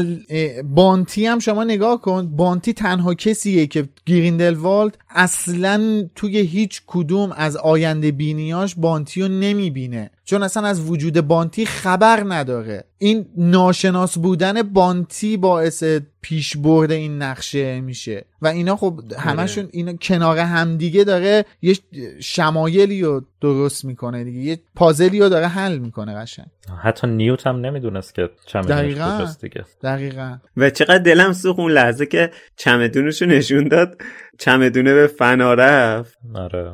بانتی 0.63 1.25
هم 1.25 1.39
شما 1.39 1.63
نگاه 1.63 2.01
کن 2.01 2.35
بانتی 2.35 2.73
تنها 2.73 3.13
کسیه 3.13 3.67
که 3.67 3.89
گیریندلوالد 4.05 4.97
اصلا 5.09 6.09
توی 6.15 6.37
هیچ 6.37 6.81
کدوم 6.87 7.31
از 7.37 7.57
آینده 7.57 8.11
بینیاش 8.11 8.75
بانتی 8.75 9.21
رو 9.21 9.27
نمی‌بینه. 9.27 10.11
چون 10.31 10.43
اصلا 10.43 10.67
از 10.67 10.89
وجود 10.89 11.21
بانتی 11.21 11.65
خبر 11.65 12.23
نداره. 12.27 12.83
این 12.97 13.25
ناشناس 13.37 14.17
بودن 14.17 14.61
بانتی 14.61 15.37
باعث 15.37 15.83
پیش 16.21 16.57
برده 16.57 16.93
این 16.93 17.21
نقشه 17.21 17.81
میشه. 17.81 18.25
و 18.41 18.47
اینا 18.47 18.75
خب 18.75 18.99
همشون 19.17 19.69
اینا 19.71 19.93
کنار 19.93 20.37
همدیگه 20.37 21.03
داره 21.03 21.45
یه 21.61 21.77
شمایلی 22.19 23.01
رو 23.01 23.25
درست 23.41 23.85
می‌کنه 23.85 24.23
دیگه. 24.23 24.39
یه 24.39 24.59
پازلی 24.75 25.19
رو 25.19 25.29
داره 25.29 25.47
حل 25.47 25.77
می‌کنه 25.77 26.15
قشنگ. 26.15 26.47
حتی 26.83 27.07
نیوت 27.07 27.47
هم 27.47 27.55
نمی‌دونست 27.55 28.15
که 28.15 28.29
چمدونش 28.45 28.93
کجاست 28.93 29.41
دیگه. 29.41 29.65
دقیقا. 29.83 30.37
و 30.57 30.69
چقدر 30.69 30.97
دلم 30.97 31.33
سوخ 31.33 31.59
اون 31.59 31.71
لحظه 31.71 32.05
که 32.05 32.31
چمدونش 32.55 33.21
رو 33.21 33.27
نشون 33.27 33.67
داد. 33.67 34.01
چمدونه 34.39 34.93
به 34.93 35.07
فنا 35.07 35.53
رفت. 35.53 36.17
آره. 36.35 36.71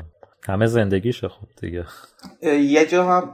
همه 0.47 0.67
زندگیشه 0.67 1.27
خوب 1.27 1.49
دیگه. 1.61 1.85
یه 2.43 2.85
جا 2.85 3.05
هم 3.05 3.33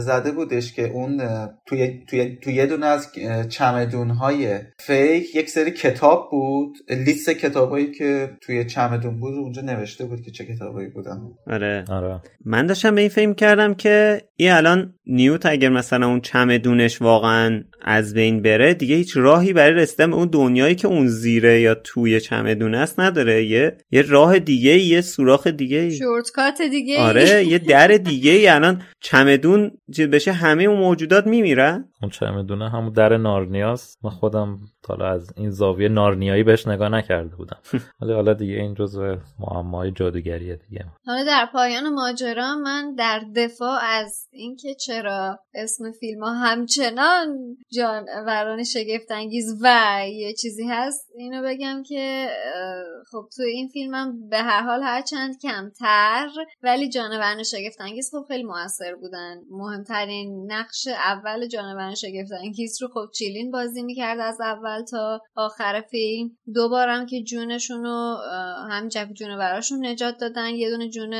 زده 0.00 0.30
بودش 0.30 0.72
که 0.72 0.88
اون 0.88 1.22
توی, 1.66 2.04
توی, 2.10 2.36
توی 2.42 2.54
یه 2.54 2.66
دونه 2.66 2.86
از 2.86 3.08
چمدون 3.48 4.10
های 4.10 4.58
فیک 4.78 5.34
یک 5.34 5.50
سری 5.50 5.70
کتاب 5.70 6.28
بود. 6.30 6.76
لیست 6.90 7.30
کتابایی 7.30 7.92
که 7.92 8.30
توی 8.40 8.64
چمدون 8.64 9.20
بود 9.20 9.34
اونجا 9.34 9.62
نوشته 9.62 10.04
بود 10.04 10.20
که 10.20 10.30
چه 10.30 10.44
کتابایی 10.44 10.88
بودن. 10.88 11.20
آره. 11.46 11.84
آره. 11.90 12.20
من 12.44 12.66
داشتم 12.66 12.94
به 12.94 13.00
این 13.00 13.10
فکر 13.10 13.32
کردم 13.32 13.74
که 13.74 14.22
این 14.36 14.50
الان 14.52 14.94
نیوت 15.06 15.46
اگر 15.46 15.68
مثلا 15.68 16.06
اون 16.06 16.20
چمدونش 16.20 17.02
واقعا 17.02 17.62
از 17.82 18.14
بین 18.14 18.42
بره 18.42 18.74
دیگه 18.74 18.96
هیچ 18.96 19.16
راهی 19.16 19.52
برای 19.52 19.72
رسیدن 19.72 20.10
به 20.10 20.16
اون 20.16 20.28
دنیایی 20.28 20.74
که 20.74 20.88
اون 20.88 21.06
زیره 21.06 21.60
یا 21.60 21.74
توی 21.74 22.20
چمدون 22.20 22.74
است 22.74 23.00
نداره. 23.00 23.44
یه 23.44 23.76
یه 23.90 24.02
راه 24.02 24.38
دیگه 24.38 24.78
یه 24.78 25.00
سوراخ 25.00 25.46
دیگه 25.46 25.90
شورتکات 26.34 26.62
دیگه 26.70 27.00
آره 27.00 27.44
یه 27.44 27.58
در 27.58 27.88
دیگه 27.88 28.30
ای 28.30 28.48
الان 28.48 28.82
چمدون 29.00 29.70
بشه 30.12 30.32
همه 30.32 30.64
اون 30.64 30.78
موجودات 30.78 31.26
میمیرن. 31.26 31.88
اون 32.02 32.10
چمدونه 32.10 32.70
همون 32.70 32.92
در 32.92 33.16
نارنیاست 33.16 33.98
من 34.04 34.10
خودم 34.10 34.58
حالا 34.86 35.06
از 35.06 35.32
این 35.36 35.50
زاویه 35.50 35.88
نارنیایی 35.88 36.42
بهش 36.42 36.66
نگاه 36.66 36.88
نکرده 36.88 37.36
بودم. 37.36 37.58
ولی 38.00 38.12
حالا 38.12 38.34
دیگه 38.34 38.54
این 38.54 38.74
جزء 38.74 39.16
معمای 39.40 39.90
جادوگریه 39.90 40.56
دیگه. 40.56 40.84
حالا 41.06 41.24
در 41.24 41.48
پایان 41.52 41.88
ماجرا 41.88 42.56
من 42.56 42.94
در 42.94 43.22
دفاع 43.36 43.78
از 43.82 44.28
اینکه 44.32 44.74
چرا 44.74 45.38
اسم 45.54 45.92
فیلم 46.00 46.24
ها 46.24 46.32
همچنان 46.32 47.56
جانوران 47.72 48.64
شگفت 48.64 49.10
انگیز 49.10 49.62
و 49.62 50.00
یه 50.08 50.32
چیزی 50.32 50.64
هست 50.68 51.10
اینو 51.16 51.42
بگم 51.42 51.82
که 51.82 52.28
خب 53.10 53.28
تو 53.36 53.42
این 53.42 53.68
فیلم 53.68 53.94
هم 53.94 54.28
به 54.28 54.38
هر 54.38 54.62
حال 54.62 54.82
هرچند 54.82 55.34
کمتر 55.42 56.28
ولی 56.62 56.88
جانوران 56.88 57.42
شگفت 57.42 57.80
انگیز 57.80 58.10
خب 58.12 58.24
خیلی 58.28 58.42
موثر 58.42 58.94
بودن. 58.94 59.36
مهمترین 59.50 60.52
نقش 60.52 60.86
اول 60.86 61.46
جانوران 61.46 61.94
شگفت 61.94 62.32
انگیز 62.32 62.82
رو 62.82 62.88
خب 62.88 63.10
چیلین 63.14 63.50
بازی 63.50 63.82
می‌کرد 63.82 64.20
از 64.20 64.40
اول. 64.40 64.73
تا 64.82 65.20
آخر 65.34 65.80
فیلم. 65.90 66.30
دوبارم 66.54 67.06
که 67.06 67.22
جونشون 67.22 67.84
رو 67.84 68.16
هم 68.70 68.88
جف 68.88 69.12
جونوراشون 69.12 69.86
نجات 69.86 70.18
دادن. 70.20 70.48
یه 70.48 70.70
دونه 70.70 70.88
جون 70.88 71.14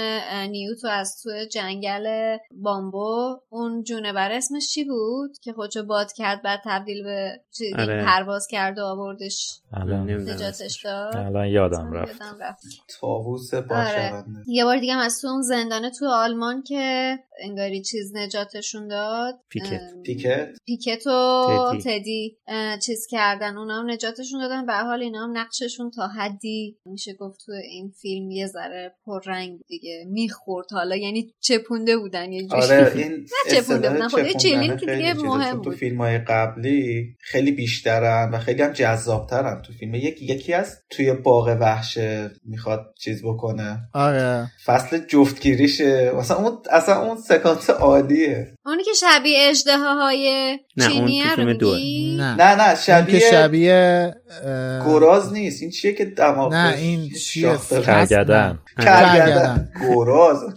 نیوتو 0.51 0.89
از 0.89 1.23
تو 1.23 1.31
جنگل 1.53 2.37
بامبو. 2.51 3.37
اون 3.49 3.83
جونور 3.83 4.33
اسمش 4.33 4.69
چی 4.69 4.85
بود؟ 4.85 5.39
که 5.43 5.53
خودشو 5.53 5.83
باد 5.83 6.13
کرد 6.13 6.43
بعد 6.43 6.61
تبدیل 6.65 7.03
به 7.03 7.41
آره. 7.79 8.05
پرواز 8.05 8.47
کرد 8.51 8.79
و 8.79 8.85
آوردش. 8.85 9.61
نجاتش 9.77 10.85
داد. 10.85 11.17
الان 11.17 11.47
یادم 11.47 11.93
رفت. 11.93 12.23
طاووس 13.01 13.55
آره. 13.55 14.25
یه 14.47 14.65
بار 14.65 14.79
دیگه 14.79 14.97
از 14.97 15.21
تو 15.21 15.29
اون 15.29 15.43
زندانه 15.43 15.91
تو 15.91 16.07
آلمان 16.09 16.63
که 16.63 17.19
انگاری 17.43 17.83
چیز 17.83 18.17
نجاتشون 18.17 18.89
داد. 18.89 19.41
پیکت. 19.49 19.81
پیکت؟ 20.05 20.49
پیکت 20.67 21.07
و 21.07 21.79
تدی. 21.85 22.39
چیز 22.83 23.07
کردن 23.45 23.59
اونا 23.59 23.81
هم 23.81 23.91
نجاتشون 23.91 24.41
دادن 24.41 24.67
به 24.67 24.73
حال 24.73 25.03
اینا 25.03 25.25
هم 25.25 25.39
نقششون 25.39 25.91
تا 25.91 26.07
حدی 26.07 26.77
میشه 26.87 27.13
گفت 27.13 27.41
تو 27.47 27.53
این 27.53 27.93
فیلم 28.03 28.31
یه 28.31 28.47
ذره 28.47 28.95
پررنگ 29.07 29.61
دیگه 29.69 30.05
می‌خورد. 30.09 30.67
حالا 30.73 30.97
یعنی 30.97 31.35
چپونده 31.41 31.97
بودن 31.97 32.33
یه 32.33 32.47
جوری. 32.47 32.63
آره 32.63 32.93
این 32.95 33.27
چپونده 33.53 33.91
بودن. 33.91 34.09
خب 34.09 34.37
چیلین 34.39 34.77
که 34.77 34.87
دیگه 34.87 35.15
مهم 35.15 35.63
تو 35.63 35.71
فیلم 35.71 36.01
های 36.01 36.19
قبلی 36.19 37.17
خیلی 37.21 37.53
بیشترن 37.53 38.31
و 38.33 38.39
خیلی 38.39 38.63
هم 38.63 38.73
جذابترن 38.73 39.63
تو 39.63 39.73
فیلم. 39.73 39.95
یکی 39.95 40.25
یکی 40.25 40.53
از 40.53 40.79
توی 40.91 41.13
باغ 41.13 41.57
وحش 41.61 41.99
می‌خواد 42.45 42.95
چیز 42.99 43.23
بکنه. 43.25 43.79
آره. 43.95 44.51
فصل 44.65 44.99
جفتگیریشه. 44.99 46.13
مثلا 46.17 46.37
اون 46.37 46.59
اصلا 46.71 47.03
اون 47.03 47.17
سکانس 47.17 47.71
عالیه. 47.71 48.55
اونی 48.67 48.85
که 48.85 48.91
شبیه 48.93 49.39
اجده 49.41 49.79
های 49.79 50.59
چینیه 50.81 51.35
رو 51.35 51.45
میگی؟ 51.45 52.17
نه. 52.17 52.35
نه 52.35 52.69
نه 52.69 52.75
شبیه 52.75 53.21
شبیه 53.35 54.15
گراز 54.87 55.33
نیست. 55.33 55.63
این 55.63 55.71
چیه 55.71 55.93
که 55.93 56.05
دماغ 56.05 56.55
نه 56.55 56.75
این 56.77 57.11
چیه؟ 57.11 57.57
کرگدن 57.87 58.59
کرگدن 58.79 59.69
گراز. 59.89 60.39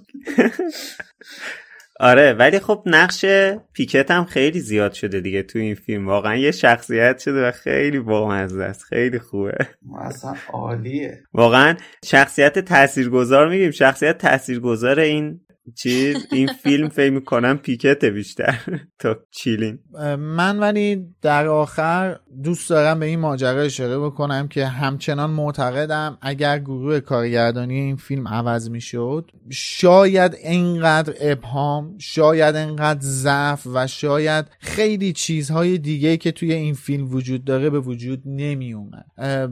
آره 2.00 2.34
ولی 2.34 2.60
خب 2.60 2.84
نقش 2.86 3.26
پیکت 3.74 4.12
هم 4.12 4.26
خیلی 4.26 4.60
زیاد 4.60 4.94
شده 4.94 5.22
دیگه 5.22 5.44
تو 5.44 5.60
این 5.60 5.76
فیلم. 5.76 6.08
واقعا 6.08 6.36
یه 6.36 6.52
شخصیت 6.52 7.20
شده 7.20 7.48
و 7.48 7.52
خیلی 7.52 8.00
بامزه 8.00 8.64
است. 8.64 8.84
خیلی 8.84 9.20
خوبه. 9.20 9.58
اصلا 10.02 10.36
عالیه. 10.54 11.24
واقعا 11.34 11.76
شخصیت 12.06 12.60
تاثیرگذار 12.60 13.50
میگیم. 13.50 13.72
شخصیت 13.72 14.18
تاثیرگذار 14.18 15.00
این 15.00 15.40
چیز 15.76 16.18
این 16.32 16.48
فیلم 16.48 16.90
فکر 16.90 17.12
می‌کنم 17.12 17.58
پیکت 17.58 18.06
بیشتر 18.06 18.60
تا 19.00 19.18
چیلین. 19.32 19.80
من 20.18 20.60
ولی 20.60 21.06
در 21.22 21.48
آخر 21.48 22.20
دوست 22.44 22.70
دارم 22.70 23.00
به 23.00 23.06
این 23.06 23.20
ماجرا 23.20 23.62
اشاره 23.62 24.00
بکنم 24.00 24.48
که 24.48 24.66
همچنان 24.66 25.30
معتقدم 25.30 26.18
اگر 26.22 26.60
گروه 26.60 27.00
کارگردانی 27.00 27.76
این 27.76 27.96
فیلم 27.96 28.28
عوض 28.28 28.70
می‌شد 28.70 29.32
شاید 29.52 30.36
اینقدر 30.44 31.14
ابهام 31.22 31.98
شاید 31.98 32.56
اینقدر 32.56 33.00
ضعف 33.02 33.68
و 33.74 33.88
شاید 33.88 34.46
خیلی 34.60 35.14
چیزهای 35.14 35.78
دیگه 35.78 36.18
که 36.18 36.32
توی 36.32 36.54
این 36.54 36.74
فیلم 36.74 37.14
وجود 37.14 37.46
داره 37.46 37.70
به 37.70 37.80
وجود 37.80 38.22
نمی 38.26 38.74
اومد 38.74 39.06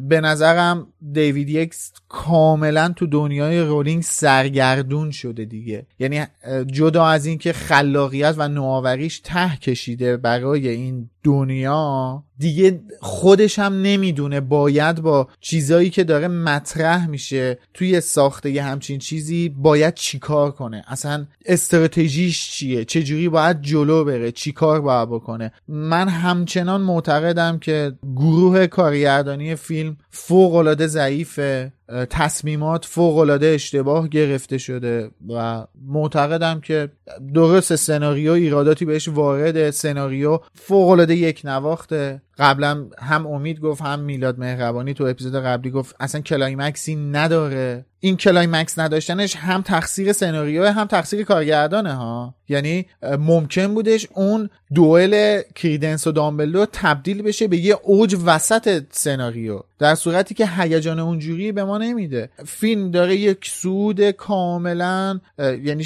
به 0.07 0.21
نظرم 0.21 0.87
دیوید 1.11 1.49
یکس 1.49 1.91
کاملا 2.07 2.93
تو 2.95 3.07
دنیای 3.07 3.59
رولینگ 3.59 4.03
سرگردون 4.03 5.11
شده 5.11 5.45
دیگه. 5.45 5.87
یعنی 6.13 6.25
جدا 6.65 7.05
از 7.07 7.25
اینکه 7.25 7.53
خلاقیت 7.53 8.35
و 8.37 8.47
نوآوریش 8.47 9.19
ته 9.19 9.57
کشیده 9.57 10.17
برای 10.17 10.67
این 10.67 11.09
دنیا 11.25 12.23
دیگه 12.37 12.81
خودش 13.01 13.59
هم 13.59 13.81
نمی‌دونه 13.81 14.39
باید 14.39 15.01
با 15.01 15.27
چیزایی 15.41 15.89
که 15.89 16.03
داره 16.03 16.27
مطرح 16.27 17.07
میشه 17.07 17.59
توی 17.73 18.01
ساخته 18.01 18.51
یه 18.51 18.63
همچین 18.63 18.99
چیزی 18.99 19.49
باید 19.49 19.93
چیکار 19.93 20.51
کنه؟ 20.51 20.83
اصلا 20.87 21.25
استراتژیش 21.45 22.51
چیه؟ 22.51 22.85
چجوری 22.85 23.29
باید 23.29 23.61
جلو 23.61 24.05
بره؟ 24.05 24.31
چیکار 24.31 24.81
باید 24.81 25.09
بکنه؟ 25.09 25.51
من 25.67 26.09
همچنان 26.09 26.81
معتقدم 26.81 27.59
که 27.59 27.93
گروه 28.15 28.67
کارگردانی 28.67 29.55
فیلم 29.55 29.97
فوق 30.09 30.55
العاده 30.55 30.87
ضعیفه 30.87 31.71
تصمیمات 32.09 32.85
فوق 32.85 33.17
العاده 33.17 33.47
اشتباه 33.47 34.07
گرفته 34.07 34.57
شده 34.57 35.11
و 35.29 35.65
معتقدم 35.87 36.59
که 36.61 36.89
درست 37.33 37.75
سناریو 37.75 38.31
ایراداتی 38.31 38.85
بهش 38.85 39.07
وارد 39.07 39.69
سناریو 39.69 40.39
فوق 40.55 40.89
یک 41.15 41.41
نواخته. 41.45 42.21
قبلا 42.37 42.85
هم 42.99 43.27
امید 43.27 43.59
گفت 43.59 43.81
هم 43.81 43.99
میلاد 43.99 44.39
مهربانی 44.39 44.93
تو 44.93 45.03
اپیزود 45.03 45.35
قبلی 45.35 45.71
گفت 45.71 45.95
اصلا 45.99 46.21
climax 46.21 46.84
ی 46.84 46.95
نداره. 46.95 47.85
این 47.99 48.17
climax 48.17 48.79
نداشتنش 48.79 49.35
هم 49.35 49.61
تقصیر 49.61 50.13
سناریو 50.13 50.65
هم 50.65 50.87
تقصیر 50.87 51.23
کارگردانه 51.23 51.93
ها. 51.93 52.35
یعنی 52.49 52.85
ممکن 53.19 53.73
بودش 53.73 54.07
اون 54.13 54.49
دوئل 54.73 55.41
کریدنس 55.55 56.07
و 56.07 56.11
دامبلدور 56.11 56.65
تبدیل 56.73 57.21
بشه 57.21 57.47
به 57.47 57.57
یه 57.57 57.77
اوج 57.83 58.17
وسط 58.25 58.83
سناریو. 58.91 59.59
در 59.79 59.95
صورتی 59.95 60.33
که 60.33 60.47
هیجان 60.47 60.99
اونجوری 60.99 61.51
به 61.51 61.63
ما 61.63 61.77
نمیده. 61.77 62.29
فیلم 62.45 62.91
داره 62.91 63.15
یک 63.15 63.47
سود 63.47 64.11
کاملا 64.11 65.19
یعنی 65.39 65.83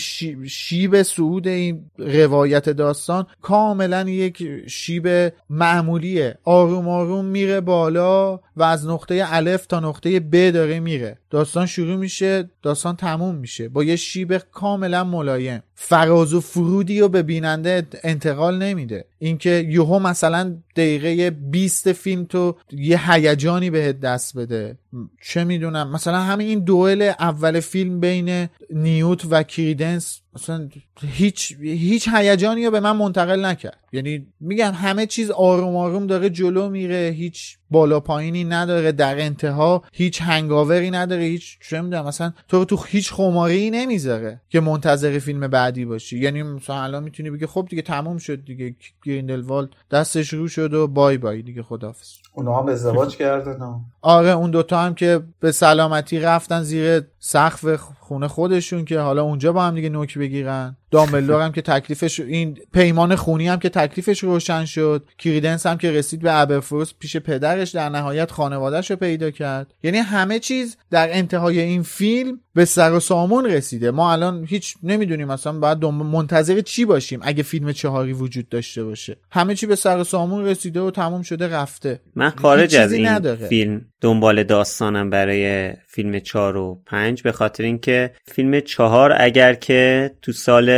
شیب 0.48 1.02
سود 1.02 1.48
این 1.48 1.86
روایت 1.98 2.69
داستان 2.69 3.28
کاملا 3.42 4.10
یک 4.10 4.68
شیب 4.68 5.34
معمولیه. 5.50 6.38
آروم 6.43 6.88
آروم 6.88 7.26
میره 7.26 7.61
بالا 7.61 8.40
و 8.58 8.64
از 8.64 8.88
نقطه 8.88 9.24
الف 9.27 9.66
تا 9.66 9.80
نقطه 9.80 10.19
ب 10.19 10.51
داره 10.51 10.80
میره. 10.80 11.18
داستان 11.30 11.66
شروع 11.66 11.95
میشه 11.95 12.50
داستان 12.61 12.95
تموم 12.95 13.35
میشه. 13.35 13.69
با 13.69 13.84
یه 13.84 13.95
شیب 13.95 14.38
کاملا 14.38 15.03
ملایم. 15.03 15.64
فراز 15.76 16.34
و 16.34 16.42
فرودی 16.42 17.00
رو 17.00 17.09
به 17.09 17.24
بیننده 17.24 17.88
انتقال 18.03 18.58
نمیده. 18.58 19.06
اینکه 19.19 19.68
یهو 19.69 20.00
مثلا 20.00 20.58
دقیقه 20.76 21.30
20 21.30 21.92
فیلم 21.92 22.24
تو 22.24 22.56
یه 22.72 23.11
هیجانی 23.11 23.69
بهت 23.69 24.00
دست 24.00 24.38
بده. 24.38 24.77
چه 25.22 25.43
می‌دونم؟ 25.43 25.92
مثلا 25.92 26.19
همین 26.19 26.48
این 26.48 26.64
دوئل 26.64 27.01
اول 27.19 27.59
فیلم 27.59 28.00
بین 28.00 28.48
نیوت 28.69 29.26
و 29.30 29.43
کریدنس 29.43 30.22
مثلا 30.35 30.69
هیچ 31.01 31.58
هیچ 31.61 32.09
هیجانی 32.14 32.66
رو 32.66 32.72
به 32.72 32.80
من 32.80 32.95
منتقل 32.95 33.45
نکرد. 33.45 33.84
یعنی 33.92 34.27
میگم 34.40 34.72
همه 34.72 35.06
چیز 35.06 35.32
آروم 35.32 35.76
آروم 35.76 36.08
داره 36.08 36.30
جلو 36.30 36.69
میره 36.69 37.14
هیچ 37.18 37.58
بالا 37.72 38.00
پایینی 38.00 38.43
نداره 38.43 38.92
در 38.92 39.19
انتها 39.19 39.84
هیچ 39.93 40.22
هنگاوری 40.22 40.92
نداره 40.92 41.24
هیچ 41.24 41.58
چه 41.69 41.82
می‌دونم 41.82 42.06
مثلا 42.06 42.34
تو 42.48 42.66
تو 42.66 42.84
هیچ 42.88 43.14
خماری 43.14 43.69
نمی‌ذاره 43.69 44.42
که 44.50 44.59
منتظر 44.59 45.19
فیلم 45.19 45.48
بعدی 45.48 45.85
باشی. 45.85 46.19
یعنی 46.19 46.43
مثلا 46.43 46.84
الان 46.84 47.03
می‌تونی 47.03 47.30
بگی 47.30 47.45
خب 47.45 47.68
دیگه 47.69 47.82
تموم 47.82 48.18
شد 48.18 48.45
دیگه 48.45 48.76
گریندلوالد 49.06 49.69
دستش 49.92 50.34
رو 50.34 50.48
شد 50.48 50.74
و 50.74 50.88
بای 50.88 51.18
بای 51.18 51.42
دیگه 51.42 51.64
خدافظ 51.64 52.08
اونا 52.40 52.61
هم 52.61 52.68
ازدواج 52.68 53.18
کردن 53.18 53.59
آره 54.01 54.30
اون 54.30 54.51
دوتا 54.51 54.80
هم 54.80 54.95
که 54.95 55.22
به 55.40 55.51
سلامتی 55.51 56.19
رفتن 56.19 56.64
زیر 56.64 57.01
سقف 57.19 57.66
خونه 58.00 58.27
خودشون 58.27 58.85
که 58.85 59.00
حالا 59.00 59.24
اونجا 59.24 59.53
با 59.53 59.64
هم 59.64 59.76
دیگه 59.76 59.90
نوک 59.90 60.18
بگیرن. 60.18 60.76
دامبلدور 60.92 61.42
هم 61.42 61.51
که 61.51 61.61
تکلیفش 61.61 62.19
این 62.19 62.58
پیمان 62.74 63.16
خونی 63.16 63.48
هم 63.48 63.59
که 63.59 63.69
تکلیفش 63.69 64.24
روشن 64.24 64.66
شد. 64.66 65.06
کریدنس 65.18 65.66
هم 65.66 65.77
که 65.77 65.92
رسید 65.92 66.22
به 66.22 66.40
ابرفروس 66.40 66.93
پیش 67.00 67.18
پدرش 67.18 67.72
در 67.72 67.90
نهایت 67.90 68.32
خانوادهش 68.32 68.92
رو 68.92 68.98
پیدا 68.98 69.32
کرد. 69.32 69.74
یعنی 69.84 69.98
همه 69.98 70.40
چیز 70.40 70.77
در 70.92 71.18
انتهای 71.18 71.59
این 71.59 71.84
فیلم 71.84 72.40
به 72.53 72.66
سر 72.66 72.93
و 72.93 73.00
سامون 73.00 73.45
رسیده. 73.45 73.92
ما 73.92 74.11
الان 74.11 74.45
هیچ 74.48 74.76
نمی‌دونیم 74.84 75.27
مثلا 75.27 75.59
باید 75.59 75.85
منتظر 75.85 76.61
چی 76.61 76.85
باشیم 76.85 77.19
اگه 77.24 77.43
فیلم 77.43 77.72
چهاری 77.72 78.14
وجود 78.14 78.50
داشته 78.50 78.84
باشه. 78.84 79.18
همه 79.32 79.56
چی 79.56 79.66
به 79.66 79.76
سر 79.76 79.98
و 79.98 80.03
سامون 80.03 80.45
رسیده 80.45 80.82
و 80.82 80.92
تموم 80.92 81.22
شده 81.22 81.48
رفته. 81.48 82.00
من 82.16 82.28
خارج 82.30 82.75
از 82.75 82.93
این 82.93 83.08
نداره. 83.08 83.48
فیلم 83.48 83.82
دنبال 84.01 84.43
داستانم 84.43 85.09
برای 85.09 85.74
فیلم 85.88 86.19
چهار 86.19 86.58
و 86.58 86.82
پنج 86.85 87.22
به 87.22 87.32
خاطر 87.32 87.64
اینکه 87.64 88.14
فیلم 88.25 88.59
چهار 88.59 89.16
اگر 89.17 89.53
که 89.53 90.11
تو 90.22 90.32
سال 90.32 90.69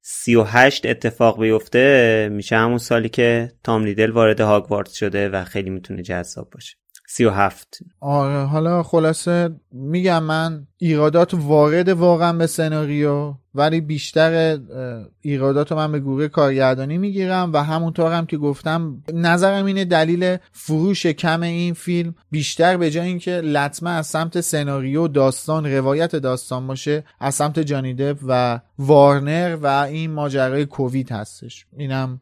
سی 0.00 0.34
و 0.34 0.42
هشت 0.42 0.86
اتفاق 0.86 1.40
بیفته 1.40 2.28
میشه 2.32 2.56
همون 2.56 2.78
سالی 2.78 3.08
که 3.08 3.52
تام 3.64 3.84
لیدل 3.84 4.10
وارد 4.10 4.40
هاگوارد 4.40 4.88
شده 4.88 5.28
و 5.28 5.44
خیلی 5.44 5.70
می‌تونه 5.70 6.02
جذاب 6.02 6.50
باشه 6.50 6.76
سی 7.08 7.24
و 7.24 7.30
هفت 7.30 7.78
آره 8.00 8.44
حالا 8.44 8.82
خلاصه 8.82 9.50
میگم 9.72 10.22
من 10.22 10.66
ایرادات 10.76 11.34
وارد 11.34 11.88
واقعا 11.88 12.32
به 12.32 12.46
سناریو 12.46 13.34
ولی 13.54 13.80
بیشتر 13.80 14.58
ایرادات 15.20 15.72
رو 15.72 15.78
من 15.78 15.92
به 15.92 16.00
گروه 16.00 16.28
کارگردانی 16.28 16.98
می‌گیرم 16.98 17.52
و 17.52 17.64
همونطور 17.64 18.12
هم 18.12 18.26
که 18.26 18.36
گفتم 18.36 19.02
نظرم 19.14 19.64
اینه 19.64 19.84
دلیل 19.84 20.36
فروش 20.52 21.06
کم 21.06 21.42
این 21.42 21.74
فیلم 21.74 22.14
بیشتر 22.30 22.76
به 22.76 22.90
جای 22.90 23.06
اینکه 23.06 23.30
لطمه 23.30 23.90
از 23.90 24.06
سمت 24.06 24.40
سناریو 24.40 25.08
داستان 25.08 25.66
روایت 25.66 26.16
داستان 26.16 26.66
باشه 26.66 27.04
از 27.20 27.34
سمت 27.34 27.58
جانیدب 27.58 28.18
و 28.28 28.60
وارنر 28.78 29.56
و 29.62 29.66
این 29.66 30.10
ماجرای 30.10 30.66
کووید 30.66 31.12
هستش. 31.12 31.66
اینم 31.76 32.20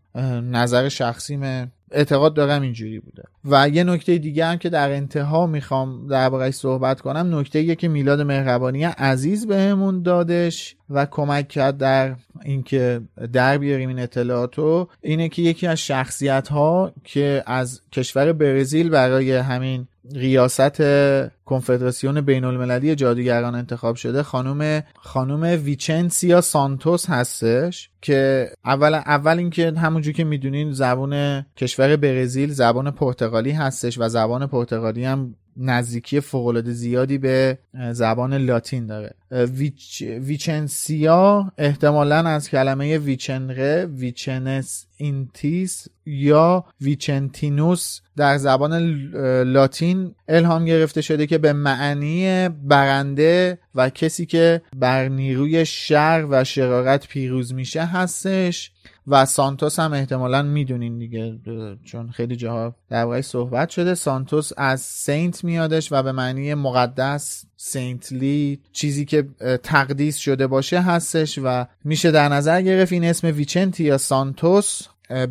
نظر 0.51 0.89
شخصیمه 0.89 1.71
اعتقاد 1.93 2.35
دارم 2.35 2.63
اینجوری 2.63 3.01
بوده. 3.01 3.23
و 3.45 3.69
یه 3.69 3.85
نکته 3.85 4.19
دیگه 4.19 4.47
هم 4.47 4.57
که 4.57 4.69
در 4.71 4.91
انتها 4.91 5.47
می‌خوام 5.47 6.07
دربارهش 6.07 6.55
صحبت 6.55 7.01
کنم 7.01 7.39
نکته 7.39 7.77
که 7.77 7.89
میلاد 7.89 8.21
مهربانی 8.21 8.85
عزیز 8.85 9.47
بهمون 9.47 10.03
دادش 10.03 10.77
و 10.91 11.07
کمک 11.07 11.49
کرد 11.49 11.79
در 11.79 12.15
اینکه 12.45 13.01
در 13.33 13.59
بیاریم 13.59 13.89
این 13.89 13.99
اطلاعاتو 13.99 14.89
اینه 15.01 15.29
که 15.29 15.43
یکی 15.43 15.67
از 15.67 15.79
شخصیت 15.79 16.49
ها 16.49 16.93
که 17.05 17.43
از 17.47 17.81
کشور 17.93 18.33
برزیل 18.33 18.89
برای 18.89 19.33
همین 19.33 19.87
ریاست 20.15 20.83
کنفدراسیون 21.45 22.21
بین 22.21 22.45
المللی 22.45 22.95
جادوگران 22.95 23.55
انتخاب 23.55 23.97
شده 23.97 24.23
خانم 24.23 24.83
خانم 24.97 25.65
ویچنسیا 25.65 26.41
سانتوس 26.41 27.11
هستش 27.11 27.91
که 28.01 28.51
اول 28.65 28.95
اول 28.95 29.39
اینکه 29.39 29.73
همونجور 29.73 30.15
که 30.15 30.25
می‌دونین 30.25 30.73
زبان 30.73 31.43
کشور 31.57 31.97
برزیل 31.97 32.53
زبان 32.53 32.91
پرتغالی 32.91 33.51
هستش 33.51 33.99
و 33.99 34.09
زبان 34.09 34.47
پرتغالی 34.47 35.05
هم 35.05 35.35
نزدیکی 35.57 36.21
فوقالعاده 36.21 36.73
زیادی 36.73 37.19
به 37.19 37.59
زبان 37.93 38.35
لاتین 38.35 38.87
داره. 38.87 39.15
ویچ... 39.31 40.03
ویچنسیا 40.03 41.53
احتمالا 41.59 42.17
از 42.17 42.49
کلمه 42.49 42.99
vincere 42.99 43.87
vincens 43.87 44.87
entis 44.97 45.89
یا 46.07 46.65
Vincentius 46.81 48.01
در 48.17 48.39
زبان 48.39 48.79
لاتین 49.43 50.15
الهام 50.29 50.65
گرفته 50.65 51.01
شده 51.01 51.27
که 51.27 51.39
به 51.39 51.53
معنی 51.53 52.49
برنده 52.49 53.59
و 53.75 53.91
کسی 53.91 54.27
که 54.27 54.63
بر 54.77 55.09
نیروی 55.09 55.67
شر 55.67 56.27
و 56.31 56.45
شرارت 56.45 57.09
پیروز 57.09 57.55
میشه 57.55 57.85
هستش. 57.85 58.73
و 59.07 59.25
سانتوس 59.25 59.79
هم 59.79 59.93
احتمالا 59.93 60.43
می‌دونین 60.43 60.99
دیگه 60.99 61.39
چون 61.85 62.11
خیلی 62.11 62.37
جاها 62.37 62.75
در 62.89 63.23
صحبت 63.23 63.71
شده. 63.71 63.95
سانتوس 63.95 64.51
از 64.57 64.81
saint 64.81 65.45
میادش 65.45 65.93
و 65.93 66.03
به 66.03 66.13
معنی 66.13 66.55
مقدس 66.55 67.45
saintly 67.57 68.61
چیزی 68.73 69.05
که 69.05 69.29
تقدیس 69.63 70.17
شده 70.17 70.47
باشه 70.47 70.81
هستش 70.81 71.39
و 71.45 71.67
میشه 71.85 72.11
در 72.11 72.29
نظر 72.29 72.63
گرفت 72.63 72.93
این 72.93 73.05
اسم 73.05 73.27
ویچنتی 73.27 73.85
یا 73.85 73.99
سانتوس 73.99 74.83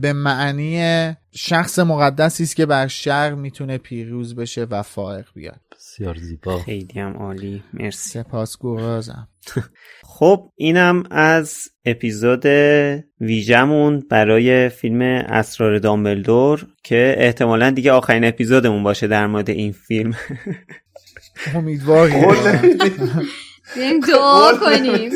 به 0.01 0.13
معنی 0.13 1.13
شخص 1.31 1.79
مقدسی 1.79 2.43
است 2.43 2.55
که 2.55 2.65
بر 2.65 2.87
شر 2.87 3.33
می‌تونه 3.33 3.77
پیروز 3.77 4.35
بشه 4.35 4.63
و 4.63 4.81
فائق 4.81 5.25
بیاد. 5.35 5.59
بسیار 5.77 6.17
زیبا. 6.17 6.59
خیلی 6.59 6.99
هم 6.99 7.13
عالی. 7.17 7.63
مرسی. 7.73 8.09
سپاسگزارم. 8.09 9.27
خب 10.03 10.51
اینم 10.55 11.03
از 11.11 11.67
اپیزود 11.85 12.45
ویژمون 13.21 14.03
برای 14.09 14.69
فیلم 14.69 15.01
اسرار 15.01 15.77
دامبلدور 15.77 16.67
که 16.83 17.15
احتمالا 17.17 17.69
دیگه 17.69 17.91
آخرین 17.91 18.25
اپیزودمون 18.25 18.83
باشه 18.83 19.07
در 19.07 19.27
مورد 19.27 19.49
این 19.49 19.71
فیلم. 19.71 20.13
امیدواریم. 21.55 22.25
بیایم 23.75 23.99
دعا 23.99 24.51
کنیم. 24.57 25.11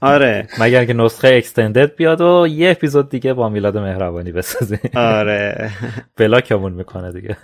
آره. 0.00 0.48
مگر 0.60 0.84
که 0.84 0.92
نسخه 0.92 1.28
extended 1.28 1.96
بیاد 1.96 2.20
و 2.20 2.46
یه 2.50 2.70
اپیزود 2.70 3.10
دیگه 3.10 3.34
با 3.34 3.48
میلاد 3.48 3.78
مهربانی 3.78 4.32
بسازیم. 4.32 4.90
آره. 4.94 5.70
block 6.16 6.51
مون 6.51 6.72
می‌کنه 6.72 7.12
دیگه. 7.12 7.36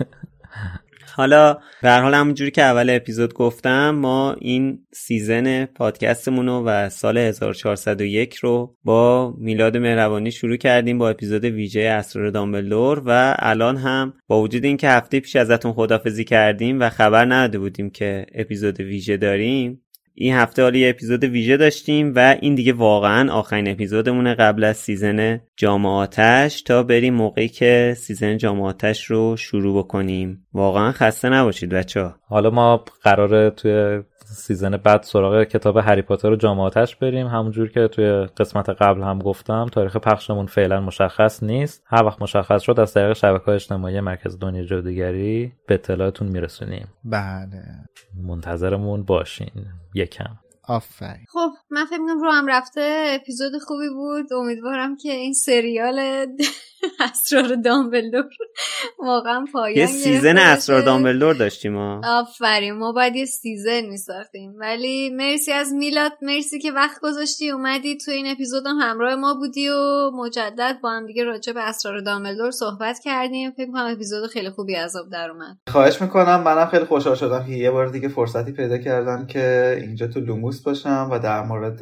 حالا 1.17 1.59
به 1.83 1.91
حال 1.91 2.15
همونجوری 2.15 2.51
که 2.51 2.62
اول 2.62 2.91
اپیزود 2.91 3.34
گفتم 3.34 3.91
ما 3.91 4.33
این 4.41 4.78
season 4.93 5.65
پادکستمون 5.65 6.47
رو 6.47 6.65
و 6.67 6.89
سال 6.89 7.18
1401 7.18 8.34
رو 8.34 8.76
با 8.84 9.34
میلاد 9.39 9.76
مهربانی 9.76 10.31
شروع 10.31 10.57
کردیم 10.57 10.99
با 10.99 11.09
اپیزود 11.09 11.44
ویژه 11.44 11.81
اسرار 11.81 12.31
دامبلدور 12.31 13.02
و 13.07 13.36
الان 13.39 13.76
هم 13.76 14.15
با 14.26 14.41
وجود 14.41 14.65
اینکه 14.65 14.89
هفته 14.89 15.20
پیش 15.20 15.36
ازتون 15.36 15.73
خدافظی 15.73 16.25
کردیم 16.25 16.81
و 16.81 16.89
خبر 16.89 17.25
نداده 17.25 17.59
بودیم 17.59 17.91
که 17.91 18.26
اپیزود 18.34 18.81
ویژه 18.81 19.17
داریم 19.17 19.84
این 20.17 20.34
هفته 20.34 20.62
حالا 20.62 20.78
یه 20.78 20.91
اپیزود 20.91 21.25
ویژه 21.25 21.57
داشتیم 21.57 22.12
و 22.17 22.36
این 22.41 22.55
دیگه 22.55 22.73
واقعا 22.73 23.33
آخرین 23.33 23.68
اپیزودمونه 23.68 24.34
قبل 24.34 24.65
از 24.65 24.76
season 24.76 25.41
جام 25.57 25.92
آتش 25.92 26.62
تا 26.62 26.83
بریم 26.83 27.15
موقعی 27.15 27.49
که 27.49 27.94
season 27.99 28.36
جام 28.36 28.59
آتش 28.59 29.05
رو 29.05 29.36
شروع 29.36 29.78
بکنیم 29.78 30.47
واقعا 30.52 30.93
خسته 30.93 31.28
نباشید 31.28 31.70
بچه 31.70 32.01
ها. 32.01 32.15
حالا 32.28 32.51
ما 32.51 32.84
قراره 33.02 33.51
توی 33.51 34.02
season 34.25 34.76
بعد 34.77 35.03
سراغ 35.03 35.43
کتاب 35.44 35.77
هری 35.77 36.03
پاتر 36.03 36.31
و 36.31 36.36
جام 36.36 36.57
آتش 36.57 36.97
بریم. 36.97 37.27
همونجور 37.27 37.69
که 37.69 37.89
توی 37.89 38.11
قسمت 38.11 38.69
قبل 38.69 39.03
هم 39.03 39.19
گفتم 39.19 39.67
تاریخ 39.73 39.97
پخشمون 39.97 40.47
فعلا 40.47 40.81
مشخص 40.81 41.43
نیست. 41.43 41.83
هر 41.86 42.05
وقت 42.05 42.23
مشخص 42.23 42.62
شد 42.62 42.81
از 42.81 42.94
طریق 42.94 43.12
شبکه 43.12 43.49
اجتماعی 43.49 44.01
مرکز 44.01 44.39
دنیا 44.39 44.65
جادوگری 44.65 45.53
به 45.69 45.75
اطلاعتون 45.75 46.28
میرسونیم. 46.28 46.89
بله. 47.05 47.62
منتظرمون 48.23 49.05
باشین. 49.05 49.67
یکم. 49.94 50.39
آفرین. 50.69 51.25
خب 51.28 51.51
من 51.70 51.85
فکر 51.85 51.99
می‌کنم 51.99 52.23
رو 52.23 52.31
هم 52.31 52.47
رفته. 52.47 53.17
اپیزود 53.20 53.53
خوبی 53.67 53.89
بود. 53.89 54.33
امیدوارم 54.33 54.97
که 54.97 55.11
این 55.11 55.33
سریال 55.33 56.27
اسرار 57.13 57.55
دامبلدور. 57.55 58.25
واقعا 58.99 59.45
پایان 59.53 59.79
یه 59.79 59.87
season 59.86 60.39
اسرار 60.39 60.81
دامبلدور 60.81 61.35
داشتیم 61.35 61.77
آفرین 61.77 62.79
ما 62.79 62.93
باید 62.93 63.17
یه 63.17 63.25
season 63.25 63.81
میساختیم. 63.81 64.55
ولی 64.61 65.11
مرسی 65.11 65.53
از 65.53 65.73
میلاد 65.73 66.13
مرسی 66.23 66.59
که 66.59 66.73
وقت 66.73 67.01
گذاشتی 67.01 67.51
اومدی 67.51 67.97
تو 67.97 68.11
این 68.11 68.27
اپیزود 68.27 68.67
هم 68.67 68.77
همراه 68.81 69.15
ما 69.15 69.35
بودی 69.35 69.69
و 69.69 70.11
مجدد 70.11 70.79
با 70.83 70.91
هم 70.91 71.07
دیگه 71.07 71.25
راجع 71.25 71.53
به 71.53 71.69
اسرار 71.69 72.01
دامبلدور 72.01 72.51
صحبت 72.51 72.99
کردیم. 73.05 73.51
فکر 73.51 73.73
کنم 73.73 73.93
اپیزود 73.93 74.31
خیلی 74.31 74.51
خوبی 74.51 74.75
از 74.75 74.86
آب 74.86 75.10
در 75.11 75.31
اومد. 75.31 75.57
خواهش 75.69 76.03
می‌کنم 76.03 76.43
منم 76.43 76.67
خیلی 76.67 76.85
خوشحال 76.85 77.15
شدم 77.15 77.47
که 77.47 77.53
یه 77.53 77.71
بار 77.71 77.87
دیگه 77.87 78.09
فرصتی 78.09 78.53
پیدا 78.53 78.79
کردم 78.79 79.27
که 79.27 79.77
اینجا 79.81 80.07
تو 80.07 80.21
لوموس 80.21 80.63
باشم 80.63 81.09
و 81.13 81.19
در 81.19 81.43
مورد 81.43 81.81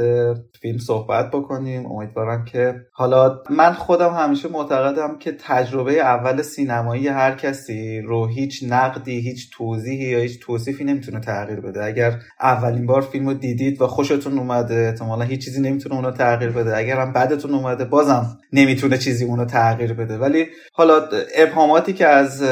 فیلم 0.60 0.78
صحبت 0.78 1.30
بکنیم. 1.30 1.86
امیدوارم 1.86 2.44
که 2.44 2.74
حالا 2.92 3.42
من 3.50 3.72
خودم 3.72 4.14
همیشه 4.14 4.48
معتقدم 4.92 5.18
که 5.18 5.32
تجربه 5.32 5.92
اول 5.92 6.42
سینمایی 6.42 7.08
هر 7.08 7.34
کسی 7.34 8.00
رو 8.00 8.26
هیچ 8.26 8.64
نقدی 8.68 9.20
هیچ 9.20 9.50
توضیحی 9.52 10.04
یا 10.04 10.18
هیچ 10.18 10.40
توصیفی 10.40 10.84
نمی‌تونه 10.84 11.20
تغییر 11.20 11.60
بده. 11.60 11.84
اگر 11.84 12.18
اولین 12.40 12.86
بار 12.86 13.00
فیلم 13.02 13.28
رو 13.28 13.34
دیدید 13.34 13.82
و 13.82 13.86
خوشتون 13.86 14.38
اومده 14.38 14.74
احتمالا 14.74 15.24
هیچ 15.24 15.44
چیزی 15.44 15.60
نمی‌تونه 15.60 15.94
اونو 15.94 16.10
تغییر 16.10 16.50
بده. 16.50 16.76
اگر 16.76 17.00
هم 17.00 17.12
بعدتون 17.12 17.54
اومده 17.54 17.84
بازم 17.84 18.38
نمی‌تونه 18.52 18.98
چیزی 18.98 19.24
اونو 19.24 19.44
تغییر 19.44 19.92
بده. 19.92 20.18
ولی 20.18 20.46
حالا 20.72 21.02
ابهاماتی 21.36 21.92
که 21.92 22.06
از 22.06 22.44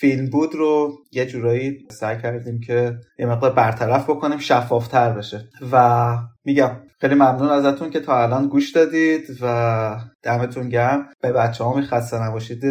فیلم 0.00 0.30
بود 0.30 0.54
رو 0.54 0.92
یه 1.12 1.26
جورایی 1.26 1.78
سعی 1.90 2.16
کردیم 2.22 2.60
که 2.60 2.94
یه 3.18 3.26
مقدار 3.26 3.52
برطرف 3.52 4.10
بکنیم 4.10 4.38
شفافتر 4.38 5.10
بشه. 5.10 5.48
و 5.72 6.16
میگم 6.44 6.70
خیلی 7.02 7.14
ممنون 7.14 7.48
ازتون 7.48 7.90
که 7.90 8.00
تا 8.00 8.22
الان 8.22 8.48
گوش 8.48 8.70
دادید 8.70 9.38
و 9.42 9.96
دمتون 10.22 10.68
گرم. 10.68 11.06
به 11.20 11.32
بچه 11.32 11.64
ها 11.64 11.80
خسته 11.80 12.22
نباشید. 12.22 12.62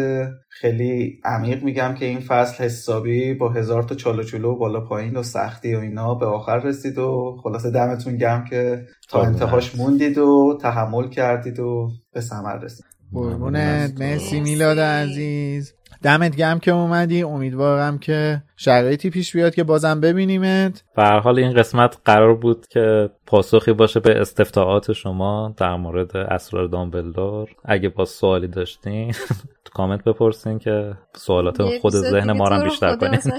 خیلی 0.48 1.20
عمیق 1.24 1.62
میگم 1.62 1.94
که 1.94 2.04
این 2.04 2.20
فصل 2.20 2.64
حسابی 2.64 3.34
با 3.34 3.48
هزار 3.48 3.82
تا 3.82 3.94
چالو 3.94 4.22
چولو 4.22 4.56
بالا 4.56 4.80
پایین 4.80 5.16
و 5.16 5.22
سختی 5.22 5.74
و 5.74 5.78
اینا 5.78 6.14
به 6.14 6.26
آخر 6.26 6.58
رسید 6.58 6.98
و 6.98 7.40
خلاصه 7.42 7.70
دمتون 7.70 8.16
گرم 8.16 8.44
که 8.44 8.86
تا 9.08 9.22
انتهاش 9.22 9.76
موندید 9.76 10.18
و 10.18 10.58
تحمل 10.62 11.08
کردید 11.08 11.60
و 11.60 11.90
به 12.12 12.20
ثمر 12.20 12.58
رسید. 12.58 12.86
قربونت. 13.12 14.00
مرسی 14.00 14.40
میلاد 14.40 14.78
عزیز. 14.78 15.74
دمت 16.02 16.36
گم 16.36 16.58
که 16.58 16.70
اومدی. 16.70 17.22
امیدوارم 17.22 17.98
که 17.98 18.42
شرایطی 18.56 19.10
پیش 19.10 19.36
بیاد 19.36 19.54
که 19.54 19.64
بازم 19.64 20.00
ببینیمت. 20.00 20.84
به 20.96 21.02
هر 21.02 21.18
حال 21.18 21.38
این 21.38 21.52
قسمت 21.54 21.96
قرار 22.04 22.34
بود 22.34 22.66
که 22.66 23.10
پاسخی 23.26 23.72
باشه 23.72 24.00
به 24.00 24.20
استفتاعات 24.20 24.92
شما 24.92 25.54
در 25.56 25.76
مورد 25.76 26.16
اسرار 26.16 26.66
دامبلدور. 26.66 27.48
اگه 27.64 27.88
با 27.88 28.04
سوالی 28.04 28.48
داشتین 28.48 29.12
تو 29.64 29.72
کامنت 29.74 30.04
بپرسین 30.04 30.58
که 30.58 30.92
سوالات 31.16 31.78
خود 31.80 31.92
ذهن 31.92 32.32
ما 32.32 32.48
رو 32.48 32.64
بیشتر 32.64 32.96
کنین. 32.96 33.20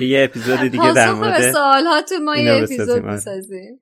یه 0.00 0.24
اپیزود 0.24 0.60
دیگه 0.60 0.92
در 0.92 1.12
مورد 1.12 1.52
سوالات 1.52 2.12
ما 2.24 2.36
یه 2.36 2.62
اپیزود 2.62 3.02
بسازیم 3.02 3.80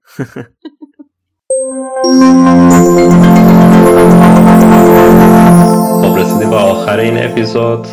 خب 5.63 5.95
رسیدیم 6.19 6.51
به 6.51 6.57
آخر 6.57 6.99
این 6.99 7.25
اپیزود. 7.25 7.87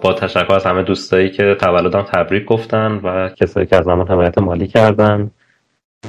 با 0.00 0.12
تشکر 0.12 0.54
از 0.54 0.66
همه 0.66 0.82
دوستایی 0.82 1.30
که 1.30 1.56
تولدم 1.60 2.02
تبریک 2.02 2.44
گفتن 2.44 2.92
و 2.92 3.28
کسایی 3.28 3.66
که 3.66 3.76
از 3.76 3.88
همون 3.88 4.08
حمایت 4.08 4.38
مالی 4.38 4.66
کردن. 4.66 5.30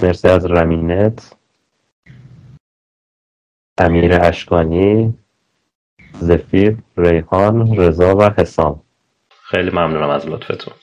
مرسی 0.04 0.28
از 0.28 0.46
رمینت. 0.46 1.36
امیر 3.78 4.20
اشکانی 4.22 5.14
زفیر 6.20 6.78
ریحان 6.98 7.78
رضا 7.78 8.16
و 8.16 8.24
حسام. 8.38 8.82
خیلی 9.50 9.70
ممنونم 9.70 10.10
از 10.10 10.28
لطفتون. 10.28 10.74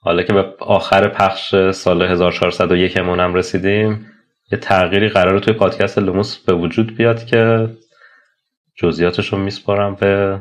حالا 0.00 0.22
که 0.22 0.32
به 0.32 0.54
آخر 0.58 1.08
پخش 1.08 1.70
سال 1.70 2.02
1401 2.02 2.96
هم 2.96 3.34
رسیدیم 3.34 4.06
یه 4.52 4.58
تغییری 4.58 5.08
قرار 5.08 5.38
توی 5.38 5.54
پادکست 5.54 5.98
لوموس 5.98 6.38
به 6.38 6.54
وجود 6.54 6.96
بیاد 6.96 7.24
که 7.24 7.68
جزئیاتش 8.82 9.32
رو 9.32 9.38
میسپارم 9.38 9.94
به 9.94 10.40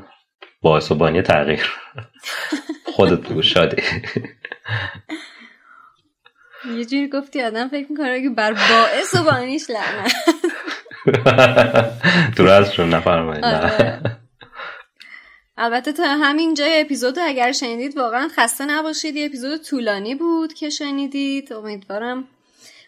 باعث 0.61 0.91
و 0.91 0.95
بانی 0.95 1.21
تغییر. 1.21 1.71
خودت 2.95 3.27
بگو 3.27 3.41
شادی. 3.41 3.81
یه 6.77 6.85
جوری 6.85 7.07
گفتی 7.07 7.41
آدم 7.41 7.67
فکر 7.67 7.91
می‌کنه 7.91 8.21
که 8.21 8.29
بر 8.29 8.53
باعث 8.53 9.15
و 9.15 9.23
بانیش 9.23 9.69
لعنت. 9.69 10.13
درست 12.37 12.79
نفرمایید 12.79 13.45
آره. 13.45 14.01
البته 15.57 15.93
تا 15.93 16.03
همین 16.03 16.53
جای 16.53 16.81
اپیزود 16.81 17.19
اگر 17.19 17.51
شنیدید 17.51 17.97
واقعا 17.97 18.27
خسته 18.35 18.65
نباشید. 18.65 19.15
یه 19.15 19.25
اپیزود 19.25 19.61
طولانی 19.61 20.15
بود 20.15 20.53
که 20.53 20.69
شنیدید. 20.69 21.53
امیدوارم 21.53 22.23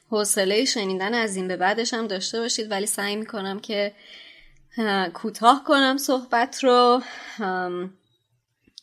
حوصله 0.10 0.66
شنیدن 0.66 1.14
از 1.14 1.36
این 1.36 1.48
به 1.48 1.58
بعدش 1.58 1.94
هم 1.94 2.08
داشته 2.08 2.40
باشید. 2.40 2.72
ولی 2.72 2.86
سعی 2.86 3.16
می‌کنم 3.16 3.60
که 3.60 3.94
کوتاه 5.14 5.64
کنم 5.64 5.98
صحبت 5.98 6.64
رو. 6.64 7.02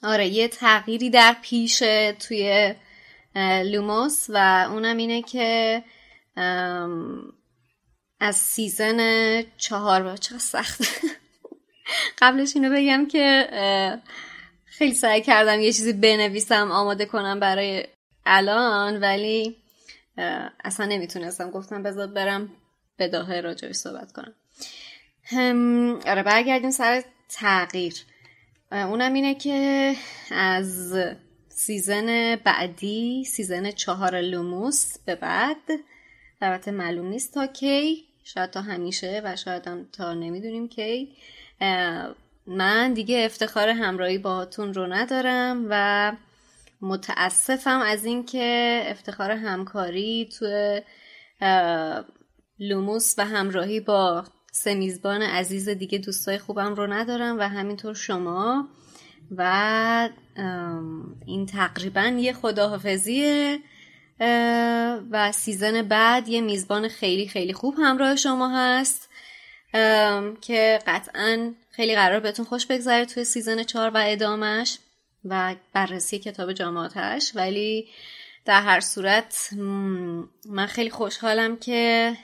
آره 0.02 0.26
یه 0.26 0.48
تغییری 0.48 1.10
در 1.10 1.36
پیشه 1.42 2.12
توی 2.12 2.74
لوموس 3.64 4.26
و 4.28 4.66
اونم 4.70 4.96
اینه 4.96 5.22
که 5.22 5.84
از 8.20 8.36
season 8.36 9.00
چهار 9.56 10.02
با 10.02 10.16
چقدر 10.16 10.38
سخت. 10.38 10.80
قبلش 12.20 12.56
اینو 12.56 12.76
بگم 12.76 13.06
که 13.06 13.48
خیلی 14.64 14.94
سعی 14.94 15.22
کردم 15.22 15.60
یه 15.60 15.72
چیزی 15.72 15.92
بنویسم 15.92 16.72
آماده 16.72 17.06
کنم 17.06 17.40
برای 17.40 17.86
الان 18.26 19.00
ولی 19.00 19.56
اصلا 20.64 20.86
نمی‌تونستم. 20.86 21.50
گفتم 21.50 21.82
بذار 21.82 22.06
برم 22.06 22.50
بداهه 22.96 23.40
راجعش 23.40 23.76
صحبت 23.76 24.12
کنم. 24.12 24.34
آره 26.06 26.22
برگردیم 26.22 26.70
سر 26.70 27.02
تغییر. 27.28 27.94
اونم 28.72 29.12
اینه 29.12 29.34
که 29.34 29.94
از 30.30 30.94
season 31.48 32.36
بعدی 32.36 33.24
season 33.24 33.70
چهار 33.70 34.20
لوموس 34.20 34.98
به 35.04 35.14
بعد 35.14 35.56
البته 36.40 36.70
معلوم 36.70 37.06
نیست 37.06 37.34
تا 37.34 37.46
کی 37.46 38.04
شاید 38.24 38.50
تا 38.50 38.60
همیشه 38.60 39.22
و 39.24 39.36
شاید 39.36 39.68
هم 39.68 39.88
تا 39.92 40.14
نمی‌دونیم 40.14 40.68
کی. 40.68 41.16
من 42.46 42.92
دیگه 42.92 43.24
افتخار 43.24 43.68
همراهی 43.68 44.18
باهاتون 44.18 44.74
رو 44.74 44.86
ندارم 44.86 45.66
و 45.70 46.12
متاسفم 46.80 47.80
از 47.80 48.04
اینکه 48.04 48.82
افتخار 48.86 49.30
همکاری 49.30 50.28
تو 50.38 50.80
لوموس 52.58 53.14
و 53.18 53.24
همراهی 53.24 53.80
با 53.80 54.24
سه 54.62 54.74
میزبان 54.74 55.22
عزیز 55.22 55.68
دیگه 55.68 55.98
دوستای 55.98 56.38
خوبم 56.38 56.74
رو 56.74 56.86
ندارم 56.86 57.38
و 57.38 57.42
همینطور 57.42 57.94
شما 57.94 58.68
و 59.36 60.08
این 61.26 61.46
تقریبا 61.46 62.02
یه 62.02 62.32
خداحافظیه 62.32 63.58
و 65.10 65.32
season 65.32 65.82
بعد 65.82 66.28
یه 66.28 66.40
میزبان 66.40 66.88
خیلی 66.88 67.28
خیلی 67.28 67.52
خوب 67.52 67.74
همراه 67.78 68.16
شما 68.16 68.48
هست 68.56 69.10
که 70.40 70.78
قطعا 70.86 71.54
خیلی 71.70 71.94
قرار 71.94 72.20
بهتون 72.20 72.44
خوش 72.44 72.66
بگذره 72.66 73.04
توی 73.04 73.24
season 73.24 73.62
چهار 73.62 73.90
و 73.90 74.02
ادامش 74.06 74.78
و 75.24 75.54
بررسی 75.72 76.18
کتاب 76.18 76.52
جامعاتش. 76.52 77.32
ولی 77.34 77.88
در 78.44 78.62
هر 78.62 78.80
صورت 78.80 79.50
من 80.46 80.66
خیلی 80.66 80.90
خوشحالم 80.90 81.56
که 81.56 82.16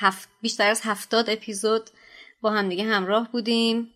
هفت 0.00 0.28
بیشتر 0.42 0.70
از 0.70 0.80
هفتاد 0.84 1.30
اپیزود 1.30 1.90
با 2.40 2.50
هم 2.50 2.68
دیگه 2.68 2.84
همراه 2.84 3.32
بودیم. 3.32 3.90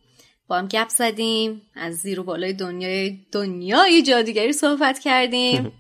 با 0.48 0.58
هم 0.58 0.68
گپ 0.68 0.88
زدیم. 0.88 1.62
از 1.74 1.94
زیر 1.94 2.20
و 2.20 2.24
بالای 2.24 2.52
دنیای 2.52 3.18
دنیای 3.32 4.02
جادوگری 4.02 4.52
صحبت 4.52 4.98
کردیم. 4.98 5.72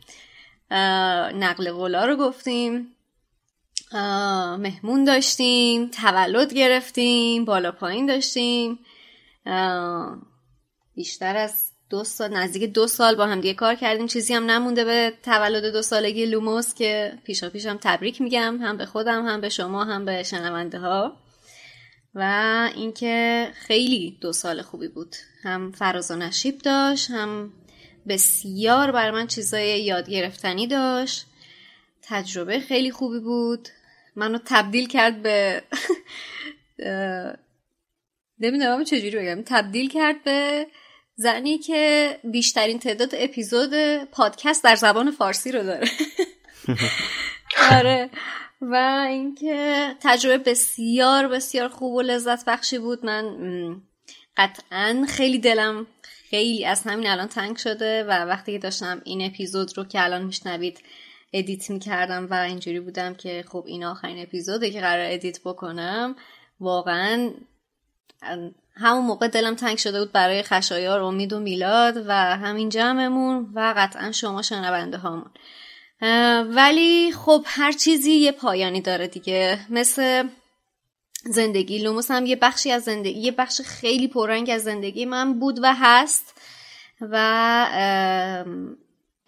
نقل 1.44 1.72
قولا 1.72 2.04
رو 2.04 2.16
گفتیم. 2.16 2.94
مهمون 4.58 5.04
داشتیم. 5.04 5.88
تولد 5.88 6.54
گرفتیم. 6.54 7.44
بالا 7.44 7.72
پایین 7.72 8.06
داشتیم. 8.06 8.78
بیشتر 10.94 11.36
از 11.36 11.71
دو 11.92 12.04
سال 12.04 12.32
نزدیک 12.36 12.72
دو 12.72 12.86
سال 12.86 13.14
با 13.14 13.26
هم 13.26 13.40
دیگه 13.40 13.54
کار 13.54 13.74
کردیم. 13.74 14.06
چیزی 14.06 14.34
هم 14.34 14.50
نمونده 14.50 14.84
به 14.84 15.12
تولد 15.22 15.72
دو 15.72 15.82
سالگی 15.82 16.26
لوموس 16.26 16.74
که 16.74 17.12
پیشا 17.24 17.50
پیشم 17.50 17.78
تبریک 17.82 18.20
میگم. 18.20 18.58
هم 18.62 18.76
به 18.76 18.86
خودم 18.86 19.26
هم 19.26 19.40
به 19.40 19.48
شما 19.48 19.84
هم 19.84 20.04
به 20.04 20.22
شنونده 20.22 20.78
ها 20.78 21.16
و 22.14 22.22
اینکه 22.74 23.48
خیلی 23.54 24.18
دو 24.20 24.32
سال 24.32 24.62
خوبی 24.62 24.88
بود. 24.88 25.16
هم 25.42 25.72
فراز 25.72 26.10
و 26.10 26.16
نشیب 26.16 26.58
داشت 26.58 27.10
هم 27.10 27.52
بسیار 28.08 28.92
بر 28.92 29.10
من 29.10 29.26
چیزای 29.26 29.82
یاد 29.82 30.10
گرفتنی 30.10 30.66
داشت. 30.66 31.26
تجربه 32.02 32.60
خیلی 32.60 32.90
خوبی 32.90 33.20
بود. 33.20 33.68
منو 34.16 34.38
تبدیل 34.44 34.88
کرد 34.88 35.22
به 35.22 35.62
نمی‌دونم 38.42 38.84
چجوری 38.84 39.16
بگم. 39.16 39.42
تبدیل 39.46 39.88
کرد 39.88 40.24
به 40.24 40.66
زنی 41.14 41.58
که 41.58 42.18
بیشترین 42.24 42.78
تعداد 42.78 43.10
اپیزود 43.14 43.74
پادکست 44.04 44.64
در 44.64 44.76
زبان 44.76 45.10
فارسی 45.10 45.52
رو 45.52 45.62
داره. 45.62 45.88
آره. 47.72 48.10
و 48.60 49.04
اینکه 49.08 49.88
تجربه 50.00 50.38
بسیار 50.38 51.28
بسیار 51.28 51.68
خوب 51.68 51.94
و 51.94 52.02
لذت 52.02 52.44
بخشی 52.44 52.78
بود. 52.78 53.06
من 53.06 53.36
قطعا 54.36 55.06
خیلی 55.08 55.38
دلم 55.38 55.86
خیلی 56.30 56.64
از 56.64 56.82
همین 56.82 57.06
الان 57.06 57.28
تنگ 57.28 57.56
شده 57.56 58.04
و 58.04 58.10
وقتی 58.10 58.52
که 58.52 58.58
داشتم 58.58 59.00
این 59.04 59.22
اپیزود 59.26 59.78
رو 59.78 59.84
که 59.84 60.04
الان 60.04 60.24
میشنوید 60.24 60.80
edit 61.32 61.70
می‌کردم 61.70 62.26
و 62.30 62.34
اینجوری 62.34 62.80
بودم 62.80 63.14
که 63.14 63.44
خب 63.48 63.64
این 63.66 63.84
آخرین 63.84 64.22
اپیزوده 64.22 64.70
که 64.70 64.80
قرار 64.80 65.06
edit 65.10 65.40
بکنم 65.44 66.16
واقعا 66.60 67.30
همون 68.74 69.04
موقع 69.04 69.28
دلم 69.28 69.54
تنگ 69.54 69.78
شده 69.78 70.00
بود 70.00 70.12
برای 70.12 70.42
خشایار 70.42 71.00
امید 71.00 71.32
و 71.32 71.40
میلاد 71.40 72.04
و 72.06 72.12
همین 72.14 72.68
جمعمون 72.68 73.52
و 73.54 73.74
قطعا 73.76 74.12
شما 74.12 74.42
شنونده 74.42 74.98
هامون. 74.98 75.30
ولی 76.54 77.12
خب 77.12 77.44
هر 77.46 77.72
چیزی 77.72 78.12
یه 78.12 78.32
پایانی 78.32 78.80
داره 78.80 79.06
دیگه. 79.06 79.66
مثل 79.70 80.28
زندگی. 81.24 81.78
لوموس 81.78 82.10
هم 82.10 82.26
یه 82.26 82.36
بخشی 82.36 82.70
از 82.70 82.82
زندگی 82.82 83.20
یه 83.20 83.32
بخش 83.32 83.60
خیلی 83.60 84.08
پررنگ 84.08 84.50
از 84.50 84.62
زندگی 84.62 85.04
من 85.04 85.38
بود 85.38 85.58
و 85.62 85.74
هست. 85.74 86.34
و 87.00 87.16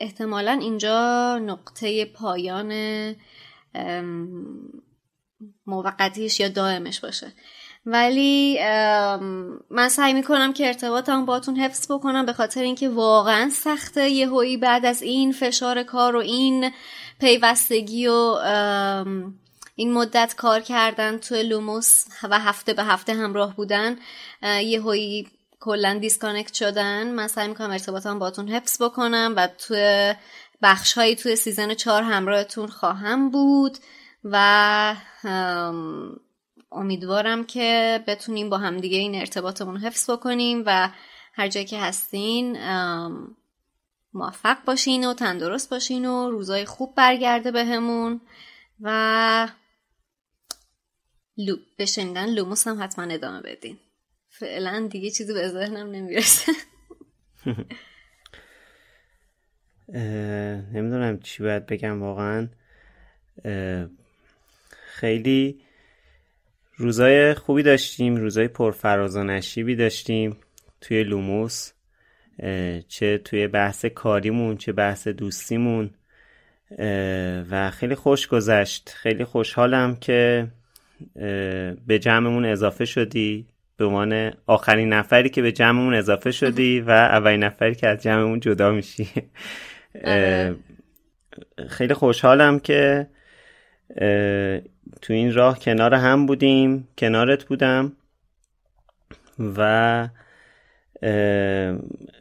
احتمالا 0.00 0.52
اینجا 0.52 1.38
نقطه 1.38 2.04
پایان 2.04 2.72
موقتیش 5.66 6.40
یا 6.40 6.48
دائمش 6.48 7.00
باشه. 7.00 7.32
ولی 7.86 8.58
من 9.70 9.88
سعی 9.90 10.12
می‌کنم 10.12 10.52
که 10.52 10.66
ارتباطم 10.66 11.24
باتون 11.24 11.56
حفظ 11.56 11.92
بکنم 11.92 12.26
به 12.26 12.32
خاطر 12.32 12.62
اینکه 12.62 12.88
واقعا 12.88 13.50
سخته 13.50 14.10
یه 14.10 14.28
هویی 14.28 14.56
بعد 14.56 14.86
از 14.86 15.02
این 15.02 15.32
فشار 15.32 15.82
کار 15.82 16.16
و 16.16 16.18
این 16.18 16.72
پیوستگی 17.20 18.06
و 18.06 18.12
این 19.76 19.92
مدت 19.92 20.34
کار 20.36 20.60
کردن 20.60 21.18
توی 21.18 21.42
لوموس 21.42 22.04
و 22.22 22.38
هفته 22.40 22.74
به 22.74 22.84
هفته 22.84 23.14
همراه 23.14 23.56
بودن 23.56 23.96
یهویی 24.42 25.28
کلا 25.60 25.98
disconnect 26.00 26.54
شدن. 26.54 27.10
من 27.10 27.28
سعی 27.28 27.48
می‌کنم 27.48 27.70
ارتباطم 27.70 28.18
باتون 28.18 28.48
حفظ 28.48 28.82
بکنم 28.82 29.34
و 29.36 29.48
توی 29.58 30.14
بخش 30.62 30.92
هایی 30.92 31.16
توی 31.16 31.36
season 31.36 31.74
چهار 31.74 32.02
همراهتون 32.02 32.68
خواهم 32.68 33.30
بود 33.30 33.78
و 34.24 34.94
امیدوارم 36.74 37.44
که 37.44 38.00
بتونیم 38.06 38.50
با 38.50 38.58
همدیگه 38.58 38.98
این 38.98 39.14
ارتباطمون 39.14 39.76
حفظ 39.76 40.10
بکنیم 40.10 40.62
و 40.66 40.90
هر 41.32 41.48
جایی 41.48 41.66
که 41.66 41.80
هستین 41.80 42.56
موفق 44.14 44.64
باشین 44.64 45.06
و 45.06 45.14
تندرست 45.14 45.70
باشین 45.70 46.06
و 46.06 46.30
روزای 46.30 46.64
خوب 46.64 46.94
برگرده 46.94 47.50
بهمون 47.50 48.20
و 48.80 49.48
لو... 51.36 51.56
به 51.76 51.86
لوموس 52.26 52.68
هم 52.68 52.82
حتما 52.82 53.04
ادامه 53.04 53.40
بدین. 53.40 53.78
فعلا 54.28 54.88
دیگه 54.90 55.10
چیزی 55.10 55.32
به 55.32 55.48
ذهنم 55.48 55.90
نمی‌رسه. 55.90 56.52
نمی‌دونم 60.72 61.20
چی 61.20 61.42
باید 61.42 61.66
بگم 61.66 62.02
واقعا. 62.02 62.48
خیلی 64.70 65.63
روزای 66.76 67.34
خوبی 67.34 67.62
داشتیم 67.62 68.16
روزای 68.16 68.48
پرفراز 68.48 69.16
و 69.16 69.24
نشیبی 69.24 69.76
داشتیم 69.76 70.36
توی 70.80 71.02
لوموس 71.02 71.72
چه 72.88 73.18
توی 73.18 73.48
بحث 73.48 73.84
کاریمون 73.84 74.56
چه 74.56 74.72
بحث 74.72 75.08
دوستیمون 75.08 75.90
و 77.50 77.70
خیلی 77.70 77.94
خوش 77.94 78.28
گذشت. 78.28 78.88
خیلی 78.88 79.24
خوشحالم 79.24 79.96
که 79.96 80.46
به 81.86 81.98
جمعمون 81.98 82.44
اضافه 82.44 82.84
شدی. 82.84 83.46
به 83.76 83.84
عنوان 83.84 84.32
آخرین 84.46 84.92
نفری 84.92 85.28
که 85.30 85.42
به 85.42 85.52
جمعمون 85.52 85.94
اضافه 85.94 86.30
شدی 86.30 86.80
و 86.86 86.90
اولین 86.90 87.44
نفری 87.44 87.74
که 87.74 87.88
از 87.88 88.02
جمعمون 88.02 88.40
جدا 88.40 88.72
میشی. 88.72 89.08
آره. 90.04 90.54
خیلی 91.68 91.94
خوشحالم 91.94 92.58
که 92.58 93.06
تو 95.04 95.12
این 95.12 95.34
راه 95.34 95.58
کنار 95.58 95.94
هم 95.94 96.26
بودیم 96.26 96.88
کنارت 96.98 97.44
بودم 97.44 97.92
و 99.56 100.08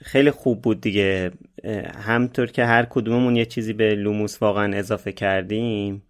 خیلی 0.02 0.32
خوب 0.32 0.62
بود 0.62 0.82
دیگه. 0.82 1.32
همطور 1.96 2.46
که 2.46 2.66
هر 2.66 2.86
کدوممون 2.86 3.36
یه 3.36 3.46
چیزی 3.46 3.74
به 3.74 3.96
لوموس 3.96 4.42
واقعا 4.42 4.78
اضافه 4.78 5.12
کردیم 5.12 6.04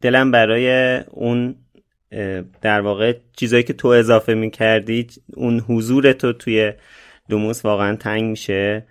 دلم 0.00 0.30
برای 0.30 0.98
اون 0.98 1.56
در 2.60 2.80
واقع 2.80 3.18
چیزایی 3.36 3.62
که 3.62 3.72
تو 3.72 3.88
اضافه 3.88 4.34
می‌کردی 4.34 5.06
اون 5.34 5.60
حضور 5.60 6.12
تو 6.12 6.32
توی 6.32 6.72
لوموس 7.28 7.64
واقعا 7.64 7.96
تنگ 7.96 8.24
میشه. 8.24 8.86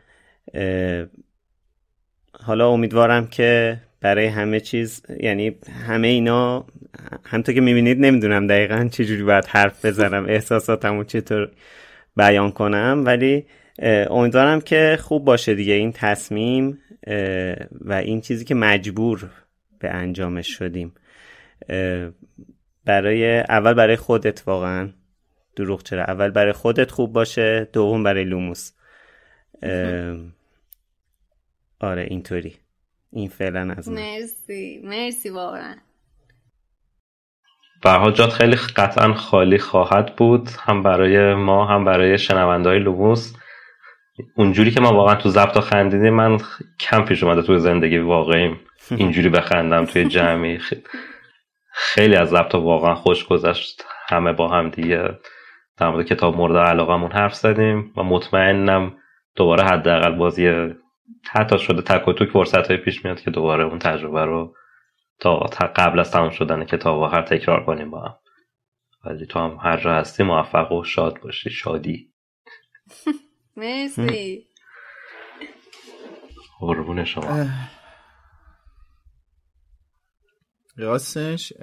حالا 2.33 2.69
امیدوارم 2.69 3.27
که 3.27 3.81
برای 4.01 4.25
همه 4.25 4.59
چیز 4.59 5.03
یعنی 5.19 5.57
همه 5.87 6.07
اینا 6.07 6.65
همطور 7.25 7.55
که 7.55 7.61
می‌بینید 7.61 7.99
نمی‌دونم 7.99 8.47
دقیقا 8.47 8.87
چجوری 8.91 9.23
باید 9.23 9.45
حرف 9.45 9.85
بزنم 9.85 10.25
احساساتمو 10.25 11.03
چطور 11.03 11.51
بیان 12.15 12.51
کنم 12.51 13.03
ولی 13.05 13.45
امیدوارم 14.09 14.61
که 14.61 14.97
خوب 15.01 15.25
باشه 15.25 15.55
دیگه 15.55 15.73
این 15.73 15.91
تصمیم 15.91 16.79
و 17.81 17.93
این 17.93 18.21
چیزی 18.21 18.45
که 18.45 18.55
مجبور 18.55 19.29
به 19.79 19.89
انجامش 19.89 20.47
شدیم. 20.47 20.93
برای 22.85 23.39
اول 23.39 23.73
برای 23.73 23.95
خودت 23.95 24.43
واقعا 24.47 24.89
دروغ 25.55 25.83
چرا؟ 25.83 26.03
اول 26.03 26.29
برای 26.29 26.51
خودت 26.51 26.91
خوب 26.91 27.13
باشه 27.13 27.69
دوم 27.73 28.03
برای 28.03 28.23
لوموس. 28.23 28.71
آره 31.79 32.03
اینطوری. 32.07 32.55
این 33.13 33.29
فعلا 33.29 33.73
از 33.77 33.89
من. 33.89 33.95
مرسی 33.95 34.81
مرسی 34.83 35.29
واقعا. 35.29 35.75
برها 37.83 38.11
جات 38.11 38.29
خیلی 38.29 38.55
قطعا 38.55 39.13
خالی 39.13 39.57
خواهد 39.57 40.15
بود 40.15 40.49
هم 40.59 40.83
برای 40.83 41.33
ما 41.33 41.65
هم 41.65 41.85
برای 41.85 42.17
شنونده 42.17 42.69
های 42.69 42.79
لوموس. 42.79 43.33
اونجوری 44.35 44.71
که 44.71 44.81
ما 44.81 44.93
واقعا 44.93 45.15
تو 45.15 45.29
ضبط 45.29 45.59
خندیدیم 45.59 46.13
من 46.13 46.37
کم 46.79 47.05
پیش 47.05 47.23
اومده 47.23 47.41
توی 47.41 47.59
زندگی 47.59 47.97
واقعیم. 47.97 48.59
اینجوری 48.97 49.29
بخندم 49.29 49.85
توی 49.85 50.05
جمعی. 50.05 50.59
خیلی 51.73 52.15
از 52.15 52.29
ضبط 52.29 52.55
واقعا 52.55 52.95
خوش 52.95 53.25
گذشت 53.25 53.85
همه 54.09 54.33
با 54.33 54.47
هم 54.47 54.69
دیگه. 54.69 55.19
در 55.77 55.89
مورد 55.89 56.05
کتاب 56.05 56.35
مورد 56.35 56.57
علاقمون 56.57 57.11
حرف 57.11 57.33
زدیم 57.33 57.93
و 57.97 58.03
مطمئنم 58.03 58.93
دوباره 59.35 59.63
حداقل 59.63 60.15
بازی 60.15 60.71
حتی 61.31 61.59
شده 61.59 61.81
تک 61.81 62.07
و 62.07 62.13
توک 62.13 62.29
فرصت 62.29 62.67
های 62.67 62.77
پیش 62.77 63.05
میاد 63.05 63.21
که 63.21 63.31
دوباره 63.31 63.63
اون 63.63 63.79
تجربه 63.79 64.25
رو 64.25 64.55
تا 65.19 65.37
قبل 65.75 65.99
از 65.99 66.11
تمام 66.11 66.29
شدن 66.29 66.65
کتاب 66.65 67.13
هر 67.13 67.21
تکرار 67.21 67.65
کنیم 67.65 67.91
با 67.91 68.01
هم. 68.01 68.15
ولی 69.05 69.25
تو 69.25 69.39
هم 69.39 69.57
هر 69.61 69.77
جا 69.77 69.93
هستی 69.93 70.23
موفق 70.23 70.71
و 70.71 70.83
شاد 70.83 71.19
باشی 71.19 71.49
شادی. 71.49 72.13
مرسی. 73.57 74.47
قربون 76.59 77.03
شما. 77.03 77.45
راستش 80.77 81.53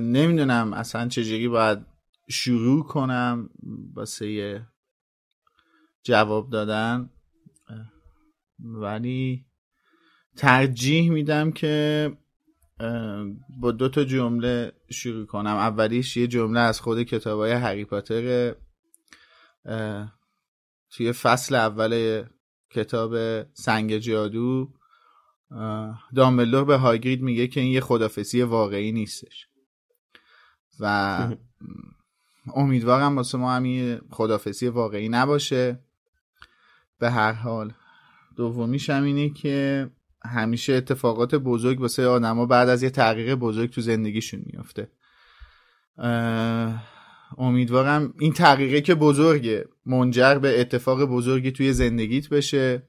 نمی‌دونم 0.00 0.72
اصلا 0.72 1.08
چجوری 1.08 1.48
باید 1.48 1.78
شروع 2.28 2.84
کنم 2.84 3.50
واسه 3.94 4.60
جواب 6.06 6.50
دادن. 6.50 7.10
ولی 8.58 9.46
ترجیح 10.36 11.10
میدم 11.10 11.52
که 11.52 12.12
با 13.60 13.70
دو 13.70 13.88
تا 13.88 14.04
جمله 14.04 14.72
شروع 14.90 15.26
کنم. 15.26 15.56
اولیش 15.56 16.16
یه 16.16 16.26
جمله 16.26 16.60
از 16.60 16.80
خود 16.80 17.02
کتاب 17.02 17.40
های 17.40 17.52
هری 17.52 17.84
پاتر 17.84 18.54
توی 20.90 21.12
فصل 21.12 21.54
اول 21.54 22.24
کتاب 22.70 23.42
سنگ 23.52 23.98
جادو. 23.98 24.72
دامبلدور 26.16 26.64
به 26.64 26.76
هاگرید 26.76 27.22
میگه 27.22 27.46
که 27.46 27.60
این 27.60 27.72
یه 27.72 27.80
خدافسی 27.80 28.42
واقعی 28.42 28.92
نیستش. 28.92 29.48
و 30.80 31.18
امیدوارم 32.54 33.16
واسه 33.16 33.38
ما 33.38 33.52
همین 33.52 34.00
خدافسی 34.10 34.68
واقعی 34.68 35.08
نباشه. 35.08 35.85
به 36.98 37.10
هر 37.10 37.32
حال. 37.32 37.72
دومیش 38.36 38.90
هم 38.90 39.02
اینه 39.02 39.30
که 39.30 39.86
همیشه 40.24 40.72
اتفاقات 40.72 41.34
بزرگ 41.34 41.80
واسه 41.80 42.06
آدما 42.06 42.46
بعد 42.46 42.68
از 42.68 42.82
یه 42.82 42.90
تغییر 42.90 43.34
بزرگ 43.34 43.70
تو 43.70 43.80
زندگیشون 43.80 44.42
میافته. 44.46 44.88
امیدوارم 47.38 48.14
این 48.18 48.32
تغییره 48.32 48.80
که 48.80 48.94
بزرگه 48.94 49.68
منجر 49.86 50.38
به 50.38 50.60
اتفاق 50.60 51.04
بزرگی 51.04 51.52
توی 51.52 51.72
زندگیت 51.72 52.28
بشه. 52.28 52.82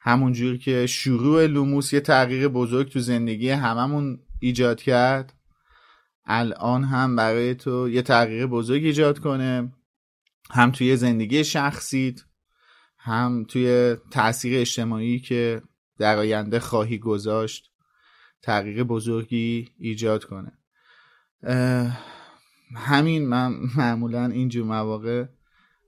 همونجور 0.00 0.56
که 0.56 0.86
شروع 0.86 1.46
لوموس 1.46 1.92
یه 1.92 2.00
تغییر 2.00 2.48
بزرگ 2.48 2.88
تو 2.88 3.00
زندگی 3.00 3.50
هممون 3.50 4.20
ایجاد 4.40 4.82
کرد 4.82 5.32
الان 6.24 6.84
هم 6.84 7.16
برای 7.16 7.54
تو 7.54 7.88
یه 7.88 8.02
تغییر 8.02 8.46
بزرگ 8.46 8.84
ایجاد 8.84 9.18
کنه. 9.18 9.72
هم 10.50 10.70
توی 10.70 10.96
زندگی 10.96 11.44
شخصیت 11.44 12.20
هم 13.06 13.44
توی 13.48 13.96
تاثیر 14.10 14.60
اجتماعی 14.60 15.18
که 15.18 15.62
در 15.98 16.18
آینده 16.18 16.60
خواهی 16.60 16.98
گذاشت 16.98 17.70
تغییر 18.42 18.84
بزرگی 18.84 19.68
ایجاد 19.78 20.24
کنه. 20.24 20.52
همین 22.76 23.28
من 23.28 23.54
معمولا 23.76 24.26
اینجور 24.26 24.66
مواقع 24.66 25.24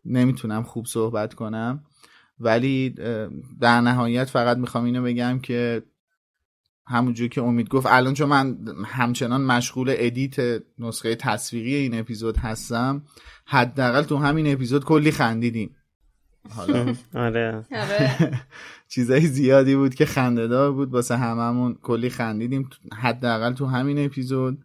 نمی‌تونم 0.05 0.63
خوب 0.63 0.87
صحبت 0.87 1.35
کنم 1.35 1.85
ولی 2.41 2.91
در 3.61 3.81
نهایت 3.81 4.31
فقط 4.31 4.57
می‌خوام 4.57 4.85
اینو 4.85 5.03
بگم 5.03 5.39
که 5.39 5.83
همونجور 6.87 7.29
که 7.29 7.43
امید 7.43 7.69
گفت 7.69 7.87
الان 7.87 8.15
چون 8.15 8.29
من 8.29 8.59
همچنان 8.87 9.41
مشغول 9.41 9.95
ادیت 9.97 10.63
نسخه 10.79 11.15
تصویری 11.15 11.75
این 11.75 11.99
اپیزود 11.99 12.37
هستم 12.37 13.03
حداقل 13.45 14.03
تو 14.03 14.17
همین 14.17 14.53
اپیزود 14.53 14.85
کلی 14.85 15.11
خندیدیم. 15.11 15.75
حالا. 16.57 16.95
آره, 17.15 17.65
آره. 17.73 18.31
چیزای 18.89 19.27
زیادی 19.27 19.77
بود 19.77 19.95
که 19.95 20.07
خندهدار 20.07 20.73
بود. 20.73 20.93
واسه 20.93 21.17
هممون 21.17 21.75
کلی 21.83 22.11
خندیدیم. 22.11 22.71
حداقل 22.93 23.53
تو 23.53 23.67
همین 23.67 24.05
اپیزود. 24.05 24.65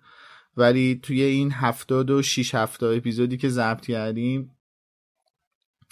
ولی 0.57 0.99
توی 1.03 1.21
این 1.21 1.51
هفتاد 1.51 2.09
و 2.09 2.21
شیش 2.21 2.55
هفته 2.55 2.85
اپیزودی 2.85 3.37
که 3.37 3.49
ضبط 3.49 3.85
کردیم 3.85 4.51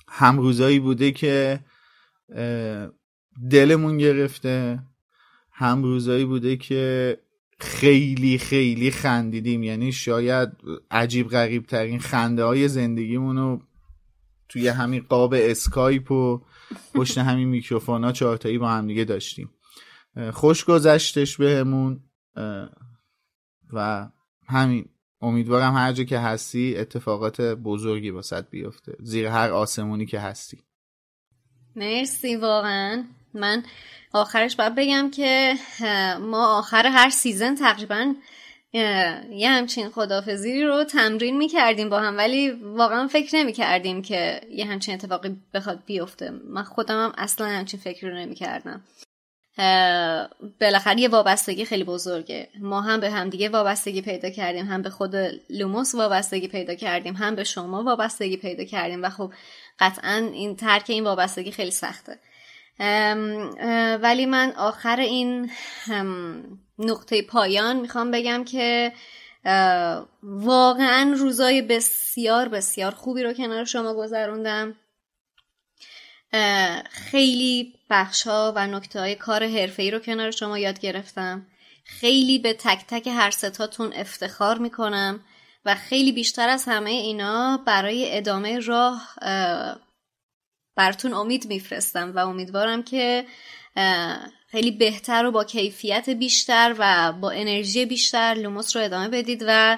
هم 0.08 0.38
روزایی 0.38 0.80
بوده 0.80 1.12
که 1.12 1.60
دلمون 3.50 3.98
گرفته. 3.98 4.84
هم 5.52 5.84
روزایی 5.84 6.26
بوده 6.26 6.58
که 6.58 7.18
خیلی 7.60 8.38
خیلی 8.38 8.92
خندیدیم. 8.92 9.64
یعنی 9.64 9.92
شاید 9.92 10.50
عجیب 10.92 11.28
غریب 11.28 11.66
ترین 11.66 12.00
خنده 12.00 12.44
های 12.44 12.68
زندگیمون 12.68 13.38
رو 13.38 13.62
توی 14.52 14.68
همین 14.68 15.06
قاب 15.10 15.34
اسکایپ 15.38 16.12
و 16.12 16.42
پشت 16.94 17.18
همین 17.18 17.48
میکروفون 17.48 18.04
ها 18.04 18.12
چهارتایی 18.12 18.58
با 18.58 18.70
هم 18.70 18.88
دیگه 18.88 19.04
داشتیم. 19.04 19.54
خوش 20.34 20.66
گذشتش 20.66 21.38
بهمون. 21.38 22.04
و 23.74 24.10
همین 24.48 24.90
امیدوارم 25.22 25.76
هر 25.76 25.94
جا 25.94 26.04
که 26.04 26.20
هستی 26.20 26.78
اتفاقات 26.78 27.42
بزرگی 27.42 28.10
واسط 28.10 28.50
بیفته. 28.50 28.96
زیر 29.00 29.28
هر 29.28 29.52
آسمونی 29.52 30.06
که 30.06 30.20
هستی. 30.20 30.64
مرسی 31.76 32.36
واقعا. 32.36 33.04
من 33.34 33.64
آخرش 34.14 34.56
باید 34.56 34.76
بگم 34.76 35.12
که 35.12 35.54
ما 36.22 36.58
آخر 36.58 36.88
هر 36.88 37.10
سیزن 37.10 37.56
تقریبا 37.56 38.14
یه 38.74 39.50
همچین 39.50 39.90
خدافزی 39.90 40.64
رو 40.64 40.84
تمرین 40.84 41.38
می‌کردیم 41.38 41.90
با 41.90 42.00
هم 42.00 42.18
ولی 42.18 42.50
واقعا 42.50 43.08
فکر 43.08 43.36
نمی‌کردیم 43.36 44.02
که 44.02 44.42
یه 44.52 44.66
همچین 44.66 44.94
اتفاقی 44.94 45.38
بخواد 45.54 45.80
بیفته. 45.86 46.30
من 46.30 46.64
خودم 46.64 47.04
هم 47.04 47.14
اصلا 47.18 47.48
همچین 47.48 47.80
فکر 47.80 48.08
رو 48.08 48.18
نمی‌کردم. 48.18 48.82
بالاخره 50.62 51.00
یه 51.00 51.10
وابستگی 51.10 51.66
خیلی 51.66 51.84
بزرگه. 51.84 52.50
ما 52.60 52.82
هم 52.82 53.00
به 53.00 53.12
همدیگه 53.12 53.50
وابستگی 53.50 54.02
پیدا 54.02 54.30
کردیم 54.30 54.66
هم 54.66 54.82
به 54.82 54.90
خود 54.90 55.16
لوموس 55.50 55.96
وابستگی 55.96 56.48
پیدا 56.48 56.76
کردیم 56.76 57.14
هم 57.14 57.36
به 57.36 57.44
شما 57.44 57.84
وابستگی 57.84 58.38
پیدا 58.38 58.64
کردیم. 58.64 59.04
و 59.04 59.10
خب 59.10 59.34
قطعا 59.80 60.30
این 60.34 60.56
ترک 60.56 60.86
این 60.88 61.04
وابستگی 61.04 61.52
خیلی 61.52 61.72
سخته. 61.72 62.20
ولی 64.02 64.26
من 64.26 64.54
آخر 64.58 65.00
این 65.00 65.52
نقطه 66.82 67.22
پایان 67.22 67.76
می‌خوام 67.76 68.12
بگم 68.12 68.44
که 68.44 68.94
واقعا 70.24 71.14
روزای 71.18 71.62
بسیار 71.62 72.48
بسیار 72.48 72.92
خوبی 72.92 73.24
رو 73.24 73.34
کنار 73.34 73.66
شما 73.66 73.94
گذروندم. 73.94 74.76
خیلی 76.90 77.74
بخش 77.90 78.28
و 78.28 78.68
نکته 78.68 79.00
های 79.00 79.16
کار 79.16 79.48
حرفه‌ای 79.48 79.90
رو 79.90 80.00
کنار 80.00 80.32
شما 80.32 80.60
یاد 80.60 80.80
گرفتم. 80.80 81.48
خیلی 81.86 82.40
به 82.40 82.54
تک 82.54 82.86
تک 82.88 83.08
هر 83.08 83.32
سه‌تاتون 83.32 83.94
افتخار 83.94 84.58
می‌کنم 84.58 85.24
و 85.66 85.76
خیلی 85.76 86.12
بیشتر 86.12 86.50
از 86.50 86.66
همه 86.66 86.90
اینا 86.90 87.64
برای 87.66 88.18
ادامه 88.18 88.60
راه 88.60 89.16
براتون 90.76 91.14
امید 91.14 91.48
میفرستم 91.48 92.12
و 92.16 92.20
امیدوارم 92.20 92.84
که 92.84 93.26
خیلی 94.52 94.72
بهتر 94.72 95.26
و 95.26 95.32
با 95.32 95.44
کیفیت 95.44 96.10
بیشتر 96.10 96.76
و 96.80 97.14
با 97.14 97.32
انرژی 97.32 97.86
بیشتر 97.86 98.34
لوموس 98.34 98.76
رو 98.76 98.84
ادامه 98.84 99.08
بدید 99.08 99.44
و 99.48 99.78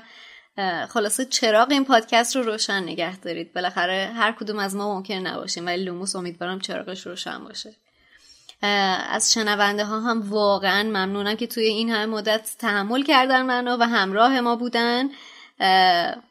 خلاصه 0.90 1.26
چراغ 1.26 1.72
این 1.72 1.86
پادکست 1.86 2.36
رو 2.36 2.44
روشن 2.44 2.84
نگه 2.84 3.18
دارید. 3.18 3.54
بالاخره 3.54 4.12
هر 4.16 4.32
کدوم 4.32 4.60
از 4.60 4.76
ما 4.76 4.96
ممکن 4.96 5.14
نباشیم 5.14 5.66
ولی 5.66 5.84
لوموس 5.84 6.16
امیدوارم 6.16 6.60
چراغش 6.60 7.08
روشن 7.08 7.44
باشه. 7.44 7.76
از 9.12 9.34
شنونده 9.34 9.86
ها 9.86 10.00
هم 10.00 10.30
واقعا 10.30 10.84
ممنونم 10.84 11.36
که 11.36 11.48
توی 11.48 11.64
این 11.64 11.90
همه 11.90 12.06
مدت 12.06 12.56
تحمل 12.60 13.04
کردن 13.04 13.42
منو 13.42 13.78
و 13.80 13.84
همراه 13.84 14.42
ما 14.42 14.56
بودن. 14.56 15.10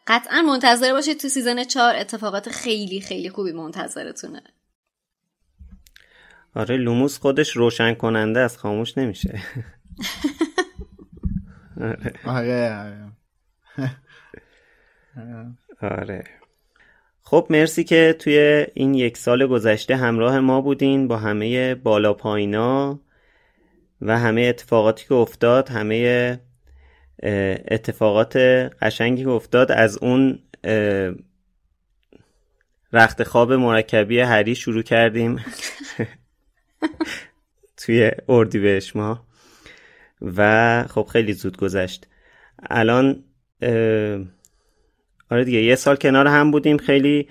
قطعا 0.07 0.43
منتظر 0.43 0.93
باشید 0.93 1.21
تو 1.21 1.29
season 1.29 1.65
چهار 1.65 1.97
اتفاقات 1.97 2.49
خیلی 2.49 3.01
خیلی 3.01 3.31
خوبی 3.31 3.53
منتظرتونه. 3.53 4.43
آره 6.55 6.77
لوموس 6.77 7.19
خودش 7.19 7.57
روشن 7.57 7.95
کننده‌ست 7.95 8.59
خاموش 8.59 8.99
نمیشه. 8.99 9.39
آره 12.27 12.77
آره. 12.77 13.13
آره. 16.01 16.25
خب 17.23 17.47
مرسی 17.51 17.85
که 17.85 18.17
توی 18.19 18.67
این 18.75 18.95
یک 18.95 19.17
سال 19.17 19.47
گذشته 19.47 19.97
همراه 19.97 20.41
ما 20.41 20.61
بودین 20.61 21.09
با 21.09 21.17
همه 21.17 21.75
بالا 21.75 22.15
پایینا 22.15 23.01
و 24.01 24.19
همه 24.19 24.43
اتفاقاتی 24.43 25.07
که 25.07 25.15
افتاد 25.15 25.69
همه 25.69 26.41
اتفاقات 27.69 28.37
قشنگی 28.83 29.23
که 29.23 29.31
افتاد. 29.31 29.73
از 29.73 29.99
اون 29.99 30.39
رخت 32.93 33.23
خواب 33.23 33.53
مرکبی 33.53 34.21
هری 34.21 34.55
شروع 34.55 34.83
کردیم. 34.83 35.45
توی 37.77 38.11
اردیبهشت 38.29 38.97
ما. 38.97 39.27
و 40.23 40.85
خب 40.89 41.09
خیلی 41.13 41.33
زود 41.33 41.57
گذشت. 41.57 42.07
الان 42.71 43.25
آره 45.31 45.45
دیگه 45.45 45.63
یه 45.63 45.75
سال 45.75 45.97
کنار 45.97 46.27
هم 46.27 46.51
بودیم 46.51 46.77
خیلی 46.77 47.29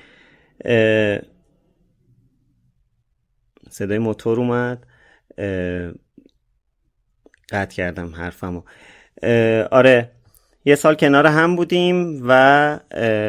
صدای 3.69 3.99
موتور 3.99 4.39
اومد. 4.39 4.87
قطع 7.51 7.75
کردم 7.75 8.15
حرفمو. 8.15 8.63
آره 9.71 10.11
یه 10.65 10.75
سال 10.75 10.95
کنار 10.95 11.27
هم 11.27 11.55
بودیم 11.55 12.23
و 12.27 12.79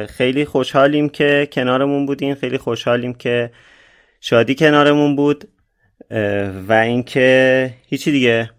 خیلی 0.09 0.44
خوشحالیم 0.44 1.09
که 1.09 1.49
کنارمون 1.52 2.07
بودیم 2.07 2.34
خیلی 2.34 2.59
خوشحالیم 2.59 3.15
که 3.15 3.52
شادی 4.20 4.55
کنارمون 4.55 5.17
بود. 5.17 5.49
و 6.68 6.73
اینکه 6.73 7.74
هیچی 7.86 8.12
دیگه. 8.12 8.50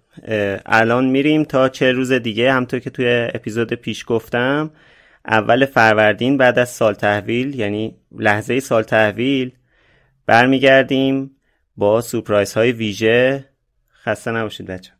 الان 0.66 1.06
میریم 1.06 1.44
تا 1.44 1.70
چه 1.70 1.92
روز 1.92 2.12
دیگه. 2.12 2.54
همطور 2.54 2.80
که 2.80 2.90
توی 2.90 3.28
اپیزود 3.34 3.74
پیش 3.74 4.04
گفتم 4.08 4.72
اول 5.28 5.66
فروردین 5.66 6.38
بعد 6.38 6.60
از 6.60 6.70
سال 6.70 6.94
تحویل 6.94 7.60
یعنی 7.60 7.98
لحظه 8.12 8.60
سال 8.60 8.84
تحویل 8.84 9.52
برمیگردیم 10.26 11.32
با 11.78 12.02
سورپرایز 12.02 12.54
های 12.54 12.72
ویژه. 12.72 13.50
خسته 14.04 14.32
نباشید 14.32 14.68
بچه. 14.68 14.92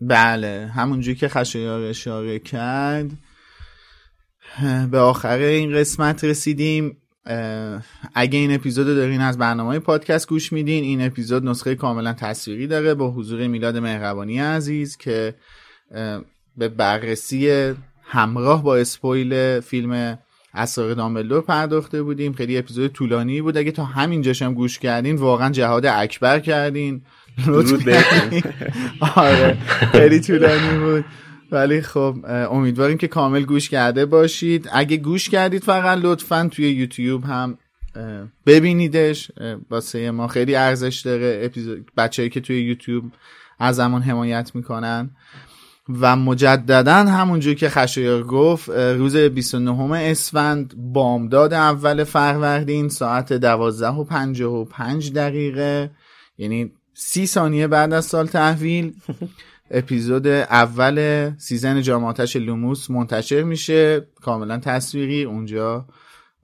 بله 0.00 0.70
همونجوری 0.74 1.16
که 1.16 1.28
خشایار 1.28 1.82
اشاره 1.82 2.38
کرد 2.38 3.10
به 4.90 4.98
آخر 4.98 5.38
این 5.38 5.74
قسمت 5.74 6.24
رسیدیم. 6.24 6.99
اگه 8.14 8.38
این 8.38 8.54
اپیزود 8.54 8.86
دارین 8.86 9.20
از 9.20 9.38
برنامه 9.38 9.78
پادکست 9.78 10.28
گوش 10.28 10.52
میدین 10.52 10.84
این 10.84 11.06
اپیزود 11.06 11.44
نسخه 11.44 11.74
کاملا 11.74 12.12
تصویری 12.12 12.66
داره 12.66 12.94
با 12.94 13.10
حضور 13.10 13.46
میلاد 13.46 13.76
مهربانی 13.76 14.38
عزیز 14.38 14.96
که 14.96 15.34
به 16.56 16.68
بررسی 16.68 17.72
همراه 18.02 18.62
با 18.62 18.76
اسپویل 18.76 19.60
فیلم 19.60 20.18
اسرار 20.54 20.94
دامبلدور 20.94 21.42
پرداخته 21.42 22.02
بودیم. 22.02 22.32
خیلی 22.32 22.58
اپیزود 22.58 22.92
طولانی 22.92 23.42
بود. 23.42 23.56
اگه 23.56 23.70
تا 23.70 23.84
همینجاش 23.84 24.42
هم 24.42 24.54
گوش 24.54 24.78
کردین 24.78 25.16
واقعا 25.16 25.50
جهاد 25.50 25.86
اکبر 25.86 26.38
کردین. 26.40 27.02
آره 29.16 29.58
خیلی 29.92 30.20
طولانی 30.20 30.78
بود. 30.78 31.04
ولی 31.52 31.80
خب 31.80 32.16
امیدواریم 32.28 32.98
که 32.98 33.08
کامل 33.08 33.42
گوش 33.42 33.68
کرده 33.68 34.06
باشید. 34.06 34.68
اگه 34.72 34.96
گوش 34.96 35.28
کردید 35.28 35.64
فقط 35.64 35.98
لطفا 36.02 36.48
توی 36.52 36.70
یوتیوب 36.70 37.24
هم 37.24 37.58
ببینیدش. 38.46 39.30
واسه 39.70 40.10
ما 40.10 40.28
خیلی 40.28 40.54
ارزش 40.54 41.00
داره. 41.00 41.40
اپیزود 41.44 41.90
بچه‌ای 41.96 42.28
که 42.28 42.40
توی 42.40 42.62
یوتیوب 42.62 43.04
ازمون 43.58 44.02
حمایت 44.02 44.50
می‌کنن. 44.54 45.10
و 46.00 46.16
مجددا 46.16 46.94
همونجور 46.94 47.54
که 47.54 47.68
خشایار 47.68 48.22
گفت 48.22 48.68
روز 48.70 49.16
29 49.16 49.96
اسفند 49.96 50.74
بامداد 50.92 51.52
اول 51.52 52.04
فروردین 52.04 52.88
ساعت 52.88 53.32
12 53.32 53.88
و 53.88 54.04
55 54.04 55.12
دقیقه. 55.12 55.90
یعنی 56.38 56.72
سی 56.94 57.26
ثانیه 57.26 57.66
بعد 57.66 57.92
از 57.92 58.04
سال 58.04 58.26
تحویل. 58.26 58.92
اپیزود 59.70 60.26
اول 60.26 61.30
season 61.38 61.82
جام 61.82 62.00
آتش 62.00 62.36
لوموس 62.36 62.90
منتشر 62.90 63.42
میشه. 63.42 64.00
کاملا 64.00 64.58
تصویری 64.58 65.24
اونجا 65.24 65.86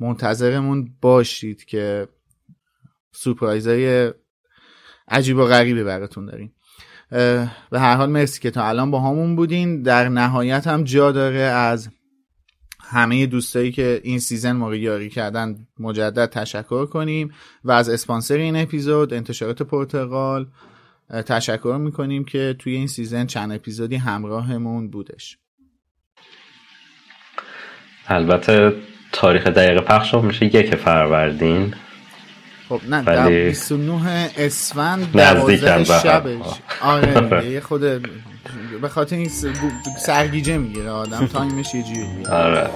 منتظرمون 0.01 0.95
باشید 1.01 1.65
که 1.65 2.09
سورپرایزای 3.13 4.13
عجیب 5.09 5.37
و 5.37 5.45
غریبی 5.45 5.85
براتون 5.85 6.27
داریم. 6.27 6.53
به 7.71 7.81
هر 7.81 7.97
حال 7.97 8.11
مرسی 8.11 8.41
که 8.41 8.51
تا 8.51 8.69
الان 8.69 8.91
باهامون 8.91 9.37
بودین. 9.37 9.83
در 9.83 10.09
نهایت 10.09 10.67
هم 10.67 10.85
جا 10.85 11.13
داره 11.13 11.39
از 11.39 11.89
همه 12.81 13.27
دوستایی 13.27 13.73
که 13.73 14.01
این 14.05 14.19
season 14.19 14.53
ما 14.53 14.75
یاری 14.75 15.11
کردن 15.11 15.67
مجدد 15.79 16.27
تشکر 16.27 16.87
کنیم. 16.87 17.33
و 17.65 17.73
از 17.73 17.89
اسپانسر 17.89 18.37
این 18.37 18.57
اپیزود 18.57 19.15
انتشارات 19.15 19.63
پرتقال 19.63 20.47
تشکر 21.11 21.79
می‌کنیم 21.81 22.25
که 22.25 22.57
توی 22.59 22.75
این 22.75 22.87
season 22.87 23.27
چند 23.27 23.53
اپیزودی 23.53 23.97
همراهمون 23.97 24.91
بودش. 24.91 25.39
البته 28.09 28.73
تاریخ 29.13 29.47
دقیق 29.47 29.81
پخش 29.81 30.15
میشه 30.15 30.47
یک 30.47 30.75
فروردین. 30.75 31.75
خب 32.69 32.81
نه 32.89 33.03
ولی... 33.03 33.45
29 33.45 34.31
اسفند 34.37 35.13
12 35.13 35.85
شبش. 35.85 36.47
آره 36.83 37.51
یه 37.53 37.61
خود 37.61 37.81
به 38.83 38.89
خاطر 38.89 39.17
این 39.17 39.31
سرگیجه 39.99 40.59
می‌گیره 40.59 40.91
آدم 40.91 41.27
تایمش 41.27 41.75
یه 41.75 41.83
جوری 41.83 42.27
آره. 42.33 42.71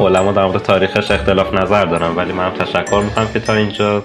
علما 0.00 0.32
در 0.32 0.46
مورد 0.46 0.62
تاریخش 0.62 1.10
اختلاف 1.10 1.54
نظر 1.54 1.84
دارم 1.84 2.16
ولی 2.16 2.32
من 2.32 2.50
تشکر 2.50 3.02
می‌کنم 3.04 3.28
که 3.32 3.40
تا 3.40 3.54
اینجا 3.54 4.02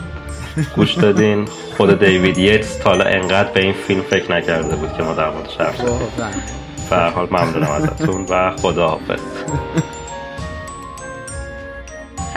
گوش 0.75 0.93
دادین. 0.93 1.45
خود 1.77 1.99
دیوید 2.06 2.38
یتس 2.38 2.77
تا 2.77 2.90
حالا 2.90 3.06
انقدر 3.06 3.51
به 3.51 3.61
این 3.61 3.73
فیلم 3.73 4.01
فکر 4.01 4.32
نکرده 4.32 4.75
بود 4.75 4.93
که 4.98 5.03
ما 5.03 5.14
در 5.14 5.30
موردش 5.30 5.57
حرف 5.57 5.82
بزنیم 5.82 6.43
حال 7.15 7.27
ممنونم 7.32 7.72
ازتون 7.72 8.25
و 8.30 8.51
خدا 8.57 8.88
حافظ 8.88 9.19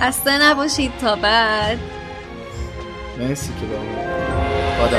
خسته 0.00 0.42
نباشید 0.42 0.92
تا 1.00 1.16
بعد. 1.16 1.78
مرسی 3.18 3.48
که 3.48 3.66
با 3.66 4.86
خدا 4.86 4.98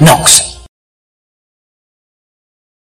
Nox. 0.00 0.41